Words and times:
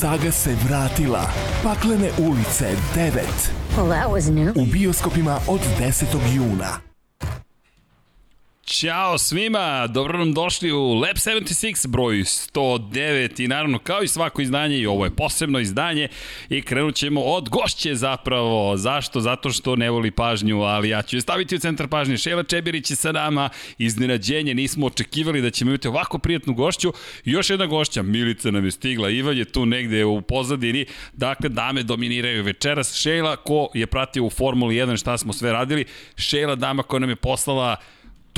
Saga 0.00 0.32
se 0.32 0.54
vratila. 0.54 1.26
Paklene 1.62 2.10
ulice 2.18 2.76
9. 2.94 3.22
Well, 3.76 3.88
that 3.88 4.10
was 4.10 4.30
new. 4.30 4.52
U 4.54 4.66
bioskopima 4.66 5.40
od 5.48 5.60
10. 5.78 6.06
juna. 6.34 6.87
Ćao 8.80 9.18
svima, 9.18 9.86
dobro 9.86 10.18
nam 10.18 10.32
došli 10.32 10.72
u 10.72 10.94
Lab 10.94 11.16
76 11.16 11.86
broj 11.86 12.16
109 12.16 13.44
i 13.44 13.48
naravno 13.48 13.78
kao 13.78 14.02
i 14.02 14.08
svako 14.08 14.42
izdanje 14.42 14.78
i 14.78 14.86
ovo 14.86 15.04
je 15.04 15.10
posebno 15.10 15.58
izdanje 15.58 16.08
i 16.48 16.62
krenut 16.62 16.94
ćemo 16.94 17.20
od 17.20 17.48
gošće 17.48 17.94
zapravo. 17.94 18.76
Zašto? 18.76 19.20
Zato 19.20 19.50
što 19.50 19.76
ne 19.76 19.90
voli 19.90 20.10
pažnju, 20.10 20.62
ali 20.62 20.88
ja 20.88 21.02
ću 21.02 21.16
je 21.16 21.20
staviti 21.20 21.56
u 21.56 21.58
centar 21.58 21.88
pažnje. 21.88 22.16
Šela 22.16 22.42
Čebirić 22.42 22.90
je 22.90 22.96
sa 22.96 23.12
nama, 23.12 23.48
iznenađenje, 23.78 24.54
nismo 24.54 24.86
očekivali 24.86 25.42
da 25.42 25.50
ćemo 25.50 25.70
imati 25.70 25.88
ovako 25.88 26.18
prijatnu 26.18 26.54
gošću. 26.54 26.92
I 27.24 27.30
još 27.30 27.50
jedna 27.50 27.66
gošća, 27.66 28.02
Milica 28.02 28.50
nam 28.50 28.64
je 28.64 28.70
stigla, 28.70 29.10
Ivan 29.10 29.36
je 29.36 29.44
tu 29.44 29.66
negde 29.66 30.04
u 30.04 30.22
pozadini, 30.22 30.86
dakle 31.12 31.48
dame 31.48 31.82
dominiraju 31.82 32.44
večeras. 32.44 32.94
Šela 32.94 33.36
ko 33.36 33.68
je 33.74 33.86
pratio 33.86 34.24
u 34.24 34.30
Formuli 34.30 34.74
1 34.74 35.00
šta 35.00 35.18
smo 35.18 35.32
sve 35.32 35.52
radili, 35.52 35.84
Šela 36.16 36.54
dama 36.54 36.82
koja 36.82 37.00
nam 37.00 37.10
je 37.10 37.16
poslala 37.16 37.76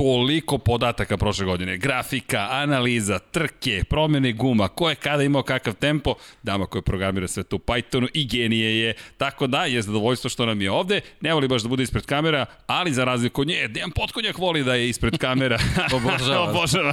toliko 0.00 0.58
podataka 0.58 1.16
prošle 1.16 1.46
godine. 1.46 1.76
Grafika, 1.76 2.48
analiza, 2.50 3.18
trke, 3.18 3.84
promene 3.84 4.32
guma, 4.32 4.68
ko 4.68 4.88
je 4.88 4.94
kada 4.94 5.22
imao 5.22 5.42
kakav 5.42 5.74
tempo, 5.74 6.14
dama 6.42 6.66
koja 6.66 6.82
programira 6.82 7.28
sve 7.28 7.42
to 7.42 7.56
u 7.56 7.58
Pythonu 7.58 8.08
i 8.14 8.26
genije 8.26 8.80
je. 8.80 8.94
Tako 9.16 9.46
da, 9.46 9.64
je 9.64 9.82
zadovoljstvo 9.82 10.30
što 10.30 10.46
nam 10.46 10.60
je 10.60 10.70
ovde. 10.70 11.00
Ne 11.20 11.34
voli 11.34 11.48
baš 11.48 11.62
da 11.62 11.68
bude 11.68 11.82
ispred 11.82 12.06
kamera, 12.06 12.46
ali 12.66 12.92
za 12.92 13.04
razliku 13.04 13.40
od 13.40 13.46
nje, 13.46 13.68
Dejan 13.68 13.90
Potkonjak 13.90 14.38
voli 14.38 14.64
da 14.64 14.74
je 14.74 14.88
ispred 14.88 15.18
kamera. 15.18 15.58
Obožava. 15.96 16.42
Obožava. 16.50 16.92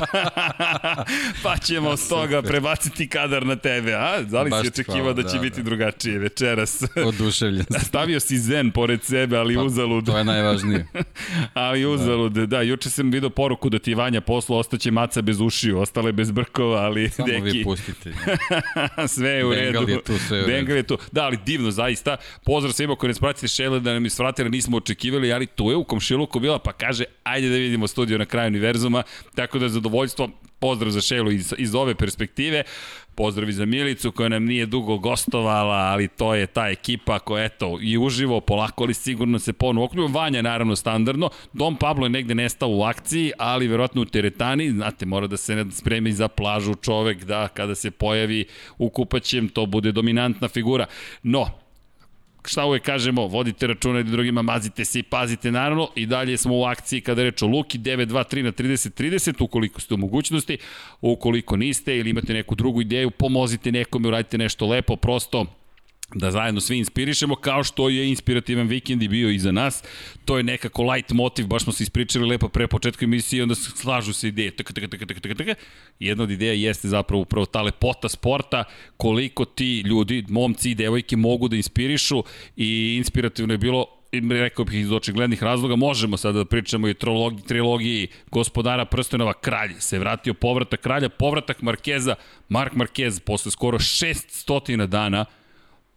pa 1.44 1.58
ćemo 1.58 1.98
s 1.98 2.10
toga 2.10 2.42
prebaciti 2.42 3.08
kadar 3.10 3.46
na 3.46 3.56
tebe. 3.56 3.94
A, 3.94 4.22
da 4.22 4.42
li 4.42 4.50
Baš 4.50 4.62
si 4.62 4.68
očekivao 4.68 5.02
hvala, 5.02 5.14
da 5.14 5.30
će 5.30 5.36
da, 5.36 5.42
biti 5.42 5.58
da. 5.58 5.64
drugačije 5.64 6.20
večeras? 6.20 6.84
Oduševljen. 7.06 7.66
Stavio 7.80 8.20
si 8.20 8.38
zen 8.38 8.72
pored 8.72 9.04
sebe, 9.04 9.38
ali 9.38 9.56
Pa, 9.56 9.62
uzalud. 9.62 10.06
To 10.06 10.18
je 10.18 10.24
najvažnije. 10.24 10.88
Ali 11.54 11.86
uzalud, 11.86 12.32
da. 12.32 12.46
da, 12.46 12.62
juče 12.62 12.97
sam 12.98 13.12
vidio 13.12 13.30
poruku 13.30 13.70
da 13.70 13.80
ti 13.80 13.92
je 13.92 13.96
Vanja 13.96 14.22
poslo, 14.22 14.58
ostaće 14.58 14.92
maca 14.92 15.22
bez 15.22 15.42
ušiju, 15.42 15.80
ostale 15.80 16.12
bez 16.12 16.32
brkova, 16.32 16.82
ali 16.82 17.10
Samo 17.10 17.28
deki, 17.28 17.58
vi 17.58 17.64
pustite. 17.64 18.14
sve 19.16 19.30
je 19.30 19.46
u 19.46 19.52
redu. 19.54 19.80
Bengal 19.80 19.90
je 19.90 20.04
tu, 20.04 20.18
sve 20.28 20.38
je 20.38 20.44
u 20.44 20.48
redu. 20.48 20.58
Bengal 20.58 20.78
je 20.78 20.84
tu. 20.84 20.98
Da, 21.12 21.24
ali 21.24 21.38
divno, 21.46 21.72
zaista. 21.72 22.18
Pozdrav 22.46 22.74
svima 22.74 22.96
koji 22.96 23.08
nas 23.08 23.20
pratite 23.20 23.48
šele 23.48 23.80
da 23.80 23.94
nam 23.94 24.06
isvratili, 24.06 24.50
nismo 24.50 24.78
očekivali, 24.78 25.34
ali 25.34 25.46
tu 25.46 25.70
je 25.70 25.76
u 25.76 25.84
komšiluku 25.84 26.40
bila, 26.40 26.60
pa 26.60 26.74
kaže, 26.74 27.04
ajde 27.24 27.50
da 27.50 27.56
vidimo 27.56 27.88
studio 27.88 28.18
na 28.18 28.26
kraju 28.26 28.48
univerzuma, 28.48 29.04
tako 29.36 29.60
da 29.60 29.66
je 29.66 29.70
zadovoljstvo, 29.70 30.30
pozdrav 30.60 30.92
za 30.92 31.02
Šelu 31.02 31.32
iz, 31.32 31.54
iz 31.58 31.76
ove 31.76 31.96
perspektive, 31.96 32.64
pozdrav 33.18 33.50
i 33.50 33.54
za 33.54 33.66
Milicu 33.66 34.12
koja 34.12 34.30
nam 34.30 34.46
nije 34.46 34.66
dugo 34.66 34.98
gostovala, 34.98 35.76
ali 35.76 36.08
to 36.08 36.36
je 36.36 36.48
ta 36.48 36.68
ekipa 36.70 37.20
koja, 37.20 37.46
eto, 37.46 37.78
i 37.82 37.98
uživo, 37.98 38.42
polako, 38.42 38.84
ali 38.84 38.94
sigurno 38.94 39.40
se 39.40 39.54
ponovno 39.54 39.84
okljuva. 39.84 40.22
Vanja, 40.22 40.42
naravno, 40.42 40.76
standardno. 40.76 41.30
Dom 41.54 41.76
Pablo 41.76 42.06
je 42.06 42.10
negde 42.10 42.36
nestao 42.36 42.70
u 42.70 42.84
akciji, 42.84 43.32
ali 43.38 43.68
verovatno 43.68 44.02
u 44.02 44.06
teretani, 44.06 44.72
znate, 44.72 45.06
mora 45.06 45.28
da 45.28 45.38
se 45.38 45.66
spremi 45.72 46.12
za 46.12 46.28
plažu 46.28 46.76
čovek, 46.76 47.24
da 47.24 47.48
kada 47.48 47.76
se 47.76 47.92
pojavi 47.92 48.46
u 48.78 48.90
kupaćem, 48.90 49.50
to 49.50 49.66
bude 49.66 49.92
dominantna 49.92 50.48
figura. 50.48 50.86
No, 51.24 51.67
šta 52.50 52.66
uvek 52.66 52.84
kažemo, 52.84 53.28
vodite 53.28 53.68
računa 53.68 53.98
jedni 53.98 54.12
drugima, 54.12 54.42
mazite 54.42 54.86
se 54.86 55.00
i 55.00 55.04
pazite 55.04 55.52
naravno. 55.52 55.90
I 55.96 56.06
dalje 56.06 56.38
smo 56.38 56.58
u 56.58 56.64
akciji 56.64 57.02
kada 57.02 57.24
reč 57.24 57.42
o 57.42 57.48
Luki 57.48 57.80
923 57.80 58.42
na 58.44 58.52
3030 58.52 59.44
ukoliko 59.44 59.82
ste 59.82 59.94
u 59.94 59.98
mogućnosti, 59.98 60.58
ukoliko 61.02 61.56
niste 61.58 61.98
ili 61.98 62.10
imate 62.10 62.34
neku 62.34 62.56
drugu 62.56 62.82
ideju, 62.82 63.12
pomozite 63.12 63.72
nekome, 63.72 64.08
uradite 64.08 64.38
nešto 64.38 64.68
lepo, 64.68 64.96
prosto 64.96 65.46
da 66.16 66.32
zajedno 66.32 66.62
svi 66.62 66.78
inspirišemo, 66.78 67.36
kao 67.36 67.64
što 67.64 67.90
je 67.90 68.10
inspirativan 68.10 68.68
vikend 68.68 69.04
i 69.04 69.08
bio 69.08 69.30
i 69.30 69.40
za 69.40 69.52
nas. 69.52 69.84
To 70.26 70.38
je 70.38 70.44
nekako 70.44 70.84
light 70.84 71.12
motiv, 71.12 71.48
baš 71.48 71.64
smo 71.64 71.74
se 71.74 71.84
ispričali 71.84 72.28
lepo 72.28 72.48
pre 72.48 72.68
početka 72.68 73.06
emisije, 73.06 73.44
onda 73.44 73.56
slažu 73.56 74.14
se 74.14 74.28
ideje. 74.28 74.52
Taka, 74.52 74.74
taka, 74.74 74.88
taka, 74.88 75.06
taka, 75.06 75.36
taka. 75.36 75.56
Jedna 76.00 76.24
od 76.24 76.32
ideja 76.32 76.54
jeste 76.54 76.88
zapravo 76.88 77.22
upravo 77.22 77.46
ta 77.46 77.62
lepota 77.62 78.10
sporta, 78.10 78.64
koliko 78.98 79.46
ti 79.46 79.80
ljudi, 79.80 80.26
momci 80.30 80.72
i 80.72 80.76
devojke 80.76 81.18
mogu 81.18 81.48
da 81.48 81.56
inspirišu 81.56 82.24
i 82.56 82.96
inspirativno 82.98 83.54
je 83.54 83.58
bilo 83.58 83.86
i 84.12 84.22
rekao 84.30 84.66
bih 84.66 84.80
iz 84.80 84.92
očiglednih 84.92 85.44
razloga, 85.44 85.76
možemo 85.76 86.18
sada 86.18 86.38
da 86.38 86.46
pričamo 86.46 86.88
i 86.88 86.94
trilogiji, 86.94 87.44
trilogiji 87.48 88.08
gospodara 88.32 88.86
prstenova 88.86 89.34
Kralj. 89.34 89.74
Se 89.80 90.00
vratio 90.00 90.34
povratak 90.34 90.80
Kralja, 90.80 91.10
povratak 91.10 91.62
Markeza, 91.62 92.16
Mark 92.50 92.74
Marquez 92.74 93.20
posle 93.20 93.52
skoro 93.52 93.80
600 93.80 94.86
dana 94.86 95.26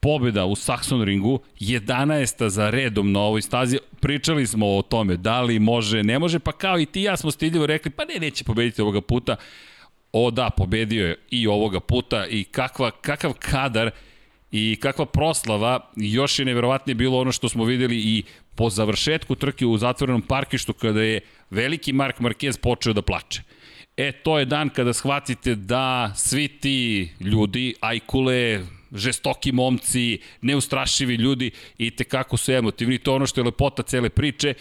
pobjeda 0.00 0.44
u 0.44 0.54
Saxon 0.56 1.04
ringu, 1.04 1.40
11. 1.60 2.48
za 2.48 2.70
redom 2.70 3.12
na 3.12 3.20
ovoj 3.20 3.42
stazi. 3.42 3.78
Pričali 4.00 4.46
smo 4.46 4.76
o 4.76 4.82
tome, 4.82 5.16
da 5.16 5.40
li 5.40 5.58
može, 5.58 6.02
ne 6.02 6.18
može, 6.18 6.38
pa 6.38 6.52
kao 6.52 6.80
i 6.80 6.86
ti 6.86 7.02
ja 7.02 7.16
smo 7.16 7.30
stiljivo 7.30 7.66
rekli, 7.66 7.90
pa 7.90 8.04
ne, 8.04 8.20
neće 8.20 8.44
pobediti 8.44 8.82
ovoga 8.82 9.00
puta. 9.00 9.36
O 10.12 10.30
da, 10.30 10.50
pobedio 10.50 11.06
je 11.06 11.16
i 11.30 11.46
ovoga 11.46 11.80
puta 11.80 12.26
i 12.26 12.44
kakva, 12.44 12.90
kakav 12.90 13.32
kadar 13.32 13.90
i 14.50 14.76
kakva 14.80 15.06
proslava, 15.06 15.90
još 15.96 16.38
je 16.38 16.44
neverovatnije 16.44 16.94
bilo 16.94 17.18
ono 17.18 17.32
što 17.32 17.48
smo 17.48 17.64
videli 17.64 17.96
i 17.96 18.22
po 18.54 18.70
završetku 18.70 19.34
trke 19.34 19.66
u 19.66 19.78
zatvorenom 19.78 20.22
parkištu 20.22 20.72
kada 20.72 21.02
je 21.02 21.20
veliki 21.50 21.92
Mark 21.92 22.18
Marquez 22.18 22.60
počeo 22.60 22.92
da 22.92 23.02
plače. 23.02 23.42
E, 23.96 24.12
to 24.12 24.38
je 24.38 24.44
dan 24.44 24.68
kada 24.68 24.92
shvatite 24.92 25.54
da 25.54 26.12
svi 26.16 26.48
ti 26.48 27.08
ljudi, 27.20 27.74
ajkule, 27.80 28.60
žestoki 28.92 29.52
momci, 29.52 30.18
neustrašivi 30.40 31.14
ljudi 31.14 31.50
i 31.78 31.90
tekako 31.90 32.36
su 32.36 32.52
emotivni. 32.52 32.98
To 32.98 33.10
je 33.10 33.16
ono 33.16 33.26
što 33.26 33.40
je 33.40 33.44
lepota 33.44 33.82
cele 33.82 34.08
priče. 34.08 34.54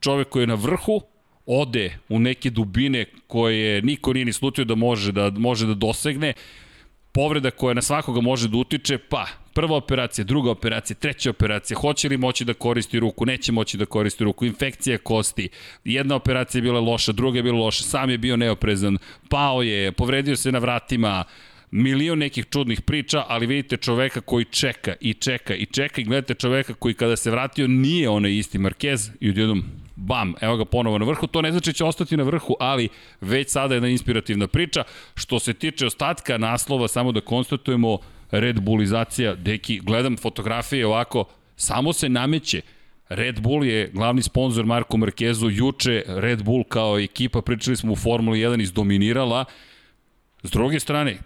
Čovek 0.00 0.28
koji 0.28 0.42
je 0.42 0.46
na 0.46 0.54
vrhu, 0.54 1.00
ode 1.46 1.98
u 2.08 2.18
neke 2.18 2.50
dubine 2.50 3.04
koje 3.26 3.82
niko 3.82 4.12
nije 4.12 4.24
ni 4.24 4.32
slutio 4.32 4.64
da 4.64 4.74
može 4.74 5.12
da, 5.12 5.30
može 5.30 5.66
da 5.66 5.74
dosegne, 5.74 6.32
povreda 7.12 7.50
koja 7.50 7.74
na 7.74 7.82
svakoga 7.82 8.20
može 8.20 8.48
da 8.48 8.56
utiče, 8.56 8.98
pa 8.98 9.26
prva 9.52 9.76
operacija, 9.76 10.24
druga 10.24 10.50
operacija, 10.50 10.96
treća 10.96 11.30
operacija, 11.30 11.78
hoće 11.78 12.08
li 12.08 12.16
moći 12.16 12.44
da 12.44 12.54
koristi 12.54 13.00
ruku, 13.00 13.26
neće 13.26 13.52
moći 13.52 13.76
da 13.76 13.86
koristi 13.86 14.24
ruku, 14.24 14.44
infekcija 14.44 14.98
kosti, 14.98 15.48
jedna 15.84 16.14
operacija 16.14 16.58
je 16.58 16.62
bila 16.62 16.80
loša, 16.80 17.12
druga 17.12 17.38
je 17.38 17.42
bila 17.42 17.58
loša, 17.58 17.84
sam 17.84 18.10
je 18.10 18.18
bio 18.18 18.36
neoprezan, 18.36 18.98
pao 19.28 19.62
je, 19.62 19.92
povredio 19.92 20.36
se 20.36 20.52
na 20.52 20.58
vratima, 20.58 21.24
milion 21.74 22.18
nekih 22.18 22.46
čudnih 22.50 22.80
priča, 22.80 23.24
ali 23.28 23.46
vidite 23.46 23.76
čoveka 23.76 24.20
koji 24.20 24.44
čeka 24.44 24.94
i 25.00 25.14
čeka 25.14 25.54
i 25.54 25.66
čeka 25.66 26.00
i 26.00 26.04
gledate 26.04 26.34
čoveka 26.34 26.74
koji 26.74 26.94
kada 26.94 27.16
se 27.16 27.30
vratio 27.30 27.68
nije 27.68 28.08
onaj 28.08 28.36
isti 28.36 28.58
Marquez 28.58 29.10
i 29.20 29.30
odjednom 29.30 29.64
bam, 29.96 30.34
evo 30.40 30.56
ga 30.56 30.64
ponovo 30.64 30.98
na 30.98 31.04
vrhu. 31.04 31.26
To 31.26 31.42
ne 31.42 31.50
znači 31.50 31.70
da 31.70 31.72
će 31.72 31.84
ostati 31.84 32.16
na 32.16 32.22
vrhu, 32.22 32.56
ali 32.60 32.88
već 33.20 33.50
sada 33.50 33.74
je 33.74 33.76
jedna 33.76 33.88
inspirativna 33.88 34.46
priča. 34.46 34.84
Što 35.14 35.38
se 35.38 35.54
tiče 35.54 35.86
ostatka 35.86 36.38
naslova, 36.38 36.88
samo 36.88 37.12
da 37.12 37.20
konstatujemo 37.20 37.98
Red 38.30 38.60
Bullizacija, 38.60 39.34
deki, 39.34 39.80
gledam 39.80 40.16
fotografije 40.16 40.86
ovako, 40.86 41.24
samo 41.56 41.92
se 41.92 42.08
nameće. 42.08 42.60
Red 43.08 43.40
Bull 43.40 43.64
je 43.64 43.90
glavni 43.92 44.22
sponsor 44.22 44.64
Marko 44.64 44.96
Markezu, 44.96 45.50
juče 45.50 46.02
Red 46.06 46.42
Bull 46.42 46.64
kao 46.64 46.98
ekipa, 46.98 47.42
pričali 47.42 47.76
smo 47.76 47.92
u 47.92 47.96
Formuli 47.96 48.38
1, 48.38 48.62
izdominirala. 48.62 49.44
S 50.42 50.50
druge 50.50 50.80
strane, 50.80 51.18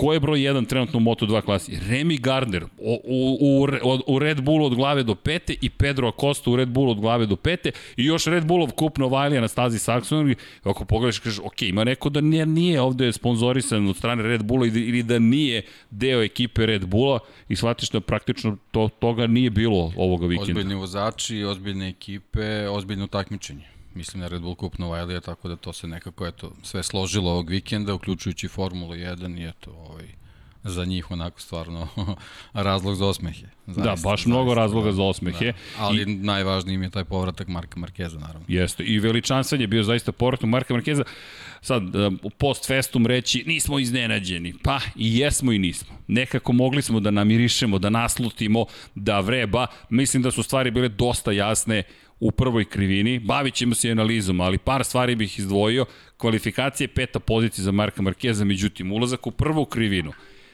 ko 0.00 0.12
je 0.12 0.20
broj 0.20 0.38
1 0.38 0.66
trenutno 0.66 0.98
u 0.98 1.02
Moto2 1.02 1.42
klasi? 1.42 1.78
Remy 1.88 2.20
Gardner 2.20 2.64
u, 2.78 3.00
u, 3.40 3.66
u, 4.06 4.18
Red 4.18 4.40
Bullu 4.40 4.66
od 4.66 4.74
glave 4.74 5.02
do 5.02 5.14
pete 5.14 5.54
i 5.60 5.70
Pedro 5.70 6.08
Acosta 6.08 6.50
u 6.50 6.56
Red 6.56 6.68
Bullu 6.68 6.90
od 6.90 7.00
glave 7.00 7.26
do 7.26 7.36
pete 7.36 7.70
i 7.96 8.04
još 8.04 8.24
Red 8.24 8.46
Bullov 8.46 8.70
kup 8.70 8.98
Novajlija 8.98 9.40
na 9.40 9.48
stazi 9.48 9.78
Saxon. 9.78 10.34
Ako 10.62 10.84
pogledaš, 10.84 11.18
kažeš, 11.18 11.38
ok, 11.38 11.62
ima 11.62 11.84
neko 11.84 12.08
da 12.08 12.20
nije, 12.20 12.46
nije 12.46 12.80
ovde 12.80 13.12
sponsorisan 13.12 13.88
od 13.88 13.96
strane 13.96 14.22
Red 14.22 14.44
Bulla 14.44 14.66
ili 14.66 15.02
da 15.02 15.18
nije 15.18 15.62
deo 15.90 16.22
ekipe 16.22 16.66
Red 16.66 16.86
Bulla 16.86 17.18
i 17.48 17.56
shvatiš 17.56 17.90
da 17.90 18.00
praktično 18.00 18.56
to, 18.70 18.88
toga 18.98 19.26
nije 19.26 19.50
bilo 19.50 19.92
ovoga 19.96 20.26
vikenda. 20.26 20.52
Ozbiljni 20.52 20.74
vozači, 20.74 21.44
ozbiljne 21.44 21.88
ekipe, 21.88 22.68
ozbiljno 22.68 23.06
takmičenje. 23.06 23.79
Mislim 23.94 24.20
na 24.20 24.28
Red 24.28 24.42
Bull 24.42 24.56
Cup 24.56 24.78
Novajlija, 24.78 25.20
tako 25.20 25.48
da 25.48 25.56
to 25.56 25.72
se 25.72 25.86
nekako 25.86 26.26
eto, 26.26 26.52
sve 26.62 26.82
složilo 26.82 27.30
ovog 27.30 27.50
vikenda, 27.50 27.94
uključujući 27.94 28.48
Formulu 28.48 28.94
1 28.94 29.40
i 29.40 29.48
eto, 29.48 29.70
ovaj, 29.70 30.20
za 30.64 30.84
njih 30.84 31.10
onako 31.10 31.40
stvarno 31.40 31.88
razlog 32.52 32.94
za 32.94 33.06
osmehe. 33.06 33.46
Zaista, 33.66 33.82
da, 33.82 34.10
baš 34.10 34.26
mnogo 34.26 34.54
razloga 34.54 34.92
za 34.92 35.02
osmehe. 35.02 35.52
Da. 35.52 35.84
Ali 35.84 36.02
I, 36.02 36.06
najvažniji 36.06 36.74
im 36.74 36.82
je 36.82 36.90
taj 36.90 37.04
povratak 37.04 37.48
Marka 37.48 37.80
Markeza, 37.80 38.18
naravno. 38.18 38.44
Jeste, 38.48 38.84
i 38.84 38.98
veličanstven 38.98 39.60
je 39.60 39.66
bio 39.66 39.82
zaista 39.82 40.12
povratak 40.12 40.48
Marka 40.48 40.74
Markeza. 40.74 41.04
Sad, 41.62 41.82
post 42.38 42.66
festum 42.66 43.06
reći, 43.06 43.44
nismo 43.46 43.78
iznenađeni. 43.78 44.54
Pa, 44.62 44.80
i 44.96 45.18
jesmo 45.18 45.52
i 45.52 45.58
nismo. 45.58 45.96
Nekako 46.06 46.52
mogli 46.52 46.82
smo 46.82 47.00
da 47.00 47.10
namirišemo, 47.10 47.78
da 47.78 47.90
naslutimo, 47.90 48.66
da 48.94 49.20
vreba. 49.20 49.66
Mislim 49.88 50.22
da 50.22 50.30
su 50.30 50.42
stvari 50.42 50.70
bile 50.70 50.88
dosta 50.88 51.32
jasne 51.32 51.82
u 52.20 52.30
prvoj 52.30 52.64
krivini. 52.64 53.18
Bavit 53.18 53.54
ćemo 53.54 53.74
se 53.74 53.90
analizom, 53.90 54.40
ali 54.40 54.58
par 54.58 54.84
stvari 54.84 55.14
bih 55.14 55.38
izdvojio. 55.38 55.84
Kvalifikacije 56.16 56.88
peta 56.88 57.20
pozicija 57.20 57.64
za 57.64 57.72
Marka 57.72 58.02
Markeza, 58.02 58.44
međutim, 58.44 58.92
ulazak 58.92 59.26
u 59.26 59.30
prvu 59.30 59.64
krivinu 59.64 60.12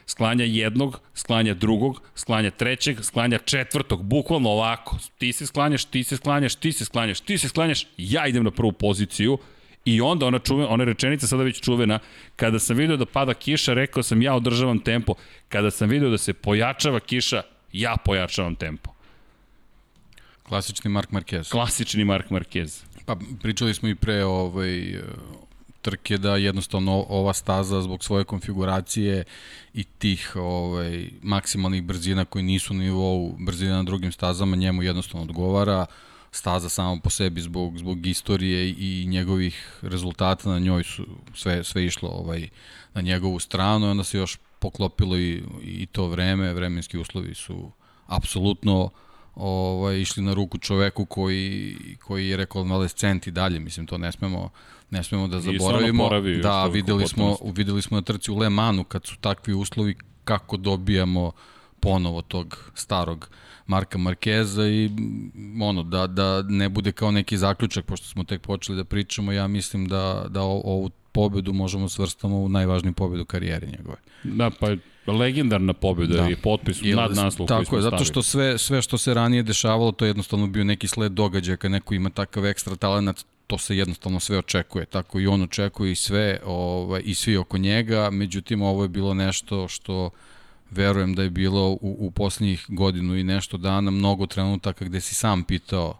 Sklanja 0.08 0.44
jednog, 0.44 1.00
sklanja 1.14 1.54
drugog, 1.54 2.02
sklanja 2.14 2.50
trećeg, 2.50 3.04
sklanja 3.04 3.38
četvrtog, 3.38 4.04
bukvalno 4.04 4.50
ovako. 4.50 4.96
Ti 5.18 5.32
se 5.32 5.46
sklanjaš, 5.46 5.84
ti 5.84 6.04
se 6.04 6.16
sklanjaš, 6.16 6.54
ti 6.54 6.72
se 6.72 6.84
sklanjaš, 6.84 7.20
ti 7.20 7.38
se 7.38 7.48
sklanjaš, 7.48 7.86
ja 7.96 8.26
idem 8.26 8.44
na 8.44 8.50
prvu 8.50 8.72
poziciju 8.72 9.38
I 9.86 10.00
onda 10.00 10.26
ona, 10.26 10.38
čuve, 10.38 10.64
ona 10.66 10.84
rečenica 10.84 11.26
sada 11.26 11.42
već 11.42 11.60
čuvena, 11.60 11.98
kada 12.36 12.58
sam 12.58 12.76
video 12.76 12.96
da 12.96 13.06
pada 13.06 13.34
kiša, 13.34 13.74
rekao 13.74 14.02
sam 14.02 14.22
ja 14.22 14.34
održavam 14.34 14.78
tempo. 14.78 15.14
Kada 15.48 15.70
sam 15.70 15.88
video 15.88 16.10
da 16.10 16.18
se 16.18 16.32
pojačava 16.32 17.00
kiša, 17.00 17.42
ja 17.72 17.96
pojačavam 18.04 18.54
tempo. 18.54 18.95
Klasični 20.48 20.90
Mark 20.90 21.10
Marquez. 21.10 21.50
Klasični 21.50 22.04
Mark 22.04 22.30
Marquez. 22.30 22.84
Pa 23.04 23.16
pričali 23.42 23.74
smo 23.74 23.88
i 23.88 23.94
pre 23.94 24.24
ovaj, 24.24 25.02
trke 25.82 26.18
da 26.18 26.36
jednostavno 26.36 27.06
ova 27.08 27.32
staza 27.32 27.82
zbog 27.82 28.04
svoje 28.04 28.24
konfiguracije 28.24 29.24
i 29.74 29.84
tih 29.84 30.32
ovaj, 30.36 31.10
maksimalnih 31.22 31.82
brzina 31.82 32.24
koji 32.24 32.44
nisu 32.44 32.74
na 32.74 32.84
nivou 32.84 33.36
brzina 33.38 33.76
na 33.76 33.82
drugim 33.82 34.12
stazama 34.12 34.56
njemu 34.56 34.82
jednostavno 34.82 35.24
odgovara 35.24 35.86
staza 36.30 36.68
samo 36.68 37.00
po 37.00 37.10
sebi 37.10 37.40
zbog 37.40 37.78
zbog 37.78 38.06
istorije 38.06 38.70
i 38.70 39.06
njegovih 39.08 39.78
rezultata 39.82 40.48
na 40.48 40.58
njoj 40.58 40.84
su 40.84 41.06
sve 41.34 41.64
sve 41.64 41.84
išlo 41.84 42.08
ovaj 42.08 42.48
na 42.94 43.00
njegovu 43.00 43.38
stranu 43.38 43.86
i 43.86 43.90
onda 43.90 44.04
se 44.04 44.18
još 44.18 44.38
poklopilo 44.58 45.18
i, 45.18 45.42
i 45.62 45.86
to 45.86 46.06
vreme, 46.06 46.52
vremenski 46.52 46.98
uslovi 46.98 47.34
su 47.34 47.70
apsolutno 48.06 48.90
ovaj, 49.36 50.00
išli 50.00 50.22
na 50.22 50.34
ruku 50.34 50.58
čoveku 50.58 51.04
koji, 51.04 51.76
koji 52.04 52.28
je 52.28 52.36
rekao 52.36 52.62
adolescent 52.62 53.26
i 53.26 53.30
dalje, 53.30 53.60
mislim, 53.60 53.86
to 53.86 53.98
ne 53.98 54.12
smemo, 54.12 54.50
ne 54.90 55.02
smemo 55.02 55.28
da 55.28 55.40
zaboravimo. 55.40 56.10
Da, 56.42 56.66
videli 56.66 57.08
smo, 57.08 57.36
videli 57.54 57.82
smo 57.82 57.96
na 57.96 58.02
trci 58.02 58.30
u 58.30 58.36
Le 58.36 58.50
Manu 58.50 58.84
kad 58.84 59.06
su 59.06 59.16
takvi 59.20 59.54
uslovi 59.54 59.94
kako 60.24 60.56
dobijamo 60.56 61.32
ponovo 61.80 62.22
tog 62.22 62.70
starog 62.74 63.28
Marka 63.66 63.98
Markeza 63.98 64.68
i 64.68 64.90
ono, 65.62 65.82
da, 65.82 66.06
da 66.06 66.42
ne 66.42 66.68
bude 66.68 66.92
kao 66.92 67.10
neki 67.10 67.36
zaključak, 67.36 67.84
pošto 67.84 68.06
smo 68.06 68.24
tek 68.24 68.42
počeli 68.42 68.76
da 68.76 68.84
pričamo, 68.84 69.32
ja 69.32 69.46
mislim 69.46 69.88
da, 69.88 70.26
da 70.28 70.42
ovu 70.42 70.90
pobedu 71.12 71.52
možemo 71.52 71.88
svrstamo 71.88 72.36
u 72.36 72.48
najvažniju 72.48 72.92
pobedu 72.92 73.24
karijere 73.24 73.66
njegove. 73.66 73.96
Da, 74.24 74.50
pa 74.60 74.66
legendarna 75.12 75.72
pobeda 75.72 76.16
da. 76.16 76.24
je 76.24 76.36
potpis 76.36 76.82
Ili, 76.82 76.96
nad 76.96 77.14
naslov 77.14 77.48
koji 77.48 77.66
smo 77.66 77.78
je, 77.78 77.82
zato 77.82 78.04
što 78.04 78.22
sve, 78.22 78.58
sve 78.58 78.82
što 78.82 78.98
se 78.98 79.14
ranije 79.14 79.42
dešavalo, 79.42 79.92
to 79.92 80.04
je 80.04 80.08
jednostavno 80.08 80.46
bio 80.46 80.64
neki 80.64 80.88
sled 80.88 81.12
događaja, 81.12 81.56
kad 81.56 81.70
neko 81.70 81.94
ima 81.94 82.10
takav 82.10 82.46
ekstra 82.46 82.76
talent, 82.76 83.24
to 83.46 83.58
se 83.58 83.76
jednostavno 83.76 84.20
sve 84.20 84.38
očekuje, 84.38 84.86
tako 84.86 85.20
i 85.20 85.26
on 85.26 85.42
očekuje 85.42 85.92
i 85.92 85.94
sve, 85.94 86.40
ovaj, 86.44 87.02
i 87.04 87.14
svi 87.14 87.36
oko 87.36 87.58
njega, 87.58 88.10
međutim 88.10 88.62
ovo 88.62 88.82
je 88.82 88.88
bilo 88.88 89.14
nešto 89.14 89.68
što 89.68 90.10
verujem 90.70 91.14
da 91.14 91.22
je 91.22 91.30
bilo 91.30 91.70
u, 91.70 91.78
u 91.80 92.10
poslednjih 92.10 92.64
godinu 92.68 93.16
i 93.16 93.24
nešto 93.24 93.56
dana 93.56 93.90
mnogo 93.90 94.26
trenutaka 94.26 94.84
gde 94.84 95.00
si 95.00 95.14
sam 95.14 95.44
pitao 95.44 95.98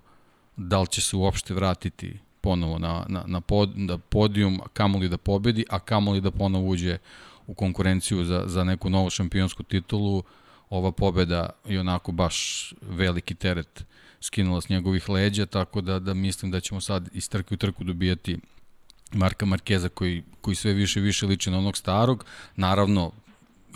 da 0.57 0.81
li 0.81 0.87
će 0.87 1.01
se 1.01 1.17
uopšte 1.17 1.55
vratiti 1.55 2.19
ponovo 2.41 2.79
na, 2.79 3.05
na, 3.09 3.25
na, 3.27 3.41
pod, 3.41 3.79
na 3.79 3.99
podijum, 3.99 4.61
kamoli 4.73 5.09
da 5.09 5.17
pobedi, 5.17 5.65
a 5.71 5.79
kamoli 5.79 6.21
da 6.21 6.31
ponovo 6.31 6.69
uđe 6.69 6.99
u 7.47 7.55
konkurenciju 7.55 8.25
za, 8.25 8.43
za 8.47 8.65
neku 8.65 8.91
novu 8.91 9.11
šampionsku 9.11 9.63
titulu, 9.63 10.23
ova 10.71 10.93
pobeda 10.93 11.51
je 11.65 11.81
onako 11.81 12.13
baš 12.13 12.75
veliki 12.83 13.35
teret 13.35 13.85
skinula 14.21 14.61
s 14.61 14.69
njegovih 14.69 15.09
leđa, 15.09 15.47
tako 15.47 15.81
da, 15.81 15.99
da 15.99 16.15
mislim 16.15 16.51
da 16.51 16.61
ćemo 16.61 16.81
sad 16.81 17.09
iz 17.13 17.29
trku 17.29 17.55
i 17.55 17.57
trku 17.57 17.85
dobijati 17.85 18.39
Marka 19.13 19.47
Markeza 19.47 19.89
koji, 19.89 20.23
koji 20.41 20.55
sve 20.55 20.73
više 20.73 21.01
više 21.01 21.27
liči 21.27 21.51
na 21.51 21.59
onog 21.59 21.77
starog. 21.77 22.25
Naravno, 22.57 23.13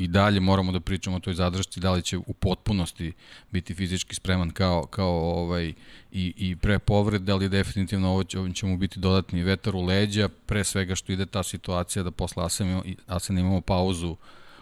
i 0.01 0.09
dalje 0.09 0.41
moramo 0.41 0.73
da 0.73 0.81
pričamo 0.81 1.17
o 1.17 1.21
toj 1.21 1.35
zadršci, 1.35 1.81
da 1.81 1.93
li 1.93 2.03
će 2.03 2.19
u 2.19 2.33
potpunosti 2.33 3.13
biti 3.51 3.75
fizički 3.75 4.15
spreman 4.15 4.51
kao, 4.51 4.87
kao 4.87 5.11
ovaj, 5.11 5.73
i, 6.13 6.35
i 6.37 6.57
pre 6.57 6.79
povred, 6.79 7.23
da 7.23 7.35
li 7.35 7.49
definitivno 7.49 8.09
ovo 8.09 8.25
će, 8.25 8.39
ovim 8.39 8.55
će 8.55 8.67
mu 8.67 8.77
biti 8.77 9.01
dodatni 9.01 9.43
vetar 9.43 9.77
u 9.77 9.85
leđa, 9.85 10.29
pre 10.47 10.65
svega 10.65 10.95
što 10.95 11.13
ide 11.13 11.27
ta 11.27 11.43
situacija 11.43 12.03
da 12.03 12.11
posle 12.11 12.45
Asen, 12.45 12.81
Asen 13.07 13.39
imamo 13.39 13.61
pauzu 13.61 14.17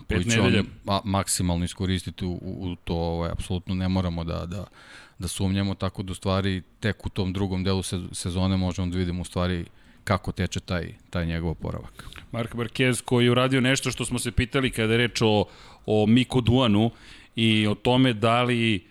koju 0.09 0.25
će 0.25 0.41
on 0.41 0.67
ma, 0.85 1.01
maksimalno 1.05 1.65
iskoristiti 1.65 2.25
u, 2.25 2.39
u 2.43 2.77
to, 2.85 2.95
ovaj, 2.95 3.31
apsolutno 3.31 3.75
ne 3.75 3.89
moramo 3.89 4.25
da, 4.25 4.47
da, 4.47 4.65
da 5.19 5.29
sumnjamo, 5.29 5.75
tako 5.75 6.03
da 6.03 6.13
u 6.13 6.15
stvari 6.15 6.63
tek 6.81 7.07
u 7.07 7.09
tom 7.09 7.33
drugom 7.33 7.65
delu 7.65 7.83
sezone 8.13 8.57
možemo 8.57 8.91
da 8.91 8.99
vidimo 8.99 9.23
u 9.23 9.25
stvari 9.25 9.67
kako 10.09 10.33
teče 10.33 10.61
taj, 10.61 10.93
taj 11.11 11.27
njegov 11.27 11.51
oporavak. 11.51 12.05
Mark 12.33 12.55
Marquez 12.55 13.03
koji 13.05 13.25
je 13.25 13.31
uradio 13.31 13.61
nešto 13.61 13.91
što 13.91 14.05
smo 14.05 14.19
se 14.19 14.33
pitali 14.33 14.71
kada 14.71 14.93
je 14.93 14.99
reč 14.99 15.23
o, 15.23 15.45
o 15.87 16.07
Miku 16.07 16.41
Duanu 16.41 16.91
i 17.37 17.67
o 17.67 17.75
tome 17.75 18.13
da 18.13 18.43
li 18.43 18.85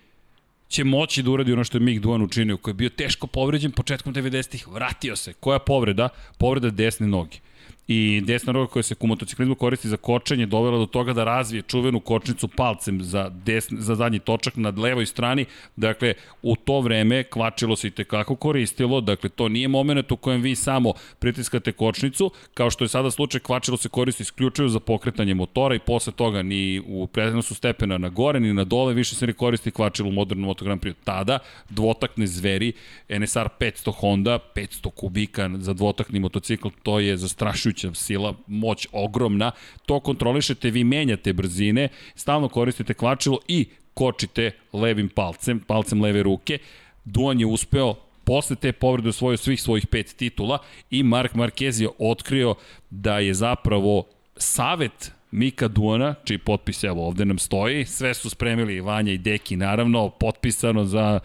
će 0.67 0.83
moći 0.83 1.23
da 1.23 1.31
uradi 1.31 1.53
ono 1.53 1.63
što 1.63 1.77
je 1.77 1.81
Mik 1.81 1.99
Duan 1.99 2.21
učinio, 2.21 2.57
koji 2.57 2.71
je 2.71 2.81
bio 2.83 2.89
teško 2.89 3.27
povređen 3.27 3.71
početkom 3.71 4.13
90-ih, 4.13 4.67
vratio 4.67 5.15
se. 5.15 5.33
Koja 5.33 5.59
povreda? 5.59 6.09
Povreda 6.37 6.69
desne 6.69 7.07
noge 7.07 7.37
i 7.87 8.21
desna 8.25 8.53
roga 8.53 8.71
koja 8.71 8.83
se 8.83 8.95
u 8.99 9.07
motociklizmu 9.07 9.55
koristi 9.55 9.87
za 9.87 9.97
kočenje 9.97 10.45
dovela 10.45 10.77
do 10.77 10.85
toga 10.85 11.13
da 11.13 11.23
razvije 11.23 11.61
čuvenu 11.61 11.99
kočnicu 11.99 12.47
palcem 12.47 13.03
za, 13.03 13.29
desni, 13.29 13.77
za 13.81 13.95
zadnji 13.95 14.19
točak 14.19 14.55
na 14.55 14.73
levoj 14.77 15.05
strani. 15.05 15.45
Dakle, 15.75 16.13
u 16.41 16.55
to 16.55 16.79
vreme 16.81 17.23
kvačilo 17.23 17.75
se 17.75 17.87
i 17.87 17.91
tekako 17.91 18.35
koristilo, 18.35 19.01
dakle, 19.01 19.29
to 19.29 19.49
nije 19.49 19.67
moment 19.67 20.11
u 20.11 20.17
kojem 20.17 20.41
vi 20.41 20.55
samo 20.55 20.93
pritiskate 21.19 21.71
kočnicu, 21.71 22.31
kao 22.53 22.69
što 22.69 22.83
je 22.83 22.87
sada 22.87 23.11
slučaj, 23.11 23.39
kvačilo 23.41 23.77
se 23.77 23.89
koristi 23.89 24.23
isključivo 24.23 24.67
za 24.67 24.79
pokretanje 24.79 25.33
motora 25.33 25.75
i 25.75 25.79
posle 25.79 26.13
toga 26.13 26.43
ni 26.43 26.81
u 26.87 27.07
prenosu 27.07 27.55
stepena 27.55 27.97
na 27.97 28.09
gore, 28.09 28.39
ni 28.39 28.53
na 28.53 28.63
dole, 28.63 28.93
više 28.93 29.15
se 29.15 29.27
ne 29.27 29.33
koristi 29.33 29.71
kvačilo 29.71 30.09
u 30.09 30.11
modernom 30.11 30.45
Moto 30.45 30.65
Grand 30.65 30.81
Prix. 30.81 30.93
Tada, 31.03 31.39
dvotakne 31.69 32.27
zveri, 32.27 32.73
NSR 33.09 33.47
500 33.59 33.91
Honda, 33.91 34.39
500 34.55 34.89
kubika 34.89 35.49
za 35.55 35.73
dvotakni 35.73 36.19
motocikl, 36.19 36.67
to 36.83 36.99
je 36.99 37.17
zastrašujuće 37.17 37.76
moguća 37.85 38.03
sila, 38.03 38.33
moć 38.47 38.87
ogromna, 38.91 39.51
to 39.85 39.99
kontrolišete, 39.99 40.69
vi 40.69 40.83
menjate 40.83 41.33
brzine, 41.33 41.89
stalno 42.15 42.49
koristite 42.49 42.93
kvačilo 42.93 43.39
i 43.47 43.65
kočite 43.93 44.51
levim 44.73 45.09
palcem, 45.09 45.59
palcem 45.59 46.01
leve 46.01 46.23
ruke. 46.23 46.59
Duan 47.05 47.39
je 47.39 47.45
uspeo 47.45 47.95
posle 48.23 48.55
te 48.55 48.71
povrede 48.71 49.09
osvojio 49.09 49.37
svih 49.37 49.61
svojih 49.61 49.87
pet 49.87 50.15
titula 50.17 50.59
i 50.89 51.03
Mark 51.03 51.33
Marquez 51.33 51.81
je 51.81 51.89
otkrio 51.99 52.55
da 52.89 53.19
je 53.19 53.33
zapravo 53.33 54.03
savet 54.37 55.11
Mika 55.31 55.67
Duana, 55.67 56.15
čiji 56.23 56.37
potpis 56.37 56.83
evo 56.83 57.07
ovde 57.07 57.25
nam 57.25 57.37
stoji, 57.37 57.85
sve 57.85 58.13
su 58.13 58.29
spremili 58.29 58.81
Vanja 58.81 59.11
i 59.11 59.17
Deki 59.17 59.55
naravno, 59.55 60.09
potpisano 60.09 60.85
za 60.85 61.19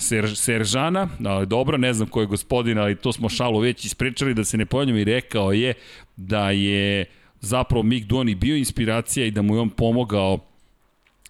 Ser, 0.00 0.36
Seržana, 0.36 1.08
ali 1.24 1.46
dobro, 1.46 1.78
ne 1.78 1.92
znam 1.92 2.08
ko 2.08 2.20
je 2.20 2.26
gospodin, 2.26 2.78
ali 2.78 2.96
to 2.96 3.12
smo 3.12 3.28
šalu 3.28 3.58
već 3.58 3.84
ispričali, 3.84 4.34
da 4.34 4.44
se 4.44 4.56
ne 4.56 4.66
pojavljamo 4.66 4.98
i 4.98 5.04
rekao 5.04 5.52
je 5.52 5.74
da 6.16 6.50
je 6.50 7.04
zapravo 7.40 7.82
Mick 7.82 8.06
Duani 8.06 8.34
bio 8.34 8.56
inspiracija 8.56 9.26
i 9.26 9.30
da 9.30 9.42
mu 9.42 9.54
je 9.54 9.60
on 9.60 9.70
pomogao 9.70 10.38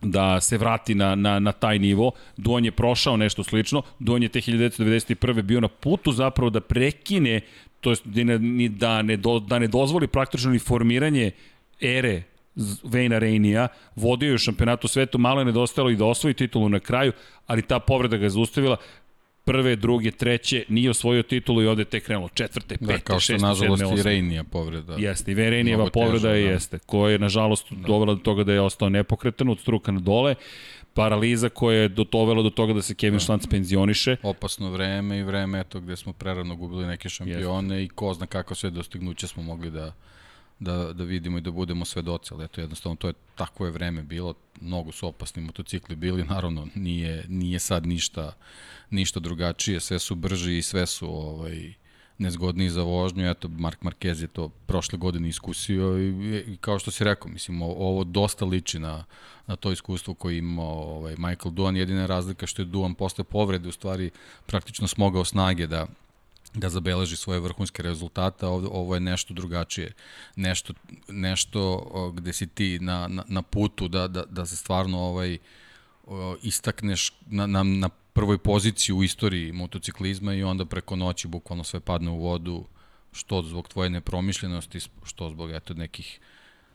da 0.02 0.40
se 0.40 0.58
vrati 0.58 0.94
na, 0.94 1.14
na, 1.14 1.38
na 1.38 1.52
taj 1.52 1.78
nivo. 1.78 2.12
Duan 2.36 2.64
je 2.64 2.72
prošao 2.72 3.16
nešto 3.16 3.44
slično. 3.44 3.82
Duan 3.98 4.22
je 4.22 4.28
te 4.28 4.40
1991. 4.40 5.42
bio 5.42 5.60
na 5.60 5.68
putu 5.68 6.12
zapravo 6.12 6.50
da 6.50 6.60
prekine, 6.60 7.40
to 7.80 7.90
jest 7.90 8.06
da 8.06 8.38
da 8.68 9.02
ne, 9.02 9.16
do, 9.16 9.38
da 9.38 9.58
ne 9.58 9.66
dozvoli 9.66 10.06
praktično 10.06 10.50
ni 10.50 10.58
formiranje 10.58 11.30
ere 11.80 12.22
Vejna 12.84 13.18
Rejnija, 13.18 13.68
vodio 13.96 14.28
je 14.28 14.34
u 14.34 14.38
šampionatu 14.38 14.88
svetu, 14.88 15.18
malo 15.18 15.40
je 15.40 15.44
nedostajalo 15.44 15.90
i 15.90 15.96
da 15.96 16.04
osvoji 16.04 16.34
titulu 16.34 16.68
na 16.68 16.80
kraju, 16.80 17.12
ali 17.46 17.62
ta 17.62 17.78
povreda 17.78 18.16
ga 18.16 18.24
je 18.24 18.30
zaustavila 18.30 18.76
prve, 19.44 19.76
druge, 19.76 20.10
treće, 20.10 20.64
nije 20.68 20.90
osvojio 20.90 21.22
titulu 21.22 21.62
i 21.62 21.66
ovde 21.66 21.84
tek 21.84 22.04
krenulo 22.04 22.28
četvrte, 22.28 22.76
da, 22.80 22.86
pete, 22.86 22.98
da, 22.98 23.04
kao 23.04 23.20
što 23.20 23.32
šeste, 23.32 23.46
nažalost 23.46 23.82
sedme, 23.82 24.00
i 24.00 24.02
Rejnija 24.02 24.44
povreda. 24.44 24.94
Jeste, 24.98 25.32
i 25.32 25.34
Rejnijeva 25.34 25.90
povreda 25.90 26.32
teža, 26.32 26.46
da. 26.46 26.52
jeste, 26.52 26.78
koja 26.86 27.12
je 27.12 27.18
nažalost 27.18 27.66
da. 27.70 27.86
dovela 27.86 28.14
do 28.14 28.20
toga 28.20 28.44
da 28.44 28.52
je 28.52 28.60
ostao 28.60 28.88
nepokretan 28.88 29.48
od 29.48 29.60
struka 29.60 29.92
na 29.92 30.00
dole, 30.00 30.34
paraliza 30.94 31.48
koja 31.48 31.80
je 31.80 31.88
dotovela 31.88 32.42
do 32.42 32.50
toga 32.50 32.72
da 32.72 32.82
se 32.82 32.94
Kevin 32.94 33.18
da. 33.18 33.24
Šlanc 33.24 33.46
penzioniše. 33.46 34.16
Opasno 34.22 34.70
vreme 34.70 35.18
i 35.18 35.22
vreme 35.22 35.60
eto 35.60 35.80
gde 35.80 35.96
smo 35.96 36.12
prerano 36.12 36.56
gubili 36.56 36.86
neke 36.86 37.08
šampione 37.08 37.74
jeste. 37.74 37.84
i 37.84 37.88
ko 37.88 38.14
zna 38.14 38.26
kako 38.26 38.54
sve 38.54 38.70
dostignuće 38.70 39.26
smo 39.26 39.42
mogli 39.42 39.70
da 39.70 39.92
da, 40.60 40.92
da 40.92 41.04
vidimo 41.04 41.38
i 41.38 41.40
da 41.40 41.50
budemo 41.50 41.84
svedoci, 41.84 42.34
ali 42.34 42.44
eto 42.44 42.60
jednostavno 42.60 42.96
to 42.96 43.06
je 43.06 43.14
tako 43.34 43.64
je 43.64 43.70
vreme 43.70 44.02
bilo, 44.02 44.34
mnogo 44.60 44.92
su 44.92 45.06
opasni 45.08 45.42
motocikli 45.42 45.96
bili, 45.96 46.24
naravno 46.24 46.68
nije, 46.74 47.24
nije 47.28 47.58
sad 47.58 47.86
ništa, 47.86 48.32
ništa 48.90 49.20
drugačije, 49.20 49.80
sve 49.80 49.98
su 49.98 50.14
brži 50.14 50.58
i 50.58 50.62
sve 50.62 50.86
su 50.86 51.08
ovaj, 51.08 51.74
nezgodniji 52.18 52.70
za 52.70 52.82
vožnju, 52.82 53.30
eto 53.30 53.48
Mark 53.48 53.82
Marquez 53.82 54.22
je 54.22 54.28
to 54.28 54.48
prošle 54.48 54.98
godine 54.98 55.28
iskusio 55.28 55.98
i, 55.98 56.44
i 56.46 56.56
kao 56.56 56.78
što 56.78 56.90
si 56.90 57.04
rekao, 57.04 57.30
mislim 57.30 57.62
ovo 57.62 58.04
dosta 58.04 58.44
liči 58.44 58.78
na, 58.78 59.04
na 59.46 59.56
to 59.56 59.72
iskustvo 59.72 60.14
koje 60.14 60.38
ima 60.38 60.62
ovaj, 60.62 61.14
Michael 61.18 61.52
Duan, 61.52 61.76
jedina 61.76 62.06
razlika 62.06 62.46
što 62.46 62.62
je 62.62 62.66
Duan 62.66 62.94
posle 62.94 63.24
povrede 63.24 63.68
u 63.68 63.72
stvari 63.72 64.10
praktično 64.46 64.88
smogao 64.88 65.24
snage 65.24 65.66
da 65.66 65.86
da 66.54 66.68
zabeleži 66.68 67.16
svoje 67.16 67.40
vrhunske 67.40 67.82
rezultate, 67.82 68.46
ovo, 68.46 68.68
ovo 68.72 68.94
je 68.94 69.00
nešto 69.00 69.34
drugačije. 69.34 69.92
Nešto, 70.36 70.74
nešto 71.08 71.84
gde 72.16 72.32
si 72.32 72.46
ti 72.46 72.78
na, 72.80 73.08
na, 73.08 73.24
na 73.28 73.42
putu 73.42 73.88
da, 73.88 74.08
da, 74.08 74.24
da 74.24 74.46
se 74.46 74.56
stvarno 74.56 74.98
ovaj, 74.98 75.38
istakneš 76.42 77.12
na, 77.26 77.46
na, 77.46 77.62
na 77.62 77.88
prvoj 78.12 78.38
poziciji 78.38 78.94
u 78.94 79.02
istoriji 79.02 79.52
motociklizma 79.52 80.34
i 80.34 80.42
onda 80.42 80.64
preko 80.64 80.96
noći 80.96 81.28
bukvalno 81.28 81.64
sve 81.64 81.80
padne 81.80 82.10
u 82.10 82.18
vodu, 82.18 82.64
što 83.12 83.42
zbog 83.42 83.68
tvoje 83.68 83.90
nepromišljenosti, 83.90 84.80
što 85.04 85.30
zbog 85.30 85.50
eto 85.50 85.74
nekih 85.74 86.20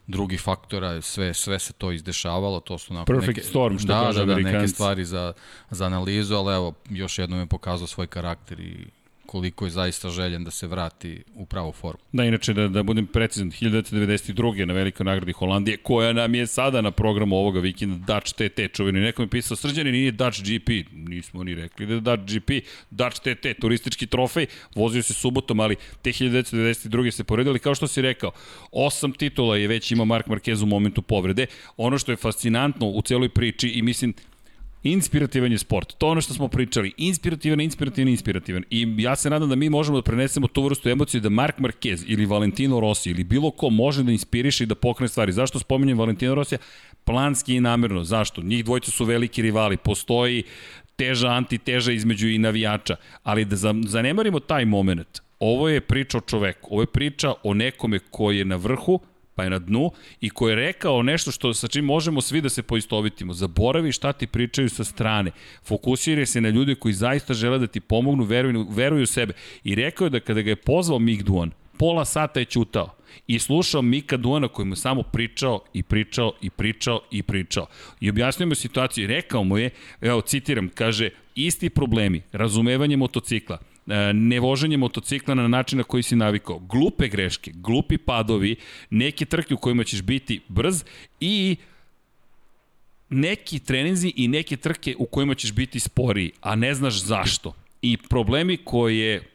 drugih 0.07 0.41
faktora, 0.41 1.01
sve 1.01 1.33
sve 1.33 1.59
se 1.59 1.73
to 1.73 1.91
izdešavalo, 1.91 2.59
to 2.59 2.77
su 2.77 2.93
onako 2.93 3.05
Perfect 3.05 3.37
neke, 3.37 3.41
storm, 3.41 3.77
što 3.77 3.87
da, 3.87 4.01
kaže 4.01 4.25
da, 4.25 4.35
da, 4.35 4.39
neke 4.39 4.67
stvari 4.67 5.05
za, 5.05 5.33
za 5.69 5.85
analizu, 5.85 6.35
ali 6.35 6.55
evo, 6.55 6.73
još 6.89 7.19
jednom 7.19 7.39
je 7.39 7.45
pokazao 7.45 7.87
svoj 7.87 8.07
karakter 8.07 8.59
i 8.59 8.87
koliko 9.35 9.65
je 9.65 9.71
zaista 9.71 10.09
željen 10.09 10.43
da 10.43 10.51
se 10.51 10.67
vrati 10.67 11.23
u 11.35 11.45
pravu 11.45 11.71
formu. 11.71 11.99
Da, 12.11 12.23
inače, 12.23 12.53
da, 12.53 12.67
da 12.67 12.83
budem 12.83 13.07
precizan, 13.07 13.51
1992. 13.51 14.65
na 14.65 14.73
velikoj 14.73 15.03
nagradi 15.03 15.31
Holandije, 15.31 15.77
koja 15.77 16.13
nam 16.13 16.35
je 16.35 16.47
sada 16.47 16.81
na 16.81 16.91
programu 16.91 17.35
ovoga 17.35 17.59
vikenda 17.59 18.13
Dutch 18.13 18.31
TT, 18.33 18.75
čuveni. 18.75 18.99
Neko 18.99 19.21
mi 19.21 19.27
pisao, 19.27 19.57
srđani 19.57 19.91
nije 19.91 20.11
Dutch 20.11 20.39
GP, 20.39 20.69
nismo 20.91 21.43
ni 21.43 21.55
rekli 21.55 21.85
da 21.85 21.93
je 21.93 22.01
Dutch 22.01 22.33
GP, 22.33 22.49
Dutch 22.89 23.19
TT, 23.19 23.59
turistički 23.61 24.07
trofej, 24.07 24.45
vozio 24.75 25.03
se 25.03 25.13
subotom, 25.13 25.59
ali 25.59 25.75
te 26.01 26.09
1992. 26.09 27.11
se 27.11 27.23
poredili, 27.23 27.59
kao 27.59 27.75
što 27.75 27.87
si 27.87 28.01
rekao, 28.01 28.31
osam 28.71 29.11
titula 29.11 29.57
je 29.57 29.67
već 29.67 29.91
imao 29.91 30.05
Mark 30.05 30.27
Marquez 30.27 30.63
u 30.63 30.65
momentu 30.65 31.01
povrede. 31.01 31.45
Ono 31.77 31.97
što 31.97 32.11
je 32.11 32.15
fascinantno 32.15 32.87
u 32.87 33.01
celoj 33.01 33.29
priči 33.29 33.67
i 33.67 33.81
mislim, 33.81 34.13
Inspirativan 34.85 35.51
je 35.51 35.57
sport. 35.57 35.93
To 35.97 36.07
ono 36.07 36.21
što 36.21 36.33
smo 36.33 36.47
pričali. 36.47 36.93
Inspirativan, 36.97 37.61
inspirativan, 37.61 38.07
inspirativan. 38.07 38.63
I 38.69 38.95
ja 38.97 39.15
se 39.15 39.29
nadam 39.29 39.49
da 39.49 39.55
mi 39.55 39.69
možemo 39.69 39.97
da 39.97 40.03
prenesemo 40.03 40.47
tu 40.47 40.63
vrstu 40.63 40.89
emocije 40.89 41.21
da 41.21 41.29
Mark 41.29 41.57
Marquez 41.59 42.03
ili 42.07 42.25
Valentino 42.25 42.79
Rossi 42.79 43.09
ili 43.09 43.23
bilo 43.23 43.51
ko 43.51 43.69
može 43.69 44.03
da 44.03 44.11
inspiriše 44.11 44.63
i 44.63 44.67
da 44.67 44.75
pokrene 44.75 45.07
stvari. 45.07 45.31
Zašto 45.31 45.59
spominjem 45.59 45.97
Valentino 45.97 46.35
Rossi? 46.35 46.57
Planski 47.03 47.55
i 47.55 47.61
namerno. 47.61 48.03
Zašto? 48.03 48.41
Njih 48.41 48.65
dvojca 48.65 48.91
su 48.91 49.05
veliki 49.05 49.41
rivali. 49.41 49.77
Postoji 49.77 50.43
teža 50.95 51.29
antiteža 51.29 51.91
između 51.91 52.27
i 52.27 52.37
navijača. 52.37 52.95
Ali 53.23 53.45
da 53.45 53.55
zanemarimo 53.85 54.39
taj 54.39 54.65
moment. 54.65 55.19
Ovo 55.39 55.69
je 55.69 55.81
priča 55.81 56.17
o 56.17 56.21
čoveku. 56.21 56.73
Ovo 56.73 56.81
je 56.81 56.87
priča 56.87 57.33
o 57.43 57.53
nekome 57.53 57.99
koji 57.99 58.37
je 58.37 58.45
na 58.45 58.55
vrhu, 58.55 58.99
pa 59.35 59.43
je 59.43 59.49
na 59.49 59.59
dnu 59.59 59.91
i 60.21 60.29
ko 60.29 60.49
je 60.49 60.55
rekao 60.55 61.03
nešto 61.03 61.31
što 61.31 61.53
sa 61.53 61.67
čim 61.67 61.85
možemo 61.85 62.21
svi 62.21 62.41
da 62.41 62.49
se 62.49 62.63
poistovitimo. 62.63 63.33
Zaboravi 63.33 63.91
šta 63.91 64.13
ti 64.13 64.27
pričaju 64.27 64.69
sa 64.69 64.83
strane. 64.83 65.31
Fokusiraj 65.63 66.25
se 66.25 66.41
na 66.41 66.49
ljude 66.49 66.75
koji 66.75 66.93
zaista 66.93 67.33
žele 67.33 67.59
da 67.59 67.67
ti 67.67 67.79
pomognu, 67.79 68.23
veruju, 68.23 68.67
veruju 68.69 69.03
u 69.03 69.05
sebe. 69.05 69.33
I 69.63 69.75
rekao 69.75 70.05
je 70.05 70.09
da 70.09 70.19
kada 70.19 70.41
ga 70.41 70.49
je 70.49 70.55
pozvao 70.55 70.99
Mick 70.99 71.23
Duan, 71.23 71.51
pola 71.77 72.05
sata 72.05 72.39
je 72.39 72.45
ćutao 72.45 72.95
i 73.27 73.39
slušao 73.39 73.81
Mika 73.81 74.17
Duana 74.17 74.47
koji 74.47 74.65
mu 74.65 74.75
samo 74.75 75.03
pričao 75.03 75.59
i 75.73 75.83
pričao 75.83 76.33
i 76.41 76.49
pričao 76.49 77.01
i 77.11 77.23
pričao. 77.23 77.67
I 77.99 78.09
objasnio 78.09 78.47
mu 78.47 78.55
situaciju 78.55 79.03
i 79.03 79.07
rekao 79.07 79.43
mu 79.43 79.57
je, 79.57 79.69
evo 80.01 80.21
citiram, 80.21 80.69
kaže, 80.69 81.09
isti 81.35 81.69
problemi, 81.69 82.21
razumevanje 82.31 82.97
motocikla, 82.97 83.57
nevoženje 84.13 84.77
motocikla 84.77 85.35
na 85.35 85.47
način 85.47 85.77
na 85.77 85.83
koji 85.83 86.03
si 86.03 86.15
navikao. 86.15 86.59
Glupe 86.59 87.07
greške, 87.07 87.51
glupi 87.55 87.97
padovi, 87.97 88.55
neke 88.89 89.25
trke 89.25 89.53
u 89.53 89.57
kojima 89.57 89.83
ćeš 89.83 90.01
biti 90.01 90.41
brz 90.47 90.83
i 91.19 91.55
neki 93.09 93.59
treninzi 93.59 94.13
i 94.15 94.27
neke 94.27 94.57
trke 94.57 94.95
u 94.99 95.05
kojima 95.05 95.35
ćeš 95.35 95.53
biti 95.53 95.79
sporiji, 95.79 96.31
a 96.41 96.55
ne 96.55 96.73
znaš 96.73 97.03
zašto. 97.03 97.53
I 97.81 97.97
problemi 97.97 98.57
koje 98.57 99.29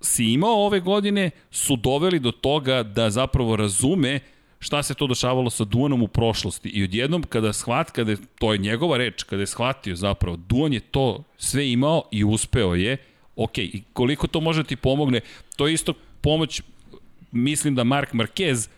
si 0.00 0.24
imao 0.24 0.66
ove 0.66 0.80
godine 0.80 1.30
su 1.50 1.76
doveli 1.76 2.18
do 2.18 2.30
toga 2.30 2.82
da 2.82 3.10
zapravo 3.10 3.56
razume 3.56 4.20
šta 4.58 4.82
se 4.82 4.94
to 4.94 5.06
dešavalo 5.06 5.50
sa 5.50 5.64
Duanom 5.64 6.02
u 6.02 6.08
prošlosti. 6.08 6.68
I 6.68 6.84
odjednom 6.84 7.22
kada 7.22 7.52
shvat, 7.52 7.90
kada 7.90 8.10
je, 8.10 8.16
to 8.38 8.52
je 8.52 8.58
njegova 8.58 8.96
reč, 8.96 9.22
kada 9.22 9.42
je 9.42 9.46
shvatio 9.46 9.96
zapravo, 9.96 10.36
Duan 10.36 10.72
je 10.72 10.80
to 10.80 11.24
sve 11.36 11.70
imao 11.70 12.02
i 12.10 12.24
uspeo 12.24 12.74
je, 12.74 12.96
ok, 13.38 13.58
i 13.58 13.82
koliko 13.92 14.26
to 14.26 14.40
može 14.40 14.62
da 14.62 14.68
ti 14.68 14.76
pomogne, 14.76 15.20
to 15.56 15.66
je 15.66 15.74
isto 15.74 15.94
pomoć, 16.20 16.62
mislim 17.32 17.74
da 17.74 17.84
Mark 17.84 18.12
Marquez, 18.12 18.68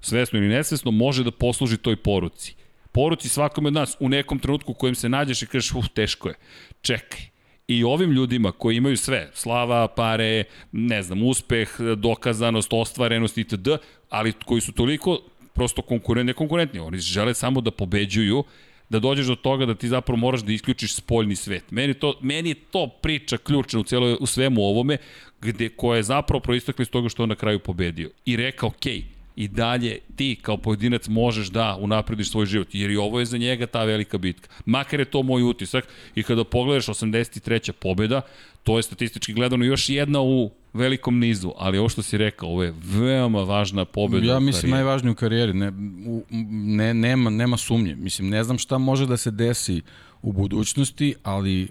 svesno 0.00 0.38
ili 0.38 0.48
nesvesno, 0.48 0.90
može 0.90 1.24
da 1.24 1.30
posluži 1.30 1.76
toj 1.76 1.96
poruci. 1.96 2.54
Poruci 2.92 3.28
svakome 3.28 3.68
od 3.68 3.74
nas 3.74 3.96
u 4.00 4.08
nekom 4.08 4.38
trenutku 4.38 4.72
u 4.72 4.74
kojem 4.74 4.94
se 4.94 5.08
nađeš 5.08 5.42
i 5.42 5.46
kažeš, 5.46 5.74
uf, 5.74 5.88
teško 5.94 6.28
je, 6.28 6.34
čekaj. 6.82 7.20
I 7.68 7.84
ovim 7.84 8.10
ljudima 8.10 8.52
koji 8.52 8.76
imaju 8.76 8.96
sve, 8.96 9.30
slava, 9.34 9.88
pare, 9.88 10.44
ne 10.72 11.02
znam, 11.02 11.22
uspeh, 11.22 11.70
dokazanost, 11.96 12.72
ostvarenost 12.72 13.38
itd., 13.38 13.68
ali 14.08 14.32
koji 14.32 14.60
su 14.60 14.72
toliko 14.72 15.20
prosto 15.54 15.82
konkurentni, 15.82 16.26
nekonkurentni, 16.26 16.80
oni 16.80 16.98
žele 16.98 17.34
samo 17.34 17.60
da 17.60 17.70
pobeđuju, 17.70 18.44
da 18.90 18.98
dođeš 18.98 19.26
do 19.26 19.34
toga 19.36 19.66
da 19.66 19.74
ti 19.74 19.88
zapravo 19.88 20.16
moraš 20.16 20.40
da 20.40 20.52
isključiš 20.52 20.94
spoljni 20.94 21.36
svet. 21.36 21.70
Meni, 21.70 21.94
to, 21.94 22.18
meni 22.20 22.48
je 22.48 22.54
to 22.54 22.86
priča 23.02 23.36
ključna 23.36 23.80
u, 23.80 23.84
celo, 23.84 24.16
u 24.20 24.26
svemu 24.26 24.62
ovome, 24.62 24.96
gde, 25.40 25.68
koja 25.68 25.96
je 25.96 26.02
zapravo 26.02 26.40
proistakla 26.40 26.82
iz 26.82 26.90
toga 26.90 27.08
što 27.08 27.22
on 27.22 27.28
na 27.28 27.34
kraju 27.34 27.58
pobedio. 27.58 28.10
I 28.24 28.36
rekao, 28.36 28.68
okej, 28.68 28.98
okay, 28.98 29.19
i 29.36 29.48
dalje 29.48 29.98
ti 30.16 30.36
kao 30.42 30.56
pojedinac 30.56 31.08
možeš 31.08 31.48
da 31.48 31.76
unaprediš 31.80 32.30
svoj 32.30 32.46
život, 32.46 32.68
jer 32.72 32.90
i 32.90 32.96
ovo 32.96 33.18
je 33.18 33.26
za 33.26 33.38
njega 33.38 33.66
ta 33.66 33.84
velika 33.84 34.18
bitka. 34.18 34.48
Makar 34.64 35.00
je 35.00 35.04
to 35.04 35.22
moj 35.22 35.42
utisak 35.42 35.88
i 36.14 36.22
kada 36.22 36.44
pogledaš 36.44 36.86
83. 36.86 37.72
pobeda, 37.72 38.22
to 38.62 38.76
je 38.76 38.82
statistički 38.82 39.32
gledano 39.32 39.64
još 39.64 39.88
jedna 39.88 40.20
u 40.20 40.50
velikom 40.72 41.18
nizu, 41.18 41.52
ali 41.56 41.78
ovo 41.78 41.88
što 41.88 42.02
si 42.02 42.18
rekao, 42.18 42.48
ovo 42.48 42.62
je 42.62 42.74
veoma 42.82 43.42
važna 43.42 43.84
pobeda. 43.84 44.26
Ja 44.26 44.40
mislim 44.40 44.70
najvažnije 44.70 45.12
u 45.12 45.14
karijeri, 45.14 45.54
ne, 45.54 45.72
u, 46.06 46.22
ne, 46.50 46.94
nema, 46.94 47.30
nema 47.30 47.56
sumnje. 47.56 47.94
Mislim, 47.96 48.28
ne 48.28 48.44
znam 48.44 48.58
šta 48.58 48.78
može 48.78 49.06
da 49.06 49.16
se 49.16 49.30
desi 49.30 49.82
u 50.22 50.32
budućnosti, 50.32 51.14
ali 51.22 51.68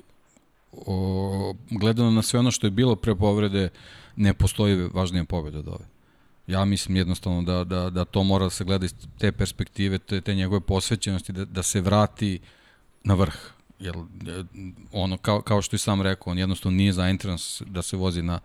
o, 0.72 1.56
gledano 1.70 2.12
na 2.12 2.22
sve 2.22 2.40
ono 2.40 2.52
što 2.52 2.68
je 2.68 2.72
bilo 2.72 2.96
pre 2.96 3.16
povrede, 3.16 3.70
ne 4.16 4.34
postoji 4.34 4.76
važnija 4.94 5.24
pobeda 5.24 5.60
od 5.60 5.68
ove. 5.68 5.99
Ja 6.50 6.66
mislim 6.66 6.98
jednostavno 6.98 7.42
da, 7.42 7.64
da, 7.64 7.90
da 7.90 8.06
to 8.06 8.24
mora 8.24 8.46
da 8.46 8.50
se 8.50 8.64
gleda 8.64 8.86
iz 8.86 8.94
te 9.18 9.32
perspektive, 9.32 10.00
te, 10.00 10.22
te 10.22 10.36
njegove 10.36 10.62
posvećenosti, 10.62 11.34
da, 11.34 11.46
da 11.46 11.64
se 11.64 11.82
vrati 11.82 12.40
na 13.04 13.14
vrh. 13.14 13.36
Jer 13.80 13.96
ono, 14.92 15.18
kao, 15.18 15.42
kao 15.42 15.62
što 15.62 15.76
i 15.76 15.80
sam 15.80 16.02
rekao, 16.02 16.32
on 16.32 16.38
jednostavno 16.38 16.78
nije 16.78 16.94
zainteresan 16.94 17.68
da 17.70 17.82
se 17.82 17.98
vozi 17.98 18.22
na 18.22 18.40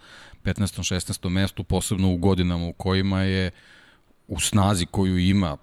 15. 0.44 0.94
16. 0.94 1.28
mestu, 1.28 1.64
posebno 1.64 2.12
u 2.12 2.16
godinama 2.16 2.66
u 2.66 2.72
kojima 2.72 3.22
je 3.22 3.50
u 4.28 4.40
snazi 4.40 4.86
koju 4.86 5.18
ima, 5.18 5.56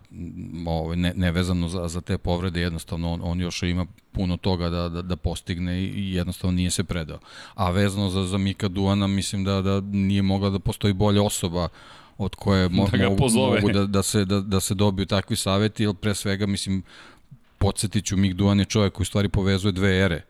ovaj, 0.68 0.98
ne, 0.98 1.14
nevezano 1.16 1.68
za, 1.68 1.88
za 1.88 2.02
te 2.02 2.18
povrede, 2.18 2.62
jednostavno 2.62 3.14
on, 3.14 3.20
on 3.24 3.42
još 3.42 3.64
ima 3.64 3.86
puno 4.12 4.38
toga 4.38 4.70
da, 4.70 4.90
da, 4.90 5.02
da 5.02 5.16
postigne 5.16 5.82
i 5.84 6.14
jednostavno 6.14 6.56
nije 6.56 6.72
se 6.72 6.84
predao. 6.84 7.20
A 7.54 7.72
vezano 7.72 8.10
za, 8.10 8.24
za 8.24 8.38
Mika 8.38 8.68
Duana, 8.68 9.08
mislim 9.08 9.44
da, 9.44 9.62
da 9.62 9.82
nije 9.82 10.22
mogla 10.22 10.50
da 10.50 10.60
postoji 10.60 10.94
bolja 10.94 11.24
osoba 11.24 11.68
od 12.26 12.36
koje 12.36 12.70
mo, 12.70 12.88
da 12.92 13.10
mogu, 13.10 13.30
mogu 13.34 13.72
da, 13.72 13.86
da, 13.86 14.04
se, 14.04 14.26
da, 14.26 14.42
da 14.42 14.60
se 14.60 14.74
dobiju 14.74 15.06
takvi 15.06 15.36
saveti, 15.36 15.84
jer 15.84 15.96
pre 15.96 16.16
svega, 16.16 16.46
mislim, 16.46 16.84
podsjetit 17.58 18.06
ću, 18.06 18.18
Mik 18.18 18.34
Duan 18.34 18.60
je 18.60 18.66
čovjek 18.66 18.94
koji 18.94 19.06
stvari 19.06 19.30
povezuje 19.30 19.72
dve 19.72 20.00
ere 20.00 20.22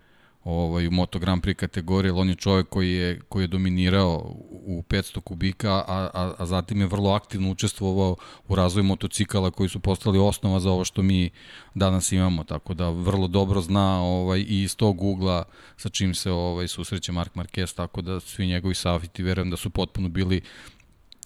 ovaj, 0.43 0.87
u 0.87 0.91
Moto 0.91 1.19
Grand 1.19 1.43
Prix 1.43 1.53
kategoriji, 1.53 2.11
on 2.11 2.29
je 2.29 2.35
čovjek 2.35 2.69
koji 2.69 2.93
je, 2.93 3.19
koji 3.29 3.43
je 3.43 3.47
dominirao 3.47 4.35
u 4.49 4.83
500 4.89 5.21
kubika, 5.21 5.71
a, 5.71 6.09
a, 6.13 6.33
a 6.37 6.45
zatim 6.45 6.81
je 6.81 6.87
vrlo 6.87 7.11
aktivno 7.11 7.51
učestvovao 7.51 8.15
u 8.47 8.55
razvoju 8.55 8.83
motocikala 8.83 9.51
koji 9.51 9.69
su 9.69 9.79
postali 9.79 10.19
osnova 10.19 10.59
za 10.59 10.71
ovo 10.71 10.85
što 10.85 11.01
mi 11.01 11.29
danas 11.75 12.11
imamo, 12.11 12.43
tako 12.43 12.73
da 12.73 12.89
vrlo 12.89 13.27
dobro 13.27 13.61
zna 13.61 14.01
ovaj, 14.01 14.39
i 14.39 14.63
iz 14.63 14.75
tog 14.75 15.03
ugla 15.03 15.43
sa 15.77 15.89
čim 15.89 16.15
se 16.15 16.31
ovaj, 16.31 16.67
susreće 16.67 17.11
Mark 17.11 17.35
Marquez, 17.35 17.75
tako 17.75 18.01
da 18.01 18.19
svi 18.19 18.47
njegovi 18.47 18.75
savjeti 18.75 19.23
verujem 19.23 19.49
da 19.49 19.57
su 19.57 19.69
potpuno 19.69 20.09
bili 20.09 20.41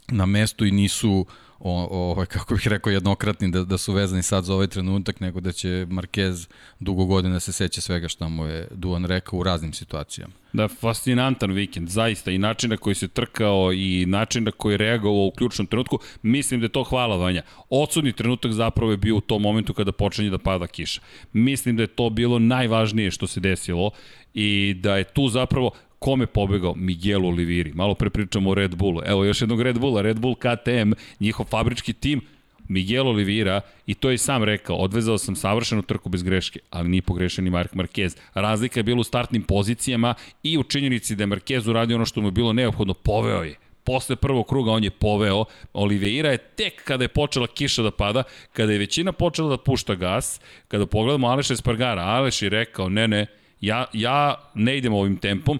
na 0.07 0.25
mestu 0.25 0.65
i 0.65 0.71
nisu 0.71 1.25
o, 1.59 1.87
o, 1.91 2.11
ovaj, 2.11 2.25
kako 2.25 2.55
bih 2.55 2.67
rekao, 2.67 2.91
jednokratni 2.91 3.51
da, 3.51 3.63
da 3.63 3.77
su 3.77 3.93
vezani 3.93 4.23
sad 4.23 4.43
za 4.43 4.53
ovaj 4.53 4.67
trenutak, 4.67 5.19
nego 5.19 5.39
da 5.39 5.51
će 5.51 5.67
Marquez 5.89 6.47
dugo 6.79 7.05
godina 7.05 7.39
se 7.39 7.53
seća 7.53 7.81
svega 7.81 8.07
što 8.07 8.29
mu 8.29 8.45
je 8.45 8.67
Duan 8.71 9.05
rekao 9.05 9.39
u 9.39 9.43
raznim 9.43 9.73
situacijama. 9.73 10.33
Da, 10.53 10.67
fascinantan 10.67 11.51
vikend, 11.51 11.89
zaista, 11.89 12.31
i 12.31 12.37
način 12.37 12.69
na 12.69 12.77
koji 12.77 12.95
se 12.95 13.07
trkao 13.07 13.73
i 13.73 14.05
način 14.05 14.43
na 14.43 14.51
koji 14.51 14.77
reagovao 14.77 15.25
u 15.25 15.31
ključnom 15.31 15.67
trenutku, 15.67 15.99
mislim 16.21 16.59
da 16.59 16.65
je 16.65 16.71
to 16.71 16.83
hvala 16.83 17.17
Vanja. 17.17 17.41
Odsudni 17.69 18.13
trenutak 18.13 18.51
zapravo 18.51 18.91
je 18.91 18.97
bio 18.97 19.15
u 19.15 19.21
tom 19.21 19.41
momentu 19.41 19.73
kada 19.73 19.91
počinje 19.91 20.29
da 20.29 20.37
pada 20.37 20.67
kiša. 20.67 21.01
Mislim 21.33 21.75
da 21.75 21.83
je 21.83 21.87
to 21.87 22.09
bilo 22.09 22.39
najvažnije 22.39 23.11
što 23.11 23.27
se 23.27 23.39
desilo 23.39 23.91
i 24.33 24.75
da 24.79 24.97
je 24.97 25.03
tu 25.03 25.29
zapravo 25.29 25.71
kome 26.05 26.27
pobegao? 26.27 26.73
Miguel 26.75 27.25
Oliviri. 27.25 27.73
Malo 27.73 27.95
pre 27.95 28.09
pričamo 28.09 28.49
o 28.49 28.53
Red 28.53 28.75
Bullu. 28.75 29.01
Evo 29.05 29.25
još 29.25 29.41
jednog 29.41 29.61
Red 29.61 29.79
Bulla, 29.79 30.01
Red 30.01 30.19
Bull 30.19 30.35
KTM, 30.35 30.91
njihov 31.19 31.45
fabrički 31.45 31.93
tim, 31.93 32.21
Miguel 32.67 33.07
Oliveira, 33.07 33.61
i 33.87 33.93
to 33.93 34.09
je 34.09 34.17
sam 34.17 34.43
rekao, 34.43 34.75
odvezao 34.75 35.17
sam 35.17 35.35
savršenu 35.35 35.81
trku 35.81 36.09
bez 36.09 36.23
greške, 36.23 36.59
ali 36.69 36.89
nije 36.89 37.01
pogrešen 37.01 37.43
ni 37.43 37.49
Mark 37.49 37.73
Marquez. 37.73 38.17
Razlika 38.33 38.79
je 38.79 38.83
bila 38.83 38.99
u 38.99 39.03
startnim 39.03 39.43
pozicijama 39.43 40.13
i 40.43 40.57
u 40.57 40.63
činjenici 40.63 41.15
da 41.15 41.23
je 41.23 41.27
Marquez 41.27 41.69
uradio 41.69 41.95
ono 41.95 42.05
što 42.05 42.21
mu 42.21 42.27
je 42.27 42.31
bilo 42.31 42.53
neophodno, 42.53 42.93
poveo 42.93 43.43
je 43.43 43.55
posle 43.83 44.15
prvog 44.15 44.47
kruga 44.47 44.71
on 44.71 44.83
je 44.83 44.89
poveo, 44.89 45.45
Oliveira 45.73 46.31
je 46.31 46.37
tek 46.37 46.83
kada 46.83 47.03
je 47.03 47.07
počela 47.07 47.47
kiša 47.47 47.83
da 47.83 47.91
pada, 47.91 48.23
kada 48.53 48.71
je 48.71 48.79
većina 48.79 49.11
počela 49.11 49.49
da 49.49 49.57
pušta 49.57 49.95
gas, 49.95 50.39
kada 50.67 50.85
pogledamo 50.85 51.27
Aleša 51.27 51.53
Espargara, 51.53 52.01
Aleš 52.01 52.41
je 52.41 52.49
rekao, 52.49 52.89
ne, 52.89 53.07
ne, 53.07 53.25
ja, 53.61 53.85
ja 53.93 54.35
ne 54.55 54.77
idem 54.77 54.93
ovim 54.93 55.17
tempom, 55.17 55.59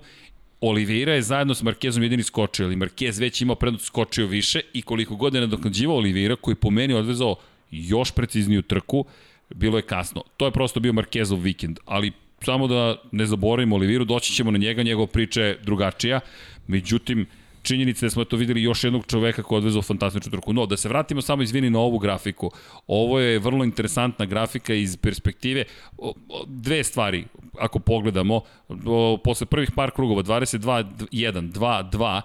Oliveira 0.62 1.14
je 1.14 1.22
zajedno 1.22 1.56
s 1.56 1.64
Markezom 1.64 2.04
jedini 2.04 2.24
skočio, 2.24 2.66
ali 2.66 2.76
Markez 2.76 3.20
već 3.20 3.42
imao 3.42 3.56
prednost 3.56 3.86
skočio 3.86 4.28
više 4.28 4.62
i 4.74 4.82
koliko 4.82 5.16
god 5.16 5.34
je 5.34 5.42
nadoknađivao 5.42 5.98
Oliveira, 5.98 6.36
koji 6.36 6.56
po 6.56 6.70
meni 6.70 6.94
odvezao 6.94 7.36
još 7.72 8.12
precizniju 8.12 8.62
trku, 8.62 9.06
bilo 9.50 9.78
je 9.78 9.82
kasno. 9.82 10.24
To 10.38 10.46
je 10.46 10.52
prosto 10.52 10.80
bio 10.80 10.94
Markezov 10.94 11.40
vikend, 11.40 11.80
ali 11.86 12.12
samo 12.42 12.68
da 12.68 13.02
ne 13.12 13.26
zaboravimo 13.26 13.76
Oliviru, 13.76 14.06
doći 14.06 14.34
ćemo 14.34 14.52
na 14.52 14.58
njega, 14.58 14.84
njegova 14.84 15.08
priča 15.08 15.42
je 15.42 15.60
drugačija. 15.64 16.20
Međutim, 16.68 17.26
činjenica 17.62 18.06
da 18.06 18.10
smo 18.10 18.24
to 18.24 18.38
videli 18.38 18.64
još 18.64 18.84
jednog 18.84 19.06
čoveka 19.08 19.44
koji 19.44 19.56
je 19.56 19.58
odvezao 19.58 19.82
fantastičnu 19.82 20.32
trku. 20.32 20.54
No, 20.54 20.66
da 20.66 20.78
se 20.78 20.90
vratimo 20.90 21.22
samo 21.22 21.44
izvini 21.44 21.70
na 21.70 21.80
ovu 21.80 22.00
grafiku. 22.00 22.52
Ovo 22.88 23.20
je 23.20 23.40
vrlo 23.40 23.64
interesantna 23.64 24.26
grafika 24.26 24.74
iz 24.74 24.98
perspektive 24.98 25.64
dve 26.48 26.84
stvari, 26.84 27.26
ako 27.60 27.80
pogledamo, 27.80 28.42
posle 29.24 29.46
prvih 29.46 29.72
par 29.76 29.92
krugova, 29.92 30.24
22, 30.24 31.08
1, 31.12 31.52
2, 31.52 31.90
2, 31.92 32.22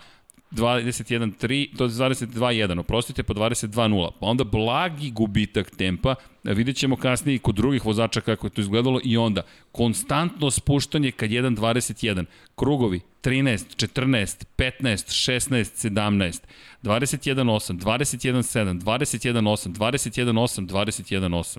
21-3, 0.51 1.77
to 1.77 1.85
je 1.85 1.91
22-1, 1.91 2.81
oprostite, 2.81 3.23
pa 3.23 3.35
22-0. 3.35 4.11
Pa 4.21 4.27
onda 4.27 4.45
blagi 4.45 5.11
gubitak 5.11 5.71
tempa, 5.77 6.15
vidjet 6.45 6.77
ćemo 6.77 6.97
kasnije 6.97 7.37
i 7.37 7.39
kod 7.39 7.55
drugih 7.55 7.87
vozača 7.87 8.21
kako 8.21 8.47
je 8.47 8.51
to 8.51 8.61
izgledalo 8.61 9.01
i 9.05 9.17
onda 9.17 9.43
konstantno 9.73 10.51
spuštanje 10.51 11.11
kad 11.11 11.31
1-21, 11.31 12.25
krugovi 12.55 13.01
13, 13.23 13.89
14, 13.95 14.45
15, 14.57 14.73
16, 14.83 15.91
17, 15.91 16.41
21-8, 16.83 17.79
21-7, 17.79 18.81
21-8, 18.81 19.75
21-8, 19.75 20.67
21-8 20.67 21.59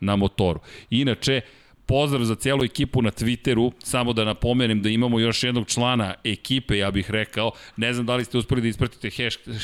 na 0.00 0.16
motoru. 0.16 0.60
Inače, 0.90 1.40
pozdrav 1.86 2.24
za 2.24 2.34
celu 2.34 2.64
ekipu 2.64 3.02
na 3.02 3.10
Twitteru, 3.10 3.72
samo 3.78 4.12
da 4.12 4.24
napomenem 4.24 4.82
da 4.82 4.88
imamo 4.88 5.20
još 5.20 5.42
jednog 5.42 5.68
člana 5.68 6.14
ekipe, 6.24 6.78
ja 6.78 6.90
bih 6.90 7.10
rekao, 7.10 7.50
ne 7.76 7.92
znam 7.92 8.06
da 8.06 8.16
li 8.16 8.24
ste 8.24 8.38
uspeli 8.38 8.60
da 8.60 8.68
ispratite 8.68 9.10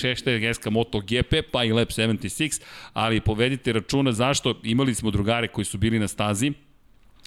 hashtag 0.03 0.55
SK 0.55 0.67
MotoGP, 0.67 1.35
pa 1.51 1.65
i 1.65 1.73
Lab 1.73 1.89
76, 1.89 2.63
ali 2.93 3.21
povedite 3.21 3.73
računa 3.73 4.13
zašto. 4.13 4.61
Imali 4.63 4.95
smo 4.95 5.11
drugare 5.11 5.49
koji 5.49 5.65
su 5.65 5.79
bili 5.79 5.99
na 5.99 6.09
stazi, 6.09 6.53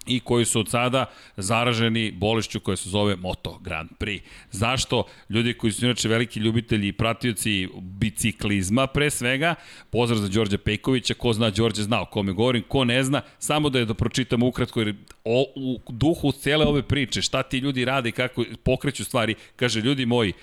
i 0.07 0.19
koji 0.19 0.45
su 0.45 0.59
od 0.59 0.69
sada 0.69 1.05
zaraženi 1.37 2.11
bolešću 2.11 2.59
koja 2.59 2.77
se 2.77 2.89
zove 2.89 3.15
Moto 3.15 3.59
Grand 3.61 3.89
Prix. 3.99 4.21
Zašto? 4.51 5.03
Ljudi 5.29 5.53
koji 5.53 5.71
su 5.71 5.85
inače 5.85 6.09
veliki 6.09 6.39
ljubitelji 6.39 6.87
i 6.87 6.93
pratioci 6.93 7.67
biciklizma 7.81 8.87
pre 8.87 9.09
svega, 9.09 9.55
pozdrav 9.89 10.19
za 10.19 10.27
Đorđa 10.27 10.57
Pejkovića, 10.57 11.13
ko 11.13 11.33
zna 11.33 11.49
Đorđe 11.49 11.83
zna 11.83 12.01
o 12.01 12.05
kome 12.05 12.33
govorim, 12.33 12.63
ko 12.67 12.83
ne 12.83 13.03
zna, 13.03 13.21
samo 13.39 13.69
da 13.69 13.79
je 13.79 13.85
da 13.85 13.93
pročitam 13.93 14.43
ukratko, 14.43 14.79
jer 14.79 14.95
o, 15.23 15.45
u 15.55 15.79
duhu 15.89 16.31
cele 16.31 16.65
ove 16.65 16.83
priče, 16.83 17.21
šta 17.21 17.43
ti 17.43 17.57
ljudi 17.57 17.85
rade 17.85 18.09
i 18.09 18.11
kako 18.11 18.43
pokreću 18.63 19.05
stvari, 19.05 19.35
kaže 19.55 19.81
ljudi 19.81 20.05
moji, 20.05 20.33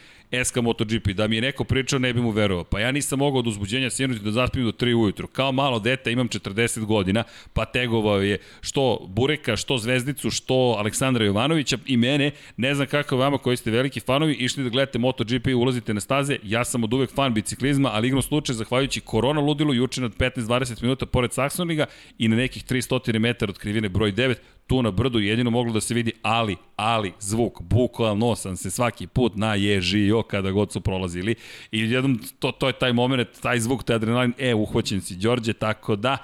SK 0.45 0.57
MotoGP. 0.57 1.09
Da 1.09 1.29
mi 1.29 1.37
je 1.37 1.42
neko 1.42 1.64
pričao, 1.64 1.99
ne 1.99 2.12
bi 2.12 2.21
mu 2.21 2.31
verovao. 2.31 2.64
Pa 2.64 2.81
ja 2.81 2.92
nisam 2.92 3.18
mogao 3.18 3.38
od 3.38 3.47
uzbuđenja 3.47 3.90
sjenuti 3.90 4.25
da 4.25 4.31
zaspim 4.31 4.64
do 4.64 4.73
3 4.73 4.95
ujutru. 4.95 5.27
Kao 5.27 5.53
malo 5.53 5.79
dete, 5.79 6.12
imam 6.12 6.29
40 6.29 6.85
godina, 6.85 7.25
pa 7.53 7.64
tegovao 7.64 8.23
je 8.23 8.38
što 8.61 9.07
Bureka, 9.09 9.57
što 9.57 9.79
Zvezdicu, 9.79 10.31
što 10.31 10.55
Aleksandra 10.79 11.25
Jovanovića 11.25 11.79
i 11.87 11.97
mene. 11.97 12.31
Ne 12.57 12.75
znam 12.75 12.87
kako 12.87 13.16
vama 13.16 13.38
koji 13.38 13.57
ste 13.57 13.71
veliki 13.71 14.01
fanovi, 14.01 14.35
išli 14.35 14.64
da 14.64 14.71
gledate 14.71 14.99
MotoGP, 14.99 15.47
ulazite 15.57 15.95
na 15.95 16.01
staze. 16.01 16.38
Ja 16.42 16.64
sam 16.64 16.85
od 16.85 16.92
uvek 16.95 17.14
fan 17.14 17.35
biciklizma, 17.35 17.90
ali 17.92 18.09
igrom 18.09 18.23
slučaj, 18.23 18.55
zahvaljujući 18.55 19.01
korona 19.01 19.40
ludilu, 19.40 19.75
juče 19.75 20.01
nad 20.01 20.16
15-20 20.16 20.83
minuta 20.83 21.07
pored 21.07 21.31
Saxoniga 21.31 21.85
i 22.18 22.29
na 22.29 22.37
nekih 22.37 22.64
300 22.64 23.18
metara 23.18 23.51
od 23.51 23.59
krivine 23.59 23.88
broj 23.88 24.12
9, 24.12 24.35
tu 24.66 24.83
na 24.83 24.90
brdu 24.90 25.18
jedino 25.18 25.51
moglo 25.51 25.72
da 25.72 25.81
se 25.81 25.94
vidi 25.94 26.12
ali, 26.22 26.57
ali, 26.77 27.12
zvuk, 27.20 27.62
bukvalno 27.62 28.37
sam 28.37 28.57
se 28.57 28.70
svaki 28.70 29.07
put 29.07 29.37
naježio 29.37 30.22
kada 30.22 30.51
god 30.51 30.72
su 30.72 30.81
prolazili. 30.81 31.35
I 31.72 31.81
jednom 31.81 32.20
to, 32.38 32.53
to 32.53 32.66
je 32.66 32.72
taj 32.72 32.92
moment, 32.92 33.29
taj 33.40 33.61
zvuk, 33.61 33.85
taj 33.85 33.96
adrenalin, 33.96 34.33
e, 34.38 34.55
uhvaćen 34.55 35.01
si 35.01 35.16
Đorđe, 35.16 35.53
tako 35.53 35.96
da, 35.96 36.18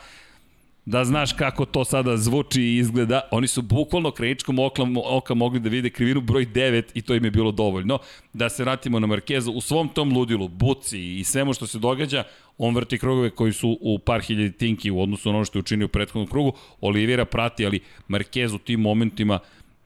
da 0.89 1.05
znaš 1.05 1.33
kako 1.33 1.65
to 1.65 1.85
sada 1.85 2.17
zvuči 2.17 2.63
i 2.63 2.77
izgleda. 2.77 3.21
Oni 3.31 3.47
su 3.47 3.63
bukvalno 3.63 4.11
kreničkom 4.11 4.59
oka, 4.59 4.83
oka 5.05 5.35
mogli 5.35 5.61
da 5.61 5.69
vide 5.69 5.91
krivinu 5.91 6.21
broj 6.21 6.47
9 6.47 6.83
i 6.95 7.03
to 7.03 7.15
im 7.15 7.25
je 7.25 7.31
bilo 7.31 7.53
dovoljno. 7.53 7.99
Da 8.33 8.49
se 8.49 8.65
vratimo 8.65 9.01
na 9.01 9.07
Markeza, 9.07 9.51
u 9.51 9.61
svom 9.61 9.89
tom 9.89 10.13
ludilu, 10.13 10.49
buci 10.49 11.19
i 11.19 11.25
svemu 11.25 11.53
što 11.53 11.67
se 11.67 11.79
događa, 11.79 12.25
on 12.59 12.75
vrti 12.75 12.99
krugove 12.99 13.31
koji 13.31 13.53
su 13.53 13.79
u 13.81 13.99
par 13.99 14.21
hiljadi 14.21 14.53
tinki 14.53 14.91
u 14.91 15.03
odnosu 15.03 15.29
na 15.29 15.37
ono 15.37 15.45
što 15.45 15.59
je 15.59 15.61
učinio 15.61 15.85
u 15.85 15.89
prethodnom 15.89 16.27
krugu. 16.27 16.53
Olivera 16.81 17.25
prati, 17.25 17.67
ali 17.67 17.81
Marquez 18.09 18.55
u 18.55 18.59
tim 18.59 18.81
momentima 18.81 19.39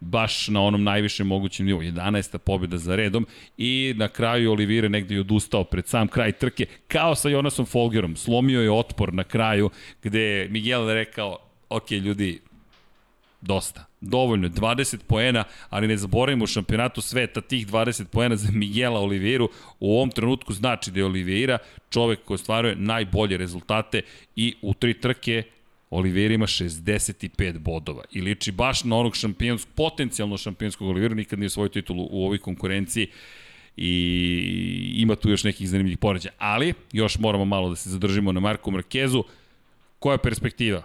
baš 0.03 0.49
na 0.49 0.63
onom 0.63 0.85
najvišem 0.85 1.27
mogućem 1.27 1.67
nivou. 1.67 1.83
11. 1.83 2.39
pobjeda 2.39 2.79
za 2.79 2.97
redom 2.97 3.27
i 3.59 3.95
na 3.97 4.09
kraju 4.09 4.51
Olivire 4.51 4.89
negde 4.89 5.15
je 5.15 5.21
odustao 5.21 5.65
pred 5.65 5.87
sam 5.87 6.09
kraj 6.09 6.33
trke, 6.33 6.67
kao 6.89 7.15
sa 7.15 7.29
Jonasom 7.29 7.67
Folgerom. 7.67 8.17
Slomio 8.17 8.61
je 8.61 8.73
otpor 8.73 9.15
na 9.15 9.25
kraju 9.25 9.71
gde 10.03 10.21
je 10.21 10.49
Miguel 10.49 10.89
rekao, 10.89 11.39
ok 11.69 11.91
ljudi, 11.91 12.41
dosta. 13.41 13.85
Dovoljno, 14.01 14.49
20 14.49 14.99
poena, 15.07 15.45
ali 15.71 15.89
ne 15.89 15.97
zaboravimo 15.97 16.45
u 16.45 16.47
šampionatu 16.47 17.01
sveta 17.01 17.41
tih 17.41 17.67
20 17.67 18.05
poena 18.05 18.37
za 18.37 18.53
Miguela 18.53 19.01
Oliveiru 19.01 19.49
u 19.81 19.97
ovom 19.97 20.11
trenutku 20.11 20.53
znači 20.53 20.91
da 20.91 21.01
je 21.01 21.05
Oliveira 21.05 21.59
čovek 21.91 22.25
koji 22.25 22.35
ostvaruje 22.35 22.77
najbolje 22.77 23.37
rezultate 23.37 24.03
i 24.37 24.55
u 24.63 24.75
tri 24.75 25.01
trke 25.01 25.43
Oliveira 25.93 26.35
ima 26.35 26.47
65 26.47 27.59
bodova 27.59 28.03
i 28.13 28.21
liči 28.21 28.53
baš 28.53 28.85
na 28.85 28.97
onog 28.97 29.17
šampionskog, 29.17 29.75
potencijalno 29.75 30.39
šampionskog 30.39 30.89
Oliveira, 30.89 31.15
nikad 31.15 31.39
nije 31.39 31.51
svoj 31.51 31.69
titul 31.69 32.01
u 32.01 32.25
ovoj 32.25 32.39
konkurenciji 32.39 33.07
i 33.77 34.95
ima 34.97 35.17
tu 35.17 35.31
još 35.31 35.45
nekih 35.45 35.69
zanimljivih 35.69 35.99
poređaja. 35.99 36.33
Ali, 36.39 36.75
još 36.93 37.19
moramo 37.19 37.45
malo 37.45 37.69
da 37.69 37.77
se 37.77 37.91
zadržimo 37.91 38.33
na 38.33 38.41
Marku 38.41 38.71
Markezu. 38.71 39.25
Koja 39.99 40.15
je 40.15 40.19
perspektiva? 40.19 40.83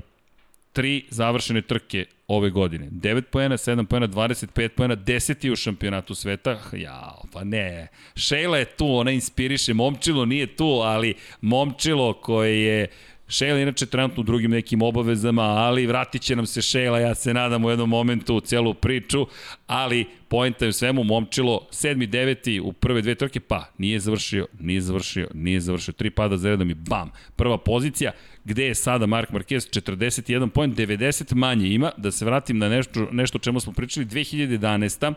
tri 0.78 1.06
završene 1.10 1.62
trke 1.62 2.06
ove 2.28 2.50
godine. 2.50 2.90
9 2.92 3.22
poena, 3.22 3.58
7 3.58 3.86
poena, 3.86 4.08
25 4.08 4.68
poena, 4.68 4.96
10 4.96 5.52
u 5.52 5.56
šampionatu 5.56 6.16
sveta. 6.16 6.60
Ja, 6.74 7.16
pa 7.34 7.44
ne. 7.44 7.88
Šejla 8.16 8.58
je 8.58 8.66
tu, 8.66 8.96
ona 8.96 9.12
inspiriše. 9.12 9.74
Momčilo 9.74 10.26
nije 10.26 10.56
tu, 10.56 10.66
ali 10.66 11.14
Momčilo 11.42 12.14
koje 12.14 12.62
je 12.64 12.88
Šejla 13.30 13.60
inače 13.60 13.86
trenutno 13.86 14.22
u 14.22 14.24
drugim 14.24 14.52
nekim 14.52 14.82
obavezama, 14.82 15.42
ali 15.42 15.88
vratit 15.88 16.22
će 16.22 16.36
nam 16.36 16.46
se 16.46 16.62
Šejla, 16.62 17.00
ja 17.00 17.16
se 17.16 17.34
nadam 17.34 17.66
u 17.66 17.70
jednom 17.70 17.90
momentu 17.90 18.36
u 18.36 18.42
celu 18.42 18.74
priču, 18.74 19.28
ali 19.68 20.06
pojenta 20.28 20.66
je 20.66 20.74
svemu, 20.74 21.04
momčilo, 21.04 21.68
sedmi, 21.72 22.08
deveti 22.08 22.60
u 22.60 22.74
prve 22.74 23.02
dve 23.02 23.16
trke, 23.16 23.40
pa 23.40 23.72
nije 23.78 24.00
završio, 24.00 24.48
nije 24.60 24.82
završio, 24.82 25.28
nije 25.34 25.60
završio, 25.60 25.94
tri 25.94 26.10
pada 26.10 26.38
za 26.38 26.50
redom 26.50 26.70
i 26.70 26.74
bam, 26.74 27.12
prva 27.36 27.58
pozicija, 27.58 28.12
gde 28.46 28.66
je 28.66 28.76
sada 28.76 29.06
Mark 29.06 29.30
Marquez, 29.30 29.82
41 29.82 30.50
point, 30.50 30.78
90 30.78 31.36
manje 31.36 31.68
ima, 31.68 31.92
da 31.98 32.12
se 32.12 32.26
vratim 32.26 32.58
na 32.58 32.70
nešto, 32.70 33.08
nešto 33.12 33.38
o 33.38 33.42
čemu 33.42 33.60
smo 33.60 33.74
pričali, 33.74 34.06
2011 34.06 35.14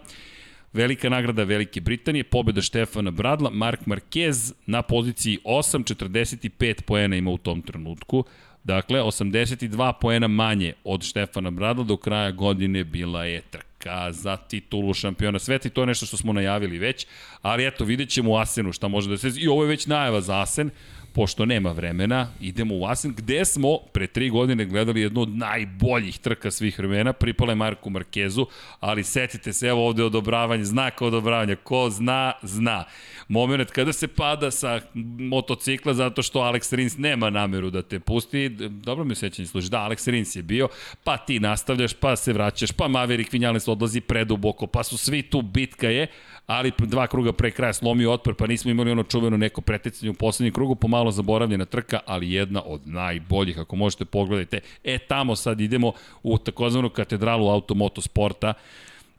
Velika 0.72 1.08
nagrada 1.08 1.44
Velike 1.44 1.80
Britanije, 1.80 2.24
pobjeda 2.24 2.62
Štefana 2.62 3.10
Bradla, 3.10 3.50
Mark 3.50 3.80
Marquez 3.86 4.52
na 4.66 4.82
poziciji 4.82 5.38
8, 5.44 5.94
45 5.94 6.82
poena 6.82 7.16
ima 7.16 7.30
u 7.30 7.38
tom 7.38 7.62
trenutku. 7.62 8.24
Dakle, 8.64 9.00
82 9.00 9.92
poena 10.00 10.28
manje 10.28 10.72
od 10.84 11.02
Štefana 11.02 11.50
Bradla, 11.50 11.84
do 11.84 11.96
kraja 11.96 12.30
godine 12.30 12.84
bila 12.84 13.24
je 13.24 13.40
trka 13.40 14.12
za 14.12 14.36
titulu 14.36 14.94
šampiona 14.94 15.38
sveta 15.38 15.68
i 15.68 15.70
to 15.70 15.82
je 15.82 15.86
nešto 15.86 16.06
što 16.06 16.16
smo 16.16 16.32
najavili 16.32 16.78
već, 16.78 17.06
ali 17.42 17.66
eto, 17.66 17.84
vidjet 17.84 18.08
ćemo 18.08 18.30
u 18.30 18.36
Asenu 18.36 18.72
šta 18.72 18.88
može 18.88 19.10
da 19.10 19.16
se... 19.16 19.32
I 19.36 19.48
ovo 19.48 19.62
je 19.62 19.68
već 19.68 19.86
najava 19.86 20.20
za 20.20 20.40
Asen, 20.40 20.70
pošto 21.12 21.46
nema 21.46 21.72
vremena, 21.72 22.28
idemo 22.40 22.74
u 22.76 22.86
Asen, 22.86 23.14
gde 23.16 23.44
smo 23.44 23.78
pre 23.92 24.06
tri 24.06 24.30
godine 24.30 24.64
gledali 24.64 25.00
jednu 25.00 25.20
od 25.20 25.36
najboljih 25.36 26.18
trka 26.18 26.50
svih 26.50 26.78
vremena, 26.78 27.12
pripale 27.12 27.54
Marku 27.54 27.90
Markezu, 27.90 28.46
ali 28.80 29.04
setite 29.04 29.52
se, 29.52 29.66
evo 29.66 29.86
ovde 29.86 30.04
odobravanje, 30.04 30.64
znaka 30.64 31.06
odobravanja, 31.06 31.56
ko 31.56 31.90
zna, 31.90 32.32
zna. 32.42 32.84
Moment 33.28 33.70
kada 33.70 33.92
se 33.92 34.08
pada 34.08 34.50
sa 34.50 34.80
motocikla 35.18 35.94
zato 35.94 36.22
što 36.22 36.40
Alex 36.40 36.74
Rins 36.76 36.98
nema 36.98 37.30
nameru 37.30 37.70
da 37.70 37.82
te 37.82 38.00
pusti, 38.00 38.48
dobro 38.58 39.04
mi 39.04 39.14
sećanje 39.14 39.48
služi, 39.48 39.70
da, 39.70 39.78
Alex 39.78 40.10
Rins 40.10 40.36
je 40.36 40.42
bio, 40.42 40.68
pa 41.04 41.16
ti 41.16 41.40
nastavljaš, 41.40 41.94
pa 41.94 42.16
se 42.16 42.32
vraćaš, 42.32 42.72
pa 42.72 42.88
Maverick 42.88 43.32
Vinales 43.32 43.68
odlazi 43.68 44.00
preduboko, 44.00 44.66
pa 44.66 44.82
su 44.84 44.98
svi 44.98 45.22
tu, 45.22 45.42
bitka 45.42 45.88
je, 45.88 46.06
ali 46.50 46.72
dva 46.78 47.06
kruga 47.06 47.32
pre 47.32 47.50
kraja 47.50 47.72
slomio 47.72 48.12
otpor, 48.12 48.34
pa 48.34 48.46
nismo 48.46 48.70
imali 48.70 48.90
ono 48.90 49.02
čuveno 49.02 49.36
neko 49.36 49.60
pretecanje 49.60 50.10
u 50.10 50.14
poslednjem 50.14 50.54
krugu, 50.54 50.74
pomalo 50.74 51.04
malo 51.04 51.10
zaboravljena 51.10 51.64
trka, 51.64 52.00
ali 52.06 52.32
jedna 52.32 52.62
od 52.64 52.80
najboljih, 52.84 53.58
ako 53.58 53.76
možete 53.76 54.04
pogledajte. 54.04 54.60
E, 54.84 54.98
tamo 54.98 55.36
sad 55.36 55.60
idemo 55.60 55.92
u 56.22 56.38
takozvanu 56.38 56.90
katedralu 56.90 57.48
automotosporta 57.48 58.54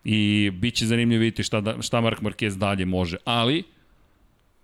i 0.03 0.51
bit 0.53 0.75
će 0.75 0.85
zanimljivo 0.85 1.19
vidjeti 1.19 1.43
šta, 1.43 1.61
da, 1.61 1.81
šta 1.81 2.01
Mark 2.01 2.21
Marquez 2.21 2.57
dalje 2.57 2.85
može. 2.85 3.17
Ali, 3.25 3.63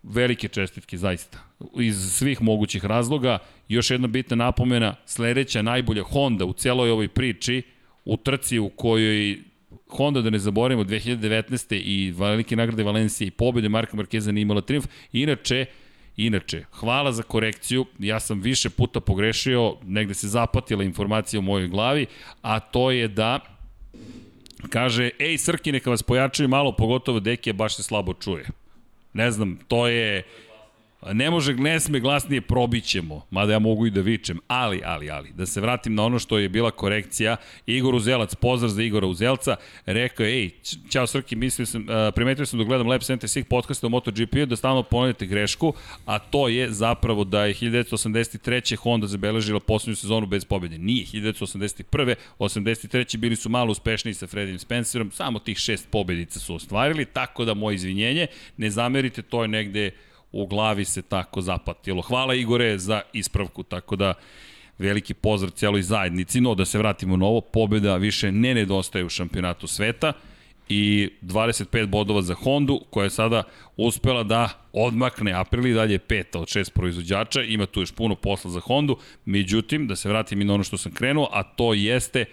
velike 0.03 0.47
čestitke, 0.47 0.97
zaista. 0.97 1.39
Iz 1.80 1.95
svih 2.12 2.41
mogućih 2.41 2.86
razloga, 2.86 3.39
još 3.67 3.91
jedna 3.91 4.08
bitna 4.08 4.36
napomena, 4.36 4.95
sledeća 5.06 5.62
najbolja 5.62 6.03
Honda 6.03 6.45
u 6.45 6.53
celoj 6.53 6.89
ovoj 6.91 7.08
priči, 7.08 7.62
u 8.06 8.17
trci 8.17 8.60
u 8.60 8.69
kojoj 8.69 9.38
Honda, 9.89 10.21
da 10.21 10.30
ne 10.30 10.39
zaboravimo, 10.39 10.84
2019. 10.84 11.82
i 11.86 12.12
velike 12.12 12.56
nagrade 12.56 12.84
Valencije 12.84 13.28
i 13.28 13.32
pobjede 13.32 13.69
Marka 13.69 13.97
Markeza 13.97 14.32
nije 14.32 14.41
imala 14.41 14.62
triumf. 14.62 14.88
Inače, 15.12 15.65
Inače, 16.17 16.63
hvala 16.71 17.12
za 17.12 17.23
korekciju, 17.23 17.86
ja 18.00 18.19
sam 18.19 18.41
više 18.41 18.69
puta 18.69 19.00
pogrešio, 19.00 19.76
negde 19.86 20.13
se 20.13 20.28
zapatila 20.28 20.84
informacija 20.84 21.39
u 21.39 21.43
mojoj 21.43 21.67
glavi, 21.67 22.06
a 22.41 22.60
to 22.60 22.91
je 22.91 23.08
da 23.08 23.39
kaže, 24.69 25.10
ej 25.19 25.38
Srki, 25.38 25.71
neka 25.71 25.89
vas 25.89 26.04
pojačaju 26.04 26.50
malo, 26.50 26.71
pogotovo 26.71 27.19
Dekija 27.19 27.54
baš 27.54 27.76
se 27.76 27.84
slabo 27.84 28.13
čuje. 28.13 28.45
Ne 29.13 29.32
znam, 29.32 29.60
to 29.67 29.88
je 29.88 30.23
Ne 31.13 31.30
može, 31.32 31.54
ne 31.54 31.80
sme 31.80 32.00
glasnije 32.00 32.41
probićemo, 32.41 33.26
mada 33.32 33.54
ja 33.54 33.60
mogu 33.60 33.86
i 33.86 33.91
da 33.91 34.02
vičem, 34.02 34.39
ali, 34.48 34.82
ali, 34.86 35.10
ali, 35.10 35.32
da 35.32 35.46
se 35.46 35.62
vratim 35.62 35.96
na 35.96 36.04
ono 36.04 36.20
što 36.20 36.38
je 36.38 36.50
bila 36.50 36.72
korekcija, 36.72 37.38
Igor 37.65 37.96
Uzelac, 37.96 38.36
pozdrav 38.36 38.70
za 38.70 38.84
Igora 38.84 39.08
Uzelca, 39.08 39.56
rekao 39.86 40.26
je, 40.26 40.38
ej, 40.38 40.50
čao 40.89 41.08
Srki, 41.08 41.36
mislio 41.36 41.65
sam, 41.65 41.82
uh, 41.82 41.88
primetio 42.15 42.46
sam 42.46 42.60
da 42.60 42.65
gledam 42.65 42.88
Lab 42.88 43.02
76 43.02 43.43
podcasta 43.43 43.88
o 43.88 43.89
MotoGP-u, 43.89 44.46
da 44.46 44.56
stalno 44.56 44.84
ponavljate 44.84 45.26
grešku, 45.26 45.74
a 46.06 46.20
to 46.20 46.48
je 46.48 46.72
zapravo 46.72 47.24
da 47.24 47.46
je 47.46 47.54
1983. 47.54 48.76
Honda 48.76 49.08
zabeležila 49.08 49.60
poslednju 49.60 49.96
sezonu 49.96 50.28
bez 50.28 50.46
pobjede. 50.46 50.78
Nije, 50.78 51.06
1981. 51.06 52.15
83. 52.39 53.17
bili 53.17 53.36
su 53.36 53.50
malo 53.50 53.72
uspešniji 53.72 54.13
sa 54.13 54.28
Fredim 54.28 54.60
Spencerom, 54.60 55.12
samo 55.12 55.39
tih 55.39 55.58
šest 55.58 55.88
pobjedica 55.91 56.39
su 56.39 56.56
ostvarili, 56.56 57.06
tako 57.06 57.46
da 57.46 57.54
moje 57.54 57.76
izvinjenje, 57.76 58.28
ne 58.58 58.70
zamerite, 58.70 59.22
to 59.22 59.41
je 59.41 59.48
negde 59.48 59.91
u 60.32 60.48
glavi 60.48 60.86
se 60.86 61.02
tako 61.02 61.42
zapatilo. 61.42 62.02
Hvala 62.02 62.36
Igore 62.36 62.78
za 62.78 63.02
ispravku, 63.13 63.63
tako 63.63 63.96
da 63.96 64.13
veliki 64.78 65.13
pozdrav 65.13 65.52
cijeloj 65.52 65.82
zajednici, 65.82 66.42
no 66.42 66.56
da 66.56 66.66
se 66.66 66.78
vratimo 66.78 67.18
na 67.18 67.26
ovo, 67.26 67.42
pobjeda 67.42 67.96
više 67.96 68.32
ne 68.32 68.54
nedostaje 68.54 69.06
u 69.06 69.10
šampionatu 69.10 69.68
sveta 69.68 70.13
i 70.70 71.10
25 71.22 71.86
bodova 71.86 72.22
za 72.22 72.34
Hondu, 72.34 72.82
koja 72.90 73.04
je 73.04 73.10
sada 73.10 73.44
uspela 73.78 74.24
da 74.24 74.50
odmakne 74.74 75.34
Aprili, 75.34 75.74
dalje 75.74 75.94
je 75.94 76.00
peta 76.00 76.40
od 76.40 76.48
šest 76.48 76.74
proizvođača, 76.74 77.42
ima 77.42 77.66
tu 77.66 77.82
još 77.82 77.92
puno 77.92 78.16
posla 78.16 78.52
za 78.52 78.60
Hondu, 78.60 78.98
međutim, 79.26 79.88
da 79.88 79.96
se 79.96 80.10
vratim 80.10 80.42
i 80.42 80.46
na 80.46 80.54
ono 80.54 80.63
što 80.63 80.78
sam 80.78 80.92
krenuo, 80.92 81.30
a 81.32 81.44
to 81.44 81.74
jeste 81.74 82.26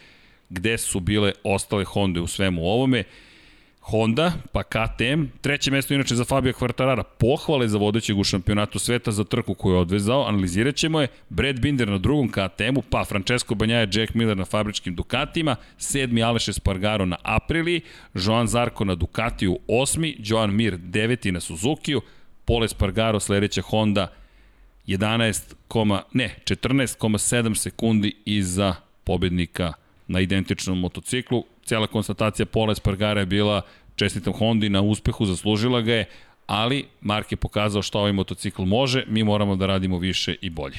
gde 0.48 0.78
su 0.78 1.00
bile 1.00 1.32
ostale 1.44 1.84
Honde 1.84 2.20
u 2.20 2.26
svemu 2.26 2.66
ovome. 2.66 3.04
Honda, 3.84 4.32
pa 4.52 4.62
KTM, 4.62 5.24
treće 5.40 5.70
mesto 5.70 5.94
inače 5.94 6.14
za 6.14 6.24
Fabio 6.24 6.52
Quartarara, 6.52 7.02
pohvale 7.18 7.68
za 7.68 7.78
vodećeg 7.78 8.18
u 8.18 8.24
šampionatu 8.24 8.78
sveta 8.78 9.12
za 9.12 9.24
trku 9.24 9.54
koju 9.54 9.74
je 9.74 9.78
odvezao, 9.78 10.26
analizirat 10.28 10.74
ćemo 10.74 11.00
je, 11.00 11.08
Brad 11.28 11.60
Binder 11.60 11.88
na 11.88 11.98
drugom 11.98 12.28
KTM-u, 12.28 12.82
pa 12.82 13.04
Francesco 13.04 13.54
Banjaja, 13.54 13.88
Jack 13.92 14.14
Miller 14.14 14.36
na 14.36 14.44
fabričkim 14.44 14.94
Dukatima, 14.94 15.56
sedmi 15.78 16.22
Aleš 16.22 16.48
Espargaro 16.48 17.06
na 17.06 17.16
Apriliji, 17.22 17.80
Joan 18.14 18.46
Zarko 18.46 18.84
na 18.84 18.94
Ducatiju 18.94 19.58
osmi, 19.68 20.16
Joan 20.18 20.54
Mir 20.54 20.76
deveti 20.76 21.32
na 21.32 21.40
Suzukiju, 21.40 22.00
Paul 22.44 22.64
Espargaro 22.64 23.20
sledeća 23.20 23.62
Honda 23.62 24.06
11, 24.86 26.04
ne, 26.12 26.36
14,7 26.44 27.54
sekundi 27.54 28.16
iza 28.24 28.74
pobednika 29.04 29.72
na 30.08 30.20
identičnom 30.20 30.80
motociklu 30.80 31.44
cela 31.64 31.86
konstatacija 31.86 32.46
Pola 32.46 32.72
Espargara 32.72 33.20
je 33.20 33.26
bila 33.26 33.62
čestitam 33.96 34.32
Hondi 34.32 34.68
na 34.68 34.82
uspehu, 34.82 35.26
zaslužila 35.26 35.80
ga 35.80 35.92
je, 35.92 36.04
ali 36.46 36.84
Mark 37.00 37.32
je 37.32 37.36
pokazao 37.36 37.82
šta 37.82 37.98
ovaj 37.98 38.12
motocikl 38.12 38.62
može, 38.62 39.04
mi 39.08 39.24
moramo 39.24 39.56
da 39.56 39.66
radimo 39.66 39.98
više 39.98 40.36
i 40.40 40.50
bolje. 40.50 40.78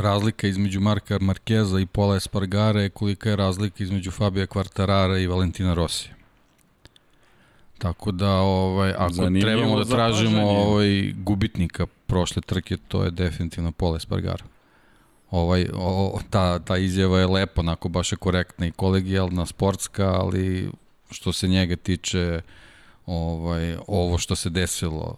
Razlika 0.00 0.46
između 0.46 0.80
Marka 0.80 1.18
Markeza 1.18 1.80
i 1.80 1.86
Pola 1.86 2.16
Espargara 2.16 2.82
je 2.82 2.90
kolika 2.90 3.30
je 3.30 3.36
razlika 3.36 3.84
između 3.84 4.10
Fabija 4.10 4.46
Quartarara 4.46 5.22
i 5.22 5.26
Valentina 5.26 5.74
Rossi. 5.74 6.08
Tako 7.78 8.12
da, 8.12 8.30
ovaj, 8.30 8.94
ako 8.98 9.12
Zanimljivo 9.12 9.46
trebamo 9.46 9.78
da 9.78 9.84
tražimo 9.84 10.42
ovaj, 10.42 11.12
gubitnika 11.16 11.86
prošle 12.06 12.42
trke, 12.42 12.76
to 12.88 13.04
je 13.04 13.10
definitivno 13.10 13.72
Pola 13.72 13.96
Espargara 13.96 14.44
ovaj, 15.34 15.66
o, 15.74 16.20
ta, 16.30 16.58
ta 16.58 16.76
izjava 16.76 17.18
je 17.18 17.26
lepa, 17.26 17.60
onako 17.60 17.88
baš 17.88 18.12
je 18.12 18.16
korektna 18.16 18.66
i 18.66 18.70
kolegijalna, 18.70 19.46
sportska, 19.46 20.06
ali 20.06 20.70
što 21.10 21.32
se 21.32 21.48
njega 21.48 21.76
tiče, 21.76 22.40
ovaj, 23.06 23.76
ovo 23.86 24.18
što 24.18 24.36
se 24.36 24.50
desilo 24.50 25.16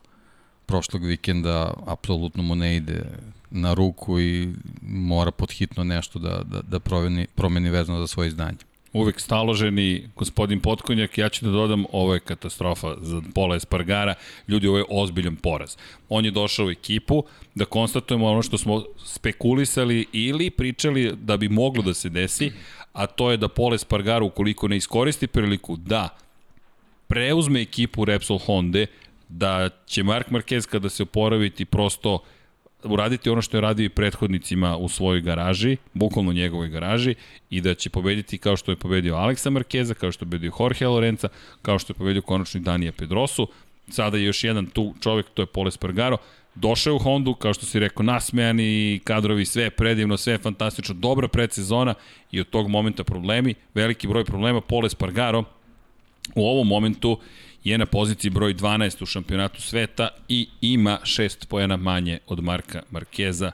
prošlog 0.67 1.05
vikenda, 1.05 1.75
apsolutno 1.87 2.43
mu 2.43 2.55
ne 2.55 2.77
ide 2.77 3.03
na 3.51 3.75
ruku 3.75 4.21
i 4.21 4.55
mora 4.83 5.31
podhitno 5.31 5.85
nešto 5.85 6.19
da, 6.19 6.43
da, 6.45 6.63
da 6.63 6.81
promeni, 6.81 7.27
promeni 7.35 7.71
vezano 7.71 8.01
za 8.01 8.07
svoje 8.07 8.29
izdanje 8.29 8.59
uvek 8.97 9.21
staloženi 9.21 10.09
gospodin 10.17 10.61
Potkonjak, 10.61 11.19
ja 11.19 11.29
ću 11.29 11.45
da 11.45 11.51
dodam, 11.51 11.85
ovo 11.93 12.15
je 12.15 12.21
katastrofa 12.21 12.95
za 13.01 13.23
Pola 13.35 13.57
Espargara, 13.57 14.15
ljudi, 14.49 14.69
ovo 14.69 14.79
je 14.79 14.85
ozbiljan 14.89 15.37
poraz. 15.37 15.77
On 16.09 16.25
je 16.25 16.31
došao 16.31 16.67
u 16.67 16.71
ekipu 16.71 17.25
da 17.55 17.65
konstatujemo 17.65 18.27
ono 18.27 18.43
što 18.43 18.59
smo 18.59 18.85
spekulisali 19.05 20.07
ili 20.13 20.51
pričali 20.51 21.13
da 21.17 21.37
bi 21.37 21.49
moglo 21.49 21.83
da 21.83 21.95
se 21.95 22.09
desi, 22.09 22.53
a 22.93 23.07
to 23.07 23.31
je 23.31 23.37
da 23.37 23.49
Pola 23.49 23.75
Espargara, 23.75 24.25
ukoliko 24.25 24.69
ne 24.69 24.77
iskoristi 24.77 25.27
priliku 25.27 25.77
da 25.77 26.09
preuzme 27.07 27.61
ekipu 27.61 28.05
Repsol 28.05 28.39
Honda, 28.39 28.87
da 29.29 29.71
će 29.87 30.03
Mark 30.03 30.29
Marquez 30.31 30.69
kada 30.69 30.89
se 30.89 31.03
oporaviti 31.03 31.65
prosto 31.65 32.19
uraditi 32.87 33.31
ono 33.31 33.43
što 33.43 33.57
je 33.57 33.61
radio 33.61 33.85
i 33.85 33.89
prethodnicima 33.89 34.77
u 34.77 34.89
svojoj 34.89 35.21
garaži, 35.21 35.77
bukvalno 35.95 36.33
njegovoj 36.33 36.69
garaži, 36.69 37.15
i 37.51 37.61
da 37.61 37.75
će 37.75 37.91
pobediti 37.91 38.39
kao 38.39 38.57
što 38.57 38.73
je 38.73 38.77
pobedio 38.77 39.15
Aleksa 39.15 39.51
Markeza, 39.51 39.95
kao 39.95 40.13
što 40.13 40.25
je 40.25 40.27
pobedio 40.27 40.53
Jorge 40.61 40.87
Lorenza, 40.87 41.29
kao 41.63 41.79
što 41.79 41.91
je 41.91 41.95
pobedio 41.95 42.23
konačno 42.23 42.61
i 42.61 42.65
Danija 42.65 42.93
Pedrosu. 42.93 43.49
Sada 43.89 44.17
je 44.17 44.25
još 44.25 44.45
jedan 44.45 44.67
tu 44.67 44.95
čovek, 45.01 45.27
to 45.35 45.43
je 45.43 45.47
Pole 45.47 45.71
Spargaro, 45.71 46.17
došao 46.55 46.95
u 46.95 46.99
Hondu, 46.99 47.35
kao 47.35 47.55
što 47.55 47.67
si 47.67 47.79
rekao, 47.79 48.03
nasmejani 48.03 49.01
kadrovi, 49.05 49.45
sve 49.45 49.71
predivno, 49.71 50.17
sve 50.17 50.39
fantastično, 50.39 50.95
dobra 50.95 51.29
predsezona 51.29 51.95
i 52.33 52.41
od 52.41 52.49
tog 52.51 52.69
momenta 52.69 53.05
problemi, 53.05 53.55
veliki 53.75 54.09
broj 54.09 54.25
problema, 54.25 54.61
Pole 54.61 54.91
Spargaro 54.91 55.45
u 56.35 56.47
ovom 56.49 56.69
momentu 56.69 57.19
je 57.67 57.79
na 57.79 57.87
poziciji 57.87 58.31
broj 58.31 58.55
12 58.55 59.03
u 59.03 59.07
šampionatu 59.07 59.63
sveta 59.63 60.09
i 60.29 60.49
ima 60.61 60.99
6 61.03 61.47
pojena 61.47 61.77
manje 61.77 62.19
od 62.27 62.45
Marka 62.45 62.83
Markeza. 62.91 63.51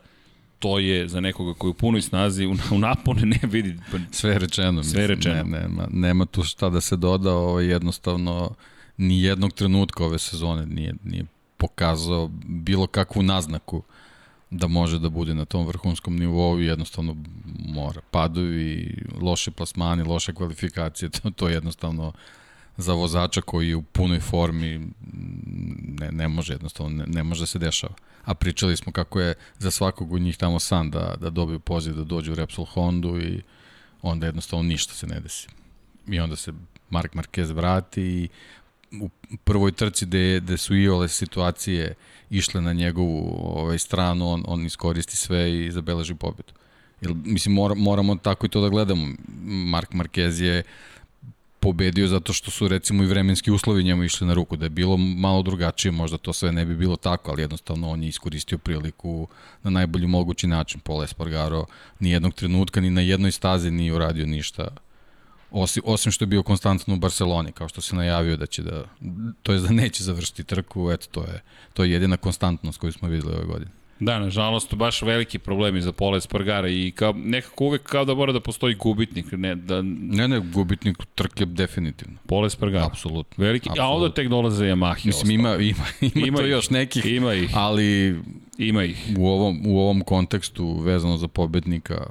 To 0.59 0.79
je 0.79 1.09
za 1.09 1.21
nekoga 1.21 1.55
koji 1.55 1.71
u 1.71 1.75
punoj 1.75 2.03
snazi, 2.03 2.47
u, 2.47 2.79
napone 2.79 3.23
ne 3.27 3.39
vidi. 3.43 3.77
Sve 4.11 4.39
rečeno. 4.39 4.83
Sve 4.83 5.07
rečeno. 5.07 5.35
Ne, 5.35 5.61
nema, 5.61 5.89
nema 5.91 6.27
tu 6.27 6.43
šta 6.43 6.71
da 6.71 6.81
se 6.81 6.97
doda, 6.97 7.33
ovo 7.33 7.61
jednostavno 7.61 8.55
ni 8.97 9.23
jednog 9.23 9.53
trenutka 9.53 10.05
ove 10.05 10.19
sezone 10.19 10.67
nije, 10.67 10.95
nije 11.05 11.25
pokazao 11.57 12.31
bilo 12.45 12.87
kakvu 12.87 13.23
naznaku 13.23 13.83
da 14.51 14.67
može 14.67 14.99
da 14.99 15.09
bude 15.09 15.35
na 15.35 15.45
tom 15.45 15.67
vrhunskom 15.67 16.17
nivou 16.17 16.61
i 16.61 16.67
jednostavno 16.67 17.17
mora. 17.59 18.01
Padovi, 18.11 18.97
loše 19.21 19.51
plasmani, 19.51 20.03
loše 20.03 20.35
kvalifikacije, 20.35 21.09
to, 21.23 21.31
to 21.31 21.49
jednostavno 21.49 22.13
za 22.77 22.93
vozača 22.93 23.41
koji 23.41 23.69
je 23.69 23.77
u 23.77 23.83
punoj 23.83 24.21
formi 24.21 24.89
ne, 26.01 26.13
ne 26.13 26.29
može 26.29 26.53
jednostavno, 26.53 26.97
ne, 26.97 27.05
ne 27.07 27.23
može 27.23 27.43
da 27.43 27.47
se 27.47 27.59
dešava. 27.59 27.95
A 28.25 28.35
pričali 28.35 28.77
smo 28.77 28.93
kako 28.93 29.21
je 29.21 29.35
za 29.59 29.71
svakog 29.71 30.13
od 30.13 30.21
njih 30.21 30.37
tamo 30.37 30.61
san 30.61 30.91
da, 30.91 31.15
da 31.21 31.31
dobiju 31.31 31.61
poziv 31.61 31.95
da 31.95 32.05
dođu 32.05 32.33
u 32.33 32.35
Repsol 32.35 32.65
Hondu 32.65 33.21
i 33.21 33.43
onda 34.03 34.27
jednostavno 34.27 34.63
ništa 34.63 34.95
se 34.95 35.07
ne 35.07 35.21
desi. 35.21 35.49
I 36.09 36.21
onda 36.21 36.37
se 36.37 36.53
Mark 36.91 37.15
Marquez 37.15 37.53
vrati 37.53 38.03
i 38.03 38.29
u 39.01 39.09
prvoj 39.45 39.73
trci 39.73 40.07
gde, 40.07 40.41
gde 40.41 40.57
su 40.57 40.77
i 40.77 40.89
ole 40.89 41.09
situacije 41.09 41.95
išle 42.31 42.61
na 42.61 42.73
njegovu 42.73 43.39
ovaj, 43.55 43.79
stranu, 43.79 44.29
on, 44.29 44.45
on 44.47 44.67
iskoristi 44.67 45.17
sve 45.17 45.65
i 45.67 45.71
zabeleži 45.71 46.15
pobedu. 46.15 46.53
Jer, 47.01 47.15
mislim, 47.25 47.55
mora, 47.55 47.75
moramo 47.75 48.17
tako 48.17 48.47
i 48.47 48.49
to 48.49 48.61
da 48.61 48.69
gledamo. 48.69 49.09
Mark 49.45 49.91
Marquez 49.93 50.43
je 50.43 50.63
pobedio 51.63 52.09
zato 52.09 52.33
što 52.33 52.51
su 52.51 52.69
recimo 52.69 53.03
i 53.03 53.07
vremenski 53.07 53.51
uslovi 53.51 53.85
njemu 53.85 54.05
išli 54.05 54.27
na 54.27 54.35
ruku. 54.35 54.57
Da 54.57 54.67
je 54.67 54.71
bilo 54.71 54.97
malo 54.97 55.43
drugačije, 55.43 55.93
možda 55.93 56.19
to 56.19 56.33
sve 56.33 56.53
ne 56.53 56.65
bi 56.65 56.77
bilo 56.77 56.97
tako, 56.97 57.31
ali 57.31 57.43
jednostavno 57.43 57.91
on 57.91 58.03
je 58.03 58.09
iskoristio 58.09 58.59
priliku 58.59 59.29
na 59.63 59.71
najbolji 59.71 60.07
mogući 60.07 60.47
način. 60.47 60.81
Paul 60.81 61.03
Espargaro 61.03 61.65
ni 62.01 62.11
jednog 62.11 62.35
trenutka 62.35 62.81
ni 62.81 62.91
na 62.91 63.01
jednoj 63.01 63.31
stazi 63.31 63.71
nije 63.71 63.95
uradio 63.95 64.27
ništa 64.27 64.69
osim, 65.53 65.83
osim 65.87 66.13
što 66.13 66.23
je 66.23 66.27
bio 66.27 66.43
konstantno 66.43 66.95
u 66.95 66.97
Barceloni, 66.97 67.53
kao 67.53 67.69
što 67.69 67.81
se 67.81 67.97
najavio 67.97 68.37
da 68.37 68.47
će 68.47 68.63
da, 68.63 68.85
to 69.43 69.53
je 69.53 69.61
da 69.61 69.73
neće 69.73 70.05
završiti 70.05 70.45
trku, 70.45 70.91
eto 70.91 71.07
to 71.11 71.21
je, 71.21 71.43
to 71.73 71.85
je 71.85 71.91
jedina 71.91 72.17
konstantnost 72.17 72.79
koju 72.79 72.93
smo 72.93 73.09
videli 73.09 73.35
ove 73.35 73.45
godine. 73.45 73.71
Da, 74.03 74.19
nažalost, 74.19 74.75
baš 74.75 75.03
veliki 75.03 75.39
problemi 75.39 75.81
za 75.81 75.93
Pola 75.93 76.17
Espargara 76.17 76.69
i 76.69 76.91
kao, 76.91 77.13
nekako 77.15 77.65
uvek 77.65 77.83
kao 77.83 78.05
da 78.05 78.15
mora 78.15 78.33
da 78.33 78.41
postoji 78.41 78.75
gubitnik, 78.75 79.27
ne, 79.33 79.55
da 79.55 79.83
Ne, 79.83 80.29
ne, 80.29 80.41
gubitnik 80.41 80.97
trke 81.15 81.45
definitivno. 81.45 82.15
Pola 82.27 82.47
Espargara. 82.47 82.87
Apsolutno. 82.87 83.45
Veliki, 83.45 83.69
a 83.69 83.73
Apsolutno. 83.73 83.95
onda 83.97 84.15
tek 84.15 84.29
dolaze 84.29 84.65
Yamaha. 84.67 85.07
Mislim, 85.07 85.31
ima, 85.31 85.57
ima, 85.57 85.85
ima, 86.15 86.27
Ima 86.27 86.39
to 86.39 86.45
ih. 86.45 86.51
još 86.51 86.71
nekih, 86.71 87.07
Ima 87.07 87.35
ih. 87.35 87.51
ali 87.55 88.21
Ima 88.59 88.85
ih. 88.85 89.07
u 89.19 89.29
ovom, 89.29 89.61
u 89.67 89.79
ovom 89.81 90.01
kontekstu 90.01 90.73
vezano 90.75 91.17
za 91.17 91.29
pobednika, 91.29 92.07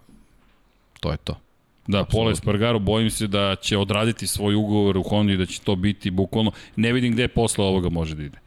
to 1.00 1.12
je 1.12 1.18
to. 1.18 1.34
Da, 1.88 2.00
Apsolutno. 2.00 2.20
Pola 2.20 2.32
Espargaro, 2.32 2.80
bojim 2.80 3.10
se 3.10 3.28
da 3.28 3.56
će 3.56 3.78
odraditi 3.78 4.28
svoj 4.28 4.56
ugovor 4.56 4.98
u 4.98 5.04
Hondi 5.04 5.34
i 5.34 5.38
da 5.38 5.46
će 5.46 5.62
to 5.62 5.76
biti 5.76 6.12
bukvalno, 6.12 6.52
ne 6.76 6.94
vidim 6.94 7.14
gde 7.14 7.28
posle 7.28 7.66
ovoga 7.66 7.90
može 7.90 8.16
da 8.16 8.24
ide. 8.24 8.38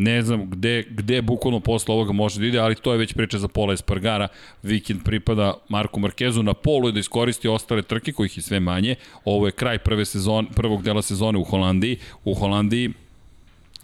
Ne 0.00 0.22
znam 0.22 0.50
gde, 0.50 0.84
gde 0.90 1.22
bukvalno 1.22 1.60
posle 1.60 1.94
ovoga 1.94 2.12
može 2.12 2.40
da 2.40 2.46
ide, 2.46 2.58
ali 2.58 2.74
to 2.74 2.92
je 2.92 2.98
već 2.98 3.12
priča 3.12 3.38
za 3.38 3.48
Pola 3.48 3.72
Espargara. 3.72 4.28
Vikend 4.62 5.04
pripada 5.04 5.54
Marku 5.68 6.00
Markezu 6.00 6.42
na 6.42 6.54
polu 6.54 6.88
i 6.88 6.92
da 6.92 7.00
iskoristi 7.00 7.48
ostale 7.48 7.82
trke, 7.82 8.12
kojih 8.12 8.36
je 8.36 8.42
sve 8.42 8.60
manje. 8.60 8.94
Ovo 9.24 9.46
je 9.46 9.52
kraj 9.52 9.78
prve 9.78 10.04
sezon, 10.04 10.46
prvog 10.46 10.82
dela 10.82 11.02
sezone 11.02 11.38
u 11.38 11.44
Holandiji. 11.44 11.98
U 12.24 12.34
Holandiji 12.34 12.90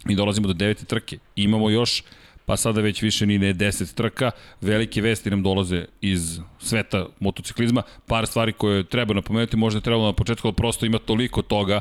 i 0.09 0.15
dolazimo 0.15 0.47
do 0.47 0.53
devete 0.53 0.85
trke. 0.85 1.17
Imamo 1.35 1.69
još 1.69 2.03
pa 2.45 2.57
sada 2.57 2.81
već 2.81 3.01
više 3.01 3.25
ni 3.25 3.37
ne 3.37 3.53
10 3.53 3.93
trka. 3.93 4.31
Velike 4.61 5.01
vesti 5.01 5.29
nam 5.29 5.43
dolaze 5.43 5.85
iz 6.01 6.39
sveta 6.59 7.05
motociklizma. 7.19 7.81
Par 8.07 8.27
stvari 8.27 8.53
koje 8.53 8.83
treba 8.83 9.13
napomenuti, 9.13 9.57
možda 9.57 9.77
je 9.77 9.83
trebalo 9.83 10.05
na 10.05 10.13
početku, 10.13 10.47
ali 10.47 10.55
prosto 10.55 10.85
ima 10.85 10.99
toliko 10.99 11.41
toga. 11.41 11.79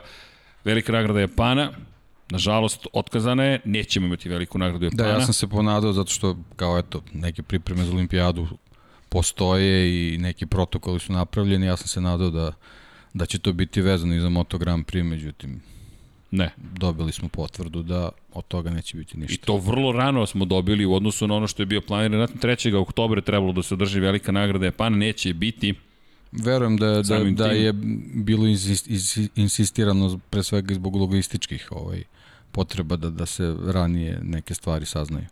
Velika 0.64 0.92
nagrada 0.92 1.20
Japana, 1.20 1.70
nažalost, 2.31 2.87
otkazana 2.93 3.45
je, 3.45 3.61
nećemo 3.65 4.07
imati 4.07 4.29
veliku 4.29 4.59
nagradu 4.59 4.85
Japana. 4.85 5.03
Da, 5.03 5.09
ja 5.11 5.21
sam 5.21 5.35
se 5.35 5.47
ponadao 5.47 5.93
zato 5.93 6.11
što, 6.11 6.37
kao 6.57 6.79
eto, 6.79 7.03
neke 7.12 7.43
pripreme 7.43 7.85
za 7.85 7.93
olimpijadu 7.93 8.47
postoje 9.09 9.75
i 10.15 10.19
neki 10.19 10.47
protokoli 10.47 11.01
su 11.01 11.12
napravljeni, 11.12 11.67
ja 11.67 11.77
sam 11.77 11.89
se 11.89 12.01
nadao 12.01 12.31
da, 12.31 12.53
da 13.15 13.27
će 13.27 13.39
to 13.39 13.53
biti 13.53 13.81
vezano 13.81 14.15
i 14.15 14.21
za 14.21 14.29
Moto 14.29 14.59
Grand 14.59 14.85
Prix, 14.87 15.03
međutim, 15.03 15.61
Ne. 16.31 16.51
dobili 16.57 17.12
smo 17.12 17.29
potvrdu 17.29 17.83
da 17.83 18.09
od 18.33 18.45
toga 18.45 18.71
neće 18.71 18.97
biti 18.97 19.17
I 19.17 19.21
ništa. 19.21 19.47
to 19.47 19.57
vrlo 19.57 19.93
rano 19.93 20.27
smo 20.27 20.45
dobili 20.45 20.85
u 20.87 20.95
odnosu 20.95 21.27
na 21.27 21.35
ono 21.35 21.47
što 21.47 21.62
je 21.62 21.67
bio 21.67 21.81
planirano. 21.81 22.27
3. 22.27 22.75
oktobra 22.75 23.21
trebalo 23.21 23.53
da 23.53 23.62
se 23.62 23.75
održi 23.75 24.01
velika 24.01 24.33
nagrada 24.33 24.65
Japana, 24.65 24.97
neće 24.97 25.35
biti. 25.35 25.75
Verujem 26.33 26.77
da, 26.77 27.03
da, 27.03 27.25
da 27.25 27.47
je 27.47 27.73
bilo 28.15 28.47
insist, 28.47 28.87
is- 28.87 29.29
insistirano 29.37 30.19
pre 30.31 30.43
svega 30.43 30.75
zbog 30.75 30.97
logističkih 30.97 31.69
ovaj, 31.71 32.03
potreba 32.57 32.97
da, 32.97 33.11
da 33.11 33.27
se 33.27 33.55
ranije 33.66 34.21
neke 34.23 34.55
stvari 34.55 34.87
saznaju. 34.87 35.27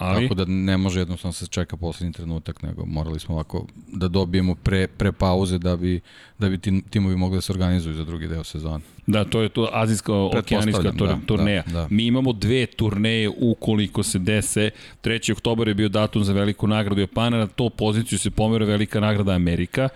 Ali, 0.00 0.22
Tako 0.24 0.34
da 0.34 0.44
ne 0.44 0.76
može 0.76 1.00
jednostavno 1.00 1.32
se 1.32 1.46
čeka 1.46 1.76
poslednji 1.76 2.12
trenutak, 2.12 2.62
nego 2.62 2.86
morali 2.86 3.20
smo 3.20 3.34
ovako 3.34 3.66
da 3.92 4.08
dobijemo 4.08 4.54
pre, 4.54 4.86
pre 4.88 5.12
pauze 5.12 5.58
da 5.58 5.76
bi, 5.76 6.00
da 6.38 6.48
bi 6.48 6.58
tim, 6.58 6.82
timovi 6.90 7.16
mogli 7.16 7.36
da 7.36 7.40
se 7.40 7.52
organizuju 7.52 7.94
za 7.94 8.04
drugi 8.04 8.28
deo 8.28 8.44
sezone. 8.44 8.84
Da, 9.06 9.24
to 9.24 9.42
je 9.42 9.48
to 9.48 9.68
azijska 9.72 10.14
okeanijska 10.14 10.92
tur, 10.92 11.08
da, 11.08 11.18
turneja. 11.26 11.62
da, 11.66 11.72
da. 11.72 11.86
Mi 11.90 12.06
imamo 12.06 12.32
dve 12.32 12.66
turneje 12.66 13.28
ukoliko 13.28 14.02
se 14.02 14.18
dese. 14.18 14.70
3. 15.02 15.32
oktobar 15.32 15.68
je 15.68 15.74
bio 15.74 15.88
datum 15.88 16.24
za 16.24 16.32
veliku 16.32 16.66
nagradu 16.66 17.00
Japana, 17.00 17.38
na 17.38 17.46
to 17.46 17.70
poziciju 17.70 18.18
se 18.18 18.30
pomera 18.30 18.64
velika 18.64 19.00
nagrada 19.00 19.32
Amerika, 19.32 19.88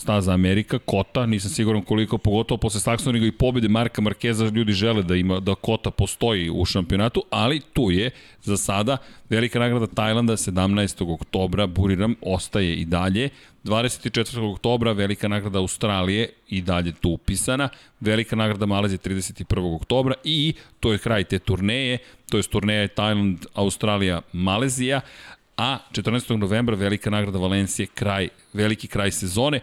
staza 0.00 0.32
Amerika, 0.32 0.78
Kota, 0.78 1.26
nisam 1.26 1.50
siguran 1.50 1.82
koliko, 1.82 2.18
pogotovo 2.18 2.58
posle 2.58 2.80
Saxoniga 2.80 3.26
i 3.26 3.32
pobede 3.32 3.68
Marka 3.68 4.02
Markeza, 4.02 4.44
ljudi 4.44 4.72
žele 4.72 5.02
da 5.02 5.16
ima 5.16 5.40
da 5.40 5.54
Kota 5.54 5.90
postoji 5.90 6.50
u 6.50 6.64
šampionatu, 6.64 7.22
ali 7.30 7.60
tu 7.72 7.90
je 7.90 8.10
za 8.42 8.56
sada 8.56 8.96
velika 9.28 9.58
nagrada 9.58 9.86
Tajlanda 9.86 10.32
17. 10.32 11.14
oktobra, 11.14 11.66
Buriram 11.66 12.14
ostaje 12.20 12.74
i 12.74 12.84
dalje, 12.84 13.28
24. 13.64 14.52
oktobra 14.52 14.92
velika 14.92 15.28
nagrada 15.28 15.58
Australije 15.58 16.28
i 16.48 16.62
dalje 16.62 16.92
tu 16.92 17.10
upisana, 17.10 17.68
velika 18.00 18.36
nagrada 18.36 18.66
Malezije 18.66 18.98
31. 18.98 19.76
oktobra 19.76 20.14
i 20.24 20.54
to 20.80 20.92
je 20.92 20.98
kraj 20.98 21.24
te 21.24 21.38
turneje, 21.38 21.98
to 22.30 22.36
je 22.36 22.42
turneja 22.42 22.88
Tajland, 22.88 23.46
Australija, 23.54 24.20
Malezija, 24.32 25.00
a 25.60 25.78
14. 25.92 26.36
novembra 26.36 26.76
velika 26.76 27.10
nagrada 27.10 27.38
Valencije, 27.38 27.86
kraj, 27.94 28.28
veliki 28.52 28.88
kraj 28.88 29.10
sezone, 29.10 29.60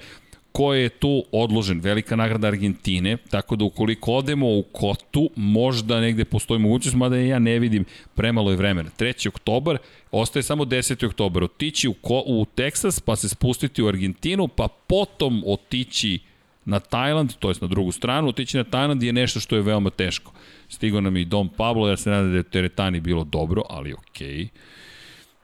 ko 0.58 0.74
je 0.74 0.90
tu 0.90 1.24
odložen, 1.32 1.80
velika 1.80 2.16
nagrada 2.16 2.48
Argentine, 2.48 3.18
tako 3.30 3.56
da 3.56 3.66
ukoliko 3.66 4.14
odemo 4.14 4.48
u 4.48 4.64
Kotu, 4.64 5.30
možda 5.36 6.00
negde 6.02 6.26
postoji 6.26 6.60
mogućnost, 6.60 6.98
mada 6.98 7.18
ja 7.18 7.40
ne 7.40 7.60
vidim, 7.60 7.86
premalo 8.16 8.52
je 8.52 8.58
vremena. 8.58 8.90
3. 9.00 9.28
oktobar, 9.28 9.78
ostaje 10.12 10.44
samo 10.44 10.66
10. 10.66 11.06
oktobar, 11.06 11.44
otići 11.44 11.88
u, 11.88 11.94
Ko, 11.94 12.24
u 12.26 12.46
Teksas, 12.56 13.00
pa 13.00 13.16
se 13.16 13.30
spustiti 13.30 13.84
u 13.84 13.88
Argentinu, 13.88 14.48
pa 14.48 14.68
potom 14.88 15.44
otići 15.46 16.20
na 16.66 16.80
Tajland, 16.80 17.34
to 17.40 17.50
jest 17.50 17.62
na 17.62 17.68
drugu 17.68 17.92
stranu, 17.92 18.28
otići 18.28 18.58
na 18.58 18.64
Tajland 18.64 19.04
je 19.04 19.14
nešto 19.14 19.40
što 19.40 19.56
je 19.56 19.62
veoma 19.62 19.90
teško. 19.90 20.32
Stigo 20.70 21.02
nam 21.02 21.18
i 21.18 21.26
Dom 21.26 21.50
Pablo, 21.50 21.90
ja 21.90 21.98
se 21.98 22.10
nadam 22.10 22.32
da 22.32 22.38
je 22.38 22.44
teretani 22.44 23.00
bilo 23.00 23.24
dobro, 23.24 23.64
ali 23.70 23.94
okej. 23.94 24.38
Okay 24.38 24.48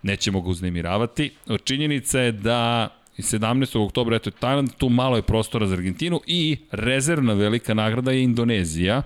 nećemo 0.04 0.42
ga 0.42 0.50
uznemiravati. 0.50 1.32
Činjenica 1.64 2.20
je 2.20 2.32
da 2.32 2.90
17. 3.22 3.86
oktobra, 3.86 4.16
eto 4.16 4.30
je 4.30 4.34
Tajland, 4.40 4.70
tu 4.78 4.90
malo 4.90 5.16
je 5.16 5.22
prostora 5.22 5.68
za 5.68 5.74
Argentinu 5.74 6.22
i 6.28 6.58
rezervna 6.72 7.34
velika 7.34 7.74
nagrada 7.74 8.12
je 8.12 8.24
Indonezija, 8.24 9.04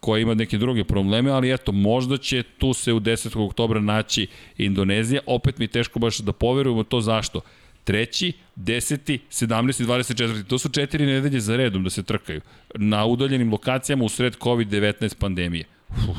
koja 0.00 0.20
ima 0.20 0.34
neke 0.34 0.58
druge 0.58 0.84
probleme, 0.84 1.30
ali 1.30 1.52
eto, 1.52 1.72
možda 1.72 2.16
će 2.16 2.42
tu 2.42 2.72
se 2.74 2.92
u 2.92 3.00
10. 3.00 3.46
oktobra 3.46 3.80
naći 3.80 4.26
Indonezija. 4.58 5.20
Opet 5.26 5.58
mi 5.58 5.64
je 5.64 5.68
teško 5.68 5.98
baš 5.98 6.18
da 6.18 6.32
poverujemo 6.32 6.82
to 6.82 7.00
zašto. 7.00 7.40
Treći, 7.84 8.32
10. 8.56 9.18
17. 9.30 9.86
24. 9.86 10.44
To 10.46 10.58
su 10.58 10.68
četiri 10.68 11.06
nedelje 11.06 11.40
za 11.40 11.56
redom 11.56 11.84
da 11.84 11.90
se 11.90 12.02
trkaju. 12.02 12.40
Na 12.74 13.04
udaljenim 13.06 13.52
lokacijama 13.52 14.04
u 14.04 14.08
sred 14.08 14.36
COVID-19 14.38 15.14
pandemije. 15.14 15.64
Uf, 15.88 16.16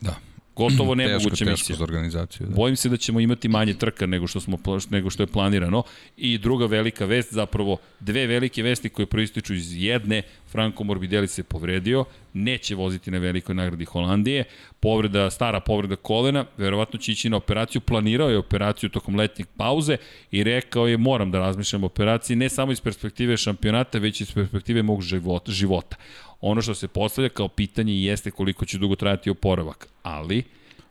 Da. 0.00 0.29
Gotovo 0.60 0.94
Teško, 0.94 1.08
nemoguća 1.08 1.44
teško 1.44 1.50
misija. 1.50 1.76
za 1.76 1.84
organizaciju. 1.84 2.46
Da. 2.46 2.54
Bojim 2.54 2.76
se 2.76 2.88
da 2.88 2.96
ćemo 2.96 3.20
imati 3.20 3.48
manje 3.48 3.74
trka 3.74 4.06
nego 4.06 4.26
što 4.26 4.40
smo 4.40 4.58
nego 4.90 5.10
što 5.10 5.22
je 5.22 5.26
planirano 5.26 5.82
i 6.16 6.38
druga 6.38 6.66
velika 6.66 7.04
vest 7.04 7.32
zapravo 7.32 7.76
dve 8.00 8.26
velike 8.26 8.62
vesti 8.62 8.88
koje 8.88 9.06
proističu 9.06 9.54
iz 9.54 9.76
jedne 9.76 10.22
Franco 10.50 10.84
Morbidelli 10.84 11.28
se 11.28 11.42
povredio, 11.42 12.04
neće 12.32 12.74
voziti 12.74 13.10
na 13.10 13.18
velikoj 13.18 13.54
nagradi 13.54 13.84
Holandije, 13.84 14.44
povreda, 14.80 15.30
stara 15.30 15.60
povreda 15.60 15.96
kolena, 15.96 16.44
verovatno 16.56 16.98
će 16.98 17.12
ići 17.12 17.30
na 17.30 17.36
operaciju, 17.36 17.80
planirao 17.80 18.30
je 18.30 18.38
operaciju 18.38 18.90
tokom 18.90 19.16
letnjeg 19.16 19.48
pauze 19.56 19.96
i 20.30 20.44
rekao 20.44 20.88
je 20.88 20.96
moram 20.96 21.30
da 21.30 21.38
razmišljam 21.38 21.84
o 21.84 21.86
operaciji 21.86 22.36
ne 22.36 22.48
samo 22.48 22.72
iz 22.72 22.80
perspektive 22.80 23.36
šampionata, 23.36 23.98
već 23.98 24.20
iz 24.20 24.32
perspektive 24.32 24.82
mog 24.82 25.02
života. 25.48 25.96
Ono 26.40 26.62
što 26.62 26.74
se 26.74 26.88
postavlja 26.88 27.28
kao 27.28 27.48
pitanje 27.48 28.02
jeste 28.02 28.30
koliko 28.30 28.64
će 28.64 28.78
dugo 28.78 28.96
trajati 28.96 29.30
oporavak, 29.30 29.88
ali 30.02 30.44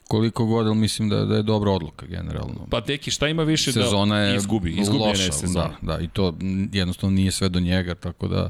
Koliko 0.10 0.46
god, 0.46 0.68
ali 0.68 0.76
mislim 0.76 1.10
da, 1.10 1.26
da 1.26 1.36
je 1.36 1.44
dobra 1.44 1.72
odluka 1.72 2.06
generalno. 2.06 2.68
Pa 2.70 2.80
deki, 2.82 3.12
šta 3.12 3.28
ima 3.28 3.44
više 3.44 3.72
sezona 3.72 4.16
da 4.16 4.22
je 4.22 4.36
izgubi? 4.36 4.72
Izgubljena 4.72 5.10
loša, 5.10 5.24
je 5.24 5.32
sezona. 5.32 5.76
Da, 5.82 5.98
da, 5.98 6.04
i 6.04 6.08
to 6.08 6.36
jednostavno 6.74 7.16
nije 7.16 7.32
sve 7.32 7.50
do 7.50 7.60
njega, 7.60 7.96
tako 7.96 8.28
da 8.28 8.50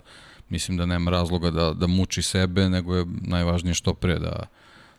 mislim 0.49 0.77
da 0.77 0.85
nema 0.85 1.12
razloga 1.12 1.51
da, 1.51 1.73
da 1.73 1.88
muči 1.88 2.21
sebe, 2.21 2.69
nego 2.69 2.95
je 2.95 3.05
najvažnije 3.21 3.73
što 3.73 3.93
pre 3.93 4.19
da, 4.19 4.45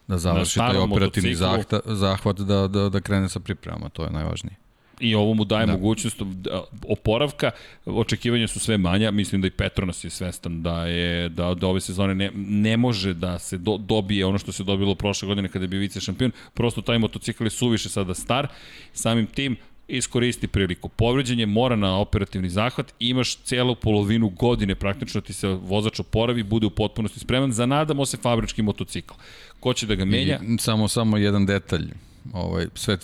da 0.06 0.18
završi 0.18 0.58
taj 0.58 0.76
operativni 0.76 1.34
zahta, 1.34 1.80
zahvat 1.84 2.40
da, 2.40 2.68
da, 2.68 2.88
da 2.88 3.00
krene 3.00 3.28
sa 3.28 3.40
pripremama, 3.40 3.88
to 3.88 4.04
je 4.04 4.10
najvažnije. 4.10 4.56
I 5.00 5.14
ovo 5.14 5.34
mu 5.34 5.44
daje 5.44 5.66
da. 5.66 5.72
Da. 5.72 5.78
mogućnost 5.78 6.22
da, 6.22 6.64
oporavka, 6.88 7.50
očekivanja 7.86 8.48
su 8.48 8.60
sve 8.60 8.78
manja, 8.78 9.10
mislim 9.10 9.40
da 9.40 9.46
i 9.46 9.50
Petronas 9.50 10.04
je 10.04 10.10
svestan 10.10 10.62
da 10.62 10.86
je 10.86 11.28
da, 11.28 11.54
da 11.54 11.66
ove 11.66 11.80
sezone 11.80 12.14
ne, 12.14 12.30
ne 12.34 12.76
može 12.76 13.14
da 13.14 13.38
se 13.38 13.58
do, 13.58 13.76
dobije 13.76 14.26
ono 14.26 14.38
što 14.38 14.52
se 14.52 14.64
dobilo 14.64 14.94
prošle 14.94 15.26
godine 15.26 15.48
kada 15.48 15.64
je 15.64 15.68
bio 15.68 15.80
vice 15.80 16.00
šampion, 16.00 16.30
prosto 16.54 16.82
taj 16.82 16.98
motocikl 16.98 17.44
je 17.44 17.50
suviše 17.50 17.88
sada 17.88 18.14
star, 18.14 18.48
samim 18.92 19.26
tim 19.26 19.56
iskoristi 19.90 20.46
priliku. 20.46 20.88
Povređen 20.88 21.40
je 21.40 21.46
mora 21.46 21.76
na 21.76 21.98
operativni 21.98 22.48
zahvat, 22.50 22.94
imaš 22.98 23.36
celu 23.36 23.74
polovinu 23.74 24.28
godine 24.28 24.74
praktično 24.74 25.20
ti 25.20 25.32
se 25.32 25.48
vozač 25.48 26.00
oporavi, 26.00 26.42
bude 26.42 26.66
u 26.66 26.70
potpunosti 26.70 27.20
spreman, 27.20 27.52
zanadamo 27.52 28.06
se 28.06 28.16
fabrički 28.16 28.62
motocikl. 28.62 29.14
Ko 29.60 29.72
će 29.72 29.86
da 29.86 29.94
ga 29.94 30.04
menja? 30.04 30.40
I 30.48 30.58
samo, 30.58 30.88
samo 30.88 31.16
jedan 31.16 31.46
detalj, 31.46 31.90
ovaj, 32.32 32.66
sve, 32.74 32.98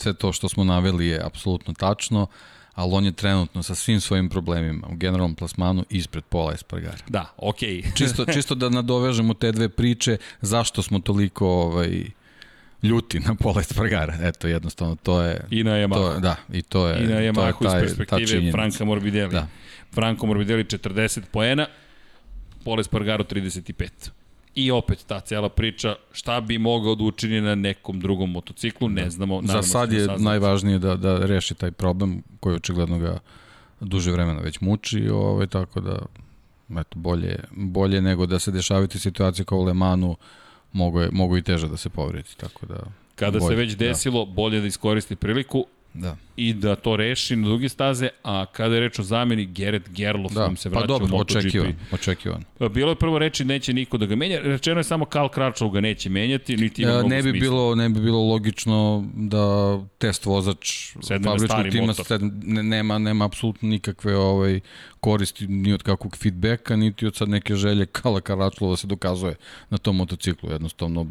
sve 0.00 0.12
to 0.12 0.32
što 0.32 0.48
smo 0.48 0.64
naveli 0.64 1.06
je 1.06 1.20
apsolutno 1.24 1.74
tačno, 1.74 2.26
ali 2.74 2.92
on 2.94 3.04
je 3.04 3.12
trenutno 3.12 3.62
sa 3.62 3.74
svim 3.74 4.00
svojim 4.00 4.28
problemima 4.28 4.86
u 4.90 4.96
generalnom 4.96 5.34
plasmanu 5.34 5.84
ispred 5.90 6.24
pola 6.24 6.52
Espargara. 6.52 7.04
Da, 7.08 7.34
okej. 7.36 7.82
Okay. 7.82 7.96
Čisto, 7.98 8.24
čisto 8.24 8.54
da 8.54 8.68
nadovežemo 8.68 9.34
te 9.34 9.52
dve 9.52 9.68
priče, 9.68 10.16
zašto 10.40 10.82
smo 10.82 10.98
toliko 10.98 11.48
ovaj, 11.48 12.04
ljuti 12.82 13.20
na 13.20 13.34
pola 13.34 13.60
Espargara. 13.60 14.14
Eto, 14.22 14.48
jednostavno, 14.48 14.96
to 14.96 15.22
je... 15.22 15.46
I 15.50 15.64
na 15.64 15.70
Yamaha. 15.70 16.14
To, 16.14 16.20
da, 16.20 16.36
i 16.52 16.62
to 16.62 16.88
je, 16.88 17.04
I 17.04 17.32
na 17.32 17.52
taj, 17.52 17.84
iz 17.84 17.96
perspektive. 17.96 18.52
Franka 18.52 18.84
Morbidelli. 18.84 19.32
Da. 19.32 19.46
Franco 19.92 20.26
Morbidelli 20.26 20.64
40 20.64 21.20
poena, 21.32 21.66
Pole 22.64 22.84
Spargaro 22.84 23.24
35. 23.24 24.10
I 24.54 24.70
opet 24.70 25.04
ta 25.06 25.20
cela 25.20 25.48
priča, 25.48 25.94
šta 26.12 26.40
bi 26.40 26.58
mogao 26.58 26.94
da 26.94 27.04
učini 27.04 27.40
na 27.40 27.54
nekom 27.54 28.00
drugom 28.00 28.30
motociklu, 28.30 28.88
ne 28.88 29.10
znamo. 29.10 29.40
Za 29.44 29.62
sad 29.62 29.92
je 29.92 30.08
najvažnije 30.18 30.78
da, 30.78 30.96
da 30.96 31.18
reši 31.18 31.54
taj 31.54 31.70
problem 31.70 32.22
koji 32.40 32.56
očigledno 32.56 32.98
ga 32.98 33.18
duže 33.80 34.12
vremena 34.12 34.40
već 34.40 34.60
muči, 34.60 35.08
ovaj, 35.08 35.46
tako 35.46 35.80
da 35.80 35.98
eto, 36.80 36.98
bolje, 36.98 37.38
bolje 37.50 38.00
nego 38.00 38.26
da 38.26 38.38
se 38.38 38.50
dešavaju 38.50 38.88
te 38.88 38.98
situacije 38.98 39.44
kao 39.44 39.58
u 39.58 39.64
Lemanu, 39.64 40.16
mogu, 40.72 41.00
je, 41.00 41.08
mogu 41.12 41.36
i 41.36 41.42
teže 41.42 41.68
da 41.68 41.76
se 41.76 41.88
povredi, 41.88 42.28
tako 42.36 42.66
da... 42.66 42.76
Kada 43.14 43.38
bolje, 43.38 43.48
se 43.48 43.54
već 43.54 43.72
da. 43.72 43.84
desilo, 43.84 44.24
da. 44.24 44.32
bolje 44.32 44.60
da 44.60 44.66
iskoristi 44.66 45.16
priliku, 45.16 45.66
da. 45.94 46.16
I 46.40 46.54
da 46.54 46.76
to 46.76 46.96
reši 46.96 47.36
na 47.36 47.48
druge 47.48 47.68
staze, 47.68 48.08
a 48.24 48.46
kada 48.46 48.74
je 48.74 48.80
reč 48.80 48.98
o 48.98 49.02
zameni, 49.02 49.46
Gerrit 49.46 49.88
Gerlof 49.88 50.32
da. 50.32 50.40
nam 50.40 50.56
se 50.56 50.68
vraća 50.68 50.80
pa 50.80 50.86
dobro, 50.86 51.06
u 51.06 51.08
MotoGP. 51.08 51.38
Očekivan, 51.38 51.74
očekivan. 51.92 52.44
Pa 52.58 52.68
bilo 52.68 52.90
je 52.90 52.94
prvo 52.94 53.18
reči 53.18 53.44
neće 53.44 53.72
niko 53.72 53.98
da 53.98 54.06
ga 54.06 54.16
menja, 54.16 54.40
rečeno 54.42 54.80
je 54.80 54.84
samo 54.84 55.04
Karl 55.04 55.28
Kračov 55.28 55.70
ga 55.70 55.80
neće 55.80 56.10
menjati, 56.10 56.56
niti 56.56 56.82
ima 56.82 56.90
ja, 56.90 56.98
mnogo 56.98 57.08
ne 57.08 57.22
bi 57.22 57.30
smisla. 57.30 57.40
bilo 57.40 57.74
Ne 57.74 57.88
bi 57.88 58.00
bilo 58.00 58.18
logično 58.18 59.04
da 59.14 59.78
test 59.98 60.26
vozač 60.26 60.92
fabričkog 61.24 61.72
tima 61.72 61.94
sed, 61.94 62.20
ne, 62.42 62.62
nema, 62.62 62.98
nema 62.98 63.24
apsolutno 63.24 63.68
nikakve 63.68 64.16
ovaj, 64.16 64.60
koristi 65.00 65.46
ni 65.46 65.72
od 65.72 65.82
kakvog 65.82 66.16
feedbacka, 66.16 66.76
niti 66.76 67.06
od 67.06 67.16
sad 67.16 67.28
neke 67.28 67.54
želje 67.54 67.86
Kala 67.86 68.20
Karačlova 68.20 68.76
se 68.76 68.86
dokazuje 68.86 69.34
na 69.70 69.78
tom 69.78 69.96
motociklu. 69.96 70.50
Jednostavno, 70.50 71.06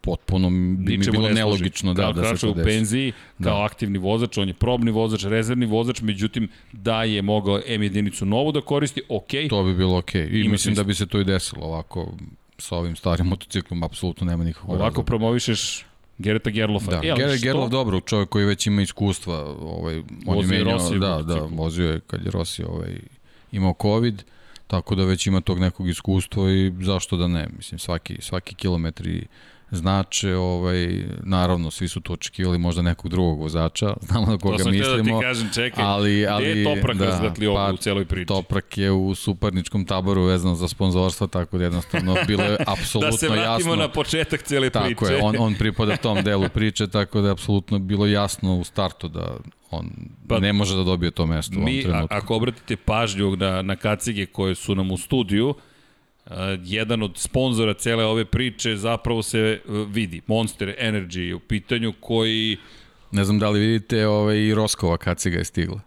potpuno 0.00 0.50
bi 0.50 0.98
mi 0.98 1.06
bilo 1.10 1.28
ne 1.28 1.34
nelogično 1.34 1.94
da, 1.94 2.12
da 2.12 2.36
se 2.36 2.46
to 2.46 2.52
desi. 2.54 2.60
u 2.60 2.64
penziji, 2.64 3.12
kao 3.42 3.58
da. 3.58 3.64
aktivni 3.64 3.98
vozač, 3.98 4.38
on 4.38 4.48
je 4.48 4.54
probni 4.72 4.90
vozač, 4.90 5.24
rezervni 5.24 5.66
vozač, 5.66 6.00
međutim, 6.00 6.48
da 6.72 7.04
je 7.04 7.22
mogao 7.22 7.60
M 7.66 7.82
jedinicu 7.82 8.26
novu 8.26 8.52
da 8.52 8.60
koristi, 8.60 9.02
ok. 9.08 9.28
To 9.50 9.62
bi 9.64 9.74
bilo 9.74 9.98
ok. 9.98 10.14
I 10.14 10.18
Ima 10.18 10.52
mislim 10.52 10.58
smisla. 10.58 10.82
da 10.82 10.86
bi 10.86 10.94
se 10.94 11.06
to 11.06 11.20
i 11.20 11.24
desilo 11.24 11.66
ovako 11.66 12.12
sa 12.58 12.76
ovim 12.76 12.96
starim 12.96 13.26
motociklom, 13.26 13.82
apsolutno 13.82 14.26
nema 14.26 14.44
nikakvog 14.44 14.70
Ovako 14.70 14.84
razloga. 14.84 15.06
promovišeš 15.06 15.84
Gereta 16.18 16.50
Gerlofa. 16.50 16.90
Da, 16.90 16.96
e, 17.08 17.14
Gerrit 17.16 17.42
Gerlof 17.42 17.70
dobro, 17.70 18.00
čovjek 18.00 18.28
koji 18.28 18.44
već 18.44 18.66
ima 18.66 18.82
iskustva, 18.82 19.44
ovaj, 19.60 19.98
on 20.26 20.36
vozio 20.36 20.54
je 20.56 20.64
menjao, 20.64 20.78
Rossi 20.78 20.98
da, 20.98 21.22
da, 21.22 21.34
vozio 21.50 21.90
je 21.90 22.00
kad 22.00 22.24
je 22.24 22.30
Rossi 22.30 22.64
ovaj, 22.64 22.96
imao 23.52 23.74
COVID, 23.82 24.22
tako 24.66 24.94
da 24.94 25.04
već 25.04 25.26
ima 25.26 25.40
tog 25.40 25.58
nekog 25.60 25.88
iskustva 25.88 26.50
i 26.50 26.72
zašto 26.80 27.16
da 27.16 27.28
ne, 27.28 27.48
mislim 27.56 27.78
svaki, 27.78 28.16
svaki 28.20 28.54
kilometri 28.54 29.26
znače, 29.72 30.34
ovaj, 30.34 31.04
naravno, 31.22 31.70
svi 31.70 31.88
su 31.88 32.00
to 32.00 32.12
očekivali 32.12 32.58
možda 32.58 32.82
nekog 32.82 33.10
drugog 33.10 33.40
vozača, 33.40 33.94
znamo 34.08 34.26
na 34.26 34.38
koga 34.38 34.56
mislimo. 34.56 34.84
To 34.84 34.96
sam 34.96 35.06
da 35.06 35.18
ti 35.18 35.22
kažem, 35.22 35.50
čekaj, 35.54 35.84
ali, 35.84 36.26
ali, 36.26 36.50
gde 36.50 36.60
je 36.60 36.64
Toprak 36.64 36.96
da, 36.96 37.04
razgatli 37.04 37.46
pa, 37.46 37.72
u 37.72 37.76
celoj 37.76 38.04
priči? 38.04 38.26
Toprak 38.26 38.78
je 38.78 38.90
u 38.90 39.14
suparničkom 39.14 39.84
taboru 39.84 40.22
vezano 40.22 40.54
za 40.54 40.68
sponzorstvo, 40.68 41.26
tako 41.26 41.58
da 41.58 41.64
jednostavno 41.64 42.16
bilo 42.26 42.42
je 42.42 42.56
apsolutno 42.66 43.08
jasno. 43.12 43.28
da 43.28 43.34
se 43.34 43.40
vratimo 43.42 43.70
jasno, 43.70 43.76
na 43.76 43.88
početak 43.88 44.42
cele 44.42 44.70
priče. 44.70 44.94
Tako 44.94 45.06
je, 45.06 45.22
on, 45.22 45.34
on 45.38 45.54
pripada 45.54 45.96
tom 45.96 46.22
delu 46.24 46.48
priče, 46.54 46.88
tako 46.88 47.20
da 47.20 47.28
je 47.28 47.32
apsolutno 47.32 47.78
bilo 47.78 48.06
jasno 48.06 48.56
u 48.56 48.64
startu 48.64 49.08
da 49.08 49.36
on 49.70 49.90
pa, 50.28 50.38
ne 50.38 50.52
može 50.52 50.76
da 50.76 50.84
dobije 50.84 51.10
to 51.10 51.26
mesto 51.26 51.58
mi, 51.58 51.60
u 51.60 51.62
ovom 51.62 51.82
trenutku. 51.82 52.16
Ako 52.16 52.36
obratite 52.36 52.76
pažnju 52.76 53.36
na, 53.36 53.62
na 53.62 53.76
kacige 53.76 54.26
koje 54.26 54.54
su 54.54 54.74
nam 54.74 54.90
u 54.90 54.96
studiju, 54.96 55.54
jedan 56.64 57.02
od 57.02 57.18
sponzora 57.18 57.74
cele 57.74 58.04
ove 58.04 58.24
priče 58.24 58.76
zapravo 58.76 59.22
se 59.22 59.60
uh, 59.64 59.88
vidi. 59.92 60.20
Monster 60.26 60.74
Energy 60.80 61.20
je 61.20 61.34
u 61.34 61.40
pitanju 61.40 61.92
koji... 62.00 62.56
Ne 63.10 63.24
znam 63.24 63.38
da 63.38 63.50
li 63.50 63.60
vidite, 63.60 64.06
ovaj, 64.06 64.36
i 64.36 64.54
Roskova 64.54 64.96
kaciga 64.96 65.38
je 65.38 65.44
stigla. 65.44 65.80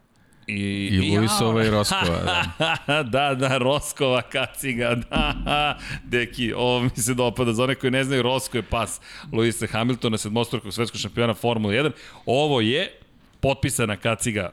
I, 0.48 0.90
I 0.92 1.18
Luisova 1.18 1.62
ja. 1.62 1.68
i 1.68 1.70
Roskova, 1.70 2.44
da. 2.58 3.04
da, 3.12 3.36
da, 3.36 3.58
Roskova 3.58 4.22
kaciga, 4.22 4.96
da. 5.10 5.78
Deki, 6.04 6.54
ovo 6.54 6.80
mi 6.80 6.90
se 6.90 7.14
dopada. 7.14 7.54
Za 7.54 7.64
one 7.64 7.76
koji 7.76 7.92
ne 7.92 8.04
znaju, 8.04 8.22
Rosko 8.22 8.58
je 8.58 8.62
pas 8.62 9.02
Luisa 9.32 9.68
Hamiltona, 9.68 10.18
sedmostorkog 10.18 10.74
svetskog 10.74 11.02
šampiona 11.02 11.34
Formula 11.34 11.74
1. 11.74 11.92
Ovo 12.26 12.62
je 12.62 12.92
potpisana 13.40 13.98
kaciga 13.98 14.52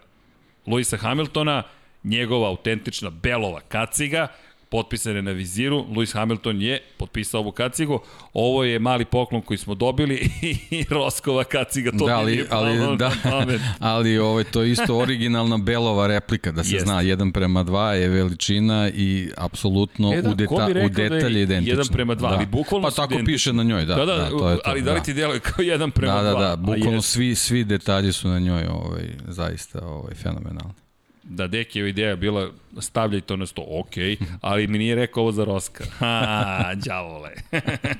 Luisa 0.67 0.97
Hamiltona, 0.97 1.63
njegova 2.05 2.49
autentična 2.49 3.11
belova 3.11 3.61
kaciga, 3.61 4.29
potpisan 4.73 5.17
je 5.17 5.23
na 5.23 5.31
viziru, 5.31 5.85
Lewis 5.91 6.15
Hamilton 6.15 6.63
je 6.63 6.81
potpisao 6.97 7.41
ovu 7.41 7.53
kacigu, 7.53 8.01
ovo 8.33 8.65
je 8.65 8.79
mali 8.79 9.05
poklon 9.05 9.43
koji 9.43 9.59
smo 9.59 9.75
dobili 9.75 10.31
i 10.71 10.85
Roskova 10.91 11.45
kaciga, 11.45 11.91
to 11.91 12.07
da, 12.07 12.19
ali, 12.19 12.47
ali, 12.51 12.97
da, 12.97 13.13
ali 13.93 14.19
ovo 14.19 14.39
je 14.39 14.45
to 14.45 14.63
isto 14.63 14.97
originalna 14.99 15.59
belova 15.59 16.07
replika, 16.07 16.53
da 16.53 16.65
se 16.65 16.75
Jest. 16.75 16.87
zna, 16.87 17.03
1 17.03 17.33
prema 17.33 17.65
2 17.65 17.91
je 17.91 18.09
veličina 18.09 18.91
i 18.95 19.31
apsolutno 19.37 20.15
e, 20.15 20.23
da, 20.23 20.31
u, 20.31 20.35
deta, 20.35 20.69
u 20.85 20.89
detalje 20.89 21.47
da 21.47 21.55
identično. 21.55 21.85
1 21.85 21.93
prema 21.93 22.15
2, 22.15 22.21
da. 22.21 22.27
ali 22.27 22.47
bukvalno 22.47 22.89
Pa 22.89 22.95
tako 22.95 23.15
identični. 23.15 23.35
piše 23.35 23.53
na 23.53 23.63
njoj, 23.63 23.85
da. 23.85 23.95
Da, 23.95 24.05
da, 24.05 24.17
da 24.17 24.31
to 24.31 24.51
je 24.51 24.57
to, 24.57 24.63
ali 24.65 24.83
da 24.83 24.95
li 24.95 25.03
ti 25.03 25.15
djeluje 25.15 25.41
kao 25.41 25.65
1 25.65 25.91
prema 25.91 26.13
2? 26.13 26.23
Da, 26.23 26.33
da, 26.33 26.39
da, 26.39 26.57
bukvalno 26.57 27.03
svi, 27.03 27.35
svi 27.35 27.65
detalji 27.65 28.13
su 28.13 28.29
na 28.29 28.39
njoj 28.39 28.67
ovaj, 28.67 29.05
zaista 29.29 29.87
ovaj, 29.87 30.15
fenomenalni 30.15 30.83
da 31.25 31.47
Dekijeva 31.47 31.89
ideja 31.89 32.17
bila 32.17 32.51
stavljaj 32.81 33.21
to 33.21 33.37
na 33.37 33.47
sto, 33.47 33.65
ok, 33.69 33.93
ali 34.41 34.67
mi 34.67 34.79
nije 34.79 34.95
rekao 34.95 35.23
ovo 35.23 35.33
za 35.33 35.45
Roska. 35.45 35.85
Ha, 35.99 36.75
đavole. 36.75 37.31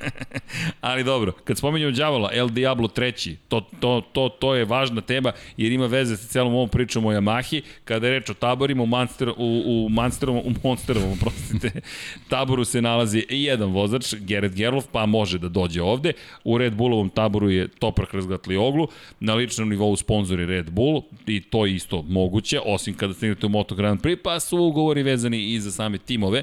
ali 0.81 1.05
dobro, 1.05 1.33
kad 1.45 1.59
spominjamo 1.59 1.93
đavola, 1.93 2.31
El 2.33 2.49
Diablo 2.49 2.89
3, 2.89 3.37
to, 3.49 3.61
to, 3.81 4.03
to, 4.13 4.29
to 4.29 4.55
je 4.55 4.65
važna 4.65 5.01
tema 5.01 5.33
jer 5.57 5.73
ima 5.73 5.87
veze 5.87 6.17
sa 6.17 6.29
celom 6.29 6.55
ovom 6.55 6.69
pričom 6.69 7.07
o 7.07 7.13
Yamahi, 7.13 7.63
kada 7.85 8.07
je 8.07 8.13
reč 8.13 8.31
o 8.31 8.35
taborima 8.35 8.83
u, 8.83 8.87
Monster, 8.87 9.29
u, 9.29 9.35
u 9.67 9.89
Monsterovom, 9.89 10.43
u 10.47 10.69
Monsterovom, 10.69 11.19
prostite, 11.23 11.81
taboru 12.29 12.65
se 12.65 12.83
nalazi 12.83 13.27
jedan 13.29 13.71
vozač, 13.71 14.15
Gerrit 14.15 14.55
Gerlof, 14.55 14.85
pa 14.93 15.07
može 15.07 15.39
da 15.39 15.49
dođe 15.49 15.83
ovde. 15.83 16.13
U 16.45 16.59
Red 16.59 16.75
Bullovom 16.75 17.11
taboru 17.11 17.51
je 17.51 17.69
Toprak 17.69 18.15
razgatli 18.15 18.57
oglu, 18.57 18.89
na 19.21 19.35
ličnom 19.35 19.69
nivou 19.69 19.97
sponsor 19.97 20.41
je 20.41 20.47
Red 20.47 20.71
Bull 20.71 21.03
i 21.27 21.41
to 21.41 21.67
je 21.67 21.75
isto 21.75 22.03
moguće, 22.03 22.61
osim 22.65 22.95
kada 22.95 23.15
stignete 23.23 23.47
u 23.47 23.49
Moto 23.49 23.75
Grand 23.75 24.01
Prix, 24.01 24.23
pa 24.23 24.41
su 24.41 24.59
ugovori 24.59 25.03
vezani 25.03 25.53
i 25.53 25.61
za 25.61 25.73
same 25.73 25.99
timove, 25.99 26.43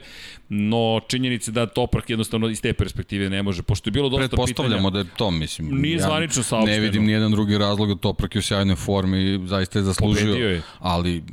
no 0.50 1.00
činjenice 1.08 1.52
da 1.52 1.66
Toprak 1.66 2.10
jednostavno 2.10 2.50
iz 2.50 2.62
te 2.62 2.74
perspektive 2.74 3.30
ne 3.30 3.44
može, 3.44 3.64
pošto 3.64 3.88
je 3.88 3.92
bilo 3.92 4.10
dosta 4.10 4.28
pitanja. 4.28 4.46
Pretpostavljamo 4.46 4.90
da 4.90 5.00
je 5.00 5.06
to, 5.18 5.32
mislim. 5.32 5.82
Nije 5.82 6.00
zvanično 6.00 6.44
saopšteno. 6.44 6.76
Ne 6.76 6.80
vidim 6.80 7.06
nijedan 7.06 7.32
drugi 7.32 7.58
razlog 7.58 7.94
da 7.94 7.96
Toprak 7.96 8.36
je 8.36 8.40
u 8.40 8.42
sjajnoj 8.42 8.76
formi, 8.76 9.40
zaista 9.46 9.80
je 9.80 9.84
zaslužio, 9.84 10.34
je. 10.34 10.62
ali 10.80 11.24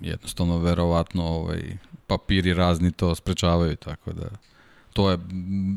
jednostavno 0.00 0.58
verovatno 0.58 1.24
ovaj, 1.24 1.62
papiri 2.06 2.54
razni 2.54 2.92
to 2.92 3.14
sprečavaju, 3.14 3.76
tako 3.76 4.12
da 4.12 4.28
to 4.92 5.10
je 5.10 5.18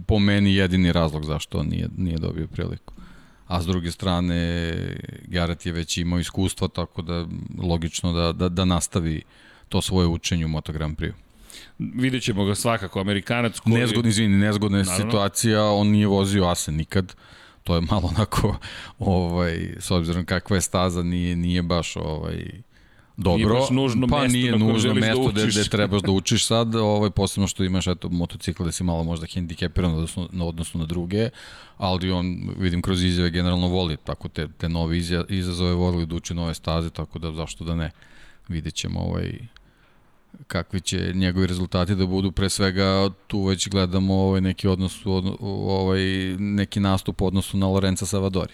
po 0.08 0.20
meni 0.20 0.56
jedini 0.56 0.92
razlog 0.92 1.26
zašto 1.26 1.58
on 1.58 1.68
nije, 1.68 1.90
nije 1.98 2.18
dobio 2.18 2.48
priliku 2.48 2.94
a 3.48 3.62
s 3.62 3.66
druge 3.66 3.92
strane 3.92 4.74
Garrett 5.28 5.66
je 5.66 5.72
već 5.72 5.98
imao 5.98 6.20
iskustva, 6.20 6.68
tako 6.68 7.02
da 7.02 7.26
logično 7.64 8.14
da, 8.14 8.32
da, 8.32 8.50
da 8.50 8.66
nastavi 8.66 9.22
to 9.70 9.82
svoje 9.82 10.08
učenje 10.08 10.46
u 10.46 10.50
Moto 10.50 10.74
Grand 10.74 10.98
Prix. 10.98 11.14
Vidjet 11.80 12.24
ćemo 12.24 12.46
ga 12.46 12.56
svakako, 12.56 13.00
Amerikanac 13.00 13.60
koji... 13.60 13.76
Nezgodni, 13.76 14.10
izvini, 14.10 14.38
nezgodna 14.38 14.78
je 14.78 14.86
situacija, 14.86 15.64
on 15.64 15.88
nije 15.88 16.08
vozio 16.08 16.46
Asen 16.46 16.76
nikad, 16.76 17.16
to 17.64 17.76
je 17.76 17.82
malo 17.82 18.12
onako, 18.16 18.58
ovaj, 19.00 19.76
s 19.80 19.92
obzirom 19.92 20.26
kakva 20.26 20.58
je 20.58 20.62
staza, 20.62 21.04
nije, 21.04 21.36
nije 21.36 21.62
baš 21.62 21.96
ovaj, 21.96 22.62
dobro. 23.18 23.60
Baš 23.60 23.70
nužno 23.70 24.08
pa 24.08 24.22
mesto 24.22 24.38
nije 24.38 24.58
nužno 24.58 24.94
da 24.94 25.00
mesto 25.00 25.32
da 25.32 25.46
gde, 25.46 25.64
trebaš 25.64 26.02
da 26.02 26.12
učiš 26.12 26.46
sad, 26.46 26.76
ovaj, 26.76 27.10
posebno 27.10 27.48
što 27.48 27.64
imaš 27.64 27.88
eto, 27.88 28.10
motocikl 28.10 28.64
da 28.64 28.72
si 28.72 28.84
malo 28.84 29.04
možda 29.04 29.28
hendikepiran 29.34 29.94
odnosno, 29.94 30.30
na 30.32 30.46
odnosu 30.46 30.78
na 30.78 30.86
druge, 30.86 31.30
ali 31.78 32.12
on, 32.12 32.50
vidim, 32.58 32.82
kroz 32.82 33.04
izjave 33.04 33.30
generalno 33.30 33.68
voli 33.68 33.98
tako 33.98 34.28
te, 34.28 34.48
te 34.58 34.70
nove 34.70 34.98
izazove, 35.30 35.74
voli 35.74 36.06
da 36.06 36.16
uči 36.16 36.34
nove 36.34 36.54
staze, 36.54 36.90
tako 36.90 37.20
da 37.20 37.32
zašto 37.32 37.64
da 37.64 37.76
ne? 37.76 37.92
Vidjet 38.48 38.74
ćemo 38.74 39.00
ovaj, 39.00 39.40
kakvi 40.48 40.82
će 40.82 41.12
njegovi 41.14 41.48
rezultati 41.48 41.96
da 41.96 42.06
budu. 42.06 42.32
Pre 42.32 42.50
svega 42.50 43.10
tu 43.28 43.44
već 43.44 43.70
gledamo 43.70 44.14
ovaj 44.14 44.42
neki 44.42 44.68
odnos 44.68 45.06
ovaj 45.42 46.02
neki 46.40 46.80
nastup 46.80 47.22
u 47.22 47.26
odnosu 47.26 47.58
na 47.58 47.68
Lorenza 47.68 48.06
Savadori. 48.06 48.54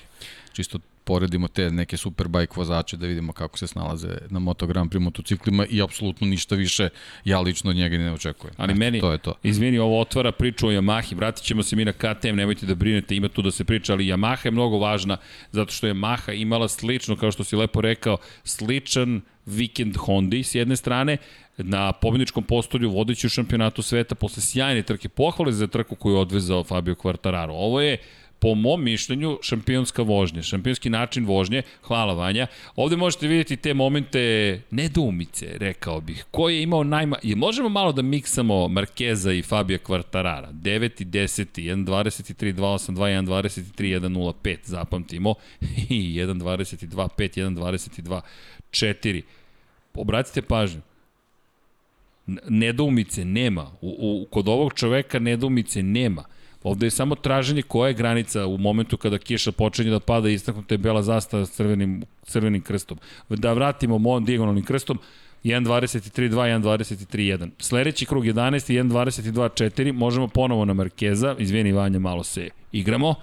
Čisto 0.54 0.80
poredimo 1.04 1.48
te 1.48 1.72
neke 1.72 1.98
superbike 1.98 2.54
vozače 2.56 2.98
da 2.98 3.08
vidimo 3.08 3.34
kako 3.34 3.58
se 3.58 3.68
snalaze 3.68 4.08
na 4.30 4.40
Moto 4.40 4.68
Grand 4.68 4.92
Prix 4.92 5.00
motociklima 5.00 5.66
i 5.70 5.82
apsolutno 5.82 6.28
ništa 6.28 6.56
više 6.56 6.90
ja 7.26 7.40
lično 7.40 7.70
od 7.70 7.76
njega 7.76 7.98
ne 7.98 8.14
očekujem. 8.14 8.56
Ali 8.58 8.72
Eto, 8.72 8.80
meni, 8.80 9.00
to 9.00 9.12
je 9.12 9.18
to. 9.18 9.34
izvini, 9.44 9.78
ovo 9.78 10.02
otvara 10.02 10.32
priču 10.32 10.68
o 10.68 10.72
Yamahi, 10.72 11.16
vratit 11.16 11.44
ćemo 11.44 11.64
se 11.64 11.76
mi 11.76 11.86
na 11.86 11.92
KTM, 11.92 12.36
nemojte 12.36 12.66
da 12.66 12.76
brinete, 12.76 13.16
ima 13.16 13.28
tu 13.28 13.42
da 13.42 13.52
se 13.52 13.64
priča, 13.64 13.94
ali 13.94 14.06
Yamaha 14.06 14.46
je 14.46 14.52
mnogo 14.52 14.78
važna 14.78 15.18
zato 15.52 15.72
što 15.72 15.88
je 15.88 15.94
Yamaha 15.94 16.42
imala 16.42 16.68
slično, 16.68 17.16
kao 17.16 17.32
što 17.32 17.44
si 17.44 17.56
lepo 17.56 17.82
rekao, 17.82 18.18
sličan 18.44 19.22
vikend 19.46 19.98
Hondi 19.98 20.44
s 20.44 20.56
jedne 20.56 20.76
strane, 20.76 21.18
na 21.58 21.92
pobjedičkom 21.92 22.44
postolju 22.44 22.90
vodeći 22.92 23.28
u 23.28 23.30
šampionatu 23.30 23.82
sveta 23.82 24.16
posle 24.16 24.42
sjajne 24.44 24.82
trke 24.82 25.10
pohvale 25.10 25.52
za 25.52 25.68
trku 25.68 25.96
koju 25.96 26.14
je 26.14 26.20
odvezao 26.20 26.64
Fabio 26.64 26.96
Quartararo. 26.96 27.52
Ovo 27.52 27.82
je 27.82 27.98
po 28.44 28.56
mom 28.56 28.84
mišljenju, 28.84 29.40
šampionska 29.42 30.02
vožnja, 30.02 30.42
šampionski 30.44 30.90
način 30.90 31.26
vožnje, 31.26 31.62
hvala 31.84 32.14
Vanja. 32.14 32.48
Ovde 32.76 32.96
možete 32.96 33.28
vidjeti 33.28 33.58
te 33.58 33.74
momente 33.74 34.62
nedoumice, 34.72 35.48
rekao 35.58 36.02
bih. 36.02 36.26
Ko 36.32 36.50
je 36.50 36.64
imao 36.64 36.84
najma... 36.84 37.18
Je, 37.24 37.36
možemo 37.36 37.70
malo 37.70 37.92
da 37.92 38.02
miksamo 38.02 38.68
Markeza 38.68 39.32
i 39.32 39.42
Fabio 39.42 39.78
Quartarara. 39.78 40.52
9. 40.52 41.06
10. 41.06 41.46
1.23, 41.76 42.54
2.82, 42.54 42.94
1.23, 42.94 44.00
1.05, 44.00 44.58
zapamtimo. 44.64 45.36
I 45.90 46.20
1.22, 46.20 47.08
5, 47.18 47.40
1.22, 47.40 48.22
4. 48.72 49.22
Obratite 49.94 50.42
pažnju 50.42 50.82
nedoumice 52.50 53.26
nema. 53.26 53.72
U, 53.82 53.96
u, 54.00 54.28
kod 54.32 54.48
ovog 54.48 54.74
čoveka 54.74 55.20
nedoumice 55.20 55.84
nema. 55.84 56.24
Ovde 56.64 56.86
je 56.86 56.92
samo 56.92 57.16
traženje 57.16 57.62
koja 57.62 57.88
je 57.88 57.94
granica 57.94 58.46
u 58.46 58.58
momentu 58.58 58.98
kada 58.98 59.18
kiša 59.18 59.52
počinje 59.52 59.92
da 59.92 60.00
pada 60.00 60.30
i 60.30 60.34
istaknuta 60.34 60.74
je 60.74 60.78
bela 60.78 61.04
zastava 61.04 61.46
s 61.46 61.52
crvenim, 61.52 62.04
crvenim 62.24 62.62
krstom. 62.62 62.98
Da 63.30 63.54
vratimo 63.54 63.98
mojom 63.98 64.26
dijagonalnim 64.26 64.66
krstom, 64.66 65.00
1.23.2, 65.44 66.30
1.23.1. 66.30 67.50
Sledeći 67.60 68.06
krug 68.06 68.26
11, 68.26 68.34
1.22.4, 68.34 69.92
možemo 69.92 70.28
ponovo 70.28 70.66
na 70.66 70.74
Markeza, 70.74 71.36
izvijeni 71.40 71.72
Vanja, 71.72 72.00
malo 72.00 72.24
se 72.24 72.50
igramo, 72.72 73.16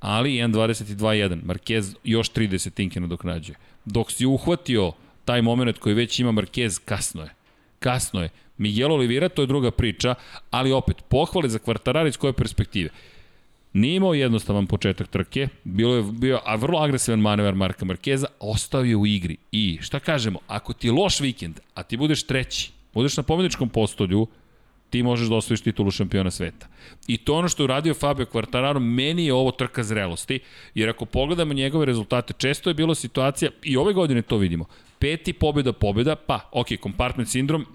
ali 0.00 0.30
1.22.1. 0.30 1.44
Markez 1.44 1.94
još 2.04 2.32
30 2.32 2.70
tinke 2.70 3.00
nadoknađuje. 3.00 3.56
Dok 3.84 4.10
si 4.12 4.26
uhvatio 4.26 4.92
taj 5.24 5.42
moment 5.42 5.78
koji 5.78 5.94
već 5.94 6.20
ima 6.20 6.32
Markez, 6.32 6.78
kasno 6.78 7.22
je. 7.22 7.34
Kasno 7.78 8.22
je. 8.22 8.28
Miguel 8.58 8.92
Oliveira, 8.92 9.28
to 9.28 9.42
je 9.42 9.46
druga 9.46 9.70
priča, 9.70 10.14
ali 10.50 10.72
opet, 10.72 10.96
pohvale 11.08 11.48
za 11.48 11.58
Kvartarari 11.58 12.08
iz 12.08 12.16
koje 12.16 12.32
perspektive. 12.32 12.90
Nije 13.72 13.96
imao 13.96 14.14
jednostavan 14.14 14.66
početak 14.66 15.08
trke, 15.08 15.48
bilo 15.64 15.94
je 15.94 16.02
bio 16.02 16.40
a 16.44 16.56
vrlo 16.56 16.78
agresivan 16.78 17.20
manevar 17.20 17.54
Marka 17.54 17.84
Markeza, 17.84 18.26
ostao 18.40 18.84
je 18.84 18.96
u 18.96 19.06
igri. 19.06 19.36
I 19.52 19.78
šta 19.80 20.00
kažemo, 20.00 20.38
ako 20.46 20.72
ti 20.72 20.88
je 20.88 20.92
loš 20.92 21.20
vikend, 21.20 21.60
a 21.74 21.82
ti 21.82 21.96
budeš 21.96 22.22
treći, 22.22 22.70
budeš 22.94 23.16
na 23.16 23.22
pobjedičkom 23.22 23.68
postolju, 23.68 24.26
ti 24.90 25.02
možeš 25.02 25.28
da 25.28 25.36
osvojiš 25.36 25.60
titulu 25.60 25.90
šampiona 25.90 26.30
sveta. 26.30 26.66
I 27.06 27.16
to 27.16 27.34
ono 27.34 27.48
što 27.48 27.62
je 27.62 27.64
uradio 27.64 27.94
Fabio 27.94 28.26
Quartararo, 28.26 28.78
meni 28.78 29.26
je 29.26 29.34
ovo 29.34 29.50
trka 29.50 29.82
zrelosti, 29.82 30.40
jer 30.74 30.88
ako 30.88 31.04
pogledamo 31.04 31.54
njegove 31.54 31.86
rezultate, 31.86 32.34
često 32.38 32.70
je 32.70 32.74
bilo 32.74 32.94
situacija, 32.94 33.50
i 33.62 33.76
ove 33.76 33.92
godine 33.92 34.22
to 34.22 34.36
vidimo, 34.36 34.64
peti 34.98 35.32
pobjeda 35.32 35.72
pobjeda, 35.72 36.16
pa, 36.16 36.40
ok, 36.52 36.66
compartment 36.82 37.28
sindrom, 37.28 37.66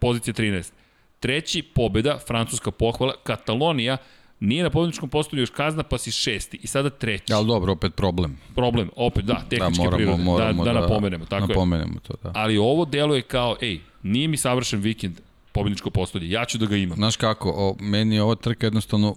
pozicija 0.00 0.34
13. 0.34 0.72
Treći, 1.20 1.62
pobjeda, 1.62 2.18
francuska 2.26 2.70
pohvala, 2.70 3.14
Katalonija, 3.22 3.96
nije 4.40 4.62
na 4.62 4.70
pobedničkom 4.70 5.08
postolju 5.08 5.42
još 5.42 5.50
kazna, 5.50 5.82
pa 5.82 5.98
si 5.98 6.10
šesti 6.10 6.58
i 6.62 6.66
sada 6.66 6.90
treći. 6.90 7.32
Ali 7.32 7.46
dobro, 7.46 7.72
opet 7.72 7.94
problem. 7.94 8.38
Problem, 8.54 8.90
opet, 8.96 9.24
da, 9.24 9.44
tehničke 9.50 9.82
da, 9.82 9.84
moramo, 9.84 9.96
prirode, 9.96 10.22
moramo 10.22 10.64
da, 10.64 10.72
da, 10.72 10.74
da 10.74 10.80
napomenemo. 10.80 11.24
Tako 11.24 11.46
napomenemo 11.46 11.94
je. 11.94 12.00
to, 12.00 12.14
da. 12.22 12.32
Ali 12.34 12.58
ovo 12.58 12.84
delo 12.84 13.14
je 13.14 13.22
kao, 13.22 13.56
ej, 13.62 13.80
nije 14.02 14.28
mi 14.28 14.36
savršen 14.36 14.80
vikend 14.80 15.20
pobedničko 15.52 15.90
postolje, 15.90 16.30
ja 16.30 16.44
ću 16.44 16.58
da 16.58 16.66
ga 16.66 16.76
imam. 16.76 16.96
Znaš 16.96 17.16
kako, 17.16 17.50
o, 17.56 17.76
meni 17.80 18.14
je 18.14 18.22
ova 18.22 18.34
trka 18.34 18.66
jednostavno 18.66 19.16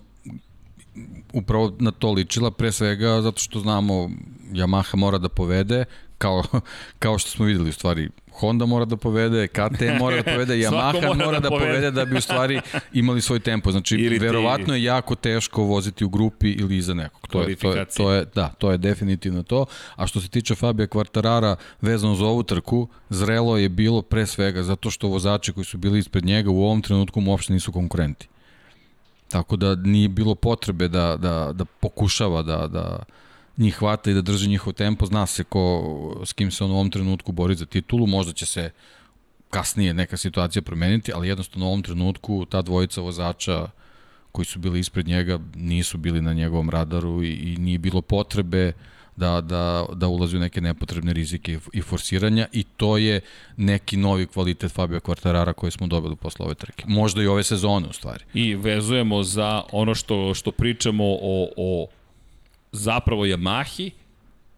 upravo 1.34 1.76
na 1.80 1.92
to 1.92 2.12
ličila, 2.12 2.52
pre 2.52 2.72
svega 2.72 3.22
zato 3.22 3.40
što 3.40 3.60
znamo 3.60 4.10
Yamaha 4.52 4.96
mora 4.96 5.18
da 5.18 5.30
povede, 5.30 5.86
kao, 6.18 6.44
kao 7.00 7.18
što 7.20 7.30
smo 7.30 7.46
videli 7.46 7.70
u 7.70 7.74
stvari 7.74 8.10
Honda 8.34 8.66
mora 8.66 8.86
da 8.86 8.98
povede, 8.98 9.48
KTM 9.48 9.98
mora 10.00 10.16
da 10.16 10.24
povede, 10.24 10.54
Yamaha 10.64 10.94
mora, 10.94 11.26
mora 11.26 11.40
da, 11.40 11.50
da 11.50 11.50
povede 11.50 11.92
da 11.92 12.06
bi 12.06 12.18
u 12.18 12.22
stvari 12.22 12.62
imali 12.94 13.22
svoj 13.22 13.40
tempo. 13.40 13.72
Znači, 13.72 13.96
ili 13.96 14.20
verovatno 14.20 14.76
je 14.76 14.84
jako 14.84 15.16
teško 15.16 15.64
voziti 15.64 16.06
u 16.06 16.10
grupi 16.10 16.52
ili 16.52 16.78
iza 16.78 16.94
nekog. 16.94 17.28
To 17.28 17.42
je, 17.42 17.56
to, 17.56 17.74
je, 17.74 17.86
to 17.86 18.12
je, 18.12 18.26
da, 18.36 18.48
to 18.48 18.72
je 18.72 18.78
definitivno 18.78 19.44
to. 19.44 19.66
A 19.96 20.08
što 20.08 20.22
se 20.22 20.28
tiče 20.28 20.56
Fabija 20.56 20.88
Kvartarara 20.88 21.56
vezano 21.82 22.16
za 22.16 22.26
ovu 22.26 22.44
trku, 22.44 22.88
zrelo 23.10 23.58
je 23.58 23.70
bilo 23.70 24.02
pre 24.02 24.26
svega 24.26 24.64
zato 24.64 24.92
što 24.92 25.08
vozači 25.08 25.54
koji 25.54 25.66
su 25.66 25.78
bili 25.78 26.00
ispred 26.00 26.26
njega 26.26 26.50
u 26.50 26.64
ovom 26.64 26.82
trenutku 26.82 27.22
mu 27.22 27.32
uopšte 27.32 27.54
nisu 27.54 27.72
konkurenti. 27.72 28.28
Tako 29.30 29.56
da 29.56 29.76
nije 29.76 30.10
bilo 30.10 30.36
potrebe 30.36 30.88
da, 30.88 31.18
da, 31.18 31.52
da 31.54 31.66
pokušava 31.66 32.42
da, 32.42 32.68
da, 32.68 33.04
njih 33.58 33.76
hvata 33.76 34.12
i 34.12 34.14
da 34.14 34.22
drži 34.22 34.50
njihov 34.50 34.74
tempo, 34.74 35.06
zna 35.06 35.26
se 35.26 35.44
ko, 35.44 36.22
s 36.26 36.34
kim 36.34 36.52
se 36.52 36.64
on 36.64 36.72
u 36.72 36.74
ovom 36.74 36.90
trenutku 36.90 37.32
bori 37.32 37.56
za 37.56 37.66
titulu, 37.66 38.08
možda 38.08 38.34
će 38.34 38.46
se 38.46 38.72
kasnije 39.50 39.94
neka 39.94 40.18
situacija 40.18 40.62
promeniti, 40.62 41.12
ali 41.14 41.28
jednostavno 41.28 41.66
u 41.66 41.70
ovom 41.70 41.84
trenutku 41.84 42.46
ta 42.46 42.62
dvojica 42.62 43.02
vozača 43.02 43.68
koji 44.32 44.46
su 44.46 44.60
bili 44.60 44.80
ispred 44.80 45.08
njega 45.08 45.40
nisu 45.56 45.98
bili 45.98 46.22
na 46.22 46.34
njegovom 46.34 46.70
radaru 46.70 47.24
i, 47.24 47.34
i 47.34 47.58
nije 47.58 47.78
bilo 47.78 48.02
potrebe 48.02 48.74
da, 49.16 49.42
da, 49.42 49.86
da 49.94 50.08
ulazi 50.08 50.38
u 50.38 50.40
neke 50.40 50.62
nepotrebne 50.62 51.14
rizike 51.14 51.60
i 51.74 51.82
forsiranja 51.82 52.48
i 52.52 52.64
to 52.64 52.98
je 52.98 53.22
neki 53.58 53.98
novi 53.98 54.26
kvalitet 54.28 54.72
Fabio 54.72 55.00
Quartarara 55.00 55.54
koji 55.54 55.72
smo 55.72 55.88
dobili 55.88 56.16
posle 56.16 56.46
ove 56.46 56.56
trke. 56.56 56.84
Možda 56.88 57.24
i 57.24 57.28
ove 57.28 57.44
sezone 57.44 57.88
u 57.90 57.94
stvari. 57.94 58.24
I 58.34 58.56
vezujemo 58.56 59.24
za 59.24 59.64
ono 59.72 59.96
što, 59.96 60.34
što 60.34 60.52
pričamo 60.52 61.04
o, 61.06 61.50
o 61.58 61.88
zapravo 62.74 63.26
Yamahi 63.26 63.92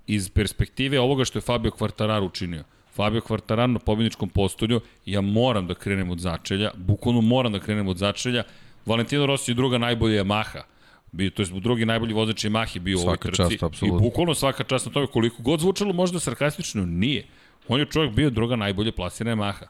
iz 0.07 0.29
perspektive 0.29 0.99
ovoga 0.99 1.25
što 1.25 1.37
je 1.37 1.41
Fabio 1.41 1.71
Quartararo 1.71 2.25
učinio. 2.25 2.63
Fabio 2.95 3.21
Quartararo 3.21 3.67
na 3.67 3.79
pobjedničkom 3.79 4.29
postolju, 4.29 4.81
ja 5.05 5.21
moram 5.21 5.67
da 5.67 5.73
krenem 5.73 6.09
od 6.09 6.19
začelja, 6.19 6.71
bukvalno 6.75 7.21
moram 7.21 7.51
da 7.53 7.59
krenem 7.59 7.87
od 7.87 7.97
začelja. 7.97 8.43
Valentino 8.85 9.25
Rossi 9.25 9.51
je 9.51 9.55
druga 9.55 9.77
najbolja 9.77 10.23
Yamaha. 10.23 10.61
Bio, 11.11 11.29
to 11.29 11.41
je 11.41 11.47
drugi 11.61 11.85
najbolji 11.85 12.13
vozač 12.13 12.45
Yamahi 12.45 12.79
bio 12.79 12.97
svaka 12.97 13.07
u 13.07 13.31
ovoj 13.31 13.47
trci. 13.47 13.57
Čast, 13.57 13.83
I 13.83 13.91
bukvalno 13.91 14.35
svaka 14.35 14.63
čast 14.63 14.85
na 14.85 14.91
tome 14.91 15.07
koliko 15.07 15.43
god 15.43 15.59
zvučalo 15.59 15.93
možda 15.93 16.19
sarkastično, 16.19 16.85
nije. 16.85 17.25
On 17.67 17.79
je 17.79 17.85
čovjek 17.85 18.13
bio 18.13 18.29
druga 18.29 18.55
najbolje 18.55 18.91
plasirana 18.91 19.35
Yamaha. 19.35 19.65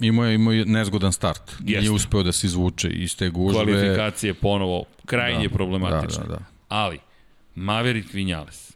Imao 0.00 0.24
je, 0.24 0.34
imao 0.34 0.52
je 0.52 0.64
nezgodan 0.64 1.12
start. 1.12 1.42
Jeste. 1.60 1.80
Nije 1.80 1.90
uspeo 1.90 2.22
da 2.22 2.32
se 2.32 2.46
izvuče 2.46 2.88
iz 2.88 3.16
te 3.16 3.28
gužve. 3.30 3.64
Kvalifikacije 3.64 4.34
ponovo 4.34 4.84
krajnje 5.06 5.48
da, 5.48 5.54
problematične. 5.54 6.22
Da, 6.22 6.28
da, 6.28 6.38
da. 6.38 6.44
Ali, 6.68 6.98
Maverick 7.60 8.14
Vinales. 8.14 8.72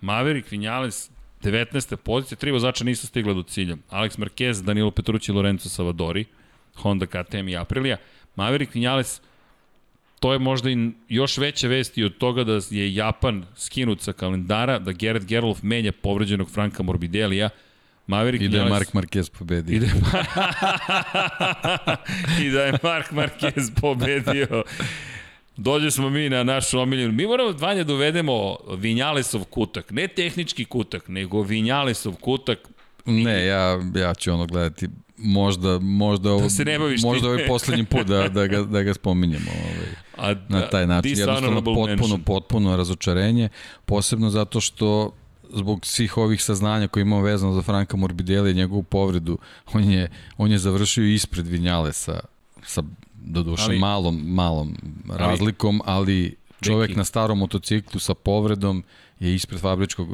Maverick 0.00 0.50
Vinales, 0.50 1.10
19. 1.42 1.96
pozicija, 1.96 2.38
tri 2.38 2.50
vozača 2.50 2.84
nisu 2.84 3.06
stigla 3.06 3.34
do 3.34 3.42
cilja. 3.42 3.76
Alex 3.90 4.18
Marquez, 4.18 4.62
Danilo 4.62 4.90
Petrucci, 4.90 5.32
Lorenzo 5.32 5.68
Savadori, 5.68 6.24
Honda 6.74 7.06
KTM 7.06 7.48
i 7.48 7.56
Aprilia. 7.56 7.96
Maverick 8.36 8.74
Vinales, 8.74 9.20
to 10.20 10.32
je 10.32 10.38
možda 10.38 10.70
i 10.70 10.90
još 11.08 11.38
veća 11.38 11.68
vesti 11.68 12.04
od 12.04 12.18
toga 12.18 12.44
da 12.44 12.60
je 12.70 12.94
Japan 12.94 13.44
skinut 13.56 14.00
sa 14.00 14.12
kalendara, 14.12 14.78
da 14.78 14.92
Gerrit 14.92 15.24
Gerlof 15.24 15.62
menja 15.62 15.92
povređenog 15.92 16.50
Franka 16.50 16.82
Morbidelija, 16.82 17.50
Maverick 18.06 18.44
I 18.44 18.48
da 18.48 18.58
je 18.58 18.70
Mark 18.70 18.92
Marquez 18.92 19.30
pobedio. 19.38 19.76
I 19.76 19.80
da 19.80 19.86
je, 19.86 19.92
I 22.46 22.50
da 22.50 22.64
je 22.64 22.72
Mark 22.82 23.12
Marquez 23.12 23.80
pobedio. 23.80 24.62
Dođe 25.56 25.90
smo 25.90 26.10
mi 26.10 26.28
na 26.28 26.42
našu 26.42 26.80
omiljenu. 26.80 27.12
Mi 27.12 27.26
moramo 27.26 27.52
dvanje 27.52 27.84
da 27.84 27.94
uvedemo 27.94 28.56
Vinjalesov 28.76 29.44
kutak. 29.44 29.90
Ne 29.90 30.08
tehnički 30.08 30.64
kutak, 30.64 31.08
nego 31.08 31.42
Vinjalesov 31.42 32.14
kutak. 32.14 32.58
Ne, 33.04 33.46
ja, 33.46 33.80
ja 33.94 34.14
ću 34.14 34.32
ono 34.32 34.46
gledati 34.46 34.88
možda, 35.16 35.78
možda, 35.78 36.30
ovo, 36.30 36.42
da 36.42 36.50
se 36.50 36.64
ne 36.64 36.78
možda 36.78 37.28
ovaj 37.28 37.46
poslednji 37.46 37.84
put 37.84 38.06
da, 38.06 38.28
da, 38.28 38.46
ga, 38.46 38.62
da 38.62 38.82
ga 38.82 38.94
spominjemo 38.94 39.50
ovaj, 39.50 39.88
A, 40.16 40.34
na 40.48 40.60
da, 40.60 40.70
taj 40.70 40.86
način. 40.86 41.18
Jednostavno 41.18 41.64
potpuno, 41.64 41.86
mention. 41.86 42.22
potpuno 42.22 42.76
razočarenje, 42.76 43.48
posebno 43.86 44.30
zato 44.30 44.60
što 44.60 45.14
zbog 45.52 45.86
svih 45.86 46.16
ovih 46.16 46.42
saznanja 46.42 46.88
koje 46.88 47.02
imamo 47.02 47.22
vezano 47.22 47.52
za 47.52 47.62
Franka 47.62 47.96
Morbidelli 47.96 48.50
i 48.50 48.54
njegovu 48.54 48.82
povredu, 48.82 49.38
on 49.72 49.90
je, 49.90 50.10
on 50.36 50.52
je 50.52 50.58
završio 50.58 51.04
ispred 51.04 51.46
Vinjalesa 51.46 52.20
sa 52.62 52.82
doduše 53.24 53.64
ali, 53.64 53.78
malom, 53.78 54.22
malom 54.24 54.76
razlikom, 55.08 55.80
ali 55.84 56.36
čovek 56.60 56.96
na 56.96 57.04
starom 57.04 57.38
motociklu 57.38 58.00
sa 58.00 58.14
povredom 58.14 58.84
je 59.20 59.34
ispred 59.34 59.60
fabričkog 59.60 60.08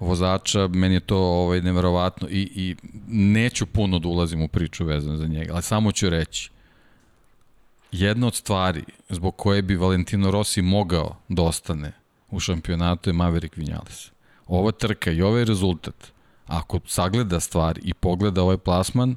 vozača, 0.00 0.68
meni 0.68 0.94
je 0.94 1.00
to 1.00 1.18
ovaj, 1.18 1.60
neverovatno 1.60 2.28
i, 2.30 2.48
i 2.54 2.76
neću 3.08 3.66
puno 3.66 3.98
da 3.98 4.08
ulazim 4.08 4.42
u 4.42 4.48
priču 4.48 4.84
vezano 4.84 5.16
za 5.16 5.26
njega, 5.26 5.52
ali 5.54 5.62
samo 5.62 5.92
ću 5.92 6.10
reći, 6.10 6.50
jedna 7.92 8.26
od 8.26 8.34
stvari 8.34 8.84
zbog 9.08 9.36
koje 9.36 9.62
bi 9.62 9.76
Valentino 9.76 10.30
Rossi 10.30 10.62
mogao 10.62 11.16
da 11.28 11.42
ostane 11.42 11.92
u 12.30 12.40
šampionatu 12.40 13.10
je 13.10 13.14
Maverick 13.14 13.56
Vinales. 13.56 14.10
Ova 14.46 14.72
trka 14.72 15.10
i 15.10 15.22
ovaj 15.22 15.44
rezultat, 15.44 16.12
ako 16.46 16.80
sagleda 16.86 17.40
stvari 17.40 17.80
i 17.84 17.94
pogleda 17.94 18.42
ovaj 18.42 18.56
plasman, 18.56 19.16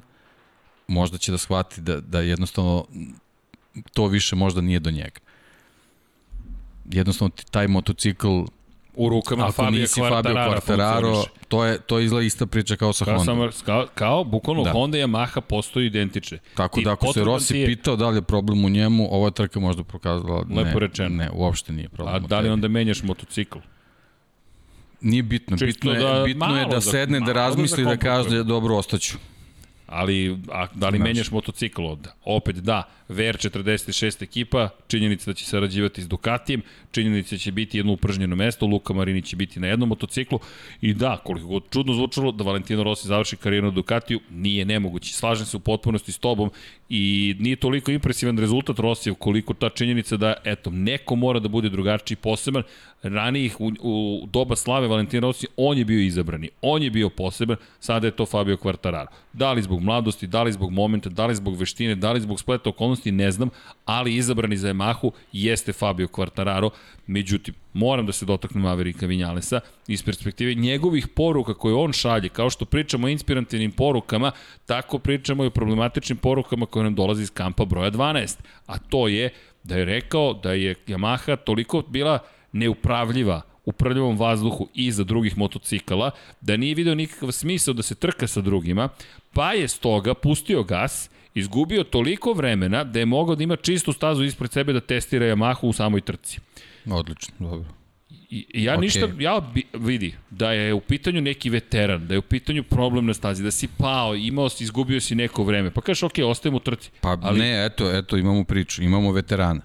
možda 0.88 1.18
će 1.18 1.32
da 1.32 1.38
shvati 1.38 1.80
da, 1.80 2.00
da 2.00 2.20
jednostavno 2.20 2.84
to 3.92 4.06
više 4.06 4.36
možda 4.36 4.60
nije 4.60 4.78
do 4.78 4.90
njega. 4.90 5.20
Jednostavno 6.86 7.30
taj 7.50 7.68
motocikl 7.68 8.28
u 8.94 9.08
rukama 9.08 9.42
Ako 9.42 9.52
Fabio 9.52 9.80
nisi 9.80 10.00
Fabio 10.00 10.32
Quartararo, 10.34 11.24
to 11.48 11.64
je, 11.64 11.78
to 11.78 11.98
je 11.98 12.04
izgleda 12.04 12.26
ista 12.26 12.46
priča 12.46 12.76
kao 12.76 12.92
sa 12.92 13.04
Kao, 13.04 13.16
Honda. 13.16 13.52
sam, 13.52 13.64
kao, 13.64 13.86
kao 13.94 14.24
bukvalno 14.24 14.62
da. 14.62 14.68
Da. 14.68 14.72
Honda 14.72 14.98
i 14.98 15.02
Yamaha 15.02 15.40
postoji 15.40 15.86
identične. 15.86 16.38
Tako 16.54 16.80
I 16.80 16.84
da 16.84 16.92
ako 16.92 17.12
se 17.12 17.24
Rossi 17.24 17.48
ti 17.48 17.58
je- 17.58 17.66
pitao 17.66 17.96
da 17.96 18.08
li 18.08 18.16
je 18.16 18.22
problem 18.22 18.64
u 18.64 18.68
njemu, 18.68 19.08
ova 19.10 19.30
trka 19.30 19.60
možda 19.60 19.84
pokazala 19.84 20.44
ne, 20.48 20.62
Lepo 20.62 20.78
rečeno. 20.78 21.08
ne, 21.08 21.30
uopšte 21.32 21.72
nije 21.72 21.88
problem. 21.88 22.14
A 22.16 22.18
da 22.18 22.40
li 22.40 22.48
onda 22.48 22.68
menjaš 22.68 23.02
motocikl? 23.02 23.58
Nije 25.00 25.22
bitno, 25.22 25.56
Čisto 25.56 25.66
bitno 25.66 25.92
je, 25.92 26.14
da- 26.14 26.24
bitno 26.24 26.56
je 26.56 26.66
da 26.66 26.80
za- 26.80 26.90
sedne, 26.90 27.20
da 27.20 27.26
da 27.26 27.32
razmisli, 27.32 27.84
da 27.84 27.90
zakomplikuje. 27.90 28.12
kaže 28.16 28.44
dobro, 28.44 28.76
ostaću. 28.76 29.18
Ali 29.86 30.38
a, 30.52 30.66
da 30.74 30.88
li 30.88 30.96
Znači. 30.96 30.98
menjaš 30.98 31.30
motocikl 31.30 31.86
onda? 31.86 32.14
Opet 32.24 32.56
da, 32.56 32.82
VR46 33.08 34.22
ekipa, 34.22 34.68
činjenica 34.88 35.30
da 35.30 35.34
će 35.34 35.44
sarađivati 35.44 36.02
s 36.02 36.08
Ducatijem, 36.08 36.62
činjenica 36.90 37.34
da 37.34 37.38
će 37.38 37.52
biti 37.52 37.78
jedno 37.78 37.92
upržnjeno 37.92 38.36
mesto, 38.36 38.66
Luka 38.66 38.92
Marini 38.92 39.22
će 39.22 39.36
biti 39.36 39.60
na 39.60 39.66
jednom 39.66 39.88
motociklu 39.88 40.38
i 40.80 40.94
da, 40.94 41.16
koliko 41.16 41.46
god 41.46 41.62
čudno 41.70 41.94
zvučalo 41.94 42.32
da 42.32 42.44
Valentino 42.44 42.82
Rossi 42.82 43.08
završi 43.08 43.36
karijeru 43.36 43.66
na 43.66 43.72
Ducatiju, 43.72 44.20
nije 44.30 44.64
nemoguće. 44.64 45.14
Slažem 45.14 45.46
se 45.46 45.56
u 45.56 45.60
potpunosti 45.60 46.12
s 46.12 46.18
tobom 46.18 46.50
i 46.88 47.36
nije 47.38 47.56
toliko 47.56 47.90
impresivan 47.90 48.38
rezultat 48.38 48.78
Rossijev 48.78 49.14
koliko 49.14 49.54
ta 49.54 49.68
činjenica 49.68 50.16
da, 50.16 50.34
eto, 50.44 50.70
neko 50.70 51.16
mora 51.16 51.40
da 51.40 51.48
bude 51.48 51.68
drugačiji 51.68 52.16
poseban. 52.16 52.62
Ranijih 53.04 53.60
u, 53.60 53.72
u 53.80 54.26
doba 54.26 54.56
slave 54.56 54.88
Valentina 54.88 55.20
Rossi, 55.20 55.46
on 55.56 55.78
je 55.78 55.84
bio 55.84 56.00
izabrani, 56.00 56.48
on 56.62 56.82
je 56.82 56.90
bio 56.90 57.08
poseban, 57.08 57.56
sada 57.80 58.06
je 58.06 58.10
to 58.10 58.26
Fabio 58.26 58.56
Quartararo. 58.56 59.06
Da 59.32 59.52
li 59.52 59.62
zbog 59.62 59.80
mladosti, 59.80 60.26
da 60.26 60.42
li 60.42 60.52
zbog 60.52 60.72
momenta, 60.72 61.08
da 61.08 61.26
li 61.26 61.34
zbog 61.34 61.56
veštine, 61.56 61.94
da 61.94 62.12
li 62.12 62.20
zbog 62.20 62.40
spleta 62.40 62.70
okolnosti, 62.70 63.12
ne 63.12 63.30
znam, 63.30 63.50
ali 63.84 64.14
izabrani 64.16 64.56
za 64.56 64.68
Yamahu 64.68 65.10
jeste 65.32 65.72
Fabio 65.72 66.06
Quartararo. 66.06 66.70
Međutim, 67.06 67.54
moram 67.72 68.06
da 68.06 68.12
se 68.12 68.26
dotaknem 68.26 68.62
Maverika 68.62 69.06
Vinjalesa 69.06 69.60
iz 69.88 70.02
perspektive 70.02 70.54
njegovih 70.54 71.08
poruka 71.08 71.54
koje 71.54 71.74
on 71.74 71.92
šalje, 71.92 72.28
kao 72.28 72.50
što 72.50 72.64
pričamo 72.64 73.06
o 73.06 73.10
inspirativnim 73.10 73.72
porukama, 73.72 74.32
tako 74.66 74.98
pričamo 74.98 75.44
i 75.44 75.46
o 75.46 75.50
problematičnim 75.50 76.18
porukama 76.18 76.66
koje 76.66 76.84
nam 76.84 76.94
dolaze 76.94 77.22
iz 77.22 77.30
kampa 77.30 77.64
broja 77.64 77.90
12. 77.90 78.38
A 78.66 78.78
to 78.78 79.08
je 79.08 79.30
da 79.64 79.76
je 79.76 79.84
rekao 79.84 80.32
da 80.32 80.52
je 80.52 80.74
Yamaha 80.86 81.36
toliko 81.36 81.82
bila 81.88 82.18
neupravljiva 82.54 83.42
u 83.64 83.72
prljavom 83.72 84.18
vazduhu 84.18 84.68
iza 84.74 85.04
drugih 85.04 85.38
motocikala, 85.38 86.10
da 86.40 86.56
nije 86.56 86.74
video 86.74 86.94
nikakav 86.94 87.32
smisao 87.32 87.74
da 87.74 87.82
se 87.82 87.94
trka 87.94 88.26
sa 88.26 88.40
drugima, 88.40 88.88
pa 89.32 89.52
je 89.52 89.68
stoga 89.68 90.14
pustio 90.14 90.62
gas, 90.62 91.10
izgubio 91.34 91.84
toliko 91.84 92.32
vremena 92.32 92.84
da 92.84 92.98
je 92.98 93.06
mogao 93.06 93.34
da 93.34 93.42
ima 93.42 93.56
čistu 93.56 93.92
stazu 93.92 94.24
ispred 94.24 94.52
sebe 94.52 94.72
da 94.72 94.80
testira 94.80 95.26
Yamahu 95.26 95.66
u 95.66 95.72
samoj 95.72 96.00
trci. 96.00 96.40
Odlično, 96.90 97.34
dobro. 97.38 97.68
I 98.30 98.64
ja 98.64 98.72
Okej. 98.72 98.80
ništa, 98.80 99.08
ja 99.18 99.40
bi, 99.54 99.62
vidi, 99.72 100.14
da 100.30 100.52
je 100.52 100.74
u 100.74 100.80
pitanju 100.80 101.20
neki 101.20 101.50
veteran, 101.50 102.06
da 102.06 102.14
je 102.14 102.18
u 102.18 102.22
pitanju 102.22 102.62
problem 102.62 103.06
na 103.06 103.14
stazi, 103.14 103.42
da 103.42 103.50
si 103.50 103.68
pao, 103.78 104.14
imao 104.14 104.48
si, 104.48 104.64
izgubio 104.64 105.00
si 105.00 105.14
neko 105.14 105.44
vreme, 105.44 105.70
pa 105.70 105.80
kažeš, 105.80 106.02
ok, 106.02 106.12
ostajem 106.24 106.54
u 106.54 106.60
trci. 106.60 106.90
Pa 107.00 107.18
Ali... 107.22 107.38
ne, 107.38 107.66
eto, 107.66 107.90
eto, 107.96 108.16
imamo 108.16 108.44
priču, 108.44 108.82
imamo 108.82 109.12
veterana. 109.12 109.60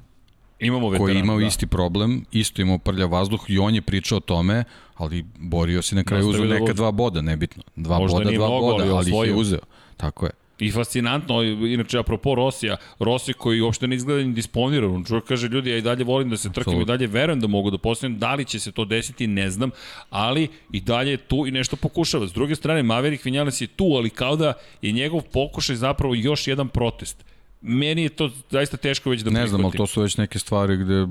Imamo 0.59 0.89
veteran. 0.89 1.05
koji 1.05 1.15
je 1.15 1.19
imao 1.19 1.39
da. 1.39 1.45
isti 1.45 1.67
problem, 1.67 2.25
isto 2.31 2.61
imao 2.61 2.77
prlja 2.77 3.05
vazduh 3.05 3.45
i 3.47 3.59
on 3.59 3.75
je 3.75 3.81
pričao 3.81 4.17
o 4.17 4.21
tome, 4.21 4.63
ali 4.95 5.25
borio 5.37 5.81
se 5.81 5.95
na 5.95 6.03
kraju 6.03 6.27
uzeo 6.27 6.45
da 6.45 6.59
neka 6.59 6.73
dva 6.73 6.91
boda, 6.91 7.21
nebitno. 7.21 7.63
Dva 7.75 7.99
Možda 7.99 8.17
boda, 8.17 8.31
dva 8.31 8.47
mnogo, 8.47 8.71
boda, 8.71 8.83
ali 8.83 8.93
ali, 8.93 9.09
ih 9.09 9.29
je 9.29 9.35
uzeo. 9.35 9.59
Tako 9.97 10.25
je. 10.25 10.31
I 10.59 10.71
fascinantno, 10.71 11.43
inače, 11.43 11.99
apropo 11.99 12.35
Rosija, 12.35 12.77
Rosija 12.99 13.35
koji 13.37 13.61
uopšte 13.61 13.87
ne 13.87 13.95
izgleda 13.95 14.23
ni 14.23 14.33
disponiran, 14.33 14.95
on 14.95 15.03
čovjek 15.03 15.25
kaže, 15.25 15.47
ljudi, 15.47 15.69
ja 15.69 15.77
i 15.77 15.81
dalje 15.81 16.03
volim 16.03 16.29
da 16.29 16.37
se 16.37 16.49
trkam 16.49 16.59
i 16.59 16.75
Apsolutno. 16.75 16.85
dalje 16.85 17.07
verujem 17.07 17.39
da 17.39 17.47
mogu 17.47 17.71
da 17.71 17.77
postavim, 17.77 18.17
da 18.19 18.35
li 18.35 18.45
će 18.45 18.59
se 18.59 18.71
to 18.71 18.85
desiti, 18.85 19.27
ne 19.27 19.49
znam, 19.49 19.71
ali 20.09 20.47
i 20.71 20.81
dalje 20.81 21.11
je 21.11 21.17
tu 21.17 21.47
i 21.47 21.51
nešto 21.51 21.75
pokušava. 21.75 22.27
S 22.27 22.33
druge 22.33 22.55
strane, 22.55 22.83
Maverick 22.83 23.25
Vinales 23.25 23.61
je 23.61 23.67
tu, 23.67 23.85
ali 23.85 24.09
kao 24.09 24.35
da 24.35 24.53
je 24.81 24.91
njegov 24.91 25.21
pokušaj 25.21 25.75
zapravo 25.75 26.15
još 26.15 26.47
jedan 26.47 26.67
protest. 26.67 27.28
Meni 27.61 28.03
je 28.03 28.09
to 28.09 28.31
zaista 28.49 28.77
teško 28.77 29.09
već 29.09 29.21
da 29.21 29.29
Ne 29.31 29.47
znam, 29.47 29.55
ali 29.55 29.63
prihvatim. 29.63 29.77
to 29.77 29.87
su 29.87 30.01
već 30.01 30.17
neke 30.17 30.39
stvari 30.39 30.77
gde 30.77 31.07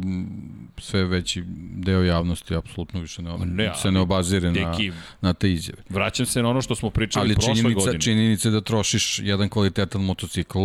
sve 0.79 1.05
veći 1.05 1.43
deo 1.75 2.03
javnosti 2.03 2.55
apsolutno 2.55 3.01
više 3.01 3.23
ne, 3.23 3.31
Ne, 3.39 3.65
se 3.67 3.81
ali, 3.85 3.95
ne 3.95 4.01
obazire 4.01 4.53
na, 4.53 4.71
Deki, 4.71 4.93
na 5.21 5.33
te 5.33 5.53
izjave. 5.53 5.83
vraćam 5.89 6.27
se 6.27 6.43
na 6.43 6.49
ono 6.49 6.63
što 6.63 6.75
smo 6.75 6.91
pričali 6.91 7.23
Ali 7.23 7.35
prošle 7.35 7.55
činjenica, 7.55 7.75
godine. 7.77 8.01
činjenica 8.01 8.49
je 8.49 8.53
da 8.53 8.61
trošiš 8.61 9.19
jedan 9.19 9.49
kvalitetan 9.49 10.03
motocikl 10.03 10.59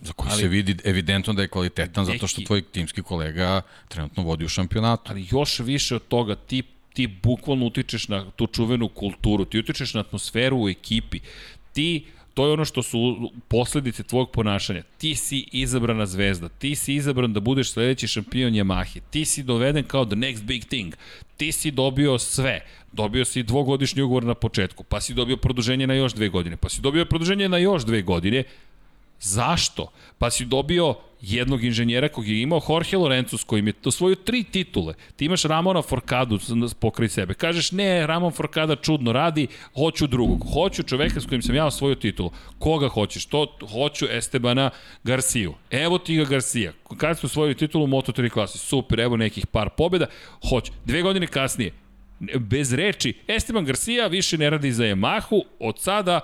za 0.00 0.12
koji 0.12 0.30
Ali- 0.32 0.40
se 0.40 0.48
vidi 0.48 0.76
evidentno 0.84 1.32
da 1.32 1.42
je 1.42 1.48
kvalitetan 1.48 2.04
zato 2.04 2.26
što 2.26 2.40
Deki- 2.40 2.46
tvoj 2.46 2.62
timski 2.62 3.02
kolega 3.02 3.62
trenutno 3.88 4.22
vodi 4.22 4.44
u 4.44 4.48
šampionatu. 4.48 5.02
ali 5.06 5.26
još 5.30 5.58
više 5.58 5.96
od 5.96 6.08
toga, 6.08 6.34
ti, 6.36 6.62
ti 6.92 7.06
bukvalno 7.22 7.66
utičeš 7.66 8.08
na 8.08 8.30
tu 8.30 8.46
čuvenu 8.46 8.88
kulturu, 8.88 9.44
ti 9.44 9.58
utičeš 9.58 9.94
na 9.94 10.00
atmosferu 10.00 10.58
u 10.58 10.68
ekipi, 10.68 11.20
ti 11.72 12.04
To 12.34 12.46
je 12.46 12.52
ono 12.52 12.64
što 12.64 12.82
su 12.82 13.30
posledice 13.48 14.02
tvojeg 14.02 14.28
ponašanja. 14.32 14.82
Ti 14.98 15.14
si 15.14 15.46
izabrana 15.52 16.06
zvezda, 16.06 16.48
ti 16.48 16.74
si 16.74 16.94
izabran 16.94 17.32
da 17.32 17.40
budeš 17.40 17.72
sledeći 17.72 18.08
šampion 18.08 18.52
Yamahe, 18.52 19.00
ti 19.10 19.24
si 19.24 19.42
doveden 19.42 19.84
kao 19.84 20.04
the 20.04 20.16
next 20.16 20.42
big 20.42 20.64
thing, 20.64 20.94
ti 21.36 21.52
si 21.52 21.70
dobio 21.70 22.18
sve, 22.18 22.60
dobio 22.92 23.24
si 23.24 23.42
dvogodišnji 23.42 24.02
ugovor 24.02 24.24
na 24.24 24.34
početku, 24.34 24.84
pa 24.84 25.00
si 25.00 25.14
dobio 25.14 25.36
produženje 25.36 25.86
na 25.86 25.94
još 25.94 26.12
dve 26.12 26.28
godine, 26.28 26.56
pa 26.56 26.68
si 26.68 26.80
dobio 26.80 27.04
produženje 27.04 27.48
na 27.48 27.58
još 27.58 27.84
dve 27.84 28.02
godine, 28.02 28.44
Zašto? 29.24 29.90
Pa 30.18 30.30
si 30.30 30.44
dobio 30.44 30.94
jednog 31.20 31.64
inženjera 31.64 32.08
kog 32.08 32.28
je 32.28 32.40
imao 32.42 32.60
Jorge 32.68 32.96
Lorenzo 32.96 33.38
s 33.38 33.44
kojim 33.44 33.66
je 33.66 33.72
osvojio 33.84 34.14
tri 34.14 34.44
titule. 34.44 34.94
Ti 35.16 35.24
imaš 35.24 35.42
Ramona 35.42 35.82
Forcadu 35.82 36.38
s- 36.38 36.74
pokraj 36.74 37.08
sebe. 37.08 37.34
Kažeš 37.34 37.72
ne, 37.72 38.06
Ramon 38.06 38.32
Forcada 38.32 38.76
čudno 38.76 39.12
radi, 39.12 39.46
hoću 39.74 40.06
drugog. 40.06 40.44
Hoću 40.52 40.82
čoveka 40.82 41.20
s 41.20 41.26
kojim 41.26 41.42
sam 41.42 41.54
ja 41.54 41.66
osvojio 41.66 41.94
titulu. 41.94 42.30
Koga 42.58 42.88
hoćeš? 42.88 43.26
To 43.26 43.46
hoću 43.72 44.06
Estebana 44.10 44.70
Garciju. 45.04 45.54
Evo 45.70 45.98
ti 45.98 46.16
ga 46.16 46.24
Garcia. 46.24 46.72
Kad 46.96 47.18
ste 47.18 47.26
osvojili 47.26 47.54
titulu 47.54 47.84
u 47.84 47.88
Moto3 47.88 48.30
klasi? 48.30 48.58
Super, 48.58 49.00
evo 49.00 49.16
nekih 49.16 49.46
par 49.46 49.70
pobjeda. 49.76 50.06
Hoću. 50.50 50.72
Dve 50.84 51.02
godine 51.02 51.26
kasnije, 51.26 51.72
bez 52.38 52.72
reči, 52.72 53.14
Esteban 53.28 53.64
Garcia 53.64 54.06
više 54.06 54.38
ne 54.38 54.50
radi 54.50 54.72
za 54.72 54.84
Yamahu, 54.84 55.40
od 55.60 55.78
sada 55.80 56.20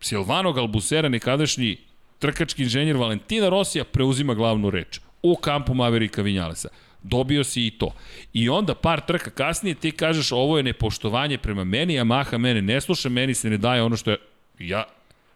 Silvano 0.00 0.52
Galbusera, 0.52 1.08
nekadašnji 1.08 1.76
trkački 2.20 2.62
inženjer 2.62 2.96
Valentina 2.96 3.48
Rosija, 3.48 3.84
preuzima 3.84 4.34
glavnu 4.34 4.70
reč 4.70 5.00
u 5.22 5.36
kampu 5.36 5.74
Maverika 5.74 6.22
Vinjalesa. 6.22 6.68
Dobio 7.02 7.44
si 7.44 7.66
i 7.66 7.70
to. 7.70 7.94
I 8.32 8.48
onda 8.48 8.74
par 8.74 9.00
trka 9.00 9.30
kasnije 9.30 9.74
ti 9.74 9.90
kažeš 9.92 10.32
ovo 10.32 10.56
je 10.56 10.62
nepoštovanje 10.62 11.38
prema 11.38 11.64
meni, 11.64 11.94
Yamaha 11.94 12.38
mene 12.38 12.62
ne 12.62 12.80
sluša, 12.80 13.08
meni 13.08 13.34
se 13.34 13.50
ne 13.50 13.56
daje 13.56 13.82
ono 13.82 13.96
što 13.96 14.10
je... 14.10 14.16
Ja, 14.58 14.84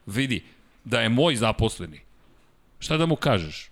vidi, 0.06 0.42
da 0.84 1.00
je 1.00 1.08
moj 1.08 1.36
zaposleni. 1.36 2.00
Šta 2.78 2.96
da 2.96 3.06
mu 3.06 3.16
kažeš? 3.16 3.70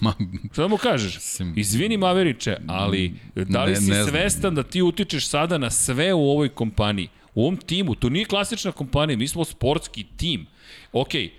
Ma, 0.00 0.14
Šta 0.52 0.62
da 0.62 0.68
mu 0.68 0.76
kažeš? 0.76 1.18
Izvini 1.56 1.96
Maveriče, 1.96 2.56
ali 2.68 3.14
da 3.34 3.64
li 3.64 3.70
Ne- 3.72 3.76
si 3.76 3.90
ne 3.90 4.04
svestan 4.04 4.54
da 4.54 4.62
ti 4.62 4.82
utičeš 4.82 5.26
sada 5.28 5.58
na 5.58 5.70
sve 5.70 6.12
u 6.12 6.30
ovoj 6.30 6.48
kompaniji? 6.48 7.08
U 7.34 7.42
ovom 7.42 7.56
timu, 7.56 7.94
to 7.94 8.08
nije 8.08 8.24
klasična 8.24 8.72
kompanija, 8.72 9.16
mi 9.16 9.28
smo 9.28 9.44
sportski 9.44 10.06
tim. 10.16 10.46
Okej, 10.92 11.30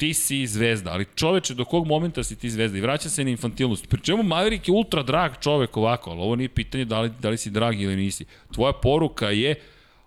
ti 0.00 0.14
si 0.14 0.46
zvezda, 0.46 0.92
ali 0.92 1.06
čoveče, 1.14 1.54
do 1.54 1.64
kog 1.64 1.86
momenta 1.86 2.22
si 2.24 2.36
ti 2.36 2.50
zvezda? 2.50 2.78
I 2.78 2.80
vraća 2.80 3.08
se 3.08 3.24
na 3.24 3.30
infantilnost. 3.30 3.88
Pri 3.88 4.00
čemu 4.00 4.22
Maverick 4.22 4.68
je 4.68 4.72
ultra 4.72 5.02
drag 5.02 5.32
čovek 5.40 5.76
ovako, 5.76 6.10
ali 6.10 6.20
ovo 6.20 6.36
nije 6.36 6.48
pitanje 6.48 6.84
da 6.84 7.00
li, 7.00 7.10
da 7.20 7.28
li 7.28 7.36
si 7.36 7.50
drag 7.50 7.80
ili 7.80 7.96
nisi. 7.96 8.24
Tvoja 8.52 8.72
poruka 8.72 9.30
je, 9.30 9.54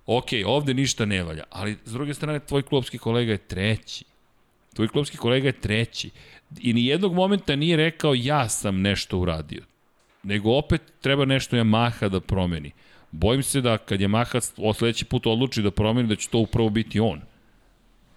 ok, 0.06 0.28
ovde 0.46 0.74
ništa 0.74 1.06
ne 1.06 1.24
valja, 1.24 1.44
ali 1.50 1.78
s 1.86 1.94
druge 1.94 2.14
strane 2.14 2.40
tvoj 2.40 2.62
klubski 2.62 2.98
kolega 2.98 3.32
je 3.32 3.38
treći. 3.38 4.06
Tvoj 4.74 4.88
klubski 4.88 5.18
kolega 5.18 5.48
je 5.48 5.62
treći. 5.62 6.10
I 6.62 6.74
ni 6.74 6.86
jednog 6.86 7.14
momenta 7.14 7.56
nije 7.56 7.78
rekao 7.78 8.14
ja 8.16 8.50
sam 8.50 8.82
nešto 8.82 9.18
uradio. 9.18 9.62
Nego 10.24 10.58
opet 10.58 10.82
treba 11.02 11.26
nešto 11.26 11.56
Yamaha 11.56 12.10
da 12.10 12.20
promeni. 12.20 12.72
Bojim 13.12 13.44
se 13.44 13.62
da 13.62 13.78
kad 13.78 14.00
Yamaha 14.00 14.74
sledeći 14.74 15.06
put 15.06 15.28
odluči 15.28 15.62
da 15.62 15.72
promeni, 15.72 16.10
da 16.10 16.16
će 16.16 16.30
to 16.30 16.38
upravo 16.38 16.70
biti 16.70 17.00
on. 17.00 17.22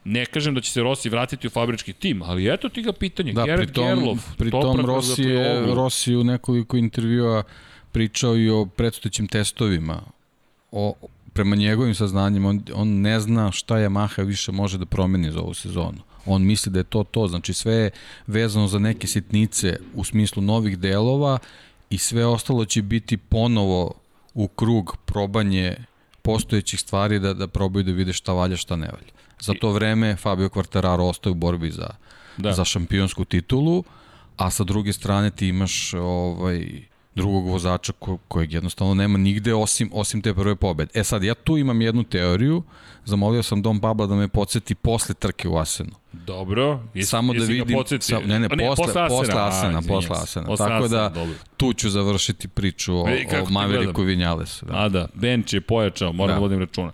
Ne 0.08 0.26
kažem 0.26 0.54
da 0.54 0.60
će 0.60 0.70
se 0.70 0.82
Rossi 0.82 1.08
vratiti 1.08 1.46
u 1.46 1.50
fabrički 1.50 1.92
tim, 1.92 2.22
ali 2.22 2.54
eto 2.54 2.68
ti 2.68 2.82
ga 2.82 2.92
pitanje. 2.92 3.32
Da, 3.32 3.44
Gerard 3.44 3.66
pri 3.66 3.74
tom, 3.74 3.86
Gerlof, 3.86 4.18
pri 4.38 4.50
tom 4.50 4.80
Rossi 4.86 5.22
je. 5.22 5.74
Rossi 5.74 6.16
u 6.16 6.24
nekoliko 6.24 6.76
intervjua 6.76 7.42
pričao 7.92 8.36
i 8.36 8.50
o 8.50 8.66
predstojećim 8.66 9.28
testovima. 9.28 10.02
O, 10.72 10.94
prema 11.32 11.56
njegovim 11.56 11.94
saznanjima, 11.94 12.48
on, 12.48 12.62
on 12.74 12.88
ne 12.88 13.20
zna 13.20 13.52
šta 13.52 13.74
Yamaha 13.74 14.26
više 14.26 14.52
može 14.52 14.78
da 14.78 14.86
promeni 14.86 15.32
za 15.32 15.40
ovu 15.40 15.54
sezonu. 15.54 15.98
On 16.26 16.42
misli 16.42 16.72
da 16.72 16.78
je 16.78 16.84
to 16.84 17.04
to, 17.04 17.28
znači 17.28 17.52
sve 17.52 17.74
je 17.74 17.90
vezano 18.26 18.66
za 18.66 18.78
neke 18.78 19.06
sitnice 19.06 19.76
u 19.94 20.04
smislu 20.04 20.42
novih 20.42 20.78
delova 20.78 21.38
i 21.90 21.98
sve 21.98 22.26
ostalo 22.26 22.64
će 22.64 22.82
biti 22.82 23.16
ponovo 23.16 23.94
u 24.34 24.48
krug 24.48 24.96
probanje 25.04 25.76
postojećih 26.22 26.80
stvari 26.80 27.18
da, 27.18 27.34
da 27.34 27.46
probaju 27.46 27.84
da 27.84 27.92
vide 27.92 28.12
šta 28.12 28.32
valja, 28.32 28.56
šta 28.56 28.76
ne 28.76 28.86
valja. 28.86 29.15
Za 29.40 29.54
to 29.60 29.70
vreme 29.72 30.16
Fabio 30.16 30.48
Quartararo 30.48 31.08
ostaje 31.08 31.30
u 31.30 31.34
borbi 31.34 31.70
za, 31.70 31.88
Da. 32.36 32.52
za 32.52 32.64
šampionsku 32.64 33.24
titulu, 33.24 33.84
a 34.36 34.50
sa 34.50 34.64
druge 34.64 34.92
strane 34.92 35.30
ti 35.30 35.48
imaš 35.48 35.94
ovaj, 35.94 36.66
drugog 37.14 37.48
vozača 37.48 37.92
ko, 37.98 38.18
kojeg 38.28 38.52
jednostavno 38.52 38.94
nema 38.94 39.18
nigde 39.18 39.54
osim, 39.54 39.90
osim 39.92 40.22
te 40.22 40.34
prve 40.34 40.56
pobede. 40.56 40.90
E 40.94 41.04
sad, 41.04 41.22
ja 41.22 41.34
tu 41.34 41.56
imam 41.58 41.80
jednu 41.82 42.04
teoriju, 42.04 42.62
zamolio 43.04 43.42
sam 43.42 43.62
Dom 43.62 43.80
Pabla 43.80 44.06
da 44.06 44.14
me 44.14 44.28
podsjeti 44.28 44.74
posle 44.74 45.14
trke 45.14 45.48
u 45.48 45.56
Asenu. 45.56 45.90
Dobro. 46.12 46.80
Jesi, 46.94 47.08
Samo 47.10 47.34
da 47.34 47.44
vidim, 47.44 47.78
sa, 48.00 48.18
ne, 48.18 48.38
ne, 48.40 48.48
posle, 48.48 48.74
posle 48.76 49.02
Asena, 49.02 49.08
posle 49.08 49.34
Asena, 49.40 49.82
posle 49.88 50.16
Asena. 50.22 50.46
Posle 50.46 50.66
Tako 50.68 50.88
da, 50.88 51.08
dobro. 51.08 51.34
tu 51.56 51.72
ću 51.72 51.90
završiti 51.90 52.48
priču 52.48 52.96
o, 52.96 53.08
e, 53.08 53.42
o 53.42 53.50
Maveriku 53.50 54.02
Vinjalesu. 54.02 54.66
Da. 54.66 54.72
A 54.76 54.88
da, 54.88 55.08
bench 55.14 55.54
je 55.54 55.60
pojačao, 55.60 56.12
moram 56.12 56.28
da, 56.28 56.34
da 56.34 56.40
vodim 56.40 56.58
računa. 56.58 56.92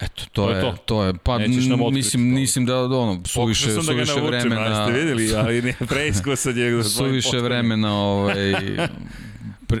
Eto, 0.00 0.24
to, 0.32 0.46
to 0.46 0.50
je, 0.50 0.60
to. 0.60 0.76
to 0.84 1.04
je, 1.04 1.14
pa 1.22 1.38
mislim, 1.38 2.34
mislim 2.34 2.66
da 2.66 2.84
ono, 2.84 3.22
suviše, 3.24 3.72
da 3.72 3.82
suviše 3.82 4.12
naučim, 4.12 4.26
vremena... 4.26 4.86
Ste 4.86 4.98
videli, 4.98 5.34
ali 5.40 5.62
ne, 5.62 5.74
preiskusan 5.88 6.58
je... 6.58 6.84
suviše 6.84 7.38
vremena, 7.38 7.94
ovaj, 7.94 8.54
pre, 9.66 9.80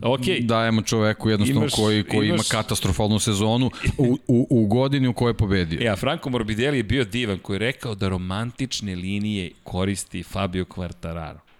okay. 0.00 0.46
dajemo 0.46 0.82
čoveku 0.82 1.30
jednostavno 1.30 1.60
imaš, 1.60 1.74
koji, 1.74 2.04
koji 2.04 2.28
imaš... 2.28 2.50
ima 2.50 2.62
katastrofalnu 2.62 3.18
sezonu 3.18 3.70
u, 3.98 4.18
u, 4.28 4.46
u 4.50 4.66
godini 4.66 5.08
u 5.08 5.12
kojoj 5.12 5.30
je 5.30 5.34
pobedio. 5.34 5.80
Ja, 5.80 5.96
Franco 5.96 6.30
Morbidelli 6.30 6.76
je 6.76 6.82
bio 6.82 7.04
divan 7.04 7.38
koji 7.38 7.54
je 7.54 7.58
rekao 7.58 7.94
da 7.94 8.08
romantične 8.08 8.94
linije 8.94 9.50
koristi 9.64 10.22
Fabio 10.22 10.64
Quartararo 10.64 11.51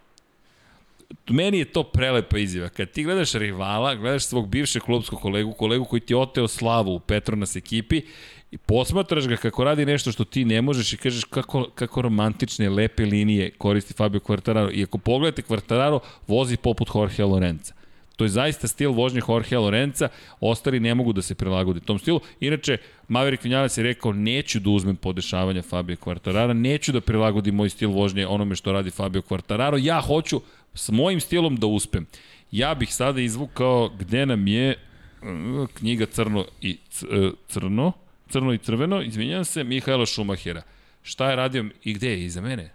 meni 1.31 1.59
je 1.59 1.65
to 1.65 1.83
prelepa 1.83 2.39
izjava. 2.39 2.69
Kad 2.69 2.91
ti 2.91 3.05
gledaš 3.05 3.33
rivala, 3.33 3.95
gledaš 3.95 4.25
svog 4.25 4.49
bivšeg 4.49 4.83
klubskog 4.83 5.21
kolegu, 5.21 5.53
kolegu 5.53 5.85
koji 5.85 6.01
ti 6.01 6.15
oteo 6.15 6.49
slavu 6.49 6.95
u 6.95 7.01
Petronas 7.01 7.57
ekipi 7.57 8.03
i 8.51 8.59
posmatraš 8.59 9.27
ga 9.27 9.37
kako 9.37 9.65
radi 9.65 9.87
nešto 9.87 10.13
što 10.13 10.25
ti 10.25 10.45
ne 10.45 10.63
možeš 10.63 10.93
i 10.93 10.97
kažeš 10.97 11.25
kako, 11.25 11.69
kako 11.75 12.03
romantične, 12.03 12.71
lepe 12.71 13.05
linije 13.05 13.51
koristi 13.51 13.95
Fabio 13.95 14.21
Quartararo. 14.21 14.71
I 14.73 14.83
ako 14.83 14.99
pogledate, 14.99 15.43
Quartararo 15.43 16.01
vozi 16.27 16.57
poput 16.57 16.89
Jorge 16.95 17.25
Lorenza. 17.25 17.75
To 18.17 18.25
je 18.25 18.29
zaista 18.29 18.69
stil 18.69 18.93
vožnje 18.93 19.21
Jorge 19.29 19.59
Lorenza, 19.59 20.09
ostali 20.41 20.81
ne 20.81 20.95
mogu 20.95 21.13
da 21.13 21.23
se 21.23 21.35
prilagode 21.35 21.81
tom 21.81 21.99
stilu. 21.99 22.21
Inače, 22.41 22.79
Maverick 23.09 23.45
Vinales 23.45 23.79
je 23.79 23.85
rekao, 23.85 24.13
neću 24.13 24.61
da 24.61 24.71
uzmem 24.71 24.97
podešavanja 24.97 25.63
Fabio 25.63 25.97
Quartarara, 25.97 26.53
neću 26.53 26.93
da 26.93 27.01
prilagodim 27.01 27.55
moj 27.55 27.71
stil 27.71 27.91
vožnje 27.91 28.27
onome 28.27 28.55
što 28.55 28.73
radi 28.73 28.91
Fabio 28.91 29.23
Quartararo, 29.23 29.85
ja 29.87 30.01
hoću 30.01 30.41
s 30.75 30.91
mojim 30.91 31.21
stilom 31.21 31.57
da 31.57 31.67
uspem. 31.67 32.07
Ja 32.51 32.75
bih 32.75 32.95
sada 32.95 33.21
izvukao 33.21 33.89
gde 33.99 34.27
nam 34.27 34.47
je 34.47 34.77
uh, 35.23 35.69
knjiga 35.75 36.07
Crno 36.07 36.45
i 36.61 36.79
uh, 37.03 37.33
Crno, 37.49 37.93
Crno 38.29 38.53
i 38.53 38.59
Crveno, 38.59 39.03
izvinjam 39.03 39.45
se, 39.45 39.65
Mihajla 39.65 40.07
Šumahera. 40.07 40.63
Šta 41.03 41.31
je 41.31 41.37
radio 41.37 41.65
i 41.85 41.93
gde 41.93 42.11
je? 42.11 42.25
Iza 42.25 42.41
mene? 42.41 42.71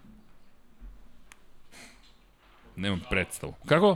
Nemam 2.75 3.01
predstavu. 3.09 3.53
Kako? 3.65 3.95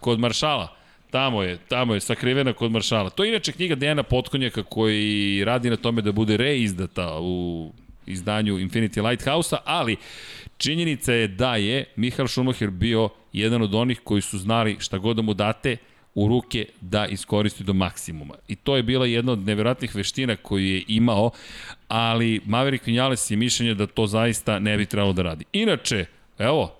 Kod 0.00 0.20
Maršala. 0.20 0.74
Tamo 1.10 1.42
je, 1.42 1.58
tamo 1.68 1.94
je, 1.94 2.00
sakrivena 2.00 2.52
kod 2.52 2.72
Maršala. 2.72 3.10
To 3.10 3.24
je 3.24 3.30
inače 3.30 3.52
knjiga 3.52 3.74
Dejana 3.74 4.02
Potkonjaka 4.02 4.62
koji 4.62 5.44
radi 5.44 5.70
na 5.70 5.76
tome 5.76 6.02
da 6.02 6.12
bude 6.12 6.36
reizdata 6.36 7.18
u 7.20 7.72
izdanju 8.08 8.58
Infinity 8.58 9.08
Lighthouse-a, 9.08 9.58
ali 9.64 9.96
činjenica 10.56 11.12
je 11.12 11.28
da 11.28 11.56
je 11.56 11.84
Michael 11.96 12.28
Schumacher 12.28 12.70
bio 12.70 13.08
jedan 13.32 13.62
od 13.62 13.74
onih 13.74 14.00
koji 14.04 14.22
su 14.22 14.38
znali 14.38 14.76
šta 14.80 14.98
god 14.98 15.16
da 15.16 15.22
mu 15.22 15.34
date 15.34 15.76
u 16.14 16.28
ruke 16.28 16.66
da 16.80 17.06
iskoristi 17.06 17.64
do 17.64 17.72
maksimuma. 17.72 18.34
I 18.48 18.56
to 18.56 18.76
je 18.76 18.82
bila 18.82 19.06
jedna 19.06 19.32
od 19.32 19.46
nevjerojatnih 19.46 19.94
veština 19.94 20.36
koju 20.36 20.66
je 20.66 20.82
imao, 20.88 21.30
ali 21.88 22.40
Maverick 22.44 22.86
Vinales 22.86 23.30
je 23.30 23.36
mišljenje 23.36 23.74
da 23.74 23.86
to 23.86 24.06
zaista 24.06 24.58
ne 24.58 24.76
bi 24.76 24.86
trebalo 24.86 25.12
da 25.12 25.22
radi. 25.22 25.44
Inače, 25.52 26.04
evo, 26.38 26.77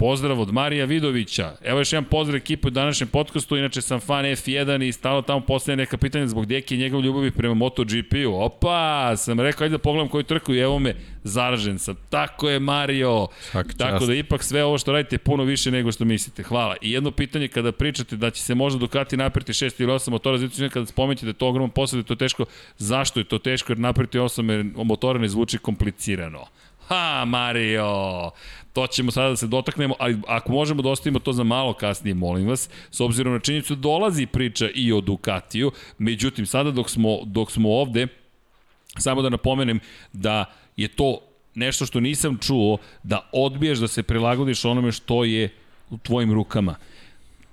Pozdrav 0.00 0.40
od 0.40 0.52
Marija 0.52 0.84
Vidovića. 0.84 1.52
Evo 1.64 1.78
još 1.78 1.92
jedan 1.92 2.04
pozdrav 2.04 2.36
ekipu 2.36 2.68
u 2.68 2.70
današnjem 2.70 3.08
podcastu, 3.08 3.56
inače 3.56 3.82
sam 3.82 4.00
fan 4.00 4.24
F1 4.24 4.88
i 4.88 4.92
stalo 4.92 5.22
tamo 5.22 5.40
postavlja 5.40 5.76
neka 5.76 5.96
pitanja 5.96 6.26
zbog 6.26 6.46
deke 6.46 6.74
i 6.74 6.78
njegov 6.78 7.00
ljubavi 7.00 7.30
prema 7.30 7.54
MotoGP-u. 7.54 8.34
Opa, 8.34 9.16
sam 9.16 9.40
rekao, 9.40 9.64
ajde 9.64 9.72
da 9.72 9.78
pogledam 9.78 10.08
koju 10.08 10.22
trku 10.22 10.54
i 10.54 10.58
evo 10.58 10.78
me, 10.78 10.94
zaražen 11.24 11.78
sam. 11.78 11.96
Tako 12.10 12.48
je 12.48 12.58
Mario. 12.58 13.26
Svaki 13.40 13.76
Tako 13.76 13.98
čast. 13.98 14.06
da 14.06 14.14
ipak 14.14 14.42
sve 14.42 14.64
ovo 14.64 14.78
što 14.78 14.92
radite 14.92 15.14
je 15.14 15.18
puno 15.18 15.44
više 15.44 15.70
nego 15.70 15.92
što 15.92 16.04
mislite. 16.04 16.42
Hvala. 16.42 16.76
I 16.80 16.92
jedno 16.92 17.10
pitanje 17.10 17.48
kada 17.48 17.72
pričate 17.72 18.16
da 18.16 18.30
će 18.30 18.42
se 18.42 18.54
možda 18.54 18.78
Ducati 18.78 19.16
napriti 19.16 19.52
6 19.52 19.82
ili 19.82 19.92
8 19.92 20.10
motora, 20.10 20.38
znači 20.38 20.68
kada 20.68 20.86
spomenete 20.86 21.26
da 21.26 21.30
je 21.30 21.34
to 21.34 21.48
ogroman 21.48 21.70
posao, 21.70 21.96
da 21.96 22.00
je 22.00 22.06
to 22.06 22.14
teško. 22.14 22.44
Zašto 22.78 23.20
je 23.20 23.24
to 23.24 23.38
teško? 23.38 23.72
Jer 23.72 23.78
napriti 23.78 24.18
8 24.18 24.84
motora 24.84 25.18
ne 25.18 25.28
zvuči 25.28 25.58
komplicirano. 25.58 26.46
Ha, 26.90 27.24
Mario! 27.26 28.30
To 28.72 28.86
ćemo 28.86 29.10
sada 29.10 29.28
da 29.28 29.36
se 29.36 29.46
dotaknemo, 29.46 29.94
ali 29.98 30.18
ako 30.26 30.52
možemo 30.52 30.82
da 30.82 30.88
ostavimo 30.88 31.18
to 31.18 31.32
za 31.32 31.44
malo 31.44 31.72
kasnije, 31.72 32.14
molim 32.14 32.48
vas, 32.48 32.68
s 32.90 33.00
obzirom 33.00 33.32
na 33.32 33.38
činjenicu 33.38 33.74
da 33.74 33.80
dolazi 33.80 34.26
priča 34.26 34.68
i 34.74 34.92
o 34.92 35.00
Ducatiju, 35.00 35.72
međutim, 35.98 36.46
sada 36.46 36.70
dok 36.70 36.90
smo, 36.90 37.18
dok 37.24 37.50
smo 37.50 37.70
ovde, 37.70 38.06
samo 38.98 39.22
da 39.22 39.28
napomenem 39.28 39.80
da 40.12 40.44
je 40.76 40.88
to 40.88 41.18
nešto 41.54 41.86
što 41.86 42.00
nisam 42.00 42.38
čuo, 42.38 42.78
da 43.02 43.28
odbiješ 43.32 43.78
da 43.78 43.88
se 43.88 44.02
prilagodiš 44.02 44.64
onome 44.64 44.92
što 44.92 45.24
je 45.24 45.48
u 45.90 45.98
tvojim 45.98 46.32
rukama. 46.32 46.74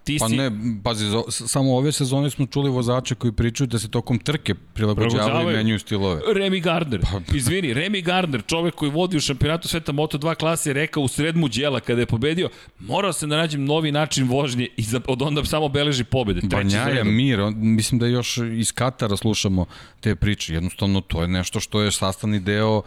Ti 0.08 0.18
pa 0.20 0.30
si... 0.30 0.36
ne, 0.36 0.52
pazi, 0.84 1.06
samo 1.30 1.76
ove 1.78 1.92
sezone 1.92 2.30
smo 2.30 2.46
čuli 2.46 2.70
vozače 2.70 3.16
koji 3.16 3.32
pričaju 3.32 3.68
da 3.68 3.80
se 3.80 3.90
tokom 3.92 4.20
trke 4.20 4.56
prilagođavaju 4.56 5.50
i 5.50 5.54
menjuju 5.54 5.80
stilove. 5.80 6.22
Remy 6.36 6.62
Gardner, 6.64 7.02
pa... 7.02 7.36
izvini, 7.36 7.74
Remy 7.74 8.04
Gardner, 8.04 8.44
čovek 8.48 8.76
koji 8.76 8.92
vodi 8.92 9.18
u 9.18 9.20
šampionatu 9.20 9.68
sveta 9.68 9.92
Moto2 9.92 10.36
klase, 10.36 10.70
je 10.70 10.74
rekao 10.74 11.04
u 11.04 11.08
sred 11.08 11.36
muđela 11.36 11.80
kada 11.80 12.02
je 12.02 12.06
pobedio, 12.06 12.50
morao 12.80 13.14
sam 13.14 13.30
da 13.30 13.38
nađem 13.38 13.66
novi 13.66 13.92
način 13.92 14.28
vožnje 14.28 14.68
i 14.78 14.84
za, 14.84 15.02
od 15.08 15.22
onda 15.22 15.46
samo 15.46 15.70
beleži 15.70 16.04
pobede. 16.04 16.42
Banjaja, 16.44 17.04
Mir, 17.04 17.42
on, 17.42 17.54
mislim 17.58 18.00
da 18.00 18.08
još 18.08 18.38
iz 18.38 18.72
Katara 18.72 19.18
slušamo 19.18 19.66
te 20.00 20.16
priče. 20.16 20.54
Jednostavno, 20.54 21.02
to 21.02 21.22
je 21.22 21.28
nešto 21.28 21.60
što 21.60 21.82
je 21.82 21.92
sastavni 21.92 22.40
deo 22.40 22.78
uh, 22.78 22.84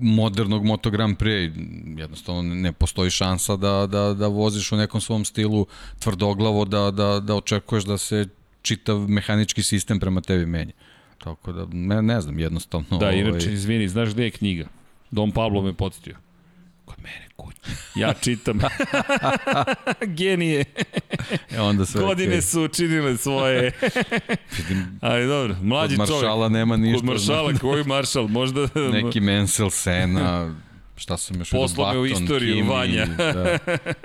modernog 0.00 0.64
Moto 0.64 0.90
Grand 0.90 1.16
Prix. 1.16 1.52
Jednostavno, 1.98 2.42
ne 2.42 2.72
postoji 2.72 3.10
šansa 3.10 3.56
da, 3.56 3.86
da, 3.86 4.14
da 4.14 4.26
voziš 4.26 4.72
u 4.72 4.76
nekom 4.76 5.00
svom 5.00 5.24
stilu 5.24 5.66
tvrdoglavo 5.98 6.64
da, 6.64 6.90
da, 6.90 7.20
da 7.20 7.34
očekuješ 7.34 7.84
da 7.84 7.98
se 7.98 8.26
čitav 8.62 8.98
mehanički 8.98 9.62
sistem 9.62 10.00
prema 10.00 10.20
tebi 10.20 10.46
menja. 10.46 10.72
Tako 11.18 11.52
da, 11.52 11.66
ne, 11.72 12.02
ne 12.02 12.20
znam, 12.20 12.38
jednostavno... 12.38 12.98
Da, 12.98 13.12
inače, 13.12 13.46
ovaj... 13.46 13.54
izvini, 13.54 13.88
znaš 13.88 14.08
gde 14.08 14.24
je 14.24 14.30
knjiga? 14.30 14.66
Dom 15.10 15.32
Pablo 15.32 15.62
me 15.62 15.72
podsjetio. 15.72 16.16
Kod 16.90 17.02
mene 17.02 17.28
kući. 17.36 17.58
Ja 17.94 18.12
čitam. 18.12 18.60
Genije. 20.18 20.64
E 21.50 21.60
onda 21.60 21.86
sve 21.86 22.00
Godine 22.02 22.36
okay. 22.36 22.40
su 22.40 22.62
učinile 22.62 23.16
svoje. 23.16 23.72
Ali 25.00 25.26
dobro, 25.26 25.56
mlađi 25.62 25.96
čovjek. 25.96 26.10
Kod 26.10 26.20
Maršala 26.20 26.48
nema 26.48 26.76
ništa. 26.76 26.98
Kod 26.98 27.04
Maršala, 27.04 27.52
koji 27.60 27.84
Maršal? 27.84 28.28
Možda... 28.28 28.68
Neki 28.92 29.20
Mansell 29.20 29.70
Sena, 29.70 30.54
šta 31.00 31.16
sam 31.16 31.38
još 31.38 31.50
Poslao 31.50 31.92
me 31.92 31.98
u 31.98 32.06
istoriju 32.06 32.54
Kimi, 32.54 32.68
Vanja. 32.68 33.06
da. 33.06 33.58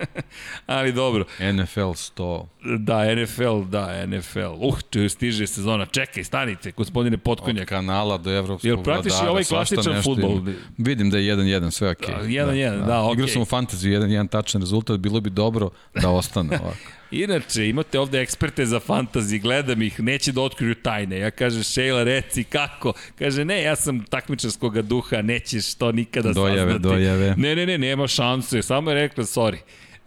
Ali 0.75 0.93
dobro. 0.93 1.25
NFL 1.39 1.79
100. 1.79 2.45
Da, 2.79 3.15
NFL, 3.15 3.61
da, 3.69 4.05
NFL. 4.05 4.39
Uh, 4.39 4.77
stiže 5.09 5.47
sezona. 5.47 5.85
Čekaj, 5.85 6.23
stanite, 6.23 6.71
gospodine 6.71 7.17
Potkonjak. 7.17 7.61
Od 7.61 7.69
kanala 7.69 8.17
do 8.17 8.31
evropskog 8.31 8.67
Jel 8.67 8.83
pratiš 8.83 9.13
i 9.23 9.27
ovaj 9.27 9.43
klasičan 9.43 10.01
futbol? 10.03 10.41
Vidim 10.77 11.09
da 11.09 11.17
je 11.17 11.35
1-1, 11.35 11.71
sve 11.71 11.89
okej. 11.89 12.15
Okay. 12.15 12.27
1-1, 12.27 12.71
da, 12.71 12.77
da, 12.77 12.85
da 12.85 13.01
okej. 13.01 13.09
Okay. 13.09 13.13
Igrao 13.13 13.27
sam 13.27 13.41
u 13.41 13.45
fantaziju 13.45 14.01
1-1 14.01 14.29
tačan 14.29 14.61
rezultat, 14.61 14.99
bilo 14.99 15.21
bi 15.21 15.29
dobro 15.29 15.69
da 16.01 16.09
ostane 16.09 16.59
ovako. 16.59 16.94
Inače, 17.11 17.69
imate 17.69 17.99
ovde 17.99 18.21
eksperte 18.21 18.65
za 18.65 18.79
fantasy, 18.79 19.41
gledam 19.41 19.81
ih, 19.81 19.99
neće 19.99 20.31
da 20.31 20.41
otkriju 20.41 20.75
tajne. 20.75 21.19
Ja 21.19 21.31
kažem, 21.31 21.63
Sheila, 21.63 22.03
reci 22.03 22.43
kako? 22.43 22.93
Kaže, 23.19 23.45
ne, 23.45 23.61
ja 23.61 23.75
sam 23.75 24.03
takmičarskog 24.03 24.81
duha, 24.81 25.21
nećeš 25.21 25.73
to 25.75 25.91
nikada 25.91 26.33
dojave, 26.33 26.59
saznati. 26.59 26.79
Dojave, 26.79 27.17
dojave. 27.17 27.35
Ne, 27.37 27.55
ne, 27.55 27.65
ne, 27.65 27.77
nema 27.77 28.07
šanse. 28.07 28.61
Samo 28.61 28.91
je 28.91 28.95
rekla, 28.95 29.23
sorry. 29.23 29.57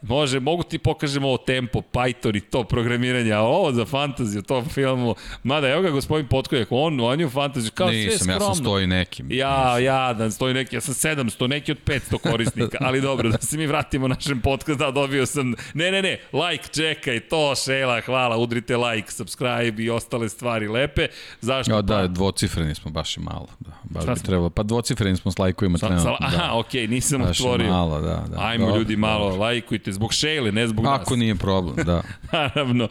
Može, 0.03 0.41
mogu 0.41 0.63
ti 0.63 0.79
pokažem 0.79 1.25
ovo 1.25 1.37
tempo, 1.37 1.81
Python 1.93 2.37
i 2.37 2.41
to 2.41 2.65
programiranje, 2.65 3.33
a 3.33 3.41
ovo 3.41 3.73
za 3.73 3.85
fantaziju, 3.85 4.43
to 4.43 4.65
filmu, 4.65 5.15
mada 5.43 5.69
evo 5.69 5.83
ga 5.83 5.91
gospodin 5.91 6.27
Potkojak, 6.27 6.69
on, 6.71 7.01
on 7.01 7.21
je 7.21 7.27
u 7.27 7.31
fantaziju, 7.31 7.71
kao 7.75 7.91
Nisam, 7.91 8.11
sve 8.11 8.19
skromno. 8.19 8.45
ja 8.45 8.55
sam 8.55 8.65
stoji 8.65 8.87
nekim. 8.87 9.33
Ja, 9.33 9.79
ja, 9.79 10.13
da 10.13 10.31
stoji 10.31 10.55
neki, 10.55 10.77
ja 10.77 10.81
sam 10.81 10.95
700, 10.95 11.47
neki 11.47 11.73
od 11.73 11.79
500 11.87 12.19
korisnika, 12.19 12.79
ali 12.87 13.01
dobro, 13.01 13.29
da 13.29 13.39
se 13.39 13.57
mi 13.57 13.67
vratimo 13.67 14.09
našem 14.09 14.41
podcastu, 14.41 14.85
da, 14.85 14.91
dobio 14.91 15.27
sam, 15.27 15.55
ne, 15.75 15.91
ne, 15.91 16.03
ne, 16.03 16.19
like, 16.33 16.69
čekaj, 16.69 17.21
to, 17.21 17.55
šela, 17.55 18.01
hvala, 18.01 18.37
udrite 18.37 18.77
like, 18.77 19.13
subscribe 19.13 19.83
i 19.83 19.91
ostale 19.91 20.29
stvari 20.29 20.69
lepe, 20.69 21.07
zašto? 21.41 21.73
Ja, 21.73 21.83
da, 21.83 21.95
pa? 21.95 22.07
dvocifreni 22.07 22.75
smo 22.75 22.91
baš 22.91 23.17
i 23.17 23.21
malo, 23.21 23.49
da, 23.59 23.71
baš 23.85 24.03
Šta 24.03 24.15
bi 24.15 24.21
trebalo, 24.21 24.51
pa 24.51 24.63
dvocifreni 24.63 25.17
smo 25.17 25.31
s 25.31 25.39
lajkujima 25.39 25.79
trenutno. 25.79 26.17
Aha, 26.21 26.37
da. 26.37 26.55
okej, 26.55 26.87
okay, 26.87 26.91
nisam 26.91 27.21
baš 27.23 27.41
otvorio. 27.41 27.71
malo, 27.71 28.01
da, 28.01 28.25
da. 28.31 28.37
Ajmo 28.41 28.67
dobro, 28.67 28.79
ljudi 28.79 28.97
malo, 28.97 29.25
dobro. 29.25 29.41
lajkujte, 29.41 29.88
radite 29.89 29.93
zbog 29.93 30.13
Šejle, 30.13 30.53
ne 30.53 30.69
zbog 30.69 30.85
nas. 30.85 31.01
Ako 31.01 31.17
nije 31.17 31.35
problem, 31.35 31.77
da. 31.87 32.03
Naravno, 32.33 32.89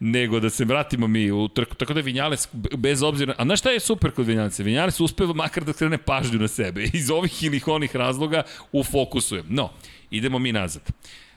nego 0.00 0.40
da 0.40 0.50
se 0.50 0.64
vratimo 0.64 1.06
mi 1.06 1.30
u 1.30 1.48
trku. 1.48 1.74
Tako 1.74 1.94
da 1.94 2.00
Vinjales, 2.00 2.48
bez 2.76 3.02
obzira... 3.02 3.34
A 3.38 3.44
znaš 3.44 3.60
šta 3.60 3.70
je 3.70 3.80
super 3.80 4.10
kod 4.10 4.26
Vinjalesa? 4.26 4.62
Vinjales 4.62 5.00
uspeva 5.00 5.34
makar 5.34 5.64
da 5.64 5.72
krene 5.72 5.98
pažnju 5.98 6.38
na 6.38 6.48
sebe. 6.48 6.84
Iz 6.92 7.10
ovih 7.10 7.42
ili 7.42 7.60
onih 7.66 7.96
razloga 7.96 8.42
u 8.72 8.84
fokusu 8.84 9.36
je. 9.36 9.44
No, 9.48 9.70
idemo 10.10 10.38
mi 10.38 10.52
nazad. 10.52 10.82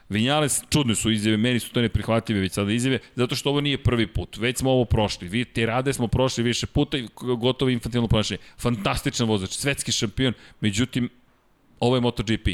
Vinjales, 0.10 0.64
čudne 0.70 0.96
su 0.96 1.12
izjave, 1.12 1.38
meni 1.38 1.60
su 1.60 1.72
to 1.72 1.82
neprihvatljive 1.82 2.42
već 2.42 2.54
sada 2.54 2.72
izjave, 2.72 3.00
zato 3.16 3.36
što 3.36 3.50
ovo 3.50 3.62
nije 3.62 3.84
prvi 3.84 4.08
put. 4.08 4.38
Već 4.38 4.58
smo 4.58 4.72
ovo 4.72 4.86
prošli. 4.86 5.28
Vi 5.28 5.46
te 5.46 5.66
rade 5.66 5.94
smo 5.94 6.08
prošli 6.08 6.44
više 6.44 6.68
puta 6.68 6.98
i 6.98 7.08
gotovo 7.16 7.72
infantilno 7.72 8.08
ponašanje. 8.08 8.38
Fantastičan 8.58 9.28
vozač, 9.28 9.50
svetski 9.50 9.92
šampion, 9.92 10.34
međutim, 10.62 11.10
ovo 11.80 11.96
je 11.96 12.02
MotoGP. 12.02 12.48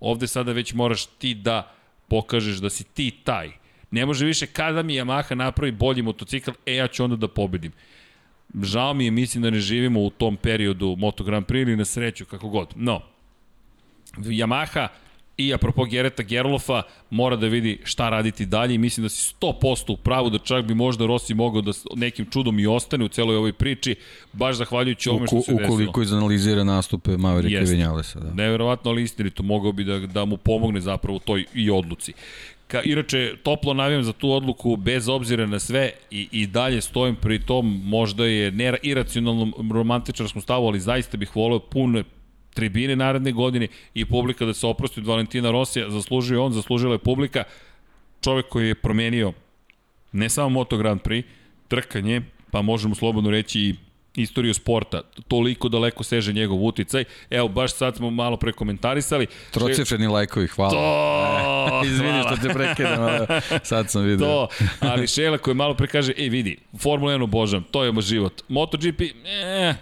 Ovde 0.00 0.26
sada 0.26 0.52
već 0.52 0.72
moraš 0.72 1.06
ti 1.06 1.34
da 1.34 1.81
pokažeš 2.08 2.56
da 2.56 2.70
si 2.70 2.84
ti 2.84 3.10
taj. 3.24 3.50
Ne 3.90 4.06
može 4.06 4.26
više 4.26 4.46
kada 4.46 4.82
mi 4.82 4.94
Yamaha 4.94 5.34
napravi 5.34 5.72
bolji 5.72 6.02
motocikl, 6.02 6.50
e 6.66 6.74
ja 6.74 6.88
ću 6.88 7.04
onda 7.04 7.16
da 7.16 7.28
pobedim. 7.28 7.72
Žao 8.62 8.94
mi 8.94 9.04
je, 9.04 9.10
mislim 9.10 9.42
da 9.42 9.50
ne 9.50 9.60
živimo 9.60 10.00
u 10.00 10.10
tom 10.10 10.36
periodu 10.36 10.96
Moto 10.98 11.24
Grand 11.24 11.46
Prix 11.46 11.62
ili 11.62 11.76
na 11.76 11.84
sreću, 11.84 12.24
kako 12.24 12.48
god. 12.48 12.72
No, 12.76 13.00
Yamaha 14.16 14.88
i 15.36 15.54
apropo 15.54 15.84
Gereta 15.84 16.22
Gerlofa 16.22 16.82
mora 17.10 17.36
da 17.36 17.46
vidi 17.46 17.78
šta 17.84 18.08
raditi 18.08 18.46
dalje 18.46 18.74
i 18.74 18.78
mislim 18.78 19.02
da 19.02 19.08
si 19.08 19.34
100% 19.40 19.92
u 19.92 19.96
pravu 19.96 20.30
da 20.30 20.38
čak 20.38 20.64
bi 20.64 20.74
možda 20.74 21.06
Rossi 21.06 21.34
mogao 21.34 21.62
da 21.62 21.72
nekim 21.96 22.26
čudom 22.30 22.58
i 22.58 22.66
ostane 22.66 23.04
u 23.04 23.08
celoj 23.08 23.36
ovoj 23.36 23.52
priči, 23.52 23.94
baš 24.32 24.56
zahvaljujući 24.56 25.08
ovome 25.08 25.26
što 25.26 25.42
se 25.42 25.52
desilo. 25.52 25.74
Ukoliko 25.74 26.02
izanalizira 26.02 26.64
nastupe 26.64 27.16
Maverika 27.16 27.60
i 27.60 27.64
Vinjalesa. 27.64 28.20
Da. 28.20 28.34
Neverovatno, 28.34 28.90
ali 28.90 29.02
istinito, 29.02 29.42
mogao 29.42 29.72
bi 29.72 29.84
da, 29.84 29.98
da 29.98 30.24
mu 30.24 30.36
pomogne 30.36 30.80
zapravo 30.80 31.16
u 31.16 31.20
toj 31.20 31.44
i 31.54 31.70
odluci. 31.70 32.12
Ka, 32.66 32.82
inače, 32.84 33.34
toplo 33.42 33.74
navijam 33.74 34.02
za 34.02 34.12
tu 34.12 34.30
odluku 34.30 34.76
bez 34.76 35.08
obzira 35.08 35.46
na 35.46 35.58
sve 35.58 35.90
i, 36.10 36.28
i 36.32 36.46
dalje 36.46 36.80
stojim 36.80 37.16
pri 37.16 37.38
tom, 37.38 37.82
možda 37.84 38.26
je 38.26 38.50
ne 38.50 38.76
iracionalnom 38.82 39.54
romantičarskom 39.72 40.42
stavu, 40.42 40.66
ali 40.66 40.80
zaista 40.80 41.16
bih 41.16 41.36
voleo 41.36 41.58
puno 41.58 42.02
tribine 42.54 42.96
naredne 42.96 43.32
godine 43.32 43.68
i 43.94 44.04
publika 44.04 44.44
da 44.44 44.54
se 44.54 44.66
oprosti 44.66 45.00
od 45.00 45.06
Valentina 45.06 45.50
Rosija, 45.50 45.90
zaslužio 45.90 46.44
on, 46.44 46.52
zaslužila 46.52 46.92
je 46.92 46.98
publika, 46.98 47.44
čovek 48.20 48.48
koji 48.48 48.68
je 48.68 48.74
promenio 48.74 49.32
ne 50.12 50.28
samo 50.28 50.48
Moto 50.48 50.76
Grand 50.76 51.00
Prix, 51.00 51.24
trkanje, 51.68 52.22
pa 52.50 52.62
možemo 52.62 52.94
slobodno 52.94 53.30
reći 53.30 53.60
i 53.60 53.74
istoriju 54.16 54.54
sporta. 54.54 55.02
Toliko 55.28 55.68
daleko 55.68 56.04
seže 56.04 56.32
njegov 56.32 56.64
uticaj. 56.64 57.04
Evo, 57.30 57.48
baš 57.48 57.72
sad 57.72 57.96
smo 57.96 58.10
malo 58.10 58.36
prekomentarisali. 58.36 59.26
Trocifreni 59.50 60.06
lajkovi, 60.06 60.46
hvala. 60.46 60.70
To! 60.70 61.82
Izvini 61.86 62.22
što 62.22 62.48
te 62.48 62.54
prekidam, 62.54 63.26
sad 63.62 63.90
sam 63.90 64.04
vidio. 64.04 64.26
To, 64.26 64.48
ali 64.80 65.06
Šela 65.06 65.38
koji 65.38 65.54
malo 65.54 65.74
pre 65.74 65.86
kaže, 65.86 66.12
ej 66.16 66.28
vidi, 66.28 66.58
Formula 66.78 67.12
1 67.12 67.22
obožavam, 67.22 67.64
to 67.70 67.84
je 67.84 67.92
moj 67.92 68.02
život. 68.02 68.42
MotoGP, 68.48 69.00
eh, 69.00 69.74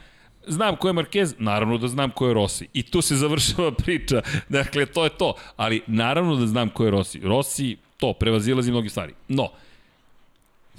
Znam 0.47 0.77
ko 0.77 0.89
je 0.89 0.95
Marquez, 0.95 1.35
naravno 1.39 1.79
da 1.79 1.89
znam 1.89 2.11
ko 2.11 2.29
je 2.29 2.35
Rossi. 2.35 2.69
I 2.73 2.83
tu 2.83 3.03
se 3.03 3.17
završava 3.17 3.73
priča. 3.83 4.23
Dakle, 4.49 4.87
to 4.87 5.05
je 5.05 5.11
to. 5.11 5.35
Ali 5.57 5.83
naravno 5.87 6.37
da 6.37 6.47
znam 6.47 6.69
ko 6.69 6.85
je 6.85 6.91
Rossi. 6.91 7.21
Rossi, 7.21 7.77
to, 7.97 8.13
prevazilazi 8.13 8.71
mnogi 8.71 8.89
stvari. 8.89 9.15
No, 9.29 9.49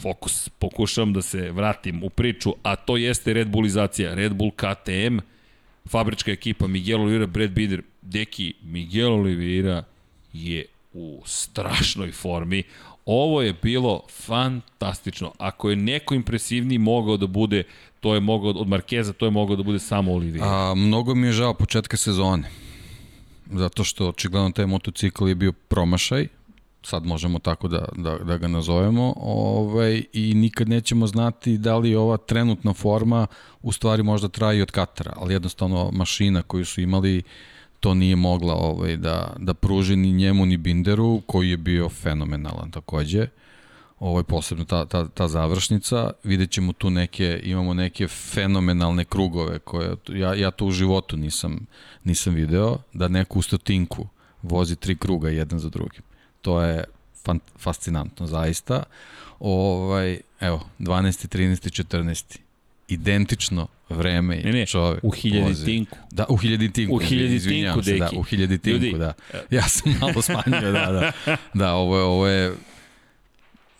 fokus, 0.02 0.50
pokušavam 0.50 1.14
da 1.14 1.22
se 1.22 1.52
vratim 1.52 2.04
u 2.04 2.10
priču, 2.10 2.54
a 2.64 2.76
to 2.76 2.98
jeste 2.98 3.34
Red 3.34 3.50
Bullizacija. 3.50 4.14
Red 4.14 4.34
Bull 4.34 4.52
KTM, 4.52 5.20
fabrička 5.90 6.32
ekipa 6.32 6.68
Miguel 6.68 7.02
Oliveira, 7.02 7.26
Brad 7.26 7.50
Binder, 7.50 7.82
deki, 8.02 8.54
Miguel 8.64 9.14
Oliveira 9.14 9.84
je 10.34 10.66
u 10.94 11.22
strašnoj 11.26 12.12
formi. 12.12 12.64
Ovo 13.06 13.42
je 13.42 13.54
bilo 13.54 14.02
fantastično. 14.10 15.32
Ako 15.38 15.70
je 15.70 15.76
neko 15.76 16.14
impresivniji 16.14 16.78
mogao 16.78 17.18
da 17.18 17.28
bude, 17.28 17.64
to 18.00 18.14
je 18.14 18.20
mogao 18.20 18.50
od 18.52 18.68
Markeza, 18.68 19.14
to 19.14 19.26
je 19.26 19.32
mogao 19.32 19.56
da 19.56 19.64
bude 19.64 19.80
samo 19.80 20.14
Olivier. 20.14 20.44
A, 20.44 20.74
mnogo 20.76 21.16
mi 21.16 21.28
je 21.28 21.34
žao 21.34 21.54
početka 21.54 21.98
sezone. 21.98 22.50
Zato 23.52 23.84
što 23.84 24.10
očigledno 24.10 24.52
taj 24.52 24.66
motocikl 24.66 25.28
je 25.28 25.36
bio 25.36 25.52
promašaj, 25.52 26.28
sad 26.84 27.06
možemo 27.06 27.40
tako 27.40 27.68
da, 27.68 27.86
da, 27.96 28.18
da 28.18 28.38
ga 28.38 28.48
nazovemo, 28.48 29.14
ovaj, 29.18 30.04
i 30.14 30.34
nikad 30.34 30.70
nećemo 30.70 31.08
znati 31.08 31.58
da 31.58 31.78
li 31.78 31.96
ova 31.96 32.18
trenutna 32.18 32.74
forma 32.74 33.28
u 33.62 33.72
stvari 33.72 34.04
možda 34.04 34.28
traje 34.28 34.62
od 34.62 34.72
Katara, 34.72 35.14
ali 35.16 35.34
jednostavno 35.34 35.92
mašina 35.92 36.42
koju 36.42 36.66
su 36.66 36.82
imali 36.82 37.24
to 37.82 37.94
nije 37.94 38.16
mogla 38.16 38.54
ovaj, 38.54 38.98
da, 38.98 39.34
da 39.40 39.54
pruži 39.54 39.96
ni 39.96 40.12
njemu 40.12 40.46
ni 40.46 40.58
Binderu, 40.58 41.22
koji 41.26 41.50
je 41.50 41.58
bio 41.58 41.90
fenomenalan 41.90 42.72
takođe. 42.72 43.28
Ovaj, 44.00 44.24
posebno 44.24 44.66
ta, 44.66 44.86
ta, 44.86 45.08
ta 45.08 45.28
završnica. 45.28 46.12
Vidjet 46.24 46.52
ćemo 46.52 46.74
tu 46.74 46.90
neke, 46.90 47.42
imamo 47.44 47.74
neke 47.74 48.08
fenomenalne 48.08 49.06
krugove 49.06 49.60
koje 49.60 49.96
ja, 50.10 50.34
ja 50.36 50.52
to 50.52 50.66
u 50.66 50.72
životu 50.72 51.18
nisam, 51.18 51.66
nisam 52.04 52.34
video, 52.34 52.78
da 52.94 53.08
neku 53.08 53.40
u 53.40 53.42
stotinku 53.42 54.08
vozi 54.42 54.76
tri 54.76 54.96
kruga 54.98 55.30
jedan 55.30 55.60
za 55.60 55.70
drugim. 55.70 56.02
To 56.42 56.62
je 56.62 56.84
fan, 57.26 57.40
fascinantno, 57.60 58.28
zaista. 58.28 58.84
Ovaj, 59.40 60.20
evo, 60.40 60.66
12. 60.80 61.38
13. 61.38 61.84
14 61.84 62.38
identično 62.94 63.68
vreme 63.90 64.36
ne, 64.36 64.52
ne, 64.52 64.66
čovek 64.66 65.04
u 65.04 65.12
hiljaditinku. 65.12 65.98
Da, 66.12 66.26
u 66.30 66.38
hiljaditinku. 66.38 66.96
U 66.96 67.00
hiljaditinku, 67.00 67.84
se, 67.84 67.98
da, 67.98 68.10
u 68.16 68.24
hiljaditinku, 68.24 68.86
Ljudi, 68.86 68.98
da. 69.00 69.14
Ja 69.50 69.62
sam 69.62 69.96
malo 70.02 70.22
smanjio, 70.28 70.72
da, 70.72 70.92
da. 70.92 71.38
Da, 71.54 71.74
ovo 71.74 71.98
je, 71.98 72.04
ovo 72.04 72.28
je 72.28 72.54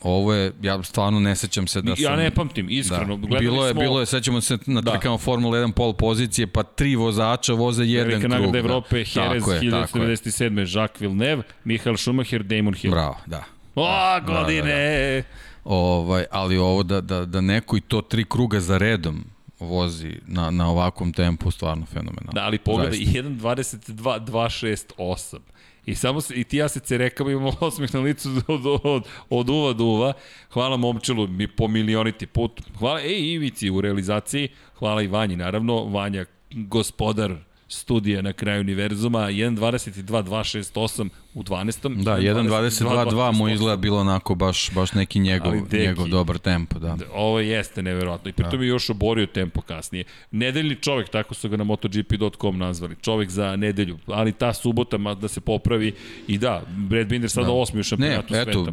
Ovo 0.02 0.34
je, 0.34 0.52
ja 0.62 0.84
stvarno 0.84 1.20
ne 1.20 1.36
sećam 1.36 1.68
se 1.68 1.82
da 1.82 1.96
sam... 1.96 2.04
Ja 2.04 2.16
ne 2.16 2.32
pamtim, 2.32 2.68
iskreno. 2.70 3.18
Da. 3.18 3.40
Bilo 3.40 3.66
je, 3.66 3.72
smo... 3.72 3.82
bilo 3.82 4.00
je, 4.00 4.06
sećamo 4.06 4.42
se 4.42 4.58
na 4.66 4.82
da. 4.82 4.92
trkama 4.92 5.18
Formula 5.18 5.58
1 5.58 5.72
pol 5.72 5.94
pozicije, 5.94 6.48
pa 6.48 6.64
tri 6.64 6.96
vozača 6.96 7.54
voze 7.54 7.84
jedan 7.84 8.08
Velika 8.08 8.28
krug. 8.28 8.32
Velika 8.32 8.48
nagrada 8.48 8.68
da. 8.68 8.74
Evrope, 8.74 8.98
Jerez 8.98 9.44
1997. 9.44 10.78
Jacques 10.78 11.02
Villeneuve, 11.02 11.44
Michael 11.64 11.98
Schumacher, 11.98 12.44
Damon 12.44 12.74
Hill. 12.74 12.92
Bravo, 12.92 13.18
da. 13.26 13.44
O, 13.76 13.86
da, 13.86 14.24
godine! 14.28 14.62
Da, 14.64 15.16
da, 15.16 15.22
da. 15.22 15.51
Ovaj, 15.64 16.26
ali 16.32 16.58
ovo 16.58 16.84
da, 16.84 17.02
da, 17.02 17.26
da 17.26 17.42
neko 17.42 17.78
i 17.78 17.82
to 17.82 18.02
tri 18.02 18.26
kruga 18.26 18.60
za 18.60 18.78
redom 18.78 19.24
vozi 19.60 20.20
na, 20.28 20.52
na 20.52 20.70
ovakvom 20.70 21.14
tempu 21.14 21.52
stvarno 21.52 21.86
fenomenalno. 21.86 22.32
Da, 22.34 22.44
ali 22.44 22.58
pogledaj, 22.58 23.00
1.22, 23.00 24.26
2.6.8. 24.26 25.38
I 25.86 25.96
samo 25.96 26.22
se, 26.22 26.34
i 26.36 26.44
ti 26.44 26.58
ja 26.58 26.70
se 26.70 26.80
cerekamo 26.80 27.30
imamo 27.30 27.54
osmeh 27.60 27.94
na 27.94 28.00
licu 28.00 28.30
od, 28.48 28.62
od, 28.84 29.04
od 29.30 29.50
uva 29.50 29.74
do 29.74 29.84
uva. 29.84 30.14
Hvala 30.54 30.78
momčelu 30.78 31.28
mi 31.28 31.48
po 31.48 31.68
milioniti 31.68 32.28
put. 32.28 32.62
Hvala, 32.78 33.02
ej 33.02 33.34
Ivici 33.34 33.70
u 33.70 33.82
realizaciji. 33.82 34.50
Hvala 34.80 35.02
i 35.02 35.08
Vanji, 35.08 35.36
naravno. 35.36 35.86
Vanja, 35.86 36.26
gospodar 36.52 37.36
studija 37.68 38.22
na 38.22 38.34
kraju 38.34 38.62
univerzuma, 38.62 39.20
1.22.268 39.20 41.10
u 41.34 41.44
12. 41.44 42.04
Da, 42.04 42.18
1.22.2 42.18 43.32
mu 43.32 43.50
izgleda 43.50 43.78
bilo 43.78 44.00
onako 44.00 44.36
baš, 44.36 44.72
baš 44.72 44.94
neki 44.94 45.20
njegov, 45.20 45.54
deki, 45.70 45.88
njegov 45.88 46.08
dobar 46.08 46.38
tempo. 46.38 46.80
Da. 46.80 46.98
Ovo 47.14 47.40
jeste 47.40 47.82
neverovatno 47.82 48.30
i 48.30 48.34
pritom 48.34 48.60
da. 48.60 48.66
je 48.66 48.70
još 48.70 48.90
oborio 48.90 49.26
tempo 49.26 49.62
kasnije. 49.62 50.04
Nedeljni 50.32 50.76
čovek, 50.76 51.10
tako 51.10 51.34
su 51.34 51.50
ga 51.50 51.58
na 51.58 51.64
MotoGP.com 51.64 52.58
nazvali, 52.58 52.96
čovek 53.02 53.30
za 53.30 53.56
nedelju, 53.56 53.98
ali 54.08 54.32
ta 54.32 54.54
subota 54.54 54.98
da 54.98 55.28
se 55.28 55.42
popravi 55.42 55.94
i 56.28 56.38
da, 56.38 56.62
Brad 56.68 57.08
Binder 57.08 57.30
sada 57.30 57.48
da. 57.48 57.54
osmi 57.54 57.80
u 57.80 57.84
šampionatu 57.84 58.34
ne, 58.34 58.42
eto, 58.42 58.66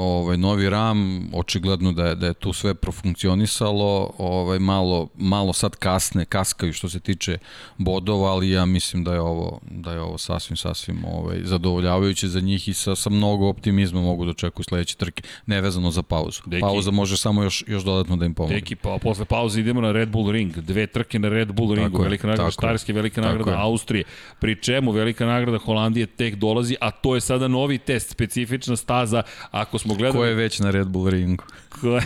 Ovaj, 0.00 0.36
novi 0.36 0.70
RAM, 0.70 1.30
očigledno 1.32 1.92
da 1.92 2.06
je, 2.06 2.14
da 2.14 2.26
je 2.26 2.34
tu 2.34 2.52
sve 2.52 2.74
profunkcionisalo, 2.74 4.10
ovaj, 4.18 4.58
malo, 4.58 5.08
malo 5.16 5.52
sad 5.52 5.76
kasne, 5.76 6.24
kaskaju 6.24 6.72
što 6.72 6.88
se 6.88 7.00
tiče 7.00 7.38
bodova, 7.78 8.32
ali 8.32 8.50
ja 8.50 8.64
mislim 8.64 9.04
da 9.04 9.14
je 9.14 9.20
ovo, 9.20 9.60
da 9.70 9.92
je 9.92 10.00
ovo 10.00 10.18
sasvim, 10.18 10.56
sasvim 10.56 11.04
ovaj, 11.04 11.40
zadovoljno 11.44 11.73
zadovoljavajuće 11.74 12.28
za 12.28 12.40
njih 12.40 12.68
i 12.68 12.74
sa, 12.74 12.96
sa 12.96 13.10
mnogo 13.10 13.48
optimizma 13.48 14.00
mogu 14.00 14.24
da 14.24 14.30
očekuju 14.30 14.64
sledeće 14.64 14.96
trke, 14.96 15.22
nevezano 15.46 15.90
za 15.90 16.02
pauzu. 16.02 16.40
Deki, 16.46 16.60
Pauza 16.60 16.90
može 16.90 17.16
samo 17.16 17.42
još, 17.42 17.64
još 17.66 17.82
dodatno 17.82 18.16
da 18.16 18.26
im 18.26 18.34
pomogne. 18.34 18.56
Deki, 18.56 18.76
pa 18.76 18.98
posle 19.02 19.24
pauze 19.24 19.60
idemo 19.60 19.80
na 19.80 19.92
Red 19.92 20.08
Bull 20.08 20.30
Ring, 20.30 20.56
dve 20.56 20.86
trke 20.86 21.18
na 21.18 21.28
Red 21.28 21.52
Bull 21.52 21.74
Ringu, 21.74 21.90
tako 21.90 22.02
velika 22.02 22.26
nagrada 22.26 22.50
Štarske, 22.50 22.92
velika 22.92 23.20
nagrada 23.20 23.50
tako 23.50 23.62
Austrije, 23.62 24.04
pri 24.40 24.62
čemu 24.62 24.92
velika 24.92 25.26
nagrada 25.26 25.58
Holandije 25.58 26.06
tek 26.06 26.34
dolazi, 26.34 26.76
a 26.80 26.90
to 26.90 27.14
je 27.14 27.20
sada 27.20 27.48
novi 27.48 27.78
test, 27.78 28.10
specifična 28.10 28.76
staza, 28.76 29.22
ako 29.50 29.78
smo 29.78 29.94
gledali... 29.94 30.18
Ko 30.18 30.24
je 30.24 30.34
već 30.34 30.60
na 30.60 30.70
Red 30.70 30.88
Bull 30.88 31.08
Ringu? 31.08 31.44
Ko... 31.68 31.78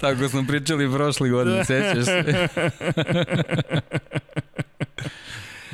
tako 0.00 0.28
smo 0.28 0.44
pričali 0.48 0.92
prošli 0.92 1.30
godin, 1.30 1.64
sećaš 1.64 2.04
se? 2.04 2.24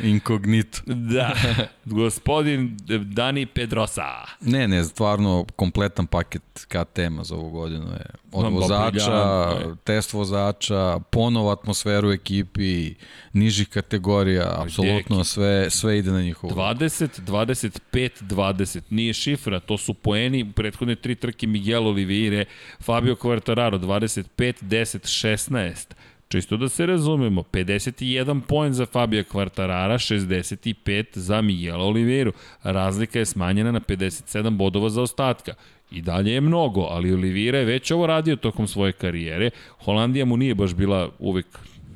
Inkognito. 0.02 0.78
Da, 0.86 1.34
gospodin 1.84 2.76
Dani 3.04 3.46
Pedrosa. 3.46 4.04
Ne, 4.40 4.68
ne, 4.68 4.84
stvarno 4.84 5.46
kompletan 5.56 6.06
paket 6.06 6.42
KTM-a 6.68 7.24
za 7.24 7.34
ovu 7.34 7.50
godinu 7.50 7.86
je 7.86 8.06
od 8.32 8.52
vozača, 8.52 9.52
test 9.84 10.12
vozača, 10.12 10.98
ponov 11.10 11.50
atmosferu 11.50 12.12
ekipi, 12.12 12.94
nižih 13.32 13.68
kategorija, 13.68 14.62
apsolutno 14.62 15.24
sve, 15.24 15.70
sve 15.70 15.98
ide 15.98 16.10
na 16.10 16.22
njihovu. 16.22 16.54
20, 16.54 17.20
25, 17.26 18.22
20. 18.22 18.80
Nije 18.90 19.12
šifra, 19.12 19.60
to 19.60 19.78
su 19.78 19.94
poeni 19.94 20.52
prethodne 20.52 20.94
tri 20.94 21.14
trke 21.14 21.46
Miguel 21.46 21.86
Oliveira, 21.86 22.44
Fabio 22.82 23.14
Quartararo 23.14 23.78
25, 23.78 24.24
10, 24.62 25.50
16. 25.50 25.94
Čisto 26.28 26.56
da 26.56 26.68
se 26.68 26.86
razumemo, 26.86 27.42
51 27.42 28.40
poen 28.40 28.72
za 28.72 28.86
Fabija 28.86 29.22
Kvartarara, 29.22 29.98
65 29.98 31.18
za 31.18 31.40
Miguel 31.42 31.82
Oliveira. 31.82 32.30
Razlika 32.62 33.18
je 33.18 33.26
smanjena 33.26 33.72
na 33.72 33.80
57 33.80 34.56
bodova 34.56 34.90
za 34.90 35.02
ostatka. 35.02 35.54
I 35.90 36.02
dalje 36.02 36.32
je 36.32 36.40
mnogo, 36.40 36.80
ali 36.80 37.14
Oliveira 37.14 37.58
je 37.58 37.64
već 37.64 37.90
ovo 37.90 38.06
radio 38.06 38.36
tokom 38.36 38.66
svoje 38.66 38.92
karijere. 38.92 39.50
Holandija 39.84 40.24
mu 40.24 40.36
nije 40.36 40.54
baš 40.54 40.74
bila 40.74 41.10
uvek 41.18 41.46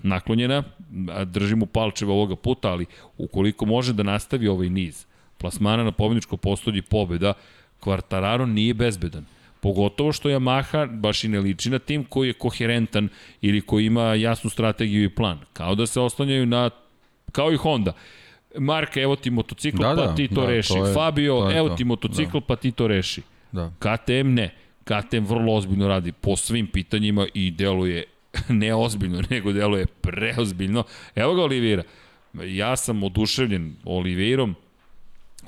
naklonjena, 0.02 0.62
drži 1.24 1.56
mu 1.56 1.66
palčeva 1.66 2.12
ovoga 2.12 2.36
puta, 2.36 2.70
ali 2.70 2.86
ukoliko 3.18 3.66
može 3.66 3.92
da 3.92 4.02
nastavi 4.02 4.48
ovaj 4.48 4.68
niz 4.68 5.06
plasmana 5.38 5.84
na 5.84 5.92
pobjedičko 5.92 6.36
postolje 6.36 6.82
pobjeda, 6.82 7.32
Kvartararo 7.80 8.46
nije 8.46 8.74
bezbedan. 8.74 9.24
Pogotovo 9.60 10.12
što 10.12 10.28
Yamaha 10.28 11.00
baš 11.00 11.24
i 11.24 11.28
ne 11.28 11.40
liči 11.40 11.70
na 11.70 11.78
tim 11.78 12.04
koji 12.04 12.28
je 12.28 12.32
koherentan 12.32 13.08
ili 13.40 13.60
koji 13.60 13.86
ima 13.86 14.14
jasnu 14.14 14.50
strategiju 14.50 15.04
i 15.04 15.08
plan. 15.08 15.38
Kao 15.52 15.74
da 15.74 15.86
se 15.86 16.00
oslanjaju 16.00 16.46
na, 16.46 16.70
kao 17.32 17.52
i 17.52 17.56
Honda. 17.56 17.92
Marka, 18.58 19.00
evo 19.00 19.16
ti 19.16 19.30
motocikl, 19.30 19.82
da, 19.82 19.94
pa 19.96 20.06
da, 20.06 20.14
ti 20.14 20.28
to 20.28 20.40
da, 20.40 20.46
reši. 20.46 20.68
To 20.68 20.86
je, 20.86 20.94
Fabio, 20.94 21.40
to 21.40 21.50
je 21.50 21.58
evo 21.58 21.68
to. 21.68 21.74
ti 21.74 21.84
motocikl, 21.84 22.38
da. 22.38 22.46
pa 22.46 22.56
ti 22.56 22.72
to 22.72 22.86
reši. 22.86 23.22
Da. 23.52 23.72
KTM 23.78 24.34
ne. 24.34 24.54
KTM 24.84 25.24
vrlo 25.24 25.54
ozbiljno 25.54 25.88
radi 25.88 26.12
po 26.12 26.36
svim 26.36 26.66
pitanjima 26.66 27.26
i 27.34 27.50
deluje 27.50 28.04
ne 28.48 28.74
ozbiljno, 28.74 29.22
nego 29.30 29.52
deluje 29.52 29.86
preozbiljno. 29.86 30.84
Evo 31.14 31.34
ga 31.34 31.42
Olivira. 31.42 31.82
Ja 32.44 32.76
sam 32.76 33.02
oduševljen 33.02 33.76
Oliveirom. 33.84 34.54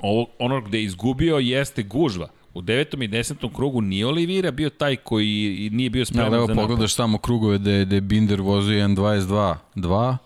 Ovo, 0.01 0.27
ono 0.39 0.61
gde 0.61 0.77
je 0.77 0.83
izgubio 0.83 1.37
jeste 1.37 1.83
gužva. 1.83 2.29
U 2.53 2.61
devetom 2.61 3.01
i 3.01 3.07
desetom 3.07 3.53
krugu 3.53 3.81
nije 3.81 4.07
Olivira 4.07 4.51
bio 4.51 4.69
taj 4.69 4.95
koji 4.95 5.69
nije 5.71 5.89
bio 5.89 6.05
spreman 6.05 6.31
ja, 6.31 6.37
evo, 6.37 6.47
za 6.47 6.53
napad. 6.53 6.67
pogledaš 6.67 6.93
samo 6.93 7.17
krugove 7.17 7.57
gde, 7.57 7.85
gde 7.85 8.01
Binder 8.01 8.41
vozio 8.41 8.87
1.22 8.87 9.55
2 9.75 10.17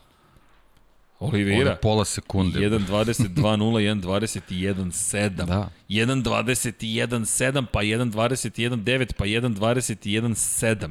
Olivira. 1.19 1.71
Od 1.71 1.79
pola 1.81 2.05
sekunde. 2.05 2.59
1.22.0, 2.59 3.41
1.21.7. 3.41 5.29
Da. 5.45 5.69
1.21.7, 5.89 7.65
pa 7.71 7.79
1.21.9, 7.79 9.13
pa 9.13 9.25
1.21.7. 9.25 10.89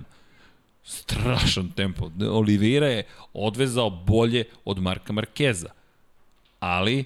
Strašan 0.83 1.71
tempo. 1.71 2.11
Olivira 2.31 2.87
je 2.87 3.03
odvezao 3.33 3.91
bolje 3.91 4.45
od 4.65 4.79
Marka 4.79 5.13
Markeza. 5.13 5.69
Ali 6.61 7.05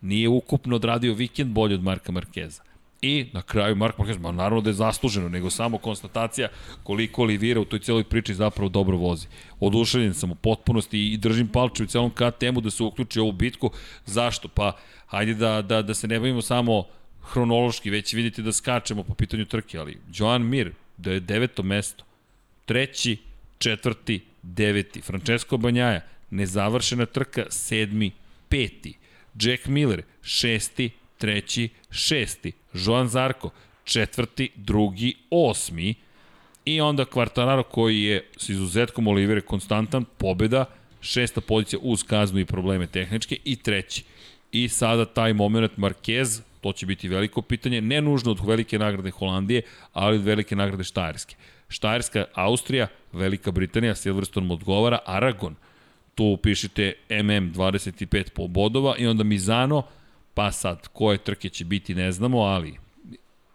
nije 0.00 0.28
ukupno 0.28 0.76
odradio 0.76 1.14
vikend 1.14 1.52
bolje 1.52 1.74
od 1.74 1.82
Marka 1.82 2.12
Markeza. 2.12 2.62
I 3.04 3.26
na 3.32 3.42
kraju 3.42 3.76
Mark 3.76 3.98
Marquez, 3.98 4.18
ma 4.18 4.32
naravno 4.32 4.60
da 4.60 4.70
je 4.70 4.74
zasluženo, 4.74 5.28
nego 5.28 5.50
samo 5.50 5.78
konstatacija 5.78 6.48
koliko 6.82 7.22
Olivira 7.22 7.60
u 7.60 7.64
toj 7.64 7.78
celoj 7.78 8.04
priči 8.04 8.34
zapravo 8.34 8.68
dobro 8.68 8.96
vozi. 8.96 9.26
Oduševljen 9.60 10.14
sam 10.14 10.30
u 10.30 10.34
potpunosti 10.34 11.12
i 11.12 11.16
držim 11.16 11.48
palče 11.48 11.82
u 11.82 11.86
celom 11.86 12.10
KTM-u 12.10 12.60
da 12.60 12.70
se 12.70 12.82
uključi 12.82 13.20
ovu 13.20 13.32
bitku. 13.32 13.70
Zašto? 14.06 14.48
Pa 14.48 14.72
hajde 15.06 15.34
da, 15.34 15.62
da, 15.62 15.82
da 15.82 15.94
se 15.94 16.08
ne 16.08 16.18
bavimo 16.18 16.42
samo 16.42 16.84
hronološki, 17.22 17.90
već 17.90 18.14
vidite 18.14 18.42
da 18.42 18.52
skačemo 18.52 19.02
po 19.02 19.14
pitanju 19.14 19.44
trke, 19.44 19.78
ali 19.78 19.98
Joan 20.14 20.42
Mir, 20.42 20.72
da 20.96 21.12
je 21.12 21.20
deveto 21.20 21.62
mesto, 21.62 22.04
treći, 22.64 23.16
četvrti, 23.58 24.20
deveti, 24.42 25.00
Francesco 25.00 25.56
Banjaja, 25.56 26.00
nezavršena 26.30 27.06
trka, 27.06 27.46
sedmi, 27.50 28.12
peti, 28.48 28.96
Jack 29.40 29.66
Miller, 29.66 30.02
šesti, 30.22 30.90
treći, 31.18 31.68
šesti, 31.94 32.52
Joan 32.74 33.08
Zarko, 33.08 33.50
četvrti, 33.84 34.50
drugi, 34.54 35.14
osmi, 35.30 35.94
i 36.64 36.80
onda 36.80 37.04
Quartararo 37.04 37.62
koji 37.62 38.02
je 38.02 38.24
s 38.36 38.48
izuzetkom 38.48 39.06
Olivere 39.06 39.40
konstantan, 39.40 40.04
pobeda, 40.18 40.64
šesta 41.00 41.40
pozicija 41.40 41.78
uz 41.82 42.02
kaznu 42.02 42.40
i 42.40 42.44
probleme 42.44 42.86
tehničke 42.86 43.36
i 43.44 43.56
treći. 43.56 44.04
I 44.52 44.68
sada 44.68 45.04
taj 45.04 45.32
moment 45.32 45.72
Marquez, 45.76 46.40
to 46.60 46.72
će 46.72 46.86
biti 46.86 47.08
veliko 47.08 47.42
pitanje, 47.42 47.80
ne 47.80 48.00
nužno 48.00 48.30
od 48.30 48.40
velike 48.46 48.78
nagrade 48.78 49.10
Holandije, 49.10 49.62
ali 49.92 50.16
od 50.16 50.24
velike 50.24 50.56
nagrade 50.56 50.84
Štajerske. 50.84 51.36
Štajerska, 51.68 52.24
Austrija, 52.34 52.86
Velika 53.12 53.50
Britanija, 53.50 53.94
Silverstone 53.94 54.52
odgovara, 54.52 54.98
Aragon, 55.06 55.56
tu 56.14 56.36
pišite 56.42 56.92
MM 57.10 57.52
25 57.52 58.30
po 58.30 58.46
bodova 58.46 58.96
i 58.98 59.06
onda 59.06 59.24
Mizano, 59.24 59.82
Pa 60.34 60.52
sad, 60.52 60.88
koje 60.88 61.18
trke 61.18 61.48
će 61.48 61.64
biti 61.64 61.94
ne 61.94 62.12
znamo, 62.12 62.38
ali 62.38 62.78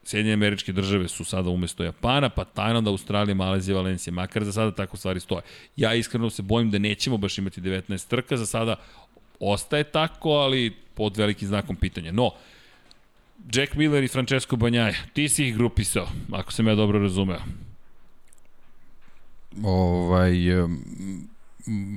Sjedinje 0.04 0.34
američke 0.34 0.72
države 0.72 1.08
su 1.08 1.24
sada 1.26 1.50
umesto 1.50 1.84
Japana, 1.84 2.30
pa 2.30 2.46
Tajland, 2.46 2.88
Australija, 2.88 3.36
Malezija, 3.36 3.76
Valencija, 3.76 4.14
makar 4.14 4.44
za 4.44 4.52
sada 4.52 4.72
tako 4.76 4.98
stvari 4.98 5.20
stoje. 5.20 5.42
Ja 5.76 5.94
iskreno 5.94 6.30
se 6.30 6.42
bojim 6.42 6.72
da 6.72 6.80
nećemo 6.80 7.18
baš 7.18 7.38
imati 7.38 7.62
19 7.62 8.08
trka, 8.08 8.38
za 8.38 8.46
sada 8.46 8.76
ostaje 9.40 9.84
tako, 9.84 10.30
ali 10.30 10.76
pod 10.94 11.18
velikim 11.18 11.48
znakom 11.48 11.76
pitanja. 11.76 12.12
No, 12.12 12.32
Jack 13.54 13.74
Miller 13.74 14.04
i 14.04 14.08
Francesco 14.08 14.56
Banjaja, 14.56 14.94
ti 15.14 15.30
si 15.30 15.48
ih 15.48 15.56
grupisao, 15.56 16.08
ako 16.32 16.52
sam 16.52 16.68
ja 16.68 16.76
dobro 16.76 17.00
razumeo. 17.00 17.40
Ovaj, 19.64 20.34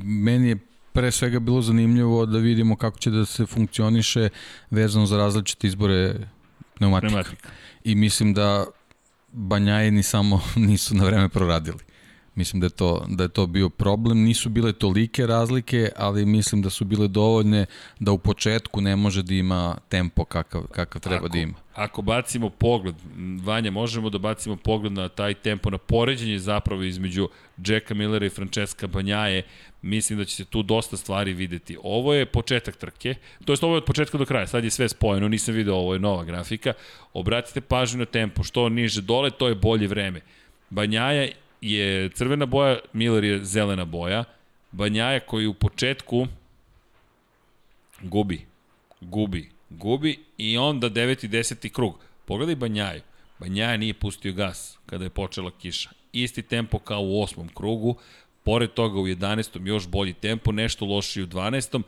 meni 0.05 0.49
je 0.49 0.57
pre 0.93 1.11
svega 1.11 1.40
bilo 1.40 1.62
zanimljivo 1.62 2.26
da 2.26 2.38
vidimo 2.38 2.76
kako 2.76 2.99
će 2.99 3.11
da 3.11 3.26
se 3.26 3.47
funkcioniše 3.47 4.28
vezano 4.70 5.07
za 5.07 5.16
različite 5.16 5.66
izbore 5.66 6.14
pneumatika. 6.74 7.09
pneumatika. 7.09 7.49
I 7.84 7.95
mislim 7.95 8.34
da 8.34 8.66
Banjajeni 9.32 10.03
samo 10.03 10.40
nisu 10.68 10.95
na 10.95 11.05
vreme 11.05 11.28
proradili. 11.28 11.78
Mislim 12.35 12.61
da 12.61 12.66
je, 12.66 12.70
to, 12.70 13.07
da 13.09 13.22
je 13.22 13.28
to 13.28 13.47
bio 13.47 13.68
problem. 13.68 14.18
Nisu 14.18 14.49
bile 14.49 14.72
tolike 14.72 15.26
razlike, 15.26 15.91
ali 15.97 16.26
mislim 16.26 16.62
da 16.62 16.70
su 16.70 16.85
bile 16.85 17.09
dovoljne 17.09 17.66
da 18.01 18.12
u 18.12 18.18
početku 18.18 18.80
ne 18.80 18.97
može 18.97 19.22
da 19.22 19.35
ima 19.35 19.76
tempo 19.89 20.24
kakav, 20.24 20.62
kakav 20.62 21.01
treba 21.03 21.16
ako, 21.16 21.28
da 21.28 21.39
ima. 21.39 21.55
Ako 21.74 22.03
bacimo 22.03 22.51
pogled, 22.51 22.95
Vanja, 23.45 23.70
možemo 23.70 24.11
da 24.11 24.18
bacimo 24.18 24.57
pogled 24.57 24.93
na 24.93 25.09
taj 25.09 25.35
tempo, 25.35 25.70
na 25.70 25.78
poređenje 25.78 26.39
zapravo 26.39 26.83
između 26.83 27.28
Jacka 27.66 27.95
Millera 27.95 28.26
i 28.26 28.30
Francesca 28.30 28.87
Banjaje, 28.87 29.43
mislim 29.83 30.18
da 30.18 30.24
će 30.24 30.37
se 30.37 30.45
tu 30.45 30.62
dosta 30.62 30.97
stvari 30.97 31.33
videti. 31.33 31.76
Ovo 31.83 32.14
je 32.14 32.26
početak 32.26 32.76
trke, 32.76 33.14
to 33.45 33.53
jest 33.53 33.64
ovo 33.64 33.74
je 33.74 33.78
od 33.78 33.85
početka 33.85 34.18
do 34.18 34.24
kraja, 34.24 34.47
sad 34.47 34.64
je 34.64 34.70
sve 34.70 34.89
spojeno, 34.89 35.28
nisam 35.28 35.55
video, 35.55 35.74
ovo 35.74 35.95
je 35.95 36.01
nova 36.01 36.24
grafika. 36.24 36.72
Obratite 37.12 37.61
pažnju 37.61 37.99
na 37.99 38.05
tempo, 38.05 38.43
što 38.43 38.68
niže 38.68 39.01
dole, 39.01 39.30
to 39.30 39.49
je 39.49 39.55
bolje 39.55 39.87
vreme. 39.87 40.20
Banjaja 40.70 41.28
je 41.62 42.08
crvena 42.08 42.46
boja, 42.46 42.78
Miller 42.92 43.24
je 43.24 43.44
zelena 43.44 43.84
boja. 43.84 44.24
Banjaja 44.72 45.20
koji 45.20 45.46
u 45.46 45.54
početku 45.54 46.26
gubi, 48.02 48.46
gubi, 49.00 49.50
gubi 49.70 50.18
i 50.38 50.58
onda 50.58 50.90
9. 50.90 51.24
i 51.24 51.28
10. 51.28 51.68
krug. 51.68 51.98
Pogledaj 52.24 52.54
Banjaju. 52.54 53.00
Banjaja 53.38 53.76
nije 53.76 53.94
pustio 53.94 54.32
gas 54.32 54.78
kada 54.86 55.04
je 55.04 55.10
počela 55.10 55.50
kiša. 55.58 55.90
Isti 56.12 56.42
tempo 56.42 56.78
kao 56.78 57.00
u 57.02 57.22
osmom 57.22 57.48
krugu, 57.48 57.96
pored 58.44 58.70
toga 58.70 59.00
u 59.00 59.06
11. 59.06 59.66
još 59.66 59.88
bolji 59.88 60.12
tempo, 60.12 60.52
nešto 60.52 60.84
lošiji 60.84 61.24
u 61.24 61.26
12 61.26 61.82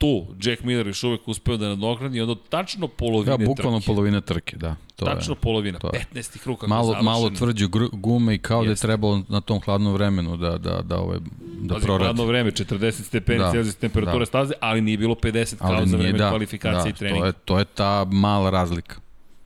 tu 0.00 0.26
Jack 0.42 0.62
Miller 0.62 0.86
još 0.86 1.04
uvek 1.04 1.28
uspeo 1.28 1.56
da 1.56 1.68
nadogradi 1.68 2.18
i 2.18 2.20
onda 2.20 2.34
tačno 2.48 2.88
polovine 2.88 3.36
trke. 3.36 3.44
Da, 3.44 3.46
bukvalno 3.46 3.78
trke. 3.78 3.86
polovina 3.86 4.20
trke, 4.20 4.56
da. 4.56 4.76
To 4.96 5.04
tačno 5.04 5.32
je, 5.32 5.36
polovina, 5.36 5.78
to 5.78 5.90
15. 6.14 6.38
krug 6.38 6.58
kako 6.58 6.68
malo, 6.68 6.86
završen. 6.86 7.04
Malo 7.04 7.30
tvrđe 7.30 7.66
gume 7.92 8.34
i 8.34 8.38
kao 8.38 8.62
Jest. 8.62 8.66
da 8.66 8.72
je 8.72 8.76
trebalo 8.76 9.22
na 9.28 9.40
tom 9.40 9.60
hladnom 9.60 9.92
vremenu 9.92 10.36
da, 10.36 10.58
da, 10.58 10.82
da, 10.82 11.00
ove, 11.00 11.18
da 11.60 11.74
Pazi, 11.74 11.86
proradi. 11.86 12.04
hladno 12.04 12.24
vreme, 12.24 12.50
40 12.50 13.02
stepeni 13.02 13.38
da, 13.38 13.50
Celsius 13.52 13.76
temperatura 13.76 14.18
da. 14.18 14.26
staze, 14.26 14.54
ali 14.60 14.80
nije 14.80 14.98
bilo 14.98 15.14
50 15.14 15.58
kao 15.58 15.72
ali 15.72 15.88
za 15.88 15.96
vreme 15.96 16.18
da, 16.18 16.28
kvalifikacije 16.28 16.82
da, 16.82 16.88
i 16.88 16.92
treninga. 16.92 17.20
To 17.20 17.26
je, 17.26 17.32
to 17.32 17.58
je 17.58 17.64
ta 17.64 18.04
mala 18.04 18.50
razlika. 18.50 18.96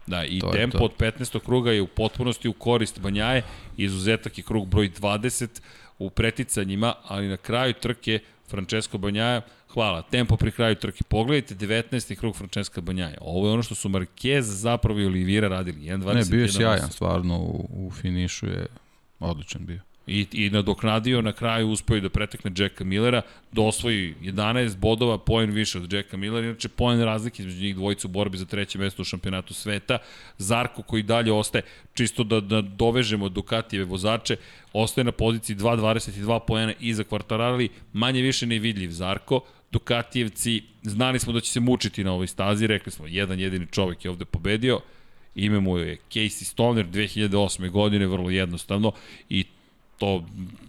Da, 0.06 0.24
i 0.24 0.40
to 0.40 0.50
tempo 0.50 0.84
od 0.84 0.92
15. 0.98 1.38
kruga 1.38 1.72
je 1.72 1.82
u 1.82 1.86
potpunosti 1.86 2.48
u 2.48 2.52
korist 2.52 3.00
Banjaje, 3.00 3.42
izuzetak 3.76 4.38
je 4.38 4.44
krug 4.44 4.68
broj 4.68 4.90
20 5.00 5.48
u 5.98 6.10
preticanjima, 6.10 6.94
ali 7.08 7.28
na 7.28 7.36
kraju 7.36 7.72
trke 7.72 8.18
Francesco 8.48 8.98
Banjaja 8.98 9.40
Hvala. 9.74 10.02
Tempo 10.02 10.36
pri 10.36 10.50
kraju 10.50 10.74
trke. 10.74 11.04
Pogledajte 11.04 11.54
19. 11.54 12.16
krug 12.16 12.36
Francesca 12.36 12.80
Banjaja. 12.80 13.18
Ovo 13.20 13.46
je 13.46 13.52
ono 13.52 13.62
što 13.62 13.74
su 13.74 13.88
Marquez 13.88 14.40
zapravo 14.40 15.00
i 15.00 15.06
Olivira 15.06 15.48
radili. 15.48 15.78
1, 15.78 16.14
ne, 16.14 16.24
bio 16.30 16.42
je 16.42 16.48
sjajan, 16.48 16.90
stvarno 16.90 17.38
u, 17.38 17.68
u 17.70 17.90
finišu 17.90 18.46
je 18.46 18.66
odličan 19.20 19.66
bio. 19.66 19.80
I, 20.06 20.26
i 20.32 20.50
nadoknadio 20.50 21.22
na 21.22 21.32
kraju 21.32 21.70
uspeo 21.70 22.00
da 22.00 22.08
pretekne 22.08 22.50
Jacka 22.56 22.84
Millera, 22.84 23.22
da 23.52 23.62
osvoji 23.62 24.14
11 24.22 24.76
bodova, 24.76 25.18
poen 25.18 25.50
više 25.50 25.78
od 25.78 25.92
Jacka 25.92 26.16
Millera, 26.16 26.46
inače 26.46 26.68
poen 26.68 27.00
razlike 27.00 27.42
između 27.42 27.62
njih 27.62 27.74
dvojica 27.74 28.08
u 28.08 28.10
borbi 28.10 28.38
za 28.38 28.44
treće 28.44 28.78
mesto 28.78 29.02
u 29.02 29.04
šampionatu 29.04 29.54
sveta. 29.54 29.98
Zarko 30.38 30.82
koji 30.82 31.02
dalje 31.02 31.32
ostaje, 31.32 31.62
čisto 31.94 32.24
da, 32.24 32.40
da 32.40 32.60
dovežemo 32.60 33.28
Ducatijeve 33.28 33.84
vozače, 33.84 34.36
ostaje 34.72 35.04
na 35.04 35.12
poziciji 35.12 35.56
2.22 35.56 36.40
poena 36.46 36.72
iza 36.80 37.04
kvartarali, 37.04 37.68
manje 37.92 38.22
više 38.22 38.46
nevidljiv 38.46 38.90
Zarko, 38.90 39.40
Ducatijevci, 39.74 40.62
znali 40.82 41.18
smo 41.18 41.32
da 41.32 41.40
će 41.40 41.50
se 41.50 41.60
mučiti 41.60 42.04
na 42.04 42.12
ovoj 42.12 42.26
stazi, 42.26 42.66
rekli 42.66 42.92
smo, 42.92 43.06
jedan 43.06 43.40
jedini 43.40 43.66
čovek 43.66 44.04
je 44.04 44.10
ovde 44.10 44.24
pobedio, 44.24 44.80
ime 45.34 45.60
mu 45.60 45.78
je 45.78 45.96
Casey 46.10 46.44
Stoner 46.44 46.86
2008. 46.86 47.70
godine, 47.70 48.06
vrlo 48.06 48.30
jednostavno, 48.30 48.92
i 49.28 49.44
to 49.98 50.24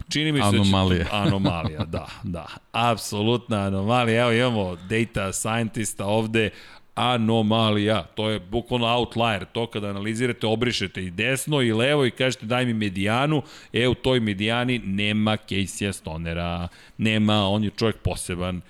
čini 0.08 0.32
mi 0.32 0.38
se 0.38 0.46
Anomalija. 0.46 1.04
Da 1.04 1.10
će, 1.10 1.16
anomalija, 1.26 1.84
da, 1.84 2.06
da. 2.22 2.46
Apsolutna 2.72 3.66
anomalija. 3.66 4.22
Evo 4.22 4.32
imamo 4.32 4.76
data 4.76 5.32
scientista 5.32 6.06
ovde, 6.06 6.50
anomalija. 6.94 8.02
To 8.02 8.30
je 8.30 8.40
bukvalno 8.40 8.86
outlier. 8.86 9.44
To 9.52 9.66
kada 9.66 9.88
analizirate, 9.88 10.46
obrišete 10.46 11.04
i 11.04 11.10
desno 11.10 11.62
i 11.62 11.72
levo 11.72 12.06
i 12.06 12.10
kažete 12.10 12.46
daj 12.46 12.66
mi 12.66 12.74
medijanu. 12.74 13.42
E, 13.72 13.88
u 13.88 13.94
toj 13.94 14.20
medijani 14.20 14.78
nema 14.78 15.36
Casey 15.48 15.92
Stonera. 15.92 16.68
Nema, 16.98 17.48
on 17.48 17.64
je 17.64 17.70
čovjek 17.70 17.96
poseban. 17.96 18.60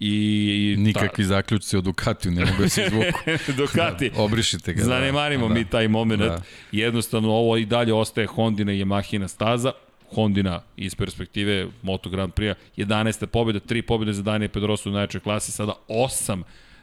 I, 0.00 0.74
Nikakvi 0.78 1.24
ta... 1.24 1.28
zaključci 1.28 1.76
o 1.76 1.80
Ducatiju 1.80 2.32
ne 2.32 2.44
mogu 2.44 2.62
da 2.62 2.68
se 2.68 2.86
izvuku. 2.86 3.18
Ducati. 3.62 4.10
Da, 4.10 4.22
obrišite 4.22 4.72
ga. 4.72 4.84
Zanemarimo 4.84 5.48
da. 5.48 5.54
mi 5.54 5.64
taj 5.64 5.88
moment. 5.88 6.22
Da. 6.22 6.42
Jednostavno, 6.72 7.28
ovo 7.28 7.56
i 7.56 7.66
dalje 7.66 7.94
ostaje 7.94 8.26
Hondina 8.26 8.72
i 8.72 8.84
Yamahina 8.84 9.28
staza. 9.28 9.72
Hondina 10.14 10.62
iz 10.76 10.94
perspektive 10.94 11.66
Moto 11.82 12.10
Grand 12.10 12.32
Prix 12.32 12.54
11. 12.76 13.26
pobjeda, 13.26 13.60
3 13.60 13.82
pobjede 13.82 14.12
za 14.12 14.22
Daniel 14.22 14.50
Pedrosu 14.50 14.90
u 14.90 14.92
najjačoj 14.92 15.20
klasi, 15.20 15.52
sada 15.52 15.72
8 15.88 16.42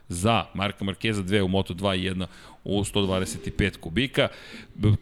za 0.10 0.46
Marka 0.54 0.86
Markeza, 0.86 1.24
2 1.24 1.42
u 1.42 1.48
Moto2 1.48 1.96
i 1.96 2.10
1 2.10 2.26
u 2.64 2.84
125 2.84 3.78
kubika. 3.78 4.28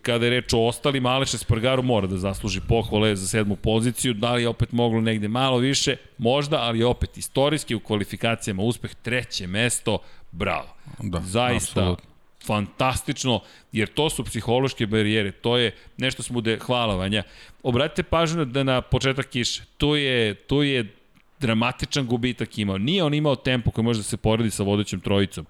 Kada 0.02 0.26
je 0.26 0.32
reč 0.32 0.54
o 0.54 0.60
ostalim, 0.68 1.06
Aleš 1.06 1.34
Espargaro 1.34 1.82
mora 1.82 2.08
da 2.08 2.18
zasluži 2.18 2.62
pohvale 2.68 3.16
za 3.16 3.28
sedmu 3.28 3.56
poziciju. 3.56 4.14
Da 4.14 4.34
li 4.34 4.42
je 4.42 4.48
opet 4.48 4.72
moglo 4.72 5.02
negde 5.02 5.28
malo 5.28 5.58
više? 5.58 5.96
Možda, 6.18 6.62
ali 6.62 6.84
opet 6.84 7.18
istorijski 7.18 7.76
u 7.76 7.80
kvalifikacijama 7.80 8.64
uspeh 8.64 8.96
treće 8.96 9.48
mesto. 9.48 9.98
Bravo. 10.32 10.76
Da, 11.00 11.22
Zaista 11.22 11.80
absolutno 11.80 12.14
fantastično, 12.46 13.40
jer 13.72 13.88
to 13.88 14.10
su 14.10 14.24
psihološke 14.24 14.86
barijere, 14.86 15.32
to 15.32 15.58
je 15.58 15.72
nešto 15.98 16.24
smo 16.24 16.34
bude 16.34 16.60
hvalovanja. 16.62 17.24
Obratite 17.64 18.04
pažnju 18.04 18.46
da 18.46 18.64
na 18.64 18.82
početak 18.82 19.26
kiše, 19.26 19.64
tu 19.78 19.96
je, 19.96 20.34
tu 20.34 20.64
je 20.64 20.96
dramatičan 21.44 22.08
gubitak 22.08 22.58
imao. 22.58 22.78
Nije 22.78 23.04
on 23.04 23.14
imao 23.14 23.36
tempo 23.36 23.72
koji 23.72 23.86
može 23.86 24.00
da 24.00 24.04
se 24.04 24.18
poredi 24.18 24.52
sa 24.52 24.64
vodećom 24.64 25.00
trojicom, 25.00 25.46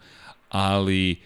ali 0.49 1.19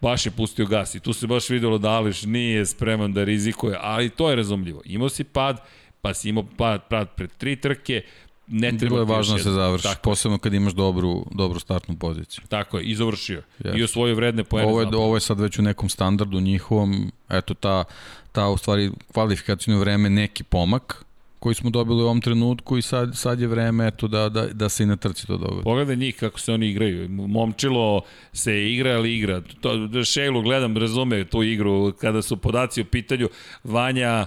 baš 0.00 0.26
je 0.26 0.32
pustio 0.32 0.66
gas 0.66 0.94
i 0.94 1.00
tu 1.00 1.12
se 1.12 1.26
baš 1.26 1.50
videlo 1.50 1.78
da 1.78 1.90
Ališ 1.90 2.22
nije 2.22 2.66
spreman 2.66 3.12
da 3.12 3.24
rizikuje, 3.24 3.78
ali 3.80 4.10
to 4.10 4.30
je 4.30 4.36
razumljivo. 4.36 4.82
Imao 4.84 5.08
si 5.08 5.24
pad, 5.24 5.60
pa 6.00 6.14
si 6.14 6.28
imao 6.28 6.44
pad, 6.56 6.88
pad 6.88 7.14
pred 7.16 7.30
tri 7.38 7.56
trke, 7.56 8.02
ne 8.46 8.68
treba 8.68 8.96
Bilo 8.96 9.00
je 9.00 9.16
važno 9.16 9.36
da 9.36 9.42
se 9.42 9.50
završi, 9.50 9.84
tako. 9.84 10.02
posebno 10.02 10.38
kad 10.38 10.54
imaš 10.54 10.72
dobru, 10.72 11.26
dobru 11.30 11.60
startnu 11.60 11.96
poziciju. 11.96 12.44
Tako 12.48 12.78
je, 12.78 12.84
i 12.84 12.94
završio. 12.94 13.42
Yes. 13.60 13.78
I 13.78 13.82
osvojio 13.82 14.14
vredne 14.14 14.44
poene. 14.44 14.68
Ovo 14.68 14.80
je, 14.80 14.88
ovo 14.96 15.16
je 15.16 15.20
sad 15.20 15.40
već 15.40 15.58
u 15.58 15.62
nekom 15.62 15.88
standardu 15.88 16.40
njihovom, 16.40 17.12
eto 17.28 17.54
ta, 17.54 17.84
ta 18.32 18.48
u 18.48 18.56
stvari 18.56 18.90
kvalifikacijno 19.12 19.80
vreme 19.80 20.10
neki 20.10 20.44
pomak, 20.44 21.04
koji 21.40 21.54
smo 21.54 21.70
dobili 21.70 22.02
u 22.02 22.04
ovom 22.04 22.20
trenutku 22.20 22.78
i 22.78 22.82
sad, 22.82 23.16
sad 23.16 23.40
je 23.40 23.46
vreme 23.46 23.86
eto, 23.86 24.08
da, 24.08 24.28
da, 24.28 24.46
da 24.46 24.68
se 24.68 24.82
i 24.82 24.86
na 24.86 24.96
trci 24.96 25.26
to 25.26 25.36
dogodi. 25.36 25.62
Pogledaj 25.64 25.96
njih 25.96 26.16
kako 26.16 26.40
se 26.40 26.52
oni 26.52 26.68
igraju. 26.68 27.08
Momčilo 27.08 28.02
se 28.32 28.72
igra 28.72 28.90
ali 28.90 29.16
igra. 29.16 29.42
To, 29.60 30.04
Šejlu 30.04 30.42
gledam, 30.42 30.76
razume 30.76 31.24
tu 31.24 31.42
igru 31.42 31.92
kada 32.00 32.22
su 32.22 32.36
podaci 32.36 32.80
u 32.80 32.84
pitanju. 32.84 33.28
Vanja 33.64 34.26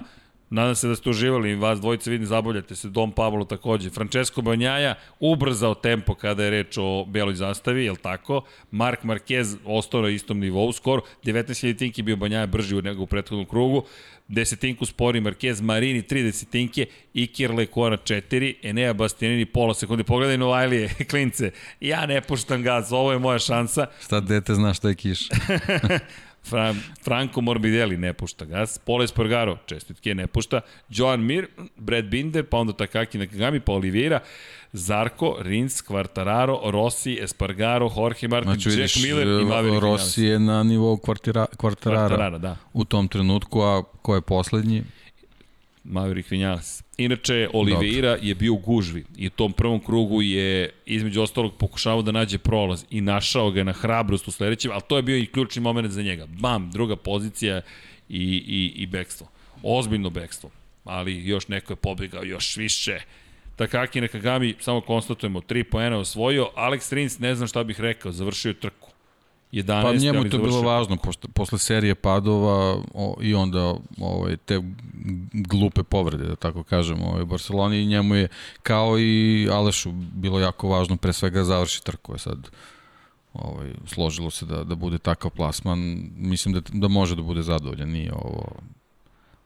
Nadam 0.50 0.74
se 0.74 0.88
da 0.88 0.96
ste 0.96 1.10
uživali, 1.10 1.54
vas 1.54 1.80
dvojice 1.80 2.10
vidim, 2.10 2.26
zabavljate 2.26 2.76
se, 2.76 2.88
Dom 2.88 3.12
Pavlo 3.12 3.44
takođe. 3.44 3.90
Francesco 3.90 4.42
Banjaja 4.42 4.94
ubrzao 5.20 5.74
tempo 5.74 6.14
kada 6.14 6.44
je 6.44 6.50
reč 6.50 6.78
o 6.78 7.04
beloj 7.08 7.34
zastavi, 7.34 7.84
je 7.84 7.90
li 7.90 7.98
tako? 7.98 8.42
Mark 8.70 9.02
Marquez 9.02 9.56
ostao 9.64 10.02
na 10.02 10.08
istom 10.08 10.38
nivou, 10.38 10.72
skoro 10.72 11.02
19.000 11.24 11.78
tinki 11.78 12.02
bio 12.02 12.16
Banjaja 12.16 12.46
brži 12.46 12.82
nego 12.82 13.02
u 13.02 13.06
prethodnom 13.06 13.46
krugu, 13.46 13.84
desetinku 14.28 14.86
spori 14.86 15.20
Marquez, 15.20 15.62
Marini 15.62 16.02
3 16.02 16.22
desetinke, 16.22 16.86
Iker 17.14 17.54
Lekona 17.54 17.96
4, 17.96 18.54
Enea 18.62 18.92
Bastianini 18.92 19.44
pola 19.44 19.74
sekunde. 19.74 20.04
Pogledaj 20.04 20.38
Novajlije, 20.38 20.88
klince, 21.10 21.50
ja 21.80 22.06
ne 22.06 22.20
puštam 22.20 22.62
gaz, 22.62 22.92
ovo 22.92 23.12
je 23.12 23.18
moja 23.18 23.38
šansa. 23.38 23.86
Šta 24.04 24.20
dete 24.20 24.54
zna 24.54 24.74
šta 24.74 24.88
je 24.88 24.94
kiš? 24.94 25.28
Fra, 26.44 26.74
Franco 27.04 27.40
Morbidelli 27.40 27.96
ne 27.96 28.12
pušta 28.12 28.44
gas, 28.44 28.78
Pole 28.78 29.04
Espargaro, 29.04 29.58
čestitke, 29.66 30.14
ne 30.14 30.26
pušta, 30.26 30.60
Joan 30.88 31.24
Mir, 31.24 31.46
Brad 31.76 32.04
Binder, 32.04 32.44
pa 32.44 32.58
onda 32.58 32.72
Takaki 32.72 33.18
Nakagami, 33.18 33.60
pa 33.60 33.72
Oliveira, 33.72 34.20
Zarko, 34.72 35.36
Rins, 35.40 35.82
Quartararo, 35.82 36.58
Rossi, 36.70 37.18
Espargaro, 37.22 37.90
Jorge 37.96 38.28
Martin, 38.28 38.60
znači, 38.60 38.80
Jack 38.80 38.96
Miller 39.02 39.40
i 39.40 39.44
Maverick 39.44 39.82
Rossi 39.82 40.24
je 40.24 40.38
na 40.38 40.62
nivou 40.62 40.96
Quartarara, 40.96 41.56
Quartarara 41.56 42.38
da. 42.38 42.56
u 42.72 42.84
tom 42.84 43.08
trenutku, 43.08 43.60
a 43.60 43.82
ko 44.02 44.14
je 44.14 44.20
poslednji? 44.20 44.82
Maverick 45.84 46.30
Vinales. 46.30 46.82
Inače, 46.96 47.48
Oliveira 47.52 48.10
Dobro. 48.10 48.26
je 48.26 48.34
bio 48.34 48.52
u 48.52 48.56
gužvi 48.56 49.04
i 49.16 49.26
u 49.26 49.30
tom 49.30 49.52
prvom 49.52 49.80
krugu 49.80 50.22
je 50.22 50.70
između 50.86 51.22
ostalog 51.22 51.54
pokušavao 51.58 52.02
da 52.02 52.12
nađe 52.12 52.38
prolaz 52.38 52.84
i 52.90 53.00
našao 53.00 53.50
ga 53.50 53.64
na 53.64 53.72
hrabrost 53.72 54.28
u 54.28 54.30
sledećem, 54.30 54.70
ali 54.72 54.82
to 54.88 54.96
je 54.96 55.02
bio 55.02 55.16
i 55.16 55.26
ključni 55.26 55.62
moment 55.62 55.92
za 55.92 56.02
njega. 56.02 56.26
Bam, 56.26 56.70
druga 56.70 56.96
pozicija 56.96 57.60
i, 58.08 58.44
i, 58.46 58.72
i 58.82 58.86
bekstvo. 58.86 59.26
Ozbiljno 59.62 60.10
bekstvo, 60.10 60.50
ali 60.84 61.28
još 61.28 61.48
neko 61.48 61.72
je 61.72 61.76
pobegao 61.76 62.24
još 62.24 62.56
više. 62.56 63.00
Takaki 63.56 64.00
Nakagami, 64.00 64.54
samo 64.60 64.80
konstatujemo, 64.80 65.40
3 65.40 65.62
poena 65.62 65.98
osvojio, 65.98 66.50
Alex 66.56 66.94
Rins, 66.94 67.18
ne 67.18 67.34
znam 67.34 67.48
šta 67.48 67.64
bih 67.64 67.80
rekao, 67.80 68.12
završio 68.12 68.52
trku. 68.52 68.83
11. 69.54 69.82
Pa 69.82 69.94
njemu 69.94 70.24
je 70.24 70.30
to 70.30 70.38
bilo 70.38 70.60
važno, 70.60 70.96
pošto, 70.96 71.28
posle 71.28 71.58
serije 71.58 71.94
padova 71.94 72.82
o, 72.94 73.16
i 73.20 73.34
onda 73.34 73.74
ovaj, 74.00 74.36
te 74.36 74.62
glupe 75.32 75.82
povrede, 75.82 76.24
da 76.24 76.36
tako 76.36 76.62
kažem, 76.62 77.02
ovaj, 77.02 77.24
Barceloni 77.24 77.82
i 77.82 77.86
njemu 77.86 78.14
je, 78.14 78.28
kao 78.62 78.98
i 78.98 79.48
Alešu, 79.52 79.92
bilo 79.92 80.40
jako 80.40 80.68
važno 80.68 80.96
pre 80.96 81.12
svega 81.12 81.38
da 81.38 81.44
završi 81.44 81.84
trku. 81.84 82.18
Sad, 82.18 82.50
ovaj, 83.32 83.72
složilo 83.86 84.30
se 84.30 84.46
da, 84.46 84.64
da 84.64 84.74
bude 84.74 84.98
takav 84.98 85.30
plasman, 85.30 86.10
mislim 86.16 86.54
da, 86.54 86.60
da 86.72 86.88
može 86.88 87.16
da 87.16 87.22
bude 87.22 87.42
zadovoljan, 87.42 87.88
nije 87.88 88.12
ovo 88.12 88.52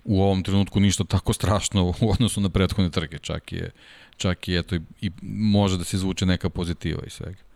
u 0.04 0.22
ovom 0.22 0.42
trenutku 0.42 0.80
ništa 0.80 1.04
tako 1.04 1.32
strašno 1.32 1.94
u 2.00 2.10
odnosu 2.10 2.40
na 2.40 2.48
prethodne 2.48 2.90
trke, 2.90 3.18
čak 3.18 3.52
je, 3.52 3.70
čak 4.16 4.48
i, 4.48 4.56
eto, 4.56 4.76
i, 4.76 4.80
i 5.00 5.10
može 5.22 5.78
da 5.78 5.84
se 5.84 5.96
izvuče 5.96 6.26
neka 6.26 6.50
pozitiva 6.50 7.02
i 7.06 7.10
svega. 7.10 7.47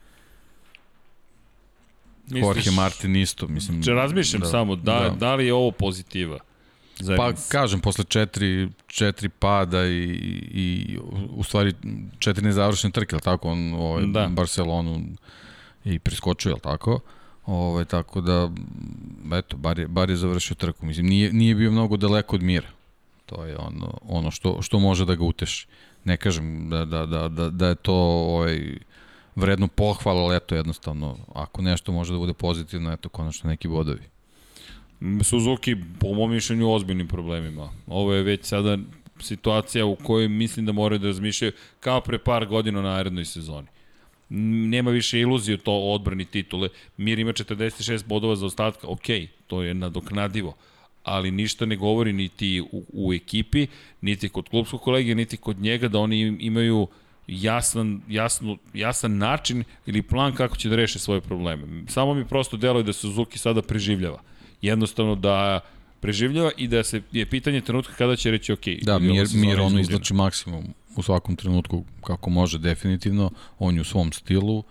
Misliš, 2.33 2.67
Jorge 2.67 2.71
Martin 2.71 3.17
isto, 3.17 3.49
mislim. 3.49 3.83
Če 3.83 3.93
razmišljam 3.93 4.41
da, 4.41 4.49
samo, 4.49 4.77
da, 4.77 5.01
da. 5.01 5.17
da 5.19 5.35
li 5.35 5.47
je 5.47 5.55
ovo 5.55 5.71
pozitiva? 5.71 6.39
Za 6.99 7.17
pa 7.17 7.33
kažem, 7.49 7.81
posle 7.81 8.05
četiri, 8.05 8.69
četiri 8.87 9.29
pada 9.29 9.87
i, 9.87 10.05
i 10.55 10.99
u 11.31 11.43
stvari 11.43 11.73
četiri 12.19 12.45
nezavršene 12.45 12.93
trke, 12.93 13.17
tako, 13.17 13.51
on 13.51 13.75
ovaj, 13.75 14.05
da. 14.07 14.27
Barcelonu 14.27 15.01
i 15.85 15.99
priskočio, 15.99 16.51
je 16.51 16.61
tako? 16.61 17.01
Ovaj, 17.47 17.85
tako 17.85 18.21
da, 18.21 18.51
eto, 19.39 19.57
bar 19.57 19.79
je, 19.79 19.89
bar 19.89 20.11
je 20.11 20.17
završio 20.17 20.55
trku. 20.55 20.87
Mislim, 20.87 21.07
nije, 21.07 21.33
nije 21.33 21.55
bio 21.55 21.71
mnogo 21.71 21.97
daleko 21.97 22.37
od 22.37 22.43
mira. 22.43 22.69
To 23.27 23.45
je 23.45 23.57
ono, 23.57 23.99
ono 24.03 24.31
što, 24.31 24.63
što 24.63 24.79
može 24.79 25.05
da 25.05 25.15
ga 25.15 25.25
uteši. 25.25 25.67
Ne 26.05 26.17
kažem 26.17 26.71
da, 26.71 26.85
da, 26.85 27.07
da, 27.07 27.29
da, 27.29 27.51
da 27.51 27.69
je 27.69 27.75
to 27.75 27.95
ovaj, 27.95 28.79
vredno 29.37 29.69
pohvala, 29.69 30.23
ali 30.23 30.37
eto 30.37 30.55
jednostavno, 30.55 31.19
ako 31.35 31.63
nešto 31.63 31.93
može 31.93 32.13
da 32.13 32.19
bude 32.19 32.33
pozitivno, 32.33 32.93
eto 32.93 33.09
konačno 33.09 33.51
neki 33.51 33.69
bodovi. 33.69 34.03
Suzuki, 35.23 35.77
po 36.01 36.15
mom 36.15 36.31
mišljenju, 36.31 36.73
ozbiljnim 36.73 37.09
problemima. 37.09 37.71
Ovo 37.87 38.13
je 38.13 38.23
već 38.23 38.45
sada 38.45 38.79
situacija 39.21 39.87
u 39.87 39.97
kojoj 39.97 40.29
mislim 40.29 40.67
da 40.67 40.73
moraju 40.73 40.99
da 40.99 41.07
razmišljaju 41.07 41.53
kao 41.81 42.01
pre 42.01 42.19
par 42.19 42.47
godina 42.47 42.83
na 42.83 42.89
narednoj 42.89 43.25
sezoni. 43.25 43.67
Nema 44.69 44.91
više 44.91 45.21
iluzije 45.21 45.59
to 45.59 45.73
odbrani 45.73 46.25
titule. 46.25 46.69
Mir 46.97 47.19
ima 47.19 47.33
46 47.33 48.07
bodova 48.07 48.37
za 48.37 48.47
ostatka, 48.47 48.87
ok, 48.87 49.07
to 49.47 49.63
je 49.63 49.75
nadoknadivo 49.75 50.55
ali 51.05 51.31
ništa 51.31 51.67
ne 51.67 51.77
govori 51.77 52.13
niti 52.13 52.61
u, 52.73 52.85
u 52.93 53.13
ekipi, 53.13 53.67
niti 54.01 54.29
kod 54.29 54.49
klubskog 54.49 54.81
kolegija, 54.81 55.15
niti 55.15 55.37
kod 55.37 55.59
njega 55.59 55.89
da 55.89 55.99
oni 55.99 56.37
imaju 56.41 56.81
uh, 56.83 56.89
jasan, 57.27 58.01
jasno, 58.09 58.57
jasan 58.75 59.19
način 59.19 59.65
ili 59.87 60.03
plan 60.03 60.35
kako 60.35 60.57
će 60.57 60.69
da 60.69 60.77
reše 60.77 60.99
svoje 60.99 61.21
probleme. 61.21 61.83
Samo 61.89 62.15
mi 62.15 62.25
prosto 62.25 62.57
deluje 62.57 62.83
da 62.83 62.93
Suzuki 62.93 63.39
sada 63.39 63.63
preživljava. 63.63 64.21
Jednostavno 64.63 65.15
da 65.15 65.61
preživljava 66.01 66.51
i 66.57 66.69
da 66.69 66.85
se 66.85 67.03
je 67.13 67.27
pitanje 67.27 67.61
trenutka 67.61 67.95
kada 67.95 68.17
će 68.17 68.31
reći 68.31 68.53
ok. 68.53 68.67
Da, 68.83 68.99
Mir, 68.99 69.27
Mir 69.35 69.61
ono 69.61 69.81
izlači 69.81 70.15
maksimum 70.15 70.75
u 70.97 71.03
svakom 71.03 71.37
trenutku 71.37 71.85
kako 72.07 72.31
može 72.31 72.59
definitivno, 72.59 73.31
on 73.59 73.75
je 73.75 73.81
u 73.81 73.85
svom 73.85 74.13
stilu, 74.13 74.63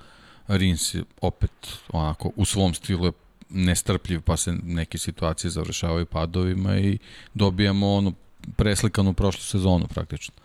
Rins 0.47 0.93
je 0.93 1.03
opet 1.21 1.51
onako 1.89 2.31
u 2.35 2.45
svom 2.45 2.73
stilu 2.73 3.05
je 3.05 3.11
nestrpljiv 3.49 4.21
pa 4.21 4.37
se 4.37 4.53
neke 4.63 4.97
situacije 4.97 5.51
završavaju 5.51 6.05
padovima 6.05 6.77
i 6.77 6.97
dobijamo 7.33 7.93
ono 7.93 8.13
preslikanu 8.55 9.13
prošlu 9.13 9.41
sezonu 9.41 9.87
praktično. 9.87 10.35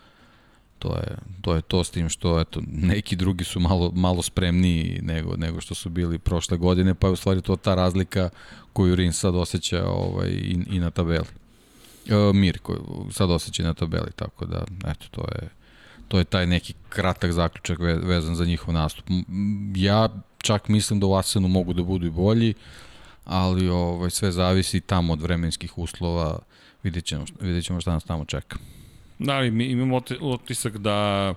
To 0.79 0.95
je, 0.95 1.17
to 1.41 1.55
je 1.55 1.61
to 1.61 1.83
s 1.83 1.89
tim 1.89 2.09
što 2.09 2.39
eto, 2.39 2.61
neki 2.67 3.15
drugi 3.15 3.43
su 3.43 3.59
malo, 3.59 3.91
malo 3.95 4.21
spremniji 4.21 4.99
nego, 5.03 5.35
nego 5.37 5.61
što 5.61 5.75
su 5.75 5.89
bili 5.89 6.19
prošle 6.19 6.57
godine, 6.57 6.93
pa 6.93 7.07
je 7.07 7.13
u 7.13 7.15
stvari 7.15 7.41
to 7.41 7.55
ta 7.55 7.75
razlika 7.75 8.29
koju 8.73 8.95
Rin 8.95 9.13
sad 9.13 9.35
osjeća 9.35 9.85
ovaj, 9.85 10.29
i, 10.29 10.57
i 10.69 10.79
na 10.79 10.91
tabeli. 10.91 11.27
E, 12.07 12.33
Mir 12.33 12.59
koji 12.59 12.79
sad 13.11 13.31
osjeća 13.31 13.63
na 13.63 13.73
tabeli, 13.73 14.11
tako 14.15 14.45
da, 14.45 14.65
eto, 14.85 15.05
to 15.11 15.21
je 15.21 15.49
to 16.07 16.17
je 16.17 16.23
taj 16.23 16.47
neki 16.47 16.73
kratak 16.89 17.31
zaključak 17.31 17.79
vezan 17.79 18.35
za 18.35 18.45
njihov 18.45 18.73
nastup. 18.73 19.05
Ja 19.75 20.09
čak 20.37 20.67
mislim 20.67 20.99
da 20.99 21.05
u 21.05 21.15
Asenu 21.15 21.47
mogu 21.47 21.73
da 21.73 21.83
budu 21.83 22.07
i 22.07 22.09
bolji, 22.09 22.53
ali 23.25 23.69
ovaj, 23.69 24.09
sve 24.09 24.31
zavisi 24.31 24.81
tamo 24.81 25.13
od 25.13 25.21
vremenskih 25.21 25.77
uslova, 25.77 26.39
vidjet 26.83 27.05
ćemo, 27.05 27.25
vidjet 27.39 27.65
ćemo 27.65 27.81
šta 27.81 27.91
nas 27.91 28.03
tamo 28.03 28.25
čeka. 28.25 28.57
Da, 29.19 29.33
ali 29.33 29.51
mi 29.51 29.65
imamo 29.65 30.01
otisak 30.21 30.77
da 30.77 31.33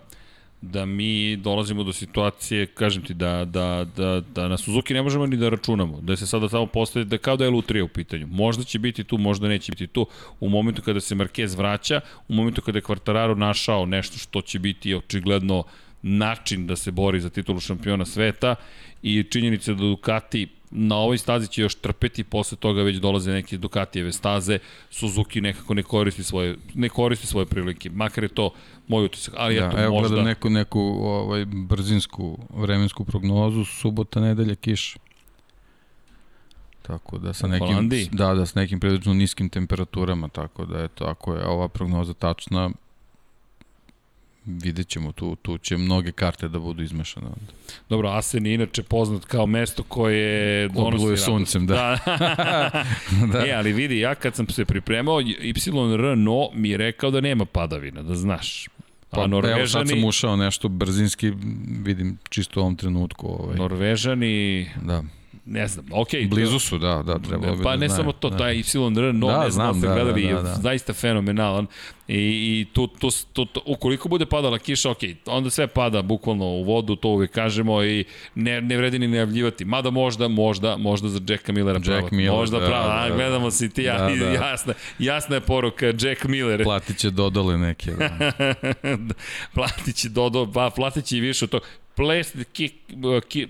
da 0.62 0.87
mi 0.87 1.37
dolazimo 1.37 1.85
do 1.85 1.93
situacije, 1.93 2.66
kažem 2.66 3.03
ti, 3.03 3.14
da, 3.14 3.45
da, 3.45 3.87
da, 3.97 4.20
da 4.35 4.49
na 4.49 4.59
Suzuki 4.59 4.95
ne 4.95 5.03
možemo 5.03 5.26
ni 5.26 5.37
da 5.37 5.49
računamo, 5.49 6.01
da 6.01 6.16
se 6.16 6.26
sada 6.26 6.49
tamo 6.49 6.66
postaje, 6.66 7.05
da 7.05 7.18
kao 7.18 7.37
da 7.37 7.45
je 7.45 7.51
lutrija 7.51 7.85
u 7.85 7.89
pitanju. 7.89 8.26
Možda 8.26 8.64
će 8.64 8.78
biti 8.78 9.05
tu, 9.05 9.18
možda 9.18 9.49
neće 9.49 9.72
biti 9.72 9.87
tu. 9.87 10.07
U 10.41 10.49
momentu 10.49 10.83
kada 10.83 11.01
se 11.01 11.14
Marquez 11.14 11.57
vraća, 11.57 12.01
u 12.28 12.35
momentu 12.35 12.62
kada 12.62 12.78
je 12.78 12.83
Quartararo 12.83 13.35
našao 13.35 13.87
nešto 13.87 14.18
što 14.18 14.41
će 14.41 14.59
biti 14.59 14.95
očigledno 14.95 15.64
način 16.03 16.66
da 16.66 16.76
se 16.76 16.91
bori 16.91 17.20
za 17.20 17.31
titulu 17.31 17.61
šampiona 17.61 18.05
sveta 18.05 18.55
i 19.03 19.22
činjenica 19.22 19.72
da 19.72 19.78
Ducati 19.78 20.49
na 20.71 20.97
ovoj 20.97 21.18
stazi 21.18 21.49
će 21.49 21.62
još 21.62 21.75
trpeti, 21.75 22.25
posle 22.25 22.59
toga 22.59 22.83
već 22.83 22.97
dolaze 22.97 23.33
neke 23.33 23.59
Ducatijeve 23.59 24.12
staze, 24.12 24.59
Suzuki 24.91 25.41
nekako 25.41 25.75
ne 25.75 25.83
koristi 25.83 26.25
svoje, 26.25 26.57
ne 26.75 26.89
koristi 26.89 27.27
svoje 27.27 27.47
prilike, 27.47 27.91
makar 27.91 28.25
je 28.25 28.29
to 28.29 28.51
moj 28.89 29.05
utisak, 29.05 29.35
ali 29.37 29.55
da, 29.55 29.66
eto, 29.66 29.83
evo 29.83 29.95
možda... 29.95 30.09
gledam 30.09 30.25
neku, 30.25 30.51
neku 30.51 30.81
ovaj, 31.03 31.45
brzinsku 31.45 32.39
vremensku 32.51 33.05
prognozu, 33.05 33.64
subota, 33.64 34.21
nedelja, 34.21 34.55
kiš. 34.55 34.97
Tako 36.83 37.18
da 37.18 37.33
sa 37.33 37.47
nekim, 37.47 37.66
Holandiji? 37.66 38.09
da, 38.12 38.35
da 38.35 38.47
sa 38.47 38.61
nekim 38.61 38.81
prilično 38.81 39.14
niskim 39.14 39.49
temperaturama, 39.49 40.29
tako 40.29 40.64
da 40.66 40.83
eto, 40.83 41.05
ako 41.05 41.35
je 41.35 41.47
ova 41.47 41.68
prognoza 41.68 42.14
tačna, 42.14 42.71
vidjet 44.62 44.88
ćemo, 44.88 45.12
tu, 45.12 45.36
tu 45.36 45.59
će 45.59 45.76
mnoge 45.76 46.12
karte 46.12 46.48
da 46.48 46.59
budu 46.59 46.82
izmešane 46.82 47.26
onda. 47.26 47.53
Dobro, 47.88 48.09
Asen 48.09 48.46
je 48.46 48.55
inače 48.55 48.82
poznat 48.82 49.24
kao 49.24 49.46
mesto 49.46 49.82
koje 49.82 50.68
donosi... 50.68 50.94
Obiluje 50.94 51.16
suncem, 51.16 51.66
da. 51.66 51.98
da. 52.07 52.84
da. 53.32 53.46
E, 53.46 53.53
ali 53.53 53.72
vidi, 53.72 53.98
ja 53.98 54.14
kad 54.14 54.34
sam 54.34 54.48
se 54.48 54.64
pripremao, 54.64 55.20
YR 55.20 56.14
no 56.16 56.48
mi 56.55 56.70
je 56.70 56.76
rekao 56.76 57.11
da 57.11 57.20
nema 57.20 57.44
padavina, 57.44 58.03
da 58.03 58.14
znaš. 58.14 58.68
Pa, 59.11 59.26
Norvežani, 59.26 59.61
evo 59.61 59.68
sad 59.68 59.88
sam 59.88 60.05
ušao 60.05 60.36
nešto 60.36 60.68
brzinski, 60.68 61.32
vidim 61.82 62.18
čisto 62.28 62.61
u 62.61 62.62
ovom 62.62 62.76
trenutku. 62.76 63.26
Ovaj. 63.26 63.57
Norvežani... 63.57 64.70
Da 64.82 65.03
ne 65.45 65.68
znam, 65.68 65.87
okej. 65.93 66.22
Okay, 66.22 66.28
Blizu 66.28 66.59
su, 66.59 66.78
da, 66.78 67.03
da, 67.03 67.18
trebalo 67.18 67.57
bi 67.57 67.62
Pa 67.62 67.70
da 67.70 67.76
ne 67.76 67.89
znaju, 67.89 68.03
samo 68.03 68.12
to, 68.12 68.31
da. 68.31 68.37
taj 68.37 68.55
YR, 68.55 69.14
no, 69.14 69.26
Da, 69.26 69.45
ne 69.45 69.51
znam, 69.51 69.51
znam, 69.51 69.74
ste 69.74 69.87
da, 69.87 69.95
gledali, 69.95 70.26
da, 70.26 70.35
da, 70.35 70.43
da. 70.43 70.55
zaista 70.55 70.93
fenomenalan. 70.93 71.66
I, 72.09 72.14
i 72.16 72.66
tu, 72.72 72.87
tu, 72.87 73.09
tu, 73.33 73.45
tu, 73.45 73.62
ukoliko 73.66 74.09
bude 74.09 74.26
padala 74.26 74.59
kiša, 74.59 74.91
ok, 74.91 74.99
onda 75.26 75.51
sve 75.51 75.66
pada 75.66 76.03
bukvalno 76.03 76.45
u 76.45 76.62
vodu, 76.62 76.97
to 76.97 77.09
uvek 77.09 77.31
kažemo 77.31 77.85
i 77.85 78.05
ne, 78.35 78.61
ne 78.61 78.76
vredi 78.76 78.99
ni 78.99 79.09
najavljivati. 79.09 79.64
Mada 79.64 79.91
možda, 79.91 80.28
možda, 80.28 80.76
možda 80.76 81.09
za 81.09 81.20
Jacka 81.28 81.53
Millera 81.53 81.78
Jack 81.78 81.87
prava. 81.87 82.09
Miller, 82.12 82.33
možda 82.33 82.59
da, 82.59 82.66
prava, 82.66 83.03
da, 83.03 83.09
da. 83.09 83.14
gledamo 83.14 83.51
si 83.51 83.70
ti, 83.70 83.83
ja, 83.83 83.99
Da, 83.99 84.14
da. 84.14 84.31
jasna, 84.31 84.74
jasna 84.99 85.35
je 85.35 85.41
poruka 85.41 85.87
Jack 85.87 86.24
Miller. 86.24 86.62
Platit 86.62 86.99
će 86.99 87.11
dodale 87.11 87.59
neke. 87.59 87.91
Da. 88.83 89.14
platit 89.55 89.97
će 89.97 90.09
dodo, 90.09 90.53
pa 90.55 90.70
platit 90.76 91.05
će 91.05 91.16
i 91.16 91.20
više 91.20 91.45
od 91.45 91.51
toga. 91.51 91.66
Ples, 91.95 92.35
ki, 92.53 92.70
ki, 93.28 93.47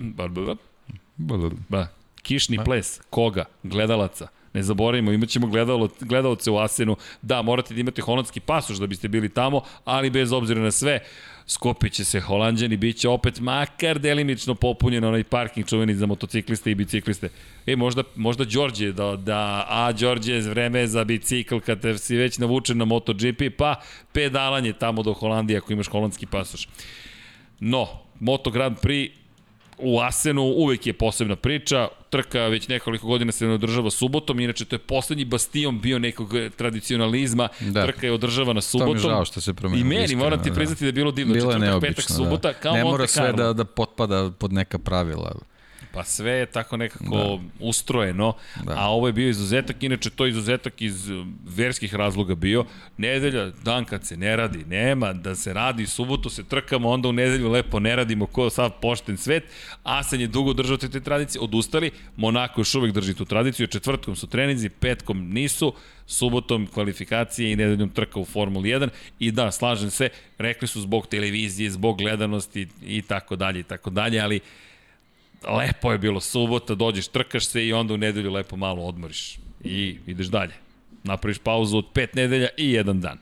ba, 1.20 1.36
ba, 1.36 1.48
ba, 1.48 1.56
ba, 1.68 1.86
kišni 2.22 2.58
ples, 2.64 3.00
koga? 3.10 3.44
Gledalaca. 3.62 4.28
Ne 4.54 4.62
zaboravimo, 4.62 5.12
imat 5.12 5.28
ćemo 5.28 5.46
gledalo, 5.46 5.88
gledalce 6.00 6.50
u 6.50 6.58
Asenu. 6.58 6.96
Da, 7.22 7.42
morate 7.42 7.74
da 7.74 7.80
imate 7.80 8.02
holandski 8.02 8.40
pasoš 8.40 8.76
da 8.76 8.86
biste 8.86 9.08
bili 9.08 9.28
tamo, 9.28 9.62
ali 9.84 10.10
bez 10.10 10.32
obzira 10.32 10.60
na 10.60 10.70
sve, 10.70 10.98
skupit 11.46 11.92
će 11.92 12.04
se 12.04 12.20
holandjani, 12.20 12.76
bit 12.76 12.96
će 12.96 13.08
opet 13.08 13.40
makar 13.40 13.98
delimično 13.98 14.54
popunjen 14.54 15.04
onaj 15.04 15.24
parking 15.24 15.66
čuveni 15.66 15.94
za 15.94 16.06
motocikliste 16.06 16.70
i 16.70 16.74
bicikliste. 16.74 17.28
E, 17.66 17.76
možda, 17.76 18.02
možda 18.16 18.44
Đorđe, 18.44 18.92
da, 18.92 19.16
da, 19.16 19.66
a 19.68 19.92
Đorđe, 19.92 20.40
vreme 20.40 20.80
je 20.80 20.86
za 20.86 21.04
bicikl 21.04 21.58
kad 21.58 21.80
te 21.80 21.98
si 21.98 22.16
već 22.16 22.38
navučen 22.38 22.78
na 22.78 22.84
MotoGP, 22.84 23.42
pa 23.58 23.80
pedalanje 24.12 24.72
tamo 24.72 25.02
do 25.02 25.12
Holandije 25.12 25.58
ako 25.58 25.72
imaš 25.72 25.88
holandski 25.88 26.26
pasoš. 26.26 26.68
No, 27.60 27.88
Moto 28.20 28.50
Grand 28.50 28.76
Prix 28.78 29.19
u 29.82 30.00
Asenu 30.00 30.42
uvek 30.42 30.86
je 30.86 30.92
posebna 30.92 31.36
priča, 31.36 31.88
trka 32.10 32.40
već 32.40 32.68
nekoliko 32.68 33.06
godina 33.06 33.32
se 33.32 33.46
ne 33.46 33.54
održava 33.54 33.90
subotom, 33.90 34.40
inače 34.40 34.64
to 34.64 34.74
je 34.74 34.80
poslednji 34.80 35.24
bastion 35.24 35.80
bio 35.80 35.98
nekog 35.98 36.30
tradicionalizma, 36.56 37.48
da. 37.60 37.70
Da. 37.70 37.86
trka 37.86 38.06
je 38.06 38.12
održavana 38.12 38.60
To 38.60 38.66
subotom. 38.66 38.92
mi 38.92 38.98
je 38.98 39.02
žao 39.02 39.24
što 39.24 39.40
se 39.40 39.54
promenilo. 39.54 39.86
I 39.86 39.88
meni, 39.88 40.04
iskreno, 40.04 40.24
moram 40.24 40.42
ti 40.42 40.52
priznati 40.54 40.84
da 40.84 40.88
je 40.88 40.92
bilo 40.92 41.10
divno, 41.12 41.34
Bilo 41.34 41.52
četvrtak, 41.52 41.80
petak, 41.80 42.04
subota, 42.06 42.52
kao 42.52 42.72
Ne 42.72 42.84
Monte 42.84 42.90
mora 42.92 43.06
sve 43.06 43.22
Carlo. 43.22 43.36
da, 43.36 43.52
da 43.52 43.64
potpada 43.64 44.30
pod 44.38 44.52
neka 44.52 44.78
pravila. 44.78 45.34
Pa 45.92 46.04
sve 46.04 46.32
je 46.32 46.46
tako 46.46 46.76
nekako 46.76 47.16
da. 47.16 47.38
ustrojeno, 47.60 48.32
da. 48.64 48.74
A 48.76 48.88
ovo 48.88 49.06
je 49.06 49.12
bio 49.12 49.28
izuzetak, 49.28 49.82
inače 49.82 50.10
to 50.10 50.24
je 50.24 50.30
izuzetak 50.30 50.82
iz 50.82 51.10
uh, 51.10 51.26
verskih 51.44 51.94
razloga 51.94 52.34
bio. 52.34 52.64
Nedelja, 52.96 53.50
dan 53.64 53.84
kad 53.84 54.06
se 54.06 54.16
ne 54.16 54.36
radi, 54.36 54.64
nema 54.64 55.12
da 55.12 55.34
se 55.34 55.52
radi, 55.52 55.86
subotu 55.86 56.30
se 56.30 56.44
trkamo, 56.44 56.88
onda 56.88 57.08
u 57.08 57.12
nedelju 57.12 57.50
lepo 57.50 57.80
ne 57.80 57.96
radimo 57.96 58.26
ko 58.26 58.50
sav 58.50 58.70
pošten 58.82 59.16
svet. 59.16 59.44
Asen 59.82 60.20
je 60.20 60.26
dugo 60.26 60.52
držao 60.52 60.76
te, 60.76 60.88
te 60.88 61.00
tradicije, 61.00 61.40
odustali, 61.40 61.90
Monako 62.16 62.60
još 62.60 62.74
uvek 62.74 62.92
drži 62.92 63.14
tu 63.14 63.24
tradiciju, 63.24 63.66
četvrtkom 63.66 64.16
su 64.16 64.26
treninzi, 64.26 64.68
petkom 64.68 65.28
nisu, 65.32 65.74
subotom 66.06 66.66
kvalifikacije 66.66 67.52
i 67.52 67.56
nedeljom 67.56 67.88
trka 67.88 68.20
u 68.20 68.24
Formuli 68.24 68.68
1 68.68 68.88
i 69.18 69.30
da, 69.30 69.50
slažem 69.50 69.90
se, 69.90 70.08
rekli 70.38 70.68
su 70.68 70.80
zbog 70.80 71.06
televizije, 71.06 71.70
zbog 71.70 71.98
gledanosti 71.98 72.68
i 72.82 73.02
tako 73.02 73.36
dalje 73.36 73.60
i 73.60 73.62
tako 73.62 73.90
dalje, 73.90 74.20
ali 74.20 74.40
lepo 75.48 75.92
je 75.92 75.98
bilo 75.98 76.20
subota, 76.20 76.74
dođeš, 76.74 77.08
trkaš 77.08 77.46
se 77.46 77.66
i 77.66 77.72
onda 77.72 77.94
u 77.94 77.96
nedelju 77.96 78.32
lepo 78.32 78.56
malo 78.56 78.82
odmoriš 78.82 79.38
i 79.64 79.96
ideš 80.06 80.26
dalje. 80.26 80.52
Napraviš 81.04 81.38
pauzu 81.38 81.78
od 81.78 81.86
pet 81.92 82.14
nedelja 82.14 82.48
i 82.56 82.72
jedan 82.72 83.00
dan. 83.00 83.18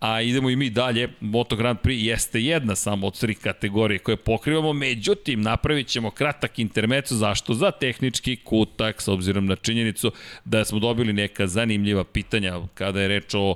A 0.00 0.20
idemo 0.20 0.50
i 0.50 0.56
mi 0.56 0.70
dalje, 0.70 1.08
Moto 1.20 1.56
Grand 1.56 1.78
Prix 1.78 2.04
jeste 2.04 2.40
jedna 2.40 2.74
samo 2.76 3.06
od 3.06 3.18
tri 3.18 3.34
kategorije 3.34 3.98
koje 3.98 4.16
pokrivamo, 4.16 4.72
međutim 4.72 5.42
napravit 5.42 5.86
ćemo 5.86 6.10
kratak 6.10 6.58
intermeco, 6.58 7.14
zašto? 7.14 7.54
Za 7.54 7.70
tehnički 7.70 8.36
kutak, 8.36 9.02
s 9.02 9.08
obzirom 9.08 9.46
na 9.46 9.56
činjenicu 9.56 10.12
da 10.44 10.64
smo 10.64 10.78
dobili 10.78 11.12
neka 11.12 11.46
zanimljiva 11.46 12.04
pitanja 12.04 12.60
kada 12.74 13.00
je 13.00 13.08
reč 13.08 13.34
o 13.34 13.54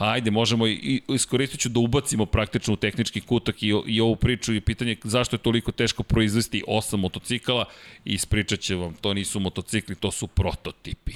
Pa 0.00 0.10
ajde, 0.10 0.30
možemo 0.30 0.66
i 0.66 1.02
iskoristit 1.08 1.60
ću 1.60 1.68
da 1.68 1.80
ubacimo 1.80 2.26
praktično 2.26 2.74
u 2.74 2.76
tehnički 2.76 3.20
kutak 3.20 3.62
i, 3.62 3.72
i 3.86 4.00
ovu 4.00 4.16
priču 4.16 4.54
i 4.54 4.60
pitanje 4.60 4.96
zašto 5.04 5.36
je 5.36 5.40
toliko 5.40 5.72
teško 5.72 6.02
proizvesti 6.02 6.62
osam 6.66 7.00
motocikala 7.00 7.64
i 8.04 8.14
ispričat 8.14 8.60
će 8.60 8.74
vam, 8.74 8.94
to 9.00 9.14
nisu 9.14 9.40
motocikli, 9.40 9.94
to 9.94 10.10
su 10.10 10.26
prototipi. 10.26 11.12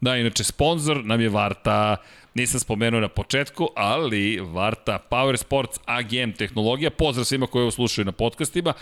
Da, 0.00 0.16
inače, 0.16 0.44
sponsor 0.44 1.04
nam 1.04 1.20
je 1.20 1.28
Varta, 1.28 1.96
nisam 2.38 2.60
spomenuo 2.60 3.00
na 3.00 3.08
početku, 3.08 3.68
ali 3.76 4.40
Varta 4.40 4.98
Power 5.10 5.36
Sports 5.36 5.78
AGM 5.84 6.32
tehnologija, 6.32 6.90
pozdrav 6.90 7.24
svima 7.24 7.46
koji 7.46 7.62
ovo 7.62 7.70
slušaju 7.70 8.04
na 8.04 8.12
podcastima, 8.12 8.72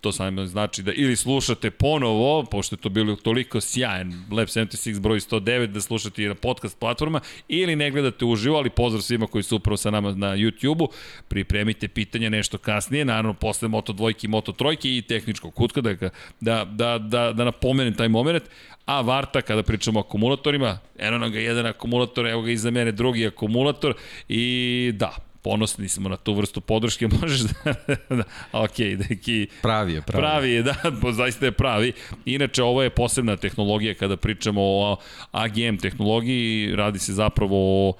to 0.00 0.12
samo 0.12 0.46
znači 0.46 0.82
da 0.82 0.92
ili 0.92 1.16
slušate 1.16 1.70
ponovo, 1.70 2.44
pošto 2.44 2.74
je 2.74 2.80
to 2.80 2.88
bilo 2.88 3.16
toliko 3.16 3.60
sjajan 3.60 4.12
Lab 4.30 4.48
76 4.48 5.00
broj 5.00 5.20
109, 5.20 5.66
da 5.66 5.80
slušate 5.80 6.24
i 6.24 6.28
na 6.28 6.34
podcast 6.34 6.78
platforma, 6.78 7.20
ili 7.48 7.76
ne 7.76 7.90
gledate 7.90 8.24
uživo, 8.24 8.56
ali 8.56 8.70
pozdrav 8.70 9.02
svima 9.02 9.26
koji 9.26 9.42
su 9.42 9.56
upravo 9.56 9.76
sa 9.76 9.90
nama 9.90 10.14
na 10.14 10.36
YouTube-u, 10.36 10.88
pripremite 11.28 11.88
pitanja 11.88 12.30
nešto 12.30 12.58
kasnije, 12.58 13.04
naravno 13.04 13.34
posle 13.34 13.68
Moto 13.68 13.92
dvojke 13.92 14.26
i 14.26 14.30
Moto 14.30 14.52
trojke 14.52 14.96
i 14.96 15.02
tehničkog 15.02 15.54
kutka, 15.54 15.80
da, 15.80 15.94
da, 16.40 16.64
da, 16.64 16.98
da, 16.98 17.32
da 17.32 17.44
napomenem 17.44 17.94
taj 17.94 18.08
moment, 18.08 18.44
a 18.86 19.00
Varta, 19.00 19.42
kada 19.42 19.62
pričamo 19.62 20.00
o 20.00 20.02
akumulatorima, 20.02 20.78
eno 20.98 21.18
nam 21.18 21.32
ga 21.32 21.38
jedan 21.38 21.66
akumulator, 21.66 22.26
evo 22.26 22.42
ga 22.42 22.50
iza 22.50 22.70
mene 22.70 22.92
drugi 22.92 23.26
akumulator 23.26 23.94
i 24.28 24.92
da, 24.94 25.16
ponosni 25.42 25.88
smo 25.88 26.08
na 26.08 26.16
tu 26.16 26.34
vrstu 26.34 26.60
podrške, 26.60 27.08
možeš 27.20 27.40
da, 27.40 27.74
da 28.08 28.24
ok, 28.52 28.76
deki, 28.78 29.46
Pravi 29.62 29.92
je, 29.92 30.02
pravi. 30.02 30.22
Pravi 30.22 30.50
je, 30.50 30.62
da, 30.62 30.74
bo 31.02 31.12
zaista 31.12 31.46
je 31.46 31.52
pravi. 31.52 31.92
Inače, 32.24 32.62
ovo 32.62 32.82
je 32.82 32.90
posebna 32.90 33.36
tehnologija 33.36 33.94
kada 33.94 34.16
pričamo 34.16 34.62
o 34.62 34.96
AGM 35.32 35.76
tehnologiji, 35.76 36.76
radi 36.76 36.98
se 36.98 37.12
zapravo 37.12 37.88
o 37.88 37.92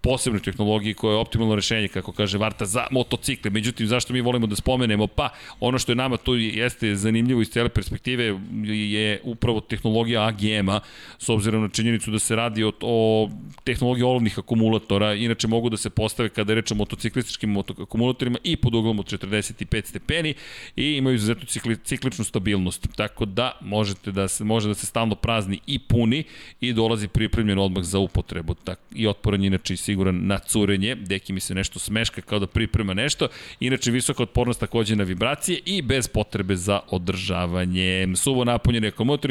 posebnoj 0.00 0.42
tehnologiji 0.42 0.94
koja 0.94 1.12
je 1.12 1.18
optimalno 1.18 1.54
rešenje, 1.54 1.88
kako 1.88 2.12
kaže 2.12 2.38
Varta, 2.38 2.66
za 2.66 2.86
motocikle. 2.90 3.50
Međutim, 3.50 3.86
zašto 3.86 4.12
mi 4.12 4.20
volimo 4.20 4.46
da 4.46 4.56
spomenemo? 4.56 5.06
Pa, 5.06 5.28
ono 5.60 5.78
što 5.78 5.92
je 5.92 5.96
nama 5.96 6.16
tu 6.16 6.34
jeste 6.34 6.96
zanimljivo 6.96 7.42
iz 7.42 7.50
cele 7.50 7.68
perspektive 7.68 8.38
je 8.64 9.20
upravo 9.24 9.60
tehnologija 9.60 10.26
AGM-a, 10.26 10.80
s 11.18 11.28
obzirom 11.28 11.62
na 11.62 11.68
činjenicu 11.68 12.10
da 12.10 12.18
se 12.18 12.36
radi 12.36 12.64
o, 12.64 12.72
o 12.80 13.30
tehnologiji 13.64 14.04
olovnih 14.04 14.38
akumulatora, 14.38 15.14
inače 15.14 15.48
mogu 15.48 15.70
da 15.70 15.76
se 15.76 15.90
postave 15.90 16.28
kada 16.28 16.52
je 16.52 16.54
reč 16.54 16.70
o 16.70 16.74
motociklističkim 16.74 17.56
akumulatorima 17.58 18.38
i 18.44 18.56
pod 18.56 18.74
uglom 18.74 18.98
od 18.98 19.06
45 19.06 19.86
stepeni 19.86 20.34
i 20.76 20.92
imaju 20.96 21.14
izuzetnu 21.14 21.46
cikli, 21.46 21.76
cikličnu 21.76 22.24
stabilnost. 22.24 22.88
Tako 22.96 23.24
da 23.24 23.58
možete 23.60 24.12
da 24.12 24.28
se, 24.28 24.44
može 24.44 24.68
da 24.68 24.74
se 24.74 24.86
stalno 24.86 25.14
prazni 25.14 25.60
i 25.66 25.78
puni 25.78 26.24
i 26.60 26.72
dolazi 26.72 27.08
pripremljen 27.08 27.58
odmah 27.58 27.84
za 27.84 27.98
upotrebu. 27.98 28.54
Tak, 28.54 28.78
I 28.94 29.06
otporan 29.06 29.44
inače 29.44 29.75
siguran 29.76 30.26
na 30.26 30.38
curenje. 30.38 30.94
Deki 30.94 31.32
mi 31.32 31.40
se 31.40 31.54
nešto 31.54 31.78
smeška 31.78 32.20
kao 32.20 32.38
da 32.38 32.46
priprema 32.46 32.94
nešto. 32.94 33.28
Inače 33.60 33.90
visoka 33.90 34.22
otpornost 34.22 34.60
takođe 34.60 34.96
na 34.96 35.04
vibracije 35.04 35.60
i 35.64 35.82
bez 35.82 36.08
potrebe 36.08 36.56
za 36.56 36.80
održavanje. 36.90 38.08
Suvo 38.16 38.44
napunjen 38.44 38.84
akumulator 38.84 39.30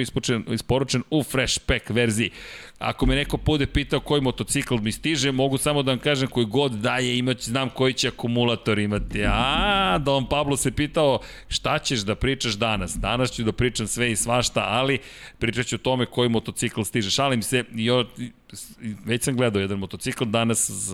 isporučen 0.52 1.04
u 1.10 1.24
Fresh 1.24 1.60
Pack 1.66 1.90
verziji. 1.90 2.32
Ako 2.80 3.06
me 3.06 3.16
neko 3.16 3.38
bude 3.38 3.66
pitao 3.68 4.00
koji 4.00 4.22
motocikl 4.22 4.76
mi 4.76 4.92
stiže, 4.92 5.32
mogu 5.32 5.58
samo 5.58 5.84
da 5.84 5.92
vam 5.92 6.00
kažem 6.00 6.28
koji 6.28 6.46
god 6.46 6.72
daje 6.72 7.18
imać, 7.18 7.44
znam 7.44 7.70
koji 7.70 7.94
će 7.94 8.08
akumulator 8.08 8.80
imati. 8.80 9.24
A, 9.28 9.98
Don 10.02 10.30
Pablo 10.30 10.58
se 10.58 10.72
pitao 10.72 11.20
šta 11.48 11.80
ćeš 11.80 12.00
da 12.00 12.16
pričaš 12.16 12.54
danas. 12.54 12.96
Danas 12.96 13.32
ću 13.32 13.44
da 13.44 13.52
pričam 13.52 13.88
sve 13.88 14.12
i 14.12 14.16
svašta, 14.16 14.66
ali 14.68 15.00
pričat 15.40 15.66
ću 15.66 15.76
o 15.76 15.80
tome 15.80 16.06
koji 16.06 16.30
motocikl 16.30 16.82
stiže. 16.82 17.12
Šalim 17.12 17.42
se, 17.42 17.64
jo, 17.74 18.06
već 19.06 19.24
sam 19.24 19.38
gledao 19.38 19.62
jedan 19.62 19.80
motocikl 19.80 20.26
danas, 20.26 20.92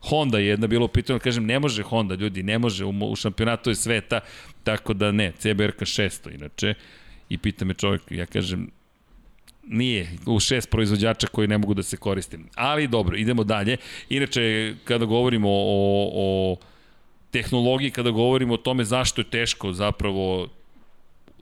Honda 0.00 0.38
je 0.38 0.46
jedna 0.46 0.66
bilo 0.66 0.88
pitanje, 0.88 1.18
kažem, 1.18 1.46
ne 1.46 1.58
može 1.58 1.82
Honda, 1.82 2.14
ljudi, 2.14 2.42
ne 2.42 2.58
može, 2.58 2.84
u, 2.84 2.92
u 3.10 3.16
šampionatu 3.16 3.70
je 3.70 3.74
sveta, 3.74 4.20
tako 4.64 4.94
da 4.94 5.12
ne, 5.12 5.32
CBRK 5.38 5.80
600 5.80 6.34
inače, 6.34 6.74
i 7.28 7.38
pita 7.38 7.64
me 7.64 7.74
čovjek, 7.74 8.02
ja 8.10 8.26
kažem, 8.26 8.70
nije 9.66 10.08
u 10.26 10.40
šest 10.40 10.70
proizvođača 10.70 11.26
koji 11.26 11.48
ne 11.48 11.58
mogu 11.58 11.74
da 11.74 11.82
se 11.82 11.96
koriste. 11.96 12.38
Ali 12.54 12.88
dobro, 12.88 13.16
idemo 13.16 13.44
dalje. 13.44 13.76
Inače, 14.08 14.74
kada 14.84 15.04
govorimo 15.04 15.48
o, 15.50 16.10
o 16.14 16.56
tehnologiji, 17.30 17.90
kada 17.90 18.10
govorimo 18.10 18.54
o 18.54 18.56
tome 18.56 18.84
zašto 18.84 19.20
je 19.20 19.30
teško 19.30 19.72
zapravo 19.72 20.48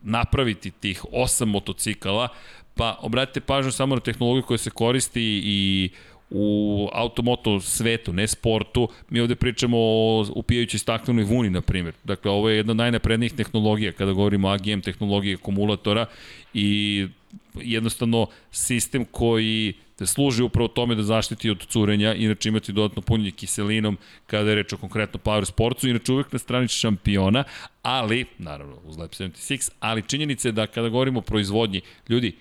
napraviti 0.03 0.70
tih 0.70 1.05
osam 1.12 1.49
motocikala, 1.49 2.28
pa 2.74 2.99
obratite 3.01 3.40
pažnju 3.40 3.73
samo 3.73 3.94
na 3.94 4.01
tehnologiju 4.01 4.43
koja 4.43 4.59
se 4.59 4.70
koristi 4.70 5.23
i 5.44 5.90
u 6.31 6.89
automoto 6.93 7.61
svetu, 7.61 8.12
ne 8.12 8.27
sportu, 8.27 8.89
mi 9.11 9.20
ovde 9.20 9.35
pričamo 9.35 9.77
o 9.78 10.27
upijajući 10.35 10.78
staklenoj 10.78 11.24
vuni, 11.24 11.51
na 11.51 11.61
primjer. 11.61 11.94
Dakle, 12.05 12.31
ovo 12.31 12.49
je 12.49 12.57
jedna 12.57 12.70
od 12.70 12.77
najnaprednijih 12.77 13.32
tehnologija 13.32 13.93
kada 13.93 14.12
govorimo 14.12 14.49
o 14.49 14.51
AGM 14.51 14.81
tehnologiji 14.81 15.35
akumulatora 15.35 16.07
i 16.55 17.07
jednostavno 17.54 18.26
sistem 18.50 19.04
koji 19.04 19.74
služi 20.06 20.42
upravo 20.42 20.68
tome 20.68 20.94
da 20.94 21.02
zaštiti 21.02 21.50
od 21.50 21.66
curenja, 21.66 22.14
inače 22.14 22.48
imati 22.48 22.72
dodatno 22.72 23.02
punjenje 23.02 23.30
kiselinom 23.30 23.98
kada 24.26 24.48
je 24.48 24.54
reč 24.54 24.72
o 24.72 24.76
konkretno 24.76 25.20
power 25.24 25.44
sportu, 25.44 25.88
inače 25.88 26.12
uvek 26.12 26.32
na 26.32 26.38
strani 26.38 26.68
šampiona, 26.68 27.44
ali, 27.82 28.24
naravno, 28.38 28.76
uz 28.84 28.98
Lab 28.98 29.10
76, 29.10 29.70
ali 29.80 30.02
činjenica 30.02 30.48
je 30.48 30.52
da 30.52 30.66
kada 30.66 30.88
govorimo 30.88 31.18
o 31.18 31.22
proizvodnji, 31.22 31.80
ljudi, 32.09 32.32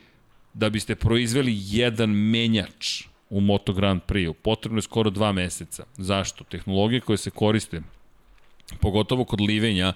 da 0.53 0.69
biste 0.69 0.95
proizveli 0.95 1.53
jedan 1.55 2.09
menjač 2.09 3.03
u 3.29 3.41
Moto 3.41 3.73
Grand 3.73 4.01
Prix, 4.07 4.33
potrebno 4.33 4.77
je 4.77 4.81
skoro 4.81 5.09
dva 5.09 5.31
meseca. 5.31 5.83
Zašto? 5.97 6.43
Tehnologije 6.43 7.01
koje 7.01 7.17
se 7.17 7.29
koriste 7.29 7.81
pogotovo 8.79 9.23
kod 9.23 9.41
livenja, 9.41 9.93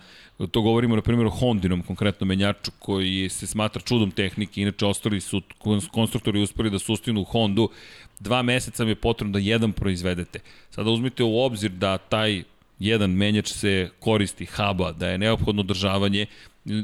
to 0.51 0.61
govorimo 0.61 0.95
na 0.95 1.01
primjer 1.01 1.27
o 1.27 1.29
Hondinom 1.29 1.81
konkretno 1.81 2.27
menjaču 2.27 2.71
koji 2.79 3.29
se 3.29 3.47
smatra 3.47 3.81
čudom 3.81 4.11
tehnike, 4.11 4.61
inače 4.61 4.85
ostali 4.85 5.21
su 5.21 5.41
konstruktori 5.91 6.41
uspeli 6.41 6.69
da 6.69 6.79
sustinu 6.79 7.23
Hondu, 7.23 7.69
dva 8.19 8.41
meseca 8.41 8.83
mi 8.83 8.91
je 8.91 8.95
potrebno 8.95 9.33
da 9.33 9.39
jedan 9.39 9.71
proizvedete. 9.71 10.39
Sada 10.69 10.89
uzmite 10.89 11.23
u 11.23 11.39
obzir 11.39 11.71
da 11.71 11.97
taj 11.97 12.43
jedan 12.79 13.11
menjač 13.11 13.47
se 13.47 13.89
koristi 13.99 14.45
huba, 14.45 14.91
da 14.91 15.09
je 15.09 15.17
neophodno 15.17 15.61
održavanje, 15.61 16.25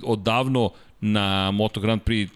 odavno 0.03 0.71
na 1.01 1.51
Moto 1.51 1.79
Grand 1.79 2.01
Prix 2.01 2.29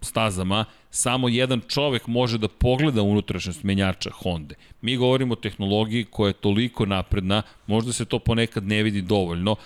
stazama 0.00 0.64
samo 0.90 1.28
jedan 1.28 1.60
čovek 1.68 2.06
može 2.06 2.38
da 2.38 2.48
pogleda 2.48 3.02
unutrašnjost 3.02 3.62
menjača 3.62 4.10
Honda. 4.10 4.54
Mi 4.80 4.96
govorimo 4.96 5.32
o 5.32 5.36
tehnologiji 5.36 6.04
koja 6.04 6.28
je 6.28 6.32
toliko 6.32 6.86
napredna, 6.86 7.42
možda 7.66 7.92
se 7.92 8.04
to 8.04 8.18
ponekad 8.18 8.66
ne 8.66 8.82
vidi 8.82 9.02
dovoljno, 9.02 9.56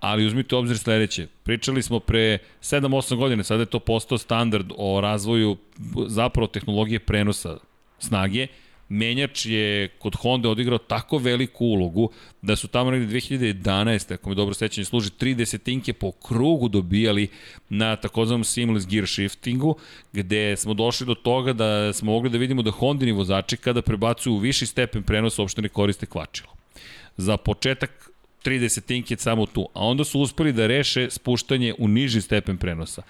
ali 0.00 0.26
uzmite 0.26 0.56
obzir 0.56 0.78
sledeće. 0.78 1.26
Pričali 1.42 1.82
smo 1.82 2.00
pre 2.00 2.38
7-8 2.60 3.16
godine, 3.16 3.44
sada 3.44 3.62
je 3.62 3.66
to 3.66 3.78
postao 3.78 4.18
standard 4.18 4.72
o 4.76 5.00
razvoju 5.00 5.56
zapravo 6.06 6.46
tehnologije 6.46 6.98
prenosa 6.98 7.56
snage, 7.98 8.46
menjač 8.92 9.46
je 9.46 9.88
kod 9.98 10.16
Honda 10.20 10.50
odigrao 10.50 10.78
tako 10.78 11.18
veliku 11.18 11.64
ulogu 11.64 12.10
da 12.42 12.56
su 12.56 12.68
tamo 12.68 12.90
negde 12.90 13.14
2011. 13.14 14.14
ako 14.14 14.28
me 14.28 14.34
dobro 14.34 14.54
sećanje 14.54 14.84
služi, 14.84 15.10
tri 15.10 15.34
desetinke 15.34 15.92
po 15.92 16.12
krugu 16.12 16.68
dobijali 16.68 17.28
na 17.68 17.96
takozvanom 17.96 18.44
seamless 18.44 18.86
gear 18.86 19.06
shiftingu, 19.06 19.76
gde 20.12 20.56
smo 20.56 20.74
došli 20.74 21.06
do 21.06 21.14
toga 21.14 21.52
da 21.52 21.92
smo 21.92 22.12
mogli 22.12 22.30
da 22.30 22.38
vidimo 22.38 22.62
da 22.62 22.70
Hondini 22.70 23.12
vozači 23.12 23.56
kada 23.56 23.82
prebacuju 23.82 24.34
u 24.34 24.38
viši 24.38 24.66
stepen 24.66 25.02
prenosa 25.02 25.42
uopšte 25.42 25.62
ne 25.62 25.68
koriste 25.68 26.06
kvačilo. 26.06 26.52
Za 27.16 27.36
početak 27.36 28.10
30 28.44 28.60
desetinke 28.60 29.16
samo 29.16 29.46
tu, 29.46 29.68
a 29.74 29.86
onda 29.86 30.04
su 30.04 30.20
uspeli 30.20 30.52
da 30.52 30.66
reše 30.66 31.10
spuštanje 31.10 31.74
u 31.78 31.88
niži 31.88 32.20
stepen 32.20 32.56
prenosa. 32.56 33.02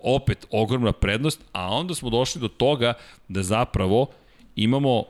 Opet 0.00 0.46
ogromna 0.50 0.92
prednost, 0.92 1.40
a 1.52 1.68
onda 1.68 1.94
smo 1.94 2.10
došli 2.10 2.40
do 2.40 2.48
toga 2.48 2.94
da 3.28 3.42
zapravo 3.42 4.06
imamo 4.56 5.04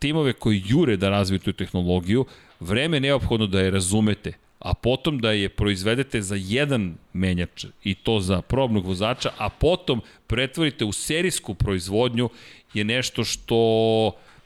timove 0.00 0.32
koji 0.32 0.62
jure 0.66 0.96
da 0.96 1.10
razviju 1.10 1.38
tu 1.38 1.52
tehnologiju, 1.52 2.24
vreme 2.60 2.96
je 2.96 3.00
neophodno 3.00 3.46
da 3.46 3.60
je 3.60 3.70
razumete, 3.70 4.32
a 4.58 4.74
potom 4.74 5.18
da 5.18 5.32
je 5.32 5.48
proizvedete 5.48 6.22
za 6.22 6.36
jedan 6.38 6.94
menjač 7.12 7.64
i 7.84 7.94
to 7.94 8.20
za 8.20 8.42
probnog 8.42 8.86
vozača, 8.86 9.30
a 9.38 9.48
potom 9.48 10.00
pretvorite 10.26 10.84
u 10.84 10.92
serijsku 10.92 11.54
proizvodnju 11.54 12.28
je 12.74 12.84
nešto 12.84 13.24
što 13.24 13.56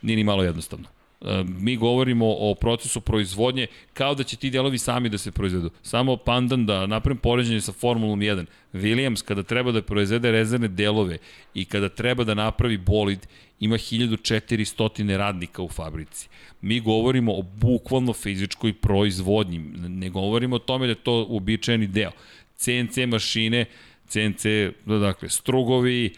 nije 0.01 0.15
ni 0.15 0.23
malo 0.23 0.43
jednostavno. 0.43 0.94
E, 1.21 1.43
mi 1.47 1.75
govorimo 1.75 2.25
o 2.25 2.55
procesu 2.55 3.01
proizvodnje 3.01 3.67
kao 3.93 4.15
da 4.15 4.23
će 4.23 4.35
ti 4.35 4.49
delovi 4.49 4.77
sami 4.77 5.09
da 5.09 5.17
se 5.17 5.31
proizvedu. 5.31 5.69
Samo 5.81 6.17
pandan 6.17 6.65
da 6.65 6.85
napravim 6.85 7.17
poređenje 7.17 7.61
sa 7.61 7.71
Formulom 7.71 8.19
1. 8.19 8.45
Williams 8.73 9.23
kada 9.23 9.43
treba 9.43 9.71
da 9.71 9.81
proizvede 9.81 10.31
rezervne 10.31 10.67
delove 10.67 11.17
i 11.53 11.65
kada 11.65 11.89
treba 11.89 12.23
da 12.23 12.33
napravi 12.33 12.77
bolid 12.77 13.27
ima 13.59 13.75
1400 13.75 15.17
radnika 15.17 15.61
u 15.61 15.69
fabrici. 15.69 16.27
Mi 16.61 16.79
govorimo 16.79 17.33
o 17.33 17.41
bukvalno 17.41 18.13
fizičkoj 18.13 18.73
proizvodnji. 18.73 19.59
Ne 19.89 20.09
govorimo 20.09 20.55
o 20.55 20.59
tome 20.59 20.85
da 20.85 20.91
je 20.91 21.03
to 21.03 21.25
uobičajeni 21.29 21.87
deo. 21.87 22.11
CNC 22.57 22.97
mašine, 23.07 23.65
CNC, 24.07 24.45
dakle, 24.85 25.29
strugovi, 25.29 26.13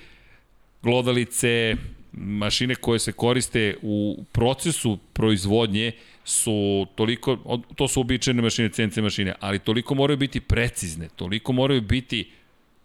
glodalice, 0.83 1.75
mašine 2.11 2.75
koje 2.75 2.99
se 2.99 3.11
koriste 3.11 3.75
u 3.81 4.23
procesu 4.31 4.97
proizvodnje 5.13 5.91
su 6.25 6.87
toliko, 6.95 7.59
to 7.75 7.87
su 7.87 8.01
običajne 8.01 8.41
mašine, 8.41 8.69
CNC 8.69 8.97
mašine, 8.97 9.33
ali 9.39 9.59
toliko 9.59 9.95
moraju 9.95 10.17
biti 10.17 10.39
precizne, 10.39 11.09
toliko 11.15 11.53
moraju 11.53 11.81
biti 11.81 12.31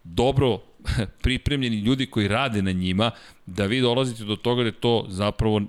dobro 0.03 0.59
pripremljeni 1.23 1.75
ljudi 1.75 2.05
koji 2.05 2.27
rade 2.27 2.61
na 2.61 2.71
njima, 2.71 3.11
da 3.45 3.65
vi 3.65 3.81
dolazite 3.81 4.23
do 4.23 4.35
toga 4.35 4.61
da 4.61 4.67
je 4.67 4.79
to 4.79 5.05
zapravo 5.09 5.61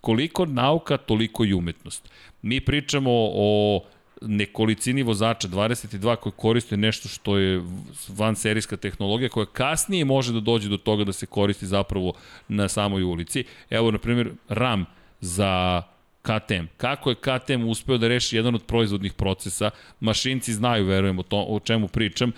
koliko 0.00 0.46
nauka, 0.46 0.96
toliko 0.96 1.44
i 1.44 1.54
umetnost. 1.54 2.08
Mi 2.42 2.60
pričamo 2.60 3.10
o 3.14 3.80
nekolicini 4.22 5.02
vozača, 5.02 5.48
22 5.48 6.16
koji 6.16 6.32
koriste 6.36 6.76
nešto 6.76 7.08
što 7.08 7.38
je 7.38 7.62
van 8.08 8.36
serijska 8.36 8.76
tehnologija 8.76 9.28
koja 9.28 9.46
kasnije 9.46 10.04
može 10.04 10.32
da 10.32 10.40
dođe 10.40 10.68
do 10.68 10.76
toga 10.76 11.04
da 11.04 11.12
se 11.12 11.26
koristi 11.26 11.66
zapravo 11.66 12.12
na 12.48 12.68
samoj 12.68 13.02
ulici. 13.02 13.44
Evo, 13.70 13.90
na 13.90 13.98
primjer, 13.98 14.32
RAM 14.48 14.86
za 15.20 15.82
KTM. 16.22 16.64
Kako 16.76 17.10
je 17.10 17.16
KTM 17.16 17.68
uspeo 17.68 17.98
da 17.98 18.08
reši 18.08 18.36
jedan 18.36 18.54
od 18.54 18.62
proizvodnih 18.62 19.12
procesa? 19.12 19.70
Mašinci 20.00 20.52
znaju, 20.52 20.86
verujem, 20.86 21.18
o, 21.18 21.22
to, 21.22 21.44
o 21.48 21.60
čemu 21.60 21.88
pričam, 21.88 22.32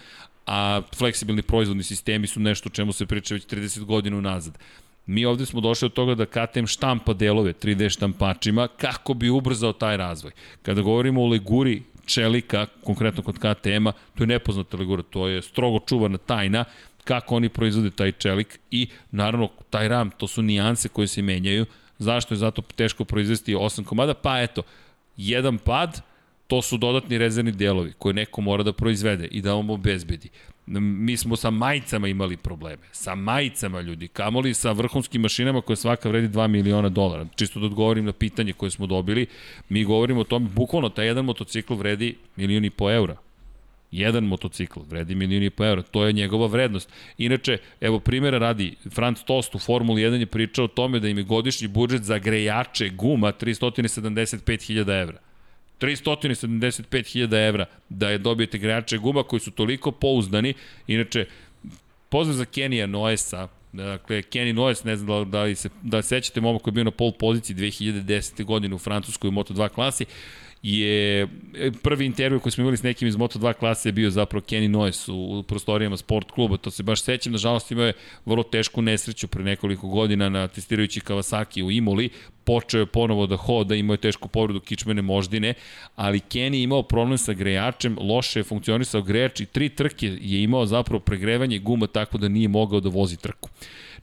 a 0.47 0.83
fleksibilni 0.95 1.43
proizvodni 1.43 1.83
sistemi 1.83 2.27
su 2.27 2.41
nešto 2.41 2.69
o 2.69 2.73
čemu 2.73 2.93
se 2.93 3.07
priča 3.07 3.35
već 3.35 3.47
30 3.47 3.85
godina 3.85 4.17
unazad. 4.17 4.59
Mi 5.07 5.25
ovde 5.25 5.47
smo 5.47 5.61
došli 5.61 5.87
od 5.87 5.93
toga 5.93 6.15
da 6.15 6.27
KTM 6.27 6.67
štampa 6.67 7.13
delove 7.13 7.53
3D 7.53 7.91
štampačima 7.91 8.69
kako 8.69 9.15
bi 9.15 9.31
ubrzao 9.31 9.73
taj 9.73 9.97
razvoj. 9.97 10.33
Kada 10.63 10.83
govorimo 10.83 11.23
o 11.23 11.29
leguri 11.29 11.83
čelika, 12.07 12.67
konkretno 12.85 13.23
kod 13.23 13.39
KTM-a, 13.39 13.93
to 13.93 14.23
je 14.23 14.27
nepoznata 14.27 14.77
legura, 14.77 15.03
to 15.03 15.29
je 15.29 15.43
strogo 15.43 15.79
čuvana 15.87 16.19
tajna 16.19 16.65
kako 17.05 17.37
oni 17.37 17.49
proizvode 17.49 17.91
taj 17.91 18.13
čelik 18.13 18.59
i 18.71 18.89
naravno 19.11 19.49
taj 19.71 19.89
ram, 19.89 20.11
to 20.11 20.27
su 20.27 20.43
nijanse 20.43 20.89
koje 20.89 21.07
se 21.07 21.23
menjaju, 21.23 21.67
Zašto 21.99 22.35
je 22.35 22.39
zato 22.39 22.63
teško 22.63 23.05
proizvesti 23.05 23.55
8 23.55 23.85
komada? 23.85 24.15
Pa 24.15 24.41
eto, 24.41 24.63
jedan 25.17 25.59
pad, 25.59 26.01
to 26.47 26.63
su 26.63 26.77
dodatni 26.77 27.19
rezervni 27.19 27.53
delovi 27.53 27.93
koje 27.99 28.15
neko 28.15 28.41
mora 28.41 28.63
da 28.63 28.73
proizvede 28.73 29.27
i 29.27 29.41
da 29.43 29.55
vam 29.55 29.71
obezbedi. 29.71 30.29
Mi 30.67 31.17
smo 31.17 31.37
sa 31.37 31.51
majicama 31.51 32.09
imali 32.09 32.37
probleme. 32.37 32.83
Sa 32.93 33.15
majicama 33.15 33.81
ljudi, 33.81 34.09
kamoli 34.09 34.55
sa 34.55 34.73
vrhunskim 34.73 35.23
mašinama 35.23 35.61
koje 35.61 35.77
svaka 35.77 36.09
vredi 36.09 36.29
2 36.29 36.49
miliona 36.49 36.89
dolara. 36.89 37.27
Čisto 37.37 37.61
da 37.61 37.67
odgovorim 37.67 38.05
na 38.05 38.13
pitanje 38.13 38.53
koje 38.53 38.71
smo 38.71 38.87
dobili, 38.87 39.27
mi 39.69 39.85
govorimo 39.85 40.21
o 40.21 40.25
tome, 40.25 40.49
bukvalno 40.55 40.89
taj 40.89 41.07
jedan 41.07 41.25
motocikl 41.25 41.75
vredi 41.75 42.17
milion 42.37 42.65
i 42.65 42.71
po 42.71 42.91
eura. 42.91 43.17
Jedan 43.91 44.25
motocikl 44.25 44.81
vredi 44.89 45.15
milion 45.15 45.43
i 45.43 45.51
po 45.51 45.65
eura, 45.65 45.83
to 45.83 46.05
je 46.05 46.13
njegova 46.13 46.47
vrednost. 46.47 46.89
Inače, 47.19 47.59
evo 47.81 48.01
primjera 48.01 48.39
radi, 48.39 48.75
Franz 48.91 49.25
Tost 49.25 49.55
u 49.55 49.59
Formuli 49.59 50.03
1 50.03 50.13
je 50.13 50.27
pričao 50.27 50.65
o 50.65 50.69
tome 50.69 51.01
da 51.01 51.09
im 51.09 51.19
je 51.19 51.25
godišnji 51.25 51.69
budžet 51.69 52.03
za 52.03 52.19
grejače 52.19 52.89
guma 52.89 53.33
375.000 53.33 55.03
evra. 55.03 55.26
375.000 55.81 57.49
evra 57.49 57.67
da 57.89 58.11
je 58.11 58.19
dobijete 58.19 58.59
grejače 58.59 58.99
guma 58.99 59.23
koji 59.23 59.41
su 59.41 59.51
toliko 59.51 59.93
pouzdani. 59.93 60.55
Inače, 60.87 61.27
pozdrav 62.09 62.37
za 62.37 62.45
Kenija 62.45 62.87
Noesa, 62.87 63.49
Dakle, 63.77 64.23
Kenny 64.23 64.53
Noes, 64.53 64.85
ne 64.85 64.97
znam 64.97 65.25
da, 65.25 65.31
da 65.31 65.43
li 65.43 65.55
se, 65.55 65.69
da 65.83 66.03
sećate 66.03 66.41
momak 66.41 66.63
koji 66.63 66.73
je 66.73 66.75
bio 66.75 66.85
na 66.85 66.91
pol 66.91 67.13
poziciji 67.13 67.57
2010. 67.57 68.45
godine 68.45 68.75
u 68.75 68.79
Francuskoj 68.79 69.29
u 69.29 69.33
Moto2 69.33 69.69
klasi, 69.69 70.05
je 70.63 71.23
e, 71.23 71.27
prvi 71.83 72.07
intervju 72.07 72.41
koji 72.41 72.53
smo 72.53 72.63
imali 72.63 72.77
s 72.77 72.83
nekim 72.83 73.09
iz 73.09 73.17
Moto2 73.17 73.53
klase 73.53 73.89
je 73.89 73.93
bio 73.93 74.11
zapravo 74.11 74.45
Kenny 74.49 74.69
Noes 74.69 75.09
u, 75.09 75.15
u 75.15 75.43
prostorijama 75.43 75.97
sport 75.97 76.31
kluba, 76.31 76.57
to 76.57 76.71
se 76.71 76.83
baš 76.83 77.03
sećam, 77.03 77.33
nažalost 77.33 77.71
imao 77.71 77.87
je 77.87 77.93
vrlo 78.27 78.43
tešku 78.43 78.83
nesreću 78.83 79.29
pre 79.29 79.45
nekoliko 79.45 79.89
godina 79.89 80.29
na 80.29 80.49
testirajući 80.49 81.01
Kawasaki 81.01 81.63
u 81.63 81.71
Imoli, 81.71 82.11
počeo 82.45 82.81
je 82.81 82.87
ponovo 82.87 83.27
da 83.27 83.37
hoda, 83.37 83.75
imao 83.75 83.95
je 83.95 83.99
tešku 83.99 84.29
povredu 84.29 84.61
kičmene 84.61 85.03
moždine, 85.03 85.55
ali 85.97 86.21
Kenny 86.21 86.63
imao 86.63 86.83
problem 86.83 87.19
sa 87.19 87.33
grejačem, 87.33 87.99
loše 88.01 88.41
je 88.41 88.45
funkcionisao 88.45 89.03
grejač 89.03 89.41
i 89.41 89.47
tri 89.47 89.69
trke 89.69 90.07
je 90.07 90.43
imao 90.43 90.67
zapravo 90.67 91.01
pregrevanje 91.01 91.59
guma 91.59 91.87
tako 91.87 92.19
da 92.19 92.29
nije 92.29 92.49
mogao 92.49 92.81
da 92.81 92.89
vozi 92.89 93.17
trku 93.17 93.49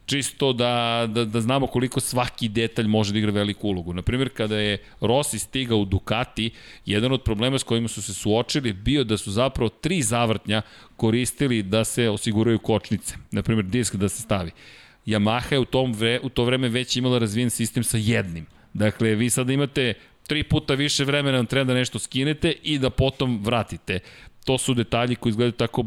čisto 0.05 0.53
da, 0.53 1.05
da, 1.09 1.25
da 1.25 1.41
znamo 1.41 1.67
koliko 1.67 1.99
svaki 1.99 2.47
detalj 2.47 2.87
može 2.87 3.13
da 3.13 3.19
igra 3.19 3.31
veliku 3.31 3.67
ulogu. 3.67 3.93
Naprimjer, 3.93 4.29
kada 4.29 4.57
je 4.57 4.77
Rossi 5.01 5.39
stigao 5.39 5.77
u 5.77 5.85
Ducati, 5.85 6.51
jedan 6.85 7.11
od 7.11 7.23
problema 7.23 7.59
s 7.59 7.63
kojima 7.63 7.87
su 7.87 8.01
se 8.01 8.13
suočili 8.13 8.73
bio 8.73 9.03
da 9.03 9.17
su 9.17 9.31
zapravo 9.31 9.69
tri 9.69 10.01
zavrtnja 10.01 10.61
koristili 10.95 11.63
da 11.63 11.83
se 11.83 12.09
osiguraju 12.09 12.59
kočnice. 12.59 13.15
Naprimjer, 13.31 13.65
disk 13.65 13.95
da 13.95 14.09
se 14.09 14.21
stavi. 14.21 14.51
Yamaha 15.05 15.53
je 15.53 15.59
u, 15.59 15.65
tom 15.65 15.93
vre, 15.93 16.19
u 16.23 16.29
to 16.29 16.45
vreme 16.45 16.69
već 16.69 16.97
imala 16.97 17.19
razvijen 17.19 17.49
sistem 17.49 17.83
sa 17.83 17.97
jednim. 17.97 18.45
Dakle, 18.73 19.15
vi 19.15 19.29
sada 19.29 19.53
imate 19.53 19.93
tri 20.27 20.43
puta 20.43 20.73
više 20.73 21.03
vremena 21.03 21.37
vam 21.37 21.45
treba 21.45 21.73
da 21.73 21.79
nešto 21.79 21.99
skinete 21.99 22.53
i 22.63 22.79
da 22.79 22.89
potom 22.89 23.43
vratite. 23.43 23.99
To 24.45 24.57
su 24.57 24.73
detalji 24.73 25.15
koji 25.15 25.31
izgledaju 25.31 25.51
tako 25.51 25.85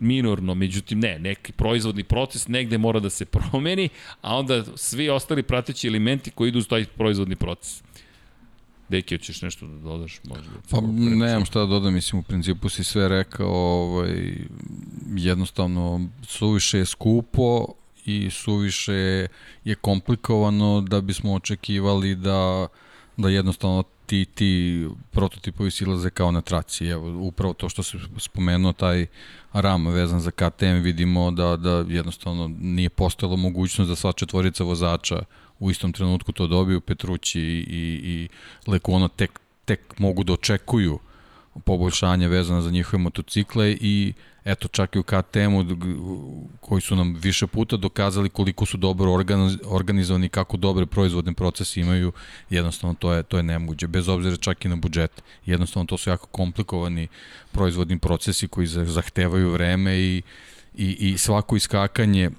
minorno, 0.00 0.54
međutim 0.54 1.00
ne, 1.00 1.18
neki 1.18 1.52
proizvodni 1.52 2.04
proces 2.04 2.48
negde 2.48 2.78
mora 2.78 3.00
da 3.00 3.10
se 3.10 3.24
promeni, 3.34 3.88
a 4.20 4.36
onda 4.36 4.64
svi 4.76 5.08
ostali 5.08 5.42
prateći 5.42 5.88
elementi 5.88 6.30
koji 6.30 6.48
idu 6.48 6.58
uz 6.58 6.68
taj 6.68 6.84
proizvodni 6.84 7.36
proces. 7.36 7.82
Deki, 8.88 9.16
hoćeš 9.16 9.42
nešto 9.42 9.66
da 9.66 9.78
dodaš? 9.78 10.20
Možda, 10.24 10.50
pa 10.70 10.80
nemam 10.96 11.44
šta 11.44 11.58
da 11.58 11.66
dodam, 11.66 11.94
mislim 11.94 12.20
u 12.20 12.22
principu 12.22 12.68
si 12.68 12.84
sve 12.84 13.08
rekao, 13.08 13.52
ovaj, 13.52 14.34
jednostavno 15.16 16.08
suviše 16.22 16.78
je 16.78 16.86
skupo 16.86 17.66
i 18.04 18.30
suviše 18.30 19.28
je 19.64 19.74
komplikovano 19.74 20.80
da 20.80 21.00
bismo 21.00 21.34
očekivali 21.34 22.14
da 22.14 22.68
da 23.16 23.28
jednostavno 23.28 23.82
ti, 24.06 24.24
ti 24.24 24.84
prototipovi 25.10 25.70
silaze 25.70 26.10
kao 26.10 26.30
na 26.30 26.40
traci. 26.40 26.86
Evo, 26.86 27.26
upravo 27.26 27.54
to 27.54 27.68
što 27.68 27.82
se 27.82 27.98
spomenuo, 28.18 28.72
taj 28.72 29.06
RAM 29.52 29.86
vezan 29.86 30.20
za 30.20 30.30
KTM, 30.30 30.82
vidimo 30.82 31.30
da, 31.30 31.56
da 31.56 31.84
jednostavno 31.88 32.50
nije 32.60 32.90
postojala 32.90 33.36
mogućnost 33.36 33.88
da 33.88 33.96
sva 33.96 34.12
četvorica 34.12 34.64
vozača 34.64 35.22
u 35.58 35.70
istom 35.70 35.92
trenutku 35.92 36.32
to 36.32 36.46
dobiju, 36.46 36.80
Petrući 36.80 37.40
i, 37.40 37.64
i, 37.68 38.00
i 38.04 38.28
Lekuono 38.66 39.08
tek, 39.08 39.40
tek 39.64 39.98
mogu 39.98 40.24
da 40.24 40.32
očekuju 40.32 40.98
poboljšanje 41.64 42.28
vezano 42.28 42.60
za 42.60 42.70
njihove 42.70 43.02
motocikle 43.02 43.76
i 43.80 44.12
eto 44.44 44.68
čak 44.68 44.96
i 44.96 44.98
u 44.98 45.02
KTM-u 45.02 45.64
koji 46.60 46.82
su 46.82 46.96
nam 46.96 47.14
više 47.14 47.46
puta 47.46 47.76
dokazali 47.76 48.28
koliko 48.28 48.66
su 48.66 48.76
dobro 48.76 49.12
organizovani, 49.64 50.28
kako 50.28 50.56
dobre 50.56 50.86
proizvodne 50.86 51.34
procese 51.34 51.80
imaju, 51.80 52.12
jednostavno 52.50 52.94
to 52.98 53.12
je, 53.12 53.22
to 53.22 53.36
je 53.36 53.42
nemoguće, 53.42 53.86
bez 53.86 54.08
obzira 54.08 54.36
čak 54.36 54.64
i 54.64 54.68
na 54.68 54.76
budžet. 54.76 55.22
Jednostavno 55.46 55.86
to 55.86 55.98
su 55.98 56.10
jako 56.10 56.26
komplikovani 56.26 57.08
proizvodni 57.52 57.98
procesi 57.98 58.48
koji 58.48 58.66
zahtevaju 58.66 59.50
vreme 59.50 59.98
i, 59.98 60.22
i, 60.74 61.10
i 61.10 61.18
svako 61.18 61.56
iskakanje 61.56 62.30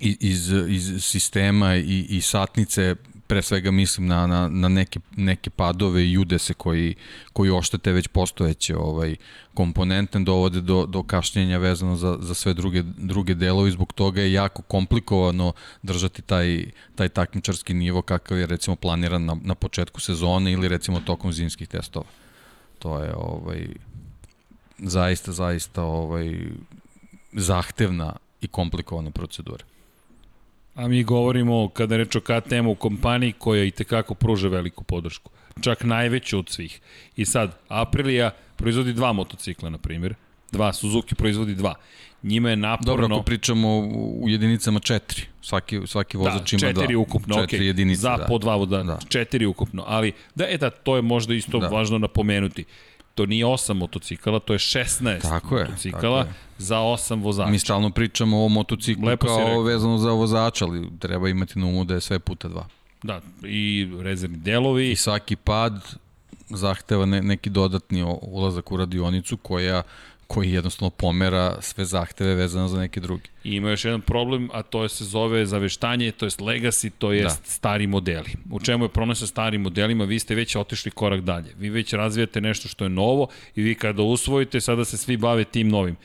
iz, 0.00 0.52
iz 0.68 1.04
sistema 1.04 1.76
i, 1.76 2.06
i 2.08 2.20
satnice 2.20 2.94
pre 3.26 3.42
svega 3.42 3.70
mislim 3.70 4.06
na, 4.06 4.26
na, 4.26 4.48
na 4.48 4.68
neke, 4.68 5.00
neke 5.16 5.50
padove 5.50 6.08
i 6.10 6.18
udese 6.18 6.54
koji, 6.54 6.94
koji 7.32 7.50
oštete 7.50 7.92
već 7.92 8.08
postojeće 8.08 8.76
ovaj, 8.76 9.16
komponente, 9.54 10.18
dovode 10.18 10.60
do, 10.60 10.86
do 10.86 11.02
kašnjenja 11.02 11.58
vezano 11.58 11.96
za, 11.96 12.16
za 12.20 12.34
sve 12.34 12.54
druge, 12.54 12.82
druge 12.82 13.34
delovi, 13.34 13.70
zbog 13.70 13.92
toga 13.92 14.20
je 14.20 14.32
jako 14.32 14.62
komplikovano 14.62 15.52
držati 15.82 16.22
taj, 16.22 16.64
taj 16.94 17.08
takmičarski 17.08 17.74
nivo 17.74 18.02
kakav 18.02 18.38
je 18.38 18.46
recimo 18.46 18.76
planiran 18.76 19.24
na, 19.24 19.36
na 19.42 19.54
početku 19.54 20.00
sezone 20.00 20.52
ili 20.52 20.68
recimo 20.68 21.00
tokom 21.00 21.32
zimskih 21.32 21.68
testova. 21.68 22.06
To 22.78 22.98
je 23.02 23.14
ovaj, 23.16 23.68
zaista, 24.78 25.32
zaista 25.32 25.82
ovaj, 25.82 26.46
zahtevna 27.32 28.16
i 28.40 28.48
komplikovana 28.48 29.10
procedura. 29.10 29.64
A 30.74 30.88
mi 30.88 31.04
govorimo, 31.04 31.68
kada 31.68 31.96
reč 31.96 32.16
o 32.16 32.20
KTM 32.20 32.66
u 32.66 32.74
kompaniji 32.74 33.32
koja 33.32 33.64
i 33.64 33.70
tekako 33.70 34.14
pruža 34.14 34.48
veliku 34.48 34.84
podršku. 34.84 35.30
Čak 35.60 35.84
najveću 35.84 36.38
od 36.38 36.48
svih. 36.48 36.80
I 37.16 37.24
sad, 37.24 37.58
Aprilia 37.68 38.30
proizvodi 38.56 38.92
dva 38.92 39.12
motocikla, 39.12 39.70
na 39.70 39.78
primjer. 39.78 40.14
Dva, 40.52 40.72
Suzuki 40.72 41.14
proizvodi 41.14 41.54
dva. 41.54 41.74
Njima 42.22 42.50
je 42.50 42.56
naporno... 42.56 42.92
Dobro, 42.92 43.16
ako 43.16 43.24
pričamo 43.24 43.78
u 43.94 44.28
jedinicama 44.28 44.80
četiri. 44.80 45.22
Svaki, 45.42 45.80
svaki 45.86 46.16
vozač 46.16 46.52
da, 46.52 46.56
ima 46.56 46.72
dva. 46.72 46.82
četiri 46.82 46.96
ukupno, 46.96 47.34
četiri 47.34 47.58
okay. 47.58 47.66
jedinice. 47.66 48.00
Za 48.00 48.16
da. 48.16 48.24
po 48.24 48.38
dva, 48.38 48.66
da, 48.66 48.82
da. 48.82 48.98
četiri 49.08 49.46
ukupno. 49.46 49.84
Ali, 49.86 50.12
da, 50.34 50.46
e 50.48 50.58
da, 50.58 50.70
to 50.70 50.96
je 50.96 51.02
možda 51.02 51.34
isto 51.34 51.58
da. 51.58 51.68
važno 51.68 51.98
napomenuti 51.98 52.64
to 53.14 53.26
nije 53.26 53.44
8 53.44 53.72
motocikala, 53.72 54.38
to 54.38 54.52
je 54.52 54.58
16 54.58 55.22
tako 55.22 55.58
je, 55.58 55.64
motocikala 55.64 56.18
tako 56.22 56.30
je. 56.30 56.34
za 56.58 56.76
8 56.76 57.22
vozača. 57.22 57.50
Mi 57.50 57.58
stalno 57.58 57.90
pričamo 57.90 58.44
o 58.44 58.48
motociklu 58.48 59.04
Lepo 59.04 59.26
kao 59.26 59.62
vezano 59.62 59.98
za 59.98 60.10
vozača, 60.10 60.64
ali 60.64 60.88
treba 60.98 61.28
imati 61.28 61.58
na 61.58 61.66
umu 61.66 61.84
da 61.84 61.94
je 61.94 62.00
sve 62.00 62.18
puta 62.18 62.48
dva. 62.48 62.66
Da, 63.02 63.20
i 63.42 63.88
rezervni 64.00 64.38
delovi. 64.38 64.90
I 64.90 64.96
svaki 64.96 65.36
pad 65.36 65.94
zahteva 66.50 67.06
ne, 67.06 67.22
neki 67.22 67.50
dodatni 67.50 68.18
ulazak 68.22 68.72
u 68.72 68.76
radionicu 68.76 69.36
koja 69.36 69.82
koji 70.26 70.52
jednostavno 70.52 70.90
pomera 70.90 71.56
sve 71.60 71.84
zahteve 71.84 72.34
vezano 72.34 72.68
za 72.68 72.78
neke 72.78 73.00
druge. 73.00 73.22
I 73.44 73.54
ima 73.54 73.70
još 73.70 73.84
jedan 73.84 74.00
problem, 74.00 74.50
a 74.52 74.62
to 74.62 74.82
je 74.82 74.88
se 74.88 75.04
zove 75.04 75.46
zaveštanje, 75.46 76.12
to 76.12 76.26
je 76.26 76.30
legacy, 76.30 76.90
to 76.98 77.12
je 77.12 77.22
da. 77.22 77.30
stari 77.30 77.86
modeli. 77.86 78.30
U 78.50 78.60
čemu 78.60 78.84
je 78.84 78.88
problem 78.88 79.16
sa 79.16 79.26
starim 79.26 79.60
modelima? 79.60 80.04
Vi 80.04 80.18
ste 80.18 80.34
već 80.34 80.56
otišli 80.56 80.90
korak 80.90 81.20
dalje. 81.20 81.54
Vi 81.58 81.70
već 81.70 81.92
razvijate 81.92 82.40
nešto 82.40 82.68
što 82.68 82.84
je 82.84 82.88
novo 82.88 83.28
i 83.56 83.62
vi 83.62 83.74
kada 83.74 84.02
usvojite, 84.02 84.60
sada 84.60 84.84
se 84.84 84.96
svi 84.96 85.16
bave 85.16 85.44
tim 85.44 85.68
novim 85.68 85.96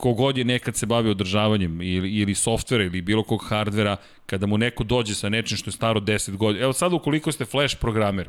kogod 0.00 0.38
je 0.38 0.44
nekad 0.44 0.76
se 0.76 0.86
bavio 0.86 1.10
održavanjem 1.10 1.82
ili, 1.82 2.10
ili 2.10 2.34
softvera 2.34 2.84
ili 2.84 3.02
bilo 3.02 3.22
kog 3.22 3.44
hardvera, 3.48 3.96
kada 4.26 4.46
mu 4.46 4.58
neko 4.58 4.84
dođe 4.84 5.14
sa 5.14 5.28
nečim 5.28 5.56
što 5.56 5.68
je 5.68 5.72
staro 5.72 6.00
10 6.00 6.36
godina. 6.36 6.64
Evo 6.64 6.72
sad 6.72 6.92
ukoliko 6.92 7.32
ste 7.32 7.44
flash 7.44 7.76
programer, 7.76 8.28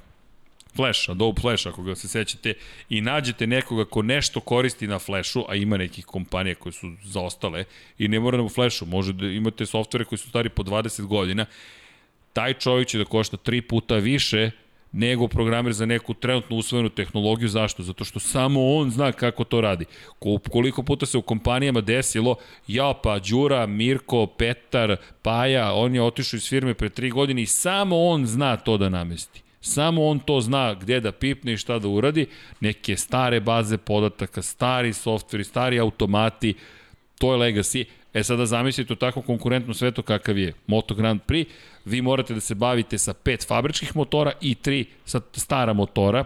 Flash, 0.76 1.10
Adobe 1.10 1.42
Flash, 1.42 1.68
ako 1.68 1.84
ga 1.84 1.96
se 1.96 2.08
sećate, 2.08 2.54
i 2.90 3.02
nađete 3.02 3.48
nekoga 3.48 3.86
ko 3.86 4.02
nešto 4.02 4.40
koristi 4.40 4.88
na 4.88 5.00
Flashu, 5.00 5.46
a 5.50 5.56
ima 5.56 5.78
nekih 5.78 6.06
kompanija 6.06 6.56
koje 6.56 6.74
su 6.74 6.92
zaostale, 7.04 7.64
i 7.98 8.08
ne 8.08 8.20
mora 8.20 8.38
na 8.38 8.50
Flashu, 8.50 8.86
može 8.86 9.14
da 9.14 9.26
imate 9.26 9.66
softvere 9.66 10.06
koji 10.06 10.20
su 10.20 10.30
stari 10.30 10.50
po 10.50 10.64
20 10.64 11.06
godina, 11.06 11.46
taj 12.34 12.54
čovjek 12.54 12.88
će 12.88 12.98
da 12.98 13.06
košta 13.06 13.38
tri 13.38 13.62
puta 13.62 13.96
više 13.96 14.52
nego 14.92 15.28
programer 15.28 15.74
za 15.74 15.86
neku 15.86 16.14
trenutno 16.14 16.58
usvojenu 16.58 16.90
tehnologiju. 16.90 17.50
Zašto? 17.50 17.84
Zato 17.84 18.06
što 18.06 18.20
samo 18.20 18.76
on 18.76 18.92
zna 18.92 19.12
kako 19.12 19.44
to 19.44 19.62
radi. 19.62 19.86
Koliko 20.52 20.84
puta 20.84 21.06
se 21.06 21.18
u 21.18 21.22
kompanijama 21.22 21.82
desilo, 21.82 22.36
ja 22.68 22.94
pa 23.04 23.20
Đura, 23.20 23.66
Mirko, 23.66 24.28
Petar, 24.28 24.96
Paja, 25.22 25.74
on 25.74 25.96
je 25.96 26.02
otišao 26.02 26.38
iz 26.38 26.50
firme 26.50 26.74
pre 26.74 26.90
tri 26.90 27.10
godine 27.10 27.42
i 27.42 27.46
samo 27.46 28.04
on 28.04 28.26
zna 28.26 28.58
to 28.58 28.78
da 28.78 28.90
namesti. 28.90 29.42
Samo 29.62 30.06
on 30.06 30.20
to 30.20 30.42
zna 30.42 30.74
gde 30.74 31.00
da 31.00 31.12
pipne 31.12 31.54
i 31.54 31.58
šta 31.58 31.80
da 31.80 31.88
uradi. 31.88 32.28
Neke 32.60 32.98
stare 32.98 33.40
baze 33.40 33.78
podataka, 33.78 34.42
stari 34.42 34.94
softveri, 34.94 35.44
stari 35.44 35.80
automati, 35.80 36.54
to 37.20 37.34
je 37.34 37.40
legacy. 37.40 37.86
E 38.14 38.24
sada 38.24 38.46
zamislite 38.46 38.94
u 38.94 38.96
tako 38.96 39.22
konkurentnom 39.22 39.74
svetu 39.74 40.04
kakav 40.04 40.38
je 40.38 40.54
Moto 40.68 40.96
Grand 40.96 41.22
Prix, 41.28 41.50
vi 41.86 42.02
morate 42.02 42.34
da 42.34 42.40
se 42.40 42.56
bavite 42.56 42.98
sa 42.98 43.14
pet 43.14 43.48
fabričkih 43.48 43.96
motora 43.96 44.32
i 44.42 44.56
tri 44.56 44.86
sa 45.06 45.22
stara 45.34 45.74
motora, 45.74 46.26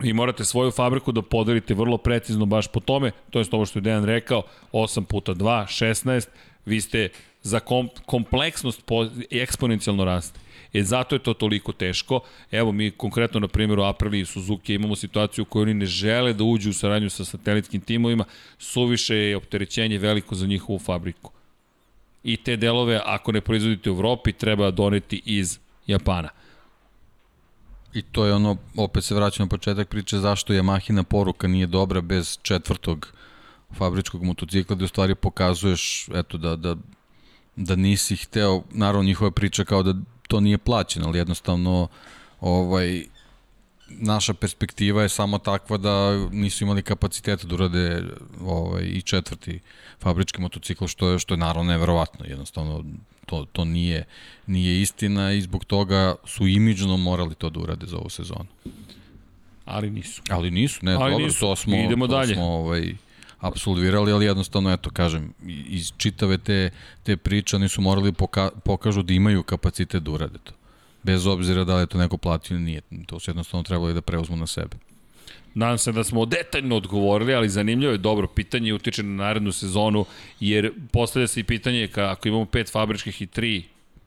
Vi 0.00 0.12
morate 0.12 0.44
svoju 0.44 0.70
fabriku 0.70 1.12
da 1.12 1.22
podelite 1.22 1.74
vrlo 1.74 1.98
precizno 1.98 2.46
baš 2.46 2.68
po 2.68 2.80
tome, 2.80 3.10
to 3.30 3.38
je 3.38 3.44
ovo 3.52 3.66
što 3.66 3.78
je 3.78 3.82
Dejan 3.82 4.04
rekao, 4.04 4.42
8 4.72 5.04
puta 5.04 5.34
2, 5.34 5.84
16, 5.84 6.28
vi 6.64 6.80
ste 6.80 7.08
za 7.42 7.60
kom, 7.60 7.88
kompleksnost 8.06 8.86
po, 8.86 9.06
eksponencijalno 9.30 10.04
raste. 10.04 10.39
E 10.72 10.82
zato 10.82 11.14
je 11.14 11.18
to 11.18 11.34
toliko 11.34 11.72
teško. 11.72 12.20
Evo 12.50 12.72
mi 12.72 12.90
konkretno 12.90 13.40
na 13.40 13.48
primjeru 13.48 13.82
Aprili 13.82 14.20
i 14.20 14.26
Suzuki 14.26 14.74
imamo 14.74 14.96
situaciju 14.96 15.42
u 15.42 15.46
kojoj 15.46 15.62
oni 15.62 15.74
ne 15.74 15.86
žele 15.86 16.32
da 16.32 16.44
uđu 16.44 16.70
u 16.70 16.72
saradnju 16.72 17.10
sa 17.10 17.24
satelitskim 17.24 17.80
timovima, 17.80 18.24
suviše 18.58 19.16
je 19.16 19.36
opterećenje 19.36 19.98
veliko 19.98 20.34
za 20.34 20.46
njihovu 20.46 20.78
fabriku. 20.78 21.30
I 22.24 22.36
te 22.36 22.56
delove, 22.56 23.00
ako 23.04 23.32
ne 23.32 23.40
proizvodite 23.40 23.90
u 23.90 23.94
Evropi, 23.94 24.32
treba 24.32 24.70
doneti 24.70 25.22
iz 25.24 25.58
Japana. 25.86 26.28
I 27.94 28.02
to 28.02 28.26
je 28.26 28.34
ono, 28.34 28.56
opet 28.76 29.04
se 29.04 29.14
vraćam 29.14 29.46
na 29.46 29.48
početak 29.48 29.88
priče 29.88 30.18
zašto 30.18 30.52
Yamahina 30.52 31.02
poruka 31.02 31.48
nije 31.48 31.66
dobra 31.66 32.00
bez 32.00 32.38
četvrtog 32.42 33.12
fabričkog 33.78 34.22
motocikla, 34.22 34.76
da 34.76 34.84
u 34.84 34.88
stvari 34.88 35.14
pokazuješ 35.14 36.08
eto, 36.14 36.38
da, 36.38 36.56
da, 36.56 36.76
da 37.56 37.76
nisi 37.76 38.16
hteo, 38.16 38.62
naravno 38.70 39.02
njihova 39.02 39.30
priča 39.30 39.64
kao 39.64 39.82
da 39.82 39.94
to 40.30 40.40
nije 40.40 40.58
plaćeno, 40.58 41.06
ali 41.06 41.18
jednostavno 41.18 41.88
ovaj, 42.40 43.04
naša 43.88 44.34
perspektiva 44.34 45.02
je 45.02 45.08
samo 45.08 45.38
takva 45.38 45.76
da 45.76 46.16
nisu 46.32 46.64
imali 46.64 46.82
kapaciteta 46.82 47.46
da 47.46 47.54
urade 47.54 48.02
ovaj, 48.44 48.82
i 48.82 49.02
četvrti 49.02 49.58
fabrički 50.00 50.40
motocikl, 50.40 50.86
što 50.86 51.10
je, 51.10 51.18
što 51.18 51.34
je 51.34 51.38
naravno 51.38 51.72
neverovatno. 51.72 52.26
Jednostavno, 52.26 52.84
to, 53.26 53.46
to 53.52 53.64
nije, 53.64 54.04
nije 54.46 54.80
istina 54.82 55.32
i 55.32 55.42
zbog 55.42 55.64
toga 55.64 56.14
su 56.24 56.46
imidžno 56.46 56.96
morali 56.96 57.34
to 57.34 57.50
da 57.50 57.60
urade 57.60 57.86
za 57.86 57.98
ovu 57.98 58.08
sezonu. 58.10 58.46
Ali 59.64 59.90
nisu. 59.90 60.22
Ali 60.30 60.50
nisu, 60.50 60.78
ne, 60.82 60.92
Ali 60.94 61.10
dobro, 61.10 61.26
nisu. 61.26 61.40
to 61.40 61.56
smo, 61.56 61.76
Idemo 61.76 62.06
to 62.06 62.12
dalje. 62.12 62.34
smo 62.34 62.44
ovaj, 62.44 62.94
absolvirali, 63.40 64.12
ali 64.12 64.26
jednostavno, 64.26 64.72
eto, 64.72 64.90
kažem, 64.90 65.32
iz 65.68 65.92
čitave 65.96 66.38
te, 66.38 66.70
te 67.02 67.16
priče 67.16 67.56
oni 67.56 67.68
su 67.68 67.80
morali 67.80 68.12
poka, 68.12 68.50
pokažu 68.64 69.02
da 69.02 69.12
imaju 69.12 69.42
kapacitet 69.42 70.02
da 70.02 70.10
urade 70.10 70.38
to. 70.44 70.52
Bez 71.02 71.26
obzira 71.26 71.64
da 71.64 71.76
li 71.76 71.82
je 71.82 71.86
to 71.86 71.98
neko 71.98 72.16
platio 72.16 72.54
ili 72.54 72.64
nije. 72.64 72.80
To 73.06 73.20
su 73.20 73.30
jednostavno 73.30 73.64
trebali 73.64 73.94
da 73.94 74.00
preuzmu 74.00 74.36
na 74.36 74.46
sebe. 74.46 74.76
Nadam 75.54 75.78
se 75.78 75.92
da 75.92 76.04
smo 76.04 76.26
detaljno 76.26 76.76
odgovorili, 76.76 77.34
ali 77.34 77.48
zanimljivo 77.48 77.92
je 77.92 77.98
dobro 77.98 78.26
pitanje 78.26 78.68
i 78.68 78.72
utiče 78.72 79.02
na 79.02 79.24
narednu 79.24 79.52
sezonu, 79.52 80.04
jer 80.40 80.72
postavlja 80.92 81.26
se 81.26 81.40
i 81.40 81.44
pitanje 81.44 81.88
ka, 81.88 82.10
ako 82.10 82.28
imamo 82.28 82.44
pet 82.44 82.72
fabričkih 82.72 83.22
i 83.22 83.26
tri 83.26 83.62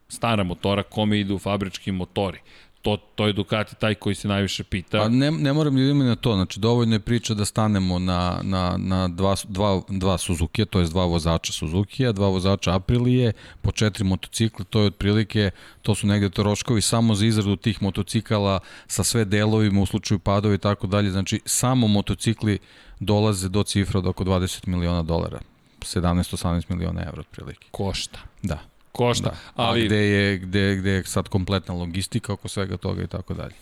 stara 0.08 0.44
motora, 0.44 0.84
kome 0.84 1.20
idu 1.20 1.40
fabrički 1.40 1.92
motori? 1.92 2.40
To, 2.84 2.98
to 3.16 3.28
je 3.28 3.34
Ducati 3.34 3.76
taj 3.76 3.96
koji 3.96 4.16
se 4.16 4.28
najviše 4.28 4.64
pita. 4.64 4.98
Pa 5.00 5.10
ne, 5.10 5.32
ne 5.32 5.54
moram 5.54 5.76
da 5.76 5.82
idem 5.82 6.00
na 6.00 6.16
to, 6.16 6.34
znači 6.36 6.60
dovoljno 6.60 6.96
je 6.96 7.00
priča 7.00 7.34
da 7.34 7.46
stanemo 7.46 8.00
na, 8.00 8.40
na, 8.44 8.76
na 8.78 9.08
dva, 9.08 9.36
dva, 9.48 9.82
dva 9.90 10.18
Suzuki, 10.18 10.66
to 10.66 10.80
je 10.80 10.88
dva 10.88 11.06
vozača 11.06 11.54
Suzuki, 11.54 12.14
dva 12.14 12.28
vozača 12.28 12.76
Aprilije, 12.76 13.34
po 13.62 13.72
četiri 13.72 14.04
motocikla, 14.04 14.66
to 14.66 14.82
je 14.82 14.88
otprilike, 14.88 15.52
to 15.82 15.96
su 15.96 16.08
negde 16.08 16.30
troškovi 16.30 16.82
samo 16.82 17.16
za 17.16 17.26
izradu 17.26 17.56
tih 17.56 17.82
motocikala 17.82 18.60
sa 18.88 19.04
sve 19.04 19.26
delovima 19.26 19.82
u 19.82 19.86
slučaju 19.86 20.20
padova 20.20 20.56
i 20.56 20.58
tako 20.58 20.88
dalje, 20.88 21.12
znači 21.12 21.42
samo 21.46 21.88
motocikli 21.88 22.60
dolaze 23.00 23.50
do 23.50 23.64
cifra 23.64 24.00
od 24.00 24.08
oko 24.08 24.24
20 24.24 24.68
miliona 24.68 25.04
dolara, 25.04 25.40
17-18 25.80 26.64
miliona 26.70 27.02
evra 27.02 27.20
otprilike. 27.20 27.68
Košta. 27.72 28.20
Da. 28.42 28.73
Košta. 28.94 29.30
Da. 29.30 29.36
Ali... 29.56 29.82
A 29.82 29.86
gde 29.86 29.98
je, 29.98 30.38
gde, 30.38 30.76
gde 30.76 30.92
je 30.92 31.04
sad 31.04 31.28
kompletna 31.28 31.74
logistika 31.74 32.34
oko 32.34 32.48
svega 32.48 32.78
toga 32.78 33.04
i 33.04 33.08
tako 33.08 33.34
dalje. 33.34 33.54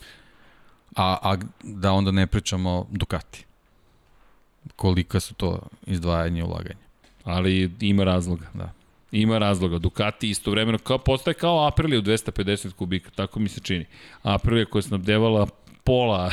A, 0.95 1.17
a 1.21 1.37
da 1.63 1.91
onda 1.91 2.11
ne 2.11 2.27
pričamo 2.27 2.87
Ducati. 2.91 3.45
Kolika 4.75 5.19
su 5.19 5.33
to 5.33 5.59
izdvajanje 5.85 6.39
i 6.39 6.43
ulaganje. 6.43 6.81
Ali 7.23 7.71
ima 7.79 8.03
razloga. 8.03 8.47
Da. 8.53 8.71
Ima 9.11 9.37
razloga. 9.37 9.77
Ducati 9.77 10.29
istovremeno 10.29 10.77
kao, 10.77 10.97
postaje 10.97 11.33
kao 11.33 11.67
Aprilia 11.67 11.99
u 11.99 12.01
250 12.01 12.71
kubika, 12.71 13.09
tako 13.15 13.39
mi 13.39 13.49
se 13.49 13.59
čini. 13.59 13.85
Aprilia 14.23 14.65
koja 14.65 14.79
je 14.79 14.83
snabdevala 14.83 15.47
pola, 15.83 16.31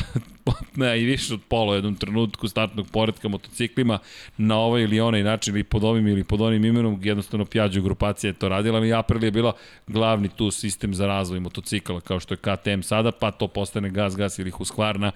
ne, 0.79 1.01
i 1.01 1.05
više 1.05 1.35
od 1.35 1.41
pola 1.49 1.73
u 1.73 1.75
jednom 1.75 1.97
trenutku 1.97 2.49
startnog 2.49 2.87
poredka 2.91 3.29
motociklima 3.29 3.99
na 4.37 4.59
ovaj 4.59 4.83
ili 4.83 5.01
onaj 5.01 5.23
način 5.23 5.55
ili 5.55 5.65
pod 5.65 5.85
ovim 5.85 6.07
ili 6.07 6.25
pod 6.25 6.41
onim 6.41 6.65
imenom, 6.65 7.01
jednostavno 7.03 7.45
Piaggio 7.45 7.83
grupacija 7.83 8.29
je 8.29 8.35
to 8.35 8.49
radila, 8.49 8.79
ali 8.79 8.93
Aprilia 8.93 9.27
je 9.27 9.31
bila 9.31 9.53
glavni 9.87 10.29
tu 10.29 10.51
sistem 10.51 10.95
za 10.95 11.07
razvoj 11.07 11.41
motocikala 11.41 12.01
kao 12.01 12.21
što 12.21 12.35
je 12.35 12.39
KTM 12.39 12.81
sada, 12.83 13.13
pa 13.13 13.31
to 13.31 13.49
postane 13.49 13.91
Gas 13.91 14.17
Gas 14.17 14.39
ili 14.39 14.51
Husqvarna. 14.51 15.11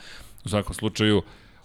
U 0.45 0.49
svakom 0.49 0.75
slučaju, 0.75 1.23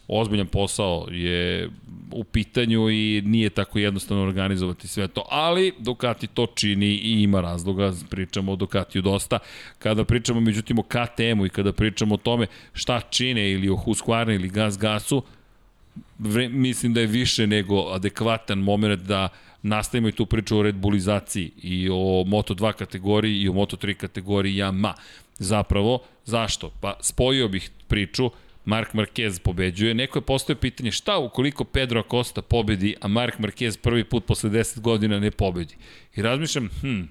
ozbiljan 0.07 0.47
posao 0.47 1.07
je 1.11 1.69
u 2.11 2.23
pitanju 2.23 2.89
i 2.89 3.21
nije 3.25 3.49
tako 3.49 3.79
jednostavno 3.79 4.23
organizovati 4.23 4.87
sve 4.87 5.07
to, 5.07 5.25
ali 5.29 5.73
Ducati 5.79 6.27
to 6.27 6.45
čini 6.55 6.85
i 6.85 7.23
ima 7.23 7.41
razloga, 7.41 7.93
pričamo 8.09 8.51
o 8.51 8.55
Ducatiju 8.55 9.01
dosta. 9.01 9.39
Kada 9.79 10.03
pričamo 10.03 10.39
međutim 10.39 10.79
o 10.79 10.83
KTM-u 10.83 11.45
i 11.45 11.49
kada 11.49 11.73
pričamo 11.73 12.15
o 12.15 12.17
tome 12.17 12.47
šta 12.73 12.99
čine 12.99 13.51
ili 13.51 13.69
o 13.69 13.75
Husqvarna 13.75 14.35
ili 14.35 14.49
Gas 14.49 14.77
Gasu, 14.77 15.23
vre, 16.19 16.49
mislim 16.49 16.93
da 16.93 17.01
je 17.01 17.07
više 17.07 17.47
nego 17.47 17.89
adekvatan 17.91 18.59
moment 18.59 19.01
da 19.01 19.29
nastavimo 19.61 20.07
i 20.07 20.11
tu 20.11 20.25
priču 20.25 20.57
o 20.57 20.61
Red 20.61 20.75
Bullizaciji 20.75 21.51
i 21.63 21.89
o 21.89 22.23
Moto2 22.23 22.73
kategoriji 22.73 23.41
i 23.41 23.49
o 23.49 23.53
Moto3 23.53 23.93
kategoriji 23.93 24.55
Yamaha. 24.55 24.93
Zapravo, 25.39 25.99
zašto? 26.25 26.71
Pa 26.81 26.97
spojio 27.01 27.47
bih 27.47 27.71
priču, 27.87 28.31
Mark 28.67 28.93
Marquez 28.93 29.39
pobeđuje. 29.39 29.93
Neko 29.93 30.17
je 30.19 30.21
postoje 30.21 30.55
pitanje 30.55 30.91
šta 30.91 31.17
ukoliko 31.17 31.63
Pedro 31.63 31.99
Acosta 31.99 32.41
pobedi, 32.41 32.95
a 33.01 33.07
Mark 33.07 33.39
Marquez 33.39 33.77
prvi 33.77 34.03
put 34.03 34.25
posle 34.25 34.49
10 34.49 34.79
godina 34.79 35.19
ne 35.19 35.31
pobedi. 35.31 35.75
I 36.15 36.21
razmišljam, 36.21 36.69
hm, 36.81 37.01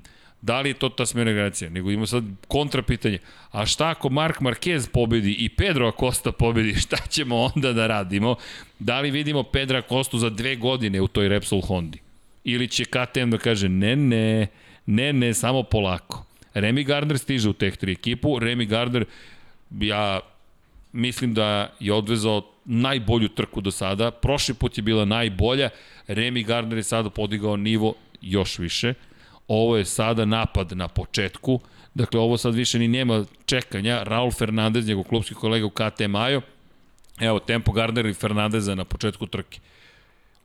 da 0.43 0.61
li 0.61 0.71
je 0.71 0.75
to 0.75 0.89
ta 0.89 1.07
smjena 1.07 1.31
generacija? 1.31 1.71
Nego 1.71 1.91
ima 1.91 2.07
sad 2.07 2.25
kontra 2.49 2.83
pitanje. 2.83 3.19
A 3.51 3.67
šta 3.67 3.89
ako 3.89 4.09
Mark 4.09 4.41
Marquez 4.41 4.91
pobedi 4.93 5.33
i 5.33 5.49
Pedro 5.49 5.89
Acosta 5.89 6.33
pobedi, 6.33 6.75
šta 6.85 6.97
ćemo 6.97 7.51
onda 7.55 7.73
da 7.73 7.87
radimo? 7.87 8.37
Da 8.79 9.01
li 9.01 9.11
vidimo 9.11 9.43
Pedro 9.43 9.79
Acosta 9.79 10.19
za 10.19 10.31
dve 10.31 10.57
godine 10.57 11.01
u 11.01 11.09
toj 11.09 11.29
Repsol 11.29 11.61
Hondi? 11.61 11.99
Ili 12.45 12.69
će 12.69 12.85
KTM 12.85 13.31
da 13.31 13.39
kaže, 13.39 13.69
ne, 13.69 13.97
ne, 13.97 14.47
ne, 14.87 15.13
ne, 15.13 15.35
samo 15.35 15.63
polako. 15.63 16.25
Remy 16.55 16.85
Gardner 16.85 17.19
stiže 17.19 17.49
u 17.49 17.53
teh 17.53 17.77
tri 17.77 17.93
ekipu, 17.93 18.29
Remy 18.29 18.67
Gardner, 18.67 19.05
ja 19.81 20.21
mislim 20.93 21.35
da 21.35 21.75
je 21.81 21.93
odvezao 21.93 22.43
najbolju 22.65 23.29
trku 23.29 23.61
do 23.61 23.71
sada. 23.71 24.11
Prošli 24.11 24.55
put 24.55 24.79
je 24.79 24.83
bila 24.83 25.05
najbolja. 25.05 25.71
Remy 26.09 26.45
Gardner 26.47 26.79
je 26.79 26.83
sada 26.83 27.11
podigao 27.11 27.57
nivo 27.57 27.95
još 28.21 28.59
više. 28.59 28.95
Ovo 29.49 29.77
je 29.77 29.85
sada 29.85 30.25
napad 30.25 30.73
na 30.73 30.89
početku. 30.89 31.61
Dakle, 31.95 32.21
ovo 32.21 32.37
sad 32.37 32.55
više 32.55 32.79
ni 32.79 32.89
nema 32.89 33.25
čekanja. 33.47 34.03
Raul 34.03 34.31
Fernandez, 34.31 34.89
njegov 34.89 35.05
klubski 35.05 35.35
kolega 35.35 35.67
u 35.67 35.71
KTM 35.71 36.15
Ajo. 36.17 36.41
Evo, 37.21 37.39
tempo 37.39 37.73
Gardner 37.73 38.07
i 38.07 38.15
Fernandeza 38.15 38.75
na 38.75 38.85
početku 38.85 39.27
trke. 39.27 39.61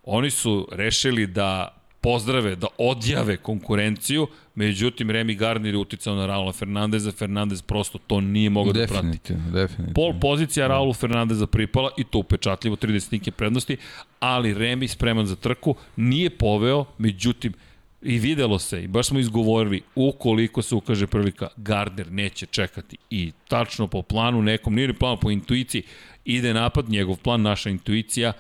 Oni 0.04 0.30
su 0.30 0.68
rešili 0.72 1.28
da 1.28 1.81
pozdrave, 2.02 2.56
da 2.56 2.68
odjave 2.78 3.38
konkurenciju, 3.38 4.28
međutim 4.56 5.10
Remy 5.10 5.38
Gardner 5.38 5.74
je 5.74 5.78
uticao 5.78 6.16
na 6.16 6.26
Raula 6.26 6.54
Fernandeza, 6.54 7.12
Fernandez 7.12 7.62
prosto 7.62 7.98
to 8.08 8.22
nije 8.22 8.50
mogao 8.50 8.74
da 8.74 8.88
prati. 8.88 8.94
Definitivno, 8.94 9.52
definitivno. 9.52 9.94
Pol 9.94 10.20
pozicija 10.20 10.68
Raulu 10.68 10.94
Fernandeza 10.94 11.48
pripala 11.48 11.90
i 11.98 12.04
to 12.04 12.20
upečatljivo 12.20 12.76
30 12.76 13.32
prednosti, 13.32 13.78
ali 14.20 14.54
Remy 14.54 14.88
spreman 14.88 15.26
za 15.26 15.36
trku, 15.36 15.76
nije 15.96 16.30
poveo, 16.30 16.86
međutim 16.98 17.54
i 18.02 18.20
videlo 18.20 18.60
se 18.60 18.84
i 18.84 18.88
baš 18.88 19.08
smo 19.08 19.20
izgovorili 19.20 19.82
ukoliko 19.96 20.62
se 20.62 20.76
ukaže 20.76 21.08
prilika 21.08 21.48
Gardner 21.58 22.12
neće 22.12 22.46
čekati 22.46 22.98
i 23.10 23.32
tačno 23.48 23.88
po 23.88 24.02
planu 24.02 24.42
nekom, 24.42 24.76
nije 24.76 24.88
ni 24.88 24.94
plan 24.94 25.18
po 25.22 25.32
intuiciji 25.32 25.84
ide 26.26 26.54
napad, 26.54 26.90
njegov 26.90 27.18
plan, 27.18 27.42
naša 27.42 27.70
intuicija 27.70 28.34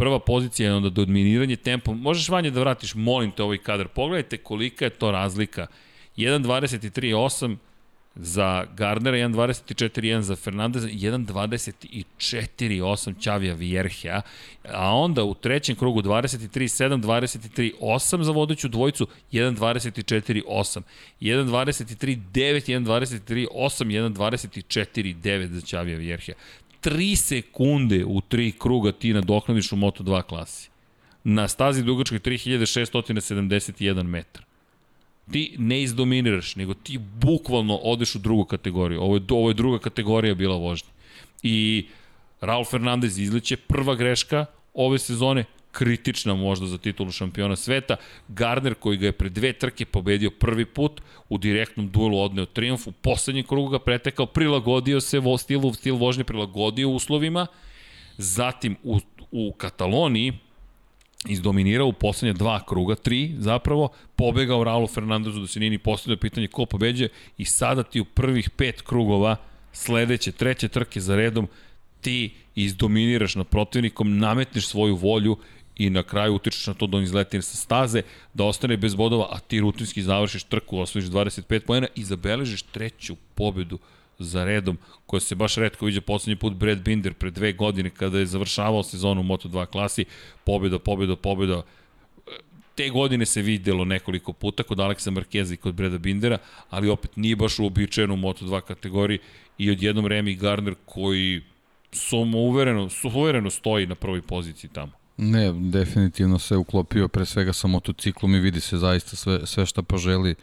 prva 0.00 0.18
pozicija 0.18 0.68
je 0.68 0.74
onda 0.74 0.88
dominiranje 0.88 1.56
tempom. 1.56 2.00
Možeš 2.00 2.28
vanje 2.28 2.50
da 2.50 2.60
vratiš, 2.60 2.94
molim 2.94 3.30
te 3.30 3.42
ovaj 3.42 3.58
kadar. 3.58 3.88
Pogledajte 3.88 4.36
kolika 4.36 4.84
je 4.84 4.90
to 4.90 5.10
razlika. 5.10 5.66
1.23.8 6.16 7.56
za 8.14 8.66
Gardnera, 8.76 9.16
1.24.1 9.16 10.20
za 10.20 10.36
Fernandeza, 10.36 10.88
1.24.8 10.88 13.22
Čavija 13.22 13.54
Vierhea, 13.54 14.20
a 14.72 14.94
onda 14.94 15.24
u 15.24 15.34
trećem 15.34 15.76
krugu 15.76 16.02
23.7, 16.02 17.02
23.8 17.02 18.22
za 18.22 18.32
vodeću 18.32 18.68
dvojicu, 18.68 19.06
1.24.8, 19.32 20.80
1.23.9, 21.20 22.32
1.23.8, 22.32 24.12
1.24.9 24.12 25.46
za 25.46 25.66
Čavija 25.66 25.98
Vierhea. 25.98 26.34
3 26.82 27.16
sekunde 27.16 28.04
u 28.04 28.20
tri 28.20 28.52
kruga 28.52 28.92
ti 28.92 29.12
nadoknadiš 29.12 29.72
u 29.72 29.76
Moto2 29.76 30.22
klasi. 30.22 30.70
na 31.24 31.48
stazi 31.48 31.82
dugačkoj 31.82 32.18
3671 32.18 34.02
metar. 34.02 34.44
Ti 35.30 35.54
ne 35.58 35.82
izdominiraš, 35.82 36.56
nego 36.56 36.74
ti 36.74 36.98
bukvalno 36.98 37.76
odeš 37.76 38.14
u 38.14 38.18
drugu 38.18 38.44
kategoriju. 38.44 39.02
Ovo 39.02 39.16
je, 39.16 39.22
ovo 39.30 39.50
je 39.50 39.54
druga 39.54 39.78
kategorija 39.78 40.34
bila 40.34 40.56
vožnja. 40.56 40.88
I 41.42 41.86
Raul 42.40 42.64
Fernandez 42.64 43.18
izleće 43.18 43.56
prva 43.56 43.94
greška 43.94 44.46
ove 44.74 44.98
sezone, 44.98 45.44
kritična 45.72 46.34
možda 46.34 46.66
za 46.66 46.78
titulu 46.78 47.10
šampiona 47.10 47.56
sveta. 47.56 47.96
Gardner 48.28 48.74
koji 48.74 48.98
ga 48.98 49.06
je 49.06 49.12
pre 49.12 49.28
dve 49.28 49.52
trke 49.52 49.84
pobedio 49.84 50.30
prvi 50.30 50.64
put, 50.64 51.00
u 51.28 51.38
direktnom 51.38 51.90
duelu 51.90 52.20
odneo 52.20 52.46
triumf, 52.46 52.86
u 52.86 52.92
poslednjem 52.92 53.46
krugu 53.46 53.68
ga 53.68 53.78
pretekao, 53.78 54.26
prilagodio 54.26 55.00
se 55.00 55.18
vo 55.18 55.38
stilu, 55.38 55.74
stil 55.74 55.96
vožnje, 55.96 56.24
prilagodio 56.24 56.88
uslovima, 56.88 57.46
zatim 58.16 58.76
u, 58.82 58.98
u 59.30 59.52
Kataloniji 59.52 60.32
izdominirao 61.28 61.86
u 61.86 61.92
poslednje 61.92 62.32
dva 62.32 62.64
kruga, 62.66 62.94
tri 62.94 63.34
zapravo, 63.38 63.88
pobegao 64.16 64.64
Raulu 64.64 64.86
Fernandezu 64.86 65.40
da 65.40 65.46
se 65.46 65.60
nije 65.60 65.70
ni 65.70 65.78
pitanje 66.20 66.46
ko 66.46 66.66
pobeđe 66.66 67.08
i 67.38 67.44
sada 67.44 67.82
ti 67.82 68.00
u 68.00 68.04
prvih 68.04 68.50
pet 68.50 68.82
krugova 68.82 69.36
sledeće, 69.72 70.32
treće 70.32 70.68
trke 70.68 71.00
za 71.00 71.16
redom 71.16 71.48
ti 72.00 72.34
izdominiraš 72.54 73.34
nad 73.34 73.48
protivnikom, 73.48 74.18
nametneš 74.18 74.66
svoju 74.66 74.96
volju 74.96 75.36
i 75.80 75.90
na 75.90 76.02
kraju 76.02 76.34
utičeš 76.34 76.66
na 76.66 76.74
to 76.74 76.86
da 76.86 76.96
on 76.96 77.02
izleti 77.02 77.42
sa 77.42 77.56
staze, 77.56 78.02
da 78.34 78.44
ostane 78.44 78.76
bez 78.76 78.94
bodova, 78.94 79.28
a 79.32 79.38
ti 79.38 79.60
rutinski 79.60 80.02
završiš 80.02 80.42
trku, 80.42 80.78
osvojiš 80.78 81.08
25 81.08 81.60
pojena 81.60 81.86
i 81.94 82.04
zabeležiš 82.04 82.62
treću 82.62 83.16
pobedu 83.34 83.78
za 84.18 84.44
redom, 84.44 84.78
koja 85.06 85.20
se 85.20 85.34
baš 85.34 85.54
redko 85.56 85.86
viđa 85.86 86.00
poslednji 86.00 86.36
put 86.36 86.52
Brad 86.52 86.82
Binder 86.82 87.14
pre 87.14 87.30
dve 87.30 87.52
godine 87.52 87.90
kada 87.90 88.18
je 88.18 88.26
završavao 88.26 88.82
sezonu 88.82 89.20
u 89.20 89.24
Moto2 89.24 89.66
klasi, 89.66 90.04
pobeda, 90.44 90.78
pobeda, 90.78 91.16
pobeda, 91.16 91.62
te 92.74 92.88
godine 92.88 93.26
se 93.26 93.42
videlo 93.42 93.84
nekoliko 93.84 94.32
puta 94.32 94.62
kod 94.62 94.80
Aleksa 94.80 95.10
Markeza 95.10 95.54
i 95.54 95.56
kod 95.56 95.74
Breda 95.74 95.98
Bindera, 95.98 96.38
ali 96.70 96.88
opet 96.88 97.16
nije 97.16 97.36
baš 97.36 97.58
uobičajeno 97.58 98.14
u 98.14 98.16
Moto2 98.16 98.60
kategoriji 98.60 99.18
i 99.58 99.70
odjednom 99.70 100.06
Remy 100.06 100.38
Gardner 100.38 100.74
koji 100.84 101.42
sumo 101.92 102.38
uvereno, 102.38 102.88
uvereno 103.14 103.50
stoji 103.50 103.86
na 103.86 103.94
prvoj 103.94 104.22
poziciji 104.22 104.70
tamo. 104.72 104.99
Ne, 105.22 105.52
definitivno 105.52 106.38
se 106.38 106.56
uklopio 106.56 107.08
pre 107.08 107.26
svega 107.26 107.52
sa 107.52 107.68
motociklom 107.68 108.34
i 108.34 108.40
vidi 108.40 108.60
se 108.60 108.78
zaista 108.78 109.16
sve, 109.16 109.46
sve 109.46 109.66
šta 109.66 109.82
poželi 109.82 110.34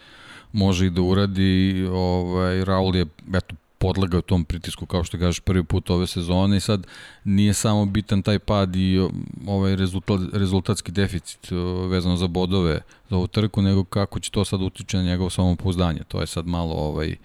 može 0.51 0.85
i 0.85 0.89
da 0.89 1.01
uradi. 1.01 1.87
Ovaj, 1.91 2.65
Raul 2.65 2.95
je 2.95 3.05
eto, 3.33 3.55
podlegao 3.77 4.21
tom 4.21 4.45
pritisku 4.45 4.85
kao 4.85 5.03
što 5.03 5.17
kažeš 5.17 5.39
prvi 5.39 5.63
put 5.63 5.89
ove 5.89 6.07
sezone 6.07 6.57
i 6.57 6.59
sad 6.59 6.87
nije 7.23 7.53
samo 7.53 7.85
bitan 7.85 8.21
taj 8.21 8.39
pad 8.39 8.75
i 8.75 9.07
ovaj 9.47 9.75
rezultat, 9.75 10.19
rezultatski 10.33 10.91
deficit 10.91 11.51
vezano 11.89 12.17
za 12.17 12.27
bodove 12.27 12.81
za 13.09 13.15
ovu 13.15 13.27
trku, 13.27 13.61
nego 13.61 13.83
kako 13.83 14.19
će 14.19 14.31
to 14.31 14.45
sad 14.45 14.61
utiče 14.61 14.97
na 14.97 15.03
njegovo 15.03 15.29
samopouzdanje. 15.29 16.01
To 16.07 16.21
je 16.21 16.27
sad 16.27 16.47
malo 16.47 16.73
ovaj 16.73 17.15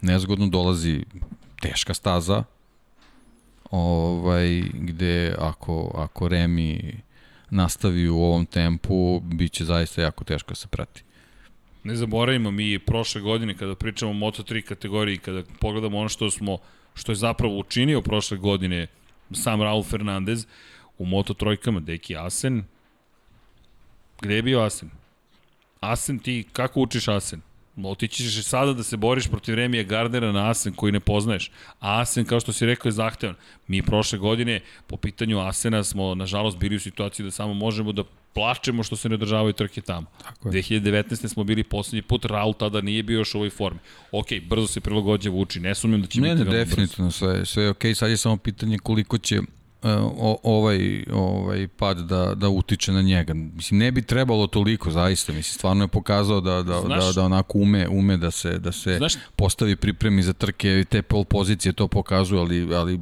nezgodno, 0.00 0.46
dolazi 0.46 1.04
teška 1.60 1.94
staza, 1.94 2.44
ovaj, 3.72 4.62
gde 4.72 5.34
ako, 5.38 5.92
ako 5.94 6.28
Remi 6.28 7.00
nastavi 7.50 8.08
u 8.08 8.18
ovom 8.18 8.46
tempu, 8.46 9.20
bit 9.20 9.52
će 9.52 9.64
zaista 9.64 10.02
jako 10.02 10.24
teško 10.24 10.48
da 10.48 10.54
se 10.54 10.68
prati. 10.68 11.02
Ne 11.84 11.96
zaboravimo 11.96 12.50
mi 12.50 12.78
prošle 12.78 13.20
godine 13.20 13.56
kada 13.56 13.74
pričamo 13.74 14.10
o 14.10 14.14
Moto3 14.14 14.62
kategoriji, 14.62 15.18
kada 15.18 15.42
pogledamo 15.60 15.98
ono 15.98 16.08
što 16.08 16.30
smo 16.30 16.58
što 16.94 17.12
je 17.12 17.16
zapravo 17.16 17.58
učinio 17.58 18.00
prošle 18.00 18.36
godine 18.36 18.86
sam 19.32 19.62
Raul 19.62 19.82
Fernandez 19.82 20.46
u 20.98 21.06
Moto 21.06 21.34
trojkama, 21.34 21.80
Deki 21.80 22.16
Asen. 22.16 22.64
Gde 24.20 24.34
je 24.34 24.42
bio 24.42 24.60
Asen? 24.60 24.90
Asen 25.80 26.18
ti, 26.18 26.44
kako 26.52 26.80
učiš 26.80 27.08
Asen? 27.08 27.40
Otići 27.76 28.22
ćeš 28.22 28.44
sada 28.44 28.72
da 28.72 28.82
se 28.82 28.96
boriš 28.96 29.28
protiv 29.28 29.54
Remija 29.54 29.82
Gardera 29.82 30.32
na 30.32 30.50
Asen 30.50 30.72
koji 30.72 30.92
ne 30.92 31.00
poznaješ. 31.00 31.50
A 31.80 32.00
Asen, 32.00 32.24
kao 32.24 32.40
što 32.40 32.52
si 32.52 32.66
rekao, 32.66 32.88
je 32.88 32.92
zahtevan. 32.92 33.34
Mi 33.66 33.82
prošle 33.82 34.18
godine 34.18 34.60
po 34.86 34.96
pitanju 34.96 35.40
Asena 35.40 35.84
smo, 35.84 36.14
nažalost, 36.14 36.58
bili 36.58 36.76
u 36.76 36.80
situaciji 36.80 37.24
da 37.24 37.30
samo 37.30 37.54
možemo 37.54 37.92
da 37.92 38.04
plačemo 38.34 38.82
što 38.82 38.96
se 38.96 39.08
ne 39.08 39.14
održavaju 39.14 39.52
trke 39.52 39.80
tamo. 39.80 40.06
Tako 40.22 40.48
je. 40.48 40.62
2019. 40.62 41.28
smo 41.28 41.44
bili 41.44 41.64
poslednji 41.64 42.02
put, 42.02 42.24
Raul 42.24 42.52
tada 42.54 42.80
nije 42.80 43.02
bio 43.02 43.18
još 43.18 43.34
u 43.34 43.38
ovoj 43.38 43.50
formi. 43.50 43.78
Ok, 44.12 44.26
brzo 44.48 44.66
se 44.66 44.80
prilagođa 44.80 45.30
vuči, 45.30 45.60
ne 45.60 45.74
sumnjam 45.74 46.00
da 46.00 46.06
će 46.06 46.20
ne, 46.20 46.34
biti 46.34 46.44
ne, 46.44 46.56
definitivno 46.56 47.08
brzo. 47.08 47.18
sve, 47.18 47.46
sve 47.46 47.70
ok, 47.70 47.82
sad 47.94 48.10
je 48.10 48.16
samo 48.16 48.36
pitanje 48.36 48.78
koliko 48.78 49.18
će 49.18 49.40
o, 49.82 50.38
ovaj, 50.42 51.04
ovaj 51.12 51.68
pad 51.68 51.98
da, 51.98 52.34
da 52.34 52.48
utiče 52.48 52.92
na 52.92 53.02
njega. 53.02 53.34
Mislim, 53.34 53.78
ne 53.78 53.92
bi 53.92 54.02
trebalo 54.02 54.46
toliko, 54.46 54.90
zaista. 54.90 55.32
Mislim, 55.32 55.54
stvarno 55.54 55.84
je 55.84 55.88
pokazao 55.88 56.40
da, 56.40 56.62
da, 56.62 56.80
Znaš, 56.80 57.04
da, 57.04 57.12
da 57.12 57.24
onako 57.24 57.58
ume, 57.58 57.88
ume 57.88 58.16
da 58.16 58.30
se, 58.30 58.58
da 58.58 58.72
se 58.72 58.96
Znaš, 58.96 59.14
postavi 59.36 59.76
pripremi 59.76 60.22
za 60.22 60.32
trke 60.32 60.80
i 60.80 60.84
te 60.84 61.02
pol 61.02 61.24
pozicije 61.24 61.72
to 61.72 61.88
pokazuju, 61.88 62.40
ali, 62.40 62.74
ali 62.74 63.00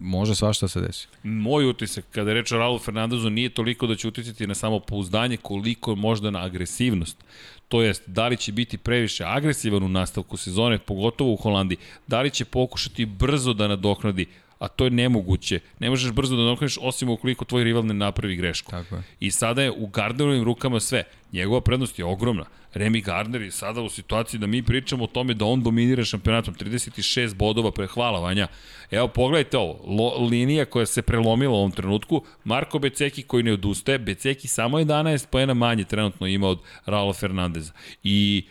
može 0.00 0.34
svašta 0.34 0.68
se 0.68 0.80
desi. 0.80 1.08
Moj 1.22 1.66
utisak, 1.66 2.04
kada 2.10 2.30
je 2.30 2.34
reč 2.34 2.52
o 2.52 2.58
Raul 2.58 2.78
Fernandezu, 2.78 3.30
nije 3.30 3.48
toliko 3.48 3.86
da 3.86 3.94
će 3.94 4.08
uticati 4.08 4.46
na 4.46 4.54
samo 4.54 4.80
pouzdanje, 4.80 5.36
koliko 5.36 5.90
je 5.90 5.96
možda 5.96 6.30
na 6.30 6.44
agresivnost. 6.44 7.24
To 7.68 7.82
jest, 7.82 8.02
da 8.06 8.28
li 8.28 8.36
će 8.36 8.52
biti 8.52 8.78
previše 8.78 9.24
agresivan 9.24 9.82
u 9.82 9.88
nastavku 9.88 10.36
sezone, 10.36 10.78
pogotovo 10.78 11.32
u 11.32 11.36
Holandiji, 11.36 11.78
da 12.06 12.20
li 12.20 12.30
će 12.30 12.44
pokušati 12.44 13.06
brzo 13.06 13.52
da 13.52 13.68
nadoknadi 13.68 14.26
a 14.62 14.68
to 14.68 14.84
je 14.84 14.90
nemoguće. 14.90 15.60
Ne 15.78 15.90
možeš 15.90 16.12
brzo 16.12 16.36
da 16.36 16.42
nadoknadiš 16.42 16.78
osim 16.80 17.08
ukoliko 17.08 17.44
tvoj 17.44 17.64
rival 17.64 17.86
ne 17.86 17.94
napravi 17.94 18.36
grešku. 18.36 18.70
Tako 18.70 18.96
je. 18.96 19.02
I 19.20 19.30
sada 19.30 19.62
je 19.62 19.70
u 19.70 19.86
Gardnerovim 19.86 20.44
rukama 20.44 20.80
sve. 20.80 21.04
Njegova 21.32 21.60
prednost 21.60 21.98
je 21.98 22.04
ogromna. 22.04 22.44
Remy 22.74 23.04
Gardner 23.04 23.42
je 23.42 23.50
sada 23.50 23.80
u 23.80 23.88
situaciji 23.88 24.40
da 24.40 24.46
mi 24.46 24.62
pričamo 24.62 25.04
o 25.04 25.06
tome 25.06 25.34
da 25.34 25.44
on 25.44 25.62
dominira 25.62 26.04
šampionatom 26.04 26.54
36 26.54 27.34
bodova 27.34 27.70
pre 27.70 27.86
hvalavanja. 27.86 28.48
Evo 28.90 29.08
pogledajte 29.08 29.58
ovo, 29.58 29.80
Lo, 29.86 30.26
linija 30.26 30.64
koja 30.64 30.86
se 30.86 31.02
prelomila 31.02 31.52
u 31.52 31.56
ovom 31.56 31.70
trenutku, 31.70 32.22
Marko 32.44 32.78
Beceki 32.78 33.22
koji 33.22 33.42
ne 33.42 33.52
odustaje, 33.52 33.98
Beceki 33.98 34.48
samo 34.48 34.78
11 34.78 35.26
pojena 35.26 35.54
manje 35.54 35.84
trenutno 35.84 36.26
ima 36.26 36.48
od 36.48 36.60
Raula 36.86 37.12
Fernandeza. 37.12 37.72
I 38.04 38.44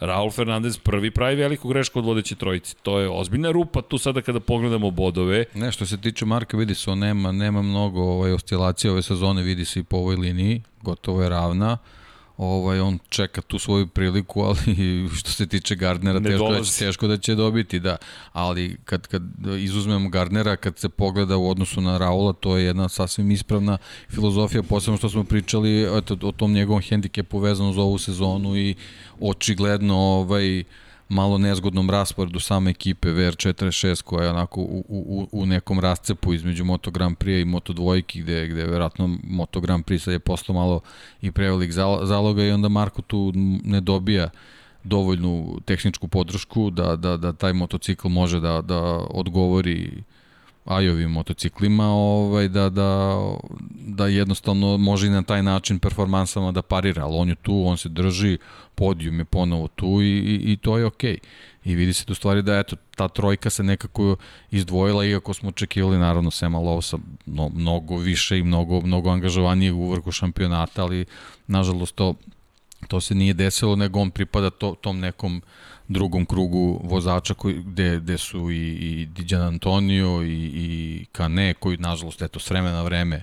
Raul 0.00 0.30
Fernandez 0.30 0.78
prvi 0.78 1.10
pravi 1.10 1.36
veliku 1.36 1.68
grešku 1.68 1.98
od 1.98 2.04
vodeće 2.04 2.34
trojice. 2.34 2.74
To 2.82 2.98
je 2.98 3.08
ozbiljna 3.08 3.50
rupa 3.50 3.82
tu 3.82 3.98
sada 3.98 4.22
kada 4.22 4.40
pogledamo 4.40 4.90
bodove. 4.90 5.44
Ne, 5.54 5.72
što 5.72 5.86
se 5.86 6.00
tiče 6.00 6.26
Marka, 6.26 6.56
vidi 6.56 6.74
se, 6.74 6.90
on 6.90 6.98
nema, 6.98 7.32
nema 7.32 7.62
mnogo 7.62 8.02
ovaj, 8.02 8.32
oscilacije 8.32 8.90
ove 8.90 9.02
sezone, 9.02 9.42
vidi 9.42 9.64
se 9.64 9.80
i 9.80 9.82
po 9.82 9.96
ovoj 9.96 10.16
liniji, 10.16 10.62
gotovo 10.82 11.22
je 11.22 11.28
ravna 11.28 11.78
ovaj, 12.36 12.80
on 12.80 12.98
čeka 13.08 13.42
tu 13.42 13.58
svoju 13.58 13.86
priliku, 13.86 14.42
ali 14.42 14.58
što 15.18 15.30
se 15.30 15.46
tiče 15.46 15.74
Gardnera, 15.74 16.18
ne 16.18 16.30
teško 16.30 16.52
da, 16.52 16.64
će, 16.64 16.78
teško 16.78 17.06
da 17.06 17.18
će 17.18 17.34
dobiti, 17.34 17.80
da. 17.80 17.96
Ali 18.32 18.76
kad, 18.84 19.06
kad 19.06 19.22
izuzmemo 19.58 20.08
Gardnera, 20.08 20.56
kad 20.56 20.78
se 20.78 20.88
pogleda 20.88 21.36
u 21.36 21.50
odnosu 21.50 21.80
na 21.80 21.98
Raula, 21.98 22.32
to 22.32 22.56
je 22.56 22.64
jedna 22.64 22.88
sasvim 22.88 23.30
ispravna 23.30 23.78
filozofija, 24.10 24.62
posebno 24.62 24.98
što 24.98 25.08
smo 25.08 25.24
pričali 25.24 25.98
eto, 25.98 26.16
o 26.22 26.32
tom 26.32 26.52
njegovom 26.52 26.82
hendikepu 26.82 27.38
vezano 27.38 27.72
za 27.72 27.82
ovu 27.82 27.98
sezonu 27.98 28.56
i 28.56 28.74
očigledno 29.20 29.96
ovaj, 29.96 30.64
malo 31.08 31.38
nezgodnom 31.38 31.90
rasporedu 31.90 32.40
same 32.40 32.70
ekipe 32.70 33.08
VR46 33.08 34.02
koja 34.02 34.24
je 34.24 34.30
onako 34.30 34.60
u, 34.60 34.84
u, 34.88 35.28
u 35.32 35.46
nekom 35.46 35.80
rascepu 35.80 36.34
između 36.34 36.64
Moto 36.64 36.90
Grand 36.90 37.16
Prix 37.16 37.42
i 37.42 37.44
Moto 37.44 37.72
dvojki 37.72 38.22
gde, 38.22 38.48
gde 38.48 38.60
je 38.60 38.66
verovatno 38.66 39.18
Moto 39.22 39.60
Grand 39.60 39.84
Prix 39.84 39.98
sad 39.98 40.12
je 40.12 40.18
postao 40.18 40.54
malo 40.54 40.80
i 41.22 41.32
prevelik 41.32 41.72
zaloga 42.02 42.44
i 42.44 42.50
onda 42.50 42.68
Marko 42.68 43.02
tu 43.02 43.32
ne 43.64 43.80
dobija 43.80 44.30
dovoljnu 44.84 45.60
tehničku 45.64 46.08
podršku 46.08 46.70
da, 46.70 46.96
da, 46.96 47.16
da 47.16 47.32
taj 47.32 47.52
motocikl 47.52 48.08
može 48.08 48.40
da, 48.40 48.62
da 48.62 48.80
odgovori 49.10 50.02
ajovim 50.66 51.10
motociklima 51.10 51.86
ovaj, 51.86 52.48
da, 52.48 52.70
da, 52.70 53.20
da 53.70 54.06
jednostavno 54.06 54.76
može 54.76 55.06
i 55.06 55.10
na 55.10 55.22
taj 55.22 55.42
način 55.42 55.78
performansama 55.78 56.52
da 56.52 56.62
parira, 56.62 57.04
ali 57.04 57.16
on 57.16 57.28
je 57.28 57.34
tu, 57.34 57.62
on 57.66 57.78
se 57.78 57.88
drži, 57.88 58.38
podijum 58.74 59.18
je 59.18 59.24
ponovo 59.24 59.68
tu 59.68 60.02
i, 60.02 60.18
i, 60.18 60.52
i 60.52 60.56
to 60.56 60.78
je 60.78 60.84
okej. 60.84 61.14
Okay. 61.14 61.46
I 61.64 61.74
vidi 61.74 61.92
se 61.92 62.04
tu 62.04 62.14
stvari 62.14 62.42
da 62.42 62.58
eto, 62.58 62.76
ta 62.96 63.08
trojka 63.08 63.50
se 63.50 63.62
nekako 63.62 64.16
izdvojila, 64.50 65.04
iako 65.04 65.34
smo 65.34 65.48
očekivali 65.48 65.98
naravno 65.98 66.30
Sema 66.30 66.58
Lovsa 66.58 66.98
no, 67.26 67.50
mnogo 67.54 67.96
više 67.96 68.38
i 68.38 68.42
mnogo, 68.42 68.80
mnogo 68.80 69.10
angažovanijeg 69.10 69.76
u 69.76 69.90
vrhu 69.90 70.12
šampionata, 70.12 70.82
ali 70.82 71.04
nažalost 71.46 71.94
to, 71.94 72.14
to 72.88 73.00
se 73.00 73.14
nije 73.14 73.34
desilo, 73.34 73.76
nego 73.76 74.00
on 74.00 74.10
pripada 74.10 74.50
to, 74.50 74.74
tom 74.80 75.00
nekom 75.00 75.42
drugom 75.88 76.26
krugu 76.26 76.80
vozača 76.84 77.34
koji, 77.34 77.54
gde, 77.54 78.00
gde 78.00 78.18
su 78.18 78.50
i, 78.50 78.72
i 78.72 79.06
Dijan 79.06 79.42
Antonio 79.42 80.22
i, 80.22 80.50
i 80.54 81.04
Kane 81.12 81.54
koji 81.54 81.76
nažalost 81.76 82.22
eto 82.22 82.40
s 82.40 82.50
vremena 82.50 82.74
na 82.76 82.82
vreme 82.82 83.22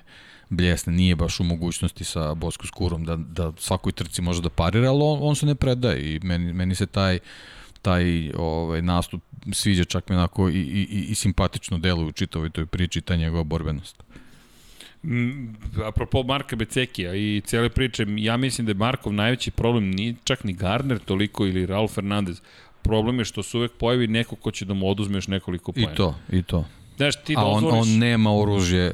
bljesne, 0.49 0.93
nije 0.93 1.15
baš 1.15 1.39
u 1.39 1.43
mogućnosti 1.43 2.03
sa 2.03 2.33
Bosku 2.33 2.67
Skurom 2.67 3.05
da, 3.05 3.15
da 3.15 3.51
svakoj 3.57 3.91
trci 3.91 4.21
može 4.21 4.41
da 4.41 4.49
parira, 4.49 4.89
ali 4.89 5.01
on, 5.03 5.19
on 5.21 5.35
se 5.35 5.45
ne 5.45 5.55
predaje 5.55 6.15
i 6.15 6.19
meni, 6.23 6.53
meni 6.53 6.75
se 6.75 6.85
taj 6.85 7.19
taj 7.83 8.31
ovaj, 8.37 8.81
nastup 8.81 9.21
sviđa 9.51 9.83
čak 9.83 10.09
mi 10.09 10.15
onako 10.15 10.49
i, 10.49 10.53
i, 10.53 11.05
i 11.09 11.15
simpatično 11.15 11.77
deluje 11.77 12.07
u 12.07 12.11
čitavoj 12.11 12.49
toj 12.49 12.65
priči 12.65 13.01
ta 13.01 13.15
njegova 13.15 13.43
borbenost. 13.43 14.03
Apropo 15.85 16.23
Marka 16.23 16.55
Becekija 16.55 17.15
i 17.15 17.41
cijele 17.45 17.69
priče, 17.69 18.05
ja 18.17 18.37
mislim 18.37 18.65
da 18.65 18.69
je 18.71 18.75
Markov 18.75 19.13
najveći 19.13 19.51
problem 19.51 19.91
nije 19.91 20.15
čak 20.23 20.43
ni 20.43 20.53
Garner 20.53 20.99
toliko 20.99 21.45
ili 21.45 21.65
Raul 21.65 21.87
Fernandez. 21.87 22.41
Problem 22.81 23.19
je 23.19 23.25
što 23.25 23.43
se 23.43 23.57
uvek 23.57 23.71
pojavi 23.71 24.07
neko 24.07 24.35
ko 24.35 24.51
će 24.51 24.65
da 24.65 24.73
mu 24.73 24.89
oduzme 24.89 25.17
još 25.17 25.27
nekoliko 25.27 25.71
pojena. 25.71 25.93
I 25.93 25.95
to, 25.95 26.15
i 26.31 26.43
to. 26.43 26.65
Znaš, 26.97 27.23
ti 27.23 27.35
A 27.37 27.45
on, 27.45 27.63
on 27.71 27.97
nema 27.97 28.35
oružje 28.35 28.93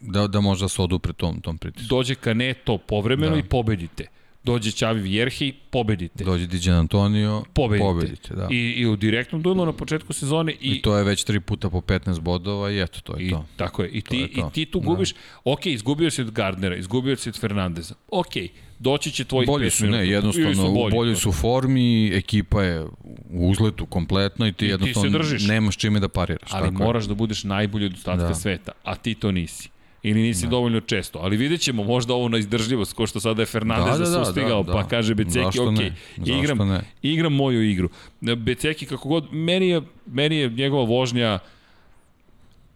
da, 0.00 0.26
da 0.26 0.40
može 0.40 0.64
da 0.64 0.68
se 0.68 0.82
odupre 0.82 1.12
tom, 1.12 1.40
tom 1.40 1.58
pritisku. 1.58 1.88
dođe 1.88 2.14
Kaneto 2.14 2.78
povremeno 2.78 3.32
Da. 3.32 3.38
i 3.38 3.42
pobedite. 3.42 4.06
Dođe 4.44 4.70
Čavi 4.70 5.00
Vjerhi, 5.00 5.52
pobedite. 5.70 6.24
Dođe 6.24 6.46
Diđan 6.46 6.76
Antonio, 6.76 7.44
pobedite. 7.54 7.84
pobedite 7.84 8.34
da. 8.34 8.48
I, 8.50 8.56
I 8.56 8.86
u 8.86 8.96
direktnom 8.96 9.42
duelu 9.42 9.66
na 9.66 9.72
početku 9.72 10.12
sezone 10.12 10.52
i, 10.52 10.70
I 10.70 10.82
to 10.82 10.96
je 10.96 11.04
već 11.04 11.24
tri 11.24 11.40
puta 11.40 11.70
po 11.70 11.80
15 11.80 12.20
bodova 12.20 12.70
i 12.70 12.80
eto, 12.80 13.00
to 13.00 13.16
je 13.16 13.26
I, 13.26 13.30
to. 13.30 13.46
Tako 13.56 13.82
je. 13.82 13.90
I 13.90 14.00
ti, 14.00 14.16
je 14.16 14.32
to. 14.32 14.40
I 14.40 14.52
ti 14.52 14.64
tu 14.64 14.80
gubiš, 14.80 15.12
da. 15.12 15.18
ok, 15.44 15.66
izgubio 15.66 16.10
si 16.10 16.22
od 16.22 16.30
Gardnera, 16.30 16.76
izgubio 16.76 17.16
si 17.16 17.28
od 17.28 17.40
Fernandeza. 17.40 17.94
Ok, 18.10 18.32
doći 18.78 19.10
će 19.10 19.24
tvojih 19.24 19.46
Bolji 19.46 19.66
5 19.66 19.70
su, 19.70 19.86
ne, 19.86 20.08
jednostavno, 20.08 20.54
su 20.54 20.72
bolji, 20.74 20.94
bolji 20.94 21.16
su 21.16 21.28
u 21.28 21.32
formi, 21.32 22.08
ekipa 22.14 22.62
je 22.62 22.84
u 23.30 23.48
uzletu 23.48 23.86
kompletno 23.86 24.46
i 24.46 24.52
ti 24.52 24.64
se 24.64 24.70
jednostavno 24.70 25.18
držiš. 25.18 25.46
nemaš 25.46 25.76
čime 25.76 26.00
da 26.00 26.08
pariraš. 26.08 26.50
Ali 26.52 26.68
tako 26.68 26.82
je. 26.82 26.86
moraš 26.86 27.04
da 27.04 27.14
budeš 27.14 27.44
najbolji 27.44 27.86
od 27.86 27.92
ostatka 27.92 28.22
da. 28.22 28.28
Da. 28.28 28.34
sveta, 28.34 28.72
a 28.84 28.94
ti 28.94 29.14
to 29.14 29.32
nisi. 29.32 29.68
Ili 30.02 30.22
nisi 30.22 30.46
da. 30.46 30.50
dovoljno 30.50 30.80
često. 30.80 31.18
Ali 31.18 31.36
vidjet 31.36 31.60
ćemo 31.60 31.84
možda 31.84 32.14
ovo 32.14 32.28
na 32.28 32.38
izdržljivost, 32.38 32.92
ko 32.92 33.06
što 33.06 33.20
sada 33.20 33.42
je 33.42 33.46
Fernandez 33.46 33.98
da, 33.98 34.04
da, 34.04 34.18
da, 34.18 34.24
sustigao, 34.24 34.62
da, 34.62 34.72
da. 34.72 34.78
pa 34.78 34.88
kaže 34.88 35.14
Beceki, 35.14 35.60
ok, 35.60 35.78
ne? 35.78 35.94
Igram, 36.24 36.58
ne? 36.58 36.80
igram 37.02 37.32
moju 37.32 37.62
igru. 37.62 37.88
Beceki 38.20 38.86
kako 38.86 39.08
god, 39.08 39.32
meni 39.32 39.68
je, 39.68 39.82
meni 40.06 40.36
je 40.36 40.50
njegova 40.50 40.84
vožnja 40.84 41.38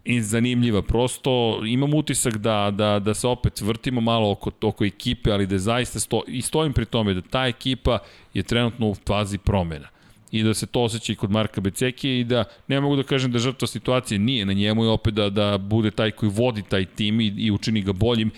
i 0.05 0.21
zanimljiva. 0.21 0.81
Prosto 0.81 1.61
imam 1.65 1.93
utisak 1.93 2.37
da, 2.37 2.71
da, 2.73 2.99
da 2.99 3.13
se 3.13 3.27
opet 3.27 3.61
vrtimo 3.61 4.01
malo 4.01 4.31
oko, 4.31 4.51
oko 4.61 4.85
ekipe, 4.85 5.31
ali 5.31 5.47
da 5.47 5.57
zaista 5.57 5.99
sto, 5.99 6.21
i 6.27 6.41
stojim 6.41 6.73
pri 6.73 6.85
tome 6.85 7.13
da 7.13 7.21
ta 7.21 7.47
ekipa 7.47 7.99
je 8.33 8.43
trenutno 8.43 8.87
u 8.87 8.95
fazi 9.07 9.37
promena 9.37 9.87
i 10.33 10.43
da 10.43 10.53
se 10.53 10.65
to 10.65 10.81
osjeća 10.81 11.13
i 11.13 11.15
kod 11.15 11.31
Marka 11.31 11.61
Becekije 11.61 12.19
i 12.19 12.23
da 12.23 12.43
ne 12.67 12.81
mogu 12.81 12.95
da 12.95 13.03
kažem 13.03 13.31
da 13.31 13.39
žrtva 13.39 13.67
situacije 13.67 14.19
nije 14.19 14.45
na 14.45 14.53
njemu 14.53 14.85
i 14.85 14.87
opet 14.87 15.13
da, 15.13 15.29
da 15.29 15.57
bude 15.57 15.91
taj 15.91 16.11
koji 16.11 16.31
vodi 16.35 16.63
taj 16.69 16.85
tim 16.85 17.21
i, 17.21 17.33
i 17.37 17.51
učini 17.51 17.81
ga 17.81 17.93
boljim. 17.93 18.31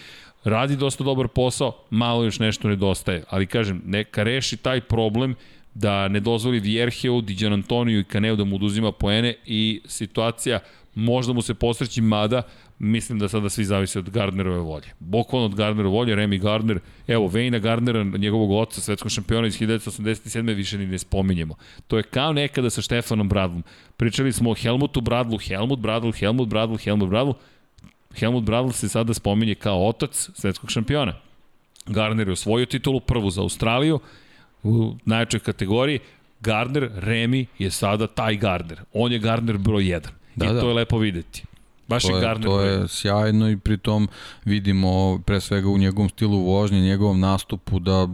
Radi 0.43 0.75
dosta 0.75 1.03
dobar 1.03 1.27
posao, 1.27 1.77
malo 1.89 2.23
još 2.23 2.39
nešto 2.39 2.67
nedostaje, 2.67 3.23
ali 3.29 3.47
kažem, 3.47 3.81
neka 3.85 4.23
reši 4.23 4.57
taj 4.57 4.81
problem 4.81 5.35
da 5.73 6.07
ne 6.07 6.19
dozvoli 6.19 6.59
Vjerheu, 6.59 7.21
Diđan 7.21 7.53
Antoniju 7.53 7.99
i 7.99 8.03
Kaneu 8.03 8.35
da 8.35 8.43
mu 8.43 8.55
oduzima 8.55 8.91
poene 8.91 9.35
i 9.45 9.81
situacija 9.85 10.59
možda 10.95 11.33
mu 11.33 11.41
se 11.41 11.53
posreći, 11.53 12.01
mada 12.01 12.41
mislim 12.79 13.19
da 13.19 13.27
sada 13.29 13.49
svi 13.49 13.65
zavise 13.65 13.99
od 13.99 14.09
Gardnerove 14.09 14.59
volje. 14.59 14.87
Bukvalno 14.99 15.45
od 15.45 15.55
Gardnerove 15.55 15.95
volje, 15.95 16.15
Remy 16.15 16.41
Gardner, 16.41 16.79
evo, 17.07 17.27
Vejna 17.27 17.59
Gardnera, 17.59 18.03
njegovog 18.03 18.51
oca, 18.51 18.81
svetskog 18.81 19.11
šampiona 19.11 19.47
iz 19.47 19.59
1987. 19.59 20.55
više 20.55 20.77
ni 20.77 20.87
ne 20.87 20.97
spominjemo. 20.97 21.55
To 21.87 21.97
je 21.97 22.03
kao 22.03 22.33
nekada 22.33 22.69
sa 22.69 22.81
Štefanom 22.81 23.29
Bradlom. 23.29 23.63
Pričali 23.97 24.33
smo 24.33 24.51
o 24.51 24.55
Helmutu 24.55 25.01
Bradlu, 25.01 25.37
Helmut 25.37 25.79
Bradl, 25.79 26.11
Helmut 26.11 26.49
Bradl, 26.49 26.75
Helmut 26.75 27.09
Bradl. 27.09 27.31
Helmut 28.19 28.43
Bradl 28.43 28.69
se 28.69 28.89
sada 28.89 29.13
spominje 29.13 29.55
kao 29.55 29.87
otac 29.87 30.29
svetskog 30.33 30.71
šampiona. 30.71 31.13
Gardner 31.85 32.27
je 32.27 32.33
osvojio 32.33 32.65
titulu 32.65 32.99
prvu 32.99 33.29
za 33.29 33.41
Australiju 33.41 33.99
u 34.63 34.95
najjačoj 35.05 35.39
kategoriji. 35.39 35.99
Gardner, 36.39 36.89
Remy 36.95 37.45
je 37.59 37.71
sada 37.71 38.07
taj 38.07 38.35
Gardner. 38.35 38.81
On 38.93 39.11
je 39.11 39.19
Gardner 39.19 39.57
broj 39.57 39.83
1. 39.83 40.07
Da, 40.35 40.45
I 40.45 40.53
Da, 40.53 40.61
to 40.61 40.67
je 40.67 40.73
lepo 40.73 40.97
videti. 40.97 41.43
Baš 41.87 42.03
To 42.03 42.15
je 42.15 42.21
Gardner 42.21 42.49
to 42.49 42.61
je 42.61 42.87
sjajno 42.87 43.49
i 43.49 43.57
pritom 43.57 44.07
vidimo 44.45 45.19
pre 45.25 45.41
svega 45.41 45.69
u 45.69 45.77
njegovom 45.77 46.09
stilu 46.09 46.39
vožnje, 46.39 46.81
njegovom 46.81 47.19
nastupu 47.19 47.79
da 47.79 48.07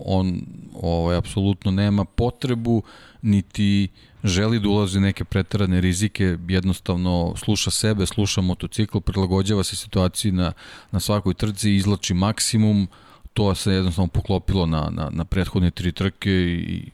on 0.00 0.40
ovaj, 0.82 1.16
apsolutno 1.16 1.70
nema 1.70 2.04
potrebu 2.04 2.82
niti 3.22 3.88
želi 4.24 4.60
da 4.60 4.68
ulazi 4.68 5.00
neke 5.00 5.24
pretarane 5.24 5.80
rizike, 5.80 6.38
jednostavno 6.48 7.34
sluša 7.36 7.70
sebe, 7.70 8.06
sluša 8.06 8.40
motocikl, 8.40 8.98
prilagođava 9.00 9.64
se 9.64 9.76
situaciji 9.76 10.32
na, 10.32 10.52
na 10.90 11.00
svakoj 11.00 11.34
trci, 11.34 11.74
izlači 11.74 12.14
maksimum, 12.14 12.88
to 13.34 13.54
se 13.54 13.72
jednostavno 13.72 14.08
poklopilo 14.08 14.66
na, 14.66 14.88
na, 14.90 15.10
na 15.10 15.24
prethodne 15.24 15.70
tri 15.70 15.92
trke 15.92 16.30
i 16.30 16.90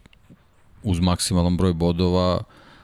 uz 0.83 1.01
maksimalan 1.01 1.57
broj 1.57 1.73
bodova 1.73 2.43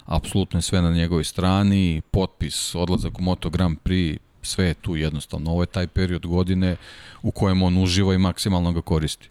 apsolutno 0.09 0.59
je 0.59 0.62
sve 0.62 0.82
na 0.82 0.90
njegovoj 0.90 1.24
strani, 1.24 2.02
potpis, 2.10 2.74
odlazak 2.74 3.18
u 3.18 3.22
Moto 3.22 3.51
Grand 3.51 3.78
Prix, 3.78 4.18
sve 4.43 4.66
je 4.66 4.74
tu 4.74 4.97
jednostavno. 4.97 5.51
Ovo 5.51 5.62
je 5.62 5.66
taj 5.66 5.86
period 5.86 6.26
godine 6.26 6.76
u 7.22 7.30
kojem 7.30 7.62
on 7.62 7.78
uživa 7.78 8.14
i 8.14 8.18
maksimalno 8.18 8.72
ga 8.72 8.80
koristi. 8.80 9.28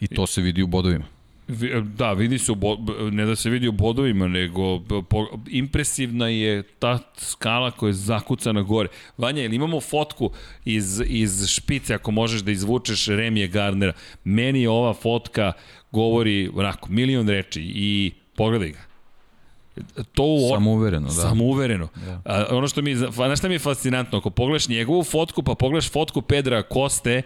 I 0.00 0.06
to 0.06 0.26
se 0.26 0.42
vidi 0.42 0.62
u 0.62 0.66
bodovima. 0.66 1.04
Vi- 1.48 1.82
Da, 1.82 2.12
vidi 2.12 2.38
se, 2.38 2.52
bo, 2.54 2.76
ne 3.10 3.24
da 3.26 3.36
se 3.36 3.50
vidi 3.50 3.68
u 3.68 3.72
bodovima, 3.72 4.28
nego 4.28 4.80
po, 5.02 5.26
impresivna 5.48 6.28
je 6.28 6.62
ta 6.62 6.98
skala 7.16 7.70
koja 7.70 7.88
je 7.88 7.94
zakucana 7.94 8.62
gore. 8.62 8.88
Vanja, 9.18 9.44
ili 9.44 9.56
imamo 9.56 9.80
fotku 9.80 10.30
iz, 10.64 11.02
iz 11.06 11.46
špice, 11.46 11.94
ako 11.94 12.10
možeš 12.10 12.40
da 12.40 12.50
izvučeš 12.50 13.06
Remije 13.06 13.48
Gardnera? 13.48 13.92
Meni 14.24 14.66
ova 14.66 14.94
fotka 14.94 15.52
govori 15.92 16.50
onako, 16.54 16.88
milion 16.88 17.28
reči 17.28 17.62
i 17.64 18.12
pogledaj 18.36 18.70
ga. 18.70 18.93
To 20.12 20.22
u 20.22 20.48
Samouvereno, 20.54 21.06
da. 21.06 21.12
Samouvereno. 21.12 21.88
Da. 22.06 22.22
A, 22.24 22.46
ono 22.50 22.68
što 22.68 22.82
mi, 22.82 22.94
znaš 22.94 23.38
šta 23.38 23.48
mi 23.48 23.54
je 23.54 23.58
fascinantno, 23.58 24.18
ako 24.18 24.30
pogledaš 24.30 24.68
njegovu 24.68 25.04
fotku, 25.04 25.42
pa 25.42 25.54
pogledaš 25.54 25.90
fotku 25.90 26.22
Pedra 26.22 26.62
Koste, 26.62 27.22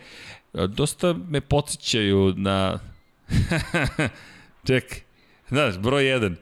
a, 0.53 0.67
dosta 0.67 1.15
me 1.29 1.41
podsjećaju 1.41 2.35
na... 2.37 2.79
Čekaj, 4.67 4.99
znaš, 5.49 5.79
broj 5.79 6.05
1, 6.05 6.35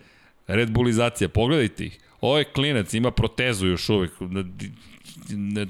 Red 0.47 0.70
Bullizacija, 0.70 1.28
pogledajte 1.28 1.85
ih. 1.85 1.99
Ovo 2.20 2.39
je 2.39 2.45
klinac, 2.45 2.95
ima 2.95 3.11
protezu 3.11 3.66
još 3.66 3.89
uvek. 3.89 4.12
Ne, 5.31 5.66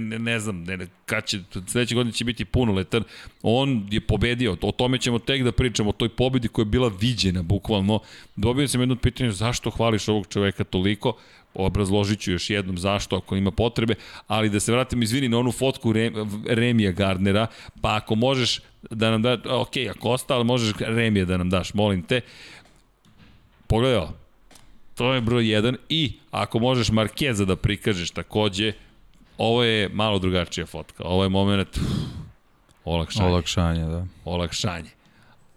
ne, 0.00 0.18
ne, 0.18 0.40
znam, 0.40 0.64
ne, 0.64 0.76
ne, 0.76 0.86
kad 1.06 1.26
će, 1.26 1.40
sledeće 1.66 1.94
godine 1.94 2.12
će 2.12 2.24
biti 2.24 2.44
punoletan. 2.44 3.04
On 3.42 3.88
je 3.90 4.00
pobedio, 4.00 4.56
o 4.62 4.72
tome 4.72 4.98
ćemo 4.98 5.18
tek 5.18 5.42
da 5.42 5.52
pričamo, 5.52 5.90
o 5.90 5.92
toj 5.92 6.08
pobedi 6.08 6.48
koja 6.48 6.62
je 6.62 6.66
bila 6.66 6.92
viđena, 7.00 7.42
bukvalno. 7.42 8.00
Dobio 8.36 8.68
sam 8.68 8.80
jedno 8.80 8.96
pitanje, 8.96 9.32
zašto 9.32 9.70
hvališ 9.70 10.08
ovog 10.08 10.26
čoveka 10.26 10.64
toliko? 10.64 11.16
obrazložit 11.54 12.20
ću 12.20 12.32
još 12.32 12.50
jednom 12.50 12.78
zašto 12.78 13.16
ako 13.16 13.36
ima 13.36 13.50
potrebe, 13.50 13.94
ali 14.26 14.50
da 14.50 14.60
se 14.60 14.72
vratim 14.72 15.02
izvini 15.02 15.28
na 15.28 15.38
onu 15.38 15.52
fotku 15.52 15.92
Rem, 15.92 16.14
Remija 16.46 16.92
Gardnera, 16.92 17.46
pa 17.80 17.96
ako 17.96 18.14
možeš 18.14 18.60
da 18.90 19.10
nam 19.10 19.22
da, 19.22 19.38
ok, 19.44 19.76
ako 19.90 20.10
ostalo 20.10 20.44
možeš 20.44 20.72
Remija 20.78 21.24
da 21.24 21.36
nam 21.36 21.50
daš, 21.50 21.74
molim 21.74 22.02
te. 22.02 22.20
Pogledaj 23.66 23.98
ovo, 23.98 24.12
to 24.94 25.14
je 25.14 25.20
broj 25.20 25.44
1 25.44 25.76
i 25.88 26.12
ako 26.30 26.58
možeš 26.58 26.90
Markeza 26.90 27.44
da 27.44 27.56
prikažeš 27.56 28.10
takođe, 28.10 28.72
ovo 29.40 29.64
je 29.64 29.88
malo 29.88 30.18
drugačija 30.18 30.66
fotka, 30.66 31.02
ovo 31.04 31.22
je 31.22 31.28
moment 31.28 31.76
uf, 31.76 31.82
olakšanje, 32.84 33.28
Olakšanje, 33.28 33.84
da. 33.84 34.06
olakšanje. 34.24 34.90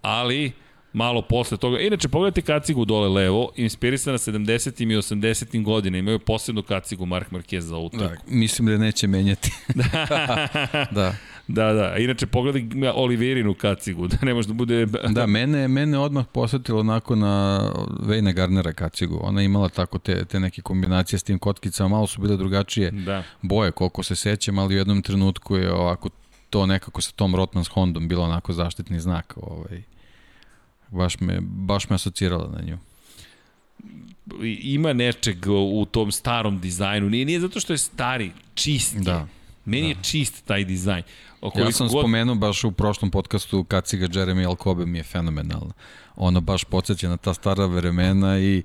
Ali, 0.01 0.51
malo 0.93 1.21
posle 1.21 1.57
toga. 1.57 1.79
Inače, 1.79 2.07
pogledajte 2.09 2.41
kacigu 2.41 2.85
dole 2.85 3.09
levo, 3.09 3.51
inspirisana 3.55 4.17
70. 4.17 4.83
i 4.83 4.97
80. 4.97 5.63
godina. 5.63 5.97
Imaju 5.97 6.19
posebnu 6.19 6.63
kacigu 6.63 7.05
Mark 7.05 7.31
Marquez 7.31 7.59
za 7.59 7.75
ovu 7.75 7.89
da. 7.93 8.11
Mislim 8.27 8.67
da 8.67 8.77
neće 8.77 9.07
menjati. 9.07 9.51
da. 10.97 11.15
Da, 11.47 11.73
da. 11.73 11.97
Inače, 11.97 12.25
pogledaj 12.25 12.63
Oliverinu 12.95 13.53
kacigu, 13.53 14.07
da 14.11 14.17
ne 14.21 14.33
može 14.33 14.47
da 14.47 14.53
bude... 14.53 14.85
Da, 14.85 15.27
mene, 15.27 15.67
mene 15.67 15.97
odmah 15.97 16.25
posetilo 16.31 16.79
onako 16.79 17.15
na 17.15 17.61
Vejna 17.99 18.31
Garnera 18.31 18.73
kacigu. 18.73 19.19
Ona 19.21 19.41
je 19.41 19.45
imala 19.45 19.69
tako 19.69 19.99
te, 19.99 20.25
te 20.25 20.39
neke 20.39 20.61
kombinacije 20.61 21.19
s 21.19 21.23
tim 21.23 21.39
kotkicama, 21.39 21.89
malo 21.89 22.07
su 22.07 22.21
bile 22.21 22.37
drugačije 22.37 22.91
Da. 22.91 23.23
boje, 23.41 23.71
koliko 23.71 24.03
se 24.03 24.15
sećam, 24.15 24.59
ali 24.59 24.75
u 24.75 24.77
jednom 24.77 25.01
trenutku 25.01 25.55
je 25.55 25.73
ovako 25.73 26.09
to 26.49 26.65
nekako 26.65 27.01
sa 27.01 27.11
tom 27.11 27.35
Rotmans 27.35 27.67
Hondom 27.67 28.07
bilo 28.07 28.23
onako 28.23 28.53
zaštitni 28.53 28.99
znak. 28.99 29.33
Ovaj. 29.37 29.83
Baš 30.91 31.19
me, 31.19 31.37
baš 31.41 31.89
me 31.89 31.95
asocirala 31.95 32.49
na 32.51 32.61
nju. 32.61 32.77
Ima 34.61 34.93
nečeg 34.93 35.37
u 35.47 35.85
tom 35.91 36.11
starom 36.11 36.59
dizajnu. 36.59 37.09
Nije, 37.09 37.25
nije 37.25 37.39
zato 37.39 37.59
što 37.59 37.73
je 37.73 37.77
stari, 37.77 38.31
čist 38.53 38.95
je. 38.95 39.01
Da. 39.01 39.27
Meni 39.65 39.89
je 39.89 39.95
čist 40.01 40.45
taj 40.45 40.65
dizajn. 40.65 41.03
O 41.41 41.51
Ja 41.55 41.71
sam 41.71 41.87
god... 41.87 42.01
spomenuo 42.01 42.35
baš 42.35 42.63
u 42.63 42.71
prošlom 42.71 43.11
podcastu 43.11 43.63
kaciga 43.63 44.07
Jeremy 44.07 44.47
Alcobe 44.47 44.85
mi 44.85 44.97
je 44.97 45.03
fenomenalna. 45.03 45.73
Ona 46.15 46.39
baš 46.39 46.63
podsjeća 46.63 47.09
na 47.09 47.17
ta 47.17 47.33
stara 47.33 47.65
vremena 47.65 48.39
i 48.39 48.63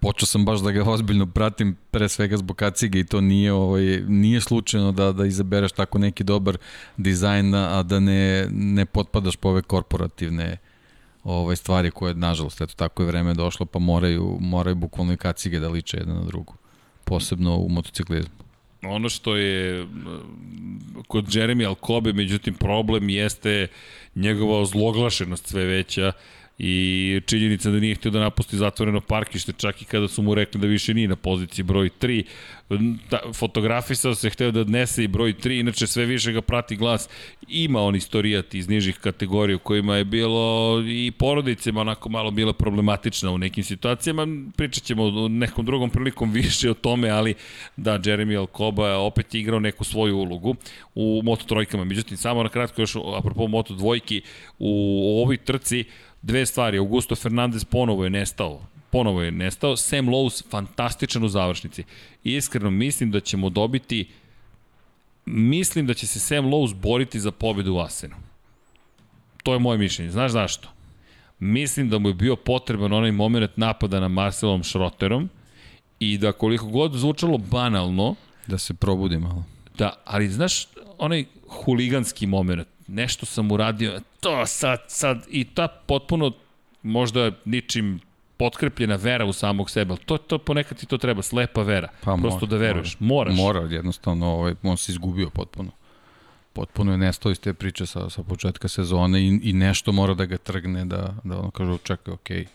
počeo 0.00 0.26
sam 0.26 0.44
baš 0.44 0.60
da 0.60 0.70
ga 0.70 0.90
ozbiljno 0.90 1.26
pratim 1.26 1.76
pre 1.90 2.08
svega 2.08 2.36
zbog 2.36 2.56
kacige 2.56 3.00
i 3.00 3.04
to 3.04 3.20
nije 3.20 3.52
ovaj 3.52 4.02
nije 4.08 4.40
slučajno 4.40 4.92
da 4.92 5.12
da 5.12 5.26
izabereš 5.26 5.72
tako 5.72 5.98
neki 5.98 6.24
dobar 6.24 6.58
dizajn 6.96 7.54
a 7.54 7.82
da 7.82 8.00
ne 8.00 8.46
ne 8.50 8.86
potpadaš 8.86 9.36
po 9.36 9.48
ove 9.48 9.62
korporativne 9.62 10.56
ovaj 11.24 11.56
stvari 11.56 11.90
koje 11.90 12.14
nažalost 12.14 12.60
eto 12.60 12.74
tako 12.76 13.02
je 13.02 13.06
vreme 13.06 13.34
došlo 13.34 13.66
pa 13.66 13.78
moraju 13.78 14.38
moraju 14.40 14.74
bukvalno 14.74 15.12
i 15.12 15.16
kacige 15.16 15.60
da 15.60 15.68
liče 15.68 15.96
jedna 15.96 16.14
na 16.14 16.24
drugu 16.24 16.54
posebno 17.04 17.56
u 17.56 17.68
motociklizmu. 17.68 18.49
Ono 18.82 19.08
što 19.08 19.36
je 19.36 19.86
kod 21.06 21.24
Jeremy 21.26 21.66
Alkobe, 21.66 22.12
međutim 22.12 22.54
problem 22.54 23.08
jeste 23.08 23.68
njegova 24.14 24.60
ozloglašenost 24.60 25.46
sve 25.46 25.64
veća 25.64 26.12
i 26.62 27.20
činjenica 27.26 27.70
da 27.70 27.80
nije 27.80 27.94
htio 27.94 28.10
da 28.10 28.20
napusti 28.20 28.56
zatvoreno 28.56 29.00
parkište, 29.00 29.52
čak 29.52 29.82
i 29.82 29.84
kada 29.84 30.08
su 30.08 30.22
mu 30.22 30.34
rekli 30.34 30.60
da 30.60 30.66
više 30.66 30.94
nije 30.94 31.08
na 31.08 31.16
poziciji 31.16 31.62
broj 31.62 31.90
3. 32.00 32.24
Ta, 33.10 33.20
fotografisao 33.34 34.14
se, 34.14 34.30
hteo 34.30 34.50
da 34.50 34.60
odnese 34.60 35.04
i 35.04 35.08
broj 35.08 35.34
3, 35.34 35.60
inače 35.60 35.86
sve 35.86 36.06
više 36.06 36.32
ga 36.32 36.40
prati 36.40 36.76
glas. 36.76 37.08
Ima 37.48 37.82
on 37.82 37.96
istorijat 37.96 38.54
iz 38.54 38.68
nižih 38.68 38.98
kategorija 38.98 39.56
u 39.56 39.58
kojima 39.58 39.96
je 39.96 40.04
bilo 40.04 40.76
i 40.86 41.12
porodicama 41.18 41.80
onako 41.80 42.08
malo 42.08 42.30
bila 42.30 42.52
problematična 42.52 43.30
u 43.30 43.38
nekim 43.38 43.64
situacijama. 43.64 44.26
Pričat 44.56 44.84
ćemo 44.84 45.28
nekom 45.28 45.64
drugom 45.64 45.90
prilikom 45.90 46.32
više 46.42 46.70
o 46.70 46.74
tome, 46.74 47.10
ali 47.10 47.34
da, 47.76 47.98
Jeremy 47.98 48.38
Alcoba 48.38 48.88
je 48.88 48.96
opet 48.96 49.34
igrao 49.34 49.60
neku 49.60 49.84
svoju 49.84 50.16
ulogu 50.16 50.56
u 50.94 51.20
Moto 51.24 51.44
trojkama. 51.44 51.84
Međutim, 51.84 52.16
samo 52.16 52.42
na 52.42 52.48
kratko 52.48 52.82
još 52.82 52.96
apropo 53.18 53.46
Moto 53.46 53.74
dvojki, 53.74 54.22
u 54.58 55.20
ovoj 55.22 55.36
trci 55.36 55.84
dve 56.22 56.46
stvari. 56.46 56.78
Augusto 56.78 57.16
Fernandez 57.16 57.64
ponovo 57.64 58.04
je 58.04 58.10
nestao. 58.10 58.60
Ponovo 58.90 59.22
je 59.22 59.30
nestao. 59.30 59.76
Sam 59.76 60.06
Lowe's 60.06 60.50
fantastičan 60.50 61.24
u 61.24 61.28
završnici. 61.28 61.84
Iskreno 62.24 62.70
mislim 62.70 63.10
da 63.10 63.20
ćemo 63.20 63.50
dobiti 63.50 64.08
mislim 65.26 65.86
da 65.86 65.94
će 65.94 66.06
se 66.06 66.20
Sam 66.20 66.44
Lowe's 66.44 66.74
boriti 66.74 67.20
za 67.20 67.30
pobedu 67.30 67.74
u 67.74 67.78
Asenu. 67.78 68.16
To 69.42 69.52
je 69.52 69.58
moje 69.58 69.78
mišljenje. 69.78 70.10
Znaš 70.10 70.32
zašto? 70.32 70.68
Mislim 71.38 71.88
da 71.88 71.98
mu 71.98 72.08
je 72.08 72.14
bio 72.14 72.36
potreban 72.36 72.92
onaj 72.92 73.12
moment 73.12 73.56
napada 73.56 74.00
na 74.00 74.08
Marcelom 74.08 74.64
Schroterom 74.64 75.30
i 75.98 76.18
da 76.18 76.32
koliko 76.32 76.66
god 76.66 76.92
zvučalo 76.92 77.38
banalno, 77.38 78.14
Da 78.46 78.58
se 78.58 78.74
probudi 78.74 79.18
malo. 79.18 79.44
Da, 79.78 79.92
ali 80.04 80.28
znaš, 80.28 80.66
onaj 80.98 81.24
huliganski 81.48 82.26
moment, 82.26 82.68
nešto 82.88 83.26
sam 83.26 83.52
uradio, 83.52 84.00
to 84.20 84.46
sad, 84.46 84.80
sad, 84.88 85.26
i 85.28 85.44
ta 85.44 85.68
potpuno 85.68 86.32
možda 86.82 87.30
ničim 87.44 88.00
potkrepljena 88.36 88.96
vera 88.96 89.24
u 89.24 89.32
samog 89.32 89.70
sebe, 89.70 89.92
ali 89.92 90.00
to, 90.04 90.18
to 90.18 90.38
ponekad 90.38 90.78
ti 90.78 90.86
to 90.86 90.98
treba, 90.98 91.22
slepa 91.22 91.62
vera, 91.62 91.88
pa 92.04 92.16
prosto 92.20 92.46
mora, 92.46 92.50
da 92.50 92.56
veruješ, 92.56 92.96
moraš. 92.98 93.36
Mora, 93.36 93.60
jednostavno, 93.60 94.26
ovaj, 94.26 94.54
on 94.62 94.76
se 94.76 94.92
izgubio 94.92 95.30
potpuno. 95.30 95.70
Potpuno 96.52 96.92
je 96.92 96.98
nestao 96.98 97.32
iz 97.32 97.40
te 97.40 97.52
priče 97.54 97.86
sa, 97.86 98.10
sa 98.10 98.22
početka 98.22 98.68
sezone 98.68 99.20
i, 99.22 99.40
i 99.42 99.52
nešto 99.52 99.92
mora 99.92 100.14
da 100.14 100.24
ga 100.24 100.36
trgne, 100.36 100.84
da, 100.84 101.14
da 101.24 101.38
ono 101.38 101.50
kaže, 101.50 101.78
čekaj, 101.82 102.14
okej, 102.14 102.44
okay, 102.44 102.46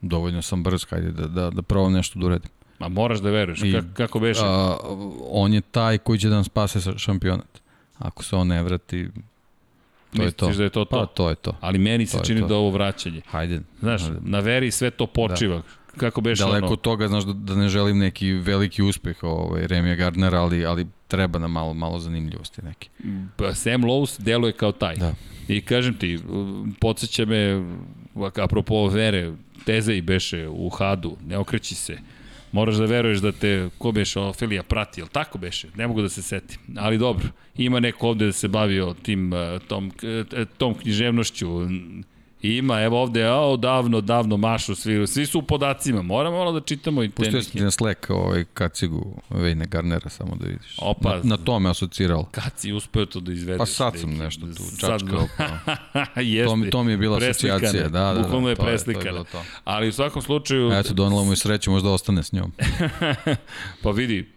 dovoljno 0.00 0.42
sam 0.42 0.62
brz, 0.62 0.86
hajde 0.90 1.10
da, 1.10 1.26
da, 1.26 1.50
da 1.50 1.62
probam 1.62 1.92
nešto 1.92 2.18
da 2.18 2.26
uradim. 2.26 2.50
Ma 2.78 2.88
moraš 2.88 3.18
da 3.18 3.30
veruješ, 3.30 3.62
I, 3.62 3.72
kako, 3.72 3.86
kako 3.94 4.20
beše? 4.20 4.40
A, 4.44 4.76
on 5.30 5.52
je 5.52 5.60
taj 5.60 5.98
koji 5.98 6.18
će 6.18 6.28
da 6.28 6.34
nam 6.34 6.44
spase 6.44 6.80
šampionat. 6.96 7.60
Ako 7.98 8.24
se 8.24 8.36
on 8.36 8.46
ne 8.46 8.62
vrati, 8.62 9.08
To 10.16 10.22
je 10.22 10.30
to. 10.30 10.50
da 10.52 10.64
je 10.64 10.70
to 10.70 10.84
to? 10.84 10.90
Pa, 10.90 11.06
to 11.06 11.28
je 11.28 11.34
to. 11.34 11.56
Ali 11.60 11.78
meni 11.78 12.06
se 12.06 12.18
čini 12.24 12.48
da 12.48 12.54
ovo 12.54 12.70
vraćanje. 12.70 13.20
Hajde. 13.26 13.60
Znaš, 13.80 14.02
hajde. 14.02 14.18
na 14.22 14.40
veri 14.40 14.70
sve 14.70 14.90
to 14.90 15.06
počiva. 15.06 15.56
Da. 15.56 15.62
Kako 15.96 16.20
beše 16.20 16.42
Daleko 16.42 16.66
ono? 16.66 16.72
od 16.72 16.80
toga, 16.80 17.08
znaš, 17.08 17.24
da, 17.24 17.32
da 17.32 17.54
ne 17.54 17.68
želim 17.68 17.98
neki 17.98 18.32
veliki 18.32 18.82
uspeh 18.82 19.16
ovaj, 19.22 19.66
Remija 19.66 19.94
Gardnera, 19.94 20.40
ali, 20.40 20.66
ali 20.66 20.86
treba 21.08 21.38
na 21.38 21.48
malo, 21.48 21.74
malo 21.74 21.98
zanimljivosti 21.98 22.62
neke. 22.62 22.88
Pa 23.36 23.54
Sam 23.54 23.82
Lowe's 23.82 24.20
deluje 24.20 24.52
kao 24.52 24.72
taj. 24.72 24.96
Da. 24.96 25.14
I 25.48 25.60
kažem 25.60 25.94
ti, 25.94 26.18
podsjeća 26.80 27.24
me, 27.24 27.64
apropo 28.42 28.86
vere, 28.88 29.32
teze 29.64 29.96
i 29.96 30.00
beše 30.00 30.48
u 30.48 30.68
Hadu, 30.68 31.16
ne 31.26 31.38
okreći 31.38 31.74
se. 31.74 31.98
Moraš 32.52 32.76
da 32.76 32.84
veruješ 32.86 33.18
da 33.18 33.32
te, 33.32 33.68
ko 33.78 33.92
beše, 33.92 34.20
Ofilija 34.20 34.62
prati, 34.62 35.00
jel 35.00 35.08
tako 35.08 35.38
beše? 35.38 35.68
Ne 35.76 35.86
mogu 35.86 36.02
da 36.02 36.08
se 36.08 36.22
setim. 36.22 36.58
Ali 36.78 36.98
dobro, 36.98 37.28
ima 37.56 37.80
neko 37.80 38.08
ovde 38.08 38.26
da 38.26 38.32
se 38.32 38.48
bavio 38.48 38.94
tim, 39.02 39.32
eh, 39.32 39.58
tom, 39.68 39.92
eh, 40.02 40.44
tom 40.58 40.74
književnošću, 40.74 41.48
Ima, 42.46 42.82
evo 42.82 43.02
ovde, 43.02 43.30
o, 43.30 43.56
davno, 43.56 44.00
davno 44.00 44.36
mašu 44.36 44.74
svi, 44.74 45.06
svi 45.06 45.26
su 45.26 45.38
u 45.38 45.42
podacima, 45.42 46.02
moramo 46.02 46.36
malo 46.36 46.52
da 46.52 46.60
čitamo 46.60 47.02
i 47.02 47.08
te 47.08 47.14
Pustio 47.14 47.42
sam 47.42 47.52
ti 47.52 47.60
na 47.60 47.70
Slack 47.70 48.10
ovaj 48.10 48.44
kacigu 48.54 49.22
Vejne 49.30 49.66
Garnera, 49.66 50.08
samo 50.08 50.36
da 50.36 50.46
vidiš. 50.46 50.76
Opa, 50.78 51.16
na, 51.16 51.20
na 51.24 51.36
to 51.36 51.58
me 51.58 51.70
asociralo. 51.70 52.28
Kaci 52.30 52.72
uspeo 52.72 53.06
to 53.06 53.20
da 53.20 53.32
izvedeš. 53.32 53.58
Pa 53.58 53.66
sad 53.66 53.98
sam 53.98 54.10
nešto 54.10 54.46
tu 54.46 54.62
čačkao. 54.80 55.26
Pa. 55.38 56.20
Jeste, 56.20 56.64
to, 56.64 56.70
to 56.70 56.82
mi 56.84 56.92
je 56.92 56.96
bila 56.96 57.16
asocijacija, 57.16 57.88
da, 57.88 58.12
da, 58.12 58.20
Bukvalno 58.22 58.46
da, 58.46 58.50
je 58.50 58.56
preslikana. 58.56 59.24
Ali 59.64 59.88
u 59.88 59.92
svakom 59.92 60.22
slučaju... 60.22 60.72
Eto, 60.72 60.94
donala 60.94 61.24
mu 61.24 61.32
i 61.32 61.36
sreću, 61.36 61.70
možda 61.70 61.90
ostane 61.90 62.22
s 62.22 62.32
njom. 62.32 62.52
pa 63.82 63.90
vidi, 63.90 64.35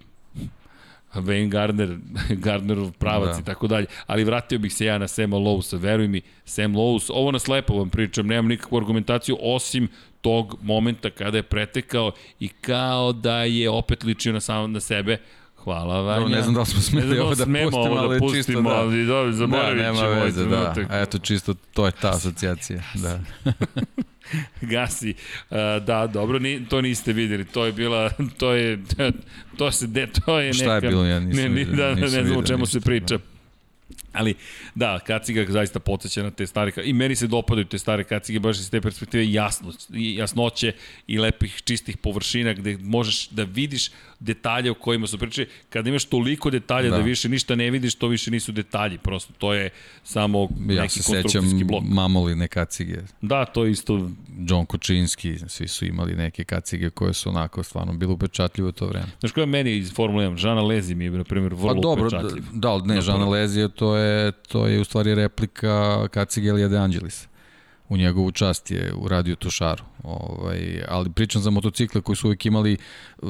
Wayne 1.14 1.50
Gardner, 1.50 1.98
Gardnerov 2.46 2.92
pravac 2.92 3.36
da. 3.36 3.42
i 3.42 3.46
tako 3.46 3.68
dalje. 3.68 3.86
Ali 4.08 4.24
vratio 4.24 4.60
bih 4.60 4.74
se 4.74 4.86
ja 4.86 4.98
na 4.98 5.08
Sema 5.08 5.38
Lowsa, 5.38 5.78
veruj 5.78 6.08
mi, 6.08 6.22
Sam 6.46 6.76
Lowe's, 6.76 7.12
ovo 7.14 7.32
na 7.32 7.40
slepo 7.40 7.74
vam 7.74 7.90
pričam, 7.90 8.28
nemam 8.28 8.48
nikakvu 8.48 8.78
argumentaciju 8.78 9.38
osim 9.42 9.88
tog 10.22 10.56
momenta 10.62 11.10
kada 11.10 11.38
je 11.38 11.44
pretekao 11.44 12.12
i 12.40 12.48
kao 12.48 13.14
da 13.14 13.44
je 13.44 13.70
opet 13.70 14.04
ličio 14.04 14.34
na 14.34 14.40
sam 14.40 14.72
na 14.72 14.80
sebe, 14.80 15.18
Hvala 15.64 16.02
Vanja. 16.02 16.20
No, 16.20 16.28
ne 16.28 16.42
znam 16.42 16.54
da 16.54 16.60
li 16.60 16.66
smo 16.66 16.82
smeli 16.82 17.16
da 17.16 17.24
ovo 17.24 17.36
da 17.36 17.46
pustimo, 17.46 17.78
ovo 17.78 17.96
da 17.96 18.02
ali 18.02 18.20
pustimo, 18.20 18.44
čisto 18.44 18.62
da. 18.62 18.70
Ali, 18.70 19.06
da, 19.06 19.32
zaboravit 19.32 19.78
da, 19.78 19.92
nema 19.92 20.08
veze, 20.08 20.46
da. 20.46 20.74
Eto, 20.92 21.20
čisto 21.20 21.54
to 21.74 21.86
je 21.86 21.92
ta 21.92 22.10
asocijacija. 22.10 22.82
Da. 22.94 23.20
Gasi. 24.62 25.14
Uh, 25.50 25.58
da, 25.86 26.08
dobro, 26.08 26.40
ni, 26.40 26.66
to 26.70 26.82
niste 26.82 27.14
videli. 27.14 27.46
To 27.46 27.66
je 27.66 27.72
bila, 27.72 28.12
to 28.38 28.54
je, 28.54 28.80
to 29.58 29.72
se, 29.72 29.88
de, 29.88 30.08
to 30.08 30.40
je 30.40 30.46
neka... 30.46 30.64
Šta 30.64 30.76
je 30.76 30.82
bilo, 30.82 31.06
ja 31.06 31.20
nisam 31.20 31.44
ne, 31.44 31.50
vidio. 31.50 31.76
Da, 31.76 31.96
ne 31.96 32.08
znam 32.08 32.38
o 32.38 32.44
čemu 32.44 32.66
se 32.66 32.82
priča. 32.82 33.18
Da. 33.18 33.24
Ali, 34.14 34.36
da, 34.76 35.00
kaciga 35.00 35.46
zaista 35.50 35.80
podsjeća 35.80 36.24
na 36.24 36.32
te 36.32 36.48
stare, 36.48 36.72
i 36.84 36.94
meni 36.94 37.16
se 37.16 37.28
dopadaju 37.28 37.66
te 37.66 37.78
stare 37.78 38.04
kacige 38.04 38.40
baš 38.40 38.60
iz 38.60 38.72
te 38.72 38.82
perspektive 38.82 39.32
jasno, 39.32 39.74
jasnoće 39.90 40.74
i 41.08 41.18
lepih, 41.18 41.62
čistih 41.64 41.98
površina 41.98 42.54
gde 42.54 42.78
možeš 42.78 43.30
da 43.30 43.44
vidiš 43.44 43.92
detalje 44.20 44.72
o 44.72 44.74
kojima 44.74 45.08
su 45.08 45.18
pričali. 45.18 45.48
Kada 45.70 45.90
imaš 45.90 46.06
toliko 46.06 46.50
detalja 46.50 46.90
da. 46.90 46.98
da 46.98 47.04
više 47.04 47.30
ništa 47.30 47.56
ne 47.56 47.72
vidiš, 47.72 47.96
to 47.96 48.08
više 48.08 48.32
nisu 48.32 48.52
detalji, 48.52 48.98
prosto 48.98 49.34
to 49.38 49.54
je 49.54 49.70
samo 50.04 50.42
ja 50.42 50.82
neki 50.82 51.04
konstrukcijski 51.04 51.64
blok. 51.64 51.82
Ja 51.82 51.86
se 51.86 51.88
sećam 51.88 51.96
mamoline 51.96 52.48
kacige. 52.48 52.98
Da, 53.22 53.46
to 53.46 53.66
je 53.66 53.72
isto... 53.72 54.10
John 54.48 54.66
Kočinski, 54.66 55.38
svi 55.48 55.68
su 55.68 55.86
imali 55.86 56.16
neke 56.16 56.44
kacige 56.44 56.90
koje 56.90 57.14
su 57.14 57.30
onako 57.30 57.64
stvarno 57.64 57.94
bilo 57.94 58.14
upečatljivo 58.14 58.72
to 58.72 58.88
vreme. 58.88 59.08
Znaš 59.20 59.32
koja 59.32 59.42
je 59.42 59.46
meni 59.46 59.78
iz 59.78 59.94
Formule 59.94 60.26
1? 60.26 60.38
Žana 60.38 60.62
Lezi 60.62 60.96
mi 60.96 61.06
je, 61.06 61.12
na 61.12 61.24
primjer, 61.24 61.54
vrlo 61.54 61.74
pa, 61.74 61.82
dobro, 61.82 62.08
upečatljiv. 62.08 62.44
Da, 62.54 62.78
da, 62.78 62.94
ne, 62.94 63.02
Žana 63.02 63.30
Lezi 63.30 63.60
je 63.60 63.70
to 63.70 63.96
je, 63.96 64.32
to 64.32 64.68
je 64.68 64.80
u 64.80 64.84
stvari 64.84 65.16
replika 65.16 66.08
kacige 66.08 66.48
Elija 66.48 66.68
De 66.68 66.78
Angelis 66.78 67.29
u 67.90 67.98
njegovu 67.98 68.32
čast 68.32 68.72
je 68.72 68.94
uradio 68.98 69.36
tušaru. 69.36 69.84
Ovaj, 70.04 70.84
ali 70.88 71.10
pričam 71.10 71.42
za 71.42 71.50
motocikle 71.50 72.02
koji 72.02 72.16
su 72.16 72.28
uvijek 72.28 72.46
imali 72.46 72.78
uh, 73.22 73.30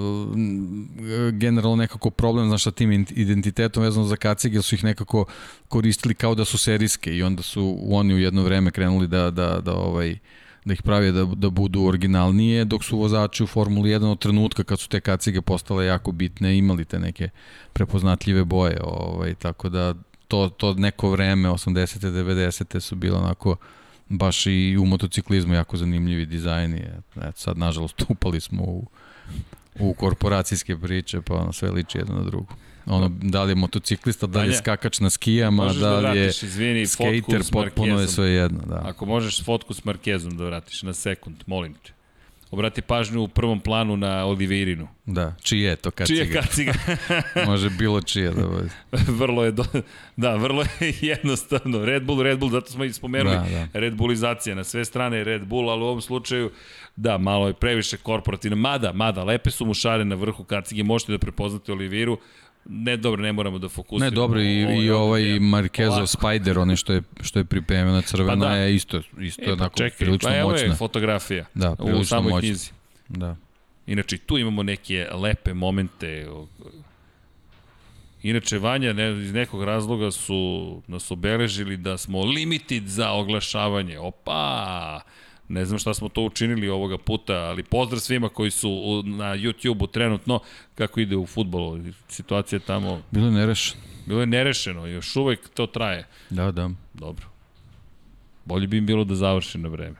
generalno 1.32 1.76
nekako 1.76 2.10
problem 2.10 2.48
znaš, 2.48 2.64
sa 2.64 2.72
tim 2.72 3.06
identitetom 3.10 3.84
vezano 3.84 4.06
za 4.06 4.16
kacige, 4.16 4.58
jer 4.58 4.64
su 4.64 4.76
ih 4.76 4.84
nekako 4.84 5.26
koristili 5.68 6.14
kao 6.14 6.36
da 6.36 6.46
su 6.46 6.58
serijske 6.58 7.16
i 7.16 7.24
onda 7.24 7.44
su 7.44 7.80
oni 7.90 8.14
u 8.14 8.20
jedno 8.20 8.44
vreme 8.44 8.72
krenuli 8.72 9.08
da, 9.08 9.32
da, 9.32 9.62
da 9.62 9.74
ovaj, 9.74 10.18
da 10.66 10.74
ih 10.74 10.82
pravi 10.82 11.12
da, 11.12 11.26
da 11.26 11.50
budu 11.50 11.86
originalnije, 11.86 12.66
dok 12.66 12.84
su 12.84 12.98
vozači 12.98 13.44
u 13.44 13.48
Formuli 13.48 13.90
1 13.90 14.06
od 14.06 14.20
trenutka 14.20 14.64
kad 14.64 14.80
su 14.80 14.90
te 14.90 15.00
kacige 15.00 15.42
postale 15.42 15.86
jako 15.86 16.12
bitne, 16.12 16.58
imali 16.58 16.86
te 16.86 17.00
neke 17.00 17.30
prepoznatljive 17.74 18.44
boje, 18.44 18.78
ovaj, 18.84 19.36
tako 19.36 19.70
da 19.70 19.94
to, 20.28 20.50
to 20.50 20.74
neko 20.74 21.10
vreme, 21.10 21.50
80. 21.50 22.12
90. 22.12 22.80
su 22.80 22.96
bile 22.96 23.18
onako 23.18 23.56
baš 24.10 24.46
i 24.46 24.78
u 24.80 24.86
motociklizmu 24.86 25.54
jako 25.54 25.78
zanimljivi 25.78 26.26
dizajni. 26.26 26.84
Eto, 27.16 27.32
sad, 27.36 27.58
nažalost, 27.58 28.06
upali 28.10 28.42
smo 28.42 28.64
u, 28.64 28.88
u 29.80 29.94
korporacijske 29.94 30.78
priče, 30.78 31.22
pa 31.22 31.34
ono 31.34 31.54
sve 31.54 31.72
liči 31.72 31.98
jedno 31.98 32.16
na 32.16 32.24
drugo. 32.24 32.54
Ono, 32.86 33.10
da 33.22 33.44
li 33.44 33.52
je 33.52 33.56
motociklista, 33.56 34.28
da 34.28 34.42
li 34.42 34.50
je 34.50 34.58
skakač 34.58 35.00
na 35.00 35.10
skijama, 35.10 35.64
Možeš 35.64 35.82
da 35.82 35.96
li 35.96 36.02
da 36.02 36.12
vratiš, 36.12 36.44
je 36.44 36.48
izvini, 36.48 36.88
skater, 36.88 37.42
potpuno 37.52 38.02
je 38.02 38.08
sve 38.08 38.30
jedno. 38.30 38.60
Da. 38.66 38.82
Ako 38.86 39.06
možeš 39.06 39.44
fotku 39.44 39.74
s 39.74 39.84
Markezom 39.84 40.38
da 40.38 40.46
vratiš 40.46 40.84
na 40.84 40.94
sekund, 40.94 41.36
molim 41.46 41.74
te 41.74 41.99
obrati 42.52 42.82
pažnju 42.82 43.22
u 43.22 43.28
prvom 43.28 43.60
planu 43.60 43.98
na 43.98 44.26
Oliveirinu. 44.26 44.88
Da, 45.06 45.36
čije 45.42 45.70
je 45.70 45.76
to 45.76 45.92
kaciga? 45.92 46.24
Čije 46.24 46.34
kaciga? 46.34 46.74
Može 47.52 47.70
bilo 47.70 48.02
čije 48.02 48.32
da 48.32 48.48
bude. 48.48 48.70
vrlo 48.92 49.44
je, 49.44 49.52
do, 49.52 49.64
da, 50.16 50.36
vrlo 50.36 50.62
je 50.62 50.94
jednostavno. 51.12 51.86
Red 51.86 52.04
Bull, 52.04 52.24
Red 52.24 52.40
Bull, 52.40 52.52
zato 52.52 52.72
smo 52.72 52.84
i 52.84 52.94
spomenuli 52.94 53.36
da, 53.36 53.68
da. 53.74 53.80
Red 53.80 53.96
Bullizacija 53.96 54.56
na 54.56 54.64
sve 54.64 54.86
strane 54.86 55.24
Red 55.24 55.46
Bull, 55.46 55.70
ali 55.70 55.82
u 55.82 55.86
ovom 55.86 56.02
slučaju 56.02 56.52
da, 56.96 57.18
malo 57.18 57.48
je 57.48 57.54
previše 57.54 57.98
korporativno. 57.98 58.58
Mada, 58.58 58.94
mada, 58.94 59.24
lepe 59.24 59.52
su 59.52 59.66
mu 59.66 59.74
šare 59.74 60.06
na 60.06 60.16
vrhu 60.16 60.44
kacige, 60.44 60.84
možete 60.84 61.12
da 61.12 61.18
prepoznate 61.18 61.72
Oliveiru, 61.72 62.18
Ne, 62.66 62.98
dobro, 62.98 63.22
ne 63.22 63.34
moramo 63.34 63.58
da 63.58 63.70
fokusiramo. 63.70 64.10
Ne, 64.10 64.16
dobro, 64.16 64.42
i, 64.42 64.86
i 64.86 64.92
ovaj 64.92 65.22
Marquezov 65.22 66.06
Spider, 66.06 66.60
one 66.60 66.76
što 66.76 66.94
je, 66.94 67.02
što 67.22 67.40
je 67.40 67.46
pripremio 67.46 67.94
na 67.94 68.02
crveno, 68.02 68.46
pa 68.46 68.50
da. 68.50 68.56
je 68.56 68.76
isto, 68.76 69.02
isto 69.20 69.42
e, 69.42 69.46
pa 69.46 69.54
onako 69.54 69.78
čekaj, 69.78 69.98
prilično 69.98 70.30
pa 70.30 70.36
evo 70.38 70.50
moćna. 70.50 70.68
je 70.68 70.76
fotografija 70.76 71.46
da, 71.54 71.76
u 71.80 72.04
samoj 72.04 72.30
moćna. 72.30 72.40
knjizi. 72.40 72.72
Da. 73.10 73.36
Inače, 73.88 74.18
tu 74.18 74.38
imamo 74.38 74.64
neke 74.64 75.08
lepe 75.14 75.54
momente 75.54 76.28
Inače, 78.24 78.58
Vanja, 78.60 78.94
ne, 78.94 79.12
iz 79.12 79.34
nekog 79.34 79.64
razloga 79.64 80.12
su 80.12 80.82
nas 80.88 81.12
obeležili 81.12 81.78
da 81.78 81.98
smo 81.98 82.26
limited 82.26 82.88
za 82.88 83.12
oglašavanje. 83.12 84.00
Opa! 84.00 85.02
Ne 85.50 85.66
znam 85.66 85.80
šta 85.80 85.94
smo 85.94 86.10
to 86.10 86.22
učinili 86.22 86.70
ovoga 86.70 86.98
puta, 86.98 87.34
ali 87.34 87.64
pozdrav 87.64 88.00
svima 88.00 88.30
koji 88.30 88.52
su 88.52 89.04
na 89.06 89.38
YouTube-u 89.38 89.88
trenutno, 89.88 90.40
kako 90.76 91.00
ide 91.00 91.16
u 91.16 91.26
futbolu. 91.26 91.80
Situacija 92.08 92.60
tamo... 92.60 93.02
Bilo 93.12 93.26
je 93.26 93.32
nerešeno. 93.32 93.82
Bilo 94.06 94.20
je 94.20 94.28
nerešeno, 94.28 94.86
još 94.86 95.16
uvek 95.16 95.50
to 95.50 95.66
traje. 95.68 96.08
Da, 96.30 96.52
da. 96.52 96.70
Dobro. 96.94 97.26
Bolje 98.46 98.68
bi 98.68 98.78
im 98.78 98.86
bilo 98.86 99.04
da 99.04 99.16
završi 99.16 99.58
na 99.58 99.70
vreme. 99.70 99.96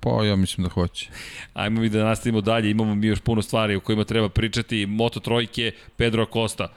Pa 0.00 0.24
ja 0.24 0.36
mislim 0.36 0.64
da 0.64 0.70
hoće. 0.70 1.10
Ajmo 1.54 1.80
mi 1.80 1.88
da 1.88 2.04
nastavimo 2.04 2.40
dalje, 2.40 2.70
imamo 2.70 2.94
mi 2.94 3.06
još 3.06 3.20
puno 3.20 3.42
stvari 3.42 3.76
o 3.76 3.80
kojima 3.80 4.04
treba 4.04 4.28
pričati. 4.28 4.86
Moto 4.86 5.20
trojke, 5.20 5.72
Pedro 5.96 6.22
Acosta. 6.22 6.68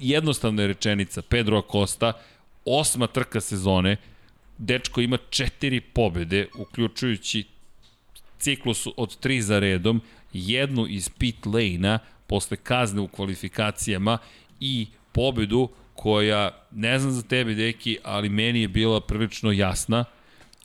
Jednostavna 0.00 0.62
je 0.62 0.68
rečenica, 0.68 1.22
Pedro 1.22 1.58
Acosta, 1.58 2.12
osma 2.64 3.06
trka 3.06 3.40
sezone, 3.40 3.96
dečko 4.62 5.00
ima 5.00 5.18
četiri 5.30 5.80
pobede, 5.80 6.46
uključujući 6.58 7.44
ciklus 8.38 8.86
od 8.96 9.16
tri 9.18 9.42
za 9.42 9.58
redom, 9.58 10.00
jednu 10.32 10.86
iz 10.86 11.08
pit 11.08 11.46
lane-a 11.46 11.98
posle 12.26 12.56
kazne 12.56 13.00
u 13.00 13.08
kvalifikacijama 13.08 14.18
i 14.60 14.86
pobedu 15.12 15.68
koja, 15.94 16.50
ne 16.70 16.98
znam 16.98 17.12
za 17.12 17.22
tebe, 17.22 17.54
deki, 17.54 17.98
ali 18.02 18.28
meni 18.28 18.60
je 18.60 18.68
bila 18.68 19.00
prilično 19.00 19.52
jasna 19.52 20.04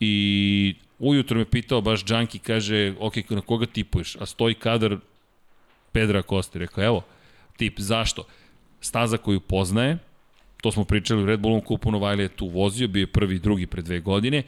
i 0.00 0.74
ujutro 0.98 1.38
me 1.38 1.44
pitao 1.44 1.80
baš 1.80 2.04
Džanki, 2.04 2.38
kaže, 2.38 2.94
ok, 2.98 3.30
na 3.30 3.40
koga 3.40 3.66
tipuješ? 3.66 4.16
A 4.20 4.26
stoji 4.26 4.54
kadar 4.54 4.96
Pedra 5.92 6.22
Kosti. 6.22 6.58
Rekao, 6.58 6.84
evo, 6.84 7.02
tip, 7.56 7.80
zašto? 7.80 8.24
Staza 8.80 9.16
koju 9.16 9.40
poznaje, 9.40 9.98
to 10.62 10.72
smo 10.72 10.84
pričali 10.84 11.22
u 11.22 11.26
Red 11.26 11.40
Bullom 11.40 11.60
kupu, 11.60 11.90
Novajli 11.90 12.22
je 12.22 12.28
tu 12.28 12.46
vozio, 12.46 12.88
bio 12.88 13.00
je 13.00 13.06
prvi 13.06 13.36
i 13.36 13.38
drugi 13.38 13.66
pre 13.66 13.82
dve 13.82 14.00
godine, 14.00 14.42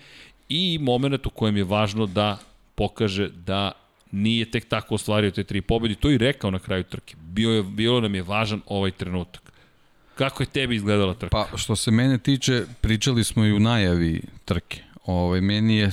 i 0.49 0.78
moment 0.82 1.27
u 1.27 1.31
kojem 1.31 1.57
je 1.57 1.65
važno 1.65 2.07
da 2.07 2.39
pokaže 2.74 3.28
da 3.28 3.73
nije 4.12 4.51
tek 4.51 4.69
tako 4.69 4.95
ostvario 4.95 5.31
te 5.31 5.45
tri 5.45 5.61
pobedi, 5.61 5.95
to 5.95 6.11
i 6.11 6.19
rekao 6.19 6.51
na 6.51 6.59
kraju 6.59 6.85
trke. 6.85 7.16
Bio 7.23 7.51
je, 7.51 7.62
bilo 7.62 8.01
nam 8.01 8.15
je 8.15 8.23
važan 8.23 8.61
ovaj 8.66 8.91
trenutak. 8.91 9.53
Kako 10.15 10.43
je 10.43 10.47
tebi 10.47 10.77
izgledala 10.77 11.15
trka? 11.15 11.31
Pa, 11.31 11.57
što 11.57 11.77
se 11.77 11.91
mene 11.91 12.19
tiče, 12.19 12.65
pričali 12.81 13.24
smo 13.24 13.45
i 13.45 13.53
u 13.53 13.61
najavi 13.61 14.23
trke. 14.45 14.82
Ovaj, 15.07 15.41
meni 15.41 15.77
je 15.77 15.91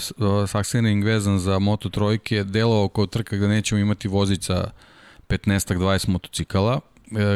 Sachsenring 0.47 1.03
vezan 1.03 1.39
za 1.39 1.59
Moto 1.59 1.89
trojke 1.89 2.43
delovao 2.43 2.87
kao 2.87 3.05
trka 3.05 3.35
gde 3.35 3.47
nećemo 3.47 3.81
imati 3.81 4.07
vozica 4.07 4.71
15-20 5.29 6.09
motocikala, 6.09 6.79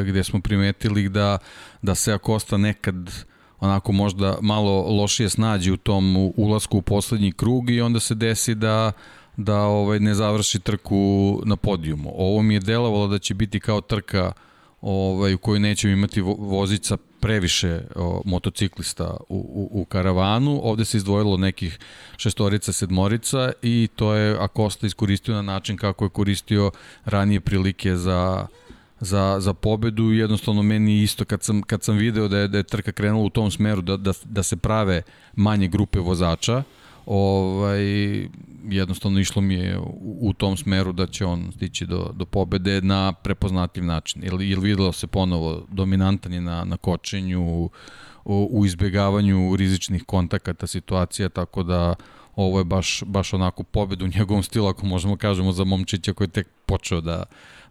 gde 0.06 0.24
smo 0.24 0.42
primetili 0.42 1.10
da, 1.10 1.38
da 1.82 1.96
se 1.96 2.14
Akosta 2.14 2.58
nekad 2.58 2.96
onako 3.60 3.92
možda 3.92 4.38
malo 4.42 4.82
lošije 4.82 5.30
snađi 5.30 5.72
u 5.72 5.78
tom 5.78 6.32
ulasku 6.36 6.78
u 6.78 6.82
poslednji 6.82 7.32
krug 7.32 7.70
i 7.70 7.82
onda 7.82 8.00
se 8.00 8.16
desi 8.16 8.56
da 8.56 8.92
da 9.38 9.62
ovaj 9.62 10.00
ne 10.00 10.14
završi 10.14 10.60
trku 10.60 11.42
na 11.46 11.56
podijumu. 11.56 12.12
Ovo 12.16 12.42
mi 12.42 12.54
je 12.54 12.60
delovalo 12.60 13.08
da 13.08 13.20
će 13.20 13.34
biti 13.34 13.60
kao 13.60 13.82
trka 13.82 14.32
ovaj, 14.82 15.34
u 15.34 15.38
kojoj 15.38 15.60
nećemo 15.60 15.94
imati 15.94 16.22
vozica 16.22 16.98
previše 17.20 17.82
o, 17.96 18.22
motociklista 18.26 19.18
u, 19.30 19.36
u, 19.38 19.82
u 19.82 19.86
karavanu. 19.86 20.60
Ovde 20.64 20.86
se 20.86 20.98
izdvojilo 20.98 21.38
nekih 21.38 21.80
šestorica, 22.18 22.74
sedmorica 22.74 23.52
i 23.62 23.90
to 23.96 24.14
je 24.14 24.38
Akosta 24.40 24.88
iskoristio 24.88 25.36
na 25.36 25.42
način 25.42 25.78
kako 25.78 26.06
je 26.06 26.10
koristio 26.10 26.72
ranije 27.06 27.40
prilike 27.40 27.96
za 27.96 28.48
za, 29.02 29.38
za 29.40 29.54
pobedu 29.54 30.14
i 30.14 30.18
jednostavno 30.18 30.64
meni 30.64 31.02
isto 31.02 31.26
kad 31.26 31.44
sam, 31.44 31.62
kad 31.62 31.84
sam 31.84 31.98
video 31.98 32.28
da 32.28 32.38
je, 32.38 32.48
da 32.48 32.58
je 32.58 32.64
trka 32.64 32.92
krenula 32.92 33.26
u 33.26 33.30
tom 33.30 33.52
smeru 33.52 33.82
da, 33.82 33.98
da, 33.98 34.12
da 34.24 34.44
se 34.44 34.58
prave 34.58 35.02
manje 35.36 35.68
grupe 35.68 36.00
vozača 36.00 36.64
ovaj, 37.06 37.84
jednostavno 38.70 39.20
išlo 39.20 39.42
mi 39.42 39.54
je 39.54 39.80
u, 39.80 40.18
u 40.22 40.34
tom 40.34 40.58
smeru 40.58 40.92
da 40.92 41.08
će 41.08 41.26
on 41.26 41.52
stići 41.56 41.86
do, 41.86 42.12
do 42.14 42.26
pobede 42.26 42.82
na 42.82 43.14
prepoznatljiv 43.14 43.86
način. 43.86 44.24
Ili, 44.24 44.50
ili 44.50 44.62
videlo 44.62 44.92
se 44.92 45.08
ponovo 45.08 45.66
dominantan 45.70 46.34
je 46.34 46.42
na, 46.42 46.64
na 46.64 46.78
kočenju, 46.78 47.42
u, 47.42 47.70
u 48.52 48.66
izbegavanju 48.66 49.56
rizičnih 49.56 50.04
kontakata, 50.04 50.68
situacija, 50.68 51.30
tako 51.30 51.64
da 51.64 51.96
ovo 52.36 52.60
je 52.60 52.66
baš, 52.66 53.04
baš 53.06 53.34
onako 53.34 53.64
pobed 53.64 54.02
u 54.02 54.08
njegovom 54.08 54.44
stilu, 54.44 54.68
ako 54.68 54.86
možemo 54.86 55.18
kažemo 55.18 55.52
za 55.52 55.64
momčića 55.64 56.14
koji 56.14 56.28
je 56.28 56.32
tek 56.32 56.48
počeo 56.66 57.02
da, 57.02 57.24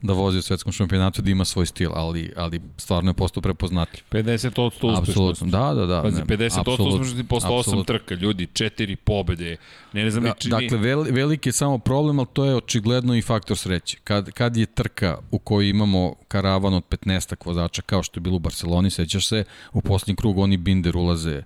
da 0.02 0.12
vozi 0.12 0.38
u 0.38 0.42
svetskom 0.42 0.72
šampionatu, 0.72 1.22
da 1.22 1.30
ima 1.30 1.44
svoj 1.44 1.66
stil, 1.66 1.90
ali, 1.94 2.32
ali 2.36 2.60
stvarno 2.76 3.10
je 3.10 3.14
postao 3.14 3.42
prepoznatljiv. 3.42 4.04
50% 4.10 4.66
uspešnosti. 4.66 5.10
Apsolutno, 5.10 5.46
da, 5.46 5.74
da, 5.74 5.86
da. 5.86 6.02
Pazi, 6.02 6.22
50% 6.22 6.88
uspešnosti 6.88 7.24
posle 7.24 7.50
8 7.50 7.86
trka, 7.86 8.14
ljudi, 8.14 8.46
4 8.46 8.96
pobede. 8.96 9.56
Ne, 9.92 10.04
ne 10.04 10.10
znam 10.10 10.24
da, 10.24 10.32
čini... 10.38 10.50
Dakle, 10.50 10.78
vel, 10.78 11.02
veliki 11.10 11.48
je 11.48 11.52
samo 11.52 11.78
problem, 11.78 12.18
ali 12.18 12.28
to 12.32 12.44
je 12.44 12.56
očigledno 12.56 13.16
i 13.16 13.22
faktor 13.22 13.58
sreće. 13.58 13.98
Kad, 14.04 14.30
kad 14.30 14.56
je 14.56 14.66
trka 14.66 15.18
u 15.30 15.38
kojoj 15.38 15.68
imamo 15.70 16.14
karavan 16.28 16.74
od 16.74 16.82
15 16.90 17.34
vozača, 17.44 17.82
kao 17.82 18.02
što 18.02 18.18
je 18.18 18.22
bilo 18.22 18.36
u 18.36 18.38
Barceloni, 18.38 18.90
sećaš 18.90 19.28
se, 19.28 19.44
u 19.72 19.80
posljednji 19.80 20.16
krug 20.16 20.38
oni 20.38 20.56
Binder 20.56 20.96
ulaze 20.96 21.42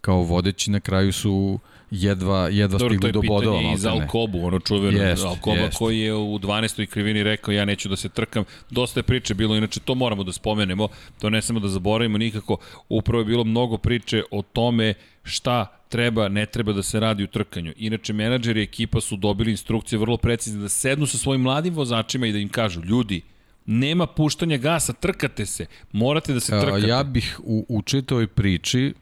kao 0.00 0.22
vodeći, 0.22 0.70
na 0.70 0.80
kraju 0.80 1.12
su 1.12 1.58
jedva, 2.02 2.48
jedva 2.48 2.78
Dobro, 2.78 2.96
stigli 2.96 3.12
do 3.12 3.22
bodova. 3.22 3.40
Dobro, 3.40 3.50
to 3.50 3.56
je 3.56 3.58
pitanje 3.58 3.74
i 3.74 3.78
za 3.78 3.90
Alkobu, 3.90 4.46
ono 4.46 4.58
čuveno, 4.58 5.02
jest, 5.02 5.24
Alkoba 5.24 5.56
jest. 5.56 5.78
koji 5.78 5.98
je 5.98 6.14
u 6.14 6.38
12. 6.38 6.86
krivini 6.86 7.22
rekao 7.22 7.52
ja 7.52 7.64
neću 7.64 7.88
da 7.88 7.96
se 7.96 8.08
trkam. 8.08 8.44
Dosta 8.70 9.00
je 9.00 9.04
priče 9.04 9.34
bilo, 9.34 9.56
inače 9.56 9.80
to 9.80 9.94
moramo 9.94 10.24
da 10.24 10.32
spomenemo, 10.32 10.88
to 11.20 11.30
ne 11.30 11.42
samo 11.42 11.60
da 11.60 11.68
zaboravimo 11.68 12.18
nikako. 12.18 12.56
Upravo 12.88 13.20
je 13.20 13.24
bilo 13.24 13.44
mnogo 13.44 13.78
priče 13.78 14.22
o 14.30 14.42
tome 14.42 14.94
šta 15.22 15.66
treba, 15.88 16.28
ne 16.28 16.46
treba 16.46 16.72
da 16.72 16.82
se 16.82 17.00
radi 17.00 17.24
u 17.24 17.26
trkanju. 17.26 17.72
Inače, 17.76 18.12
menadžeri 18.12 18.60
i 18.60 18.62
ekipa 18.62 19.00
su 19.00 19.16
dobili 19.16 19.50
instrukcije 19.50 19.98
vrlo 19.98 20.16
precizne 20.16 20.62
da 20.62 20.68
sednu 20.68 21.06
sa 21.06 21.18
svojim 21.18 21.40
mladim 21.40 21.74
vozačima 21.74 22.26
i 22.26 22.32
da 22.32 22.38
im 22.38 22.48
kažu, 22.48 22.80
ljudi, 22.84 23.22
nema 23.66 24.06
puštanja 24.06 24.56
gasa, 24.56 24.92
trkate 24.92 25.46
se, 25.46 25.66
morate 25.92 26.32
da 26.32 26.40
se 26.40 26.60
trkate. 26.60 26.88
Ja 26.88 27.02
bih 27.02 27.40
u, 27.44 27.66
u 27.68 27.82
čitavoj 27.82 28.26
priči 28.26 28.94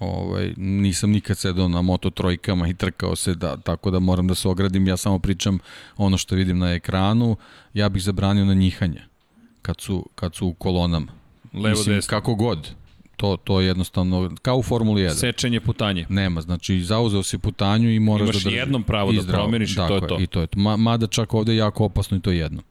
Ovaj, 0.00 0.54
nisam 0.56 1.10
nikad 1.10 1.38
sedao 1.38 1.68
na 1.68 1.82
moto 1.82 2.10
trojkama 2.10 2.68
i 2.68 2.74
trkao 2.74 3.16
se, 3.16 3.34
da, 3.34 3.56
tako 3.56 3.90
da 3.90 3.98
moram 3.98 4.26
da 4.26 4.34
se 4.34 4.48
ogradim. 4.48 4.88
Ja 4.88 4.96
samo 4.96 5.18
pričam 5.18 5.58
ono 5.96 6.16
što 6.16 6.34
vidim 6.34 6.58
na 6.58 6.72
ekranu. 6.72 7.36
Ja 7.74 7.88
bih 7.88 8.02
zabranio 8.02 8.44
na 8.44 8.54
njihanje 8.54 9.02
kad 9.62 9.80
su, 9.80 10.08
kad 10.14 10.34
su 10.34 10.46
u 10.46 10.54
kolonama. 10.54 11.12
Levo 11.52 11.68
Mislim, 11.68 11.96
desno. 11.96 12.10
Kako 12.10 12.34
god. 12.34 12.70
To, 13.16 13.36
to 13.36 13.60
je 13.60 13.66
jednostavno, 13.66 14.30
kao 14.42 14.56
u 14.56 14.62
Formuli 14.62 15.02
1. 15.02 15.14
Sečenje 15.14 15.60
putanje. 15.60 16.06
Nema, 16.08 16.40
znači 16.40 16.82
zauzeo 16.82 17.22
si 17.22 17.38
putanju 17.38 17.90
i 17.90 18.00
moraš 18.00 18.24
Imaš 18.24 18.36
da 18.36 18.48
drži. 18.50 18.56
jednom 18.56 18.82
pravo 18.82 19.12
da 19.12 19.32
promeniš 19.32 19.72
i 19.72 19.76
to 19.76 19.94
je 19.94 20.06
to. 20.06 20.20
I 20.20 20.26
to 20.26 20.40
je 20.40 20.46
to. 20.46 20.58
Ma, 20.58 20.76
mada 20.76 21.06
čak 21.06 21.34
ovde 21.34 21.52
je 21.52 21.56
jako 21.56 21.84
opasno 21.84 22.16
i 22.16 22.20
to 22.20 22.30
jednom. 22.30 22.64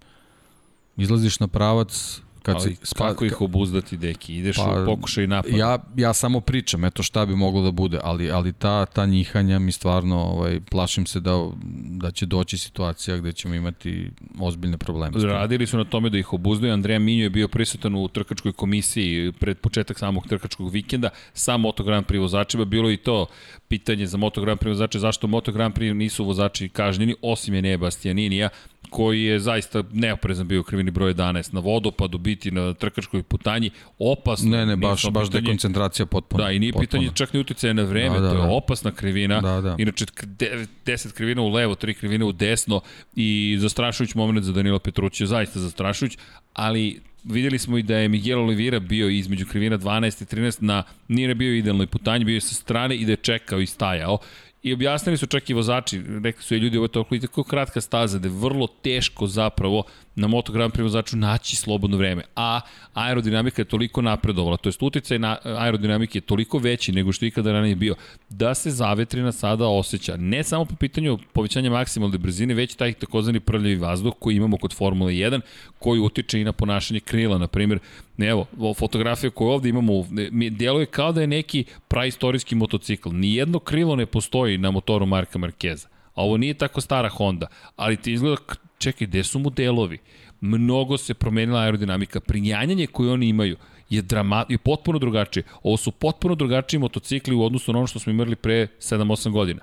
Izlaziš 0.97 1.39
na 1.39 1.47
pravac, 1.47 2.21
Kad 2.43 2.55
Ali 2.55 2.75
si, 2.75 2.95
kako 2.95 3.25
ih 3.25 3.41
obuzdati, 3.41 3.97
deki? 3.97 4.35
Ideš 4.35 4.57
pa, 4.57 4.81
u 4.83 4.85
pokušaj 4.85 5.27
napada? 5.27 5.57
Ja, 5.57 5.77
ja 5.95 6.13
samo 6.13 6.41
pričam, 6.41 6.85
eto 6.85 7.03
šta 7.03 7.25
bi 7.25 7.35
moglo 7.35 7.61
da 7.61 7.71
bude, 7.71 7.99
ali, 8.03 8.31
ali 8.31 8.53
ta, 8.53 8.85
ta 8.85 9.05
njihanja 9.05 9.59
mi 9.59 9.71
stvarno, 9.71 10.17
ovaj, 10.21 10.59
plašim 10.71 11.05
se 11.05 11.19
da, 11.19 11.49
da 11.89 12.11
će 12.11 12.25
doći 12.25 12.57
situacija 12.57 13.17
gde 13.17 13.31
ćemo 13.31 13.55
imati 13.55 14.11
ozbiljne 14.39 14.77
probleme. 14.77 15.23
Radili 15.23 15.67
su 15.67 15.77
na 15.77 15.83
tome 15.83 16.09
da 16.09 16.17
ih 16.17 16.33
obuzdaju. 16.33 16.73
Andreja 16.73 16.99
Minjo 16.99 17.23
je 17.23 17.29
bio 17.29 17.47
prisutan 17.47 17.95
u 17.95 18.07
trkačkoj 18.07 18.51
komisiji 18.53 19.31
pred 19.31 19.57
početak 19.57 19.99
samog 19.99 20.27
trkačkog 20.27 20.71
vikenda 20.71 21.09
sa 21.33 21.57
Moto 21.57 21.83
Grand 21.83 22.05
Prix 22.05 22.19
vozačima. 22.19 22.65
Bilo 22.65 22.91
i 22.91 22.97
to 22.97 23.27
pitanje 23.67 24.07
za 24.07 24.17
Moto 24.17 24.41
Grand 24.41 24.59
Prix 24.59 24.69
vozače, 24.69 24.99
zašto 24.99 25.27
Moto 25.27 25.51
Grand 25.51 25.73
Prix 25.75 25.93
nisu 25.93 26.25
vozači 26.25 26.69
kažnjeni, 26.69 27.15
osim 27.21 27.65
je 27.65 27.77
Bastianinija, 27.77 28.49
koji 28.89 29.23
je 29.23 29.39
zaista 29.39 29.83
neoprezan 29.93 30.47
bio 30.47 30.63
krivini 30.63 30.91
broj 30.91 31.13
11 31.13 31.53
na 31.53 31.59
vodopadu, 31.59 32.17
biti 32.17 32.51
na 32.51 32.73
trkačkoj 32.73 33.23
putanji, 33.23 33.69
opasno. 33.99 34.49
Ne, 34.49 34.65
ne, 34.65 34.75
baš, 34.75 35.09
baš 35.11 35.27
pitanje, 35.27 35.41
dekoncentracija 35.41 36.05
potpuno. 36.05 36.43
Da, 36.43 36.51
i 36.51 36.59
nije 36.59 36.73
potpuno. 36.73 36.87
pitanje 36.87 37.11
čak 37.13 37.33
ni 37.33 37.39
uticaja 37.39 37.73
na 37.73 37.83
vreme, 37.83 38.15
da, 38.15 38.21
da, 38.21 38.27
da. 38.27 38.33
to 38.33 38.43
je 38.43 38.55
opasna 38.55 38.91
krivina. 38.91 39.41
Da, 39.41 39.61
da. 39.61 39.75
Inače, 39.77 40.05
10 40.05 41.11
krivina 41.11 41.41
u 41.41 41.49
levo, 41.49 41.75
3 41.75 41.93
krivine 41.93 42.25
u 42.25 42.31
desno 42.31 42.81
i 43.15 43.57
zastrašujući 43.59 44.17
moment 44.17 44.45
za 44.45 44.51
Danila 44.51 44.79
Petruća, 44.79 45.25
zaista 45.25 45.59
zastrašujući, 45.59 46.17
ali 46.53 47.01
videli 47.23 47.59
smo 47.59 47.77
i 47.77 47.83
da 47.83 47.97
je 47.97 48.07
Miguel 48.07 48.39
Oliveira 48.39 48.79
bio 48.79 49.09
između 49.09 49.45
krivina 49.45 49.77
12 49.77 50.21
i 50.21 50.35
13 50.35 50.61
na, 50.61 50.83
nije 51.07 51.35
bio 51.35 51.55
idealnoj 51.55 51.87
putanji, 51.87 52.25
bio 52.25 52.33
je 52.33 52.41
sa 52.41 52.55
strane 52.55 52.95
i 52.95 53.05
da 53.05 53.11
je 53.11 53.15
čekao 53.15 53.59
i 53.59 53.65
stajao 53.65 54.17
I 54.63 54.73
objasnili 54.73 55.17
su 55.17 55.27
čak 55.27 55.49
i 55.49 55.53
vozači, 55.53 56.01
rekli 56.23 56.43
su 56.43 56.53
je 56.53 56.59
ljudi, 56.59 56.77
ovo 56.77 56.85
je 56.85 56.91
toliko 56.91 57.15
i 57.15 57.19
kratka 57.43 57.81
staza 57.81 58.19
da 58.19 58.27
je 58.27 58.33
vrlo 58.39 58.67
teško 58.67 59.27
zapravo 59.27 59.83
na 60.15 60.27
Moto 60.27 60.51
Grand 60.51 60.73
Prix 60.73 60.83
vozaču 60.83 61.17
naći 61.17 61.55
slobodno 61.55 61.97
vreme. 61.97 62.23
A 62.35 62.61
aerodinamika 62.93 63.61
je 63.61 63.65
toliko 63.65 64.01
napredovala, 64.01 64.57
to 64.57 64.69
je 64.69 64.73
uticaj 64.81 65.19
na 65.19 65.37
aerodinamike 65.43 66.17
je 66.17 66.21
toliko 66.21 66.57
veći 66.57 66.91
nego 66.91 67.11
što 67.11 67.25
ikada 67.25 67.51
ranije 67.51 67.75
bio, 67.75 67.95
da 68.29 68.53
se 68.53 68.71
zavetrina 68.71 69.31
sada 69.31 69.67
osjeća. 69.67 70.17
Ne 70.17 70.43
samo 70.43 70.65
po 70.65 70.75
pitanju 70.75 71.19
povećanja 71.33 71.69
maksimalne 71.69 72.17
brzine, 72.17 72.53
već 72.53 72.75
taj 72.75 72.93
takozvani 72.93 73.39
prljavi 73.39 73.75
vazduh 73.75 74.13
koji 74.19 74.35
imamo 74.35 74.57
kod 74.57 74.73
Formule 74.73 75.13
1, 75.13 75.41
koji 75.79 75.99
utiče 75.99 76.41
i 76.41 76.43
na 76.43 76.51
ponašanje 76.51 76.99
krila. 76.99 77.37
Na 77.37 77.47
primjer, 77.47 77.79
evo, 78.17 78.45
fotografija 78.77 79.29
koju 79.29 79.47
ovde 79.47 79.69
imamo, 79.69 80.05
mi 80.31 80.49
djeluje 80.49 80.85
kao 80.85 81.11
da 81.11 81.21
je 81.21 81.27
neki 81.27 81.65
praistorijski 81.87 82.55
motocikl. 82.55 83.09
Nijedno 83.09 83.59
krilo 83.59 83.95
ne 83.95 84.05
postoji 84.05 84.57
na 84.57 84.71
motoru 84.71 85.05
Marka 85.05 85.39
Markeza. 85.39 85.87
A 86.13 86.23
ovo 86.23 86.37
nije 86.37 86.53
tako 86.53 86.81
stara 86.81 87.09
Honda, 87.09 87.47
ali 87.75 87.97
ti 87.97 88.13
izgleda, 88.13 88.37
čekaj, 88.79 89.07
gde 89.07 89.23
su 89.23 89.39
mu 89.39 89.49
delovi? 89.49 89.97
Mnogo 90.41 90.97
se 90.97 91.13
promenila 91.13 91.61
aerodinamika. 91.61 92.19
Prinjanjanje 92.19 92.87
koje 92.87 93.11
oni 93.11 93.29
imaju 93.29 93.57
je, 93.89 94.01
drama, 94.01 94.45
je 94.49 94.57
potpuno 94.57 94.99
drugačije. 94.99 95.43
Ovo 95.63 95.77
su 95.77 95.91
potpuno 95.91 96.35
drugačiji 96.35 96.79
motocikli 96.79 97.35
u 97.35 97.43
odnosu 97.43 97.73
na 97.73 97.79
ono 97.79 97.87
što 97.87 97.99
smo 97.99 98.11
imali 98.11 98.35
pre 98.35 98.67
7-8 98.79 99.31
godina. 99.31 99.59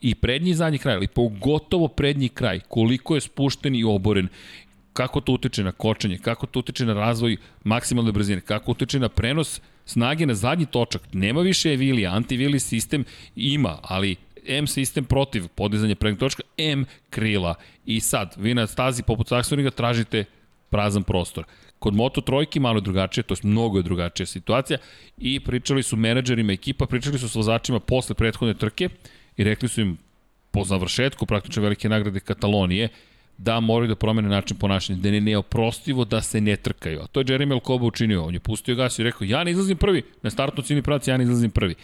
I 0.00 0.14
prednji 0.14 0.50
i 0.50 0.54
zadnji 0.54 0.78
kraj, 0.78 0.94
ali 0.94 1.06
pogotovo 1.06 1.88
prednji 1.88 2.28
kraj, 2.28 2.60
koliko 2.68 3.14
je 3.14 3.20
spušten 3.20 3.74
i 3.74 3.84
oboren 3.84 4.28
kako 4.92 5.20
to 5.20 5.32
utiče 5.32 5.64
na 5.64 5.72
kočenje, 5.72 6.18
kako 6.18 6.46
to 6.46 6.58
utiče 6.58 6.86
na 6.86 6.94
razvoj 6.94 7.36
maksimalne 7.64 8.12
brzine, 8.12 8.40
kako 8.40 8.70
utiče 8.70 8.98
na 8.98 9.08
prenos 9.08 9.60
snage 9.86 10.26
na 10.26 10.34
zadnji 10.34 10.66
točak. 10.66 11.02
Nema 11.12 11.40
više 11.40 11.72
Evili, 11.72 12.06
antivili 12.06 12.60
sistem 12.60 13.04
ima, 13.36 13.78
ali 13.82 14.16
M 14.46 14.66
sistem 14.66 15.04
protiv 15.04 15.48
podizanja 15.54 15.94
prednjeg 15.94 16.18
točka, 16.18 16.42
M 16.56 16.84
krila. 17.10 17.54
I 17.86 18.00
sad, 18.00 18.34
vi 18.38 18.54
na 18.54 18.66
stazi 18.66 19.02
poput 19.02 19.30
Saxoniga 19.30 19.70
tražite 19.70 20.24
prazan 20.70 21.02
prostor. 21.02 21.44
Kod 21.78 21.94
Moto 21.94 22.20
trojki 22.20 22.60
malo 22.60 22.78
je 22.78 22.82
drugačije, 22.82 23.24
to 23.24 23.34
je 23.34 23.38
mnogo 23.42 23.78
je 23.78 23.82
drugačija 23.82 24.26
situacija 24.26 24.78
i 25.18 25.40
pričali 25.40 25.82
su 25.82 25.96
menadžerima 25.96 26.52
ekipa, 26.52 26.86
pričali 26.86 27.18
su 27.18 27.28
s 27.28 27.34
vozačima 27.34 27.80
posle 27.80 28.14
prethodne 28.14 28.54
trke 28.54 28.88
i 29.36 29.44
rekli 29.44 29.68
su 29.68 29.80
im 29.80 29.98
po 30.50 30.64
završetku 30.64 31.26
praktično 31.26 31.62
velike 31.62 31.88
nagrade 31.88 32.20
Katalonije, 32.20 32.88
da 33.38 33.60
moraju 33.60 33.88
da 33.88 33.96
promene 33.96 34.28
način 34.28 34.56
ponašanja, 34.56 34.98
da 34.98 35.08
je 35.08 35.20
neoprostivo 35.20 36.04
da 36.04 36.20
se 36.22 36.40
ne 36.40 36.56
trkaju. 36.56 37.00
A 37.02 37.06
to 37.06 37.20
je 37.20 37.24
Jeremy 37.24 37.52
Alcoba 37.52 37.86
učinio. 37.86 38.24
On 38.24 38.34
je 38.34 38.40
pustio 38.40 38.74
gas 38.74 38.98
i 38.98 39.02
rekao, 39.02 39.24
ja 39.24 39.44
ne 39.44 39.50
izlazim 39.50 39.76
prvi, 39.76 40.02
na 40.22 40.30
startnu 40.30 40.62
cijeni 40.62 40.82
praci 40.82 41.10
ja 41.10 41.16
ne 41.16 41.24
izlazim 41.24 41.50
prvi. 41.50 41.74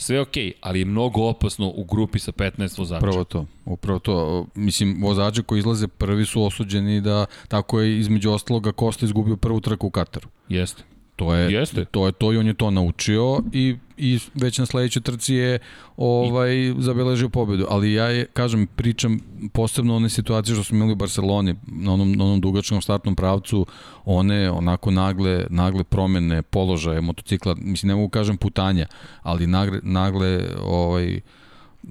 Sve 0.00 0.20
ok, 0.20 0.34
ali 0.60 0.78
je 0.78 0.84
mnogo 0.84 1.22
opasno 1.22 1.72
u 1.76 1.84
grupi 1.84 2.18
sa 2.18 2.32
15 2.32 2.78
vozača. 2.78 3.06
Upravo 3.06 3.24
to, 3.24 3.46
upravo 3.64 3.98
to. 3.98 4.46
Mislim, 4.54 5.02
vozači 5.02 5.42
koji 5.42 5.58
izlaze 5.58 5.88
prvi 5.88 6.26
su 6.26 6.44
osuđeni 6.44 7.00
da 7.00 7.26
tako 7.48 7.80
je 7.80 7.98
između 7.98 8.30
ostaloga 8.30 8.72
Kosta 8.72 9.06
izgubio 9.06 9.36
prvu 9.36 9.60
trku 9.60 9.86
u 9.86 9.90
Kataru. 9.90 10.28
Jeste. 10.48 10.82
To 11.18 11.34
je, 11.34 11.52
Jeste. 11.52 11.84
to 11.84 12.06
je 12.06 12.12
to 12.12 12.32
i 12.32 12.36
on 12.36 12.46
je 12.46 12.54
to 12.54 12.70
naučio 12.70 13.42
i, 13.52 13.76
i 13.96 14.18
već 14.34 14.58
na 14.58 14.66
sledećoj 14.66 15.02
trci 15.02 15.34
je 15.34 15.58
ovaj, 15.96 16.74
zabeležio 16.78 17.28
pobedu. 17.28 17.66
Ali 17.70 17.92
ja 17.92 18.06
je, 18.06 18.26
kažem, 18.26 18.66
pričam 18.66 19.18
posebno 19.52 19.96
one 19.96 20.08
situacije 20.08 20.54
što 20.54 20.64
smo 20.64 20.76
imali 20.76 20.92
u 20.92 20.96
Barceloni, 20.96 21.54
na 21.66 21.92
onom, 21.92 22.12
na 22.12 22.24
onom 22.24 22.40
dugačkom 22.40 22.82
startnom 22.82 23.16
pravcu, 23.16 23.66
one 24.04 24.50
onako 24.50 24.90
nagle, 24.90 25.46
nagle 25.50 25.84
promene 25.84 26.42
položaja 26.42 27.00
motocikla, 27.00 27.54
mislim 27.58 27.88
ne 27.88 27.94
mogu 27.94 28.08
kažem 28.08 28.36
putanja, 28.36 28.86
ali 29.22 29.46
nagle, 29.46 29.80
nagle 29.82 30.44
ovaj, 30.62 31.20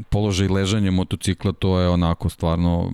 položaj 0.09 0.47
ležanja 0.47 0.91
motocikla, 0.91 1.51
to 1.51 1.79
je 1.79 1.89
onako 1.89 2.29
stvarno, 2.29 2.93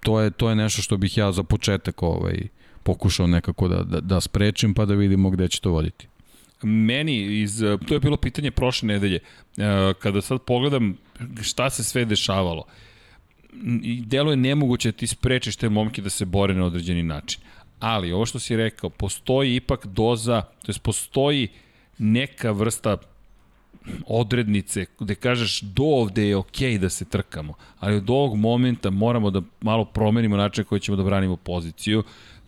to 0.00 0.20
je, 0.20 0.30
to 0.30 0.48
je 0.50 0.56
nešto 0.56 0.82
što 0.82 0.96
bih 0.96 1.18
ja 1.18 1.32
za 1.32 1.42
početak 1.42 2.02
ovaj, 2.02 2.48
pokušao 2.86 3.26
nekako 3.26 3.68
da, 3.68 3.82
da, 3.82 4.00
da 4.00 4.20
sprečim 4.20 4.74
pa 4.74 4.84
da 4.84 4.94
vidimo 4.94 5.30
gde 5.30 5.48
će 5.48 5.60
to 5.60 5.70
voditi. 5.70 6.08
Meni, 6.62 7.40
iz, 7.42 7.62
to 7.88 7.94
je 7.94 8.00
bilo 8.00 8.16
pitanje 8.16 8.50
prošle 8.50 8.86
nedelje, 8.88 9.18
e, 9.18 9.92
kada 9.98 10.22
sad 10.22 10.42
pogledam 10.42 10.96
šta 11.42 11.70
se 11.70 11.84
sve 11.84 12.04
dešavalo, 12.04 12.64
delo 14.06 14.30
je 14.30 14.36
nemoguće 14.36 14.92
da 14.92 14.98
ti 14.98 15.06
sprečiš 15.06 15.56
te 15.56 15.68
momke 15.68 16.02
da 16.02 16.10
se 16.10 16.24
bore 16.24 16.54
na 16.54 16.64
određeni 16.64 17.02
način. 17.02 17.40
Ali, 17.80 18.12
ovo 18.12 18.26
što 18.26 18.38
si 18.38 18.56
rekao, 18.56 18.90
postoji 18.90 19.56
ipak 19.56 19.86
doza, 19.86 20.42
to 20.62 20.72
je 20.72 20.78
postoji 20.82 21.48
neka 21.98 22.52
vrsta 22.52 22.96
odrednice 24.06 24.86
gde 25.00 25.14
kažeš 25.14 25.60
do 25.60 25.84
ovde 25.84 26.28
je 26.28 26.36
okej 26.36 26.72
okay 26.72 26.78
da 26.78 26.88
se 26.90 27.04
trkamo, 27.04 27.54
ali 27.78 27.96
od 27.96 28.10
ovog 28.10 28.36
momenta 28.36 28.90
moramo 28.90 29.30
da 29.30 29.42
malo 29.60 29.84
promenimo 29.84 30.36
način 30.36 30.64
koji 30.64 30.80
ćemo 30.80 30.96
da 30.96 31.04
branimo 31.04 31.36
poziciju, 31.36 32.02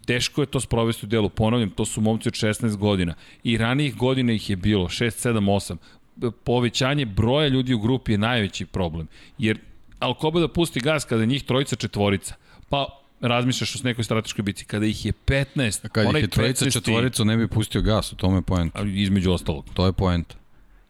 Teško 0.09 0.43
je 0.43 0.47
to 0.47 0.61
sprovesti 0.61 1.07
u 1.07 1.09
delu, 1.09 1.29
ponavljam, 1.29 1.71
to 1.71 1.85
su 1.85 2.01
momci 2.01 2.29
od 2.29 2.35
16 2.35 2.77
godina. 2.77 3.15
I 3.45 3.59
ranijih 3.59 3.97
godina 3.97 4.33
ih 4.33 4.51
je 4.51 4.57
bilo, 4.57 4.89
6, 4.89 5.29
7, 5.29 5.77
8. 6.21 6.31
Povećanje 6.45 7.07
broja 7.07 7.49
ljudi 7.49 7.75
u 7.75 7.79
grupi 7.79 8.13
je 8.13 8.19
najveći 8.19 8.67
problem. 8.67 9.09
Jer 9.39 9.59
Alkoba 9.99 10.41
da 10.41 10.49
pusti 10.49 10.81
gas 10.81 11.05
kada 11.05 11.23
je 11.23 11.27
njih 11.27 11.45
trojica 11.45 11.77
četvorica, 11.77 12.35
pa 12.69 12.87
razmišljaš 13.21 13.77
o 13.77 13.79
nekoj 13.85 14.05
strateškoj 14.05 14.43
bici. 14.43 14.65
Kada 14.65 14.87
ih 14.87 15.07
je 15.07 15.13
15, 15.27 15.87
A 15.87 15.89
kada 15.89 16.19
ih 16.19 16.25
je 16.25 16.29
trojica 16.29 16.71
četvorica, 16.71 17.25
ne 17.25 17.37
bi 17.37 17.49
pustio 17.49 17.83
gas, 17.83 18.13
u 18.13 18.17
tome 18.17 18.39
je 18.39 18.43
poenta. 18.43 18.83
Između 18.83 19.33
ostalog. 19.33 19.65
To 19.75 19.87
je 19.87 19.93
poenta. 19.93 20.37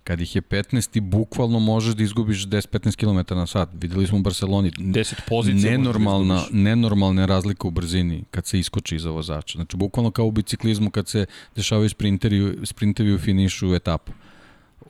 Kad 0.08 0.20
ih 0.20 0.36
je 0.36 0.42
15, 0.42 0.90
ti 0.90 1.00
bukvalno 1.00 1.58
možeš 1.58 1.94
da 1.94 2.02
izgubiš 2.02 2.46
10-15 2.46 2.96
km 2.96 3.34
na 3.34 3.46
sat. 3.46 3.68
Videli 3.80 4.06
smo 4.06 4.18
u 4.18 4.22
Barceloni. 4.22 4.70
10 4.70 5.14
pozicija 5.28 5.70
da 5.70 5.78
nenormalna, 5.78 6.34
da 6.34 6.46
nenormalna 6.50 7.26
razlika 7.26 7.68
u 7.68 7.70
brzini 7.70 8.24
kad 8.30 8.46
se 8.46 8.58
iskoči 8.58 8.96
iza 8.96 9.10
vozača. 9.10 9.58
Znači, 9.58 9.76
bukvalno 9.76 10.10
kao 10.10 10.26
u 10.26 10.30
biciklizmu 10.30 10.90
kad 10.90 11.08
se 11.08 11.26
dešavaju 11.56 11.88
sprinteri, 11.88 12.56
sprintevi 12.64 13.14
u 13.14 13.18
finišu 13.18 13.74
etapu 13.74 14.12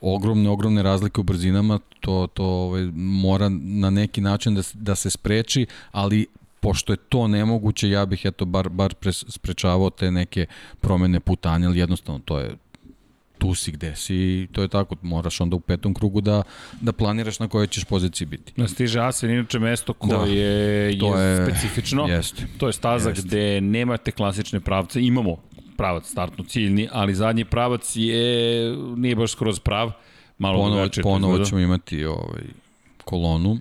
ogromne, 0.01 0.49
ogromne 0.49 0.83
razlike 0.83 1.21
u 1.21 1.23
brzinama, 1.23 1.79
to, 1.99 2.27
to 2.33 2.45
ovaj, 2.45 2.83
mora 2.95 3.49
na 3.49 3.89
neki 3.89 4.21
način 4.21 4.55
da, 4.55 4.61
da 4.73 4.95
se 4.95 5.09
spreči, 5.09 5.65
ali 5.91 6.27
pošto 6.59 6.93
je 6.93 6.97
to 6.97 7.27
nemoguće, 7.27 7.89
ja 7.89 8.05
bih 8.05 8.21
eto 8.23 8.45
bar, 8.45 8.69
bar 8.69 8.93
sprečavao 9.11 9.89
te 9.89 10.11
neke 10.11 10.45
promene 10.79 11.19
putanja, 11.19 11.67
ali 11.67 11.79
jednostavno 11.79 12.21
to 12.25 12.39
je 12.39 12.55
tu 13.39 13.55
si 13.55 13.71
gde 13.71 13.95
si 13.95 14.15
i 14.15 14.47
to 14.51 14.61
je 14.61 14.67
tako, 14.67 14.95
moraš 15.01 15.41
onda 15.41 15.55
u 15.55 15.59
petom 15.59 15.93
krugu 15.93 16.21
da, 16.21 16.43
da 16.81 16.91
planiraš 16.91 17.39
na 17.39 17.47
kojoj 17.47 17.67
ćeš 17.67 17.83
poziciji 17.83 18.27
biti. 18.27 18.53
Na 18.55 18.67
stiže 18.67 18.99
Asen, 18.99 19.31
inače 19.31 19.59
mesto 19.59 19.93
koje 19.93 20.17
da, 20.17 20.25
je, 20.25 20.91
je 20.91 21.47
specifično, 21.47 22.07
jest, 22.07 22.43
to 22.57 22.67
je 22.67 22.73
staza 22.73 23.09
jest. 23.09 23.25
gde 23.25 23.61
nemate 23.61 24.11
klasične 24.11 24.59
pravce, 24.59 25.01
imamo 25.01 25.37
pravac 25.77 26.09
startno 26.09 26.43
ciljni, 26.43 26.89
ali 26.91 27.15
zadnji 27.15 27.45
pravac 27.45 27.91
je, 27.95 28.75
nije 28.95 29.15
baš 29.15 29.31
skroz 29.31 29.59
prav, 29.59 29.91
malo 30.37 30.59
ponovo, 30.59 30.89
ponovo 31.03 31.45
ćemo 31.45 31.61
imati 31.61 32.05
ovaj, 32.05 32.43
kolonu, 33.03 33.59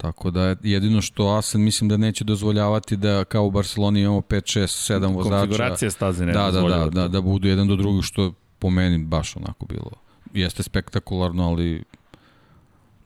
Tako 0.00 0.30
da 0.30 0.56
jedino 0.62 1.02
što 1.02 1.28
Asen 1.28 1.62
mislim 1.62 1.88
da 1.88 1.96
neće 1.96 2.24
dozvoljavati 2.24 2.96
da 2.96 3.24
kao 3.24 3.44
u 3.44 3.50
Barceloni 3.50 4.00
imamo 4.00 4.20
5, 4.20 4.58
6, 4.58 4.92
7 4.94 5.14
vozača. 5.14 5.36
Konfiguracija 5.36 5.90
staze 5.90 6.26
ne 6.26 6.32
da, 6.32 6.50
da, 6.50 6.60
da, 6.60 6.90
da, 6.90 7.08
da 7.08 7.20
budu 7.20 7.48
jedan 7.48 7.68
do 7.68 7.76
drugog 7.76 8.04
što 8.04 8.32
po 8.60 8.70
meni 8.70 8.98
baš 8.98 9.36
onako 9.36 9.66
bilo. 9.66 9.90
Jeste 10.34 10.62
spektakularno, 10.62 11.48
ali 11.48 11.82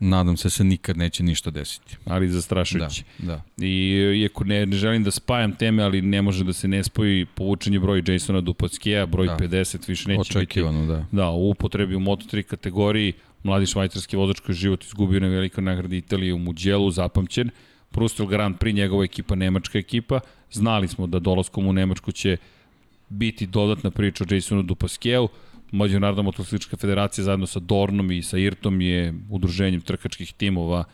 nadam 0.00 0.36
se 0.36 0.50
se 0.50 0.64
nikad 0.64 0.96
neće 0.96 1.22
ništa 1.22 1.50
desiti. 1.50 1.96
Ali 2.04 2.28
zastrašujući. 2.28 3.04
Da, 3.18 3.42
da. 3.56 3.66
I 3.66 3.90
iako 4.22 4.44
ne, 4.44 4.66
ne 4.66 4.76
želim 4.76 5.04
da 5.04 5.10
spajam 5.10 5.56
teme, 5.56 5.82
ali 5.82 6.02
ne 6.02 6.22
može 6.22 6.44
da 6.44 6.52
se 6.52 6.68
ne 6.68 6.84
spoji 6.84 7.26
povučenje 7.26 7.80
broj 7.80 8.02
Jasona 8.06 8.40
Dupatskeja, 8.40 9.06
broj 9.06 9.26
da. 9.26 9.36
50 9.36 9.88
više 9.88 10.08
neće 10.08 10.20
Očekivano, 10.20 10.80
biti. 10.80 10.92
da. 10.92 11.22
Da, 11.22 11.30
u 11.30 11.50
upotrebi 11.50 11.94
u 11.94 12.00
Moto3 12.00 12.42
kategoriji, 12.42 13.12
mladi 13.42 13.66
švajcarski 13.66 14.16
vozač 14.16 14.40
koji 14.40 14.56
život 14.56 14.84
izgubio 14.84 15.20
na 15.20 15.28
velikoj 15.28 15.64
nagradi 15.64 15.98
Italije 15.98 16.34
u 16.34 16.38
Muđelu, 16.38 16.90
zapamćen. 16.90 17.50
Prustil 17.90 18.26
Grand 18.26 18.56
Prix, 18.58 18.74
njegova 18.74 19.04
ekipa, 19.04 19.34
nemačka 19.34 19.78
ekipa. 19.78 20.20
Znali 20.52 20.88
smo 20.88 21.06
da 21.06 21.18
dolaskom 21.18 21.66
u 21.66 21.72
Nemačku 21.72 22.12
će 22.12 22.36
biti 23.14 23.46
dodatna 23.46 23.90
priča 23.90 24.24
o 24.30 24.34
Jasonu 24.34 24.62
Dupaskeu. 24.62 25.28
Međunarodna 25.72 26.22
motociklička 26.22 26.76
federacija 26.76 27.24
zajedno 27.24 27.46
sa 27.46 27.60
Dornom 27.60 28.10
i 28.10 28.22
sa 28.22 28.38
Irtom 28.38 28.80
je 28.80 29.14
udruženjem 29.30 29.80
trkačkih 29.80 30.32
timova 30.32 30.84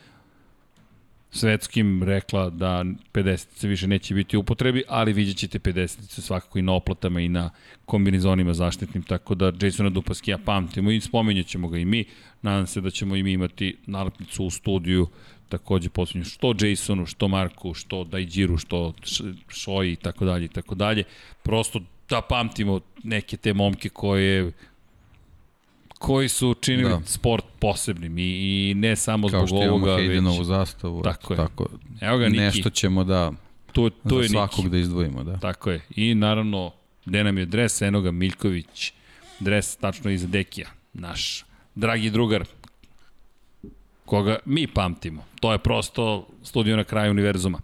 svetskim 1.30 2.02
rekla 2.02 2.50
da 2.50 2.84
50 3.12 3.46
se 3.54 3.68
više 3.68 3.86
neće 3.86 4.14
biti 4.14 4.36
u 4.36 4.40
upotrebi, 4.40 4.82
ali 4.88 5.12
vidjet 5.12 5.36
ćete 5.36 5.58
50 5.58 5.86
se 5.86 6.22
svakako 6.22 6.58
i 6.58 6.62
na 6.62 6.72
oplatama 6.72 7.20
i 7.20 7.28
na 7.28 7.50
kombinizonima 7.84 8.54
zaštitnim, 8.54 9.02
tako 9.02 9.34
da 9.34 9.52
Jasona 9.62 9.90
Dupaskija 9.90 10.38
pamtimo 10.38 10.90
i 10.90 11.00
spominjat 11.00 11.46
ćemo 11.46 11.68
ga 11.68 11.78
i 11.78 11.84
mi. 11.84 12.04
Nadam 12.42 12.66
se 12.66 12.80
da 12.80 12.90
ćemo 12.90 13.16
i 13.16 13.22
mi 13.22 13.32
imati 13.32 13.76
nalepnicu 13.86 14.44
u 14.44 14.50
studiju 14.50 15.06
takođe 15.48 15.88
posljednju 15.88 16.24
što 16.24 16.54
Jasonu, 16.60 17.06
što 17.06 17.28
Marku, 17.28 17.74
što 17.74 18.04
Dajđiru, 18.04 18.58
što 18.58 18.94
Šoji 19.48 19.92
i 19.92 19.96
tako 19.96 20.24
dalje 20.24 20.44
i 20.44 20.48
tako 20.48 20.74
dalje. 20.74 21.04
Prosto 21.42 21.80
da 22.10 22.20
pamtimo 22.20 22.80
neke 23.02 23.36
te 23.36 23.54
momke 23.54 23.88
koje 23.88 24.52
koji 25.98 26.28
su 26.28 26.48
učinili 26.48 26.90
da. 26.90 27.00
sport 27.04 27.44
posebnim 27.58 28.18
i, 28.18 28.22
i 28.22 28.74
ne 28.74 28.96
samo 28.96 29.28
Kao 29.28 29.46
zbog 29.46 29.62
ovoga. 29.62 29.86
Kao 29.86 29.98
što 29.98 30.12
imamo 30.12 30.44
zastavu. 30.44 31.02
Tako 31.02 31.32
je. 31.32 31.36
Tako, 31.36 31.66
Evo 32.00 32.18
ga, 32.18 32.28
Niki. 32.28 32.40
Nešto 32.40 32.70
ćemo 32.70 33.04
da 33.04 33.32
to, 33.72 33.90
to 33.90 34.16
za 34.16 34.22
je 34.22 34.28
svakog 34.28 34.58
Niki. 34.64 34.70
da 34.70 34.78
izdvojimo. 34.78 35.24
Da. 35.24 35.38
Tako 35.38 35.70
je. 35.70 35.80
I 35.96 36.14
naravno, 36.14 36.72
gde 37.04 37.24
nam 37.24 37.38
je 37.38 37.46
dres 37.46 37.82
Enoga 37.82 38.10
Miljković, 38.10 38.92
dres 39.40 39.76
tačno 39.76 40.10
iza 40.10 40.26
Dekija, 40.26 40.68
naš 40.92 41.44
dragi 41.74 42.10
drugar, 42.10 42.44
koga 44.04 44.38
mi 44.44 44.66
pamtimo. 44.66 45.24
To 45.40 45.52
je 45.52 45.58
prosto 45.58 46.26
studio 46.42 46.76
na 46.76 46.84
kraju 46.84 47.10
univerzuma. 47.10 47.58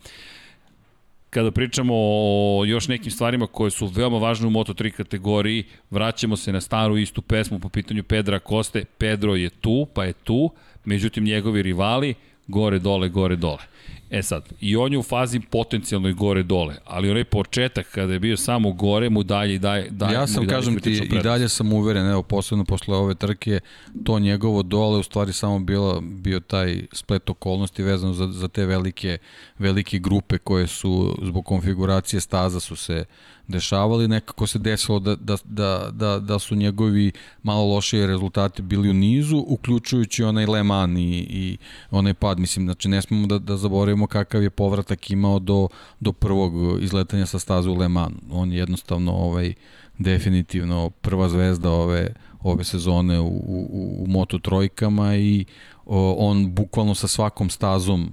Kada 1.37 1.51
pričamo 1.51 1.95
o 1.97 2.65
još 2.67 2.89
nekim 2.89 3.11
stvarima 3.11 3.47
koje 3.47 3.71
su 3.71 3.87
veoma 3.87 4.19
važne 4.19 4.47
u 4.47 4.51
Moto3 4.51 4.91
kategoriji, 4.91 5.65
vraćamo 5.91 6.37
se 6.37 6.53
na 6.53 6.61
staru 6.61 6.97
istu 6.97 7.23
pesmu 7.23 7.59
po 7.61 7.69
pitanju 7.69 8.03
Pedra 8.03 8.39
Koste. 8.39 8.85
Pedro 8.99 9.35
je 9.35 9.51
tu, 9.51 9.87
pa 9.95 10.05
je 10.05 10.13
tu, 10.13 10.51
međutim 10.85 11.25
njegovi 11.25 11.63
rivali 11.63 12.15
gore, 12.47 12.79
dole, 12.79 13.09
gore, 13.09 13.37
dole. 13.37 13.63
E 14.11 14.23
sad, 14.23 14.53
i 14.61 14.77
on 14.77 14.93
je 14.93 14.99
u 14.99 15.03
fazi 15.03 15.41
potencijalno 15.41 16.09
i 16.09 16.13
gore 16.13 16.43
dole, 16.43 16.75
ali 16.85 17.11
onaj 17.11 17.25
početak 17.25 17.87
kada 17.91 18.13
je 18.13 18.19
bio 18.19 18.37
samo 18.37 18.73
gore 18.73 19.11
mu 19.11 19.23
dalje 19.23 19.55
i 19.55 19.59
dalje, 19.59 19.91
dalje 19.91 20.15
Ja 20.15 20.27
sam, 20.27 20.47
kažem 20.47 20.81
ti, 20.81 20.93
i 21.13 21.23
dalje 21.23 21.49
sam 21.49 21.73
uveren, 21.73 22.07
evo, 22.07 22.23
posebno 22.23 22.65
posle 22.65 22.97
ove 22.97 23.15
trke, 23.15 23.61
to 24.05 24.19
njegovo 24.19 24.63
dole 24.63 24.99
u 24.99 25.03
stvari 25.03 25.33
samo 25.33 25.59
bilo, 25.59 26.01
bio 26.01 26.41
taj 26.41 26.83
splet 26.93 27.31
okolnosti 27.31 27.83
vezano 27.83 28.13
za, 28.13 28.27
za 28.27 28.49
te 28.49 28.67
velike, 28.67 29.19
velike 29.59 29.99
grupe 29.99 30.39
koje 30.39 30.67
su 30.67 31.19
zbog 31.23 31.45
konfiguracije 31.45 32.21
staza 32.21 32.61
su 32.61 32.77
se 32.77 33.05
dešavali, 33.49 34.09
nekako 34.09 34.47
se 34.47 34.59
desilo 34.59 34.99
da, 34.99 35.17
da, 35.17 35.37
da, 35.45 35.91
da, 35.93 36.19
da 36.19 36.39
su 36.39 36.55
njegovi 36.55 37.13
malo 37.43 37.65
lošije 37.65 38.07
rezultati 38.07 38.63
bili 38.63 38.91
u 38.91 38.95
nizu, 38.95 39.45
uključujući 39.47 40.25
onaj 40.25 40.47
Le 40.47 40.63
Mans 40.63 40.99
i, 40.99 41.27
i 41.31 41.59
onaj 41.91 42.15
pad, 42.15 42.39
mislim, 42.39 42.67
znači 42.67 42.89
ne 42.89 43.03
smemo 43.03 43.27
da, 43.27 43.39
da 43.39 43.57
zaboravimo 43.57 43.96
kakav 44.07 44.43
je 44.43 44.51
povratak 44.51 45.11
imao 45.11 45.39
do, 45.39 45.69
do 46.01 46.13
prvog 46.13 46.83
izletanja 46.83 47.27
sa 47.27 47.39
staze 47.39 47.71
u 47.71 47.75
Le 47.75 47.89
Mans. 47.89 48.15
On 48.31 48.53
je 48.53 48.59
jednostavno 48.59 49.13
ovaj, 49.13 49.55
definitivno 49.99 50.91
prva 50.91 51.29
zvezda 51.29 51.71
ove, 51.71 52.15
ove 52.43 52.65
sezone 52.65 53.21
u, 53.21 53.27
u, 53.27 53.97
u 53.99 54.07
Moto 54.09 54.39
trojkama 54.39 55.17
i 55.17 55.45
o, 55.87 56.17
on 56.19 56.55
bukvalno 56.55 56.95
sa 56.95 57.09
svakom 57.09 57.51
stazom 57.51 58.13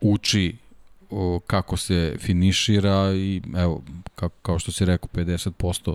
uči 0.00 0.56
o, 1.10 1.40
kako 1.46 1.76
se 1.76 2.16
finišira 2.18 3.12
i 3.14 3.42
evo, 3.56 3.82
kao, 4.14 4.28
kao 4.28 4.58
što 4.58 4.72
si 4.72 4.84
rekao, 4.84 5.08
50% 5.14 5.94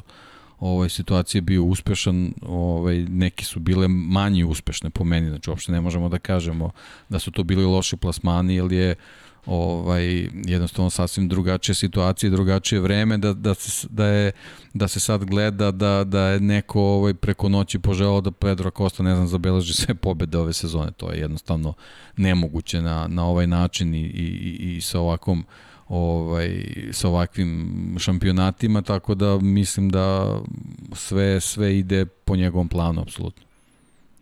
ovaj 0.59 0.89
situacije 0.89 1.41
bio 1.41 1.63
uspešan, 1.63 2.33
ovaj 2.41 2.97
neki 2.97 3.45
su 3.45 3.59
bile 3.59 3.87
manje 3.87 4.45
uspešne 4.45 4.89
po 4.89 5.03
meni, 5.03 5.29
znači 5.29 5.49
uopšte 5.49 5.71
ne 5.71 5.81
možemo 5.81 6.09
da 6.09 6.19
kažemo 6.19 6.71
da 7.09 7.19
su 7.19 7.31
to 7.31 7.43
bili 7.43 7.65
loši 7.65 7.97
plasmani, 7.97 8.55
jer 8.55 8.71
je 8.71 8.95
ovaj 9.45 10.29
jednostavno 10.45 10.89
sasvim 10.89 11.27
drugačija 11.27 11.75
situacija, 11.75 12.29
drugačije 12.29 12.81
vreme 12.81 13.17
da 13.17 13.33
da 13.33 13.53
se 13.53 13.87
da 13.89 14.05
je 14.05 14.31
da 14.73 14.87
se 14.87 14.99
sad 14.99 15.25
gleda 15.25 15.71
da 15.71 16.03
da 16.03 16.21
je 16.21 16.39
neko 16.39 16.81
ovaj 16.81 17.13
preko 17.13 17.49
noći 17.49 17.79
poželeo 17.79 18.21
da 18.21 18.31
Pedro 18.31 18.71
Costa 18.77 19.03
ne 19.03 19.15
znam 19.15 19.27
zabeleži 19.27 19.73
sve 19.73 19.95
pobede 19.95 20.37
ove 20.37 20.53
sezone. 20.53 20.91
To 20.91 21.11
je 21.11 21.19
jednostavno 21.19 21.73
nemoguće 22.17 22.81
na 22.81 23.07
na 23.07 23.25
ovaj 23.25 23.47
način 23.47 23.93
i 23.93 24.01
i 24.01 24.75
i 24.77 24.81
sa 24.81 24.99
ovakvom 24.99 25.45
ovaj 25.89 26.49
sa 26.91 27.09
ovakvim 27.09 27.67
šampionatima 27.99 28.81
tako 28.81 29.15
da 29.15 29.39
mislim 29.39 29.89
da 29.89 30.39
sve 30.93 31.39
sve 31.39 31.77
ide 31.79 32.05
po 32.05 32.35
njegovom 32.35 32.67
planu 32.67 33.01
apsolutno. 33.01 33.43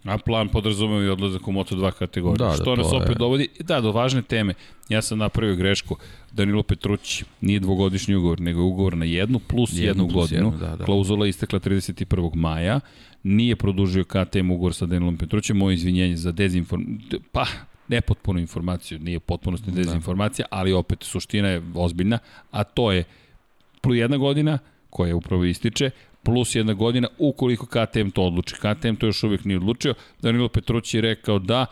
A 0.04 0.18
plan 0.18 0.50
podrazumeva 0.50 1.04
i 1.04 1.10
odlazak 1.10 1.48
u 1.48 1.52
Moto2 1.52 1.92
kategoriju. 1.92 2.38
Da, 2.38 2.46
da, 2.48 2.54
što 2.54 2.76
nas 2.76 2.88
opet 2.94 3.10
je- 3.10 3.16
dovodi, 3.16 3.48
da, 3.60 3.82
do 3.82 3.92
važne 3.92 4.22
teme. 4.22 4.54
Ja 4.90 5.02
sam 5.02 5.18
napravio 5.18 5.56
grešku. 5.56 5.96
Danilo 6.32 6.64
Petrući 6.64 7.26
nije 7.42 7.60
dvogodišnji 7.60 8.16
ugovor, 8.16 8.42
nego 8.42 8.60
je 8.60 8.66
ugovor 8.66 8.98
na 8.98 9.06
jednu 9.06 9.40
plus 9.40 9.70
jednu, 9.74 9.86
Jednu 9.86 10.08
plus 10.08 10.30
godinu. 10.30 10.46
jednu, 10.48 10.60
da, 10.60 10.76
da. 10.76 10.86
Klauzula 10.86 11.26
je 11.26 11.30
istekla 11.30 11.60
31. 11.60 12.36
maja. 12.36 12.80
Nije 13.24 13.56
produžio 13.56 14.04
KTM 14.04 14.52
ugovor 14.52 14.74
sa 14.74 14.86
Danilom 14.86 15.18
Petrućem. 15.18 15.58
Moje 15.58 15.74
izvinjenje 15.74 16.18
za 16.18 16.32
dezinformaciju. 16.32 17.20
Pa, 17.32 17.46
nepotpunu 17.88 18.40
informaciju, 18.40 19.00
nije 19.00 19.20
potpunosti 19.20 19.72
dezinformacija, 19.72 20.46
ali 20.52 20.74
opet 20.74 21.04
suština 21.04 21.50
je 21.50 21.62
ozbiljna, 21.76 22.20
a 22.52 22.64
to 22.64 22.92
je 22.92 23.04
plus 23.82 23.98
jedna 23.98 24.18
godina, 24.18 24.60
koja 24.90 25.16
upravo 25.16 25.46
ističe, 25.46 25.90
plus 26.24 26.56
jedna 26.56 26.74
godina 26.74 27.08
ukoliko 27.18 27.66
KTM 27.66 28.10
to 28.10 28.24
odluči. 28.24 28.56
KTM 28.56 28.96
to 28.96 29.06
još 29.06 29.24
uvijek 29.24 29.46
nije 29.46 29.58
odlučio. 29.58 29.94
Danilo 30.22 30.50
Petrući 30.50 30.98
je 30.98 31.02
rekao 31.02 31.40
da 31.40 31.66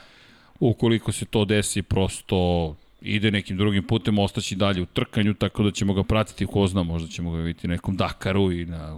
ukoliko 0.60 1.12
se 1.12 1.26
to 1.26 1.46
desi 1.46 1.82
prosto 1.82 2.76
ide 3.02 3.32
nekim 3.32 3.58
drugim 3.58 3.84
putem, 3.84 4.20
ostaći 4.20 4.56
dalje 4.56 4.82
u 4.82 4.86
trkanju, 4.86 5.34
tako 5.34 5.64
da 5.64 5.72
ćemo 5.72 5.94
ga 5.94 6.04
pratiti, 6.04 6.46
ko 6.46 6.68
zna, 6.68 6.84
možda 6.84 7.10
ćemo 7.10 7.32
ga 7.32 7.38
vidjeti 7.38 7.68
na 7.68 7.74
nekom 7.74 7.98
Dakaru 7.98 8.52
i 8.52 8.66
na 8.66 8.98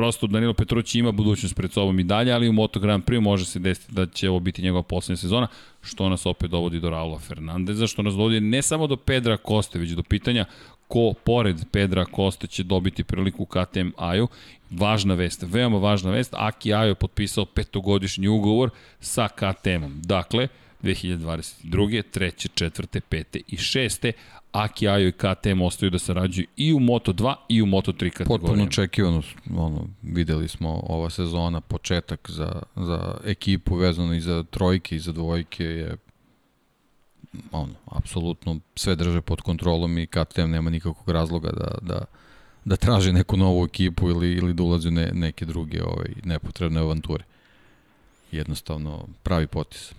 prosto 0.00 0.26
Danilo 0.26 0.54
Petrući 0.54 0.98
ima 0.98 1.12
budućnost 1.12 1.56
pred 1.56 1.72
sobom 1.72 2.00
i 2.00 2.04
dalje, 2.04 2.32
ali 2.32 2.48
u 2.48 2.52
Moto 2.52 2.80
Grand 2.80 3.04
Prix 3.04 3.20
može 3.20 3.44
se 3.44 3.58
desiti 3.58 3.92
da 3.92 4.06
će 4.06 4.30
ovo 4.30 4.40
biti 4.40 4.62
njegova 4.62 4.82
poslednja 4.82 5.16
sezona, 5.16 5.46
što 5.82 6.08
nas 6.08 6.26
opet 6.26 6.50
dovodi 6.50 6.80
do 6.80 6.90
Raula 6.90 7.18
Fernandeza, 7.18 7.86
što 7.86 8.02
nas 8.02 8.14
dovodi 8.14 8.40
ne 8.40 8.62
samo 8.62 8.86
do 8.86 8.96
Pedra 8.96 9.36
Koste, 9.36 9.78
već 9.78 9.90
do 9.90 10.02
pitanja 10.02 10.44
ko 10.88 11.12
pored 11.24 11.56
Pedra 11.72 12.04
Koste 12.04 12.46
će 12.46 12.62
dobiti 12.62 13.04
priliku 13.04 13.44
KTM 13.44 13.90
Aju. 13.96 14.28
Važna 14.70 15.14
vest, 15.14 15.44
veoma 15.46 15.78
važna 15.78 16.10
vest, 16.10 16.34
Aki 16.36 16.74
Ajo 16.74 16.88
je 16.88 16.94
potpisao 16.94 17.44
petogodišnji 17.44 18.28
ugovor 18.28 18.70
sa 19.00 19.28
KTM-om. 19.28 20.02
Dakle, 20.02 20.48
2022. 20.82 22.02
3. 22.14 22.48
4. 22.60 23.00
5. 23.10 23.40
i 23.48 23.56
6. 23.56 24.12
Aki 24.52 24.88
Ajo 24.88 25.08
i 25.08 25.12
KTM 25.12 25.62
ostaju 25.62 25.90
da 25.90 25.98
sarađuju 25.98 26.46
i 26.56 26.72
u 26.72 26.78
Moto2 26.78 27.34
i 27.48 27.62
u 27.62 27.66
Moto3 27.66 28.10
kategorijama. 28.10 28.26
Potpuno 28.26 28.64
očekivano, 28.64 29.22
ono, 29.56 29.86
videli 30.02 30.48
smo 30.48 30.80
ova 30.86 31.10
sezona, 31.10 31.60
početak 31.60 32.30
za, 32.30 32.62
za 32.76 33.16
ekipu 33.24 33.74
vezano 33.74 34.14
i 34.14 34.20
za 34.20 34.44
trojke 34.50 34.96
i 34.96 34.98
za 34.98 35.12
dvojke 35.12 35.64
je 35.64 35.96
ono, 37.52 37.74
apsolutno 37.86 38.60
sve 38.76 38.96
drže 38.96 39.20
pod 39.20 39.40
kontrolom 39.40 39.98
i 39.98 40.06
KTM 40.06 40.50
nema 40.50 40.70
nikakvog 40.70 41.08
razloga 41.08 41.50
da, 41.50 41.78
da, 41.82 42.04
da 42.64 42.76
traži 42.76 43.12
neku 43.12 43.36
novu 43.36 43.64
ekipu 43.64 44.08
ili, 44.10 44.32
ili 44.32 44.54
da 44.54 44.62
ulazi 44.62 44.90
ne, 44.90 45.10
neke 45.14 45.44
druge 45.44 45.82
ovaj, 45.84 46.08
nepotrebne 46.24 46.80
avanture. 46.80 47.24
Jednostavno, 48.32 49.08
pravi 49.22 49.46
potis. 49.46 49.92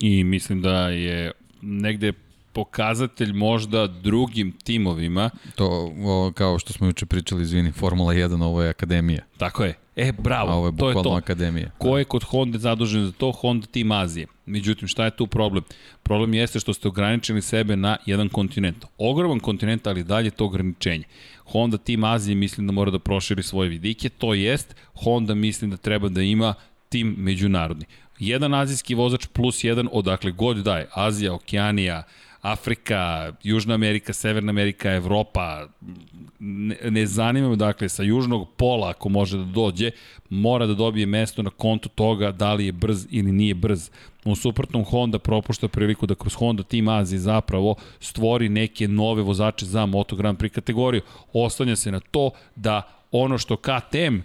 I 0.00 0.24
mislim 0.24 0.62
da 0.62 0.88
je 0.88 1.32
negde 1.62 2.12
pokazatelj 2.52 3.32
možda 3.32 3.86
drugim 3.86 4.52
timovima. 4.64 5.30
To, 5.54 5.92
o, 6.04 6.32
kao 6.34 6.58
što 6.58 6.72
smo 6.72 6.86
juče 6.86 7.06
pričali, 7.06 7.42
izvini, 7.42 7.72
Formula 7.72 8.14
1, 8.14 8.44
ovo 8.44 8.62
je 8.62 8.70
akademija. 8.70 9.22
Tako 9.38 9.64
je. 9.64 9.74
E, 9.96 10.12
bravo, 10.12 10.50
A 10.50 10.54
ovo 10.54 10.66
je 10.66 10.76
to 10.76 10.88
je 10.88 10.94
to. 10.94 11.10
akademija. 11.10 11.70
Ko 11.78 11.98
je 11.98 12.04
kod 12.04 12.24
Honda 12.24 12.58
zadužen 12.58 13.04
za 13.06 13.12
to? 13.12 13.30
Honda 13.32 13.66
Team 13.66 13.92
Azije. 13.92 14.26
Međutim, 14.46 14.88
šta 14.88 15.04
je 15.04 15.16
tu 15.16 15.26
problem? 15.26 15.64
Problem 16.02 16.34
jeste 16.34 16.60
što 16.60 16.72
ste 16.74 16.88
ograničili 16.88 17.42
sebe 17.42 17.76
na 17.76 17.96
jedan 18.06 18.28
kontinent. 18.28 18.84
Ogroman 18.98 19.40
kontinent, 19.40 19.86
ali 19.86 20.04
dalje 20.04 20.30
to 20.30 20.44
ograničenje. 20.44 21.04
Honda 21.44 21.78
Team 21.78 22.04
Azije 22.04 22.34
mislim 22.34 22.66
da 22.66 22.72
mora 22.72 22.90
da 22.90 22.98
proširi 22.98 23.42
svoje 23.42 23.68
vidike, 23.68 24.08
to 24.08 24.34
jest 24.34 24.76
Honda 24.94 25.34
mislim 25.34 25.70
da 25.70 25.76
treba 25.76 26.08
da 26.08 26.22
ima 26.22 26.54
tim 26.88 27.14
međunarodni. 27.18 27.84
Jedan 28.18 28.54
azijski 28.54 28.94
vozač 28.94 29.26
plus 29.26 29.64
jedan 29.64 29.88
odakle 29.92 30.30
god 30.32 30.56
daje. 30.56 30.88
Azija, 30.94 31.34
Okeanija, 31.34 32.02
Afrika, 32.42 33.32
Južna 33.42 33.74
Amerika, 33.74 34.12
Severna 34.12 34.50
Amerika, 34.50 34.90
Evropa, 34.90 35.68
ne, 36.38 36.76
ne 36.90 37.06
zanima 37.06 37.48
me, 37.48 37.56
dakle, 37.56 37.88
sa 37.88 38.02
južnog 38.02 38.48
pola, 38.56 38.90
ako 38.90 39.08
može 39.08 39.38
da 39.38 39.44
dođe, 39.44 39.90
mora 40.30 40.66
da 40.66 40.74
dobije 40.74 41.06
mesto 41.06 41.42
na 41.42 41.50
kontu 41.50 41.88
toga 41.88 42.32
da 42.32 42.52
li 42.54 42.66
je 42.66 42.72
brz 42.72 43.06
ili 43.10 43.32
nije 43.32 43.54
brz. 43.54 43.90
U 44.24 44.36
suprotnom, 44.36 44.84
Honda 44.84 45.18
propušta 45.18 45.68
priliku 45.68 46.06
da 46.06 46.14
kroz 46.14 46.34
Honda 46.34 46.62
Team 46.62 46.88
Azije 46.88 47.18
zapravo 47.18 47.74
stvori 48.00 48.48
neke 48.48 48.88
nove 48.88 49.22
vozače 49.22 49.66
za 49.66 49.86
Moto 49.86 50.16
Grand 50.16 50.38
Prix 50.38 50.54
kategoriju. 50.54 51.02
Oslanja 51.32 51.76
se 51.76 51.92
na 51.92 52.00
to 52.00 52.30
da 52.56 52.82
ono 53.12 53.38
što 53.38 53.56
KTM 53.56 54.18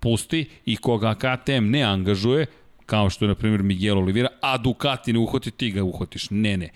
pusti 0.00 0.48
i 0.64 0.76
koga 0.76 1.14
KTM 1.14 1.70
ne 1.70 1.82
angažuje, 1.82 2.46
kao 2.86 3.10
što 3.10 3.24
je, 3.24 3.28
na 3.28 3.34
primjer, 3.34 3.62
Miguel 3.62 3.98
Oliveira, 3.98 4.28
a 4.40 4.58
Ducati 4.58 5.12
ne 5.12 5.18
uhvati, 5.18 5.50
ti 5.50 5.70
ga 5.70 5.82
uhvatiš. 5.82 6.30
Ne, 6.30 6.56
ne. 6.56 6.70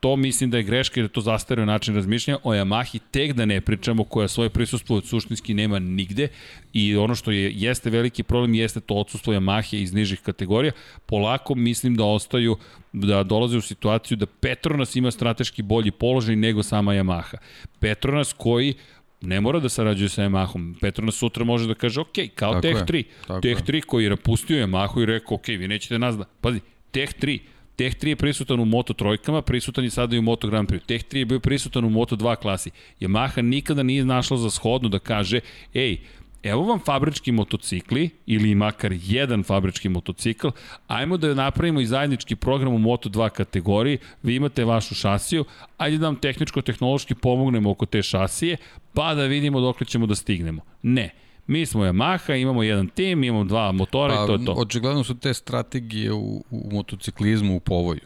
To 0.00 0.16
mislim 0.16 0.50
da 0.50 0.56
je 0.56 0.62
greška 0.62 1.00
jer 1.00 1.04
je 1.04 1.12
to 1.12 1.20
zastareo 1.20 1.64
način 1.64 1.94
razmišljanja. 1.94 2.38
O 2.42 2.54
Yamahi 2.54 2.98
tek 3.10 3.32
da 3.32 3.44
ne 3.44 3.60
pričamo 3.60 4.04
koja 4.04 4.28
svoje 4.28 4.50
prisustvo 4.50 5.00
suštinski 5.00 5.54
nema 5.54 5.78
nigde 5.78 6.28
i 6.72 6.96
ono 6.96 7.14
što 7.14 7.30
je 7.30 7.52
jeste 7.54 7.90
veliki 7.90 8.22
problem 8.22 8.54
jeste 8.54 8.80
to 8.80 8.94
odsustvo 8.94 9.32
Yamahe 9.32 9.76
iz 9.76 9.92
nižih 9.92 10.20
kategorija. 10.20 10.72
Polako 11.06 11.54
mislim 11.54 11.96
da 11.96 12.04
ostaju 12.04 12.56
da 12.92 13.22
dolaze 13.22 13.56
u 13.56 13.60
situaciju 13.60 14.16
da 14.16 14.26
Petronas 14.26 14.96
ima 14.96 15.10
strateški 15.10 15.62
bolji 15.62 15.90
položaj 15.90 16.36
nego 16.36 16.62
sama 16.62 16.92
Yamaha. 16.92 17.36
Petronas 17.80 18.32
koji 18.32 18.74
ne 19.20 19.40
mora 19.40 19.60
da 19.60 19.68
sarađuje 19.68 20.08
sa 20.08 20.22
Yamahom. 20.22 20.80
Petronas 20.80 21.14
sutra 21.14 21.44
može 21.44 21.68
da 21.68 21.74
kaže, 21.74 22.00
ok, 22.00 22.14
kao 22.34 22.52
Tako 22.52 22.62
Tech 22.62 22.78
je, 22.80 22.86
3. 22.86 23.04
tako 23.26 23.40
Tech 23.40 23.60
je. 23.60 23.80
3 23.80 23.80
koji 23.80 24.04
je 24.04 24.10
napustio 24.10 24.66
Yamahu 24.66 25.02
i 25.02 25.06
rekao, 25.06 25.34
ok, 25.34 25.48
vi 25.48 25.68
nećete 25.68 25.98
nas 25.98 26.16
da... 26.16 26.24
Pazi, 26.40 26.60
Tech 26.90 27.14
3, 27.20 27.38
Tech 27.80 27.96
3 27.96 28.08
je 28.08 28.16
prisutan 28.16 28.60
u 28.60 28.64
Moto 28.64 28.92
trojkama, 28.92 29.42
prisutan 29.42 29.84
je 29.84 29.90
sada 29.90 30.16
i 30.16 30.18
u 30.18 30.22
Moto 30.22 30.48
Grand 30.48 30.68
Prix. 30.68 30.86
Tech 30.86 31.04
3 31.04 31.16
je 31.18 31.24
bio 31.24 31.40
prisutan 31.40 31.84
u 31.84 31.90
Moto 31.90 32.16
2 32.16 32.36
klasi. 32.36 32.70
Yamaha 33.00 33.42
nikada 33.42 33.82
nije 33.82 34.04
našla 34.04 34.36
za 34.36 34.50
shodno 34.50 34.88
da 34.88 34.98
kaže, 34.98 35.40
ej, 35.74 35.96
evo 36.42 36.62
vam 36.62 36.78
fabrički 36.78 37.32
motocikli 37.32 38.10
ili 38.26 38.54
makar 38.54 38.92
jedan 38.92 39.42
fabrički 39.42 39.88
motocikl, 39.88 40.48
ajmo 40.86 41.16
da 41.16 41.34
napravimo 41.34 41.80
i 41.80 41.86
zajednički 41.86 42.36
program 42.36 42.74
u 42.74 42.78
Moto2 42.78 43.30
kategoriji, 43.30 43.98
vi 44.22 44.34
imate 44.34 44.64
vašu 44.64 44.94
šasiju, 44.94 45.44
ajde 45.76 45.98
da 45.98 46.06
vam 46.06 46.16
tehničko-tehnološki 46.16 47.14
pomognemo 47.14 47.70
oko 47.70 47.86
te 47.86 48.02
šasije, 48.02 48.56
pa 48.94 49.14
da 49.14 49.24
vidimo 49.24 49.60
dok 49.60 49.86
ćemo 49.86 50.06
da 50.06 50.14
stignemo. 50.14 50.62
Ne, 50.82 51.10
mi 51.46 51.66
smo 51.66 51.84
Yamaha, 51.84 52.34
imamo 52.34 52.62
jedan 52.62 52.88
tim, 52.88 53.24
imamo 53.24 53.44
dva 53.44 53.72
motora 53.72 54.16
pa, 54.16 54.24
i 54.24 54.26
to 54.26 54.32
je 54.32 54.44
to. 54.44 54.52
Očigledno 54.52 55.04
su 55.04 55.14
te 55.14 55.34
strategije 55.34 56.12
u, 56.12 56.44
u 56.50 56.70
motociklizmu 56.72 57.56
u 57.56 57.60
povoju, 57.60 58.00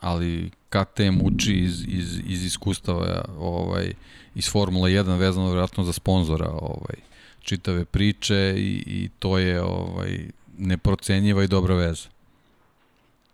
ali 0.00 0.50
KTM 0.68 1.20
uči 1.22 1.54
iz, 1.54 1.84
iz, 1.88 2.20
iz 2.26 2.44
iskustava 2.44 3.24
ovaj, 3.38 3.92
iz 4.34 4.50
Formula 4.50 4.88
1 4.88 5.18
vezano 5.18 5.46
vjerojatno 5.46 5.84
za 5.84 5.92
sponzora 5.92 6.50
ovaj, 6.50 6.96
čitave 7.40 7.84
priče 7.84 8.54
i, 8.56 8.82
i 8.86 9.08
to 9.18 9.38
je 9.38 9.62
ovaj, 9.62 10.18
neprocenjiva 10.58 11.44
i 11.44 11.48
dobra 11.48 11.74
veza. 11.74 12.08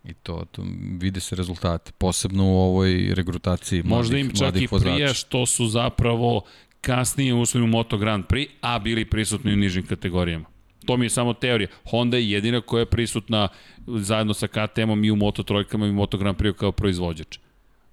I 0.04 0.14
to, 0.14 0.44
to 0.50 0.62
vide 0.98 1.20
se 1.20 1.36
rezultate, 1.36 1.92
posebno 1.98 2.44
u 2.44 2.56
ovoj 2.56 3.14
regrutaciji 3.14 3.82
mladih, 3.82 3.98
Možda 3.98 4.18
im 4.18 4.30
čak 4.38 4.56
i 4.56 4.68
prije 4.80 5.14
što 5.14 5.46
su 5.46 5.66
zapravo 5.66 6.42
kasnije 6.82 7.34
ušli 7.34 7.62
u 7.62 7.66
Moto 7.66 7.98
Grand 7.98 8.24
Prix, 8.26 8.48
a 8.60 8.78
bili 8.78 9.04
prisutni 9.04 9.52
u 9.52 9.56
nižim 9.56 9.86
kategorijama. 9.86 10.44
To 10.86 10.96
mi 10.96 11.04
je 11.04 11.10
samo 11.10 11.34
teorija. 11.34 11.68
Honda 11.90 12.16
je 12.16 12.30
jedina 12.30 12.60
koja 12.60 12.80
je 12.80 12.86
prisutna 12.86 13.48
zajedno 13.86 14.34
sa 14.34 14.46
KTM-om 14.46 15.04
i 15.04 15.10
u 15.10 15.16
Moto 15.16 15.42
Trojkama 15.42 15.86
i 15.86 15.90
u 15.90 15.92
Moto 15.92 16.18
Grand 16.18 16.36
Prix 16.36 16.52
kao 16.52 16.72
proizvođač. 16.72 17.38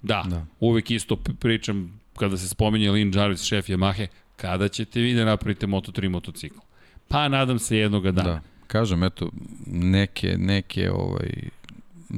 Da, 0.02 0.24
da, 0.30 0.46
uvek 0.60 0.90
isto 0.90 1.16
pričam 1.16 2.00
kada 2.16 2.36
se 2.36 2.48
spominje 2.48 2.90
Lin 2.90 3.12
Jarvis, 3.14 3.42
šef 3.42 3.68
Yamahe, 3.68 4.06
kada 4.36 4.68
ćete 4.68 5.00
vi 5.00 5.14
da 5.14 5.24
napravite 5.24 5.66
Moto3 5.66 6.08
motocikl? 6.08 6.58
Pa 7.08 7.28
nadam 7.28 7.58
se 7.58 7.76
jednoga 7.76 8.10
dana. 8.10 8.28
Da, 8.28 8.40
kažem, 8.66 9.02
eto, 9.02 9.30
neke, 9.66 10.36
neke, 10.38 10.90
ovaj, 10.90 11.32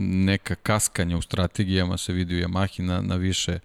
neka 0.00 0.54
kaskanja 0.54 1.16
u 1.16 1.22
strategijama 1.22 1.96
se 1.96 2.12
vidi 2.12 2.36
u 2.36 2.48
Yamahi 2.48 2.82
na, 2.82 3.00
na 3.00 3.16
više 3.16 3.58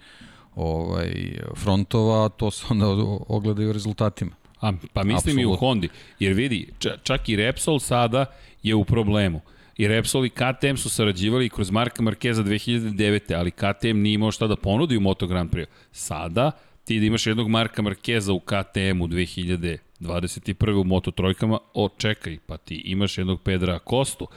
ovaj, 0.58 1.40
frontova, 1.56 2.30
to 2.30 2.52
se 2.52 2.66
onda 2.70 2.88
ogledaju 3.28 3.74
rezultatima. 3.74 4.32
A, 4.62 4.72
pa 4.94 5.04
mislim 5.04 5.18
Absolut. 5.18 5.42
i 5.42 5.46
u 5.46 5.56
Hondi, 5.56 5.90
jer 6.20 6.34
vidi, 6.34 6.68
čak 7.04 7.30
i 7.30 7.36
Repsol 7.36 7.80
sada 7.80 8.26
je 8.64 8.76
u 8.76 8.86
problemu. 8.86 9.42
I 9.78 9.88
Repsol 9.88 10.26
i 10.26 10.30
KTM 10.30 10.76
su 10.76 10.90
sarađivali 10.90 11.50
kroz 11.50 11.72
Marka 11.72 12.02
Markeza 12.02 12.44
2009. 12.44 13.36
ali 13.36 13.52
KTM 13.52 14.02
nije 14.02 14.14
imao 14.14 14.32
šta 14.32 14.48
da 14.48 14.56
ponudi 14.56 14.98
u 14.98 15.02
Moto 15.02 15.28
Grand 15.28 15.52
Prix. 15.52 15.66
Sada 15.92 16.52
ti 16.86 17.00
da 17.00 17.06
imaš 17.06 17.28
jednog 17.28 17.50
Marka 17.50 17.82
Markeza 17.82 18.34
u 18.34 18.40
KTM-u 18.40 19.08
2021. 19.08 20.82
u 20.82 20.84
Moto 20.84 21.12
Trojkama, 21.12 21.60
o 21.74 21.90
čekaj, 21.98 22.38
pa 22.48 22.58
ti 22.58 22.76
imaš 22.76 23.18
jednog 23.18 23.42
Pedra 23.42 23.80
Kostu, 23.80 24.28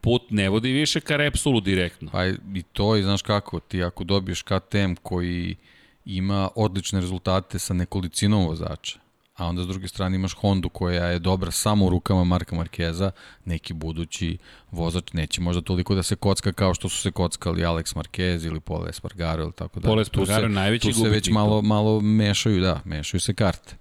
put 0.00 0.22
ne 0.30 0.48
vodi 0.48 0.72
više 0.72 1.00
ka 1.00 1.16
Repsolu 1.16 1.60
direktno. 1.60 2.10
Pa 2.12 2.26
i 2.26 2.62
to 2.72 2.96
i 2.96 3.02
znaš 3.02 3.22
kako, 3.22 3.60
ti 3.60 3.82
ako 3.82 4.04
dobiješ 4.04 4.42
KTM 4.42 4.94
koji 5.02 5.56
ima 6.04 6.48
odlične 6.54 7.00
rezultate 7.00 7.58
sa 7.58 7.74
nekolicinom 7.74 8.46
vozača, 8.46 8.98
a 9.36 9.46
onda 9.46 9.62
s 9.62 9.66
druge 9.66 9.88
strane 9.88 10.16
imaš 10.16 10.34
Hondu 10.34 10.68
koja 10.68 11.06
je 11.06 11.18
dobra 11.18 11.50
samo 11.50 11.86
u 11.86 11.88
rukama 11.88 12.24
Marka 12.24 12.56
Markeza, 12.56 13.10
neki 13.44 13.72
budući 13.72 14.38
vozač 14.70 15.12
neće 15.12 15.40
možda 15.40 15.62
toliko 15.62 15.94
da 15.94 16.02
se 16.02 16.16
kocka 16.16 16.52
kao 16.52 16.74
što 16.74 16.88
su 16.88 17.02
se 17.02 17.10
kockali 17.10 17.62
Alex 17.62 17.96
Marquez 17.96 18.46
ili 18.46 18.60
Paul 18.60 18.88
Espargaro 18.88 19.42
ili 19.42 19.52
tako 19.52 19.80
da. 19.80 19.88
Paul 19.88 20.00
Espargaro 20.00 20.48
najveći 20.48 20.88
Tu 20.88 20.94
se 20.94 21.08
već 21.08 21.30
malo, 21.30 21.62
malo 21.62 22.00
mešaju, 22.00 22.60
da, 22.60 22.80
mešaju 22.84 23.20
se 23.20 23.34
karte. 23.34 23.76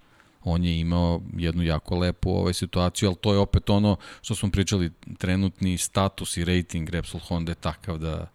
On 0.49 0.63
je 0.63 0.79
imao 0.79 1.21
jednu 1.37 1.63
jako 1.63 1.97
lepu 1.97 2.29
ovaj 2.29 2.53
situaciju, 2.53 3.09
ali 3.09 3.15
to 3.15 3.33
je 3.33 3.39
opet 3.39 3.69
ono 3.69 3.95
što 4.21 4.35
smo 4.35 4.51
pričali, 4.51 4.91
trenutni 5.17 5.77
status 5.77 6.37
i 6.37 6.45
rating 6.45 6.89
Repsol 6.89 7.19
Honda 7.19 7.51
je 7.51 7.55
takav 7.55 7.97
da 7.97 8.27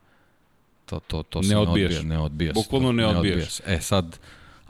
to, 0.87 1.01
to, 1.01 1.23
to 1.23 1.43
se 1.43 1.49
ne 1.49 1.57
odbija. 1.57 2.03
Ne 2.03 2.19
odbija 2.19 2.53
Bukvalno 2.53 2.93
ne 2.93 3.07
odbijaš. 3.07 3.35
Ne 3.35 3.43
odbijaš. 3.43 3.61
E 3.67 3.81
sad, 3.81 4.19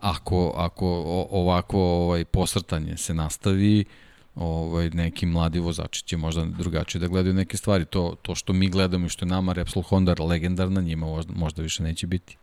ako, 0.01 0.52
ako 0.56 0.86
ovako 1.31 1.78
ovaj, 1.81 2.24
posrtanje 2.24 2.97
se 2.97 3.14
nastavi, 3.14 3.85
ovaj, 4.35 4.90
neki 4.90 5.27
mladi 5.27 5.59
vozači 5.59 6.05
će 6.05 6.16
možda 6.16 6.44
drugačije 6.44 7.01
da 7.01 7.06
gledaju 7.06 7.35
neke 7.35 7.56
stvari. 7.56 7.85
To, 7.85 8.16
to 8.23 8.35
što 8.35 8.52
mi 8.52 8.69
gledamo 8.69 9.06
i 9.06 9.09
što 9.09 9.24
je 9.24 9.28
nama 9.28 9.52
Repsol 9.52 9.82
Honda 9.82 10.14
legendarna, 10.19 10.81
njima 10.81 11.23
možda 11.28 11.62
više 11.62 11.82
neće 11.82 12.06
biti. 12.06 12.36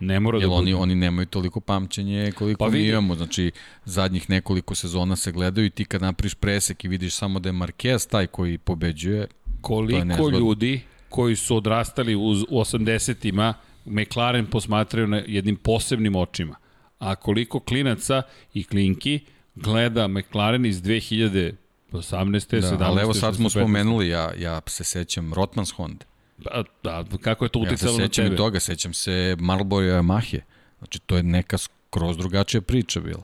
Ne 0.00 0.20
mora 0.20 0.38
Jer 0.38 0.48
da 0.48 0.54
oni, 0.54 0.74
oni 0.74 0.94
nemaju 0.94 1.26
toliko 1.26 1.60
pamćenje 1.60 2.32
koliko 2.32 2.64
pa 2.64 2.70
mi 2.70 2.88
imamo. 2.88 3.14
Znači, 3.14 3.50
zadnjih 3.84 4.30
nekoliko 4.30 4.74
sezona 4.74 5.16
se 5.16 5.32
gledaju 5.32 5.66
i 5.66 5.70
ti 5.70 5.84
kad 5.84 6.02
napriš 6.02 6.34
presek 6.34 6.84
i 6.84 6.88
vidiš 6.88 7.14
samo 7.14 7.38
da 7.38 7.48
je 7.48 7.52
Marquez 7.52 8.10
taj 8.10 8.26
koji 8.26 8.58
pobeđuje, 8.58 9.26
Koliko 9.60 10.28
ljudi 10.28 10.80
koji 11.08 11.36
su 11.36 11.56
odrastali 11.56 12.16
uz, 12.16 12.42
u 12.42 12.60
80-ima 12.60 13.54
McLaren 13.84 14.46
posmatraju 14.46 15.06
na 15.06 15.22
jednim 15.26 15.56
posebnim 15.56 16.16
očima 16.16 16.56
a 16.98 17.14
koliko 17.16 17.60
klinaca 17.60 18.22
i 18.54 18.64
klinki 18.64 19.20
gleda 19.54 20.08
McLaren 20.08 20.66
iz 20.66 20.82
2018. 20.82 21.54
Da, 21.92 21.98
17. 21.98 22.76
Ali 22.80 23.02
evo 23.02 23.14
sad 23.14 23.36
smo 23.36 23.50
spomenuli, 23.50 24.08
ja, 24.08 24.32
ja 24.38 24.60
se 24.66 24.84
sećam 24.84 25.34
Rotmans 25.34 25.70
Honda. 25.70 26.04
Pa, 26.44 26.64
da, 26.82 27.04
kako 27.20 27.44
je 27.44 27.48
to 27.48 27.58
uticalo 27.58 27.92
ja 27.92 27.96
se 27.96 28.02
sećam 28.02 28.32
i 28.32 28.36
toga, 28.36 28.60
sećam 28.60 28.92
se 28.92 29.36
Marlboro 29.38 29.86
Yamaha. 29.86 30.40
Znači, 30.78 30.98
to 30.98 31.16
je 31.16 31.22
neka 31.22 31.58
skroz 31.58 32.16
drugačija 32.16 32.60
priča 32.60 33.00
bila. 33.00 33.22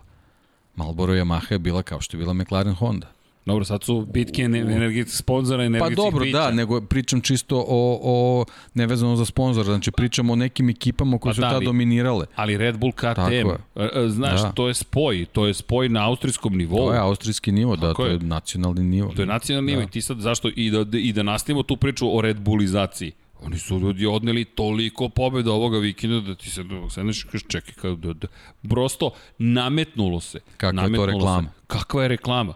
Marlboro 0.76 1.12
Yamaha 1.12 1.52
je 1.52 1.58
bila 1.58 1.82
kao 1.82 2.00
što 2.00 2.16
je 2.16 2.18
bila 2.18 2.32
McLaren 2.32 2.74
Honda. 2.74 3.12
Dobro, 3.46 3.64
sad 3.64 3.84
su 3.84 4.06
bitke 4.12 4.42
energetskih 4.42 5.18
sponzora, 5.18 5.64
energetskih 5.64 5.96
Pa 5.96 6.02
dobro, 6.02 6.24
pića. 6.24 6.38
da, 6.38 6.50
nego 6.50 6.80
pričam 6.80 7.20
čisto 7.20 7.64
o, 7.68 8.00
o 8.02 8.44
nevezano 8.74 9.16
za 9.16 9.24
sponzora, 9.24 9.64
znači 9.64 9.90
pričam 9.90 10.30
o 10.30 10.36
nekim 10.36 10.70
ekipama 10.70 11.18
koje 11.18 11.30
pa 11.30 11.34
su 11.34 11.40
da, 11.40 11.50
tada 11.50 11.64
dominirale. 11.64 12.26
Ali 12.34 12.56
Red 12.56 12.78
Bull 12.78 12.92
KTM, 12.92 13.50
e, 13.76 13.88
e, 13.94 14.08
znaš, 14.08 14.42
da. 14.42 14.52
to 14.52 14.68
je 14.68 14.74
spoj, 14.74 15.26
to 15.32 15.46
je 15.46 15.54
spoj 15.54 15.88
na 15.88 16.08
austrijskom 16.08 16.56
nivou. 16.56 16.86
To 16.86 16.92
je 16.92 16.98
austrijski 16.98 17.52
nivo, 17.52 17.76
da, 17.76 17.94
to 17.94 18.06
je, 18.06 18.12
je 18.12 18.18
nacionalni 18.18 18.82
nivo. 18.82 19.12
To 19.16 19.22
je 19.22 19.26
nacionalni 19.26 19.72
da. 19.72 19.76
nivo 19.76 19.88
i 19.88 19.90
ti 19.90 20.02
sad 20.02 20.18
zašto, 20.18 20.50
i 20.56 20.70
da, 20.70 20.98
i 20.98 21.12
da 21.12 21.22
nastavimo 21.22 21.62
tu 21.62 21.76
priču 21.76 22.18
o 22.18 22.20
Red 22.20 22.40
Bullizaciji. 22.40 23.12
Oni 23.44 23.58
su 23.58 23.78
ljudi 23.78 24.06
odneli 24.06 24.44
toliko 24.44 25.08
pobjeda 25.08 25.52
ovoga 25.52 25.78
vikenda 25.78 26.20
da 26.20 26.34
ti 26.34 26.50
se 26.50 26.64
sedneš 26.90 27.24
i 27.24 27.26
kažeš 27.26 27.42
čekaj, 27.48 27.74
kao 27.74 27.94
da, 27.94 28.12
da, 28.12 28.26
prosto 28.68 29.10
nametnulo 29.38 30.20
se. 30.20 30.40
Kakva 30.56 30.72
nametnulo 30.72 31.04
je 31.04 31.10
to 31.10 31.16
reklama? 31.18 31.48
Se. 31.48 31.60
Kakva 31.66 32.02
je 32.02 32.08
reklama? 32.08 32.54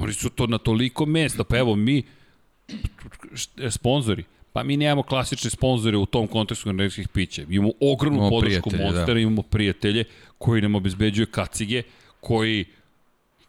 Oni 0.00 0.12
su 0.12 0.30
to 0.30 0.46
na 0.46 0.58
toliko 0.58 1.06
mesta, 1.06 1.44
pa 1.44 1.58
evo 1.58 1.76
mi, 1.76 2.02
sponzori, 3.70 4.24
pa 4.52 4.62
mi 4.62 4.76
nemamo 4.76 5.02
klasične 5.02 5.50
sponzore 5.50 5.96
u 5.96 6.06
tom 6.06 6.26
kontekstu 6.26 6.70
energetskih 6.70 7.08
pića. 7.08 7.42
Imamo 7.48 7.72
ogromnu 7.80 8.18
imamo 8.18 8.30
podršku 8.30 8.70
da. 8.70 8.76
Monstera, 8.76 9.14
da. 9.14 9.20
imamo 9.20 9.42
prijatelje 9.42 10.04
koji 10.38 10.62
nam 10.62 10.74
obezbeđuju 10.74 11.26
kacige, 11.26 11.82
koji 12.20 12.64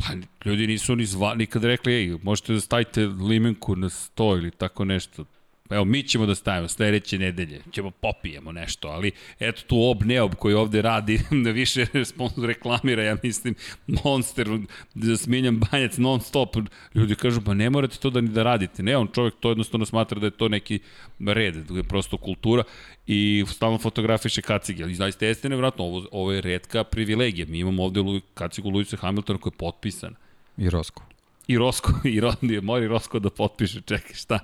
Pa 0.01 0.13
ljudi 0.45 0.67
nisu 0.67 0.95
ni 0.95 1.05
zva, 1.05 1.35
nikad 1.35 1.63
rekli, 1.63 1.93
ej, 1.93 2.17
možete 2.23 2.53
da 2.53 2.59
stavite 2.59 3.05
limenku 3.05 3.75
na 3.75 3.89
sto 3.89 4.37
ili 4.37 4.51
tako 4.51 4.85
nešto. 4.85 5.25
Evo, 5.71 5.85
mi 5.85 6.03
ćemo 6.03 6.25
da 6.25 6.35
stavimo 6.35 6.67
sledeće 6.67 7.19
nedelje, 7.19 7.61
ćemo 7.71 7.91
popijemo 7.91 8.51
nešto, 8.51 8.87
ali 8.87 9.11
eto 9.39 9.61
tu 9.67 9.83
Ob 9.83 10.03
Neob 10.03 10.35
koji 10.35 10.55
ovde 10.55 10.81
radi, 10.81 11.19
da 11.43 11.51
više 11.51 11.85
sponsor 12.05 12.45
reklamira, 12.45 13.03
ja 13.03 13.17
mislim, 13.23 13.55
Monster, 13.87 14.47
da 14.93 15.17
smijenjam 15.17 15.59
banjac 15.59 15.97
non 15.97 16.21
stop, 16.21 16.55
ljudi 16.95 17.15
kažu, 17.15 17.41
pa 17.41 17.53
ne 17.53 17.69
morate 17.69 17.97
to 17.97 18.09
da 18.09 18.21
ni 18.21 18.29
da 18.29 18.43
radite. 18.43 18.83
Ne, 18.83 18.97
on 18.97 19.07
čovjek 19.13 19.33
to 19.39 19.49
jednostavno 19.49 19.85
smatra 19.85 20.19
da 20.19 20.27
je 20.27 20.31
to 20.31 20.47
neki 20.47 20.79
red, 21.19 21.55
da 21.55 21.77
je 21.77 21.83
prosto 21.83 22.17
kultura 22.17 22.63
i 23.07 23.45
stalno 23.47 23.77
fotografiše 23.77 24.41
kacige, 24.41 24.83
ali 24.83 24.95
zaista 24.95 25.25
jeste 25.25 25.49
nevratno, 25.49 25.83
ovo, 25.83 26.07
ovo 26.11 26.31
je 26.31 26.41
redka 26.41 26.83
privilegija. 26.83 27.45
Mi 27.49 27.59
imamo 27.59 27.83
ovde 27.83 28.01
kacigu 28.33 28.69
Luisa 28.69 28.97
Hamiltona 28.97 29.39
koja 29.39 29.51
je 29.51 29.57
potpisana. 29.57 30.15
I 30.57 30.69
Rosko 30.69 31.10
i 31.51 31.57
Rosko, 31.57 31.93
i 32.13 32.19
Rondi, 32.19 32.61
mori 32.61 32.87
Rosko 32.87 33.19
da 33.19 33.29
potpiše, 33.29 33.81
čekaj 33.81 34.13
šta. 34.13 34.39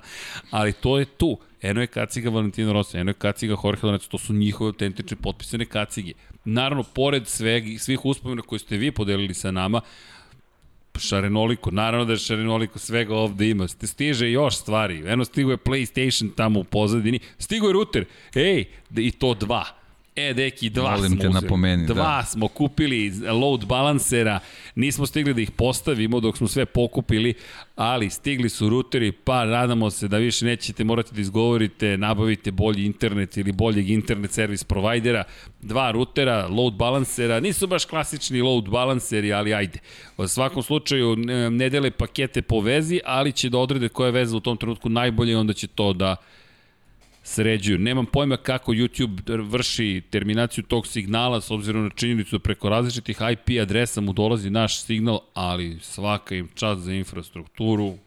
Ali 0.51 0.73
to 0.73 0.99
je 0.99 1.05
tu. 1.05 1.37
Eno 1.61 1.81
je 1.81 1.87
kaciga 1.87 2.29
Valentino 2.29 2.73
Rossi, 2.73 2.97
eno 2.97 3.09
je 3.09 3.13
kaciga 3.13 3.55
Jorge 3.63 3.81
Lorenzo, 3.83 4.07
to 4.07 4.17
su 4.17 4.33
njihove 4.33 4.67
autentične 4.67 5.17
potpisane 5.17 5.65
kacige. 5.65 6.13
Naravno, 6.45 6.83
pored 6.83 7.27
sveg, 7.27 7.79
svih 7.79 8.05
uspomena 8.05 8.41
koje 8.41 8.59
ste 8.59 8.77
vi 8.77 8.91
podelili 8.91 9.33
sa 9.33 9.51
nama, 9.51 9.81
šarenoliko, 10.99 11.71
naravno 11.71 12.05
da 12.05 12.13
je 12.13 12.19
šarenoliko 12.19 12.79
svega 12.79 13.15
ovde 13.15 13.49
ima, 13.49 13.67
stiže 13.67 14.31
još 14.31 14.57
stvari, 14.57 15.03
eno 15.07 15.25
stigo 15.25 15.51
je 15.51 15.57
PlayStation 15.57 16.29
tamo 16.35 16.59
u 16.59 16.63
pozadini, 16.63 17.19
stigo 17.37 17.67
je 17.67 17.73
router, 17.73 18.05
ej, 18.35 18.65
i 18.95 19.11
to 19.11 19.33
dva, 19.33 19.65
E, 20.19 20.33
deki, 20.33 20.69
dva 20.69 20.91
Molim 20.91 21.11
smo 21.11 21.21
te 21.21 21.27
uzeli. 21.27 21.41
napomeni, 21.43 21.85
Dva 21.85 22.03
da. 22.17 22.23
smo 22.23 22.47
kupili 22.47 23.11
load 23.31 23.65
balansera, 23.65 24.39
nismo 24.75 25.05
stigli 25.05 25.33
da 25.33 25.41
ih 25.41 25.51
postavimo 25.51 26.19
dok 26.19 26.37
smo 26.37 26.47
sve 26.47 26.65
pokupili, 26.65 27.33
ali 27.75 28.09
stigli 28.09 28.49
su 28.49 28.69
ruteri, 28.69 29.11
pa 29.11 29.45
nadamo 29.45 29.89
se 29.89 30.07
da 30.07 30.17
više 30.17 30.45
nećete 30.45 30.83
morati 30.83 31.15
da 31.15 31.21
izgovorite, 31.21 31.97
nabavite 31.97 32.51
bolji 32.51 32.85
internet 32.85 33.37
ili 33.37 33.51
boljeg 33.51 33.89
internet 33.89 34.31
servis 34.31 34.63
provajdera, 34.63 35.23
dva 35.61 35.91
rutera, 35.91 36.47
load 36.47 36.73
balansera, 36.73 37.39
nisu 37.39 37.67
baš 37.67 37.85
klasični 37.85 38.41
load 38.41 38.69
balanseri, 38.69 39.33
ali 39.33 39.53
ajde. 39.53 39.79
U 40.17 40.27
svakom 40.27 40.63
slučaju 40.63 41.15
ne 41.51 41.69
dele 41.69 41.91
pakete 41.91 42.41
po 42.41 42.59
vezi, 42.59 42.99
ali 43.05 43.31
će 43.31 43.49
da 43.49 43.57
odrede 43.57 43.89
koja 43.89 44.05
je 44.05 44.11
veza 44.11 44.37
u 44.37 44.39
tom 44.39 44.57
trenutku 44.57 44.89
najbolje 44.89 45.31
i 45.31 45.35
onda 45.35 45.53
će 45.53 45.67
to 45.67 45.93
da 45.93 46.15
sređuju. 47.27 47.79
Nemam 47.79 48.05
pojma 48.05 48.37
kako 48.37 48.71
YouTube 48.71 49.49
vrši 49.49 50.01
terminaciju 50.09 50.63
tog 50.63 50.87
signala 50.87 51.41
s 51.41 51.51
obzirom 51.51 51.83
na 51.83 51.89
činjenicu 51.89 52.37
da 52.37 52.43
preko 52.43 52.69
različitih 52.69 53.17
IP 53.31 53.61
adresa 53.61 54.01
mu 54.01 54.13
dolazi 54.13 54.49
naš 54.49 54.81
signal, 54.83 55.19
ali 55.33 55.77
svaka 55.81 56.35
im 56.35 56.49
čast 56.55 56.81
za 56.81 56.93
infrastrukturu, 56.93 57.97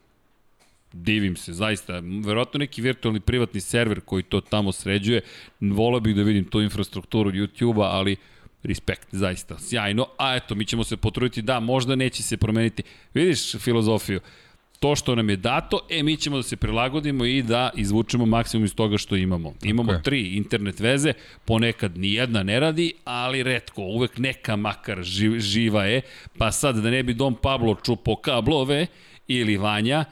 divim 0.93 1.37
se, 1.37 1.53
zaista. 1.53 2.03
Verovatno 2.25 2.59
neki 2.59 2.83
virtualni 2.83 3.21
privatni 3.21 3.61
server 3.61 4.01
koji 4.01 4.23
to 4.23 4.41
tamo 4.41 4.73
sređuje. 4.73 5.21
Volao 5.61 6.01
bih 6.01 6.17
da 6.17 6.23
vidim 6.23 6.45
tu 6.45 6.61
infrastrukturu 6.61 7.31
YouTube-a, 7.31 7.85
ali 7.85 8.17
respekt, 8.63 9.09
zaista, 9.13 9.59
sjajno. 9.59 10.07
A 10.19 10.37
eto, 10.37 10.55
mi 10.55 10.65
ćemo 10.65 10.85
se 10.85 10.97
potruditi, 10.97 11.43
da, 11.43 11.61
možda 11.61 11.97
neće 11.97 12.23
se 12.23 12.37
promeniti. 12.37 12.83
Vidiš 13.15 13.57
filozofiju? 13.57 14.21
To 14.81 14.97
što 14.97 15.15
nam 15.15 15.31
je 15.31 15.37
dato, 15.37 15.81
e, 15.91 16.03
mi 16.03 16.17
ćemo 16.17 16.37
da 16.37 16.43
se 16.43 16.57
prilagodimo 16.57 17.25
i 17.25 17.43
da 17.43 17.71
izvučemo 17.77 18.27
maksimum 18.27 18.65
iz 18.65 18.75
toga 18.75 18.99
što 18.99 19.17
imamo. 19.17 19.55
Imamo 19.63 19.93
je. 19.93 20.03
tri 20.03 20.37
internet 20.37 20.81
veze, 20.81 21.13
ponekad 21.45 21.99
ni 21.99 22.13
jedna 22.13 22.43
ne 22.43 22.61
radi, 22.61 22.93
ali 23.05 23.43
redko, 23.43 23.83
uvek 23.83 24.19
neka 24.19 24.57
makar 24.57 25.03
živ, 25.03 25.39
živa 25.39 25.85
je, 25.85 26.01
pa 26.39 26.53
sad 26.53 26.77
da 26.77 26.91
ne 26.91 27.03
bi 27.03 27.15
Dom 27.15 27.35
Pablo 27.35 27.77
čupo 27.83 28.17
kablove 28.17 28.87
ili 29.29 29.57
Vanja, 29.57 30.05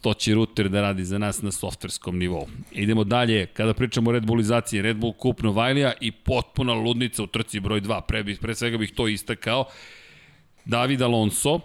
to 0.00 0.14
će 0.14 0.34
router 0.34 0.68
da 0.68 0.80
radi 0.80 1.04
za 1.04 1.18
nas 1.18 1.42
na 1.42 1.52
softverskom 1.52 2.18
nivou. 2.18 2.48
Idemo 2.72 3.04
dalje, 3.04 3.46
kada 3.46 3.74
pričamo 3.74 4.10
o 4.10 4.12
Red 4.12 4.26
Bullizaciji, 4.26 4.82
Red 4.82 4.96
Bull 4.96 5.14
Cup 5.22 5.42
Novajlija 5.42 5.92
i 6.00 6.12
potpuna 6.12 6.72
ludnica 6.72 7.22
u 7.22 7.26
trci 7.26 7.60
broj 7.60 7.80
2, 7.80 8.00
pre, 8.00 8.24
pre 8.40 8.54
svega 8.54 8.78
bih 8.78 8.92
to 8.92 9.08
istakao, 9.08 9.64
David 10.64 11.02
Alonso, 11.02 11.60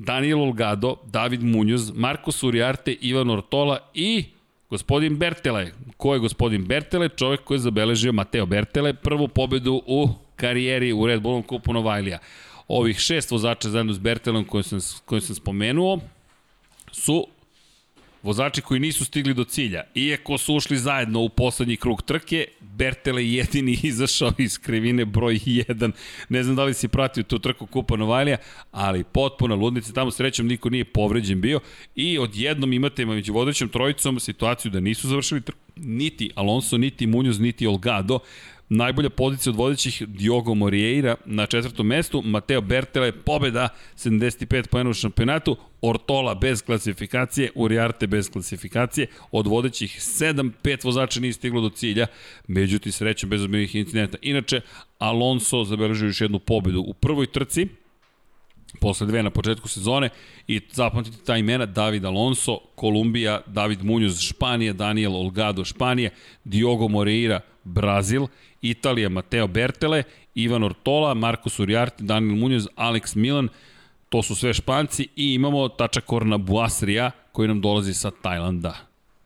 Daniel 0.00 0.40
Olgado, 0.40 0.96
David 1.06 1.42
Munoz, 1.42 1.92
Marko 1.94 2.30
Uriarte, 2.42 2.92
Ivan 3.00 3.30
Ortola 3.30 3.78
i 3.94 4.24
gospodin 4.70 5.18
Bertele. 5.18 5.72
Ko 5.96 6.14
je 6.14 6.20
gospodin 6.20 6.64
Bertele? 6.64 7.08
Čovek 7.08 7.44
koji 7.44 7.56
je 7.56 7.66
zabeležio 7.68 8.12
Mateo 8.12 8.46
Bertele 8.46 8.94
prvu 8.94 9.28
pobedu 9.28 9.82
u 9.86 10.08
karijeri 10.36 10.92
u 10.92 11.06
Red 11.06 11.20
Bullom 11.20 11.42
kupu 11.42 11.72
Novajlija. 11.72 12.18
Ovih 12.68 12.98
šest 12.98 13.30
vozača 13.30 13.68
zajedno 13.68 13.92
s 13.92 13.98
Bertelom 13.98 14.44
koje 14.44 14.62
sam, 14.62 14.78
koje 15.04 15.20
sam 15.20 15.34
spomenuo 15.34 15.98
su 16.92 17.26
vozači 18.22 18.60
koji 18.60 18.80
nisu 18.80 19.04
stigli 19.04 19.34
do 19.34 19.44
cilja. 19.44 19.82
Iako 19.94 20.38
su 20.38 20.54
ušli 20.54 20.78
zajedno 20.78 21.20
u 21.20 21.28
poslednji 21.28 21.76
krug 21.76 22.02
trke, 22.02 22.46
Bertele 22.60 23.24
je 23.24 23.34
jedini 23.34 23.72
izašao 23.82 24.32
iz 24.38 24.58
krivine 24.58 25.04
broj 25.04 25.34
1. 25.34 25.92
Ne 26.28 26.42
znam 26.42 26.56
da 26.56 26.64
li 26.64 26.74
si 26.74 26.88
pratio 26.88 27.22
tu 27.22 27.38
trku 27.38 27.66
Kupa 27.66 27.96
Novajlija, 27.96 28.36
ali 28.70 29.04
potpuna 29.04 29.54
ludnica. 29.54 29.92
Tamo 29.92 30.10
srećom 30.10 30.46
niko 30.46 30.70
nije 30.70 30.84
povređen 30.84 31.40
bio. 31.40 31.60
I 31.94 32.18
odjednom 32.18 32.72
imate 32.72 33.06
među 33.06 33.32
vodećom 33.32 33.68
trojicom 33.68 34.20
situaciju 34.20 34.70
da 34.70 34.80
nisu 34.80 35.08
završili 35.08 35.40
trku 35.40 35.60
niti 35.76 36.30
Alonso, 36.34 36.78
niti 36.78 37.06
Munoz, 37.06 37.40
niti 37.40 37.66
Olgado. 37.66 38.18
Najbolja 38.72 39.10
pozicija 39.10 39.50
od 39.50 39.56
vodećih 39.56 40.02
Diogo 40.06 40.54
Morieira 40.54 41.14
na 41.24 41.46
četvrtom 41.46 41.86
mestu, 41.86 42.22
Mateo 42.22 42.60
Bertele 42.60 43.12
pobeda 43.12 43.68
75 43.96 44.66
pojena 44.66 44.90
u 44.90 44.94
šampionatu, 44.94 45.56
Ortola 45.82 46.34
bez 46.34 46.62
klasifikacije, 46.62 47.50
Uriarte 47.54 48.06
bez 48.06 48.30
klasifikacije, 48.30 49.06
od 49.32 49.46
vodećih 49.46 49.98
7, 50.00 50.50
5 50.62 50.84
vozača 50.84 51.20
nije 51.20 51.32
stiglo 51.32 51.60
do 51.60 51.70
cilja, 51.70 52.06
međutim 52.48 52.92
srećom 52.92 53.30
bez 53.30 53.42
ozbiljnih 53.42 53.74
incidenta. 53.74 54.18
Inače, 54.22 54.60
Alonso 54.98 55.64
zabeležio 55.64 56.06
još 56.06 56.20
jednu 56.20 56.38
pobedu 56.38 56.80
u 56.80 56.94
prvoj 56.94 57.26
trci, 57.26 57.66
posle 58.80 59.06
dve 59.06 59.22
na 59.22 59.30
početku 59.30 59.68
sezone. 59.68 60.08
I 60.48 60.60
zapamtite 60.72 61.16
ta 61.24 61.36
imena 61.36 61.66
David 61.66 62.04
Alonso, 62.04 62.58
Kolumbija, 62.74 63.40
David 63.46 63.84
Munoz, 63.84 64.20
Španija, 64.20 64.72
Daniel 64.72 65.16
Olgado, 65.16 65.64
Španija, 65.64 66.10
Diogo 66.44 66.88
Moreira, 66.88 67.40
Brazil, 67.64 68.26
Italija, 68.62 69.08
Mateo 69.08 69.46
Bertele, 69.46 70.02
Ivan 70.34 70.62
Ortola, 70.62 71.14
Marcos 71.14 71.58
Uriarte, 71.58 72.04
Daniel 72.04 72.36
Munoz, 72.36 72.68
Alex 72.76 73.16
Milan, 73.16 73.48
to 74.08 74.22
su 74.22 74.34
sve 74.34 74.54
Španci 74.54 75.08
i 75.16 75.34
imamo 75.34 75.68
Tača 75.68 76.00
Korna 76.00 76.38
Buasrija 76.38 77.10
koji 77.32 77.48
nam 77.48 77.60
dolazi 77.60 77.94
sa 77.94 78.10
Tajlanda. 78.22 78.76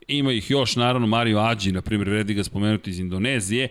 Ima 0.09 0.33
ih 0.33 0.51
još, 0.51 0.77
naravno, 0.77 1.07
Mario 1.07 1.39
Ađi, 1.39 1.73
na 1.73 1.83
primjer, 1.83 2.09
redi 2.09 2.35
ga 2.35 2.45
spomenuti 2.45 2.91
iz 2.91 2.99
Indonezije, 2.99 3.69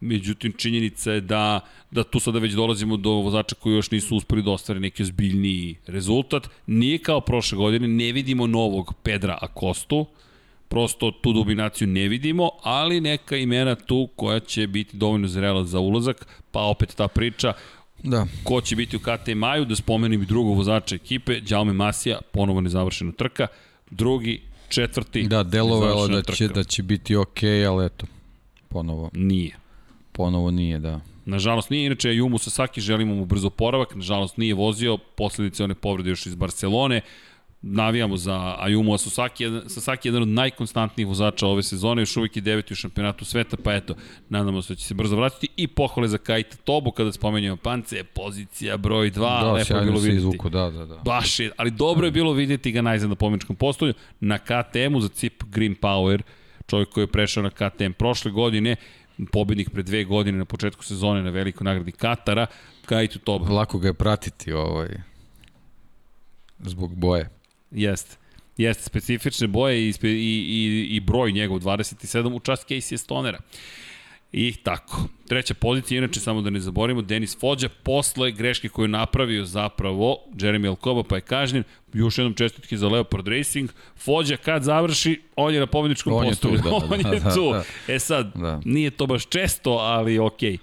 međutim, 0.00 0.52
činjenica 0.52 1.12
je 1.12 1.20
da, 1.20 1.60
da 1.90 2.04
tu 2.04 2.20
sada 2.20 2.38
već 2.38 2.52
dolazimo 2.52 2.96
do 2.96 3.10
vozača 3.10 3.54
koji 3.54 3.74
još 3.74 3.90
nisu 3.90 4.16
uspeli 4.16 4.42
da 4.42 4.50
ostvare 4.50 4.80
neki 4.80 5.02
ozbiljniji 5.02 5.76
rezultat. 5.86 6.48
Nije 6.66 6.98
kao 6.98 7.20
prošle 7.20 7.56
godine, 7.56 7.88
ne 7.88 8.12
vidimo 8.12 8.46
novog 8.46 8.94
Pedra 9.02 9.38
Akostu, 9.40 10.06
prosto 10.68 11.10
tu 11.10 11.32
dominaciju 11.32 11.88
ne 11.88 12.08
vidimo, 12.08 12.50
ali 12.62 13.00
neka 13.00 13.36
imena 13.36 13.74
tu 13.74 14.08
koja 14.16 14.40
će 14.40 14.66
biti 14.66 14.96
dovoljno 14.96 15.28
zrela 15.28 15.64
za 15.64 15.78
ulazak, 15.80 16.26
pa 16.50 16.60
opet 16.62 16.94
ta 16.96 17.08
priča, 17.08 17.52
Da. 18.02 18.26
ko 18.42 18.60
će 18.60 18.76
biti 18.76 18.96
u 18.96 19.00
KTM-aju, 19.00 19.64
da 19.64 19.76
spomenem 19.76 20.22
i 20.22 20.26
drugog 20.26 20.56
vozača 20.56 20.94
ekipe, 20.94 21.40
Đaume 21.40 21.72
Masija, 21.72 22.18
ponovo 22.32 22.60
nezavršena 22.60 23.12
trka, 23.12 23.46
drugi, 23.90 24.40
četvrti, 24.68 25.22
Da, 25.22 25.42
delovalo 25.42 26.08
da 26.08 26.22
će, 26.22 26.36
trka. 26.48 26.54
da 26.54 26.64
će 26.64 26.82
biti 26.82 27.16
okej, 27.16 27.66
ali 27.66 27.86
eto, 27.86 28.06
ponovo, 28.68 29.10
Nije. 29.12 29.56
ponovo 30.12 30.50
nije, 30.50 30.78
da. 30.78 31.00
Nažalost 31.24 31.70
nije, 31.70 31.86
inače 31.86 32.14
Jumu 32.14 32.38
Sasaki 32.38 32.80
želimo 32.80 33.14
mu 33.14 33.24
brzo 33.24 33.46
oporavak, 33.46 33.94
nažalost 33.94 34.36
nije 34.36 34.54
vozio, 34.54 34.96
posledice 34.96 35.64
one 35.64 35.74
povrede 35.74 36.10
još 36.10 36.26
iz 36.26 36.34
Barcelone, 36.34 37.00
navijamo 37.66 38.16
za 38.16 38.32
Ayumu 38.60 38.98
Sasaki, 38.98 39.44
jedan- 39.44 39.68
Sasaki 39.68 40.08
je 40.08 40.10
jedan 40.10 40.22
od 40.22 40.28
najkonstantnijih 40.28 41.08
vozača 41.08 41.46
ove 41.46 41.62
sezone, 41.62 42.02
još 42.02 42.16
uvijek 42.16 42.36
je 42.36 42.42
deveti 42.42 42.72
u 42.72 42.76
šampionatu 42.76 43.24
sveta, 43.24 43.56
pa 43.56 43.74
eto, 43.74 43.94
nadamo 44.28 44.62
se 44.62 44.72
da 44.72 44.78
će 44.78 44.84
se 44.86 44.94
brzo 44.94 45.16
vratiti 45.16 45.48
i 45.56 45.66
pohvale 45.66 46.08
za 46.08 46.18
Kajta 46.18 46.56
Tobu 46.56 46.90
kada 46.90 47.12
spomenjamo 47.12 47.56
pance, 47.56 48.04
pozicija 48.04 48.76
broj 48.76 49.10
2, 49.10 49.14
da, 49.40 49.52
lepo 49.52 49.74
je 49.74 49.82
bilo 49.82 49.94
vidjeti. 49.94 50.16
izvuku, 50.16 50.48
da, 50.48 50.70
da, 50.70 50.86
da. 50.86 50.96
Baš 50.96 51.40
je, 51.40 51.50
ali 51.56 51.70
dobro 51.70 52.06
je 52.06 52.10
bilo 52.10 52.32
vidjeti 52.32 52.72
ga 52.72 52.82
najzad 52.82 53.08
na 53.10 53.14
pomeničkom 53.16 53.56
postolju, 53.56 53.94
na 54.20 54.38
KTM-u 54.38 55.00
za 55.00 55.08
CIP 55.08 55.42
Green 55.44 55.74
Power, 55.74 56.22
čovjek 56.66 56.88
koji 56.88 57.02
je 57.02 57.08
prešao 57.08 57.42
na 57.42 57.50
KTM 57.50 57.92
prošle 57.92 58.30
godine, 58.30 58.76
pobednik 59.32 59.70
pre 59.70 59.82
dve 59.82 60.04
godine 60.04 60.38
na 60.38 60.44
početku 60.44 60.84
sezone 60.84 61.22
na 61.22 61.30
velikoj 61.30 61.64
nagradi 61.64 61.92
Katara, 61.92 62.46
Kajtu 62.86 63.18
Toba. 63.18 63.48
Lako 63.48 63.78
ga 63.78 63.88
je 63.88 63.94
pratiti 63.94 64.52
ovaj, 64.52 64.88
zbog 66.58 66.94
boje. 66.94 67.33
Jeste. 67.74 68.16
Jeste, 68.56 68.82
specifične 68.82 69.46
boje 69.46 69.88
i, 69.88 69.94
i, 70.02 70.08
i, 70.08 70.86
i 70.96 71.00
broj 71.00 71.32
njegov, 71.32 71.60
27, 71.60 72.34
u 72.34 72.40
čast 72.40 72.68
Casey 72.68 72.96
Stonera. 72.96 73.38
I 74.32 74.52
tako. 74.52 75.02
Treća 75.28 75.54
pozicija, 75.54 75.98
inače 75.98 76.20
samo 76.20 76.42
da 76.42 76.50
ne 76.50 76.60
zaboravimo, 76.60 77.02
Denis 77.02 77.38
Fođa, 77.40 77.68
posle 77.82 78.32
greške 78.32 78.68
koju 78.68 78.84
je 78.84 78.88
napravio 78.88 79.44
zapravo 79.44 80.18
Jeremy 80.32 80.68
Alcoba, 80.68 81.02
pa 81.02 81.14
je 81.14 81.20
kažnjen, 81.20 81.64
još 81.92 82.18
jednom 82.18 82.34
čestitke 82.34 82.76
za 82.76 82.88
Leopard 82.88 83.28
Racing. 83.28 83.70
Fođa 83.96 84.36
kad 84.36 84.62
završi, 84.62 85.22
on 85.36 85.54
je 85.54 85.60
na 85.60 85.66
pobedničkom 85.66 86.12
On 86.12 86.26
je 86.26 86.34
tu, 86.34 86.50
da, 86.50 86.62
da, 86.62 86.70
on 86.90 87.02
da, 87.02 87.08
je 87.08 87.20
da, 87.20 87.34
tu. 87.34 87.52
da. 87.88 87.94
E 87.94 87.98
sad, 87.98 88.32
Da. 88.34 88.60
nije 88.64 88.90
to 88.90 89.06
baš 89.06 89.26
često, 89.26 89.70
ali 89.70 90.18
okej. 90.18 90.58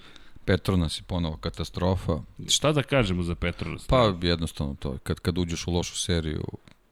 Petronas 0.46 1.00
je 1.00 1.04
ponovo 1.08 1.38
katastrofa. 1.38 2.20
Šta 2.50 2.72
da 2.72 2.84
kažemo 2.84 3.24
za 3.24 3.36
Petronas? 3.36 3.88
Pa 3.88 4.14
jednostavno 4.22 4.76
to, 4.80 4.98
kad, 5.04 5.20
kad 5.20 5.38
uđeš 5.38 5.68
u 5.68 5.72
lošu 5.72 5.98
seriju, 5.98 6.44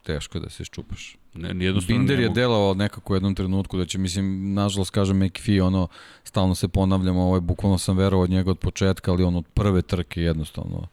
teško 0.02 0.38
da 0.38 0.50
se 0.50 0.62
iščupaš. 0.62 1.16
ne, 1.34 1.54
ni 1.54 1.64
jednostavno 1.64 1.98
Binder 1.98 2.16
ne 2.16 2.22
je 2.22 2.28
mogu. 2.28 2.34
delovao 2.34 2.74
nekako 2.74 3.12
u 3.12 3.16
jednom 3.16 3.34
trenutku 3.34 3.78
da 3.78 3.84
će, 3.84 3.98
mislim, 3.98 4.54
nažalost 4.54 4.90
kažem 4.90 5.18
McPhee, 5.18 5.62
ono, 5.62 5.88
stalno 6.24 6.54
se 6.54 6.68
ponavljamo, 6.68 7.22
ovo 7.22 7.34
je 7.34 7.40
bukvalno 7.40 7.78
sam 7.78 7.96
verovao 7.96 8.24
od 8.24 8.30
njega 8.30 8.50
od 8.50 8.58
početka, 8.58 9.12
ali 9.12 9.24
on 9.24 9.36
od 9.36 9.44
prve 9.46 9.82
trke 9.82 10.22
jednostavno 10.22 10.86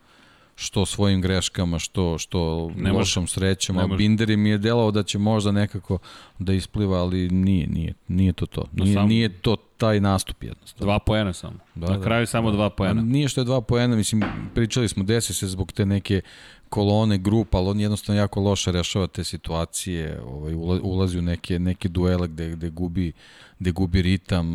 što 0.56 0.86
svojim 0.86 1.22
greškama, 1.22 1.80
što, 1.80 2.18
što 2.18 2.70
Ne 2.70 2.82
može. 2.84 2.94
lošom 2.94 3.28
srećom, 3.28 3.78
a 3.78 3.88
može. 3.88 3.98
Binder 3.98 4.38
mi 4.38 4.50
je 4.50 4.58
delao 4.58 4.92
da 4.92 5.04
će 5.04 5.18
možda 5.18 5.52
nekako 5.52 5.98
da 6.40 6.54
ispliva, 6.54 6.98
ali 6.98 7.30
nije, 7.30 7.68
nije, 7.68 7.94
nije 8.08 8.34
to 8.34 8.46
to. 8.46 8.64
No 8.74 8.84
Nije, 8.84 8.94
samo- 8.94 9.08
nije 9.08 9.30
to 9.32 9.56
taj 9.78 10.00
nastup 10.00 10.44
jednostavno. 10.44 10.86
Dva 10.86 11.00
poena 11.00 11.34
samo. 11.34 11.60
Da, 11.76 11.88
na 11.88 11.98
da. 11.98 12.04
kraju 12.04 12.28
samo 12.28 12.52
dva 12.52 12.66
A 12.66 12.70
poena. 12.70 13.02
nije 13.02 13.28
što 13.28 13.42
je 13.42 13.46
dva 13.46 13.62
poena, 13.62 13.96
mislim, 13.96 14.24
pričali 14.56 14.88
smo, 14.88 15.04
desi 15.04 15.34
se 15.34 15.48
zbog 15.48 15.72
te 15.72 15.86
neke 15.86 16.22
kolone, 16.70 17.18
grupa, 17.18 17.58
ali 17.58 17.70
on 17.70 17.80
jednostavno 17.80 18.22
jako 18.22 18.40
loše 18.40 18.72
rešava 18.72 19.08
te 19.08 19.24
situacije, 19.24 20.22
ovaj, 20.22 20.54
ulazi 20.82 21.20
u 21.20 21.22
neke, 21.22 21.60
neke 21.60 21.90
duele 21.90 22.28
gde, 22.28 22.50
gde, 22.50 22.70
gubi, 22.70 23.12
gde 23.60 23.72
gubi 23.72 24.02
ritam, 24.02 24.48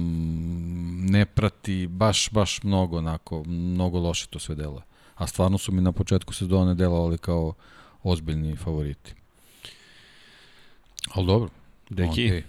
ne 1.11 1.27
prati, 1.27 1.87
baš, 1.87 2.31
baš 2.31 2.63
mnogo, 2.63 2.99
onako, 2.99 3.45
mnogo 3.45 3.99
loše 3.99 4.27
to 4.27 4.39
sve 4.39 4.55
dela. 4.55 4.83
A 5.15 5.27
stvarno 5.27 5.59
su 5.59 5.73
mi 5.73 5.83
na 5.83 5.93
početku 5.93 6.35
sezone 6.35 6.75
delovali 6.75 7.19
kao 7.19 7.55
ozbiljni 8.03 8.57
favoriti. 8.57 9.15
Ali 11.15 11.27
dobro. 11.27 11.49
Deki, 11.91 12.11
okay. 12.11 12.43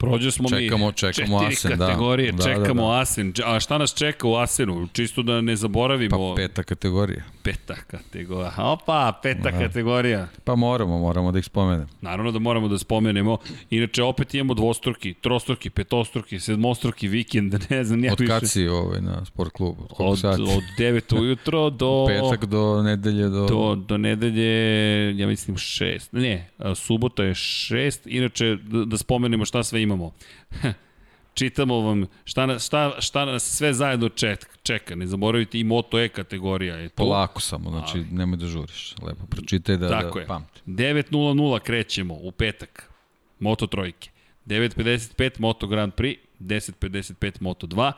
Prođe 0.00 0.30
smo 0.30 0.48
čekamo, 0.48 0.86
mi 0.86 0.92
čekamo 0.92 1.40
četiri 1.40 1.54
Asen, 1.54 1.78
da. 1.78 1.86
kategorije, 1.86 2.32
da. 2.32 2.44
čekamo 2.44 2.82
da, 2.82 2.88
da, 2.88 2.94
da. 2.94 3.00
Asen. 3.00 3.32
A 3.44 3.60
šta 3.60 3.78
nas 3.78 3.94
čeka 3.94 4.28
u 4.28 4.34
Asenu? 4.34 4.88
Čisto 4.92 5.22
da 5.22 5.40
ne 5.40 5.56
zaboravimo. 5.56 6.34
Pa 6.34 6.34
peta 6.36 6.62
kategorija. 6.62 7.24
Peta 7.42 7.74
kategorija. 7.74 8.52
Opa, 8.58 9.12
peta 9.22 9.50
da. 9.50 9.58
kategorija. 9.58 10.28
Pa 10.44 10.54
moramo, 10.54 10.98
moramo 10.98 11.32
da 11.32 11.38
ih 11.38 11.44
spomenemo. 11.44 11.86
Naravno 12.00 12.32
da 12.32 12.38
moramo 12.38 12.68
da 12.68 12.78
spomenemo. 12.78 13.38
Inače, 13.70 14.02
opet 14.02 14.34
imamo 14.34 14.54
dvostruki, 14.54 15.14
trostruki, 15.14 15.70
petostruki, 15.70 16.40
sedmostruki 16.40 17.08
vikend, 17.08 17.54
ne 17.70 17.84
znam, 17.84 18.00
nije 18.00 18.12
Od 18.12 18.26
kad 18.26 18.50
si 18.50 18.68
ovaj 18.68 19.00
na 19.00 19.24
sport 19.24 19.52
klubu? 19.52 19.86
Od, 19.98 20.24
od, 20.24 20.40
od 20.40 20.62
9 20.78 21.20
ujutro 21.20 21.70
do... 21.80 22.06
Petak 22.08 22.44
do 22.44 22.82
nedelje 22.82 23.28
do... 23.28 23.46
Do, 23.46 23.74
do 23.74 23.98
nedelje, 23.98 25.18
ja 25.18 25.26
mislim, 25.26 25.56
6. 25.56 26.08
Ne, 26.12 26.50
subota 26.74 27.24
je 27.24 27.34
6. 27.34 27.98
Inače, 28.04 28.56
da, 28.62 28.84
da 28.84 28.98
spomenemo 28.98 29.44
šta 29.44 29.62
sve 29.62 29.82
imamo. 29.94 30.12
Čitamo 31.34 31.80
vam 31.80 32.06
šta, 32.24 32.58
šta, 32.58 32.96
šta 33.00 33.24
nas 33.24 33.56
sve 33.56 33.72
zajedno 33.74 34.08
čeka. 34.62 34.94
Ne 34.94 35.06
zaboravite 35.06 35.58
i 35.60 35.64
Moto 35.64 36.00
E 36.00 36.08
kategorija 36.08 36.76
je. 36.76 36.88
Polako 36.88 37.40
samo, 37.40 37.70
znači 37.70 37.98
Ali. 37.98 38.06
nemoj 38.10 38.36
da 38.36 38.46
žuriš. 38.46 38.94
Lepo 39.02 39.26
pročitaj 39.26 39.76
da, 39.76 39.88
Tako 39.88 40.20
da 40.20 40.26
pamti. 40.26 40.60
9.00 40.66 41.60
krećemo 41.60 42.14
u 42.14 42.32
petak. 42.32 42.90
Moto 43.38 43.66
trojke. 43.66 44.10
9.55 44.46 45.30
Moto 45.40 45.66
Grand 45.66 45.92
Prix, 45.92 46.18
10.55 46.40 47.32
Moto 47.40 47.66
2, 47.66 47.92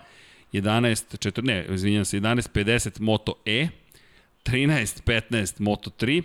11, 0.53 1.31
4, 1.31 1.45
ne, 1.45 1.67
izvinjam 1.75 2.05
se, 2.05 2.21
11.50 2.21 3.01
Moto 3.01 3.35
E, 3.45 3.69
13.15 4.45 5.61
Moto 5.61 5.91
3, 5.91 6.23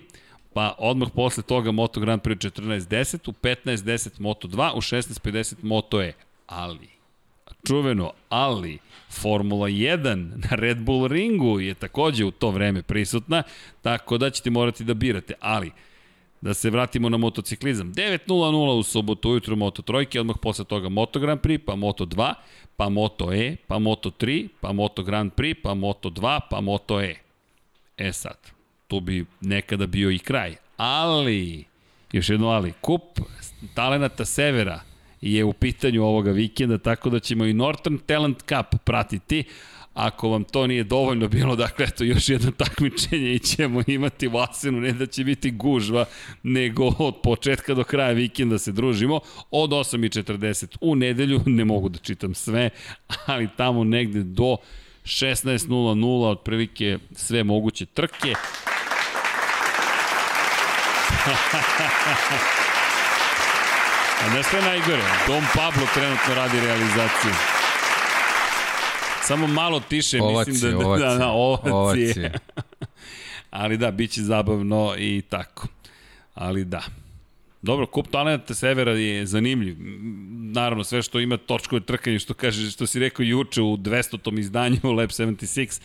pa 0.57 0.75
odmah 0.77 1.09
posle 1.15 1.43
toga 1.43 1.71
Moto 1.71 1.99
Grand 1.99 2.21
Prix 2.21 2.45
14.10, 2.45 3.29
u 3.29 3.31
15.10 3.31 4.21
Moto 4.21 4.47
2, 4.47 4.71
u 4.73 4.81
16.50 4.81 5.55
Moto 5.61 6.01
E. 6.01 6.13
Ali, 6.47 6.89
čuveno, 7.67 8.11
ali, 8.29 8.79
Formula 9.09 9.67
1 9.67 10.15
na 10.15 10.55
Red 10.55 10.77
Bull 10.77 11.07
ringu 11.07 11.59
je 11.59 11.73
takođe 11.73 12.25
u 12.25 12.31
to 12.31 12.49
vreme 12.49 12.81
prisutna, 12.81 13.43
tako 13.81 14.17
da 14.17 14.29
ćete 14.29 14.49
morati 14.49 14.83
da 14.83 14.93
birate. 14.93 15.33
Ali, 15.39 15.71
da 16.41 16.53
se 16.53 16.69
vratimo 16.69 17.09
na 17.09 17.17
motociklizam. 17.17 17.93
9.00 17.93 18.79
u 18.79 18.83
subotu 18.83 19.29
ujutru 19.29 19.55
Moto 19.55 19.81
trojke, 19.81 20.19
odmah 20.19 20.35
posle 20.41 20.65
toga 20.65 20.89
Moto 20.89 21.19
Grand 21.19 21.41
Prix, 21.41 21.65
pa 21.65 21.75
Moto 21.75 22.05
2, 22.05 22.33
pa 22.77 22.89
Moto 22.89 23.33
E, 23.33 23.55
pa 23.67 23.79
Moto 23.79 24.09
3, 24.09 24.47
pa 24.61 24.71
Moto 24.71 25.03
Grand 25.03 25.33
Prix, 25.33 25.61
pa 25.63 25.73
Moto 25.73 26.09
2, 26.09 26.39
pa 26.49 26.61
Moto 26.61 27.01
E. 27.01 27.15
E 27.97 28.13
sad, 28.13 28.56
tu 28.87 28.99
bi 28.99 29.25
nekada 29.41 29.87
bio 29.87 30.11
i 30.11 30.19
kraj. 30.19 30.55
Ali, 30.77 31.65
još 32.11 32.29
jedno 32.29 32.47
ali, 32.47 32.73
kup 32.81 33.19
talenata 33.73 34.25
severa 34.25 34.81
je 35.21 35.43
u 35.43 35.53
pitanju 35.53 36.03
ovoga 36.03 36.31
vikenda, 36.31 36.77
tako 36.77 37.09
da 37.09 37.19
ćemo 37.19 37.45
i 37.45 37.53
Northern 37.53 37.97
Talent 37.97 38.37
Cup 38.37 38.79
pratiti. 38.83 39.43
Ako 39.93 40.29
vam 40.29 40.43
to 40.43 40.67
nije 40.67 40.83
dovoljno 40.83 41.27
bilo, 41.27 41.55
dakle, 41.55 41.85
eto, 41.85 42.03
još 42.03 42.29
jedno 42.29 42.51
takmičenje 42.51 43.33
i 43.33 43.39
ćemo 43.39 43.81
imati 43.87 44.27
u 44.27 44.37
Asenu, 44.37 44.79
ne 44.79 44.91
da 44.91 45.05
će 45.05 45.23
biti 45.23 45.51
gužva, 45.51 46.05
nego 46.43 46.85
od 46.99 47.15
početka 47.23 47.73
do 47.73 47.83
kraja 47.83 48.11
vikenda 48.11 48.57
se 48.57 48.71
družimo, 48.71 49.19
od 49.51 49.69
8.40 49.69 50.77
u 50.81 50.95
nedelju, 50.95 51.41
ne 51.45 51.65
mogu 51.65 51.89
da 51.89 51.99
čitam 51.99 52.33
sve, 52.33 52.69
ali 53.25 53.49
tamo 53.57 53.83
negde 53.83 54.23
do 54.23 54.57
16.00, 55.03 56.31
otprilike 56.31 56.97
sve 57.15 57.43
moguće 57.43 57.85
trke. 57.85 58.33
A 64.21 64.33
ne 64.33 64.43
sve 64.43 64.61
najgore. 64.61 65.03
Dom 65.27 65.43
Pablo 65.55 65.87
trenutno 65.93 66.35
radi 66.35 66.59
realizaciju. 66.59 67.31
Samo 69.23 69.47
malo 69.47 69.79
tiše, 69.79 70.21
ovaci, 70.21 70.51
mislim 70.51 70.79
da... 70.79 70.87
Ovaci, 70.87 71.03
da, 71.03 71.15
da, 71.15 71.27
ovaci. 71.27 71.69
ovaci. 71.71 72.13
Ali 73.49 73.77
da, 73.77 73.91
bit 73.91 74.11
će 74.11 74.21
zabavno 74.21 74.95
i 74.97 75.21
tako. 75.29 75.67
Ali 76.33 76.65
da. 76.65 76.83
Dobro, 77.61 77.85
kup 77.85 78.07
talenta 78.11 78.53
Severa 78.53 78.91
je 78.91 79.25
zanimljiv. 79.25 79.75
Naravno, 80.53 80.83
sve 80.83 81.01
što 81.01 81.19
ima 81.19 81.37
točkove 81.37 81.81
trkanje, 81.81 82.19
što 82.19 82.33
kaže, 82.33 82.71
što 82.71 82.87
si 82.87 82.99
rekao 82.99 83.23
juče 83.23 83.61
u 83.61 83.77
200. 83.77 84.39
izdanju 84.39 84.79
Lab 84.83 85.09
76, 85.09 85.81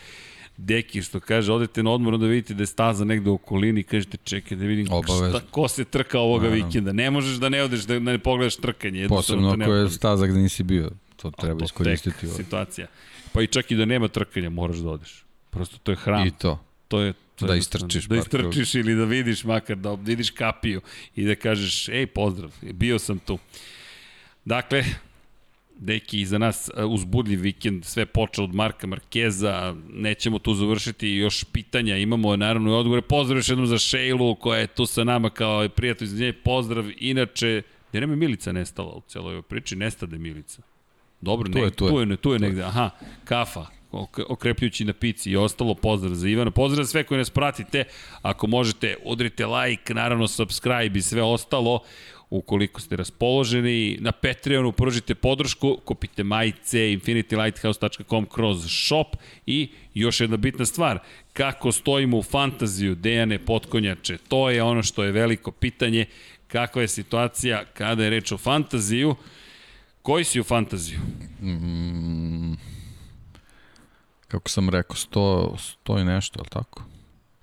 Deki 0.57 1.03
što 1.03 1.20
kaže, 1.20 1.53
odete 1.53 1.83
na 1.83 1.91
odmor 1.91 2.19
da 2.19 2.27
vidite 2.27 2.55
da 2.55 2.62
je 2.62 2.66
staza 2.66 3.05
negde 3.05 3.31
u 3.31 3.35
okolini, 3.35 3.83
kažete 3.83 4.16
čekaj 4.24 4.59
da 4.59 4.65
vidim 4.65 4.87
šta, 4.87 5.41
ko 5.51 5.69
se 5.69 5.85
trka 5.85 6.19
ovoga 6.19 6.45
Naravno. 6.45 6.66
vikenda. 6.66 6.93
Ne 6.93 7.11
možeš 7.11 7.37
da 7.37 7.49
ne 7.49 7.62
odeš 7.62 7.81
da 7.81 7.99
ne 7.99 8.19
pogledaš 8.19 8.57
trkanje. 8.57 9.09
Posebno 9.09 9.51
ako 9.51 9.73
je 9.73 9.91
staza 9.91 10.27
gde 10.27 10.39
nisi 10.39 10.62
bio, 10.62 10.91
to 11.16 11.31
treba 11.31 11.59
to 11.59 11.65
iskoristiti. 11.65 12.20
Tek, 12.20 12.31
situacija. 12.37 12.87
Pa 13.33 13.43
i 13.43 13.47
čak 13.47 13.70
i 13.70 13.77
da 13.77 13.85
nema 13.85 14.09
trkanja, 14.09 14.51
moraš 14.51 14.77
da 14.77 14.91
odeš. 14.91 15.24
Prosto 15.51 15.79
to 15.83 15.93
je 15.93 15.97
hram. 15.97 16.27
I 16.27 16.31
to. 16.31 16.65
To 16.89 17.01
je 17.01 17.12
to 17.37 17.47
da 17.47 17.57
istrčiš. 17.57 18.05
Da 18.05 18.16
istrčiš 18.16 18.74
ili 18.74 18.95
da 18.95 19.05
vidiš 19.05 19.45
makar, 19.45 19.77
da 19.77 19.95
vidiš 19.95 20.31
kapiju 20.31 20.81
i 21.16 21.24
da 21.24 21.35
kažeš, 21.35 21.89
ej, 21.89 22.07
pozdrav, 22.07 22.51
bio 22.62 22.99
sam 22.99 23.19
tu. 23.19 23.39
Dakle, 24.45 24.85
Deki, 25.83 26.21
iza 26.21 26.39
nas 26.39 26.71
e, 26.77 26.85
uzbudljiv 26.85 27.41
vikend, 27.41 27.85
sve 27.85 28.07
počeo 28.07 28.45
od 28.45 28.55
Marka 28.55 28.87
Markeza, 28.87 29.75
nećemo 29.93 30.39
tu 30.39 30.55
završiti 30.55 31.09
još 31.09 31.45
pitanja, 31.45 31.97
imamo 31.97 32.37
naravno 32.37 32.71
i 32.71 32.75
odgovore. 32.75 33.03
Pozdrav 33.03 33.39
još 33.39 33.49
jednom 33.49 33.67
za 33.67 33.79
Šejlu 33.79 34.35
koja 34.35 34.61
je 34.61 34.67
tu 34.67 34.87
sa 34.87 35.05
nama 35.05 35.31
kao 35.31 35.69
prijatelj 35.69 36.07
iz 36.07 36.21
nje, 36.21 36.33
pozdrav. 36.33 36.85
Inače, 36.99 37.63
gde 37.91 38.01
nam 38.01 38.11
je 38.11 38.17
Milica 38.17 38.53
nestala 38.53 38.93
u 38.93 39.03
celoj 39.09 39.33
ovoj 39.33 39.43
priči? 39.43 39.77
Nestade 39.77 40.19
Milica. 40.19 40.63
Dobro, 41.21 41.53
tu, 41.53 41.59
je, 41.59 41.71
tu, 41.71 41.85
je, 41.85 41.91
tu 41.91 42.01
je, 42.01 42.17
tu 42.17 42.33
je 42.33 42.39
negde, 42.39 42.63
aha, 42.63 42.91
kafa, 43.25 43.67
okrepljujući 44.29 44.85
na 44.85 44.93
pici 44.93 45.31
i 45.31 45.37
ostalo, 45.37 45.75
pozdrav 45.75 46.15
za 46.15 46.29
Ivana, 46.29 46.51
pozdrav 46.51 46.85
za 46.85 46.91
sve 46.91 47.05
koji 47.05 47.19
nas 47.19 47.31
pratite, 47.31 47.85
ako 48.23 48.47
možete, 48.47 48.97
udrite 49.05 49.47
like, 49.47 49.95
naravno 49.95 50.29
subscribe 50.29 50.99
i 50.99 51.03
sve 51.03 51.23
ostalo, 51.23 51.81
ukoliko 52.33 52.81
ste 52.81 52.97
raspoloženi. 52.97 53.99
Na 54.01 54.13
Patreonu 54.13 54.73
pružite 54.73 55.15
podršku, 55.15 55.77
kupite 55.85 56.25
majice 56.25 56.79
infinitylighthouse.com 56.79 58.27
kroz 58.27 58.67
shop 58.87 59.17
i 59.47 59.69
još 59.95 60.21
jedna 60.21 60.37
bitna 60.37 60.67
stvar, 60.67 60.99
kako 61.33 61.73
stojimo 61.73 62.19
u 62.19 62.23
fantaziju 62.23 62.95
Dejane 62.95 63.39
Potkonjače, 63.39 64.19
to 64.29 64.51
je 64.51 64.63
ono 64.63 64.83
što 64.83 65.05
je 65.05 65.13
veliko 65.13 65.51
pitanje, 65.51 66.07
kakva 66.47 66.83
je 66.83 66.89
situacija 66.89 67.65
kada 67.75 68.05
je 68.05 68.11
reč 68.11 68.33
o 68.33 68.39
fantaziju. 68.39 69.15
Koji 70.03 70.25
si 70.25 70.41
u 70.41 70.45
fantaziju? 70.45 70.99
Mm, 71.43 72.55
kako 74.29 74.49
sam 74.49 74.69
rekao, 74.69 74.97
sto, 74.97 75.57
sto 75.59 75.99
i 75.99 76.05
nešto, 76.05 76.41
ali 76.41 76.49
tako? 76.49 76.91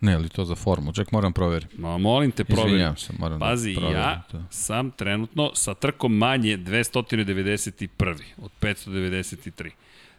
Ne, 0.02 0.14
ali 0.14 0.30
to 0.30 0.46
za 0.46 0.56
formu? 0.56 0.94
Ček, 0.94 1.12
moram 1.12 1.34
proveriti. 1.34 1.82
Ma, 1.82 1.98
molim 1.98 2.32
te, 2.32 2.44
proveri. 2.44 2.68
Izvinjam 2.70 2.98
se, 2.98 3.14
moram 3.20 3.40
da 3.40 3.46
Pazi, 3.46 3.74
da 3.74 3.80
proverim. 3.80 4.02
ja 4.02 4.22
to. 4.32 4.44
sam 4.50 4.92
trenutno 4.92 5.52
sa 5.56 5.74
trkom 5.74 6.18
manje 6.18 6.58
291. 6.58 8.16
od 8.38 8.52
593 8.62 9.70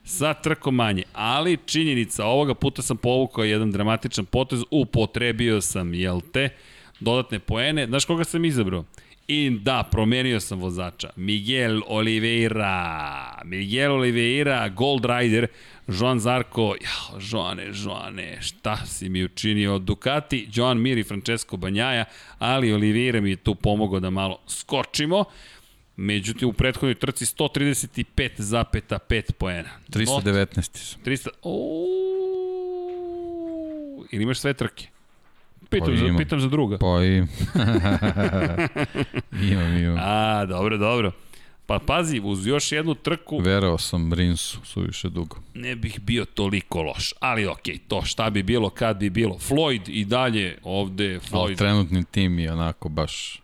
sa 0.05 0.35
trkom 0.35 0.75
manje, 0.75 1.03
ali 1.13 1.59
činjenica, 1.67 2.25
ovoga 2.27 2.55
puta 2.55 2.83
sam 2.83 2.97
povukao 2.97 3.45
jedan 3.45 3.71
dramatičan 3.71 4.25
potez, 4.25 4.61
upotrebio 4.71 5.61
sam, 5.61 5.95
jel 5.95 6.21
te, 6.33 6.49
dodatne 7.01 7.39
poene. 7.39 7.87
Znaš 7.87 8.05
koga 8.05 8.25
sam 8.25 8.45
izabrao? 8.45 8.85
I 9.33 9.51
da, 9.51 9.89
promenio 9.91 10.41
sam 10.41 10.61
vozača. 10.61 11.11
Miguel 11.17 11.81
Oliveira. 11.87 13.41
Miguel 13.45 13.93
Oliveira, 13.93 14.69
Gold 14.69 15.05
Rider, 15.05 15.47
Joan 15.87 16.21
Zarko, 16.21 16.77
ja, 16.83 17.19
Joane, 17.31 17.73
Joane, 17.85 18.43
šta 18.43 18.87
si 18.87 19.09
mi 19.09 19.25
učinio 19.25 19.75
od 19.75 19.83
Ducati, 19.83 20.49
Joan 20.55 20.81
Mir 20.81 20.99
i 20.99 21.05
Francesco 21.05 21.57
Banjaja, 21.57 22.05
ali 22.39 22.73
Oliveira 22.73 23.21
mi 23.21 23.31
je 23.31 23.37
tu 23.37 23.55
pomogao 23.55 24.01
da 24.01 24.11
malo 24.11 24.39
skočimo. 24.47 25.25
Međutim, 25.97 26.49
u 26.49 26.53
prethodnoj 26.53 26.95
trci 26.95 27.25
135,5 27.25 29.33
poena. 29.33 29.71
319 29.89 30.97
300... 31.05 31.29
O, 31.43 31.87
ili 34.13 34.23
imaš 34.23 34.39
sve 34.39 34.55
trke? 34.55 34.87
Pitam, 35.71 35.89
pa 35.89 35.97
za, 35.97 36.19
pitam 36.19 36.41
za 36.41 36.49
druga. 36.49 36.79
Pa 36.79 36.87
imam. 37.05 37.29
imam, 39.51 39.77
imam. 39.77 39.97
A, 40.01 40.47
dobro, 40.47 40.77
dobro. 40.79 41.13
Pa 41.67 41.79
pazi, 41.79 42.21
uz 42.25 42.47
još 42.47 42.73
jednu 42.73 42.95
trku 42.95 43.39
Verao 43.39 43.79
sam 43.79 44.13
Rinsu 44.13 44.59
suviše 44.65 45.09
dugo. 45.09 45.37
ne 45.55 45.77
bih 45.77 46.01
bio 46.01 46.25
toliko 46.25 46.83
loš. 46.83 47.15
Ali 47.21 47.47
okej, 47.47 47.79
to 47.89 48.03
šta 48.03 48.31
bi 48.31 48.43
bilo, 48.43 48.71
kad 48.71 48.97
bi 48.97 49.11
bilo. 49.11 49.39
Floyd 49.39 49.81
i 49.87 50.05
dalje 50.05 50.59
ovde, 50.63 51.09
Ali 51.11 51.21
Floyd. 51.21 51.59
trenutni 51.59 52.05
tim 52.05 52.39
je 52.39 52.53
onako 52.53 52.89
baš 52.89 53.41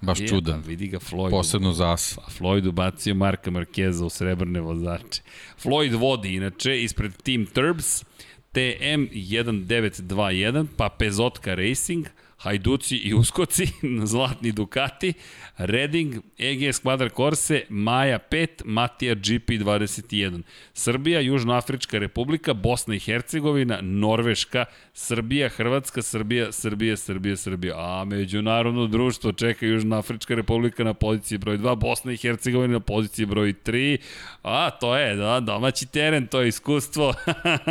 baš 0.00 0.20
Je, 0.20 0.28
čudan. 0.28 0.62
pa 0.62 0.68
Vidi 0.68 0.86
ga 0.88 0.98
Floyd. 0.98 1.30
Posebno 1.30 1.72
za 1.72 1.92
Asa. 1.92 2.20
Pa 2.20 2.30
Floyd 2.38 2.68
ubacio 2.68 3.14
Marka 3.14 3.50
Markeza 3.50 4.04
u 4.06 4.10
srebrne 4.10 4.60
vozače. 4.60 5.22
Floyd 5.64 5.94
vodi, 5.94 6.34
inače, 6.34 6.82
ispred 6.82 7.22
Team 7.22 7.46
Turbs, 7.46 8.04
TM 8.52 9.08
1921, 9.08 10.68
pa 10.76 10.92
Pezotka 10.92 11.56
Racing, 11.56 12.04
Hajduci 12.42 12.96
i 12.96 13.14
Uskoci, 13.14 13.66
Zlatni 14.12 14.52
Ducati, 14.52 15.12
Redding, 15.56 16.14
EGS 16.38 16.82
Quadra 16.82 17.10
Corse, 17.16 17.62
Maja 17.68 18.18
5, 18.30 18.62
Matija 18.64 19.14
GP 19.14 19.48
21. 19.48 20.42
Srbija, 20.74 21.20
Južnoafrička 21.20 21.98
republika, 21.98 22.54
Bosna 22.54 22.94
i 22.94 22.98
Hercegovina, 22.98 23.78
Norveška, 23.82 24.64
Srbija, 24.94 25.48
Hrvatska, 25.48 26.02
Srbija, 26.02 26.52
Srbija, 26.52 26.96
Srbija, 26.96 27.36
Srbija. 27.36 27.74
A 27.78 28.04
međunarodno 28.04 28.86
društvo 28.86 29.32
čeka 29.32 29.66
Južnoafrička 29.66 30.34
republika 30.34 30.84
na 30.84 30.94
poziciji 30.94 31.38
broj 31.38 31.58
2, 31.58 31.76
Bosna 31.76 32.12
i 32.12 32.16
Hercegovina 32.16 32.72
na 32.72 32.80
poziciji 32.80 33.26
broj 33.26 33.54
3. 33.64 33.98
A, 34.42 34.70
to 34.70 34.96
je, 34.96 35.16
da, 35.16 35.40
domaći 35.40 35.86
teren, 35.86 36.26
to 36.26 36.40
je 36.40 36.48
iskustvo. 36.48 37.14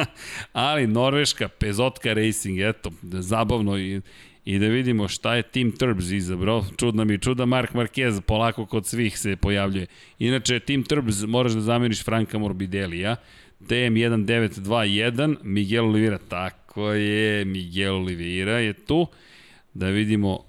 Ali 0.53 0.88
Norveška, 0.88 1.48
Pezotka 1.48 2.14
Racing, 2.14 2.60
eto, 2.60 2.91
zabavno 3.03 3.77
i 3.77 4.02
I 4.45 4.59
da 4.59 4.68
vidimo 4.68 5.07
šta 5.07 5.35
je 5.35 5.43
Team 5.43 5.72
Turbs 5.72 6.11
izabrao. 6.11 6.65
Čudna 6.77 7.03
mi 7.03 7.18
čuda 7.18 7.45
Mark 7.45 7.73
Marquez 7.73 8.22
polako 8.22 8.65
kod 8.65 8.85
svih 8.85 9.19
se 9.19 9.35
pojavljuje. 9.35 9.88
Inače, 10.19 10.59
Team 10.59 10.84
Turbs 10.84 11.22
moraš 11.22 11.51
da 11.51 11.61
zameniš 11.61 12.03
Franka 12.03 12.38
Morbidelija. 12.38 13.15
TM1921, 13.61 15.35
Miguel 15.43 15.85
Oliveira, 15.85 16.18
tako 16.18 16.91
je, 16.91 17.45
Miguel 17.45 17.95
Oliveira 17.95 18.59
je 18.59 18.73
tu. 18.73 19.07
Da 19.73 19.88
vidimo 19.88 20.39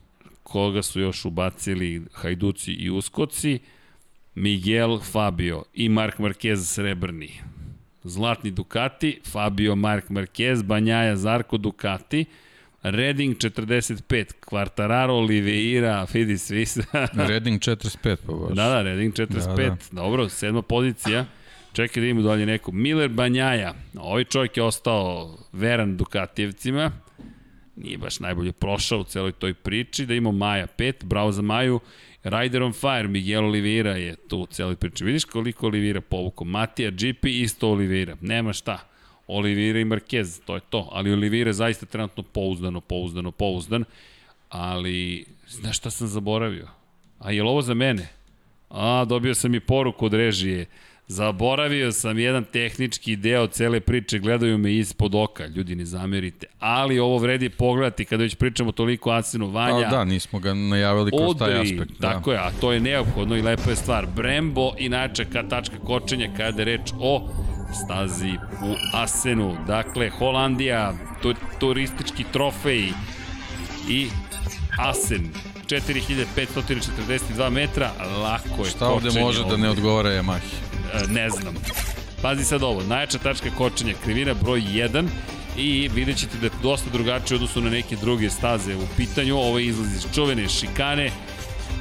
koga 0.43 0.83
su 0.83 1.01
još 1.01 1.25
ubacili 1.25 2.03
Hajduci 2.13 2.73
i 2.73 2.91
Uskoci. 2.91 3.59
Miguel 4.35 4.99
Fabio 4.99 5.65
i 5.75 5.89
Mark 5.89 6.19
Marquez 6.19 6.57
srebrni. 6.57 7.31
Zlatni 8.05 8.51
Ducati, 8.51 9.21
Fabio 9.33 9.77
Mark 9.77 10.09
Marquez, 10.09 10.63
Banjaja 10.63 11.17
Zarko 11.17 11.57
Ducati, 11.57 12.25
Redding 12.83 13.37
45, 13.37 14.33
Quartararo, 14.51 15.13
Oliveira, 15.13 16.07
vidi 16.13 16.39
svi 16.39 16.67
se. 16.67 16.83
Redding 17.29 17.61
45 17.61 18.17
pa 18.27 18.33
baš. 18.33 18.57
da, 18.57 18.69
da, 18.69 18.83
Redding 18.83 19.15
45, 19.15 19.57
da, 19.57 19.69
da. 19.69 19.77
dobro, 19.93 20.29
sedma 20.29 20.63
pozicija. 20.63 21.25
Čekaj 21.73 22.01
da 22.01 22.07
imamo 22.07 22.29
dalje 22.29 22.47
neko. 22.47 22.73
Miller 22.73 23.09
Banjaja, 23.09 23.75
ovaj 23.99 24.25
čovjek 24.25 24.57
je 24.57 24.63
ostao 24.63 25.37
veran 25.53 25.97
Dukatijevcima, 25.97 26.91
nije 27.77 27.99
baš 27.99 28.21
najbolje 28.21 28.53
prošao 28.53 28.99
u 28.99 29.05
celoj 29.05 29.33
toj 29.33 29.55
priči, 29.55 30.07
da 30.07 30.15
imamo 30.15 30.39
Maja 30.39 30.67
5, 30.79 31.05
bravo 31.05 31.33
za 31.33 31.43
Maju, 31.43 31.81
Rider 32.25 32.63
on 32.63 32.73
Fire, 32.73 33.09
Miguel 33.09 33.45
Oliveira 33.45 33.91
je 33.91 34.17
tu 34.17 34.39
u 34.39 34.47
celoj 34.47 34.77
priči. 34.77 35.05
Vidiš 35.05 35.25
koliko 35.25 35.67
Oliveira 35.67 36.01
povuko? 36.01 36.45
Matija 36.45 36.91
GP, 36.91 37.25
isto 37.25 37.69
Oliveira. 37.69 38.17
Nema 38.21 38.53
šta. 38.53 38.92
Oliveira 39.27 39.81
i 39.81 39.85
Marquez, 39.85 40.41
to 40.47 40.55
je 40.55 40.61
to. 40.71 40.89
Ali 40.93 41.13
Oliveira 41.13 41.49
je 41.49 41.53
zaista 41.55 41.87
trenutno 41.87 42.23
pouzdano, 42.23 42.81
pouzdano, 42.81 43.31
pouzdan. 43.31 43.85
Ali, 44.49 45.25
znaš 45.49 45.77
šta 45.79 45.91
sam 45.91 46.07
zaboravio? 46.07 46.69
A 47.19 47.33
je 47.33 47.43
ovo 47.43 47.63
za 47.63 47.75
mene? 47.75 48.09
A, 48.71 49.05
dobio 49.05 49.35
sam 49.35 49.55
i 49.55 49.61
poruku 49.61 50.07
od 50.07 50.15
režije. 50.15 50.67
Zaboravio 51.07 51.93
sam 51.93 52.19
jedan 52.19 52.45
tehnički 52.45 53.17
deo 53.17 53.47
cele 53.47 53.81
priče, 53.81 54.19
gledaju 54.19 54.59
me 54.59 54.75
ispod 54.75 55.15
oka, 55.15 55.47
ljudi 55.47 55.75
ne 55.75 55.85
zamerite. 55.85 56.47
Ali 56.59 56.99
ovo 56.99 57.19
vredi 57.19 57.49
pogledati 57.49 58.05
kada 58.05 58.23
već 58.23 58.35
pričamo 58.35 58.73
toliko 58.73 59.11
Asinu 59.11 59.51
Vanja. 59.51 59.85
Pa 59.91 59.97
da, 59.97 60.05
nismo 60.05 60.39
ga 60.39 60.55
najavili 60.55 61.11
kroz 61.11 61.31
Odri, 61.31 61.39
taj 61.39 61.61
aspekt. 61.61 62.01
Da. 62.01 62.13
Tako 62.13 62.33
je, 62.33 62.39
a 62.39 62.51
to 62.61 62.73
je 62.73 62.81
neophodno 62.81 63.37
i 63.37 63.43
lepa 63.43 63.71
je 63.71 63.77
stvar. 63.77 64.07
Brembo, 64.17 64.73
inače, 64.79 65.25
ka 65.25 65.43
tačka 65.49 65.77
kočenja 65.79 66.31
kada 66.37 66.63
je 66.63 66.65
reč 66.65 66.93
o 67.01 67.29
stazi 67.73 68.33
u 68.63 68.75
Asenu. 68.93 69.57
Dakle, 69.67 70.11
Holandija, 70.11 70.93
tu, 71.23 71.35
turistički 71.59 72.25
trofej 72.33 72.89
i 73.89 74.09
Asen. 74.79 75.29
4542 75.67 77.51
metra, 77.51 77.91
lako 78.23 78.65
je 78.65 78.71
Šta 78.71 78.89
ovde 78.89 79.21
može 79.21 79.45
da 79.45 79.57
ne 79.57 79.71
odgovara 79.71 80.11
Yamahi? 80.11 80.53
E, 80.95 81.07
ne 81.09 81.31
znam. 81.31 81.55
Pazi 82.23 82.45
sad 82.45 82.63
ovo, 82.63 82.83
najjača 82.83 83.19
tačka 83.19 83.51
kočenja, 83.59 83.95
krivina 84.05 84.35
broj 84.35 84.61
1 84.61 85.09
i 85.57 85.91
vidjet 85.95 86.19
ćete 86.19 86.39
da 86.39 86.47
je 86.47 86.53
dosta 86.63 86.91
drugačije 86.91 87.37
odnosu 87.37 87.61
na 87.61 87.71
neke 87.71 87.97
druge 87.97 88.31
staze 88.31 88.77
u 88.77 88.87
pitanju. 88.97 89.37
Ovo 89.37 89.59
je 89.59 89.67
izlaz 89.67 89.95
iz 89.95 90.07
čuvene 90.15 90.49
šikane 90.49 91.11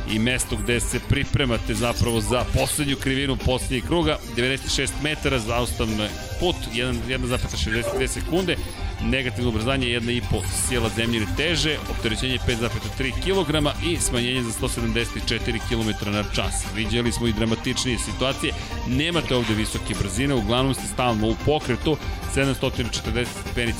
i 0.10 0.20
mesto 0.20 0.56
gde 0.56 0.80
se 0.80 1.00
pripremate 1.10 1.74
zapravo 1.74 2.22
za 2.22 2.44
poslednju 2.54 2.96
krivinu 2.96 3.38
poslednjeg 3.46 3.84
kruga, 3.84 4.18
96 4.38 4.90
metara 5.04 5.40
za 5.40 5.56
ostavno 5.56 6.08
put, 6.40 6.56
1,62 6.74 8.08
sekunde, 8.08 8.56
negativno 9.04 9.50
ubrzanje 9.50 9.88
1,5 9.88 10.42
sjela 10.68 10.90
zemljine 10.90 11.26
teže, 11.38 11.78
opterećenje 11.90 12.38
5,3 12.48 13.12
kg 13.24 13.68
i 13.92 13.98
smanjenje 13.98 14.44
za 14.44 14.52
174 14.68 15.60
km 15.70 16.12
na 16.12 16.24
čas. 16.36 16.66
Viđali 16.76 17.12
smo 17.12 17.28
i 17.28 17.34
dramatičnije 17.34 17.98
situacije, 18.00 18.54
nemate 18.88 19.36
ovde 19.36 19.54
visoke 19.54 19.94
brzine, 20.02 20.34
uglavnom 20.34 20.74
ste 20.74 20.88
stalno 20.88 21.28
u 21.28 21.36
pokretu, 21.46 21.98
740 22.36 23.26
stepeni 23.42 23.74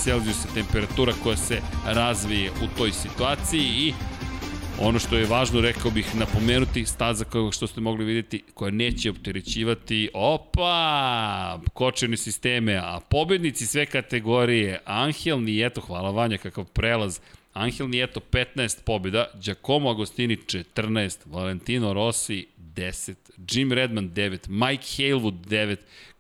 temperatura 0.54 1.14
koja 1.24 1.38
se 1.38 1.62
razvije 1.86 2.52
u 2.52 2.78
toj 2.78 2.92
situaciji 2.92 3.62
i 3.62 3.94
Ono 4.84 5.00
što 5.00 5.18
je 5.18 5.26
važno, 5.26 5.62
rekao 5.62 5.92
bih, 5.92 6.16
napomenuti, 6.16 6.86
staza 6.86 7.26
kao 7.26 7.52
što 7.52 7.68
ste 7.68 7.82
mogli 7.82 8.06
vidjeti, 8.06 8.44
koja 8.54 8.72
neće 8.72 9.10
opterećivati, 9.10 10.10
opa, 10.14 11.60
kočene 11.74 12.18
sisteme, 12.18 12.76
a 12.76 13.00
pobednici 13.10 13.68
sve 13.68 13.86
kategorije, 13.86 14.80
Angel 14.86 15.42
Nieto, 15.42 15.82
hvala 15.82 16.12
Vanja, 16.12 16.38
kakav 16.38 16.66
prelaz, 16.66 17.20
Angel 17.54 17.90
Nieto 17.90 18.20
15 18.32 18.84
pobjeda, 18.84 19.26
Giacomo 19.44 19.90
Agostini 19.90 20.38
14, 20.38 21.18
Valentino 21.26 21.94
Rossi 21.94 22.48
10, 22.76 23.16
Jim 23.52 23.72
Redman 23.72 24.10
9, 24.10 24.50
Mike 24.50 24.84
Halewood 24.84 25.48
9, 25.48 25.76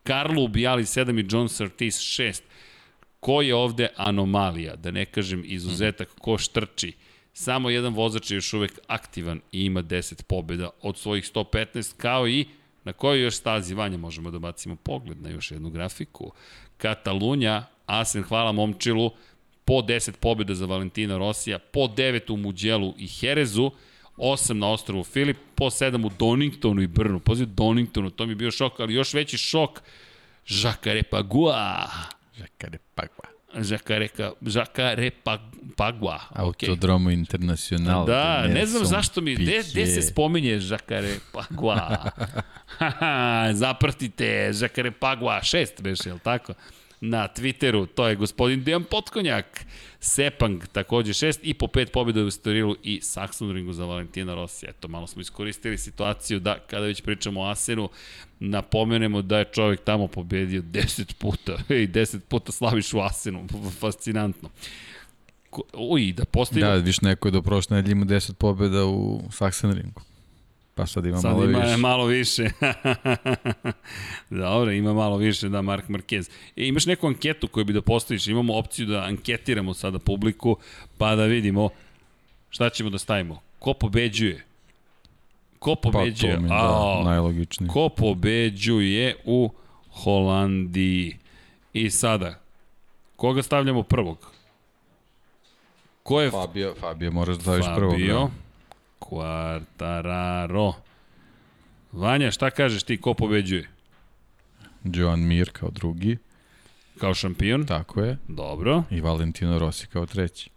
Carlo 0.07 0.43
Ubijali 0.43 0.83
7 0.83 1.19
i 1.19 1.27
John 1.31 1.49
Surtees 1.49 1.99
6. 1.99 2.41
Ko 3.19 3.41
je 3.41 3.55
ovde 3.55 3.87
anomalija, 3.95 4.75
da 4.75 4.91
ne 4.91 5.05
kažem 5.05 5.43
izuzetak, 5.45 6.09
ko 6.19 6.37
štrči? 6.37 6.93
Samo 7.33 7.69
jedan 7.69 7.93
vozač 7.93 8.31
je 8.31 8.35
još 8.35 8.53
uvek 8.53 8.79
aktivan 8.87 9.41
i 9.51 9.65
ima 9.65 9.83
10 9.83 10.23
pobjeda 10.23 10.69
od 10.81 10.97
svojih 10.97 11.31
115, 11.33 11.93
kao 11.97 12.27
i 12.27 12.45
na 12.83 12.93
kojoj 12.93 13.23
još 13.23 13.35
stazi 13.35 13.73
Vanja 13.73 13.97
možemo 13.97 14.31
da 14.31 14.39
bacimo 14.39 14.75
pogled 14.75 15.21
na 15.21 15.29
još 15.29 15.51
jednu 15.51 15.69
grafiku. 15.69 16.31
Katalunja, 16.77 17.63
Asen, 17.85 18.23
hvala 18.23 18.51
momčilu, 18.51 19.11
po 19.65 19.73
10 19.73 20.11
pobjeda 20.19 20.55
za 20.55 20.65
Valentina 20.65 21.17
Rosija, 21.17 21.59
po 21.59 21.79
9 21.79 22.33
u 22.33 22.37
Muđelu 22.37 22.93
i 22.97 23.07
Herezu, 23.07 23.71
8 24.17 24.53
na 24.53 24.71
ostrovu 24.71 25.03
Filip, 25.03 25.37
po 25.55 25.65
7 25.65 26.05
u 26.05 26.09
Doningtonu 26.19 26.81
i 26.81 26.87
Brnu. 26.87 27.19
Poziv 27.19 27.47
Doningtonu, 27.47 28.09
to 28.09 28.25
mi 28.25 28.31
je 28.31 28.35
bio 28.35 28.51
šok, 28.51 28.79
ali 28.79 28.93
još 28.93 29.13
veći 29.13 29.37
šok, 29.37 29.81
Jacare 30.49 31.03
Pagua. 32.95 33.30
Žakareka, 33.55 34.31
Žakare 34.41 35.11
Pagua. 35.75 36.19
Autodromo 36.35 37.09
okay. 37.09 37.13
Internacional. 37.13 38.05
Da, 38.05 38.47
ne 38.47 38.65
znam 38.65 38.85
zašto 38.85 39.21
mi, 39.21 39.35
gde, 39.35 39.61
gde 39.71 39.85
se 39.85 40.01
spominje 40.01 40.59
Žakare 40.59 41.15
Pagua? 41.31 42.11
Zaprtite 43.61 44.53
Žakare 44.53 44.91
Pagua, 44.91 45.43
šest 45.43 45.81
beš, 45.81 46.05
je 46.05 46.13
li 46.13 46.19
tako? 46.19 46.53
Na 47.01 47.27
Twitteru, 47.27 47.87
to 47.95 48.07
je 48.07 48.15
gospodin 48.15 48.63
Dejan 48.63 48.83
Potkonjak. 48.83 49.65
Sepang 49.99 50.63
takođe 50.71 51.13
šest 51.13 51.39
i 51.43 51.53
po 51.53 51.67
pet 51.67 51.91
pobjeda 51.91 52.23
u 52.23 52.31
Storilu 52.31 52.75
i 52.83 52.99
Saxon 53.01 53.53
Ringu 53.53 53.73
za 53.73 53.85
Valentina 53.85 54.35
Rossi. 54.35 54.65
Eto, 54.69 54.87
malo 54.87 55.07
smo 55.07 55.21
iskoristili 55.21 55.77
situaciju 55.77 56.39
da 56.39 56.59
kada 56.59 56.85
već 56.85 57.01
pričamo 57.01 57.41
o 57.41 57.49
Asenu, 57.49 57.89
napomenemo 58.39 59.21
da 59.21 59.37
je 59.37 59.45
čovjek 59.45 59.83
tamo 59.83 60.07
pobedio 60.07 60.61
10 60.61 61.13
puta 61.13 61.53
i 61.83 61.87
10 61.87 62.19
puta 62.19 62.51
slaviš 62.51 62.93
u 62.93 62.99
Asenu. 62.99 63.47
Fascinantno. 63.79 64.49
Uj, 65.73 66.13
da 66.13 66.25
postavimo... 66.25 66.71
Da, 66.71 66.75
viš 66.75 67.01
neko 67.01 67.27
je 67.27 67.31
do 67.31 67.41
prošle 67.41 67.75
nedelje 67.75 67.91
ima 67.91 68.05
10 68.05 68.33
pobjeda 68.33 68.85
u 68.85 69.21
Saxon 69.29 69.73
Ringu. 69.73 70.01
Pa 70.81 70.87
sad 70.87 71.05
ima 71.05 71.17
sad 71.17 71.31
malo 71.31 71.43
ima 71.45 71.59
više. 71.59 71.77
malo 71.77 72.05
više. 72.05 72.49
Dobro, 74.29 74.71
ima 74.71 74.93
malo 74.93 75.17
više, 75.17 75.49
da, 75.49 75.61
Mark 75.61 75.87
Marquez. 75.89 76.29
E, 76.55 76.67
imaš 76.67 76.85
neku 76.85 77.07
anketu 77.07 77.47
koju 77.47 77.65
bi 77.65 77.73
da 77.73 77.81
postaviš, 77.81 78.27
imamo 78.27 78.57
opciju 78.57 78.85
da 78.85 79.03
anketiramo 79.03 79.73
sada 79.73 79.99
publiku, 79.99 80.57
pa 80.97 81.15
da 81.15 81.25
vidimo 81.25 81.69
šta 82.49 82.69
ćemo 82.69 82.89
da 82.89 82.97
stavimo. 82.97 83.39
Ko 83.59 83.73
pobeđuje? 83.73 84.45
Ko 85.59 85.75
Pa 85.75 85.81
pobeđuje? 85.91 86.35
to 86.35 86.41
mi 86.41 86.47
je, 86.47 86.49
da, 86.49 87.01
najlogičnije. 87.03 87.69
Ko 87.69 87.89
pobeđuje 87.89 89.15
u 89.25 89.49
Holandiji? 89.91 91.17
I 91.73 91.89
sada, 91.89 92.39
koga 93.15 93.43
stavljamo 93.43 93.83
prvog? 93.83 94.31
Ko 96.03 96.21
je 96.21 96.31
Fabio, 96.31 96.75
Fabio 96.79 97.11
moraš 97.11 97.35
da 97.35 97.41
staviš 97.41 97.65
prvog. 97.75 97.93
Fabio? 97.93 98.17
Da. 98.19 98.29
Quartararo. 99.11 100.73
Vanja, 101.91 102.31
šta 102.31 102.49
kažeš 102.49 102.83
ti 102.83 102.97
ko 103.01 103.13
pobeđuje? 103.13 103.67
Joan 104.83 105.19
Mir 105.19 105.49
kao 105.51 105.69
drugi, 105.69 106.17
Kao 106.99 107.13
šampion? 107.13 107.65
tako 107.65 108.01
je. 108.01 108.17
Dobro. 108.27 108.83
I 108.91 109.01
Valentino 109.01 109.59
Rossi 109.59 109.87
kao 109.87 110.05
treći. 110.05 110.49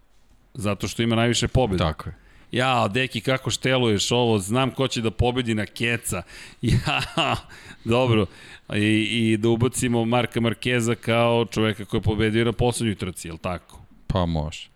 Zato 0.55 0.89
što 0.89 1.03
ima 1.03 1.17
najviše 1.17 1.49
pobjeda. 1.49 1.85
Tako 1.85 2.09
je. 2.09 2.15
Ja, 2.53 2.89
deki, 2.89 3.21
kako 3.21 3.51
šteluješ 3.51 4.13
ovo, 4.13 4.39
znam 4.39 4.71
ko 4.71 4.89
će 4.89 5.01
da 5.01 5.11
pobedi 5.11 5.55
na 5.55 5.67
keca. 5.67 6.23
Ja, 6.63 7.37
dobro. 7.85 8.27
I, 8.75 9.09
I 9.33 9.37
da 9.37 9.49
ubacimo 9.49 10.05
Marka 10.05 10.41
Markeza 10.41 10.95
kao 10.95 11.45
čoveka 11.45 11.85
koji 11.85 11.99
je 11.99 12.03
pobedio 12.03 12.45
na 12.45 12.53
poslednjoj 12.53 12.95
trci, 12.95 13.29
je 13.29 13.33
li 13.33 13.39
tako? 13.39 13.81
Pa 14.07 14.27
može. 14.27 14.69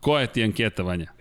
Koja 0.00 0.20
je 0.20 0.26
ti 0.26 0.44
anketa, 0.44 0.82
Vanja? 0.82 1.12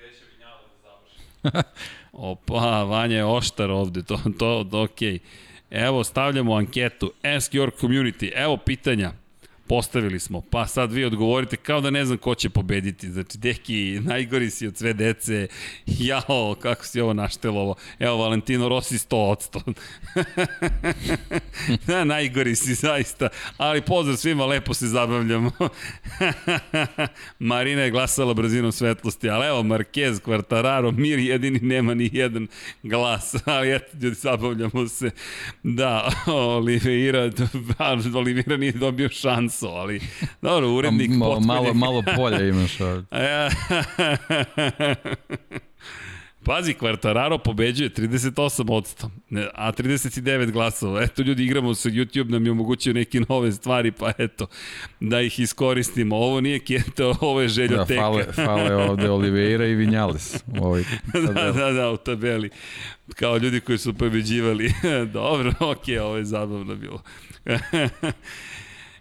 Opa, 2.12 2.84
Vanja 2.84 3.18
je 3.18 3.26
oštar 3.26 3.72
ovde, 3.72 4.04
to, 4.04 4.20
to, 4.40 4.60
okej. 4.72 5.14
Okay. 5.14 5.20
Evo, 5.70 6.04
stavljamo 6.04 6.56
anketu. 6.56 7.12
Ask 7.24 7.54
your 7.54 7.72
community. 7.82 8.32
Evo 8.36 8.58
pitanja. 8.58 9.12
Postavili 9.68 10.20
smo. 10.20 10.42
Pa 10.42 10.68
sad 10.68 10.92
vi 10.92 11.06
odgovorite 11.06 11.58
kao 11.58 11.82
da 11.82 11.90
ne 11.90 12.06
znam 12.06 12.18
ko 12.18 12.36
će 12.36 12.50
pobediti. 12.50 13.12
Znači, 13.12 13.38
deki, 13.38 14.00
najgori 14.04 14.50
si 14.50 14.68
od 14.68 14.78
sve 14.78 14.94
dece. 14.94 15.48
Jao, 15.86 16.56
kako 16.62 16.86
si 16.86 17.02
ovo 17.02 17.14
naštelovo. 17.14 17.76
Evo, 18.00 18.18
Valentino 18.18 18.70
Rossi 18.70 18.98
100%. 18.98 19.74
da, 21.88 22.04
najgori 22.04 22.56
si 22.56 22.74
zaista. 22.74 23.30
Ali 23.58 23.82
pozdrav 23.82 24.18
svima, 24.18 24.46
lepo 24.46 24.74
se 24.74 24.88
zabavljamo. 24.88 25.52
Marina 27.40 27.82
je 27.82 27.92
glasala 27.92 28.34
brzinom 28.34 28.72
svetlosti, 28.72 29.30
ali 29.30 29.48
evo, 29.48 29.64
Marquez, 29.64 30.22
Quartararo, 30.22 30.92
Mir 30.92 31.20
jedini 31.20 31.60
nema 31.60 31.94
ni 31.94 32.10
jedan 32.14 32.48
glas. 32.84 33.36
Ali 33.46 33.76
eto, 33.76 33.98
ljudi, 34.02 34.16
zabavljamo 34.16 34.88
se. 34.88 35.12
Da, 35.64 36.12
Oliveira, 36.28 37.32
Oliveira 38.16 38.58
nije 38.58 38.72
dobio 38.72 39.10
šansu, 39.56 39.68
ali 39.68 40.02
dobro, 40.42 40.70
urednik 40.70 41.10
Ma, 41.10 41.26
potkonjaka. 41.26 41.54
malo, 41.54 41.74
malo 41.74 42.04
polja 42.16 42.48
imaš 42.48 42.82
ovdje. 42.82 43.06
Pazi, 46.46 46.74
Quartararo 46.74 47.38
pobeđuje 47.38 47.90
38%, 47.90 49.10
ne, 49.30 49.48
a 49.54 49.72
39 49.72 50.52
glasova. 50.52 51.02
Eto, 51.04 51.22
ljudi, 51.22 51.44
igramo 51.44 51.76
se, 51.76 51.90
YouTube 51.90 52.30
nam 52.30 52.46
je 52.46 52.52
omogućio 52.52 52.94
neke 52.94 53.22
nove 53.30 53.52
stvari, 53.52 53.92
pa 53.92 54.12
eto, 54.18 54.48
da 55.00 55.22
ih 55.22 55.40
iskoristimo. 55.40 56.16
Ovo 56.16 56.42
nije 56.42 56.60
kjeta, 56.60 57.08
ovo 57.22 57.42
je 57.42 57.48
Da, 57.48 57.54
željoteka. 57.54 58.02
fale, 58.02 58.24
fale 58.34 58.76
ovde 58.76 59.10
Oliveira 59.10 59.66
i 59.66 59.76
Vinjales. 59.76 60.36
U 60.48 60.66
ovoj 60.66 60.84
da, 61.36 61.52
da, 61.52 61.72
da, 61.72 61.92
u 61.92 61.98
tabeli. 61.98 62.50
Kao 63.16 63.38
ljudi 63.38 63.60
koji 63.60 63.78
su 63.78 63.94
pobeđivali. 63.94 64.74
Dobro, 65.14 65.54
okej, 65.60 65.96
okay, 65.96 66.00
ovo 66.00 66.18
je 66.18 66.26
zabavno 66.26 66.76
bilo. 66.76 67.02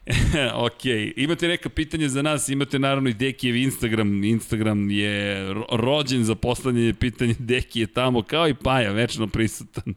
ok, 0.67 0.85
imate 1.17 1.49
neka 1.49 1.69
pitanja 1.69 2.09
za 2.09 2.23
nas, 2.23 2.49
imate 2.49 2.79
naravno 2.79 3.11
i 3.11 3.15
Dekijev 3.15 3.57
Instagram, 3.57 4.25
Instagram 4.25 4.91
je 4.91 5.53
ro 5.55 5.67
rođen 5.71 6.25
za 6.25 6.35
poslednje 6.35 6.95
pitanje, 6.95 7.35
Deki 7.49 7.81
je 7.81 7.87
tamo 7.87 8.23
kao 8.23 8.49
i 8.49 8.55
Paja, 8.55 8.93
večno 8.93 9.27
prisutan. 9.27 9.95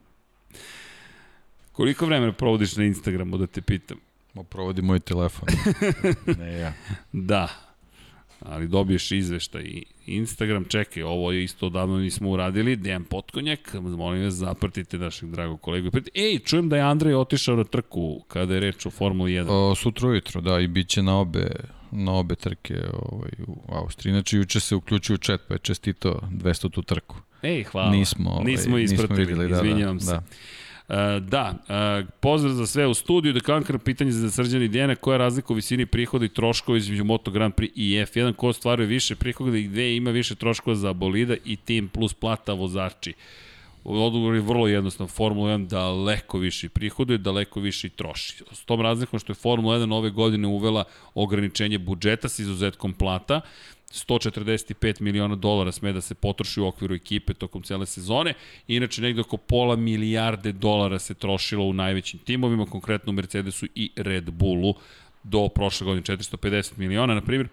Koliko 1.71 2.05
vremena 2.05 2.31
provodiš 2.31 2.75
na 2.75 2.83
Instagramu, 2.83 3.37
da 3.37 3.47
te 3.47 3.61
pitam? 3.61 3.97
Ma 4.33 4.43
provodi 4.43 4.81
moj 4.81 4.99
telefon. 4.99 5.49
ne 6.39 6.53
ja. 6.59 6.73
Da, 7.11 7.47
ali 8.39 8.67
dobiješ 8.67 9.11
izveštaj 9.11 9.63
i 9.63 9.83
Instagram, 10.07 10.65
čekaj, 10.65 11.03
ovo 11.03 11.31
je 11.31 11.43
isto 11.43 11.65
odavno 11.65 11.97
nismo 11.97 12.29
uradili, 12.29 12.75
Dejan 12.75 13.03
Potkonjak, 13.03 13.73
molim 13.73 14.23
vas, 14.23 14.33
zapratite 14.33 14.97
našeg 14.97 15.29
dragog 15.29 15.61
kolegu. 15.61 15.89
Ej, 16.13 16.39
čujem 16.39 16.69
da 16.69 16.75
je 16.75 16.81
Andrej 16.81 17.15
otišao 17.15 17.55
na 17.55 17.63
trku 17.63 18.23
kada 18.27 18.53
je 18.53 18.59
reč 18.59 18.85
o 18.85 18.89
Formuli 18.89 19.31
1. 19.31 19.45
O, 19.49 19.75
sutra 19.75 20.07
ujutro, 20.07 20.41
da, 20.41 20.59
i 20.59 20.67
bit 20.67 20.87
će 20.87 21.03
na 21.03 21.19
obe, 21.19 21.49
na 21.91 22.13
obe 22.13 22.35
trke 22.35 22.75
ovaj, 22.93 23.31
u 23.47 23.57
Austriji. 23.67 24.13
Znači, 24.13 24.37
juče 24.37 24.59
se 24.59 24.75
uključio 24.75 25.13
u 25.13 25.17
chat, 25.17 25.41
pa 25.47 25.53
je 25.53 25.59
čestito 25.59 26.19
200 26.31 26.71
tu 26.71 26.81
trku. 26.81 27.15
Ej, 27.41 27.63
hvala. 27.63 27.91
Nismo, 27.91 28.29
ovaj, 28.31 28.45
nismo 28.45 28.77
ispratili, 28.77 29.19
nismo 29.19 29.35
videli, 29.35 29.49
da, 29.49 29.55
izvinjavam 29.55 29.97
da, 29.97 30.03
se. 30.03 30.11
Da. 30.11 30.23
Uh, 30.87 30.95
da, 31.23 31.53
uh, 31.53 32.09
pozdrav 32.19 32.53
za 32.53 32.67
sve 32.67 32.87
u 32.87 32.93
studiju, 32.93 33.33
da 33.33 33.39
kankar 33.39 33.79
pitanje 33.79 34.11
za 34.11 34.31
Srđana 34.31 34.93
i 34.93 34.95
koja 34.95 35.13
je 35.13 35.17
razlika 35.17 35.53
u 35.53 35.55
visini 35.55 35.85
prihoda 35.85 36.25
i 36.25 36.29
troškova 36.29 36.77
između 36.77 37.03
Moto 37.03 37.31
Grand 37.31 37.53
Prix 37.53 37.71
i 37.75 38.05
F1, 38.05 38.33
ko 38.33 38.53
stvaruje 38.53 38.87
više 38.87 39.15
prihoda 39.15 39.57
i 39.57 39.63
gde 39.63 39.95
ima 39.95 40.11
više 40.11 40.35
troškova 40.35 40.75
za 40.75 40.93
bolida 40.93 41.35
i 41.45 41.55
tim 41.55 41.89
plus 41.89 42.13
plata 42.13 42.53
vozači. 42.53 43.13
Odgovor 43.83 44.35
je 44.35 44.41
vrlo 44.41 44.67
jednostavno, 44.67 45.07
Formula 45.07 45.57
1 45.57 45.67
daleko 45.67 46.37
više 46.37 46.69
prihoduje, 46.69 47.17
daleko 47.17 47.59
više 47.59 47.87
i 47.87 47.89
troši. 47.89 48.43
S 48.51 48.65
tom 48.65 48.81
razlikom 48.81 49.19
što 49.19 49.31
je 49.31 49.35
Formula 49.35 49.77
1 49.77 49.93
ove 49.93 50.09
godine 50.09 50.47
uvela 50.47 50.83
ograničenje 51.13 51.77
budžeta 51.77 52.29
s 52.29 52.39
izuzetkom 52.39 52.93
plata, 52.93 53.41
145 53.91 55.01
miliona 55.01 55.35
dolara 55.35 55.71
sme 55.71 55.93
da 55.93 56.01
se 56.01 56.15
potroši 56.15 56.61
u 56.61 56.67
okviru 56.67 56.95
ekipe 56.95 57.33
tokom 57.33 57.63
cele 57.63 57.85
sezone. 57.85 58.33
Inače, 58.67 59.01
negde 59.01 59.21
oko 59.21 59.37
pola 59.37 59.75
milijarde 59.75 60.51
dolara 60.51 60.99
se 60.99 61.13
trošilo 61.13 61.65
u 61.65 61.73
najvećim 61.73 62.19
timovima, 62.19 62.65
konkretno 62.65 63.09
u 63.09 63.13
Mercedesu 63.13 63.67
i 63.75 63.91
Red 63.95 64.31
Bullu 64.31 64.73
do 65.23 65.47
prošle 65.47 65.85
godine 65.85 66.03
450 66.17 66.77
miliona, 66.77 67.13
na 67.13 67.21
primjer. 67.21 67.47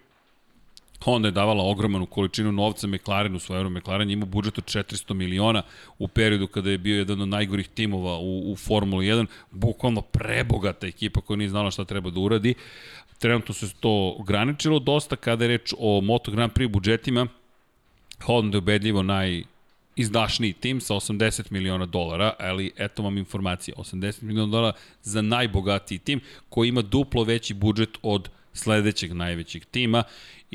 Honda 1.05 1.29
je 1.29 1.33
davala 1.33 1.65
ogromanu 1.65 2.07
količinu 2.07 2.53
novca 2.53 2.87
McLarenu, 2.87 3.39
svojero 3.39 3.71
McLaren 3.71 4.11
je 4.11 4.13
imao 4.13 4.27
budžet 4.27 4.59
od 4.59 4.65
400 4.65 5.15
miliona 5.15 5.63
u 5.99 6.09
periodu 6.09 6.47
kada 6.47 6.71
je 6.71 6.79
bio 6.79 6.99
jedan 6.99 7.21
od 7.21 7.29
najgorih 7.29 7.69
timova 7.69 8.19
u, 8.19 8.53
u 8.53 8.57
Formuli 8.57 9.07
1, 9.07 9.27
bukvalno 9.51 10.01
prebogata 10.01 10.87
ekipa 10.87 11.21
koja 11.21 11.37
nije 11.37 11.49
znala 11.49 11.71
šta 11.71 11.85
treba 11.85 12.11
da 12.11 12.21
uradi. 12.21 12.55
Trenutno 13.25 13.55
se 13.55 13.67
to 13.81 14.17
ograničilo 14.19 14.79
dosta 14.79 15.17
kada 15.17 15.45
je 15.45 15.49
reč 15.49 15.73
o 15.79 16.01
Moto 16.01 16.31
Grand 16.31 16.53
Prix 16.53 16.73
budžetima. 16.73 17.27
Honda 18.23 18.57
je 18.57 18.59
ubedljivo 18.59 19.03
naj 19.03 19.43
izdašniji 19.97 20.53
tim 20.53 20.81
sa 20.81 20.95
80 20.95 21.51
miliona 21.51 21.87
dolara, 21.87 22.35
ali 22.39 22.73
eto 22.77 23.03
vam 23.03 23.19
informacija, 23.19 23.75
80 23.77 24.23
miliona 24.23 24.51
dolara 24.51 24.77
za 25.03 25.23
najbogatiji 25.23 25.99
tim 25.99 26.21
koji 26.49 26.69
ima 26.69 26.83
duplo 26.83 27.25
veći 27.25 27.55
budžet 27.55 27.99
od 28.03 28.29
sledećeg 28.53 29.13
najvećeg 29.13 29.65
tima 29.65 30.03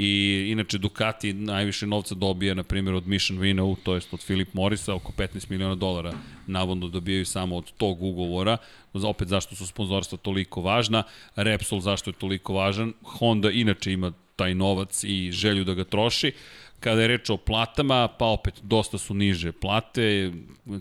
i 0.02 0.46
inače 0.52 0.78
Ducati 0.78 1.34
najviše 1.34 1.88
novca 1.88 2.16
dobija 2.16 2.54
na 2.54 2.64
primjer 2.64 2.96
od 2.96 3.08
Mission 3.08 3.38
Winnow, 3.38 3.76
to 3.84 3.96
jest 3.96 4.14
od 4.14 4.20
Philip 4.20 4.54
Morrisa, 4.54 4.96
oko 4.96 5.12
15 5.12 5.50
miliona 5.52 5.76
dolara 5.76 6.14
navodno 6.48 6.88
dobijaju 6.88 7.26
samo 7.26 7.58
od 7.58 7.72
tog 7.72 8.04
ugovora, 8.04 8.58
opet 8.94 9.28
zašto 9.28 9.56
su 9.56 9.68
sponzorstva 9.68 10.18
toliko 10.18 10.62
važna, 10.62 11.04
Repsol 11.36 11.80
zašto 11.80 12.10
je 12.10 12.14
toliko 12.14 12.54
važan, 12.54 12.94
Honda 13.04 13.52
inače 13.52 13.92
ima 13.92 14.12
taj 14.36 14.56
novac 14.56 15.04
i 15.04 15.32
želju 15.32 15.64
da 15.64 15.74
ga 15.74 15.84
troši, 15.84 16.32
Kada 16.80 17.02
je 17.02 17.08
reč 17.08 17.30
o 17.30 17.38
platama, 17.38 18.08
pa 18.08 18.26
opet 18.26 18.60
dosta 18.64 18.98
su 18.98 19.14
niže 19.14 19.52
plate, 19.52 20.32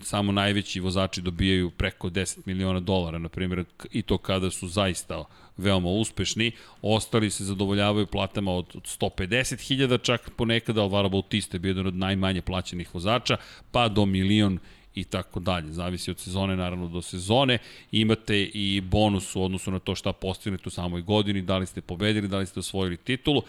samo 0.03 0.31
najveći 0.31 0.79
vozači 0.79 1.21
dobijaju 1.21 1.69
preko 1.69 2.09
10 2.09 2.39
miliona 2.45 2.79
dolara, 2.79 3.17
na 3.17 3.29
primjer, 3.29 3.65
i 3.91 4.01
to 4.01 4.17
kada 4.17 4.51
su 4.51 4.67
zaista 4.67 5.23
veoma 5.57 5.89
uspešni. 5.89 6.51
Ostali 6.81 7.29
se 7.29 7.43
zadovoljavaju 7.43 8.07
platama 8.07 8.51
od 8.51 8.75
150.000 8.75 10.01
čak 10.01 10.29
ponekad, 10.37 10.77
Alvaro 10.77 11.09
Bautista 11.09 11.55
je 11.55 11.59
bio 11.59 11.69
jedan 11.69 11.87
od 11.87 11.95
najmanje 11.95 12.41
plaćenih 12.41 12.95
vozača, 12.95 13.37
pa 13.71 13.87
do 13.87 14.05
milion 14.05 14.59
i 14.95 15.03
tako 15.03 15.39
dalje. 15.39 15.71
Zavisi 15.71 16.11
od 16.11 16.19
sezone 16.19 16.55
naravno 16.55 16.87
do 16.87 17.01
sezone. 17.01 17.57
Imate 17.91 18.43
i 18.43 18.81
bonus 18.81 19.35
u 19.35 19.43
odnosu 19.43 19.71
na 19.71 19.79
to 19.79 19.95
šta 19.95 20.13
postignete 20.13 20.63
u 20.67 20.71
samoj 20.71 21.01
godini, 21.01 21.41
da 21.41 21.57
li 21.57 21.65
ste 21.65 21.81
pobedili, 21.81 22.27
da 22.27 22.37
li 22.37 22.45
ste 22.45 22.59
osvojili 22.59 22.97
titulu. 22.97 23.41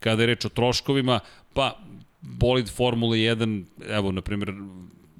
Kada 0.00 0.22
je 0.22 0.26
reč 0.26 0.44
o 0.44 0.48
troškovima, 0.48 1.20
pa 1.54 1.78
bolid 2.20 2.68
Formule 2.68 3.16
1, 3.16 3.64
evo, 3.88 4.12
na 4.12 4.20
primjer, 4.20 4.54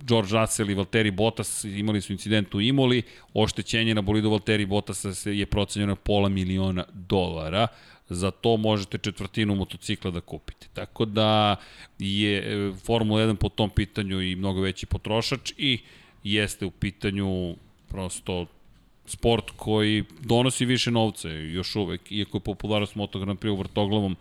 George 0.07 0.41
Russell 0.41 0.71
i 0.71 0.75
Valtteri 0.75 1.11
Bottas 1.11 1.65
imali 1.65 2.01
su 2.01 2.13
incident 2.13 2.55
u 2.55 2.61
Imoli, 2.61 3.03
oštećenje 3.35 3.95
na 3.95 4.03
bolidu 4.03 4.31
Valtteri 4.31 4.67
Bottasa 4.67 5.31
je 5.31 5.47
procenjeno 5.47 5.93
na 5.93 5.97
pola 5.97 6.29
miliona 6.29 6.85
dolara, 6.93 7.67
za 8.09 8.31
to 8.31 8.57
možete 8.57 8.99
četvrtinu 8.99 9.55
motocikla 9.55 10.11
da 10.11 10.21
kupite. 10.21 10.67
Tako 10.75 11.05
da 11.05 11.57
je 11.99 12.73
Formula 12.85 13.21
1 13.21 13.35
po 13.35 13.49
tom 13.49 13.71
pitanju 13.71 14.23
i 14.23 14.37
mnogo 14.37 14.61
veći 14.61 14.87
potrošač 14.87 15.53
i 15.57 15.79
jeste 16.25 16.67
u 16.67 16.71
pitanju 16.71 17.57
prosto 17.89 18.47
sport 19.07 19.51
koji 19.57 20.05
donosi 20.21 20.65
više 20.65 20.91
novca 20.91 21.29
još 21.29 21.77
uvek, 21.77 22.13
iako 22.13 22.37
je 22.37 22.41
popularnost 22.41 22.95
Moto 22.95 23.19
Grand 23.19 23.39
Prix 23.39 23.51
u 23.51 23.57
vrtoglavom 23.57 24.17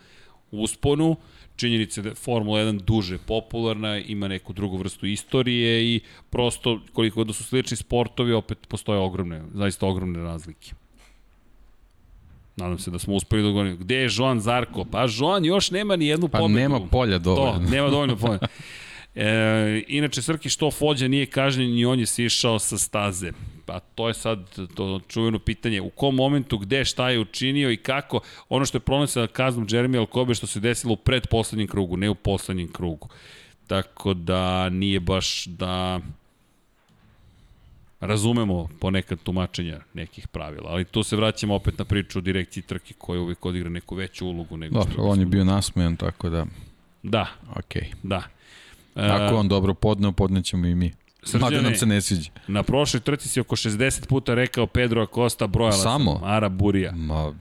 usponu, 0.52 1.16
činjenice 1.58 2.02
da 2.02 2.10
je 2.10 2.16
Formula 2.16 2.60
1 2.60 2.82
duže 2.82 3.18
popularna, 3.18 3.98
ima 3.98 4.28
neku 4.28 4.54
drugu 4.54 4.78
vrstu 4.78 5.06
istorije 5.06 5.96
i 5.96 6.00
prosto 6.30 6.80
koliko 6.94 7.24
da 7.24 7.34
su 7.34 7.44
slični 7.44 7.78
sportovi, 7.78 8.34
opet 8.34 8.68
postoje 8.68 9.00
ogromne, 9.00 9.44
zaista 9.54 9.88
ogromne 9.88 10.20
razlike. 10.20 10.72
Nadam 12.56 12.80
se 12.80 12.92
da 12.92 13.00
smo 13.00 13.16
uspeli 13.16 13.44
da 13.44 13.50
govorimo. 13.50 13.76
Gde 13.78 13.96
je 13.96 14.10
Joan 14.12 14.40
Zarko? 14.40 14.86
Pa 14.92 15.06
Joan 15.20 15.46
još 15.46 15.72
nema 15.72 15.96
ni 15.96 16.08
jednu 16.08 16.28
Pa 16.28 16.38
pobedu. 16.38 16.60
nema 16.60 16.80
polja 16.80 17.18
dovoljno. 17.18 17.54
To, 17.54 17.72
nema 17.76 17.90
dovoljno 17.90 18.16
polja. 18.16 18.40
E, 19.20 19.84
inače, 19.88 20.22
Srki 20.22 20.50
što 20.50 20.72
Fođa 20.72 21.08
nije 21.08 21.26
kažnjen 21.26 21.78
i 21.78 21.86
on 21.86 22.00
je 22.00 22.06
sišao 22.06 22.60
sa 22.60 22.78
staze. 22.78 23.32
Pa 23.68 23.80
to 23.80 24.08
je 24.08 24.14
sad 24.14 24.40
to 24.76 25.00
čuveno 25.08 25.40
pitanje. 25.40 25.82
U 25.82 25.90
kom 25.90 26.16
momentu, 26.16 26.58
gde, 26.58 26.86
šta 26.86 27.10
je 27.10 27.20
učinio 27.20 27.72
i 27.72 27.78
kako. 27.78 28.20
Ono 28.50 28.66
što 28.66 28.78
je 28.78 28.82
problem 28.82 29.08
sa 29.08 29.28
kaznom 29.28 29.68
Jeremy 29.68 30.00
Alcobe 30.00 30.36
što 30.36 30.48
se 30.48 30.60
desilo 30.60 30.94
u 30.94 30.98
predposlednjem 30.98 31.68
krugu, 31.68 31.98
ne 31.98 32.10
u 32.10 32.16
poslednjem 32.16 32.72
krugu. 32.72 33.10
Tako 33.68 34.14
da 34.14 34.70
nije 34.70 35.00
baš 35.00 35.46
da 35.46 36.00
razumemo 38.00 38.70
ponekad 38.80 39.20
tumačenja 39.24 39.80
nekih 39.94 40.28
pravila, 40.28 40.70
ali 40.70 40.86
tu 40.86 41.04
se 41.04 41.16
vraćamo 41.16 41.56
opet 41.56 41.80
na 41.80 41.86
priču 41.86 42.20
o 42.20 42.22
direkciji 42.22 42.64
trke 42.64 42.94
koja 42.98 43.22
uvijek 43.22 43.46
odigra 43.46 43.70
neku 43.70 43.96
veću 43.96 44.28
ulogu 44.28 44.58
nego 44.58 44.74
Dobro, 44.74 44.94
što 44.94 45.02
on 45.02 45.20
je 45.20 45.26
bio 45.26 45.44
nasmejan, 45.44 45.96
tako 45.96 46.30
da, 46.30 46.46
Da, 47.04 47.28
okej. 47.56 47.92
da. 48.04 48.24
E, 48.96 49.10
Ako 49.10 49.36
on 49.36 49.48
dobro 49.48 49.74
podneo, 49.74 50.12
podnećemo 50.12 50.68
i 50.68 50.76
mi. 50.76 50.94
Mada 51.34 51.46
Srđane, 51.46 51.70
nam 51.70 51.76
se 51.76 51.86
ne 51.86 52.02
sviđa. 52.02 52.30
Na 52.48 52.64
prošloj 52.64 53.02
trci 53.02 53.30
si 53.30 53.40
oko 53.40 53.56
60 53.56 54.08
puta 54.08 54.34
rekao 54.34 54.68
Pedro 54.68 55.02
Acosta 55.02 55.48
brojala 55.48 55.78
Samo? 55.78 56.14
sam 56.20 56.24
Ara 56.30 56.50
Burija. 56.50 56.92
Ma, 56.92 57.34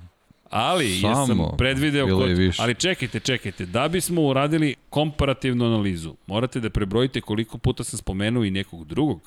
Ali 0.51 1.01
Samo. 1.01 1.21
jesam 1.21 1.57
predvideo 1.59 2.19
kod... 2.19 2.31
više. 2.31 2.63
Ali 2.63 2.75
čekajte, 2.75 3.21
čekajte. 3.21 3.67
Da 3.67 3.89
bismo 3.89 4.23
uradili 4.23 4.75
komparativnu 4.91 5.67
analizu, 5.67 6.15
morate 6.27 6.61
da 6.61 6.71
prebrojite 6.71 7.21
koliko 7.21 7.59
puta 7.59 7.85
sam 7.85 7.99
spomenuo 7.99 8.45
i 8.45 8.51
nekog 8.51 8.85
drugog. 8.87 9.21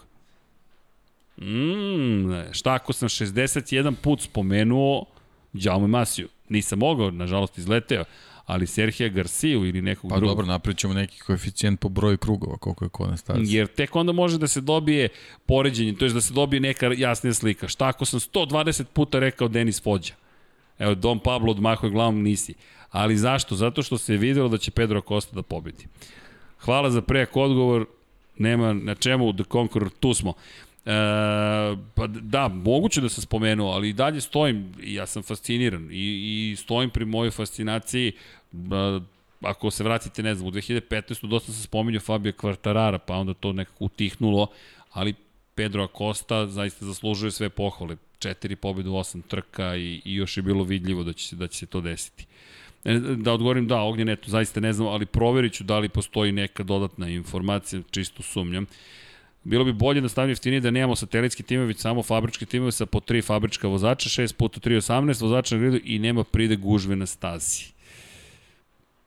Mm, 1.38 2.52
šta 2.52 2.74
ako 2.74 2.94
sam 2.94 3.10
61 3.10 3.96
put 3.96 4.22
spomenuo 4.22 5.06
Jaume 5.54 5.88
Masiju? 5.88 6.28
Nisam 6.50 6.80
mogao, 6.80 7.12
nažalost 7.12 7.58
izleteo, 7.58 8.04
ali 8.50 8.68
Serhija 8.68 9.10
Garciju 9.10 9.66
ili 9.66 9.82
nekog 9.82 10.10
pa 10.10 10.18
drugog. 10.18 10.38
dobro, 10.38 10.46
napričamo 10.46 10.94
neki 10.94 11.20
koeficijent 11.20 11.80
po 11.80 11.90
broju 11.90 12.18
krugova, 12.18 12.58
koliko 12.58 12.86
je 12.86 12.90
ko 12.90 13.08
na 13.08 13.18
stazi. 13.18 13.56
Jer 13.56 13.68
tek 13.68 13.96
onda 13.96 14.12
može 14.12 14.38
da 14.38 14.48
se 14.48 14.62
dobije 14.62 15.10
poređenje, 15.46 15.94
to 15.94 16.06
je 16.06 16.14
da 16.14 16.22
se 16.22 16.34
dobije 16.34 16.60
neka 16.60 16.92
jasnija 16.98 17.34
slika. 17.34 17.68
Šta 17.68 17.88
ako 17.88 18.06
sam 18.06 18.20
120 18.20 18.84
puta 18.84 19.20
rekao 19.20 19.48
Denis 19.48 19.84
Fođa? 19.84 20.14
Evo, 20.80 20.96
Don 20.96 21.20
Pablo 21.20 21.52
odmahuje 21.52 21.92
glavom 21.92 22.22
nisi. 22.22 22.54
Ali 22.92 23.18
zašto? 23.18 23.56
Zato 23.56 23.84
što 23.84 23.98
se 23.98 24.14
je 24.14 24.18
videlo 24.18 24.50
da 24.50 24.58
će 24.58 24.72
Pedro 24.72 25.02
Costa 25.02 25.36
da 25.36 25.42
pobedi. 25.42 25.88
Hvala 26.60 26.92
za 26.92 27.02
prejak 27.02 27.38
odgovor, 27.38 27.86
nema 28.38 28.74
na 28.74 28.96
čemu, 28.96 29.34
The 29.34 29.44
Conqueror, 29.44 29.90
tu 30.00 30.14
smo. 30.14 30.34
E, 30.86 30.92
pa 31.96 32.08
da, 32.08 32.48
moguće 32.48 33.02
da 33.02 33.10
sam 33.10 33.22
spomenuo, 33.22 33.72
ali 33.72 33.90
i 33.90 33.94
dalje 33.94 34.22
stojim, 34.22 34.74
ja 34.84 35.06
sam 35.06 35.24
fasciniran 35.24 35.90
i, 35.92 36.52
i 36.52 36.56
stojim 36.56 36.90
pri 36.90 37.06
mojoj 37.06 37.32
fascinaciji, 37.32 38.12
ako 39.42 39.72
se 39.72 39.84
vratite, 39.84 40.24
ne 40.24 40.36
znam, 40.36 40.48
u 40.48 40.52
2015. 40.52 41.28
dosta 41.28 41.52
se 41.52 41.64
spominjao 41.64 42.02
Fabio 42.02 42.32
Quartarara, 42.32 42.98
pa 42.98 43.16
onda 43.16 43.34
to 43.34 43.54
nekako 43.54 43.86
utihnulo, 43.86 44.48
ali 44.92 45.14
Pedro 45.56 45.84
Acosta 45.84 46.48
zaista 46.48 46.86
zaslužuje 46.86 47.32
sve 47.32 47.50
pohvale. 47.50 47.96
Četiri 48.20 48.56
pobjede 48.56 48.90
u 48.90 48.98
osam 48.98 49.22
trka 49.22 49.76
i, 49.76 50.02
i 50.06 50.16
još 50.16 50.38
je 50.38 50.44
bilo 50.44 50.64
vidljivo 50.64 51.04
da 51.04 51.14
će, 51.14 51.28
se, 51.28 51.36
da 51.36 51.48
će 51.48 51.58
se 51.58 51.66
to 51.66 51.82
desiti. 51.82 52.26
E, 52.86 52.94
Da 53.00 53.34
odgovorim, 53.34 53.68
da, 53.68 53.82
ognjen, 53.82 54.10
eto, 54.10 54.30
zaista 54.32 54.60
ne 54.60 54.74
znam, 54.74 54.88
ali 54.88 55.06
proverit 55.06 55.54
ću 55.54 55.64
da 55.64 55.80
li 55.80 55.90
postoji 55.90 56.32
neka 56.32 56.64
dodatna 56.64 57.10
informacija, 57.10 57.82
čisto 57.92 58.24
sumnjam. 58.24 58.66
Bilo 59.44 59.64
bi 59.66 59.74
bolje 59.74 60.02
da 60.02 60.10
stavim 60.10 60.30
jeftinije 60.30 60.62
da 60.62 60.72
nemamo 60.72 60.96
satelitski 60.96 61.44
timove, 61.44 61.68
već 61.68 61.80
samo 61.80 62.04
fabrički 62.04 62.46
timove 62.46 62.72
sa 62.72 62.86
po 62.86 63.00
tri 63.00 63.22
fabrička 63.22 63.68
vozača, 63.68 64.10
6 64.10 64.34
puta 64.34 64.60
3, 64.60 64.76
18 64.76 65.22
vozača 65.22 65.56
na 65.56 65.62
gridu 65.62 65.80
i 65.84 66.00
nema 66.00 66.24
pride 66.24 66.56
gužve 66.56 66.96
na 66.96 67.06
stazi. 67.06 67.79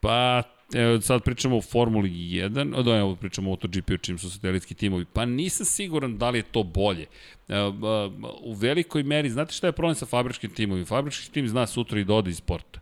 Pa, 0.03 0.43
evo, 0.75 1.01
sad 1.01 1.23
pričamo 1.23 1.57
o 1.57 1.63
Formuli 1.63 2.11
1, 2.11 2.75
o, 2.77 2.83
da, 2.83 2.97
evo, 2.97 3.17
pričamo 3.17 3.51
o 3.51 3.53
MotoGP-u 3.53 3.99
čim 3.99 4.19
su 4.19 4.31
satelitski 4.31 4.75
timovi. 4.75 5.05
Pa 5.05 5.25
nisam 5.25 5.67
siguran 5.67 6.19
da 6.19 6.31
li 6.31 6.39
je 6.39 6.43
to 6.43 6.63
bolje. 6.63 7.07
E, 7.49 7.71
ba, 7.73 8.11
u 8.41 8.53
velikoj 8.53 9.03
meri, 9.03 9.31
znate 9.31 9.55
šta 9.55 9.67
je 9.67 9.73
problem 9.73 9.95
sa 9.95 10.07
fabričkim 10.07 10.51
timovima? 10.51 10.87
Fabrički 10.87 11.33
tim 11.33 11.49
zna 11.49 11.67
sutra 11.67 12.01
i 12.01 12.05
da 12.05 12.15
ode 12.15 12.31
iz 12.31 12.37
sporta. 12.37 12.81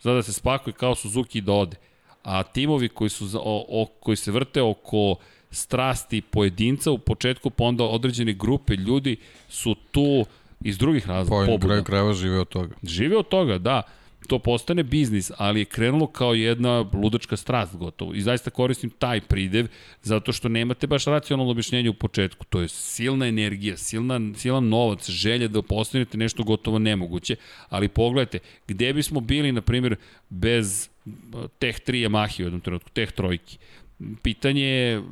Zna 0.00 0.12
da 0.12 0.22
se 0.22 0.32
spakuje 0.32 0.74
kao 0.74 0.94
Suzuki 0.94 1.38
i 1.38 1.42
da 1.42 1.52
ode. 1.52 1.76
A 2.22 2.42
timovi 2.42 2.88
koji, 2.88 3.10
su, 3.10 3.24
o, 3.34 3.64
o, 3.68 3.86
koji 4.00 4.16
se 4.16 4.30
vrte 4.32 4.62
oko 4.62 5.16
strasti 5.50 6.20
pojedinca 6.20 6.90
u 6.90 6.98
početku, 6.98 7.50
pa 7.50 7.64
onda 7.64 7.84
određene 7.84 8.32
grupe 8.32 8.74
ljudi 8.74 9.16
su 9.48 9.74
tu 9.90 10.24
iz 10.60 10.78
drugih 10.78 11.08
razloga, 11.08 11.46
na 11.46 11.46
pobuda. 11.46 11.66
kraju 11.66 11.84
krajeva 11.84 12.12
žive 12.12 12.40
od 12.40 12.48
toga. 12.48 12.74
Žive 12.82 13.16
od 13.16 13.28
toga, 13.28 13.58
da. 13.58 13.82
To 14.26 14.38
postane 14.38 14.82
biznis, 14.82 15.30
ali 15.36 15.60
je 15.60 15.64
krenulo 15.64 16.06
kao 16.06 16.34
jedna 16.34 16.84
ludačka 16.92 17.36
strast 17.36 17.76
gotovo. 17.76 18.14
I 18.14 18.20
zaista 18.20 18.50
koristim 18.50 18.90
taj 18.90 19.20
pridev, 19.20 19.66
zato 20.02 20.32
što 20.32 20.48
nemate 20.48 20.86
baš 20.86 21.04
racionalno 21.04 21.50
objašnjenje 21.50 21.90
u 21.90 21.94
početku. 21.94 22.44
To 22.44 22.60
je 22.60 22.68
silna 22.68 23.26
energija, 23.26 23.76
silna, 23.76 24.20
silan 24.36 24.68
novac, 24.68 25.10
želja 25.10 25.48
da 25.48 25.62
postanete 25.62 26.18
nešto 26.18 26.42
gotovo 26.42 26.78
nemoguće. 26.78 27.36
Ali 27.68 27.88
pogledajte, 27.88 28.38
gde 28.68 28.92
bismo 28.92 29.20
bili, 29.20 29.52
na 29.52 29.60
primjer, 29.60 29.96
bez 30.28 30.88
eh, 31.06 31.10
teh 31.58 31.76
3 31.86 32.08
Yamahi 32.08 32.40
u 32.40 32.46
jednom 32.46 32.60
trenutku, 32.60 32.90
teh 32.90 33.12
trojki 33.12 33.58
pitanje 34.22 34.64
je 34.64 34.96
e, 34.96 35.02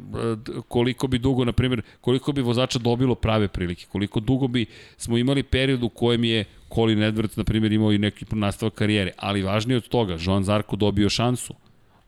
koliko 0.69 1.07
bi 1.07 1.19
dugo, 1.19 1.45
na 1.45 1.53
primjer, 1.53 1.83
koliko 2.01 2.33
bi 2.33 2.41
vozača 2.41 2.79
dobilo 2.79 3.15
prave 3.15 3.49
prilike, 3.49 3.87
koliko 3.87 4.21
dugo 4.21 4.49
bi 4.49 4.67
smo 4.97 5.19
imali 5.19 5.43
period 5.43 5.83
u 5.83 5.89
kojem 5.89 6.25
je 6.25 6.45
Colin 6.75 6.99
Edwards, 6.99 7.37
na 7.39 7.45
primjer, 7.45 7.73
imao 7.73 7.93
i 7.93 7.99
neki 7.99 8.25
nastavak 8.31 8.75
karijere, 8.75 9.13
ali 9.17 9.43
važnije 9.43 9.77
od 9.77 9.89
toga, 9.89 10.17
Joan 10.21 10.45
Zarko 10.45 10.77
dobio 10.77 11.09
šansu, 11.11 11.55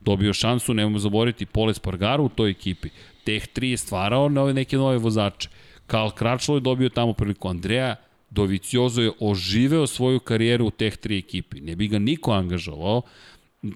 dobio 0.00 0.32
šansu, 0.32 0.74
nemojmo 0.74 0.98
zaboraviti, 0.98 1.46
Pole 1.46 1.74
Spargaro 1.74 2.24
u 2.24 2.28
toj 2.28 2.50
ekipi, 2.50 2.88
Teh 3.24 3.46
3 3.54 3.64
je 3.64 3.76
stvarao 3.76 4.28
nove, 4.28 4.54
neke 4.54 4.76
nove 4.76 4.98
vozače, 4.98 5.48
Karl 5.86 6.10
Kračlo 6.10 6.54
je 6.54 6.60
dobio 6.60 6.88
tamo 6.88 7.12
priliku, 7.12 7.48
Andreja 7.48 7.96
Doviciozo 8.30 9.02
je 9.02 9.12
oživeo 9.20 9.86
svoju 9.86 10.20
karijeru 10.20 10.66
u 10.66 10.70
Teh 10.70 10.98
3 10.98 11.18
ekipi, 11.18 11.60
ne 11.60 11.76
bi 11.76 11.88
ga 11.88 11.98
niko 11.98 12.32
angažovao, 12.32 13.02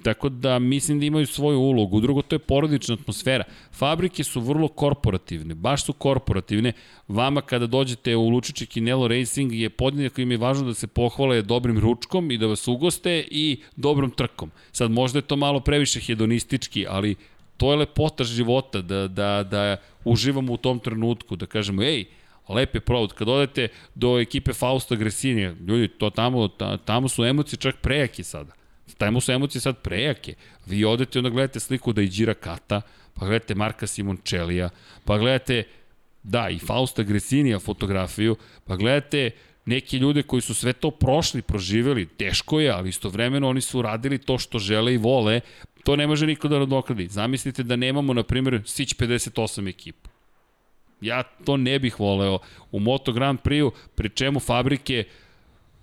Tako 0.03 0.29
da 0.29 0.59
mislim 0.59 1.01
da 1.01 1.07
imaju 1.07 1.27
svoju 1.27 1.59
ulogu. 1.59 2.01
Drugo, 2.01 2.23
to 2.23 2.35
je 2.35 2.39
porodična 2.39 2.95
atmosfera. 2.95 3.45
Fabrike 3.73 4.25
su 4.25 4.41
vrlo 4.41 4.69
korporativne, 4.69 5.55
baš 5.55 5.85
su 5.85 5.93
korporativne. 5.93 6.73
Vama 7.09 7.41
kada 7.41 7.67
dođete 7.67 8.17
u 8.17 8.29
Lučiće 8.29 8.67
Kinelo 8.67 9.09
Racing 9.09 9.53
je 9.53 9.71
podjednako 9.71 10.21
im 10.21 10.31
je 10.31 10.37
važno 10.37 10.67
da 10.67 10.75
se 10.75 10.87
pohvale 10.87 11.43
dobrim 11.43 11.79
ručkom 11.79 12.31
i 12.31 12.39
da 12.39 12.47
vas 12.47 12.69
ugoste 12.69 13.25
i 13.31 13.61
dobrom 13.77 14.11
trkom. 14.11 14.51
Sad 14.73 14.91
možda 14.91 15.19
je 15.19 15.23
to 15.23 15.37
malo 15.37 15.61
previše 15.61 16.01
hedonistički, 16.01 16.87
ali 16.89 17.17
to 17.57 17.71
je 17.71 17.77
lepota 17.77 18.25
života, 18.25 18.81
da, 18.83 19.09
da, 19.09 19.43
da 19.51 19.77
uživamo 20.05 20.53
u 20.53 20.57
tom 20.57 20.79
trenutku, 20.79 21.37
da 21.37 21.47
kažemo, 21.47 21.83
ej, 21.83 22.05
lep 22.49 22.75
je 22.75 22.81
provod. 22.81 23.13
Kad 23.13 23.29
odete 23.29 23.69
do 23.95 24.19
ekipe 24.19 24.53
Fausta 24.53 24.97
Gresinija, 24.97 25.55
ljudi, 25.67 25.89
to 25.89 26.11
tamo, 26.11 26.49
ta, 26.49 26.77
tamo 26.77 27.09
su 27.09 27.25
emocije 27.25 27.59
čak 27.59 27.77
prejake 27.81 28.23
sada. 28.23 28.64
Tamo 28.99 29.21
su 29.21 29.33
emocije 29.33 29.61
sad 29.61 29.79
prejake. 29.79 30.35
Vi 30.67 30.85
odete 30.85 31.19
i 31.19 31.21
onda 31.21 31.31
gledate 31.31 31.61
sliku 31.61 31.93
da 31.93 32.03
Iđira 32.03 32.35
Kata, 32.35 32.81
pa 33.15 33.27
gledate 33.27 33.55
Marka 33.55 33.87
Simončelija, 33.87 34.71
pa 35.05 35.19
gledate, 35.19 35.63
da, 36.23 36.49
i 36.51 36.59
Fausta 36.59 37.03
Gresinija 37.03 37.59
fotografiju, 37.59 38.37
pa 38.67 38.77
gledate 38.77 39.31
neki 39.67 39.97
ljude 39.97 40.23
koji 40.23 40.43
su 40.43 40.55
sve 40.55 40.73
to 40.73 40.91
prošli, 40.91 41.43
proživeli, 41.43 42.07
teško 42.07 42.61
je, 42.61 42.71
ali 42.71 42.89
istovremeno 42.89 43.49
oni 43.49 43.61
su 43.61 43.83
radili 43.83 44.19
to 44.19 44.39
što 44.39 44.59
žele 44.59 44.95
i 44.95 44.97
vole, 44.97 45.41
to 45.85 45.97
ne 45.97 46.07
može 46.07 46.27
niko 46.27 46.49
da 46.49 46.59
nadoknadi. 46.59 47.09
Zamislite 47.09 47.63
da 47.63 47.77
nemamo, 47.77 48.15
na 48.15 48.23
primjer, 48.23 48.63
Sić 48.67 48.95
58 48.97 49.69
ekipu. 49.69 50.11
Ja 51.01 51.23
to 51.23 51.57
ne 51.57 51.79
bih 51.79 52.01
voleo 52.01 52.39
u 52.73 52.81
Moto 52.81 53.13
Grand 53.13 53.41
Prix-u, 53.41 53.73
pri 53.95 54.09
čemu 54.09 54.41
fabrike 54.41 55.05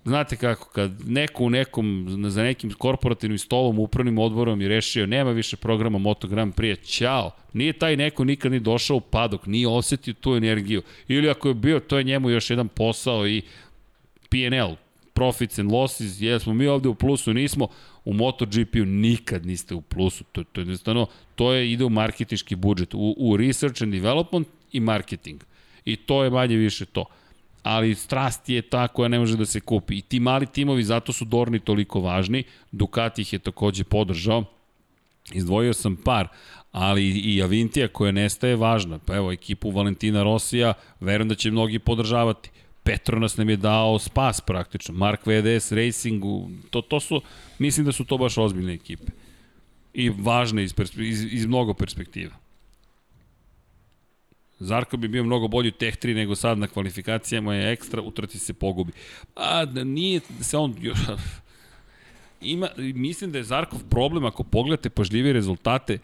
Znate 0.05 0.35
kako, 0.35 0.69
kad 0.69 0.91
neko 1.09 1.43
u 1.43 1.49
nekom, 1.49 2.07
za 2.29 2.43
nekim 2.43 2.71
korporativnim 2.71 3.37
stolom, 3.37 3.79
upravnim 3.79 4.17
odborom 4.17 4.61
je 4.61 4.67
rešio, 4.67 5.05
nema 5.05 5.31
više 5.31 5.57
programa 5.57 5.97
Moto 5.97 6.27
Grand 6.27 6.53
Prix. 6.55 7.31
Nije 7.53 7.73
taj 7.73 7.97
neko 7.97 8.23
nikad 8.23 8.51
ni 8.51 8.59
došao 8.59 8.97
u 8.97 9.01
padok, 9.01 9.45
nije 9.45 9.67
osetio 9.67 10.13
tu 10.13 10.35
energiju. 10.35 10.81
Ili 11.07 11.29
ako 11.29 11.47
je 11.47 11.53
bio, 11.53 11.79
to 11.79 11.97
je 11.97 12.03
njemu 12.03 12.29
još 12.29 12.49
jedan 12.49 12.67
posao 12.67 13.27
i 13.27 13.41
P&L, 14.29 14.75
profits 15.13 15.59
and 15.59 15.71
losses, 15.71 16.21
jesmo 16.21 16.53
mi 16.53 16.67
ovde 16.67 16.89
u 16.89 16.95
plusu, 16.95 17.33
nismo, 17.33 17.67
u 18.05 18.13
MotoGP-u 18.13 18.85
nikad 18.85 19.45
niste 19.45 19.75
u 19.75 19.81
plusu, 19.81 20.23
to, 20.31 20.43
to 20.43 20.61
je 20.61 20.77
to 21.35 21.53
je, 21.53 21.71
ide 21.71 21.83
u 21.83 21.89
marketički 21.89 22.55
budžet, 22.55 22.93
u, 22.93 23.15
u 23.17 23.37
research 23.37 23.83
and 23.83 23.93
development 23.93 24.47
i 24.71 24.79
marketing. 24.79 25.43
I 25.85 25.95
to 25.95 26.23
je 26.23 26.29
manje 26.29 26.55
više 26.55 26.85
to 26.85 27.05
ali 27.63 27.95
strast 27.95 28.49
je 28.49 28.61
ta 28.61 28.87
koja 28.87 29.07
ne 29.07 29.19
može 29.19 29.37
da 29.37 29.45
se 29.45 29.59
kupi. 29.59 29.97
I 29.97 30.01
ti 30.01 30.19
mali 30.19 30.45
timovi 30.45 30.83
zato 30.83 31.13
su 31.13 31.25
Dorni 31.25 31.59
toliko 31.59 31.99
važni, 31.99 32.43
Ducati 32.71 33.21
ih 33.21 33.33
je 33.33 33.39
takođe 33.39 33.83
podržao, 33.83 34.43
Izdvojio 35.33 35.73
sam 35.73 35.95
par, 35.95 36.27
ali 36.71 37.09
i 37.09 37.43
Avintija 37.43 37.87
koja 37.87 38.11
nestaje 38.11 38.55
važna. 38.55 38.99
Pa 38.99 39.15
evo, 39.15 39.31
ekipu 39.31 39.71
Valentina 39.71 40.23
Rosija, 40.23 40.73
verujem 40.99 41.29
da 41.29 41.35
će 41.35 41.51
mnogi 41.51 41.79
podržavati. 41.79 42.49
Petronas 42.83 43.37
nam 43.37 43.49
je 43.49 43.57
dao 43.57 43.99
spas 43.99 44.41
praktično. 44.41 44.93
Mark 44.93 45.25
VDS 45.25 45.71
Racingu, 45.71 46.49
to, 46.69 46.81
to 46.81 46.99
su, 46.99 47.21
mislim 47.59 47.85
da 47.85 47.91
su 47.91 48.05
to 48.05 48.17
baš 48.17 48.37
ozbiljne 48.37 48.73
ekipe. 48.73 49.11
I 49.93 50.09
važne 50.09 50.63
iz, 50.63 50.73
iz, 50.97 51.33
iz 51.33 51.45
mnogo 51.45 51.73
perspektiva. 51.73 52.40
Zarko 54.61 54.97
bi 54.97 55.07
bio 55.07 55.23
mnogo 55.23 55.47
bolji 55.47 55.69
u 55.69 55.71
Teh 55.71 55.97
3 55.97 56.15
nego 56.15 56.35
sad 56.35 56.57
na 56.57 56.67
kvalifikacijama 56.67 57.55
je 57.55 57.71
ekstra, 57.71 58.01
utrati 58.01 58.39
se 58.39 58.53
pogubi. 58.53 58.91
A 59.35 59.65
nije 59.65 60.19
se 60.41 60.57
on 60.57 60.75
ima, 62.41 62.67
mislim 62.77 63.31
da 63.31 63.37
je 63.37 63.43
Zarkov 63.43 63.79
problem 63.89 64.25
ako 64.25 64.43
pogledate 64.43 64.89
pažljive 64.89 65.33
rezultate, 65.33 65.97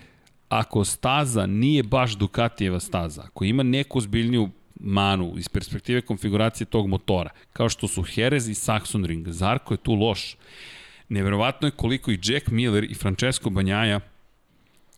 ako 0.50 0.86
staza 0.86 1.46
nije 1.46 1.84
baš 1.84 2.16
Ducatijeva 2.16 2.80
staza, 2.80 3.22
ako 3.22 3.46
ima 3.46 3.64
neku 3.64 4.02
zbiljniju 4.02 4.50
manu 4.80 5.34
iz 5.38 5.50
perspektive 5.50 6.02
konfiguracije 6.02 6.68
tog 6.68 6.88
motora, 6.88 7.30
kao 7.54 7.70
što 7.70 7.88
su 7.88 8.04
Jerez 8.16 8.50
i 8.50 8.54
Saxon 8.54 9.06
Ring, 9.06 9.28
Zarko 9.30 9.74
je 9.74 9.78
tu 9.78 9.94
loš. 9.94 10.38
Neverovatno 11.10 11.68
je 11.68 11.72
koliko 11.72 12.12
i 12.12 12.20
Jack 12.24 12.48
Miller 12.48 12.84
i 12.84 12.94
Francesco 12.94 13.50
Banjaja 13.50 14.00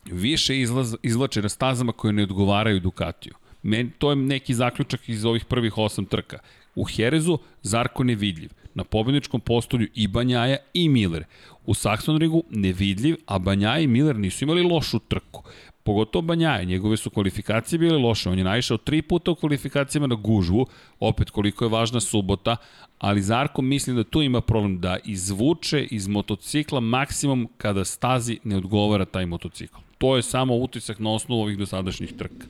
više 0.04 0.60
izlaz, 0.60 0.94
izlače 1.02 1.42
na 1.42 1.48
stazama 1.48 1.92
koje 1.92 2.12
ne 2.12 2.22
odgovaraju 2.22 2.80
Ducatiju. 2.80 3.34
Men, 3.62 3.90
to 3.98 4.10
je 4.10 4.16
neki 4.16 4.54
zaključak 4.54 5.08
iz 5.08 5.24
ovih 5.24 5.44
prvih 5.44 5.78
osam 5.78 6.04
trka. 6.04 6.38
U 6.74 6.84
Herezu 6.84 7.38
Zarko 7.62 8.04
nevidljiv. 8.04 8.50
Na 8.74 8.84
pobedničkom 8.84 9.40
postolju 9.40 9.88
i 9.94 10.08
Banjaja 10.08 10.56
i 10.74 10.88
Miller. 10.88 11.24
U 11.66 11.74
Saxon 11.74 12.18
Ringu 12.18 12.42
nevidljiv, 12.50 13.16
a 13.26 13.38
Banjaja 13.38 13.78
i 13.78 13.86
Miller 13.86 14.16
nisu 14.16 14.44
imali 14.44 14.62
lošu 14.62 14.98
trku. 14.98 15.42
Pogotovo 15.82 16.22
Banjaja, 16.22 16.64
njegove 16.64 16.96
su 16.96 17.10
kvalifikacije 17.10 17.78
bile 17.78 17.98
loše. 17.98 18.30
On 18.30 18.38
je 18.38 18.44
naišao 18.44 18.76
tri 18.76 19.02
puta 19.02 19.30
u 19.30 19.34
kvalifikacijama 19.34 20.06
na 20.06 20.14
gužvu, 20.14 20.66
opet 21.00 21.30
koliko 21.30 21.64
je 21.64 21.68
važna 21.68 22.00
subota, 22.00 22.56
ali 22.98 23.22
Zarko 23.22 23.62
mislim 23.62 23.96
da 23.96 24.04
tu 24.04 24.22
ima 24.22 24.40
problem 24.40 24.80
da 24.80 24.98
izvuče 25.04 25.84
iz 25.84 26.08
motocikla 26.08 26.80
maksimum 26.80 27.48
kada 27.56 27.84
stazi 27.84 28.38
ne 28.44 28.56
odgovara 28.56 29.04
taj 29.04 29.26
motocikl. 29.26 29.78
To 29.98 30.16
je 30.16 30.22
samo 30.22 30.56
utisak 30.56 30.98
na 30.98 31.10
osnovu 31.10 31.42
ovih 31.42 31.58
dosadašnjih 31.58 32.12
trka. 32.12 32.46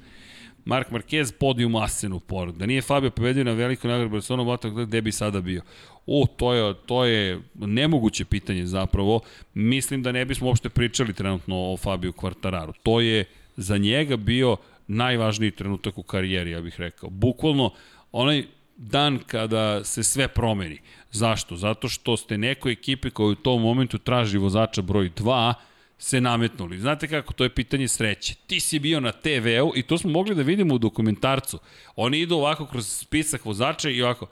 Mark 0.64 0.90
Marquez 0.90 1.32
podijum 1.32 1.76
Asenu 1.76 2.20
pored. 2.20 2.55
Da 2.55 2.66
nije 2.66 2.82
Fabio 2.82 3.10
pobedio 3.10 3.44
na 3.44 3.52
veliko 3.52 3.89
nagradu 3.89 4.10
Barcelona 4.10 4.44
Motor, 4.44 4.70
gde 4.86 5.00
bi 5.00 5.12
sada 5.12 5.40
bio? 5.40 5.62
O, 6.06 6.26
to 6.36 6.52
je, 6.52 6.74
to 6.86 7.05
je 7.05 7.40
nemoguće 7.55 8.24
pitanje 8.24 8.66
zapravo. 8.66 9.20
Mislim 9.55 10.02
da 10.02 10.12
ne 10.12 10.24
bismo 10.24 10.47
uopšte 10.47 10.68
pričali 10.68 11.12
trenutno 11.12 11.56
o 11.56 11.76
Fabio 11.76 12.12
Quartararu. 12.12 12.72
To 12.82 13.00
je 13.00 13.24
za 13.56 13.78
njega 13.78 14.16
bio 14.16 14.56
najvažniji 14.86 15.50
trenutak 15.50 15.98
u 15.98 16.02
karijeri, 16.02 16.50
ja 16.50 16.60
bih 16.60 16.74
rekao. 16.80 17.10
Bukvalno, 17.10 17.70
onaj 18.12 18.44
dan 18.76 19.18
kada 19.26 19.84
se 19.84 20.02
sve 20.02 20.28
promeni. 20.28 20.78
Zašto? 21.10 21.56
Zato 21.56 21.89
što 21.89 22.16
ste 22.16 22.39
nekoj 22.39 22.72
ekipi 22.72 23.10
koja 23.10 23.26
u 23.26 23.34
tom 23.34 23.62
momentu 23.62 23.98
traži 23.98 24.39
vozača 24.39 24.82
broj 24.82 25.10
2, 25.16 25.55
se 26.03 26.20
nametnuli. 26.20 26.79
Znate 26.79 27.09
kako, 27.09 27.33
to 27.33 27.45
je 27.45 27.55
pitanje 27.55 27.89
sreće. 27.89 28.35
Ti 28.47 28.61
si 28.61 28.79
bio 28.79 29.01
na 29.01 29.12
TV-u 29.12 29.73
i 29.77 29.83
to 29.83 29.99
smo 29.99 30.11
mogli 30.11 30.35
da 30.35 30.43
vidimo 30.43 30.75
u 30.75 30.79
dokumentarcu. 30.79 31.59
Oni 31.97 32.20
idu 32.20 32.35
ovako 32.35 32.67
kroz 32.67 32.87
spisak 32.87 33.45
vozača 33.45 33.91
i 33.91 34.03
ovako, 34.03 34.27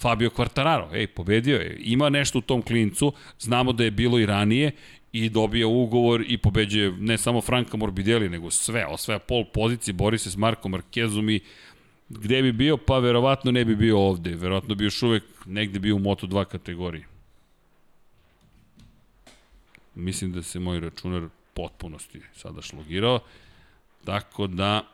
Fabio 0.00 0.30
Quartararo, 0.30 0.94
ej, 0.94 1.06
pobedio 1.06 1.56
je. 1.56 1.76
Ima 1.80 2.08
nešto 2.08 2.38
u 2.38 2.42
tom 2.42 2.62
klincu, 2.62 3.12
znamo 3.38 3.72
da 3.72 3.84
je 3.84 3.90
bilo 3.90 4.18
i 4.18 4.26
ranije 4.26 4.72
i 5.12 5.28
dobija 5.28 5.66
ugovor 5.66 6.24
i 6.28 6.38
pobeđuje 6.38 6.92
ne 6.92 7.18
samo 7.18 7.40
Franka 7.40 7.76
Morbidelli, 7.76 8.28
nego 8.28 8.50
sve, 8.50 8.86
osvaja 8.86 9.18
pol 9.18 9.44
pozicije, 9.44 9.94
bori 9.94 10.18
se 10.18 10.30
s 10.30 10.36
Markom 10.36 10.72
Markezom 10.72 11.30
i 11.30 11.40
gde 12.08 12.42
bi 12.42 12.52
bio, 12.52 12.76
pa 12.76 12.98
verovatno 12.98 13.50
ne 13.50 13.64
bi 13.64 13.76
bio 13.76 13.98
ovde, 13.98 14.34
verovatno 14.34 14.74
bi 14.74 14.84
još 14.84 15.02
uvek 15.02 15.24
negde 15.46 15.78
bio 15.78 15.96
u 15.96 15.98
Moto2 15.98 16.44
kategoriji. 16.44 17.09
Mislim 20.00 20.32
da 20.32 20.42
se 20.42 20.58
moj 20.58 20.80
računar 20.80 21.28
potpunosti 21.54 22.20
sada 22.34 22.62
šlogirao. 22.62 23.20
Tako 24.04 24.46
da 24.46 24.84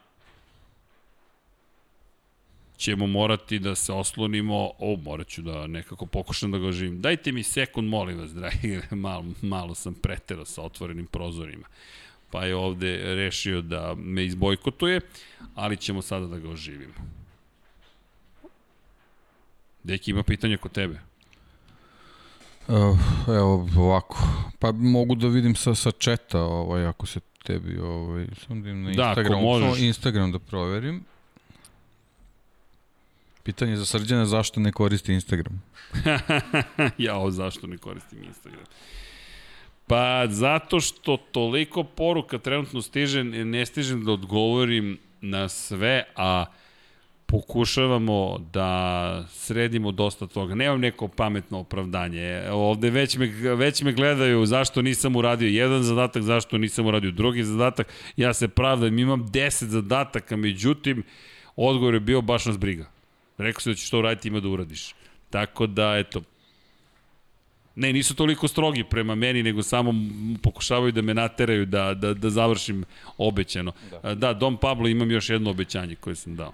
ćemo 2.77 3.07
morati 3.07 3.59
da 3.59 3.75
se 3.75 3.93
oslonimo, 3.93 4.71
o, 4.79 4.97
morat 4.97 5.29
ću 5.29 5.43
da 5.43 5.67
nekako 5.67 6.07
pokušam 6.07 6.51
da 6.51 6.59
ga 6.59 6.67
oživim. 6.67 7.01
Dajte 7.01 7.33
mi 7.33 7.43
sekund, 7.43 7.89
molim 7.89 8.19
vas, 8.19 8.35
dragi, 8.41 8.81
malo, 8.91 9.25
malo 9.43 9.75
sam 9.75 9.95
preterao 9.95 10.45
sa 10.45 10.63
otvorenim 10.63 11.07
prozorima. 11.07 11.67
Pa 12.31 12.45
je 12.45 12.57
ovde 12.57 13.15
rešio 13.15 13.63
da 13.63 13.95
me 13.95 14.25
izbojkotuje, 14.25 15.01
ali 15.55 15.77
ćemo 15.77 16.03
sada 16.03 16.27
da 16.27 16.39
ga 16.39 16.51
oživimo. 16.51 16.95
Deki, 19.85 20.11
ima 20.11 20.23
pitanje 20.23 20.57
kod 20.57 20.73
tebe. 20.73 21.01
Uh, 22.69 22.99
evo 23.29 23.69
ovako, 23.77 24.29
pa 24.59 24.73
mogu 24.73 25.15
da 25.15 25.29
vidim 25.29 25.55
sa, 25.55 25.75
sa 25.75 25.91
četa, 25.91 26.41
ovaj, 26.41 26.87
ako 26.87 27.07
se 27.07 27.21
tebi, 27.43 27.79
ovaj, 27.79 28.27
sam 28.47 28.63
da 28.63 28.71
im 28.71 28.83
na 28.83 28.91
Instagram, 28.91 29.33
da, 29.33 29.39
možeš. 29.39 29.79
Instagram 29.79 30.33
da 30.33 30.39
proverim. 30.39 31.05
Pitanje 33.43 33.77
za 33.77 33.85
srđana 33.85 34.27
zašto 34.27 34.61
ne 34.61 34.73
koristi 34.73 35.13
Instagram? 35.13 35.63
Jao, 36.99 37.31
zašto 37.31 37.67
ne 37.67 37.79
koristim 37.79 38.25
Instagram? 38.25 38.65
Pa 39.87 40.27
zato 40.29 40.81
što 40.81 41.17
toliko 41.17 41.85
poruka 41.85 42.39
trenutno 42.39 42.83
stiže, 42.83 43.25
ne 43.25 43.67
stižem 43.67 44.05
da 44.05 44.13
odgovorim 44.13 44.99
na 45.21 45.49
sve, 45.49 46.05
a 46.17 46.45
pokušavamo 47.27 48.39
da 48.53 49.25
sredimo 49.31 49.93
dosta 49.93 50.27
toga. 50.27 50.55
Nemam 50.55 50.81
neko 50.81 51.09
pametno 51.09 51.59
opravdanje. 51.59 52.43
Ovde 52.51 52.91
već 52.91 53.17
me, 53.17 53.27
već 53.55 53.83
me 53.83 53.93
gledaju 53.93 54.47
zašto 54.47 54.83
nisam 54.83 55.17
uradio 55.17 55.49
jedan 55.49 55.83
zadatak, 55.83 56.23
zašto 56.23 56.59
nisam 56.59 56.87
uradio 56.87 57.11
drugi 57.11 57.45
zadatak. 57.45 57.93
Ja 58.17 58.35
se 58.35 58.49
pravdam, 58.49 58.99
imam 58.99 59.27
10 59.29 59.65
zadataka, 59.65 60.37
međutim, 60.37 61.03
odgovor 61.57 61.95
je 61.95 62.01
bio 62.01 62.21
baš 62.21 62.47
nas 62.47 62.59
briga. 62.59 62.91
Rekao 63.39 63.61
si 63.61 63.71
da 63.71 63.75
ćeš 63.75 63.91
to 63.91 63.99
uraditi, 63.99 64.29
ima 64.29 64.41
da 64.41 64.49
uradiš. 64.49 64.95
Tako 65.31 65.67
da, 65.67 65.97
eto, 65.99 66.23
Ne, 67.77 67.93
nisu 67.93 68.15
toliko 68.15 68.49
strogi 68.49 68.85
prema 68.85 69.15
meni, 69.15 69.43
nego 69.43 69.63
samo 69.63 69.93
pokušavaju 70.43 70.93
da 70.93 71.03
me 71.03 71.15
nateraju 71.15 71.67
da, 71.67 71.95
da, 71.95 72.15
da 72.15 72.31
završim 72.31 72.85
obećano. 73.19 73.73
Da. 74.03 74.15
da, 74.15 74.33
Dom 74.33 74.57
Pablo 74.57 74.89
imam 74.89 75.11
još 75.11 75.31
jedno 75.31 75.51
obećanje 75.51 75.95
koje 75.95 76.17
sam 76.17 76.37
dao. 76.37 76.53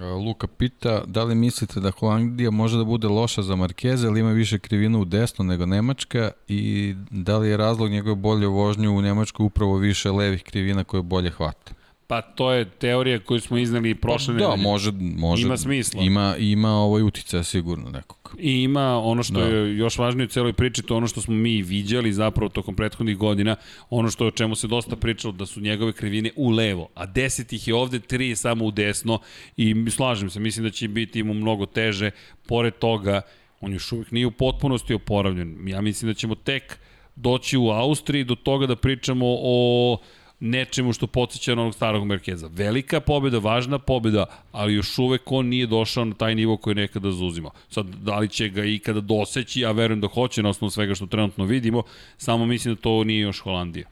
Luka 0.00 0.46
pita, 0.46 1.02
da 1.06 1.24
li 1.24 1.34
mislite 1.34 1.80
da 1.80 1.90
Holandija 1.90 2.50
može 2.50 2.78
da 2.78 2.84
bude 2.84 3.08
loša 3.08 3.42
za 3.42 3.56
Markeze, 3.56 4.06
ali 4.08 4.20
ima 4.20 4.30
više 4.30 4.58
krivina 4.58 4.98
u 4.98 5.04
desno 5.04 5.44
nego 5.44 5.66
Nemačka 5.66 6.30
i 6.48 6.94
da 7.10 7.38
li 7.38 7.48
je 7.48 7.56
razlog 7.56 7.90
njegove 7.90 8.14
bolje 8.14 8.46
vožnje 8.46 8.88
u 8.88 9.02
Nemačkoj 9.02 9.46
upravo 9.46 9.76
više 9.76 10.10
levih 10.10 10.42
krivina 10.42 10.84
koje 10.84 11.02
bolje 11.02 11.30
hvata? 11.30 11.72
Pa 12.06 12.22
to 12.22 12.52
je 12.52 12.64
teorija 12.64 13.20
koju 13.20 13.40
smo 13.40 13.58
iznali 13.58 13.90
i 13.90 13.94
prošle 13.94 14.38
pa, 14.38 14.46
Da, 14.46 14.56
može, 14.56 14.92
može. 15.00 15.46
Ima 15.46 15.56
smisla. 15.56 16.02
Ima, 16.02 16.36
ima 16.38 16.70
ovaj 16.70 17.02
uticaja 17.02 17.42
sigurno 17.42 17.90
nekog. 17.90 18.23
I 18.38 18.62
ima 18.62 18.98
ono 18.98 19.22
što 19.22 19.40
da. 19.40 19.46
je 19.46 19.76
još 19.76 19.98
važnije 19.98 20.24
u 20.24 20.28
celoj 20.28 20.52
priči, 20.52 20.82
to 20.82 20.96
ono 20.96 21.06
što 21.06 21.20
smo 21.20 21.34
mi 21.34 21.62
viđali 21.62 22.12
zapravo 22.12 22.48
tokom 22.48 22.76
prethodnih 22.76 23.16
godina, 23.16 23.56
ono 23.90 24.10
što 24.10 24.26
o 24.26 24.30
čemu 24.30 24.54
se 24.54 24.66
dosta 24.66 24.96
pričalo, 24.96 25.32
da 25.32 25.46
su 25.46 25.60
njegove 25.60 25.92
krivine 25.92 26.30
u 26.36 26.50
levo, 26.50 26.88
a 26.94 27.06
deset 27.06 27.52
ih 27.52 27.68
je 27.68 27.74
ovde, 27.74 27.98
tri 27.98 28.28
je 28.28 28.36
samo 28.36 28.64
u 28.64 28.70
desno 28.70 29.18
i 29.56 29.90
slažem 29.90 30.30
se, 30.30 30.40
mislim 30.40 30.64
da 30.64 30.70
će 30.70 30.88
biti 30.88 31.22
mu 31.22 31.34
mnogo 31.34 31.66
teže. 31.66 32.10
Pored 32.46 32.74
toga, 32.74 33.20
on 33.60 33.72
još 33.72 33.92
uvijek 33.92 34.10
nije 34.10 34.26
u 34.26 34.30
potpunosti 34.30 34.94
oporavljen. 34.94 35.68
Ja 35.68 35.80
mislim 35.80 36.10
da 36.10 36.14
ćemo 36.14 36.34
tek 36.34 36.78
doći 37.16 37.56
u 37.56 37.68
Austriji 37.68 38.24
do 38.24 38.34
toga 38.34 38.66
da 38.66 38.76
pričamo 38.76 39.26
o 39.28 39.98
nečemu 40.40 40.92
što 40.92 41.06
podsjeća 41.06 41.54
na 41.54 41.62
onog 41.62 41.74
starog 41.74 42.06
Merkeza. 42.06 42.48
Velika 42.52 43.00
pobjeda, 43.00 43.38
važna 43.38 43.78
pobjeda, 43.78 44.26
ali 44.52 44.74
još 44.74 44.98
uvek 44.98 45.32
on 45.32 45.46
nije 45.46 45.66
došao 45.66 46.04
na 46.04 46.14
taj 46.14 46.34
nivo 46.34 46.56
koji 46.56 46.74
nekada 46.74 47.10
zauzimao. 47.10 47.52
Sad, 47.70 47.86
da 47.86 48.18
li 48.18 48.28
će 48.28 48.48
ga 48.48 48.64
ikada 48.64 49.00
doseći, 49.00 49.60
ja 49.60 49.72
verujem 49.72 50.00
da 50.00 50.08
hoće 50.08 50.42
na 50.42 50.48
osnovu 50.48 50.70
svega 50.70 50.94
što 50.94 51.06
trenutno 51.06 51.44
vidimo, 51.44 51.82
samo 52.16 52.46
mislim 52.46 52.74
da 52.74 52.80
to 52.80 53.04
nije 53.04 53.20
još 53.20 53.40
Holandija. 53.40 53.86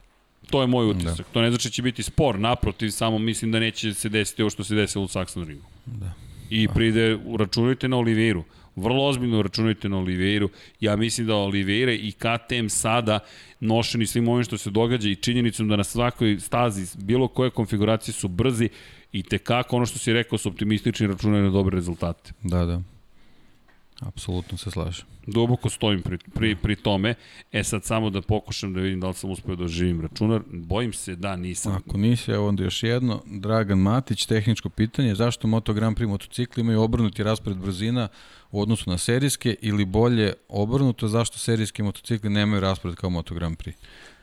To 0.51 0.61
je 0.61 0.67
moj 0.67 0.91
utisak. 0.91 1.27
Da. 1.27 1.33
To 1.33 1.43
ne 1.43 1.51
znači 1.51 1.69
da 1.69 1.73
će 1.73 1.83
biti 1.83 2.03
spor, 2.03 2.39
naprotiv, 2.39 2.91
samo 2.91 3.19
mislim 3.19 3.53
da 3.53 3.61
neće 3.61 3.95
se 3.95 4.09
desiti 4.09 4.43
ovo 4.43 4.51
što 4.51 4.65
se 4.65 4.75
desilo 4.75 5.05
u 5.05 5.09
Saxon 5.09 5.47
Ringu. 5.47 5.67
Da. 5.87 6.13
I 6.51 6.69
pride, 6.69 7.19
uračunajte 7.25 7.89
na 7.89 7.97
Oliveiru. 7.97 8.45
Vrlo 8.77 9.05
ozbiljno 9.05 9.43
računajte 9.43 9.89
na 9.89 9.99
Oliveiru. 9.99 10.49
Ja 10.81 10.97
mislim 10.97 11.27
da 11.27 11.35
Oliveira 11.35 11.93
i 11.93 12.13
KTM 12.13 12.69
sada 12.69 13.19
nošeni 13.61 14.07
svim 14.07 14.29
ovim 14.29 14.45
što 14.45 14.59
se 14.59 14.71
događa 14.71 15.09
i 15.09 15.17
činjenicom 15.17 15.69
da 15.69 15.77
na 15.77 15.85
svakoj 15.85 16.41
stazi 16.41 16.99
bilo 16.99 17.29
koje 17.29 17.51
konfiguracije 17.51 18.15
su 18.15 18.29
brzi 18.29 18.69
i 19.13 19.23
te 19.23 19.39
kako 19.39 19.77
ono 19.77 19.87
što 19.87 19.99
si 19.99 20.13
rekao 20.13 20.39
su 20.39 20.49
optimistični 20.49 21.07
računaju 21.07 21.45
na 21.45 21.51
dobre 21.51 21.77
rezultate. 21.77 22.33
Da, 22.43 22.65
da. 22.65 22.83
Apsolutno 24.07 24.59
se 24.59 24.71
slažem. 24.71 25.07
Duboko 25.27 25.71
stojim 25.71 26.03
pri, 26.03 26.19
pri, 26.35 26.57
pri 26.57 26.77
tome. 26.77 27.15
E 27.53 27.65
sad 27.65 27.85
samo 27.85 28.11
da 28.11 28.23
pokušam 28.23 28.75
da 28.75 28.81
vidim 28.81 29.01
da 29.01 29.09
li 29.09 29.15
sam 29.15 29.31
uspeo 29.31 29.57
da 29.57 29.65
oživim 29.65 30.01
računar. 30.01 30.41
Bojim 30.53 30.93
se 30.93 31.17
da 31.17 31.37
nisam. 31.37 31.73
Ako 31.75 31.99
nisi, 31.99 32.31
evo 32.31 32.49
onda 32.49 32.65
još 32.65 32.83
jedno. 32.83 33.23
Dragan 33.27 33.79
Matić, 33.79 34.27
tehničko 34.27 34.69
pitanje, 34.69 35.15
zašto 35.15 35.49
Moto 35.49 35.73
Grand 35.73 35.97
Prix 35.97 36.09
motocikli 36.09 36.61
imaju 36.61 36.81
obrnuti 36.83 37.23
raspored 37.23 37.59
brzina 37.59 38.09
u 38.51 38.61
odnosu 38.61 38.91
na 38.91 38.99
serijske 38.99 39.57
ili 39.61 39.85
bolje 39.85 40.33
obrnuto, 40.49 41.09
zašto 41.09 41.39
serijski 41.39 41.83
motocikli 41.83 42.31
nemaju 42.31 42.61
raspored 42.61 42.97
kao 42.97 43.11
Moto 43.11 43.35
Grand 43.35 43.57
Prix? 43.57 43.75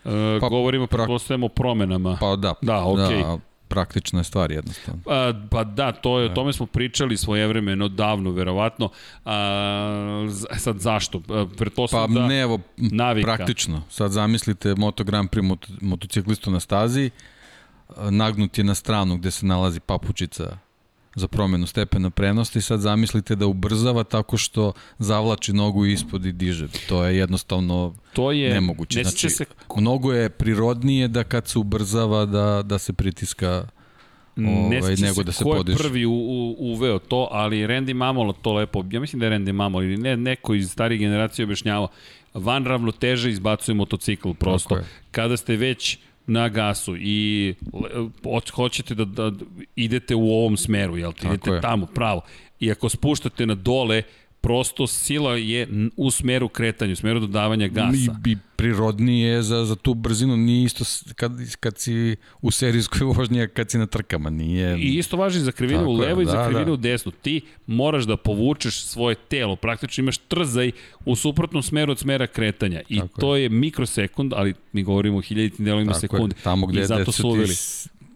E, 0.05 0.39
Pa, 0.39 0.49
govorimo, 0.49 0.87
pretpostavljamo 0.87 1.45
o 1.45 1.49
promenama. 1.49 2.17
Pa 2.19 2.35
da, 2.35 2.53
Da, 2.61 2.85
okej. 2.85 3.23
da 3.23 3.39
praktična 3.69 4.19
je 4.19 4.23
stvar 4.23 4.51
jednostavno. 4.51 5.01
Pa, 5.05 5.33
pa 5.51 5.63
da, 5.63 5.91
to 5.91 6.19
je, 6.19 6.31
o 6.31 6.33
tome 6.33 6.53
smo 6.53 6.65
pričali 6.65 7.17
svojevremeno, 7.17 7.87
davno, 7.87 8.31
verovatno. 8.31 8.89
A, 9.25 10.27
sad 10.57 10.79
zašto? 10.79 11.21
Pa 11.91 12.07
da... 12.13 12.27
ne, 12.27 12.41
evo, 12.41 12.59
navika. 12.77 13.25
praktično. 13.25 13.81
Sad 13.89 14.11
zamislite 14.11 14.75
Moto 14.75 15.03
Grand 15.03 15.29
Prix 15.29 15.43
mot 15.43 15.67
motociklistu 15.81 16.51
na 16.51 16.59
stazi, 16.59 17.09
nagnut 18.09 18.57
je 18.57 18.63
na 18.63 18.75
stranu 18.75 19.17
gde 19.17 19.31
se 19.31 19.45
nalazi 19.45 19.79
papučica 19.79 20.57
za 21.19 21.27
promenu 21.27 21.67
stepena 21.67 22.09
prenosti, 22.09 22.61
sad 22.61 22.79
zamislite 22.79 23.35
da 23.35 23.47
ubrzava 23.47 24.03
tako 24.03 24.37
što 24.37 24.73
zavlači 24.99 25.53
nogu 25.53 25.85
ispod 25.85 26.25
i 26.25 26.31
diže. 26.31 26.67
To 26.89 27.03
je 27.05 27.17
jednostavno 27.17 27.95
To 28.13 28.31
je 28.31 28.53
nemoguće. 28.53 28.97
Ne 28.99 29.03
Znači, 29.03 29.29
se 29.29 29.45
mnogo 29.77 30.13
je 30.13 30.29
prirodnije 30.29 31.07
da 31.07 31.23
kad 31.23 31.47
se 31.47 31.59
ubrzava 31.59 32.25
da, 32.25 32.61
da 32.65 32.77
se 32.77 32.93
pritiska 32.93 33.67
ne 34.35 34.79
ovaj, 34.79 34.95
sećam 34.95 35.07
nego 35.07 35.23
da 35.23 35.31
se 35.31 35.43
ko 35.43 35.55
je 35.55 35.75
prvi 35.77 36.05
u, 36.05 36.11
u, 36.11 36.55
uveo 36.59 36.99
to, 36.99 37.27
ali 37.31 37.67
Randy 37.67 37.93
Mamolo 37.93 38.33
to 38.33 38.53
lepo, 38.53 38.83
ja 38.91 38.99
mislim 38.99 39.19
da 39.19 39.25
je 39.25 39.31
Randy 39.31 39.51
Mamolo 39.51 39.83
ili 39.83 39.97
ne, 39.97 40.17
neko 40.17 40.53
iz 40.53 40.71
starih 40.71 40.99
generacija 40.99 41.43
objašnjavao, 41.43 41.87
van 42.33 42.65
ravnoteže 42.65 43.29
izbacuje 43.29 43.75
motocikl 43.75 44.31
prosto. 44.33 44.79
Kada 45.11 45.37
ste 45.37 45.55
već 45.55 45.97
na 46.29 46.49
gasu 46.49 46.95
i 46.97 47.53
hoćete 48.55 48.95
da, 48.95 49.05
da 49.05 49.31
idete 49.75 50.15
u 50.15 50.31
ovom 50.31 50.57
smeru, 50.57 50.97
jel 50.97 51.13
ti? 51.13 51.27
Idete 51.27 51.51
je. 51.51 51.61
tamo, 51.61 51.85
pravo. 51.85 52.21
I 52.59 52.71
ako 52.71 52.89
spuštate 52.89 53.45
na 53.45 53.55
dole, 53.55 54.03
prosto 54.41 54.87
sila 54.87 55.35
je 55.35 55.67
u 55.97 56.11
smeru 56.11 56.49
kretanja, 56.49 56.93
u 56.93 56.95
smeru 56.95 57.19
dodavanja 57.19 57.67
gasa. 57.67 58.15
I, 58.25 58.31
i 58.31 58.37
prirodnije 58.55 59.29
je 59.29 59.41
za, 59.41 59.65
za 59.65 59.75
tu 59.75 59.93
brzinu, 59.93 60.37
nije 60.37 60.63
isto 60.63 60.83
kad, 61.15 61.31
kad 61.59 61.77
si 61.77 62.15
u 62.41 62.51
serijskoj 62.51 63.07
vožnji, 63.15 63.47
kad 63.53 63.71
si 63.71 63.77
na 63.77 63.85
trkama, 63.85 64.29
nije... 64.29 64.77
I 64.79 64.97
isto 64.97 65.17
važi 65.17 65.39
za 65.39 65.51
krivinu 65.51 65.79
Tako 65.79 65.91
u 65.91 65.93
je, 65.93 66.07
levo 66.07 66.21
i 66.21 66.25
za 66.25 66.31
da, 66.31 66.45
krivinu 66.45 66.65
da. 66.65 66.73
u 66.73 66.77
desnu. 66.77 67.11
Ti 67.11 67.41
moraš 67.67 68.03
da 68.03 68.17
povučeš 68.17 68.81
svoje 68.81 69.15
telo, 69.15 69.55
praktično 69.55 70.01
imaš 70.01 70.17
trzaj 70.17 70.71
u 71.05 71.15
suprotnom 71.15 71.63
smeru 71.63 71.91
od 71.91 71.99
smera 71.99 72.27
kretanja. 72.27 72.81
I 72.89 72.99
Tako 72.99 73.21
to 73.21 73.35
je 73.35 73.49
mikrosekund, 73.49 74.33
ali 74.35 74.53
mi 74.73 74.83
govorimo 74.83 75.17
o 75.17 75.21
hiljaditim 75.21 75.65
delovima 75.65 75.93
sekunde. 75.93 76.35
Je, 76.37 76.43
tamo 76.43 76.67
gde, 76.67 76.81
I 76.81 76.85
zato 76.85 77.11
su 77.11 77.27
uveli. 77.27 77.55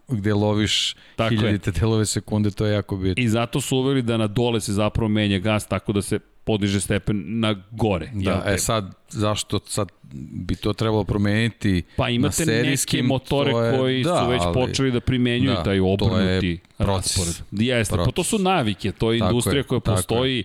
Gde 0.08 0.34
loviš 0.34 0.96
Tako 1.16 1.34
je. 1.34 1.38
hiljadite 1.38 1.70
delove 1.70 2.06
sekunde, 2.06 2.50
to 2.50 2.66
je 2.66 2.72
jako 2.72 2.96
bitno. 2.96 3.24
I 3.24 3.28
zato 3.28 3.60
su 3.60 3.76
uveli 3.76 4.02
da 4.02 4.16
na 4.16 4.26
dole 4.26 4.60
se 4.60 4.72
zapravo 4.72 5.08
menja 5.08 5.38
gas 5.38 5.66
tako 5.66 5.92
da 5.92 6.02
se 6.02 6.18
podiže 6.44 6.80
stepen 6.80 7.22
na 7.30 7.62
gore. 7.70 8.10
Da, 8.14 8.30
jel 8.44 8.54
e 8.54 8.58
sad, 8.58 8.94
zašto 9.08 9.60
sad 9.60 9.88
bi 10.12 10.56
to 10.56 10.72
trebalo 10.72 11.04
promeniti 11.04 11.82
Pa 11.96 12.08
imate 12.08 12.46
na 12.46 12.52
neke 12.52 13.02
motore 13.02 13.50
to 13.52 13.62
je- 13.62 13.78
koji 13.78 14.02
da, 14.02 14.18
su 14.18 14.30
već 14.30 14.42
ali- 14.42 14.54
počeli 14.54 14.90
da 14.90 15.00
primenjuju 15.00 15.50
da, 15.50 15.56
taj 15.56 15.64
to 15.64 15.72
je 15.72 15.82
obrnuti 15.82 16.58
proces. 16.76 17.16
raspored. 17.16 17.34
Jeste, 17.52 17.92
pa 17.92 18.04
to 18.04 18.10
Proces. 18.12 18.30
su 18.30 18.38
navike, 18.38 18.92
to 18.92 19.12
je 19.12 19.18
Tako 19.18 19.28
industrija 19.28 19.58
je, 19.58 19.62
koja 19.62 19.80
tako 19.80 20.24
je. 20.24 20.42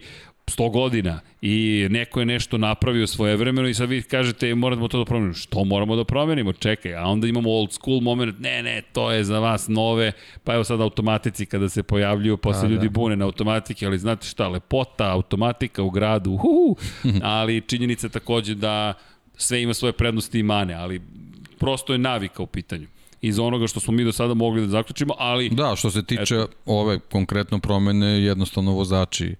Postoji 0.50 0.70
100 0.70 0.72
godina 0.72 1.20
i 1.42 1.88
neko 1.90 2.20
je 2.20 2.26
nešto 2.26 2.58
napravio 2.58 3.08
svoje 3.08 3.36
vremeno 3.36 3.68
i 3.68 3.74
sad 3.74 3.90
vi 3.90 4.02
kažete 4.02 4.56
moramo 4.56 4.88
to 4.88 4.98
da 4.98 5.06
promenimo. 5.06 5.34
Što 5.34 5.64
moramo 5.64 5.96
da 5.96 6.04
promenimo? 6.04 6.54
Čekaj, 6.54 6.96
a 6.96 7.04
onda 7.04 7.28
imamo 7.28 7.50
old 7.50 7.74
school 7.74 8.02
moment, 8.02 8.40
ne, 8.40 8.64
ne, 8.64 8.82
to 8.94 9.12
je 9.12 9.24
za 9.24 9.40
vas 9.40 9.68
nove, 9.68 10.12
pa 10.44 10.54
evo 10.54 10.64
sad 10.64 10.82
automatici 10.82 11.46
kada 11.46 11.70
se 11.70 11.84
pojavljuju, 11.84 12.38
pa 12.38 12.54
se 12.54 12.66
A, 12.66 12.70
ljudi 12.70 12.88
da. 12.88 12.92
bune 12.92 13.16
na 13.16 13.26
automatike, 13.26 13.86
ali 13.86 14.00
znate 14.00 14.28
šta, 14.28 14.48
lepota, 14.48 15.12
automatika 15.12 15.84
u 15.84 15.90
gradu, 15.90 16.32
uhu, 16.32 16.76
ali 17.24 17.62
činjenica 17.62 18.08
je 18.08 18.12
takođe 18.12 18.56
da 18.56 18.94
sve 19.36 19.62
ima 19.62 19.74
svoje 19.74 19.94
prednosti 19.94 20.40
i 20.40 20.44
mane, 20.44 20.74
ali 20.74 21.02
prosto 21.60 21.94
je 21.94 22.00
navika 22.00 22.44
u 22.44 22.48
pitanju 22.48 22.88
iz 23.22 23.40
onoga 23.40 23.68
što 23.68 23.80
smo 23.80 23.94
mi 23.94 24.04
do 24.04 24.12
sada 24.12 24.34
mogli 24.34 24.62
da 24.62 24.68
zaključimo, 24.68 25.14
ali 25.18 25.50
Da, 25.50 25.76
što 25.76 25.92
se 25.92 26.04
tiče 26.04 26.46
ove 26.66 27.00
konkretno 27.00 27.60
promene, 27.60 28.24
jednostavno 28.24 28.72
vozači, 28.72 29.36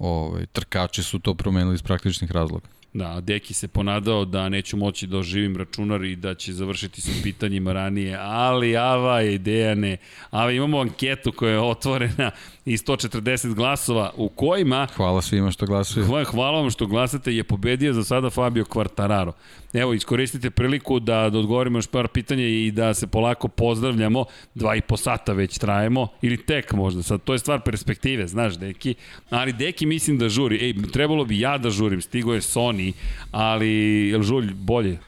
ovaj, 0.00 0.46
trkači 0.46 1.02
su 1.02 1.18
to 1.18 1.34
promenili 1.34 1.74
iz 1.74 1.82
praktičnih 1.82 2.32
razloga. 2.32 2.68
Da, 2.92 3.20
Deki 3.20 3.54
se 3.54 3.68
ponadao 3.68 4.24
da 4.24 4.48
neću 4.48 4.76
moći 4.76 5.06
da 5.06 5.18
oživim 5.18 5.56
računar 5.56 6.04
i 6.04 6.16
da 6.16 6.34
će 6.34 6.52
završiti 6.52 7.00
sa 7.00 7.10
pitanjima 7.22 7.72
ranije, 7.72 8.16
ali 8.20 8.76
ava 8.76 9.20
je 9.20 9.38
Dejane, 9.38 9.96
ava 10.30 10.52
imamo 10.52 10.80
anketu 10.80 11.32
koja 11.32 11.52
je 11.52 11.60
otvorena 11.60 12.30
i 12.64 12.76
140 12.76 13.54
glasova 13.54 14.12
u 14.16 14.28
kojima 14.28 14.86
Hvala 14.96 15.22
svima 15.22 15.50
što 15.50 15.66
glasuju. 15.66 16.06
Hvala, 16.06 16.24
hvala 16.24 16.60
vam 16.60 16.70
što 16.70 16.86
glasate, 16.86 17.34
je 17.34 17.44
pobedio 17.44 17.92
za 17.92 18.04
sada 18.04 18.30
Fabio 18.30 18.64
Quartararo. 18.64 19.32
Evo, 19.72 19.94
iskoristite 19.94 20.50
priliku 20.50 21.00
da, 21.00 21.30
da 21.30 21.38
odgovorimo 21.38 21.78
još 21.78 21.86
par 21.86 22.08
pitanja 22.08 22.44
i 22.44 22.70
da 22.70 22.94
se 22.94 23.06
polako 23.06 23.48
pozdravljamo. 23.48 24.24
Dva 24.54 24.76
i 24.76 24.80
po 24.80 24.96
sata 24.96 25.32
već 25.32 25.58
trajemo, 25.58 26.08
ili 26.22 26.36
tek 26.36 26.72
možda, 26.72 27.02
sad 27.02 27.20
to 27.24 27.32
je 27.32 27.38
stvar 27.38 27.60
perspektive, 27.60 28.26
znaš, 28.26 28.54
Deki. 28.54 28.94
Ali 29.30 29.52
Deki 29.52 29.86
mislim 29.86 30.18
da 30.18 30.28
žuri. 30.28 30.56
Ej, 30.56 30.74
trebalo 30.92 31.24
bi 31.24 31.40
ja 31.40 31.58
da 31.58 31.70
žurim, 31.70 32.00
stigo 32.00 32.34
je 32.34 32.40
Sony, 32.40 32.92
ali 33.30 33.70
je 34.08 34.18
li 34.18 34.24
žulj 34.24 34.52
bolje? 34.54 34.98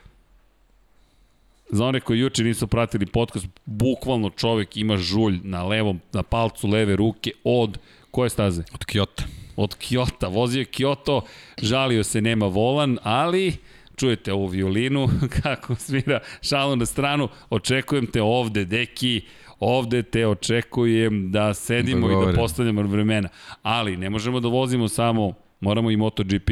Za 1.71 1.87
one 1.87 2.01
koji 2.01 2.19
juče 2.19 2.45
nisu 2.45 2.67
pratili 2.67 3.07
podcast, 3.07 3.47
bukvalno 3.65 4.31
čovek 4.31 4.77
ima 4.77 4.97
žulj 4.97 5.39
na 5.43 5.65
levom, 5.65 6.01
na 6.13 6.23
palcu 6.23 6.69
leve 6.69 6.97
ruke 6.97 7.31
od 7.45 7.79
koje 8.11 8.31
staze? 8.31 8.63
Od 8.75 8.85
Kyoto. 8.85 9.23
od 9.57 9.77
Kyoto. 9.77 10.33
Vozio 10.33 10.61
je 10.61 10.67
Kyoto, 10.67 11.21
žalio 11.63 12.05
se 12.05 12.21
nema 12.21 12.47
volan, 12.47 12.99
ali 13.03 13.57
čujete 13.97 14.33
ovu 14.33 14.47
violinu 14.47 15.09
kako 15.43 15.75
svira 15.75 16.21
šalu 16.43 16.77
na 16.77 16.87
stranu. 16.87 17.29
Očekujem 17.51 18.07
te 18.07 18.23
ovde, 18.23 18.65
deki, 18.65 19.21
ovde 19.61 20.03
te 20.03 20.27
očekujem 20.27 21.31
da 21.31 21.55
sedimo 21.55 22.11
i 22.11 22.27
da 22.27 22.33
postavljamo 22.33 22.83
vremena. 22.83 23.29
Ali 23.63 23.97
ne 23.97 24.11
možemo 24.11 24.41
da 24.41 24.49
vozimo 24.49 24.89
samo, 24.89 25.35
moramo 25.61 25.91
i 25.91 25.97
MotoGP. 25.97 26.51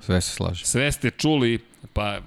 Sve 0.00 0.20
se 0.20 0.30
slaže. 0.30 0.66
Sve 0.66 0.92
ste 0.92 1.10
čuli, 1.10 1.58
pa 1.92 2.18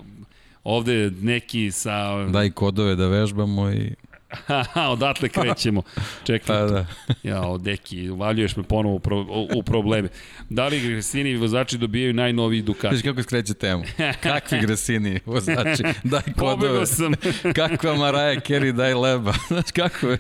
ovde 0.64 1.12
neki 1.22 1.72
sa... 1.72 2.26
Daj 2.26 2.52
kodove 2.52 2.96
da 2.96 3.08
vežbamo 3.08 3.72
i... 3.72 3.96
Odatle 4.94 5.30
krećemo. 5.30 5.82
Čekaj, 6.24 6.48
Pa 6.48 6.66
da. 6.66 6.86
Ja, 7.24 7.58
deki, 7.60 8.10
uvaljuješ 8.10 8.56
me 8.56 8.64
ponovo 8.64 8.96
u, 8.96 9.00
pro, 9.00 9.26
u, 9.56 9.64
probleme. 9.64 10.10
Da 10.50 10.68
li 10.68 10.78
agresivni 10.78 11.36
vozači 11.36 11.78
dobijaju 11.78 12.14
najnoviji 12.14 12.62
Ducati? 12.62 12.96
Viš 12.96 13.04
kako 13.04 13.24
skreće 13.24 13.54
temu. 13.54 13.84
Kakvi 14.24 14.60
gresini 14.60 15.20
vozači. 15.26 15.84
Daj 16.04 16.22
kodove. 16.40 16.56
Pobegao 16.56 16.86
sam. 16.86 17.14
Kakva 17.56 17.96
Maraja 17.96 18.40
Kerry, 18.40 18.72
daj 18.72 18.94
leba. 18.94 19.34
Znaš 19.48 19.72
kako 19.76 20.08
je? 20.08 20.18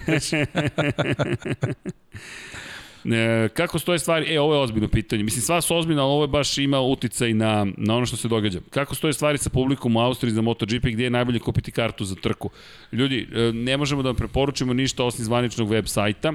E, 3.05 3.49
kako 3.53 3.80
stoje 3.80 3.99
stvari? 3.99 4.33
E, 4.33 4.39
ovo 4.39 4.53
je 4.53 4.59
ozbiljno 4.59 4.88
pitanje. 4.88 5.23
Mislim, 5.23 5.41
sva 5.41 5.61
su 5.61 5.75
ozbiljna, 5.75 6.03
ali 6.03 6.11
ovo 6.11 6.23
je 6.23 6.27
baš 6.27 6.57
ima 6.57 6.80
uticaj 6.80 7.33
na, 7.33 7.67
na 7.77 7.95
ono 7.95 8.05
što 8.05 8.17
se 8.17 8.27
događa. 8.27 8.59
Kako 8.69 8.95
stoje 8.95 9.13
stvari 9.13 9.38
sa 9.38 9.49
publikom 9.49 9.95
u 9.95 9.99
Austriji 9.99 10.33
za 10.33 10.41
MotoGP, 10.41 10.85
gdje 10.85 11.03
je 11.03 11.09
najbolje 11.09 11.39
kupiti 11.39 11.71
kartu 11.71 12.05
za 12.05 12.15
trku? 12.15 12.49
Ljudi, 12.91 13.27
e, 13.33 13.51
ne 13.53 13.77
možemo 13.77 14.03
da 14.03 14.09
vam 14.09 14.15
preporučimo 14.15 14.73
ništa 14.73 15.03
osim 15.03 15.25
zvaničnog 15.25 15.69
web 15.69 15.85
sajta. 15.85 16.33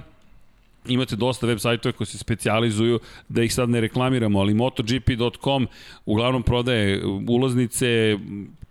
Imate 0.88 1.16
dosta 1.16 1.46
web 1.46 1.58
sajtova 1.58 1.92
koji 1.92 2.06
se 2.06 2.18
specijalizuju, 2.18 3.00
da 3.28 3.42
ih 3.42 3.54
sad 3.54 3.70
ne 3.70 3.80
reklamiramo, 3.80 4.40
ali 4.40 4.54
MotoGP.com 4.54 5.66
uglavnom 6.04 6.42
prodaje 6.42 7.02
ulaznice, 7.28 8.18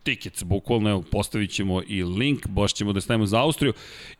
tickets, 0.03 0.43
bukvalno, 0.43 0.89
evo, 0.89 1.03
postavit 1.11 1.51
ćemo 1.51 1.81
i 1.87 2.03
link, 2.03 2.47
baš 2.47 2.73
ćemo 2.73 2.93
da 2.93 3.01
stavimo 3.01 3.25
za 3.25 3.41
Austriju 3.41 3.73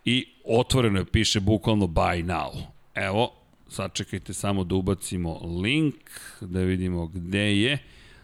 i 0.06 0.26
otvoreno 0.46 1.00
je, 1.00 1.06
piše 1.06 1.40
bukvalno 1.40 1.88
buy 1.88 2.26
now. 2.26 2.62
Evo, 2.96 3.45
sačekajte 3.68 4.34
samo 4.34 4.64
da 4.64 4.76
ubacimo 4.76 5.60
link, 5.64 5.96
da 6.42 6.60
vidimo 6.60 7.08
gde 7.08 7.58
je. 7.58 7.78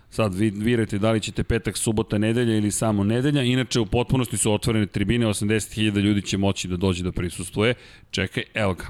Sad 0.10 0.36
vi 0.36 0.50
virajte 0.50 0.98
da 1.00 1.12
li 1.12 1.22
ćete 1.22 1.44
petak, 1.44 1.78
subota, 1.78 2.18
nedelja 2.18 2.58
ili 2.58 2.72
samo 2.72 3.04
nedelja. 3.04 3.44
Inače, 3.44 3.80
u 3.80 3.86
potpunosti 3.86 4.38
su 4.38 4.54
otvorene 4.54 4.86
tribine, 4.86 5.26
80.000 5.28 6.00
ljudi 6.02 6.22
će 6.22 6.38
moći 6.38 6.68
da 6.68 6.78
dođe 6.78 7.04
da 7.04 7.12
prisustuje. 7.12 7.74
Čekaj, 8.12 8.44
evo 8.54 8.74
ga. 8.74 8.88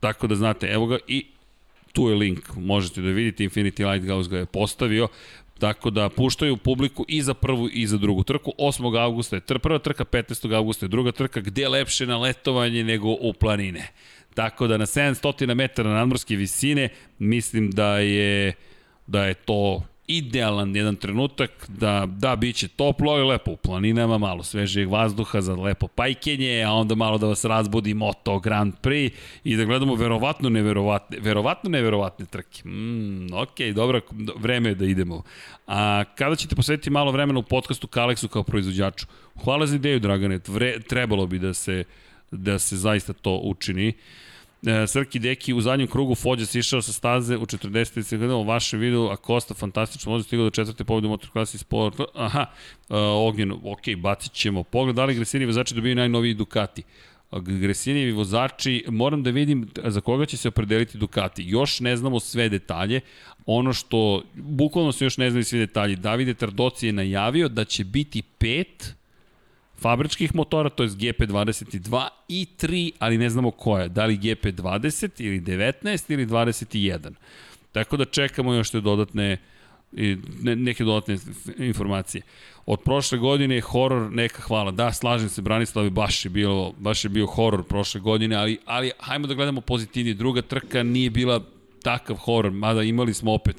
Tako 0.00 0.26
da 0.26 0.34
znate, 0.34 0.66
evo 0.66 0.86
ga 0.86 0.98
i 1.08 1.26
tu 1.92 2.08
je 2.08 2.14
link, 2.14 2.56
možete 2.56 3.00
da 3.00 3.08
vidite, 3.08 3.44
Infinity 3.44 3.92
Lighthouse 3.92 4.30
ga 4.30 4.38
je 4.38 4.46
postavio, 4.46 5.08
tako 5.60 5.90
da 5.90 6.08
puštaju 6.08 6.56
publiku 6.56 7.04
i 7.08 7.22
za 7.22 7.34
prvu 7.34 7.68
i 7.72 7.86
za 7.86 7.96
drugu 7.96 8.22
trku. 8.22 8.52
8. 8.58 9.02
augusta 9.02 9.36
je 9.36 9.40
tr 9.40 9.58
prva 9.58 9.78
trka, 9.78 10.04
15. 10.04 10.54
augusta 10.56 10.86
je 10.86 10.88
druga 10.88 11.12
trka, 11.12 11.40
gde 11.40 11.68
lepše 11.68 12.06
na 12.06 12.18
letovanje 12.18 12.84
nego 12.84 13.08
u 13.08 13.32
planine. 13.32 13.88
Tako 14.34 14.66
da 14.66 14.76
na 14.76 14.86
700 14.86 15.54
metara 15.54 15.90
nadmorske 15.90 16.36
visine 16.36 16.88
mislim 17.18 17.70
da 17.70 17.98
je 17.98 18.52
da 19.06 19.24
je 19.24 19.34
to 19.34 19.82
idealan 20.18 20.76
jedan 20.76 20.96
trenutak 20.96 21.50
da, 21.68 22.06
da 22.08 22.36
bit 22.36 22.56
će 22.56 22.68
toplo 22.68 23.18
i 23.18 23.22
lepo 23.22 23.50
u 23.50 23.56
planinama, 23.56 24.18
malo 24.18 24.42
svežijeg 24.42 24.90
vazduha 24.90 25.40
za 25.40 25.54
lepo 25.54 25.88
pajkenje, 25.88 26.62
a 26.62 26.72
onda 26.72 26.94
malo 26.94 27.18
da 27.18 27.26
vas 27.26 27.44
razbudi 27.44 27.94
Moto 27.94 28.38
Grand 28.38 28.74
Prix 28.82 29.12
i 29.44 29.56
da 29.56 29.64
gledamo 29.64 29.94
verovatno 29.94 30.48
neverovatne, 30.48 31.18
verovatno 31.20 31.70
neverovatne 31.70 32.26
trke. 32.26 32.68
Mm, 32.68 33.32
ok, 33.32 33.60
dobro, 33.74 34.00
vreme 34.36 34.68
je 34.68 34.74
da 34.74 34.84
idemo. 34.84 35.22
A 35.66 36.04
kada 36.14 36.36
ćete 36.36 36.56
posvetiti 36.56 36.90
malo 36.90 37.12
vremena 37.12 37.38
u 37.38 37.42
podcastu 37.42 37.86
Kalexu 37.86 38.28
kao 38.28 38.42
proizvođaču? 38.42 39.06
Hvala 39.44 39.66
za 39.66 39.76
ideju, 39.76 40.00
Dragane, 40.00 40.40
Vre, 40.46 40.80
trebalo 40.80 41.26
bi 41.26 41.38
da 41.38 41.54
se 41.54 41.84
da 42.30 42.58
se 42.58 42.76
zaista 42.76 43.12
to 43.12 43.40
učini. 43.44 43.88
Uh, 43.88 44.29
Srki 44.86 45.18
Deki 45.18 45.54
u 45.54 45.60
zadnjem 45.60 45.88
krugu 45.88 46.14
Fođa 46.14 46.46
se 46.46 46.58
išao 46.58 46.82
sa 46.82 46.92
staze 46.92 47.36
u 47.36 47.46
40. 47.46 48.02
se 48.02 48.16
gledamo 48.16 48.42
vaše 48.42 48.76
video, 48.76 49.08
a 49.08 49.16
Kosta 49.16 49.54
fantastično 49.54 50.12
može 50.12 50.24
stigao 50.24 50.44
do 50.44 50.50
četvrte 50.50 50.84
pobjede 50.84 51.06
u 51.06 51.10
motoklasi 51.10 51.58
sport. 51.58 52.00
Aha, 52.14 52.46
uh, 52.88 52.96
Ognjen, 52.98 53.52
ok, 53.52 53.96
bacit 53.98 54.32
ćemo. 54.32 54.62
Pogled, 54.62 54.96
da 54.96 55.04
li 55.04 55.14
Gresini 55.14 55.46
vozači 55.46 55.74
dobiju 55.74 55.94
najnoviji 55.94 56.34
Ducati? 56.34 56.82
Gresinijevi 57.32 58.12
vozači, 58.12 58.84
moram 58.88 59.22
da 59.22 59.30
vidim 59.30 59.68
za 59.84 60.00
koga 60.00 60.26
će 60.26 60.36
se 60.36 60.48
opredeliti 60.48 60.98
Ducati. 60.98 61.44
Još 61.46 61.80
ne 61.80 61.96
znamo 61.96 62.20
sve 62.20 62.48
detalje. 62.48 63.00
Ono 63.46 63.72
što, 63.72 64.22
bukvalno 64.34 64.92
se 64.92 65.04
još 65.04 65.16
ne 65.16 65.30
znaju 65.30 65.44
svi 65.44 65.58
detalji. 65.58 65.96
Davide 65.96 66.34
Tardoci 66.34 66.86
je 66.86 66.92
najavio 66.92 67.48
da 67.48 67.64
će 67.64 67.84
biti 67.84 68.22
pet 68.22 68.94
fabričkih 69.80 70.34
motora, 70.34 70.70
to 70.70 70.82
je 70.82 70.88
GP22 70.88 72.08
i 72.28 72.46
3, 72.60 72.90
ali 72.98 73.18
ne 73.18 73.30
znamo 73.30 73.50
koja. 73.50 73.88
Da 73.88 74.06
li 74.06 74.18
GP20 74.18 75.10
ili 75.18 75.40
19 75.40 76.12
ili 76.12 76.26
21. 76.26 77.10
Tako 77.72 77.96
da 77.96 78.04
čekamo 78.04 78.54
još 78.54 78.70
te 78.70 78.80
dodatne 78.80 79.38
i 79.92 80.16
ne, 80.42 80.56
neke 80.56 80.84
dodatne 80.84 81.18
informacije. 81.58 82.22
Od 82.66 82.80
prošle 82.80 83.18
godine 83.18 83.54
je 83.54 83.60
horor 83.60 84.12
neka 84.12 84.42
hvala. 84.42 84.70
Da, 84.70 84.92
slažem 84.92 85.28
se, 85.28 85.42
Branislav, 85.42 85.90
baš 85.90 86.24
je, 86.24 86.30
bilo, 86.30 86.72
baš 86.78 87.04
je 87.04 87.08
bio 87.08 87.26
horor 87.26 87.64
prošle 87.64 88.00
godine, 88.00 88.36
ali, 88.36 88.58
ali 88.66 88.90
hajmo 88.98 89.26
da 89.26 89.34
gledamo 89.34 89.60
pozitivnije. 89.60 90.14
Druga 90.14 90.42
trka 90.42 90.82
nije 90.82 91.10
bila 91.10 91.40
takav 91.82 92.16
horor, 92.16 92.52
mada 92.52 92.82
imali 92.82 93.14
smo 93.14 93.32
opet 93.32 93.56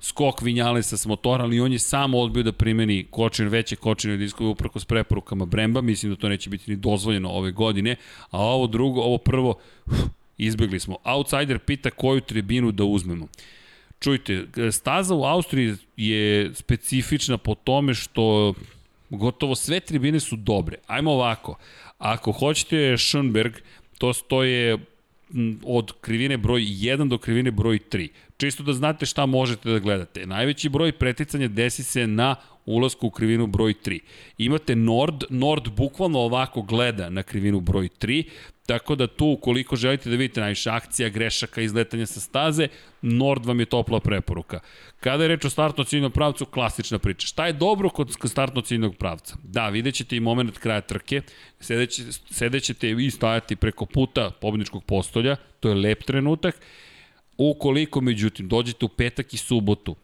skok 0.00 0.42
Vinjalesa 0.42 0.96
s 0.96 1.06
motora, 1.06 1.44
ali 1.44 1.60
on 1.60 1.72
je 1.72 1.78
samo 1.78 2.18
odbio 2.18 2.42
da 2.42 2.52
primeni 2.52 3.06
kočine, 3.10 3.48
veće 3.48 3.76
kočine 3.76 4.16
diskove 4.16 4.50
uprko 4.50 4.80
s 4.80 4.84
preporukama 4.84 5.44
Bremba, 5.44 5.80
mislim 5.80 6.12
da 6.12 6.20
to 6.20 6.28
neće 6.28 6.50
biti 6.50 6.70
ni 6.70 6.76
dozvoljeno 6.76 7.30
ove 7.30 7.52
godine, 7.52 7.96
a 8.30 8.40
ovo 8.40 8.66
drugo, 8.66 9.00
ovo 9.00 9.18
prvo, 9.18 9.54
uf, 9.86 9.98
izbjegli 10.38 10.80
smo. 10.80 10.96
Outsider 11.04 11.58
pita 11.58 11.90
koju 11.90 12.20
tribinu 12.20 12.72
da 12.72 12.84
uzmemo. 12.84 13.26
Čujte, 14.00 14.46
staza 14.72 15.14
u 15.14 15.24
Austriji 15.24 15.74
je 15.96 16.54
specifična 16.54 17.38
po 17.38 17.54
tome 17.54 17.94
što 17.94 18.54
gotovo 19.10 19.54
sve 19.54 19.80
tribine 19.80 20.20
su 20.20 20.36
dobre. 20.36 20.76
Ajmo 20.86 21.12
ovako, 21.12 21.58
ako 21.98 22.32
hoćete 22.32 22.96
Schoenberg, 22.98 23.54
to 23.98 24.12
stoje 24.12 24.78
od 25.64 25.92
krivine 26.00 26.36
broj 26.36 26.60
1 26.60 27.08
do 27.08 27.18
krivine 27.18 27.50
broj 27.50 27.78
3. 27.90 28.08
Čisto 28.36 28.62
da 28.62 28.72
znate 28.72 29.06
šta 29.06 29.26
možete 29.26 29.70
da 29.70 29.78
gledate. 29.78 30.26
Najveći 30.26 30.68
broj 30.68 30.92
preticanja 30.92 31.48
desi 31.48 31.82
se 31.82 32.06
na 32.06 32.34
ulasku 32.66 33.06
u 33.06 33.10
krivinu 33.10 33.46
broj 33.46 33.74
3. 33.84 34.00
Imate 34.38 34.76
Nord, 34.76 35.24
Nord 35.30 35.68
bukvalno 35.68 36.18
ovako 36.18 36.62
gleda 36.62 37.10
na 37.10 37.22
krivinu 37.22 37.60
broj 37.60 37.88
3, 38.00 38.24
tako 38.66 38.94
da 38.94 39.06
tu 39.06 39.26
ukoliko 39.26 39.76
želite 39.76 40.10
da 40.10 40.16
vidite 40.16 40.40
najviše 40.40 40.70
akcija, 40.70 41.08
grešaka, 41.08 41.60
izletanja 41.60 42.06
sa 42.06 42.20
staze, 42.20 42.68
Nord 43.02 43.46
vam 43.46 43.60
je 43.60 43.66
topla 43.66 44.00
preporuka. 44.00 44.60
Kada 45.00 45.24
je 45.24 45.28
reč 45.28 45.44
o 45.44 45.50
startno 45.50 45.84
ciljnom 45.84 46.12
pravcu, 46.12 46.46
klasična 46.46 46.98
priča. 46.98 47.26
Šta 47.26 47.46
je 47.46 47.52
dobro 47.52 47.88
kod 47.88 48.14
startno 48.24 48.60
ciljnog 48.62 48.96
pravca? 48.96 49.36
Da, 49.42 49.68
vidjet 49.68 49.94
ćete 49.94 50.16
i 50.16 50.20
moment 50.20 50.58
kraja 50.58 50.80
trke, 50.80 51.22
sedeće, 51.60 52.02
sedećete 52.30 52.90
i 52.90 53.10
stajati 53.10 53.56
preko 53.56 53.86
puta 53.86 54.30
pobedničkog 54.40 54.84
postolja, 54.84 55.36
to 55.60 55.68
je 55.68 55.74
lep 55.74 56.02
trenutak, 56.02 56.60
Ukoliko, 57.38 58.00
međutim, 58.00 58.48
dođete 58.48 58.84
u 58.84 58.88
petak 58.88 59.34
i 59.34 59.36
subotu, 59.36 59.96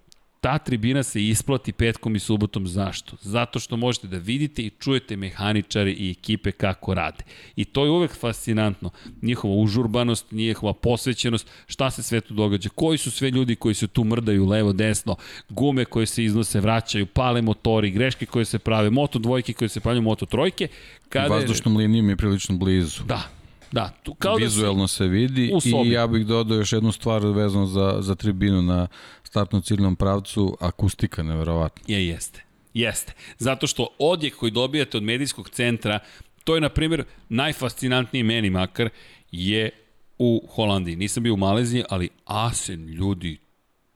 ta 0.43 0.59
tribina 0.59 1.03
se 1.03 1.29
isplati 1.29 1.73
petkom 1.73 2.17
i 2.17 2.19
subotom. 2.19 2.67
Zašto? 2.67 3.17
Zato 3.21 3.59
što 3.59 3.77
možete 3.77 4.07
da 4.07 4.19
vidite 4.19 4.63
i 4.63 4.71
čujete 4.71 5.17
mehaničari 5.17 5.93
i 5.93 6.11
ekipe 6.11 6.53
kako 6.53 6.95
rade. 6.95 7.25
I 7.57 7.65
to 7.65 7.85
je 7.85 7.91
uvek 7.91 8.17
fascinantno. 8.17 8.91
Njihova 9.23 9.55
užurbanost, 9.55 10.33
njihova 10.33 10.73
posvećenost, 10.73 11.47
šta 11.67 11.91
se 11.91 12.03
sve 12.03 12.21
tu 12.21 12.35
događa, 12.35 12.69
koji 12.75 12.99
su 12.99 13.11
sve 13.11 13.31
ljudi 13.31 13.57
koji 13.57 13.75
se 13.75 13.87
tu 13.87 14.05
mrdaju 14.05 14.47
levo, 14.47 14.73
desno, 14.73 15.17
gume 15.49 15.85
koje 15.85 16.07
se 16.07 16.25
iznose, 16.25 16.61
vraćaju, 16.61 17.07
pale 17.07 17.43
motori, 17.43 17.91
greške 17.91 18.27
koje 18.27 18.45
se 18.45 18.59
prave, 18.59 18.91
moto 18.91 19.19
dvojke 19.19 19.53
koje 19.53 19.69
se 19.69 19.81
pravljaju, 19.81 20.03
moto 20.03 20.27
trojke. 20.27 20.69
Kada... 21.09 21.35
Vazdušnom 21.35 21.77
linijom 21.77 22.09
je 22.09 22.17
prilično 22.17 22.57
blizu. 22.57 23.05
Da, 23.05 23.31
Da, 23.73 23.93
tu, 24.03 24.15
kao 24.15 24.37
Vizuelno 24.37 24.83
da 24.83 24.89
se 24.89 25.07
vidi 25.07 25.53
i 25.85 25.91
ja 25.91 26.07
bih 26.07 26.27
dodao 26.27 26.59
još 26.59 26.73
jednu 26.73 26.93
stvar 26.93 27.27
vezano 27.27 27.67
za, 27.67 27.97
za 28.01 28.15
tribinu 28.15 28.63
na 28.63 28.89
startnom 29.23 29.63
ciljnom 29.63 29.97
pravcu, 29.97 30.57
akustika 30.61 31.23
neverovatna. 31.23 31.83
Je, 31.87 32.09
jeste. 32.09 32.45
Jeste. 32.75 33.13
Zato 33.39 33.67
što 33.67 33.89
odjek 33.99 34.37
koji 34.37 34.53
dobijate 34.53 34.97
od 34.97 35.03
medijskog 35.03 35.51
centra, 35.51 35.99
to 36.45 36.55
je, 36.55 36.61
na 36.61 36.69
primjer, 36.69 37.05
najfascinantniji 37.29 38.23
meni 38.23 38.51
makar, 38.51 38.89
je 39.31 39.71
u 40.19 40.49
Holandiji. 40.55 40.97
Nisam 40.97 41.23
bio 41.23 41.35
u 41.35 41.37
Maleziji, 41.37 41.85
ali 41.89 42.09
Asen, 42.25 42.87
ljudi, 42.87 43.39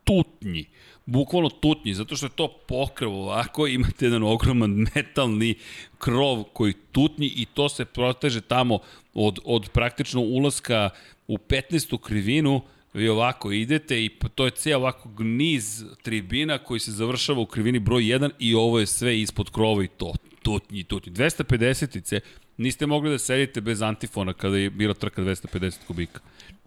tutnji 0.05 0.65
bukvalno 1.07 1.49
tutnji, 1.49 1.95
zato 1.95 2.17
što 2.17 2.27
je 2.27 2.31
to 2.31 2.49
pokrov 2.69 3.15
ovako, 3.15 3.67
imate 3.77 4.07
jedan 4.07 4.23
ogroman 4.23 4.87
metalni 4.95 5.55
krov 5.99 6.45
koji 6.53 6.73
tutnji 6.93 7.33
i 7.37 7.47
to 7.55 7.69
se 7.69 7.85
proteže 7.85 8.41
tamo 8.41 8.79
od, 9.15 9.39
od 9.45 9.69
praktično 9.69 10.21
ulaska 10.21 10.91
u 11.29 11.37
15. 11.39 12.01
krivinu, 12.01 12.61
vi 12.95 13.09
ovako 13.09 13.53
idete 13.53 14.05
i 14.05 14.11
to 14.35 14.45
je 14.45 14.51
cijel 14.51 14.81
ovako 14.81 15.09
gniz 15.09 15.85
tribina 16.03 16.59
koji 16.59 16.81
se 16.81 16.93
završava 16.93 17.41
u 17.41 17.47
krivini 17.47 17.79
broj 17.79 18.03
1 18.03 18.31
i 18.39 18.55
ovo 18.55 18.79
je 18.79 18.87
sve 18.87 19.21
ispod 19.21 19.51
krova 19.51 19.85
i 19.85 19.89
to 19.89 20.15
tutnji, 20.43 20.85
tutnji. 20.85 21.13
250-ice, 21.13 22.21
niste 22.57 22.87
mogli 22.87 23.11
da 23.11 23.19
sedite 23.19 23.61
bez 23.61 23.83
antifona 23.83 24.33
kada 24.33 24.57
je 24.57 24.71
bila 24.71 24.95
trka 24.95 25.23
250 25.23 25.87
kubika. 25.87 26.21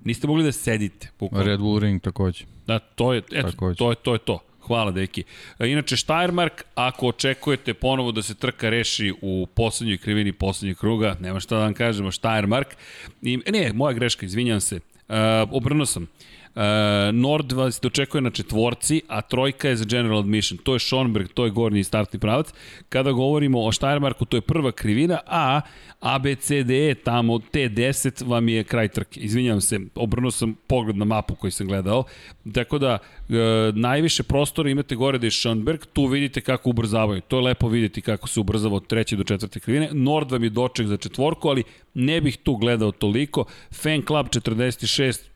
Niste 0.03 0.27
mogli 0.27 0.43
da 0.43 0.51
sedite. 0.51 1.09
Bukvalno. 1.19 1.47
Red 1.47 1.59
Bull 1.59 1.79
Ring 1.79 2.01
takođe. 2.01 2.45
Da, 2.67 2.79
to 2.79 3.13
je, 3.13 3.21
eto, 3.31 3.51
takođe. 3.51 3.77
to 3.77 3.89
je, 3.89 3.95
to 3.95 4.13
je 4.13 4.19
to. 4.19 4.39
Hvala, 4.61 4.91
deki. 4.91 5.23
E, 5.59 5.69
inače, 5.69 5.97
Steiermark, 5.97 6.63
ako 6.75 7.07
očekujete 7.07 7.73
ponovo 7.73 8.11
da 8.11 8.21
se 8.21 8.35
trka 8.35 8.69
reši 8.69 9.13
u 9.21 9.47
poslednjoj 9.53 9.97
krivini 9.97 10.31
poslednjeg 10.31 10.77
kruga, 10.77 11.15
nema 11.19 11.39
šta 11.39 11.55
da 11.55 11.61
vam 11.61 11.73
kažemo, 11.73 12.11
Steiermark, 12.11 12.75
i, 13.21 13.37
ne, 13.51 13.71
moja 13.73 13.93
greška, 13.93 14.25
izvinjam 14.25 14.61
se, 14.61 14.75
uh, 14.75 15.15
obrnuo 15.51 15.85
sam. 15.85 16.07
Uh, 16.55 16.61
Nord 17.13 17.51
vas 17.51 17.79
dočekuje 17.81 18.21
na 18.21 18.29
četvorci, 18.29 19.01
a 19.07 19.21
trojka 19.21 19.69
je 19.69 19.75
za 19.75 19.85
general 19.85 20.19
admission. 20.19 20.57
To 20.63 20.73
je 20.73 20.79
Schoenberg, 20.79 21.27
to 21.33 21.45
je 21.45 21.51
gornji 21.51 21.83
startni 21.83 22.19
pravac. 22.19 22.53
Kada 22.89 23.11
govorimo 23.11 23.61
o 23.61 23.71
Steiermarku, 23.71 24.25
to 24.25 24.37
je 24.37 24.41
prva 24.41 24.71
krivina, 24.71 25.19
a 25.27 25.61
ABCDE 25.99 26.95
tamo 27.03 27.33
T10 27.33 28.27
vam 28.27 28.49
je 28.49 28.63
kraj 28.63 28.87
trke. 28.87 29.19
Izvinjavam 29.19 29.61
se, 29.61 29.79
obrnuo 29.95 30.31
sam 30.31 30.55
pogled 30.67 30.97
na 30.97 31.05
mapu 31.05 31.35
koju 31.35 31.51
sam 31.51 31.67
gledao. 31.67 32.03
Tako 32.53 32.79
da, 32.79 32.97
e, 33.29 33.33
najviše 33.75 34.23
prostora 34.23 34.69
imate 34.69 34.95
gore 34.95 35.17
da 35.17 35.27
je 35.27 35.31
Schoenberg, 35.31 35.85
tu 35.93 36.05
vidite 36.05 36.41
kako 36.41 36.69
ubrzavaju. 36.69 37.21
To 37.21 37.37
je 37.37 37.43
lepo 37.43 37.67
vidjeti 37.67 38.01
kako 38.01 38.27
se 38.27 38.39
ubrzava 38.39 38.75
od 38.75 38.87
treće 38.87 39.15
do 39.15 39.23
četvrte 39.23 39.59
krivine. 39.59 39.89
Nord 39.91 40.31
vam 40.31 40.43
je 40.43 40.49
doček 40.49 40.87
za 40.87 40.97
četvorku, 40.97 41.49
ali 41.49 41.63
ne 41.93 42.21
bih 42.21 42.37
tu 42.37 42.55
gledao 42.55 42.91
toliko. 42.91 43.45
Fan 43.71 44.01
Club 44.07 44.27
46, 44.27 45.28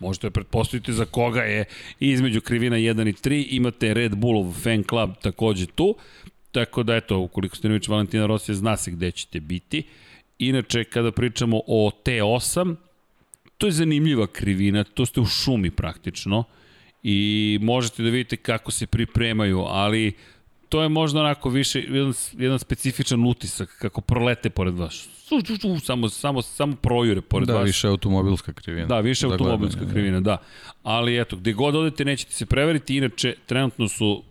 Možete 0.00 0.30
pretpostaviti 0.30 0.92
za 0.92 1.04
koga 1.04 1.40
je 1.42 1.64
između 2.00 2.40
krivina 2.40 2.76
1 2.76 3.08
i 3.08 3.12
3. 3.12 3.46
Imate 3.50 3.94
Red 3.94 4.16
Bullov 4.16 4.52
fan 4.52 4.84
club 4.88 5.10
takođe 5.22 5.66
tu. 5.66 5.96
Tako 6.52 6.82
da, 6.82 6.96
eto, 6.96 7.18
ukoliko 7.18 7.56
ste 7.56 7.68
nević 7.68 7.88
Valentina 7.88 8.26
Rosija, 8.26 8.54
zna 8.54 8.76
se 8.76 8.90
gde 8.90 9.10
ćete 9.10 9.40
biti. 9.40 9.82
Inače, 10.38 10.84
kada 10.84 11.12
pričamo 11.12 11.60
o 11.66 11.90
T8, 12.04 12.76
to 13.58 13.66
je 13.66 13.72
zanimljiva 13.72 14.26
krivina, 14.26 14.84
to 14.84 15.06
ste 15.06 15.20
u 15.20 15.26
šumi 15.26 15.70
praktično 15.70 16.44
i 17.02 17.58
možete 17.62 18.02
da 18.02 18.10
vidite 18.10 18.36
kako 18.36 18.70
se 18.70 18.86
pripremaju, 18.86 19.60
ali 19.60 20.12
to 20.74 20.82
je 20.82 20.88
možda 20.88 21.20
onako 21.20 21.50
više 21.50 21.80
jedan, 21.80 22.12
jedan 22.32 22.58
specifičan 22.58 23.26
utisak 23.26 23.78
kako 23.78 24.00
prolete 24.00 24.50
pored 24.50 24.74
vas. 24.74 25.08
Samo, 25.84 26.08
samo, 26.08 26.42
samo 26.42 26.76
projure 26.76 27.20
pored 27.20 27.46
da, 27.46 27.54
vas. 27.54 27.60
Da, 27.60 27.64
više 27.64 27.88
automobilska 27.88 28.52
krivina. 28.52 28.86
Da, 28.86 29.00
više 29.00 29.26
da 29.26 29.32
automobilska 29.32 29.78
gledam, 29.78 29.94
krivina, 29.94 30.20
da. 30.20 30.36
Ali 30.82 31.20
eto, 31.20 31.36
gde 31.36 31.52
god 31.52 31.76
odete 31.76 32.04
nećete 32.04 32.32
se 32.32 32.46
preveriti, 32.46 32.96
inače 32.96 33.34
trenutno 33.46 33.88
su 33.88 34.22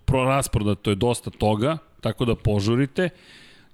to 0.81 0.89
je 0.89 0.95
dosta 0.95 1.29
toga, 1.29 1.77
tako 2.01 2.25
da 2.25 2.35
požurite. 2.35 3.09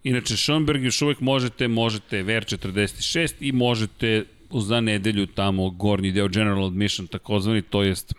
Inače, 0.03 0.37
Schoenberg 0.37 0.83
još 0.83 1.01
uvek 1.01 1.19
možete, 1.19 1.67
možete 1.67 2.23
VR46 2.23 3.33
i 3.39 3.51
možete 3.51 4.25
za 4.53 4.81
nedelju 4.81 5.25
tamo 5.25 5.69
gornji 5.69 6.11
deo 6.11 6.27
General 6.27 6.65
Admission 6.65 7.07
takozvani, 7.07 7.61
to 7.61 7.83
jest 7.83 8.13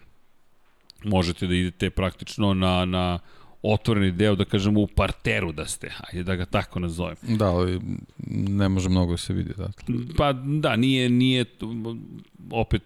možete 1.05 1.47
da 1.47 1.55
idete 1.55 1.91
praktično 1.91 2.55
na, 2.55 2.85
na 2.85 3.19
otvoreni 3.63 4.11
deo, 4.13 4.35
da 4.35 4.45
kažemo 4.45 4.81
u 4.81 4.87
parteru 4.87 5.53
da 5.53 5.67
ste, 5.67 5.93
ajde 6.01 6.25
da 6.25 6.37
ga 6.37 6.45
tako 6.45 6.81
nazovem. 6.81 7.17
Da, 7.23 7.47
ali 7.47 7.81
ne 8.27 8.69
može 8.69 8.89
mnogo 8.89 9.13
da 9.13 9.17
se 9.17 9.33
vidi, 9.33 9.53
da. 9.57 9.71
Pa 10.17 10.33
da, 10.33 10.77
nije, 10.77 11.09
nije 11.09 11.45
opet 12.51 12.83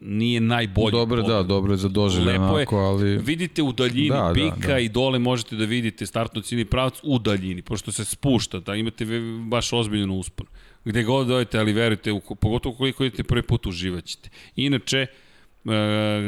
nije 0.00 0.40
najbolji. 0.40 0.92
Dobro, 0.92 1.22
da, 1.22 1.42
dobro 1.42 1.72
je 1.72 1.76
za 1.76 1.88
doživlje 1.88 2.38
onako, 2.38 2.76
ali... 2.76 3.18
Vidite 3.18 3.62
u 3.62 3.72
daljini 3.72 4.08
da, 4.08 4.32
pika 4.34 4.66
da, 4.66 4.72
da. 4.72 4.78
i 4.78 4.88
dole 4.88 5.18
možete 5.18 5.56
da 5.56 5.64
vidite 5.64 6.06
startno 6.06 6.42
ciljni 6.42 6.64
pravac 6.64 6.94
u 7.02 7.18
daljini, 7.18 7.62
pošto 7.62 7.92
se 7.92 8.04
spušta, 8.04 8.60
da 8.60 8.74
imate 8.74 9.06
baš 9.48 9.72
ozbiljno 9.72 10.14
uspon. 10.14 10.46
Gde 10.84 11.02
god 11.02 11.26
dojete, 11.26 11.58
ali 11.58 11.72
verujte, 11.72 12.20
pogotovo 12.40 12.74
koliko 12.74 13.04
idete 13.04 13.24
prvi 13.24 13.42
put 13.42 13.66
uživaćete. 13.66 14.30
Inače, 14.56 14.98
e, 14.98 15.06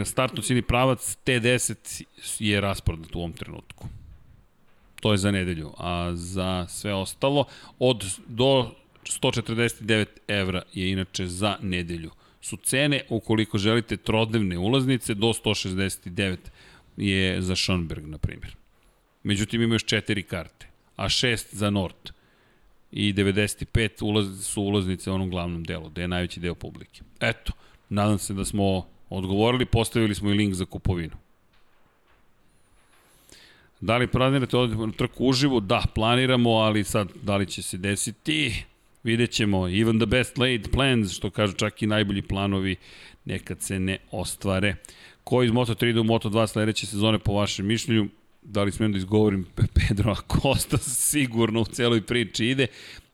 startno 0.05 0.43
ciljni 0.43 0.63
pravac 0.63 1.17
T10 1.27 2.05
je 2.39 2.61
rasprodat 2.61 3.15
u 3.15 3.19
ovom 3.19 3.33
trenutku. 3.33 3.89
To 5.01 5.13
je 5.13 5.19
za 5.19 5.31
nedelju. 5.31 5.73
A 5.79 6.11
za 6.15 6.67
sve 6.69 6.95
ostalo, 6.95 7.45
od 7.79 8.05
do 8.27 8.71
149 9.05 10.07
evra 10.29 10.63
je 10.73 10.91
inače 10.91 11.27
za 11.27 11.57
nedelju 11.63 12.11
su 12.45 12.57
cene, 12.57 13.03
ukoliko 13.09 13.59
želite 13.59 13.97
trodnevne 13.97 14.59
ulaznice, 14.59 15.15
do 15.15 15.27
169 15.27 16.37
je 16.97 17.43
za 17.43 17.55
Schönberg, 17.55 18.07
na 18.07 18.19
primjer. 18.19 18.57
Međutim, 19.23 19.63
ima 19.63 19.75
još 19.75 19.85
četiri 19.85 20.23
karte, 20.23 20.67
a 20.97 21.09
šest 21.09 21.55
za 21.55 21.71
Nord 21.71 22.11
i 22.93 23.13
95 23.13 24.03
ulaz, 24.03 24.47
su 24.47 24.63
ulaznice 24.63 25.11
u 25.11 25.15
onom 25.15 25.31
glavnom 25.31 25.65
delu, 25.65 25.89
gde 25.89 26.03
je 26.03 26.09
najveći 26.09 26.41
deo 26.41 26.55
publike. 26.55 27.03
Eto, 27.21 27.53
nadam 27.89 28.19
se 28.19 28.35
da 28.35 28.45
smo 28.45 28.87
odgovorili, 29.17 29.67
postavili 29.67 30.15
smo 30.15 30.31
i 30.31 30.35
link 30.35 30.55
za 30.55 30.65
kupovinu. 30.65 31.17
Da 33.81 33.97
li 33.97 34.07
planirate 34.07 34.57
na 34.57 34.93
trku 34.97 35.27
uživo? 35.27 35.61
Da, 35.61 35.83
planiramo, 35.95 36.51
ali 36.51 36.85
sad, 36.85 37.09
da 37.23 37.37
li 37.37 37.47
će 37.47 37.63
se 37.63 37.79
desiti? 37.79 38.65
Vidjet 39.03 39.31
ćemo, 39.31 39.69
even 39.69 39.99
the 39.99 40.07
best 40.07 40.39
laid 40.39 40.71
plans, 40.73 41.13
što 41.13 41.31
kažu 41.31 41.53
čak 41.53 41.83
i 41.83 41.87
najbolji 41.87 42.23
planovi, 42.23 42.77
nekad 43.25 43.63
se 43.63 43.81
ne 43.81 43.99
ostvare. 44.11 44.77
Ko 45.25 45.43
iz 45.43 45.51
Moto3 45.51 45.93
do 45.93 46.03
Moto2 46.03 46.47
sledeće 46.47 46.87
sezone 46.87 47.19
po 47.19 47.33
vašem 47.33 47.67
mišljenju? 47.67 48.09
Da 48.43 48.63
li 48.63 48.73
smijem 48.73 48.93
da 48.93 48.99
izgovorim 48.99 49.47
Pedro 49.89 50.13
Acosta 50.13 50.79
sigurno 50.79 51.61
u 51.61 51.65
celoj 51.65 52.03
priči 52.03 52.47
ide. 52.47 52.67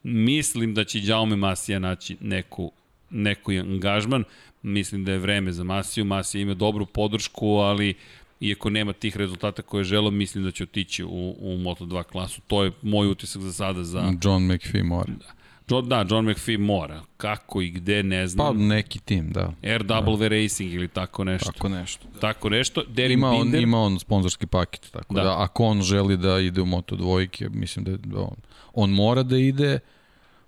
Mislim 0.02 0.74
da 0.74 0.84
će 0.84 1.00
Jaume 1.02 1.36
Masija 1.36 1.78
naći 1.78 2.16
neku, 2.20 2.72
neku 3.10 3.52
angažman. 3.52 4.24
Mislim 4.62 5.04
da 5.04 5.12
je 5.12 5.18
vreme 5.18 5.52
za 5.52 5.64
Masiju. 5.64 6.04
Masija 6.04 6.42
ima 6.42 6.54
dobru 6.54 6.86
podršku, 6.86 7.46
ali 7.46 7.94
iako 8.40 8.70
nema 8.70 8.92
tih 8.92 9.16
rezultata 9.16 9.62
koje 9.62 9.80
je 9.80 9.84
želo, 9.84 10.10
mislim 10.10 10.44
da 10.44 10.50
će 10.50 10.62
otići 10.62 11.04
u, 11.04 11.34
u 11.38 11.58
Moto2 11.58 12.02
klasu. 12.02 12.40
To 12.46 12.64
je 12.64 12.72
moj 12.82 13.08
utisak 13.08 13.42
za 13.42 13.52
sada. 13.52 13.84
Za... 13.84 14.12
John 14.22 14.52
McPhee 14.52 14.82
mora. 14.82 15.12
Da. 15.12 15.40
John, 15.70 15.88
da, 15.88 16.06
John 16.10 16.30
McPhee 16.30 16.58
mora. 16.58 17.02
Kako 17.16 17.60
i 17.60 17.70
gde, 17.70 18.02
ne 18.02 18.26
znam. 18.26 18.46
Pa 18.46 18.62
neki 18.62 18.98
tim, 18.98 19.30
da. 19.30 19.52
RW 19.62 20.18
da. 20.18 20.28
Racing 20.28 20.72
ili 20.72 20.88
tako 20.88 21.24
nešto. 21.24 21.52
Tako 21.52 21.68
nešto. 21.68 22.06
Da. 22.14 22.20
Tako 22.20 22.48
nešto. 22.48 22.82
Derin 22.88 23.18
ima 23.18 23.30
Binder. 23.30 23.58
on, 23.58 23.62
ima 23.62 23.78
on 23.78 23.98
sponzorski 23.98 24.46
paket, 24.46 24.90
tako 24.92 25.14
da. 25.14 25.22
da. 25.22 25.42
ako 25.42 25.64
on 25.64 25.82
želi 25.82 26.16
da 26.16 26.38
ide 26.38 26.60
u 26.60 26.66
Moto 26.66 26.96
dvojke, 26.96 27.48
mislim 27.48 27.84
da, 27.84 27.96
da 27.96 28.20
on, 28.20 28.36
on 28.74 28.90
mora 28.90 29.22
da 29.22 29.36
ide, 29.36 29.78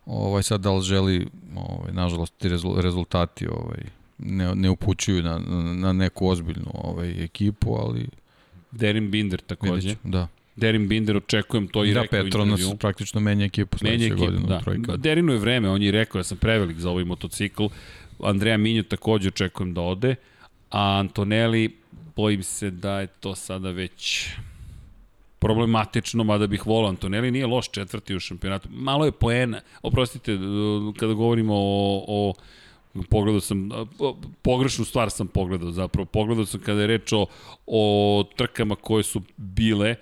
ovaj, 0.06 0.42
sad 0.42 0.60
da 0.60 0.72
li 0.72 0.82
želi, 0.82 1.26
ovaj, 1.56 1.92
nažalost, 1.92 2.34
ti 2.38 2.48
rezultati 2.76 3.46
ovaj, 3.46 3.82
ne, 4.18 4.54
ne 4.54 4.70
upućuju 4.70 5.22
na, 5.22 5.38
na 5.74 5.92
neku 5.92 6.28
ozbiljnu 6.28 6.70
ovaj, 6.74 7.24
ekipu, 7.24 7.74
ali... 7.74 8.08
Derin 8.70 9.10
Binder 9.10 9.40
takođe. 9.40 9.94
Da. 10.04 10.28
Derin 10.56 10.88
Binder, 10.88 11.16
očekujem 11.16 11.68
to 11.68 11.84
i 11.84 11.94
da, 11.94 12.02
rekao 12.02 12.24
Petronas 12.24 12.60
praktično 12.78 13.20
menja 13.20 13.44
ekipu 13.44 13.78
sledeće 13.78 14.06
ekipu, 14.06 14.20
godine. 14.20 14.46
Da. 14.46 14.60
Trojka. 14.60 14.96
Derinu 14.96 15.32
je 15.32 15.38
vreme, 15.38 15.70
on 15.70 15.82
je 15.82 15.90
rekao, 15.90 16.18
ja 16.18 16.24
sam 16.24 16.38
prevelik 16.38 16.78
za 16.78 16.90
ovaj 16.90 17.04
motocikl. 17.04 17.66
Andreja 18.22 18.56
Minju 18.56 18.82
takođe 18.82 19.28
očekujem 19.28 19.74
da 19.74 19.80
ode. 19.80 20.14
A 20.70 20.98
Antonelli, 20.98 21.76
bojim 22.16 22.42
se 22.42 22.70
da 22.70 23.00
je 23.00 23.06
to 23.06 23.34
sada 23.34 23.70
već 23.70 24.28
problematično, 25.38 26.24
mada 26.24 26.46
bih 26.46 26.66
volao 26.66 26.88
Antonelli, 26.88 27.30
nije 27.30 27.46
loš 27.46 27.70
četvrti 27.70 28.16
u 28.16 28.20
šampionatu. 28.20 28.68
Malo 28.72 29.04
je 29.04 29.12
poena, 29.12 29.60
oprostite, 29.82 30.38
kada 30.96 31.12
govorimo 31.12 31.54
o, 31.54 32.04
o 32.08 32.34
pogledao 33.10 33.40
sam, 33.40 33.68
pogrešnu 34.42 34.84
stvar 34.84 35.10
sam 35.10 35.26
pogledao 35.26 35.70
zapravo, 35.70 36.06
pogledao 36.06 36.46
sam 36.46 36.60
kada 36.60 36.80
je 36.80 36.86
reč 36.86 37.12
o, 37.12 37.26
o 37.66 38.24
trkama 38.36 38.74
koje 38.74 39.02
su 39.02 39.22
bile, 39.36 39.96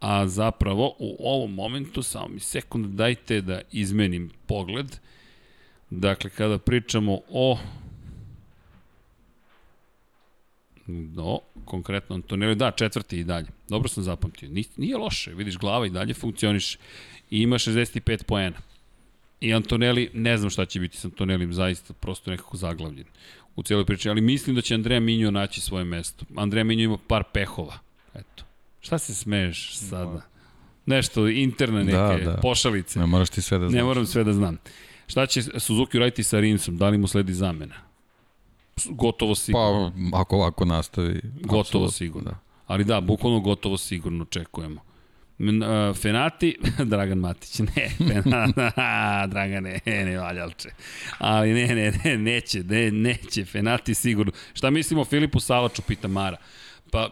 a 0.00 0.26
zapravo 0.26 0.94
u 0.98 1.16
ovom 1.20 1.54
momentu, 1.54 2.02
samo 2.02 2.28
mi 2.28 2.40
sekund 2.40 2.86
dajte 2.86 3.40
da 3.40 3.60
izmenim 3.72 4.30
pogled, 4.46 4.96
dakle 5.90 6.30
kada 6.30 6.58
pričamo 6.58 7.18
o 7.30 7.58
No, 10.86 11.40
konkretno 11.64 12.14
Antonelli, 12.16 12.54
da, 12.54 12.70
četvrti 12.70 13.18
i 13.18 13.24
dalje. 13.24 13.46
Dobro 13.68 13.88
sam 13.88 14.02
zapamtio. 14.02 14.48
Nije, 14.48 14.64
nije 14.76 14.96
loše, 14.96 15.34
vidiš, 15.34 15.56
glava 15.58 15.86
i 15.86 15.90
dalje 15.90 16.14
funkcioniš 16.14 16.74
i 17.30 17.42
ima 17.42 17.58
65 17.58 18.24
poena. 18.24 18.56
I 19.42 19.54
Antonelli, 19.54 20.10
ne 20.14 20.36
znam 20.36 20.50
šta 20.50 20.64
će 20.66 20.80
biti 20.80 20.96
sa 20.96 21.08
Antonellim, 21.08 21.52
zaista 21.52 21.94
prosto 21.94 22.30
nekako 22.30 22.56
zaglavljen 22.56 23.06
u 23.56 23.62
cijeloj 23.62 23.84
priči, 23.84 24.10
ali 24.10 24.20
mislim 24.20 24.56
da 24.56 24.62
će 24.62 24.74
Andreja 24.74 25.00
Minjo 25.00 25.30
naći 25.30 25.60
svoje 25.60 25.84
mesto. 25.84 26.24
Andreja 26.36 26.64
Minjo 26.64 26.84
ima 26.84 26.98
par 27.06 27.22
pehova, 27.32 27.78
eto. 28.14 28.44
Šta 28.80 28.98
se 28.98 29.14
smeješ 29.14 29.76
sada? 29.76 30.22
Nešto, 30.86 31.28
interne 31.28 31.84
neke 31.84 32.24
da, 32.24 32.30
da. 32.30 32.38
pošalice. 32.42 32.98
Ne 32.98 33.06
moraš 33.06 33.30
ti 33.30 33.42
sve 33.42 33.58
da 33.58 33.68
znaš. 33.68 33.78
Ne 33.78 33.84
moram 33.84 34.06
sve 34.06 34.24
da 34.24 34.32
znam. 34.32 34.58
Šta 35.06 35.26
će 35.26 35.42
Suzuki 35.42 35.96
uraditi 35.96 36.22
sa 36.22 36.40
Rinsom? 36.40 36.76
Da 36.76 36.88
li 36.88 36.98
mu 36.98 37.06
sledi 37.06 37.34
zamena? 37.34 37.74
Gotovo 38.88 39.34
sigurno. 39.34 39.92
Pa, 40.12 40.20
ako 40.20 40.36
ovako 40.36 40.64
nastavi. 40.64 41.20
Gotovo 41.40 41.60
absolutno, 41.60 41.90
sigurno. 41.90 42.30
Da. 42.30 42.38
Ali 42.66 42.84
da, 42.84 43.00
bukvalno 43.00 43.40
gotovo 43.40 43.76
sigurno 43.78 44.22
očekujemo. 44.22 44.80
Fenati, 46.02 46.56
Dragan 46.92 47.18
Matić, 47.18 47.58
ne, 47.58 47.88
Fenati, 48.08 48.52
Dragan, 49.30 49.62
ne, 49.62 49.80
ne, 49.86 50.18
valjalče. 50.18 50.68
Ali 51.18 51.52
ne, 51.52 51.66
ne, 51.74 51.92
ne, 52.04 52.18
neće, 52.18 52.64
ne, 52.64 52.90
neće, 52.90 53.44
Fenati 53.44 53.94
sigurno. 53.94 54.32
Šta 54.54 54.70
mislimo 54.70 55.02
o 55.02 55.04
Filipu 55.04 55.40
Salaču, 55.40 55.82
pita 55.82 56.08
Mara? 56.08 56.36
Pa, 56.90 57.10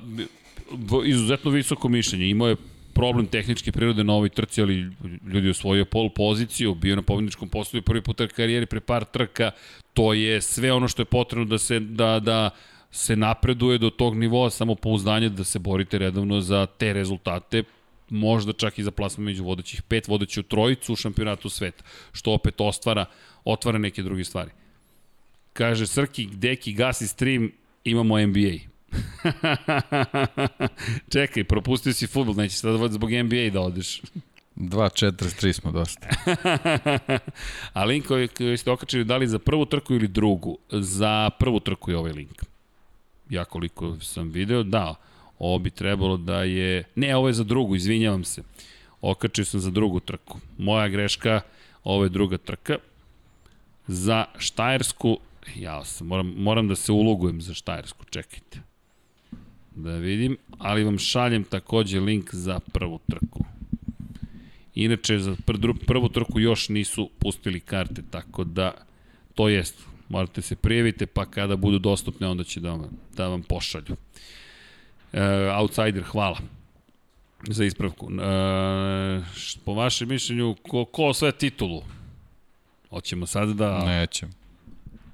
izuzetno 1.04 1.50
visoko 1.50 1.88
mišljenje. 1.88 2.28
Imao 2.30 2.48
je 2.48 2.56
problem 2.94 3.26
tehničke 3.26 3.72
prirode 3.72 4.04
na 4.04 4.12
ovoj 4.12 4.28
trci, 4.28 4.62
ali 4.62 4.90
ljudi 5.32 5.50
osvojio 5.50 5.84
pol 5.84 6.10
poziciju, 6.10 6.74
bio 6.74 6.96
na 6.96 7.02
pobjedničkom 7.02 7.48
postoju 7.48 7.82
prvi 7.82 8.02
put 8.02 8.20
karijeri 8.36 8.66
pre 8.66 8.80
par 8.80 9.04
trka, 9.04 9.50
to 9.94 10.12
je 10.12 10.40
sve 10.40 10.72
ono 10.72 10.88
što 10.88 11.02
je 11.02 11.06
potrebno 11.06 11.44
da 11.44 11.58
se, 11.58 11.80
da, 11.80 12.20
da 12.20 12.50
se 12.90 13.16
napreduje 13.16 13.78
do 13.78 13.90
tog 13.90 14.16
nivoa 14.16 14.50
samopouzdanja 14.50 15.28
da 15.28 15.44
se 15.44 15.58
borite 15.58 15.98
redovno 15.98 16.40
za 16.40 16.66
te 16.66 16.92
rezultate, 16.92 17.62
možda 18.10 18.52
čak 18.52 18.78
i 18.78 18.82
za 18.82 18.90
plasman 18.90 19.24
među 19.24 19.44
vodećih 19.44 19.82
pet, 19.82 20.08
vodeću 20.08 20.42
trojicu 20.42 20.92
u 20.92 20.96
šampionatu 20.96 21.48
sveta, 21.48 21.84
što 22.12 22.32
opet 22.32 22.60
ostvara, 22.60 23.04
otvara 23.44 23.78
neke 23.78 24.02
druge 24.02 24.24
stvari. 24.24 24.50
Kaže 25.52 25.86
Srki, 25.86 26.28
deki, 26.32 26.72
gasi 26.72 27.08
stream, 27.08 27.50
imamo 27.84 28.26
NBA. 28.26 28.70
Čekaj, 31.12 31.44
propustio 31.44 31.92
si 31.92 32.06
futbol, 32.06 32.34
neće 32.34 32.56
sada 32.56 32.88
zbog 32.88 33.10
NBA 33.10 33.50
da 33.52 33.60
odeš. 33.60 34.02
2-4-3 34.56 35.52
smo 35.52 35.72
dosta. 35.72 36.08
A 37.72 37.84
link 37.84 38.06
koji, 38.06 38.56
ste 38.56 38.70
okačili, 38.70 39.04
da 39.04 39.16
li 39.16 39.28
za 39.28 39.38
prvu 39.38 39.66
trku 39.66 39.94
ili 39.94 40.08
drugu? 40.08 40.58
Za 40.70 41.30
prvu 41.38 41.60
trku 41.60 41.90
je 41.90 41.96
ovaj 41.96 42.12
link. 42.12 42.42
Ja 43.28 43.44
koliko 43.44 43.96
sam 44.00 44.30
video, 44.30 44.62
da, 44.62 44.94
ovo 45.40 45.58
bi 45.58 45.70
trebalo 45.70 46.16
da 46.16 46.42
je... 46.42 46.84
Ne, 46.94 47.16
ovo 47.16 47.28
je 47.28 47.34
za 47.34 47.44
drugu, 47.44 47.76
izvinjavam 47.76 48.24
se. 48.24 48.42
Okačio 49.00 49.44
sam 49.44 49.60
za 49.60 49.70
drugu 49.70 50.00
trku. 50.00 50.38
Moja 50.58 50.88
greška, 50.88 51.40
ovo 51.84 52.04
je 52.04 52.08
druga 52.08 52.38
trka. 52.38 52.76
Za 53.86 54.24
Štajersku, 54.38 55.18
ja 55.56 55.84
sam, 55.84 56.06
moram, 56.06 56.34
moram 56.36 56.68
da 56.68 56.76
se 56.76 56.92
ulogujem 56.92 57.40
za 57.40 57.54
Štajersku, 57.54 58.04
čekajte. 58.10 58.60
Da 59.76 59.96
vidim, 59.96 60.36
ali 60.58 60.84
vam 60.84 60.98
šaljem 60.98 61.44
takođe 61.44 62.00
link 62.00 62.34
za 62.34 62.60
prvu 62.72 63.00
trku. 63.08 63.44
Inače, 64.74 65.18
za 65.18 65.36
prvu 65.86 66.08
trku 66.08 66.40
još 66.40 66.68
nisu 66.68 67.10
pustili 67.18 67.60
karte, 67.60 68.02
tako 68.10 68.44
da 68.44 68.72
to 69.34 69.48
jest, 69.48 69.74
morate 70.08 70.42
se 70.42 70.56
prijavite, 70.56 71.06
pa 71.06 71.26
kada 71.26 71.56
budu 71.56 71.78
dostupne, 71.78 72.28
onda 72.28 72.44
će 72.44 72.60
da 72.60 72.70
vam, 72.70 72.90
da 73.16 73.28
vam 73.28 73.42
pošalju. 73.42 73.96
E, 75.12 75.50
outsider, 75.50 76.02
hvala 76.02 76.38
za 77.48 77.64
ispravku. 77.64 78.10
E, 78.12 79.22
po 79.64 79.74
vašem 79.74 80.08
mišljenju, 80.08 80.56
ko, 80.68 80.84
ko 80.84 81.14
sve 81.14 81.32
titulu? 81.32 81.82
Hoćemo 82.90 83.26
sad 83.26 83.48
da... 83.48 83.84
Nećemo. 83.84 84.32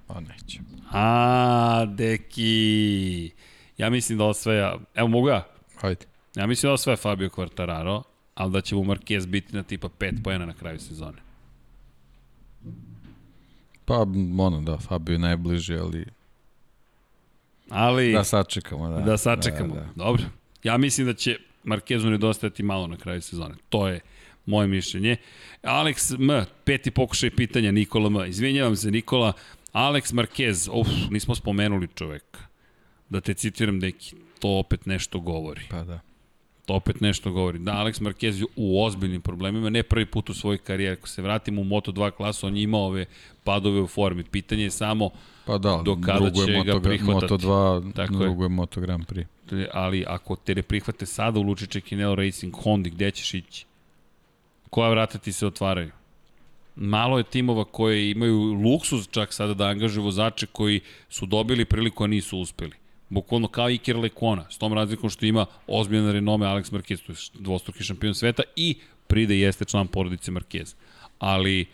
Pa 0.06 0.20
neće. 0.20 0.60
A, 0.92 1.84
deki. 1.88 3.30
Ja 3.78 3.90
mislim 3.90 4.18
da 4.18 4.24
osvaja, 4.24 4.78
evo 4.94 5.08
mogu 5.08 5.28
ja? 5.28 5.46
Hajde. 5.80 6.06
Ja 6.34 6.46
mislim 6.46 6.68
da 6.68 6.72
osvaja 6.72 6.96
Fabio 6.96 7.28
Quartararo, 7.28 8.02
ali 8.34 8.52
da 8.52 8.60
će 8.60 8.74
mu 8.74 8.84
Marquez 8.84 9.26
biti 9.26 9.56
na 9.56 9.62
tipa 9.62 9.88
5 9.88 10.22
pojena 10.22 10.46
na 10.46 10.54
kraju 10.54 10.80
sezone. 10.80 11.18
Pa, 13.84 13.94
ono, 14.38 14.60
da, 14.60 14.78
Fabio 14.78 15.12
je 15.12 15.18
najbliži, 15.18 15.74
ali 15.74 16.06
Ali... 17.70 18.12
da 18.12 18.24
sačekamo. 18.24 18.88
Da, 18.88 19.00
Da 19.00 19.16
sačekamo. 19.16 19.74
Da, 19.74 19.80
Da. 19.80 19.88
Dobro. 19.94 20.22
Ja 20.62 20.76
mislim 20.78 21.06
da 21.06 21.14
će 21.14 21.38
Markezu 21.64 22.10
nedostajati 22.10 22.62
malo 22.62 22.86
na 22.86 22.96
kraju 22.96 23.22
sezone. 23.22 23.54
To 23.68 23.88
je 23.88 24.00
moje 24.46 24.68
mišljenje. 24.68 25.16
Alex 25.62 26.14
M, 26.20 26.44
peti 26.64 26.90
pokušaj 26.90 27.30
pitanja 27.30 27.72
Nikola 27.72 28.06
M. 28.06 28.28
Izvinjavam 28.30 28.76
se 28.76 28.90
Nikola. 28.90 29.32
Alex 29.72 30.14
Marquez, 30.14 30.70
uf, 30.72 30.88
nismo 31.10 31.34
spomenuli 31.34 31.88
čoveka. 31.94 32.40
Da 33.08 33.20
te 33.20 33.34
citiram, 33.34 33.80
deki, 33.80 34.16
to 34.38 34.48
opet 34.48 34.86
nešto 34.86 35.20
govori. 35.20 35.62
Pa 35.70 35.84
da. 35.84 36.00
To 36.66 36.74
opet 36.74 37.00
nešto 37.00 37.32
govori. 37.32 37.58
Da, 37.58 37.72
Alex 37.72 38.00
Marquez 38.00 38.40
je 38.40 38.46
u 38.56 38.84
ozbiljnim 38.84 39.20
problemima, 39.20 39.70
ne 39.70 39.82
prvi 39.82 40.06
put 40.06 40.30
u 40.30 40.34
svojoj 40.34 40.58
karijeri. 40.58 40.96
Ako 40.98 41.08
se 41.08 41.22
vratimo 41.22 41.60
u 41.60 41.64
Moto2 41.64 42.10
klasu, 42.10 42.46
on 42.46 42.56
je 42.56 42.62
imao 42.62 42.80
ove 42.86 43.06
padove 43.44 43.80
u 43.80 43.86
formi. 43.86 44.24
Pitanje 44.24 44.62
je 44.62 44.70
samo, 44.70 45.10
Pa 45.46 45.58
da, 45.58 45.82
Do 45.84 45.96
kada 46.04 46.30
će 46.30 46.52
je 46.52 46.64
ga 46.64 46.72
Moto, 46.74 46.82
prihvatati. 46.82 47.32
Moto 47.32 47.46
2, 47.48 47.92
Tako 47.92 48.14
je. 48.14 48.18
drugo 48.18 48.42
je 48.42 48.48
Moto 48.48 48.80
Grand 48.80 49.04
Prix. 49.06 49.66
ali 49.72 50.04
ako 50.08 50.36
te 50.36 50.54
ne 50.54 50.62
prihvate 50.62 51.06
sada 51.06 51.40
u 51.40 51.42
Lučiće 51.42 51.80
Kinelo 51.80 52.14
Racing 52.14 52.54
Hondi, 52.62 52.90
gde 52.90 53.10
ćeš 53.10 53.34
ići? 53.34 53.66
Koja 54.70 54.90
vrata 54.90 55.18
ti 55.18 55.32
se 55.32 55.46
otvaraju? 55.46 55.90
Malo 56.76 57.18
je 57.18 57.24
timova 57.24 57.64
koje 57.64 58.10
imaju 58.10 58.38
luksuz 58.52 59.08
čak 59.10 59.32
sada 59.32 59.54
da 59.54 59.64
angažuju 59.66 60.04
vozače 60.04 60.46
koji 60.46 60.80
su 61.08 61.26
dobili 61.26 61.64
priliku, 61.64 62.04
a 62.04 62.06
nisu 62.06 62.38
uspeli. 62.38 62.72
Bukvalno 63.08 63.48
kao 63.48 63.70
Iker 63.70 63.96
Lekona, 63.96 64.44
s 64.50 64.58
tom 64.58 64.72
razlikom 64.72 65.10
što 65.10 65.26
ima 65.26 65.46
ozbiljan 65.66 66.12
renome 66.12 66.46
Alex 66.46 66.72
Marquez, 66.72 67.06
to 67.06 67.12
je 67.12 67.42
dvostruki 67.42 67.84
šampion 67.84 68.14
sveta 68.14 68.42
i 68.56 68.76
pride 69.06 69.38
jeste 69.38 69.64
član 69.64 69.86
porodice 69.86 70.32
Marquez. 70.32 70.74
Ali 71.18 71.66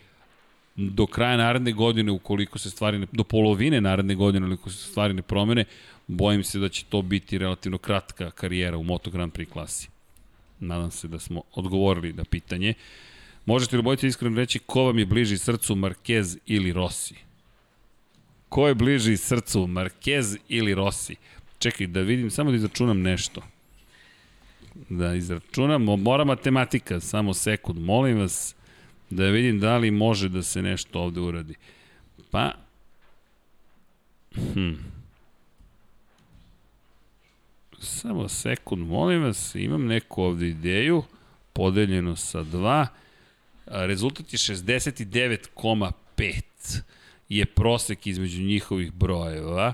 do 0.76 1.06
kraja 1.06 1.36
naredne 1.36 1.72
godine, 1.72 2.12
ukoliko 2.12 2.58
se 2.58 2.70
stvari 2.70 2.98
ne, 2.98 3.06
do 3.12 3.24
polovine 3.24 3.80
naredne 3.80 4.14
godine, 4.14 4.46
ukoliko 4.46 4.70
se 4.70 4.90
stvari 4.90 5.14
ne 5.14 5.22
promene, 5.22 5.64
bojim 6.06 6.44
se 6.44 6.58
da 6.58 6.68
će 6.68 6.84
to 6.84 7.02
biti 7.02 7.38
relativno 7.38 7.78
kratka 7.78 8.30
karijera 8.30 8.76
u 8.76 8.82
Moto 8.82 9.10
Grand 9.10 9.32
Prix 9.32 9.48
klasi. 9.48 9.88
Nadam 10.60 10.90
se 10.90 11.08
da 11.08 11.18
smo 11.18 11.42
odgovorili 11.54 12.12
na 12.12 12.24
pitanje. 12.24 12.74
Možete 13.46 13.76
li 13.76 13.82
bojite 13.82 14.06
iskreno 14.06 14.36
reći 14.36 14.58
ko 14.58 14.84
vam 14.84 14.98
je 14.98 15.06
bliži 15.06 15.38
srcu, 15.38 15.74
Marquez 15.74 16.38
ili 16.46 16.72
Rossi? 16.72 17.14
Ko 18.52 18.68
je 18.68 18.74
bliži 18.74 19.16
srcu, 19.16 19.66
Marquez 19.66 20.36
ili 20.48 20.74
Rossi? 20.74 21.16
Čekaj, 21.58 21.86
da 21.86 22.00
vidim, 22.00 22.30
samo 22.30 22.50
da 22.50 22.56
izračunam 22.56 23.02
nešto. 23.02 23.42
Da 24.88 25.14
izračunam, 25.14 25.84
mora 25.84 26.24
matematika, 26.24 27.00
samo 27.00 27.34
sekund, 27.34 27.80
molim 27.80 28.18
vas 28.18 28.54
da 29.10 29.24
vidim 29.24 29.60
da 29.60 29.76
li 29.76 29.90
može 29.90 30.28
da 30.28 30.42
se 30.42 30.62
nešto 30.62 31.00
ovde 31.00 31.20
uradi. 31.20 31.54
Pa, 32.30 32.52
hm. 34.34 34.72
Samo 37.78 38.28
sekund, 38.28 38.86
molim 38.86 39.22
vas, 39.22 39.54
imam 39.54 39.86
neku 39.86 40.22
ovde 40.22 40.48
ideju, 40.48 41.02
podeljeno 41.52 42.16
sa 42.16 42.44
2, 42.44 42.86
a 43.66 43.86
rezultat 43.86 44.32
je 44.32 44.38
69,5 44.38 46.42
je 47.36 47.46
prosek 47.46 48.06
između 48.06 48.42
njihovih 48.42 48.92
brojeva, 48.92 49.72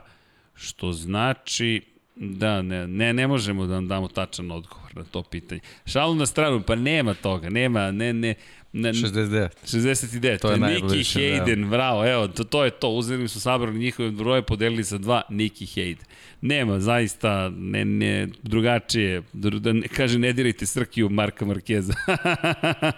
što 0.54 0.92
znači 0.92 1.82
da 2.16 2.62
ne, 2.62 2.86
ne, 2.86 3.12
ne 3.12 3.26
možemo 3.26 3.66
da 3.66 3.74
vam 3.74 3.88
damo 3.88 4.08
tačan 4.08 4.50
odgovor 4.50 4.96
na 4.96 5.04
to 5.04 5.22
pitanje. 5.22 5.60
Šalu 5.86 6.14
na 6.14 6.26
stranu, 6.26 6.62
pa 6.66 6.74
nema 6.74 7.14
toga, 7.14 7.50
nema, 7.50 7.90
ne, 7.90 8.12
ne, 8.12 8.34
ne 8.72 8.92
69. 8.92 9.48
69, 9.64 10.38
To 10.38 10.50
je 10.50 10.58
Niki 10.58 10.60
najbliže, 10.60 11.20
da. 11.20 11.44
Hayden, 11.44 11.70
bravo, 11.70 12.06
evo, 12.06 12.28
to, 12.28 12.44
to 12.44 12.64
je 12.64 12.70
to, 12.70 12.88
uzeli 12.88 13.28
su 13.28 13.40
sabrali 13.40 13.78
njihove 13.78 14.10
broje, 14.10 14.42
podelili 14.42 14.84
sa 14.84 14.98
dva, 14.98 15.22
Niki 15.28 15.66
Hayden. 15.66 16.04
Nema, 16.40 16.80
zaista, 16.80 17.50
ne, 17.56 17.84
ne, 17.84 18.28
drugačije, 18.42 19.22
dru, 19.32 19.58
da 19.58 19.72
ne, 19.72 19.88
kaže, 19.88 20.18
ne 20.18 20.32
dirajte 20.32 20.66
Srkiju 20.66 21.08
Marka 21.08 21.44
Markeza. 21.44 21.92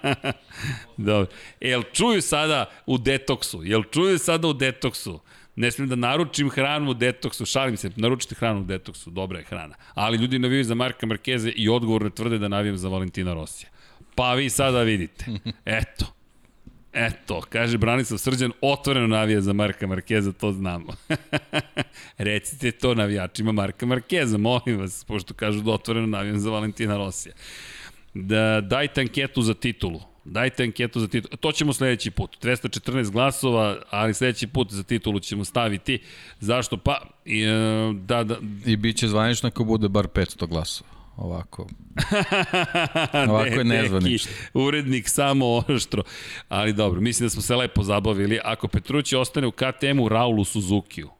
Dobro. 0.96 1.26
Jel 1.60 1.82
čuju 1.92 2.22
sada 2.22 2.70
u 2.86 2.98
detoksu? 2.98 3.64
Jel 3.64 3.82
čuju 3.82 4.18
sada 4.18 4.48
u 4.48 4.52
detoksu? 4.52 5.20
Ne 5.56 5.70
smijem 5.70 5.88
da 5.88 5.96
naručim 5.96 6.50
hranu 6.50 6.90
u 6.90 6.94
detoksu, 6.94 7.46
šalim 7.46 7.76
se, 7.76 7.90
naručite 7.96 8.34
hranu 8.34 8.60
u 8.60 8.64
detoksu, 8.64 9.10
dobra 9.10 9.38
je 9.38 9.44
hrana. 9.44 9.74
Ali 9.94 10.18
ljudi 10.18 10.38
navijaju 10.38 10.64
za 10.64 10.74
Marka 10.74 11.06
Markeze 11.06 11.50
i 11.50 11.68
odgovorno 11.68 12.10
tvrde 12.10 12.38
da 12.38 12.48
navijam 12.48 12.76
za 12.76 12.88
Valentina 12.88 13.34
Rosija. 13.34 13.70
Pa 14.14 14.34
vi 14.34 14.50
sada 14.50 14.82
vidite. 14.82 15.24
Eto. 15.64 16.19
Eto, 16.92 17.42
kaže 17.48 17.78
Branislav 17.78 18.18
Srđan, 18.18 18.52
otvoreno 18.60 19.06
navija 19.06 19.40
za 19.40 19.52
Marka 19.52 19.86
Markeza, 19.86 20.32
to 20.32 20.52
znamo. 20.52 20.92
Recite 22.18 22.70
to 22.70 22.94
navijačima 22.94 23.52
Marka 23.52 23.86
Markeza, 23.86 24.38
molim 24.38 24.78
vas, 24.78 25.04
pošto 25.04 25.34
kažu 25.34 25.60
da 25.60 25.70
otvoreno 25.70 26.06
navijam 26.06 26.38
za 26.38 26.50
Valentina 26.50 26.96
Rosija. 26.96 27.34
Da, 28.14 28.60
dajte 28.60 29.00
anketu 29.00 29.42
za 29.42 29.54
titulu. 29.54 30.00
Dajte 30.24 30.62
anketu 30.62 31.00
za 31.00 31.08
titulu. 31.08 31.36
To 31.36 31.52
ćemo 31.52 31.72
sledeći 31.72 32.10
put. 32.10 32.36
214 32.42 33.10
glasova, 33.10 33.76
ali 33.90 34.14
sledeći 34.14 34.46
put 34.46 34.72
za 34.72 34.82
titulu 34.82 35.20
ćemo 35.20 35.44
staviti. 35.44 35.98
Zašto? 36.40 36.76
Pa, 36.76 37.00
i, 37.24 37.42
e, 37.42 37.52
da, 37.92 38.24
da, 38.24 38.36
I 38.66 38.76
bit 38.76 38.96
će 38.96 39.08
zvanično 39.08 39.46
ako 39.46 39.64
bude 39.64 39.88
bar 39.88 40.06
500 40.06 40.46
glasova. 40.46 40.99
Ovako. 41.20 41.66
Ovako 43.28 43.46
je 43.46 43.64
nezvanično. 43.64 44.32
Urednik 44.54 45.08
samo 45.08 45.46
oštro. 45.68 46.02
Ali 46.48 46.72
dobro, 46.72 47.00
mislim 47.00 47.26
da 47.26 47.30
smo 47.30 47.42
se 47.42 47.56
lepo 47.56 47.82
zabavili. 47.82 48.38
Ako 48.44 48.68
Petrući 48.68 49.16
ostane 49.16 49.46
u 49.46 49.52
KTM-u, 49.52 50.08
Raulu 50.08 50.44
Suzukiju. 50.44 51.10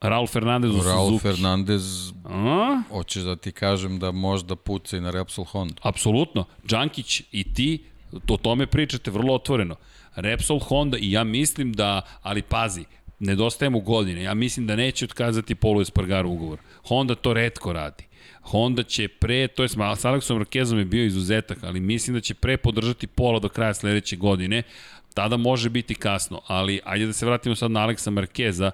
Raul 0.00 0.26
Fernandez 0.26 0.70
u 0.70 0.82
Raul 0.82 1.06
Suzuki. 1.08 1.22
Fernandez, 1.22 2.12
A? 2.24 2.82
hoćeš 2.90 3.22
da 3.22 3.36
ti 3.36 3.52
kažem 3.52 3.98
da 3.98 4.10
možda 4.10 4.56
puca 4.56 4.96
i 4.96 5.00
na 5.00 5.10
Repsol 5.10 5.44
Honda. 5.44 5.74
Apsolutno. 5.82 6.44
Džankić 6.66 7.22
i 7.32 7.54
ti 7.54 7.84
o 8.28 8.36
tome 8.36 8.66
pričate 8.66 9.10
vrlo 9.10 9.34
otvoreno. 9.34 9.76
Repsol 10.14 10.58
Honda 10.58 10.98
i 10.98 11.12
ja 11.12 11.24
mislim 11.24 11.72
da, 11.72 12.02
ali 12.22 12.42
pazi, 12.42 12.84
nedostaje 13.22 13.70
mu 13.70 13.80
godine. 13.80 14.22
Ja 14.22 14.34
mislim 14.34 14.66
da 14.66 14.76
neće 14.76 15.04
otkazati 15.04 15.54
Polu 15.54 15.80
Espargaru 15.80 16.30
ugovor. 16.30 16.58
Honda 16.88 17.14
to 17.14 17.34
redko 17.34 17.72
radi. 17.72 18.04
Honda 18.42 18.82
će 18.82 19.08
pre, 19.08 19.48
to 19.48 19.62
je 19.62 19.68
s 19.68 20.04
Aleksom 20.04 20.36
Markezom 20.36 20.78
je 20.78 20.84
bio 20.84 21.04
izuzetak, 21.04 21.58
ali 21.62 21.80
mislim 21.80 22.14
da 22.14 22.20
će 22.20 22.34
pre 22.34 22.56
podržati 22.56 23.06
Pola 23.06 23.38
do 23.38 23.48
kraja 23.48 23.74
sledeće 23.74 24.16
godine. 24.16 24.62
Tada 25.14 25.36
može 25.36 25.70
biti 25.70 25.94
kasno, 25.94 26.40
ali 26.46 26.80
ajde 26.84 27.06
da 27.06 27.12
se 27.12 27.26
vratimo 27.26 27.54
sad 27.54 27.70
na 27.70 27.80
Aleksa 27.80 28.10
Markeza, 28.10 28.70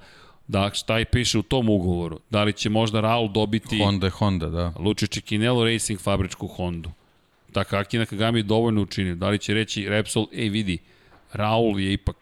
da 0.47 0.71
šta 0.75 1.01
i 1.01 1.05
piše 1.05 1.39
u 1.39 1.43
tom 1.43 1.69
ugovoru. 1.69 2.21
Da 2.31 2.45
li 2.45 2.53
će 2.53 2.71
možda 2.71 3.01
Raul 3.01 3.29
dobiti... 3.33 3.79
Honda 3.79 4.07
je 4.07 4.11
Honda, 4.11 4.49
da. 4.49 4.73
Lučić 4.79 5.19
Kinelo 5.19 5.65
Racing 5.65 6.01
fabričku 6.01 6.47
Hondu. 6.47 6.91
Takaki 7.53 7.99
Nakagami 7.99 8.39
je 8.39 8.43
dovoljno 8.43 8.83
učinio. 8.83 9.15
Da 9.15 9.29
li 9.29 9.39
će 9.39 9.55
reći 9.55 9.89
Repsol, 9.89 10.27
ej 10.33 10.49
vidi, 10.49 10.79
Raul 11.33 11.81
je 11.81 11.93
ipak, 11.93 12.17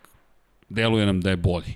deluje 0.68 1.06
nam 1.06 1.20
da 1.20 1.30
je 1.30 1.36
bolji. 1.36 1.74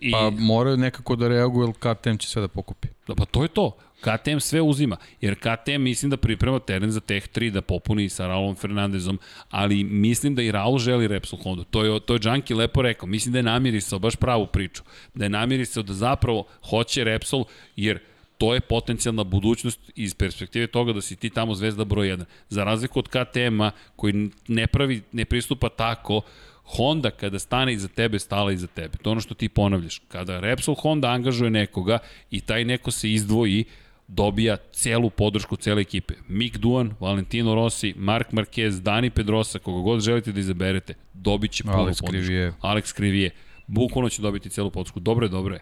I, 0.00 0.10
Pa 0.10 0.30
moraju 0.30 0.76
nekako 0.76 1.16
da 1.16 1.28
reaguju, 1.28 1.66
jer 1.66 1.96
KTM 1.96 2.16
će 2.16 2.28
sve 2.28 2.42
da 2.42 2.48
pokupi. 2.48 2.88
Da, 3.08 3.14
pa 3.14 3.24
to 3.24 3.42
je 3.42 3.48
to. 3.48 3.76
KTM 4.00 4.38
sve 4.38 4.60
uzima, 4.60 4.96
jer 5.20 5.34
KTM 5.34 5.82
mislim 5.82 6.10
da 6.10 6.16
priprema 6.16 6.58
teren 6.58 6.90
za 6.90 7.00
Tech 7.00 7.28
3 7.28 7.50
da 7.50 7.60
popuni 7.60 8.08
sa 8.08 8.26
Raulom 8.26 8.54
Fernandezom, 8.54 9.18
ali 9.50 9.84
mislim 9.84 10.34
da 10.34 10.42
i 10.42 10.52
Raul 10.52 10.78
želi 10.78 11.08
Repsol 11.08 11.38
Honda. 11.42 11.64
To 11.64 11.84
je, 11.84 12.00
to 12.00 12.14
je 12.14 12.20
Junkie 12.22 12.56
lepo 12.56 12.82
rekao. 12.82 13.06
Mislim 13.06 13.32
da 13.32 13.38
je 13.38 13.42
namirisao 13.42 13.98
baš 13.98 14.16
pravu 14.16 14.46
priču. 14.46 14.82
Da 15.14 15.24
je 15.24 15.28
namirisao 15.28 15.82
da 15.82 15.92
zapravo 15.92 16.44
hoće 16.70 17.04
Repsol, 17.04 17.44
jer 17.76 17.98
to 18.38 18.54
je 18.54 18.60
potencijalna 18.60 19.24
budućnost 19.24 19.80
iz 19.94 20.14
perspektive 20.14 20.66
toga 20.66 20.92
da 20.92 21.00
si 21.00 21.16
ti 21.16 21.30
tamo 21.30 21.54
zvezda 21.54 21.84
broj 21.84 22.06
1. 22.06 22.24
Za 22.48 22.64
razliku 22.64 22.98
od 22.98 23.08
KTM-a 23.08 23.70
koji 23.96 24.30
ne 24.48 24.66
pravi, 24.66 25.02
ne 25.12 25.24
pristupa 25.24 25.68
tako, 25.68 26.20
Honda 26.66 27.10
kada 27.10 27.38
stane 27.38 27.72
iza 27.72 27.88
tebe, 27.88 28.18
stala 28.18 28.52
iza 28.52 28.66
tebe. 28.66 28.98
To 29.02 29.10
je 29.10 29.12
ono 29.12 29.20
što 29.20 29.34
ti 29.34 29.48
ponavljaš. 29.48 30.00
Kada 30.08 30.40
Repsol 30.40 30.74
Honda 30.74 31.08
angažuje 31.08 31.50
nekoga 31.50 31.98
i 32.30 32.40
taj 32.40 32.64
neko 32.64 32.90
se 32.90 33.12
izdvoji, 33.12 33.64
dobija 34.08 34.56
celu 34.72 35.10
podršku 35.10 35.56
cele 35.56 35.80
ekipe. 35.80 36.14
Mick 36.28 36.56
Duan, 36.56 36.94
Valentino 37.00 37.54
Rossi, 37.54 37.94
Mark 37.96 38.32
Marquez, 38.32 38.80
Dani 38.80 39.10
Pedrosa, 39.10 39.58
koga 39.58 39.82
god 39.82 40.00
želite 40.00 40.32
da 40.32 40.40
izaberete, 40.40 40.94
dobit 41.14 41.50
će 41.50 41.64
Alex 41.64 41.76
podršku. 41.76 42.06
Krivije. 42.06 42.52
Alex 42.60 42.94
Krivije. 42.94 43.30
Bukvalno 43.66 44.08
će 44.08 44.22
dobiti 44.22 44.50
celu 44.50 44.70
podršku. 44.70 45.00
Dobro 45.00 45.26
je, 45.26 45.30
dobro 45.30 45.54
je. 45.54 45.60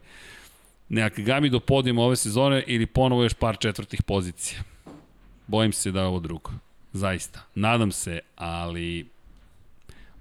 Nakagami 0.89 1.51
do 1.51 1.61
podijuma 1.61 2.03
ove 2.03 2.17
sezone 2.17 2.65
ili 2.67 2.87
ponovo 2.87 3.23
još 3.23 3.35
par 3.35 3.57
četvrtih 3.59 4.03
pozicija. 4.03 4.61
Bojim 5.47 5.73
se 5.73 5.91
da 5.91 6.01
je 6.01 6.07
ovo 6.07 6.21
drugo. 6.21 6.51
Zaista. 6.93 7.41
Nadam 7.55 7.93
se, 7.93 8.21
ali 8.37 9.14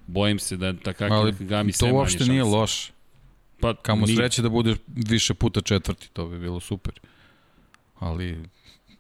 Bojim 0.08 0.40
se 0.40 0.58
da 0.58 0.74
Takaki 0.74 1.14
Ali 1.14 1.32
to 1.32 1.38
sve 1.74 1.88
manje 1.88 1.98
uopšte 1.98 2.26
nije 2.26 2.44
loš. 2.44 2.92
Pa, 3.60 3.76
Kamo 3.76 4.06
nije. 4.06 4.16
sreće 4.16 4.42
da 4.42 4.50
bude 4.50 4.76
više 4.88 5.34
puta 5.34 5.62
četvrti, 5.62 6.10
to 6.14 6.28
bi 6.28 6.40
bilo 6.40 6.60
super. 6.60 7.00
Ali 8.00 8.38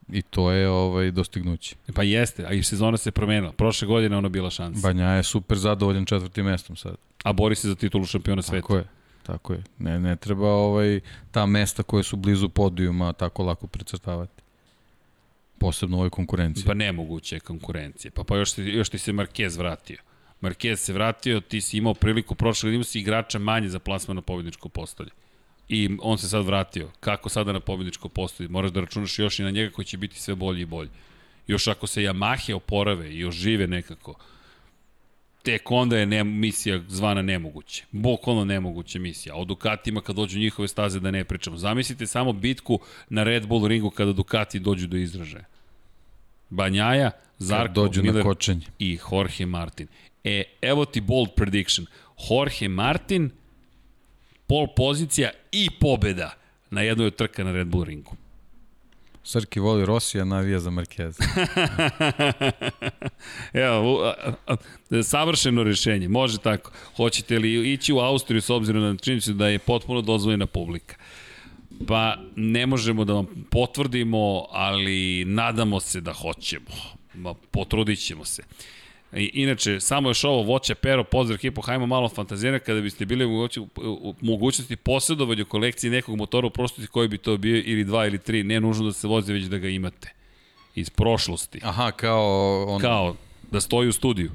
i 0.10 0.22
to 0.22 0.52
je 0.52 0.70
ovaj 0.70 1.12
dostignuće. 1.12 1.76
Pa 1.94 2.04
jeste, 2.04 2.46
a 2.46 2.52
i 2.54 2.64
sezona 2.64 2.98
se 2.98 3.12
promenila. 3.12 3.52
Prošle 3.52 3.88
godine 3.88 4.18
ona 4.18 4.30
bila 4.30 4.50
šansa. 4.50 4.88
Banja 4.88 5.10
je 5.10 5.24
super 5.24 5.58
zadovoljan 5.58 6.06
četvrtim 6.06 6.46
mestom 6.46 6.76
sad. 6.76 6.96
A 7.24 7.34
bori 7.34 7.56
se 7.56 7.68
za 7.68 7.76
titulu 7.76 8.06
šampiona 8.06 8.42
sveta. 8.42 8.62
Tako 8.62 8.78
je. 8.78 8.86
Tako 9.24 9.54
je. 9.54 9.64
Ne, 9.80 10.00
ne 10.00 10.16
treba 10.16 10.48
ovaj, 10.48 11.00
ta 11.32 11.46
mesta 11.46 11.84
koje 11.84 12.04
su 12.04 12.16
blizu 12.16 12.50
podijuma 12.50 13.14
tako 13.14 13.44
lako 13.44 13.68
precrtavati. 13.68 14.42
Posebno 15.58 15.98
u 15.98 16.00
ovoj 16.00 16.10
konkurenciji. 16.10 16.66
Pa 16.66 16.74
nemoguće 16.74 17.36
je 17.36 17.40
konkurencije. 17.40 18.12
Pa, 18.12 18.24
pa 18.24 18.38
još, 18.38 18.58
još 18.58 18.90
ti 18.90 18.98
se 18.98 19.12
Marquez 19.12 19.58
vratio. 19.58 19.98
Marquez 20.44 20.76
se 20.76 20.94
vratio, 20.94 21.40
ti 21.40 21.62
si 21.62 21.78
imao 21.78 21.94
priliku 21.94 22.36
prošle 22.36 22.68
godine, 22.68 22.76
imao 22.76 22.84
si 22.84 23.00
igrača 23.00 23.40
manje 23.40 23.70
za 23.70 23.80
plasman 23.80 24.16
na 24.16 24.22
pobjedničko 24.22 24.70
postolje. 24.70 25.10
I 25.70 25.90
on 26.02 26.18
se 26.18 26.30
sad 26.30 26.46
vratio. 26.46 26.90
Kako 27.00 27.30
sada 27.30 27.54
na 27.54 27.60
pobjedničko 27.60 28.10
postolje? 28.10 28.50
Moraš 28.50 28.72
da 28.72 28.82
računaš 28.82 29.20
još 29.20 29.40
i 29.40 29.44
na 29.44 29.52
njega 29.52 29.72
koji 29.72 29.86
će 29.86 29.98
biti 29.98 30.20
sve 30.20 30.36
bolji 30.36 30.62
i 30.62 30.66
bolji. 30.66 30.90
Još 31.48 31.68
ako 31.68 31.88
se 31.88 32.02
Yamahe 32.02 32.56
oporave 32.56 33.14
i 33.14 33.26
ožive 33.26 33.68
nekako, 33.68 34.16
tek 35.44 35.72
onda 35.72 35.98
je 35.98 36.06
ne, 36.06 36.24
misija 36.24 36.82
zvana 36.88 37.22
nemoguće. 37.22 37.86
Bukvalno 37.92 38.46
nemoguća 38.46 39.00
misija. 39.00 39.36
O 39.36 39.46
Dukatima 39.46 40.02
kad 40.02 40.16
dođu 40.16 40.40
njihove 40.40 40.68
staze 40.68 41.00
da 41.00 41.12
ne 41.12 41.24
pričamo. 41.24 41.58
Zamislite 41.58 42.08
samo 42.08 42.34
bitku 42.34 42.80
na 43.10 43.24
Red 43.24 43.48
Bull 43.48 43.68
ringu 43.68 43.90
kada 43.90 44.14
Dukati 44.14 44.60
dođu 44.60 44.88
do 44.88 44.98
izražaja. 44.98 45.46
Banjaja, 46.54 47.12
Zarko, 47.40 47.74
dođu 47.74 48.04
Miller 48.04 48.26
na 48.26 48.32
kočenje. 48.32 48.66
i 48.80 49.00
Jorge 49.12 49.46
Martin. 49.46 49.88
E, 50.24 50.44
evo 50.62 50.86
ti 50.86 51.02
bold 51.02 51.30
prediction. 51.36 51.88
Jorge 52.30 52.68
Martin, 52.68 53.30
pol 54.48 54.68
pozicija 54.76 55.30
i 55.52 55.70
pobeda 55.80 56.34
na 56.72 56.82
jednoj 56.82 57.08
od 57.08 57.16
trka 57.16 57.44
na 57.44 57.52
Red 57.52 57.68
Bull 57.68 57.84
ringu. 57.84 58.16
Srki 59.24 59.60
voli 59.60 59.86
Rosija, 59.86 60.26
navija 60.26 60.60
za 60.60 60.70
Marquez. 60.70 61.16
Evo, 63.68 64.04
a, 64.04 64.14
a, 64.48 64.56
a, 64.92 65.04
savršeno 65.04 65.64
rešenje, 65.64 66.08
može 66.10 66.38
tako. 66.38 66.72
Hoćete 66.96 67.40
li 67.40 67.74
ići 67.74 67.94
u 67.94 68.00
Austriju 68.00 68.42
s 68.42 68.50
obzirom 68.50 68.84
na 68.84 68.98
činjenicu 68.98 69.34
da 69.34 69.48
je 69.48 69.60
potpuno 69.60 70.02
dozvoljena 70.02 70.46
publika? 70.46 70.96
Pa 71.88 72.16
ne 72.36 72.66
možemo 72.66 73.06
da 73.06 73.14
vam 73.14 73.28
potvrdimo, 73.52 74.45
ali 74.52 75.26
nadamo 75.26 75.80
se 75.80 76.02
da 76.02 76.14
hoćemo. 76.14 76.66
Ma, 77.14 77.34
potrudit 77.34 78.00
ćemo 78.00 78.26
se. 78.26 78.44
I, 79.16 79.32
inače, 79.34 79.80
samo 79.80 80.10
još 80.10 80.24
ovo 80.24 80.42
voće 80.44 80.76
pero, 80.76 81.03
pozdrav 81.03 81.36
ekipo, 81.36 81.62
hajmo 81.62 81.86
malo 81.86 82.10
fantazira 82.10 82.60
kada 82.60 82.82
biste 82.82 83.06
bili 83.06 83.26
u 83.26 83.44
u- 83.44 83.68
u 83.78 84.16
mogućnosti 84.22 84.76
posjedovanja 84.76 85.44
kolekcije 85.45 85.92
nekog 85.92 86.16
motora 86.16 86.48
u 86.48 86.50
prošlosti 86.50 86.88
koji 86.88 87.08
bi 87.08 87.18
to 87.18 87.38
bio 87.38 87.58
ili 87.58 87.84
dva 87.84 88.06
ili 88.08 88.18
tri, 88.20 88.44
ne 88.44 88.60
nužno 88.60 88.86
da 88.86 88.94
se 88.94 89.08
vozi 89.08 89.34
već 89.34 89.44
da 89.44 89.58
ga 89.58 89.68
imate. 89.70 90.14
Iz 90.76 90.90
prošlosti. 90.90 91.60
Aha, 91.64 91.92
kao 91.92 92.66
on, 92.68 92.82
Kao 92.82 93.16
da 93.54 93.62
stoji 93.62 93.90
u 93.90 93.94
studiju. 93.94 94.32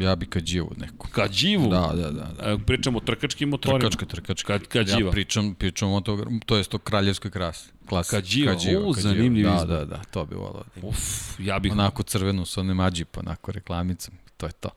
ja 0.00 0.16
bi 0.16 0.26
kađivu 0.26 0.72
neku. 0.76 1.08
Ka 1.08 1.28
dživu. 1.28 1.68
Da, 1.68 1.92
da, 1.94 2.10
da. 2.10 2.30
da. 2.32 2.50
E, 2.52 2.58
Pričamo 2.66 2.98
o 2.98 3.00
trkačkim 3.00 3.48
motorima. 3.48 3.78
Trkačka, 3.80 4.06
trkačka. 4.06 4.58
Ka, 4.58 4.64
kađiva. 4.66 5.00
Ja 5.00 5.10
pričam, 5.10 5.54
pričam 5.54 5.92
o 5.92 6.00
to, 6.00 6.18
to 6.46 6.56
je 6.56 6.64
to 6.64 6.78
kraljevskoj 6.78 7.30
krasi. 7.30 7.68
Klasi. 7.88 8.10
Kađiva, 8.10 8.54
u, 8.80 8.92
zanimljiv 8.94 9.44
Da, 9.46 9.54
izbor. 9.54 9.68
da, 9.68 9.84
da, 9.84 10.02
to 10.04 10.24
bi 10.24 10.34
volao. 10.34 10.64
da. 10.76 10.86
Uf, 10.88 10.98
ja 11.38 11.58
bih 11.58 11.72
Onako 11.72 12.02
crvenu 12.02 12.46
sa 12.46 12.60
onim 12.60 12.80
ađipa, 12.80 13.20
onako 13.20 13.52
reklamicom. 13.52 14.14
To 14.36 14.46
je 14.46 14.52
to. 14.52 14.68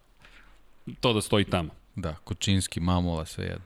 to 0.99 1.13
da 1.13 1.21
stoji 1.21 1.45
tamo. 1.45 1.69
Da, 1.95 2.15
Kočinski, 2.15 2.79
Mamola, 2.79 3.25
sve 3.25 3.45
jedno. 3.45 3.65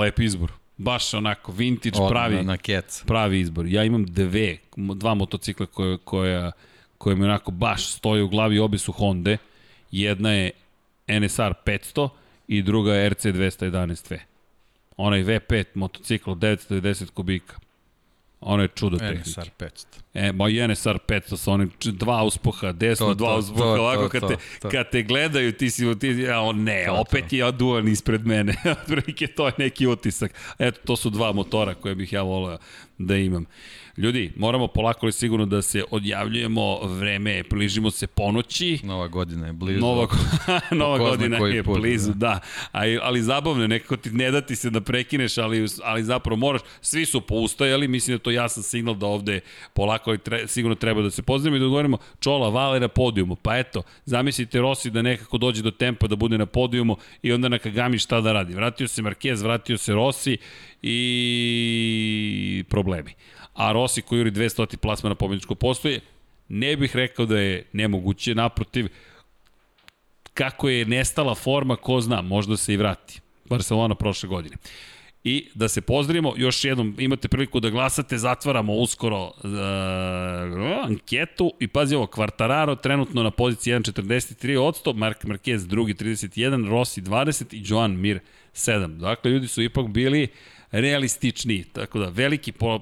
Lep 0.00 0.18
izbor. 0.18 0.52
Baš 0.76 1.14
onako 1.14 1.52
vintage, 1.52 1.96
Odmah 1.96 2.10
pravi, 2.10 2.36
Na, 2.36 2.42
na 2.42 2.56
kec. 2.56 3.02
pravi 3.06 3.40
izbor. 3.40 3.66
Ja 3.66 3.84
imam 3.84 4.04
dve, 4.06 4.58
dva 4.76 5.14
motocikla 5.14 5.66
koje, 5.66 5.98
koja, 5.98 6.52
koje 6.98 7.16
mi 7.16 7.24
onako 7.24 7.50
baš 7.50 7.88
stoje 7.88 8.22
u 8.22 8.28
glavi, 8.28 8.58
obe 8.58 8.78
su 8.78 8.92
Honda. 8.92 9.36
Jedna 9.90 10.32
je 10.32 10.50
NSR 11.08 11.52
500 11.64 12.08
i 12.48 12.62
druga 12.62 12.94
je 12.94 13.10
RC 13.10 13.24
211V. 13.24 14.18
Onaj 14.96 15.22
V5 15.24 15.64
motocikl 15.74 16.30
od 16.30 16.38
990 16.38 17.10
kubika. 17.10 17.56
Ono 18.40 18.62
je 18.62 18.68
čudo 18.68 18.98
tehnike. 18.98 19.30
NSR 19.30 19.50
500. 19.58 19.84
E, 20.14 20.32
ma 20.32 20.48
i 20.48 20.68
NSR 20.68 20.98
500 21.08 21.36
sa 21.36 21.52
onim 21.52 21.70
dva 21.80 22.22
uspoha, 22.24 22.72
desno 22.72 23.06
To, 23.06 23.14
dva 23.14 23.32
to, 23.32 23.38
uspoha, 23.38 23.60
to, 23.76 23.82
ovako 23.82 24.02
to, 24.02 24.08
kad, 24.08 24.20
to, 24.20 24.28
te, 24.28 24.36
to. 24.60 24.68
kad 24.68 24.90
te 24.90 25.02
gledaju 25.02 25.52
ti 25.52 25.70
si, 25.70 25.98
ti, 25.98 26.08
ja, 26.08 26.40
o 26.40 26.52
ne, 26.52 26.84
To, 26.86 26.94
opet 26.94 27.32
je 27.32 27.52
duvan 27.52 27.88
ispred 27.88 28.26
mene. 28.26 28.54
Otprilike 28.80 29.26
to 29.26 29.46
je 29.46 29.52
neki 29.58 29.86
utisak. 29.86 30.34
Eto, 30.58 30.80
to 30.84 30.96
su 30.96 31.10
dva 31.10 31.32
motora 31.32 31.74
koje 31.74 31.94
bih 31.94 32.12
ja 32.12 32.22
voleo 32.22 32.58
da 32.98 33.16
imam. 33.16 33.46
Ljudi, 33.98 34.32
moramo 34.36 34.66
polako 34.66 35.06
li 35.06 35.12
sigurno 35.12 35.46
da 35.46 35.62
se 35.62 35.84
odjavljujemo, 35.90 36.78
vreme 36.86 37.32
je, 37.32 37.44
približimo 37.44 37.90
se 37.90 38.06
ponoći. 38.06 38.78
Nova 38.82 39.08
godina 39.08 39.46
je 39.46 39.52
blizu. 39.52 39.80
Nova, 39.80 40.08
nova 40.70 40.98
godina 40.98 41.36
je 41.46 41.62
put, 41.62 41.78
blizu, 41.78 42.12
da. 42.12 42.14
da. 42.14 42.40
Ali, 42.72 42.98
ali 43.02 43.22
zabavno, 43.22 43.62
je, 43.62 43.68
nekako 43.68 43.96
ti 43.96 44.10
ne 44.10 44.30
da 44.30 44.40
ti 44.40 44.56
se 44.56 44.70
da 44.70 44.80
prekineš, 44.80 45.38
ali, 45.38 45.66
ali 45.84 46.04
zapravo 46.04 46.36
moraš. 46.36 46.60
Svi 46.80 47.06
su 47.06 47.20
poustajali, 47.20 47.88
mislim 47.88 48.16
da 48.16 48.22
to 48.22 48.30
jasan 48.30 48.62
signal 48.62 48.94
da 48.94 49.06
ovde 49.06 49.40
polako 49.74 50.10
ali 50.10 50.18
tre, 50.18 50.48
sigurno 50.48 50.74
treba 50.74 51.02
da 51.02 51.10
se 51.10 51.22
pozdravimo 51.22 51.56
i 51.56 51.60
da 51.60 51.66
odgovorimo 51.66 51.98
Čola, 52.20 52.48
Vale 52.48 52.80
na 52.80 52.88
podijumu. 52.88 53.36
Pa 53.36 53.56
eto, 53.58 53.82
zamislite 54.04 54.60
Rossi 54.60 54.90
da 54.90 55.02
nekako 55.02 55.38
dođe 55.38 55.62
do 55.62 55.70
tempa 55.70 56.06
da 56.06 56.16
bude 56.16 56.38
na 56.38 56.46
podijumu 56.46 56.96
i 57.22 57.32
onda 57.32 57.48
na 57.48 57.58
Kagami 57.58 57.98
šta 57.98 58.20
da 58.20 58.32
radi. 58.32 58.54
Vratio 58.54 58.88
se 58.88 59.02
Marquez, 59.02 59.42
vratio 59.42 59.78
se 59.78 59.92
Rossi 59.92 60.36
i 60.82 62.64
problemi. 62.68 63.14
A 63.56 63.72
Rossi 63.72 64.02
koji 64.02 64.18
juri 64.18 64.30
200 64.30 64.76
plasma 64.76 65.08
na 65.08 65.14
pobjedičko 65.14 65.54
postoje, 65.54 66.00
ne 66.48 66.76
bih 66.76 66.96
rekao 66.96 67.26
da 67.26 67.38
je 67.38 67.66
nemoguće, 67.72 68.34
naprotiv, 68.34 68.88
kako 70.34 70.68
je 70.68 70.84
nestala 70.84 71.34
forma, 71.34 71.76
ko 71.76 72.00
zna, 72.00 72.22
možda 72.22 72.56
se 72.56 72.74
i 72.74 72.76
vrati. 72.76 73.20
Barcelona 73.48 73.94
prošle 73.94 74.28
godine. 74.28 74.56
I 75.24 75.48
da 75.54 75.68
se 75.68 75.80
pozdravimo, 75.80 76.34
još 76.36 76.64
jednom 76.64 76.94
imate 76.98 77.28
priliku 77.28 77.60
da 77.60 77.70
glasate, 77.70 78.18
zatvaramo 78.18 78.72
uskoro 78.72 79.24
uh, 79.24 79.32
anketu 80.84 81.52
i 81.60 81.68
pazi 81.68 81.94
ovo, 81.94 82.06
Quartararo 82.06 82.80
trenutno 82.80 83.22
na 83.22 83.30
poziciji 83.30 83.74
1.43 83.74 84.58
odsto, 84.58 84.92
Mark 84.92 85.24
Marquez 85.24 85.66
drugi 85.66 85.94
31, 85.94 86.68
Rossi 86.68 87.02
20 87.02 87.54
i 87.54 87.62
Joan 87.66 87.96
Mir 88.00 88.20
7. 88.54 88.96
Dakle, 88.96 89.30
ljudi 89.30 89.48
su 89.48 89.62
ipak 89.62 89.88
bili 89.88 90.28
realističniji. 90.70 91.64
Tako 91.64 91.98
da, 91.98 92.08
veliki, 92.08 92.52
po, 92.52 92.80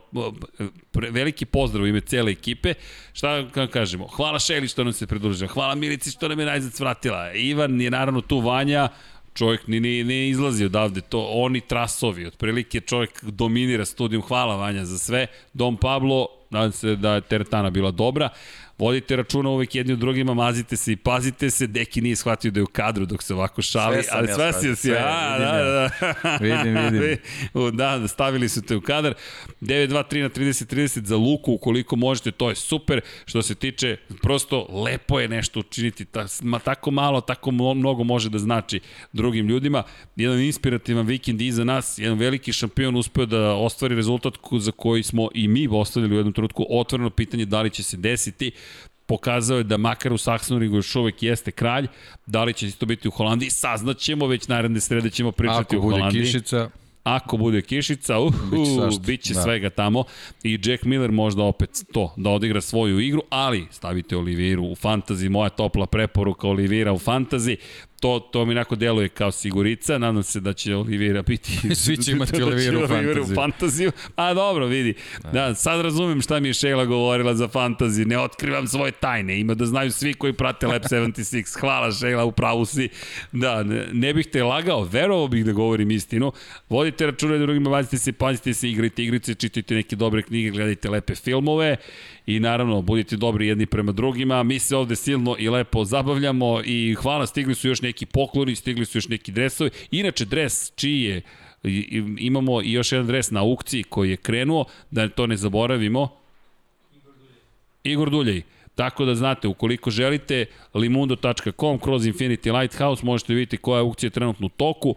veliki 0.94 1.44
pozdrav 1.44 1.84
u 1.84 1.86
ime 1.86 2.00
cele 2.00 2.32
ekipe. 2.32 2.74
Šta 3.12 3.48
ka 3.54 3.66
kažemo? 3.66 4.06
Hvala 4.06 4.38
Šeli 4.38 4.68
što 4.68 4.84
nam 4.84 4.92
se 4.92 5.06
pridružila. 5.06 5.48
Hvala 5.48 5.74
Milici 5.74 6.10
što 6.10 6.28
nam 6.28 6.40
je 6.40 6.46
najzad 6.46 6.72
svratila. 6.72 7.32
Ivan 7.32 7.80
je 7.80 7.90
naravno 7.90 8.20
tu 8.20 8.40
Vanja 8.40 8.88
čovjek 9.34 9.66
ni, 9.66 9.80
ni, 9.80 10.04
ne 10.04 10.28
izlazi 10.28 10.64
odavde, 10.64 11.00
to 11.00 11.28
oni 11.32 11.60
trasovi, 11.60 12.26
otprilike 12.26 12.80
čovjek 12.80 13.24
dominira 13.24 13.84
studijom, 13.84 14.22
hvala 14.22 14.56
Vanja 14.56 14.84
za 14.84 14.98
sve, 14.98 15.26
Dom 15.52 15.76
Pablo, 15.76 16.28
nadam 16.50 16.72
se 16.72 16.96
da 16.96 17.14
je 17.14 17.20
teretana 17.20 17.70
bila 17.70 17.90
dobra, 17.90 18.28
vodite 18.78 19.16
računa 19.16 19.50
uvek 19.50 19.74
jedni 19.74 19.92
u 19.92 19.96
drugima, 19.96 20.34
mazite 20.34 20.76
se 20.76 20.92
i 20.92 20.96
pazite 20.96 21.50
se, 21.50 21.66
Deki 21.66 22.00
nije 22.00 22.16
shvatio 22.16 22.50
da 22.50 22.60
je 22.60 22.64
u 22.64 22.66
kadru 22.66 23.06
dok 23.06 23.22
se 23.22 23.34
ovako 23.34 23.62
šali, 23.62 24.02
Sve 24.02 24.12
ali 24.12 24.28
ja 24.28 24.34
sve 24.34 24.52
shvatio, 24.52 24.74
si 24.74 24.80
si, 24.80 24.88
sve, 24.88 24.98
a, 24.98 25.36
vidim 25.36 25.48
da, 25.48 25.56
ja. 25.56 25.64
da, 25.64 26.38
Vidim, 26.44 27.00
vidim. 27.00 27.18
U, 27.54 27.70
da, 27.70 27.98
da, 27.98 28.08
stavili 28.08 28.48
su 28.48 28.62
te 28.62 28.76
u 28.76 28.80
kadar. 28.80 29.14
9-2-3 29.60 30.22
na 30.22 30.28
30-30 30.28 31.04
za 31.04 31.16
Luku, 31.16 31.52
ukoliko 31.52 31.96
možete, 31.96 32.30
to 32.30 32.48
je 32.48 32.54
super. 32.54 33.00
Što 33.24 33.42
se 33.42 33.54
tiče, 33.54 33.96
prosto 34.22 34.66
lepo 34.84 35.20
je 35.20 35.28
nešto 35.28 35.60
učiniti. 35.60 36.04
Ta, 36.04 36.26
ma, 36.42 36.58
tako 36.58 36.90
malo, 36.90 37.20
tako 37.20 37.50
mnogo 37.50 38.04
može 38.04 38.30
da 38.30 38.38
znači 38.38 38.80
drugim 39.12 39.48
ljudima. 39.48 39.82
Jedan 40.16 40.40
inspirativan 40.40 41.06
vikend 41.06 41.40
iza 41.40 41.64
nas, 41.64 41.98
jedan 41.98 42.18
veliki 42.18 42.52
šampion 42.52 42.96
uspeo 42.96 43.26
da 43.26 43.54
ostvari 43.54 43.94
rezultat 43.94 44.34
za 44.58 44.72
koji 44.72 45.02
smo 45.02 45.28
i 45.34 45.48
mi 45.48 45.68
ostavili 45.70 46.14
u 46.14 46.18
jednom 46.18 46.32
trenutku 46.32 46.66
otvoreno 46.70 47.10
pitanje 47.10 47.44
da 47.44 47.62
li 47.62 47.70
će 47.70 47.82
se 47.82 47.96
desiti 47.96 48.50
pokazao 49.06 49.58
je 49.58 49.64
da 49.64 49.76
makar 49.76 50.12
u 50.12 50.18
Saksonrigu 50.18 50.76
još 50.76 50.96
uvek 50.96 51.22
jeste 51.22 51.50
kralj, 51.50 51.86
da 52.26 52.44
li 52.44 52.52
će 52.52 52.66
isto 52.66 52.86
biti 52.86 53.08
u 53.08 53.10
Holandiji, 53.10 53.50
saznaćemo, 53.50 54.26
već 54.26 54.48
naredne 54.48 54.80
srede 54.80 55.10
ćemo 55.10 55.32
pričati 55.32 55.76
Ako 55.76 55.78
u 55.78 55.80
bude 55.82 55.96
Holandiji. 55.96 56.22
kišica, 56.24 56.70
Ako 57.04 57.36
bude 57.36 57.62
kišica, 57.62 58.18
uhu, 58.18 58.64
svašta, 58.76 59.00
biće 59.06 59.34
da. 59.34 59.42
svega 59.42 59.70
tamo. 59.70 60.04
I 60.42 60.58
Jack 60.64 60.84
Miller 60.84 61.12
možda 61.12 61.42
opet 61.42 61.70
to, 61.92 62.14
da 62.16 62.30
odigra 62.30 62.60
svoju 62.60 63.00
igru, 63.00 63.22
ali 63.30 63.66
stavite 63.70 64.16
Oliveiru 64.16 64.64
u 64.64 64.74
fantazi, 64.74 65.28
moja 65.28 65.48
topla 65.48 65.86
preporuka 65.86 66.48
Olivira 66.48 66.92
u 66.92 66.98
fantazi. 66.98 67.56
To, 68.00 68.20
to 68.32 68.44
mi 68.44 68.52
onako 68.52 68.76
deluje 68.76 69.08
kao 69.08 69.32
sigurica, 69.32 69.98
nadam 69.98 70.22
se 70.22 70.40
da 70.40 70.52
će 70.52 70.76
Olivira 70.76 71.22
biti... 71.22 71.58
Svi 71.82 71.96
će 71.96 72.12
imati 72.12 72.32
da 72.38 72.46
Oliviru 72.46 72.84
u 72.84 72.88
fantaziju. 72.88 73.22
u 73.22 73.34
fantaziju. 73.34 73.92
A 74.16 74.34
dobro, 74.34 74.66
vidi. 74.66 74.94
Da, 75.32 75.54
sad 75.54 75.80
razumem 75.80 76.22
šta 76.22 76.40
mi 76.40 76.48
je 76.48 76.54
Sheila 76.54 76.84
govorila 76.84 77.34
za 77.34 77.48
fantaziju. 77.48 78.06
Ne 78.06 78.18
otkrivam 78.18 78.66
svoje 78.66 78.92
tajne. 78.92 79.40
Ima 79.40 79.54
da 79.54 79.66
znaju 79.66 79.92
svi 79.92 80.14
koji 80.14 80.32
prate 80.32 80.66
Lab 80.66 80.82
76. 80.90 81.60
Hvala 81.60 81.92
Sheila, 81.92 82.24
u 82.24 82.32
pravu 82.32 82.64
si. 82.64 82.88
Da, 83.32 83.62
ne, 83.62 83.86
ne 83.92 84.14
bih 84.14 84.26
te 84.26 84.42
lagao, 84.42 84.84
verovao 84.84 85.28
bih 85.28 85.44
da 85.44 85.52
govorim 85.52 85.90
istinu. 85.90 86.32
Vodite 86.68 87.06
račune 87.06 87.38
da 87.38 87.44
drugima, 87.46 87.70
vazite 87.70 87.98
se, 87.98 88.12
pazite 88.12 88.54
se, 88.54 88.70
igrajte 88.70 89.04
igrice, 89.04 89.34
čitajte 89.34 89.74
neke 89.74 89.96
dobre 89.96 90.22
knjige, 90.22 90.50
gledajte 90.50 90.90
lepe 90.90 91.14
filmove 91.14 91.76
i 92.26 92.40
naravno 92.40 92.82
budite 92.82 93.16
dobri 93.16 93.46
jedni 93.46 93.66
prema 93.66 93.92
drugima. 93.92 94.42
Mi 94.42 94.58
se 94.58 94.76
ovde 94.76 94.96
silno 94.96 95.36
i 95.38 95.48
lepo 95.48 95.84
zabavljamo 95.84 96.60
i 96.64 96.94
hvala, 96.94 97.26
stigli 97.26 97.54
su 97.54 97.68
još 97.68 97.82
neki 97.82 98.06
pokloni, 98.06 98.54
stigli 98.54 98.84
su 98.84 98.98
još 98.98 99.08
neki 99.08 99.32
dresovi. 99.32 99.70
Inače, 99.90 100.24
dres 100.24 100.72
čiji 100.76 101.02
je 101.02 101.22
imamo 102.18 102.62
i 102.62 102.72
još 102.72 102.92
jedan 102.92 103.06
dres 103.06 103.30
na 103.30 103.40
aukciji 103.40 103.82
koji 103.82 104.10
je 104.10 104.16
krenuo, 104.16 104.64
da 104.90 105.08
to 105.08 105.26
ne 105.26 105.36
zaboravimo. 105.36 106.08
Igor 107.84 108.10
Duljej. 108.10 108.42
Tako 108.74 109.04
da 109.04 109.14
znate, 109.14 109.48
ukoliko 109.48 109.90
želite, 109.90 110.46
limundo.com 110.74 111.78
kroz 111.78 112.06
Infinity 112.06 112.60
Lighthouse 112.60 113.06
možete 113.06 113.34
vidjeti 113.34 113.56
koja 113.56 113.84
je 114.02 114.10
trenutno 114.10 114.46
u 114.46 114.48
toku. 114.48 114.94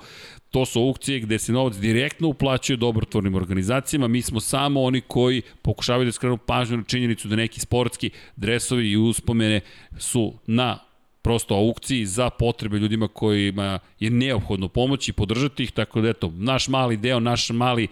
To 0.51 0.65
su 0.65 0.79
aukcije 0.79 1.19
gde 1.19 1.39
se 1.39 1.51
novac 1.51 1.75
direktno 1.75 2.27
uplaćuje 2.27 2.77
dobrotvornim 2.77 3.35
organizacijama. 3.35 4.07
Mi 4.07 4.21
smo 4.21 4.39
samo 4.39 4.81
oni 4.83 5.01
koji 5.01 5.41
pokušavaju 5.61 6.05
da 6.05 6.11
skrenu 6.11 6.37
pažnju 6.37 6.77
na 6.77 6.83
činjenicu 6.83 7.27
da 7.27 7.35
neki 7.35 7.59
sportski 7.59 8.09
dresovi 8.35 8.91
i 8.91 8.97
uspomene 8.97 9.61
su 9.97 10.33
na 10.47 10.86
prosto 11.27 11.55
aukciji 11.55 12.05
za 12.05 12.29
potrebe 12.29 12.79
ljudima 12.79 13.07
kojima 13.07 13.79
je 13.99 14.09
neophodno 14.09 14.67
pomoći 14.67 15.11
i 15.11 15.13
podržati 15.13 15.63
ih, 15.63 15.71
tako 15.71 16.01
da 16.01 16.09
eto, 16.09 16.33
naš 16.37 16.67
mali 16.67 16.97
deo, 16.97 17.19
naš 17.19 17.49
mali 17.49 17.87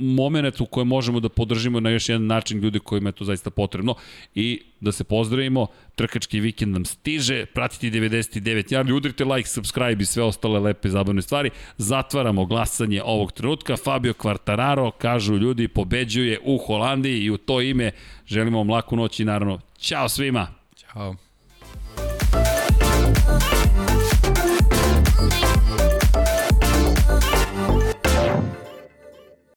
moment 0.00 0.60
u 0.60 0.66
kojem 0.66 0.88
možemo 0.88 1.20
da 1.20 1.28
podržimo 1.28 1.80
na 1.80 1.90
još 1.90 2.08
jedan 2.08 2.26
način 2.26 2.58
ljude 2.58 2.78
kojima 2.78 3.08
je 3.08 3.12
to 3.12 3.24
zaista 3.24 3.50
potrebno 3.50 3.94
i 4.34 4.62
da 4.80 4.92
se 4.92 5.04
pozdravimo, 5.04 5.66
trkački 5.94 6.40
vikend 6.40 6.72
nam 6.72 6.84
stiže, 6.84 7.46
pratiti 7.46 7.90
99 7.90 8.72
jardi, 8.72 8.92
udrite 8.92 9.24
like, 9.24 9.48
subscribe 9.48 10.02
i 10.02 10.06
sve 10.06 10.22
ostale 10.22 10.60
lepe 10.60 10.88
zabavne 10.88 11.22
stvari, 11.22 11.50
zatvaramo 11.78 12.46
glasanje 12.46 13.02
ovog 13.02 13.32
trenutka, 13.32 13.76
Fabio 13.76 14.12
Quartararo, 14.12 14.90
kažu 14.98 15.36
ljudi, 15.36 15.68
pobeđuje 15.68 16.38
u 16.44 16.58
Holandiji 16.58 17.22
i 17.24 17.30
u 17.30 17.36
to 17.36 17.60
ime 17.60 17.90
želimo 18.26 18.58
vam 18.58 18.70
laku 18.70 18.96
noć 18.96 19.20
i 19.20 19.24
naravno, 19.24 19.60
ćao 19.78 20.08
svima! 20.08 20.48
Ćao! 20.76 21.23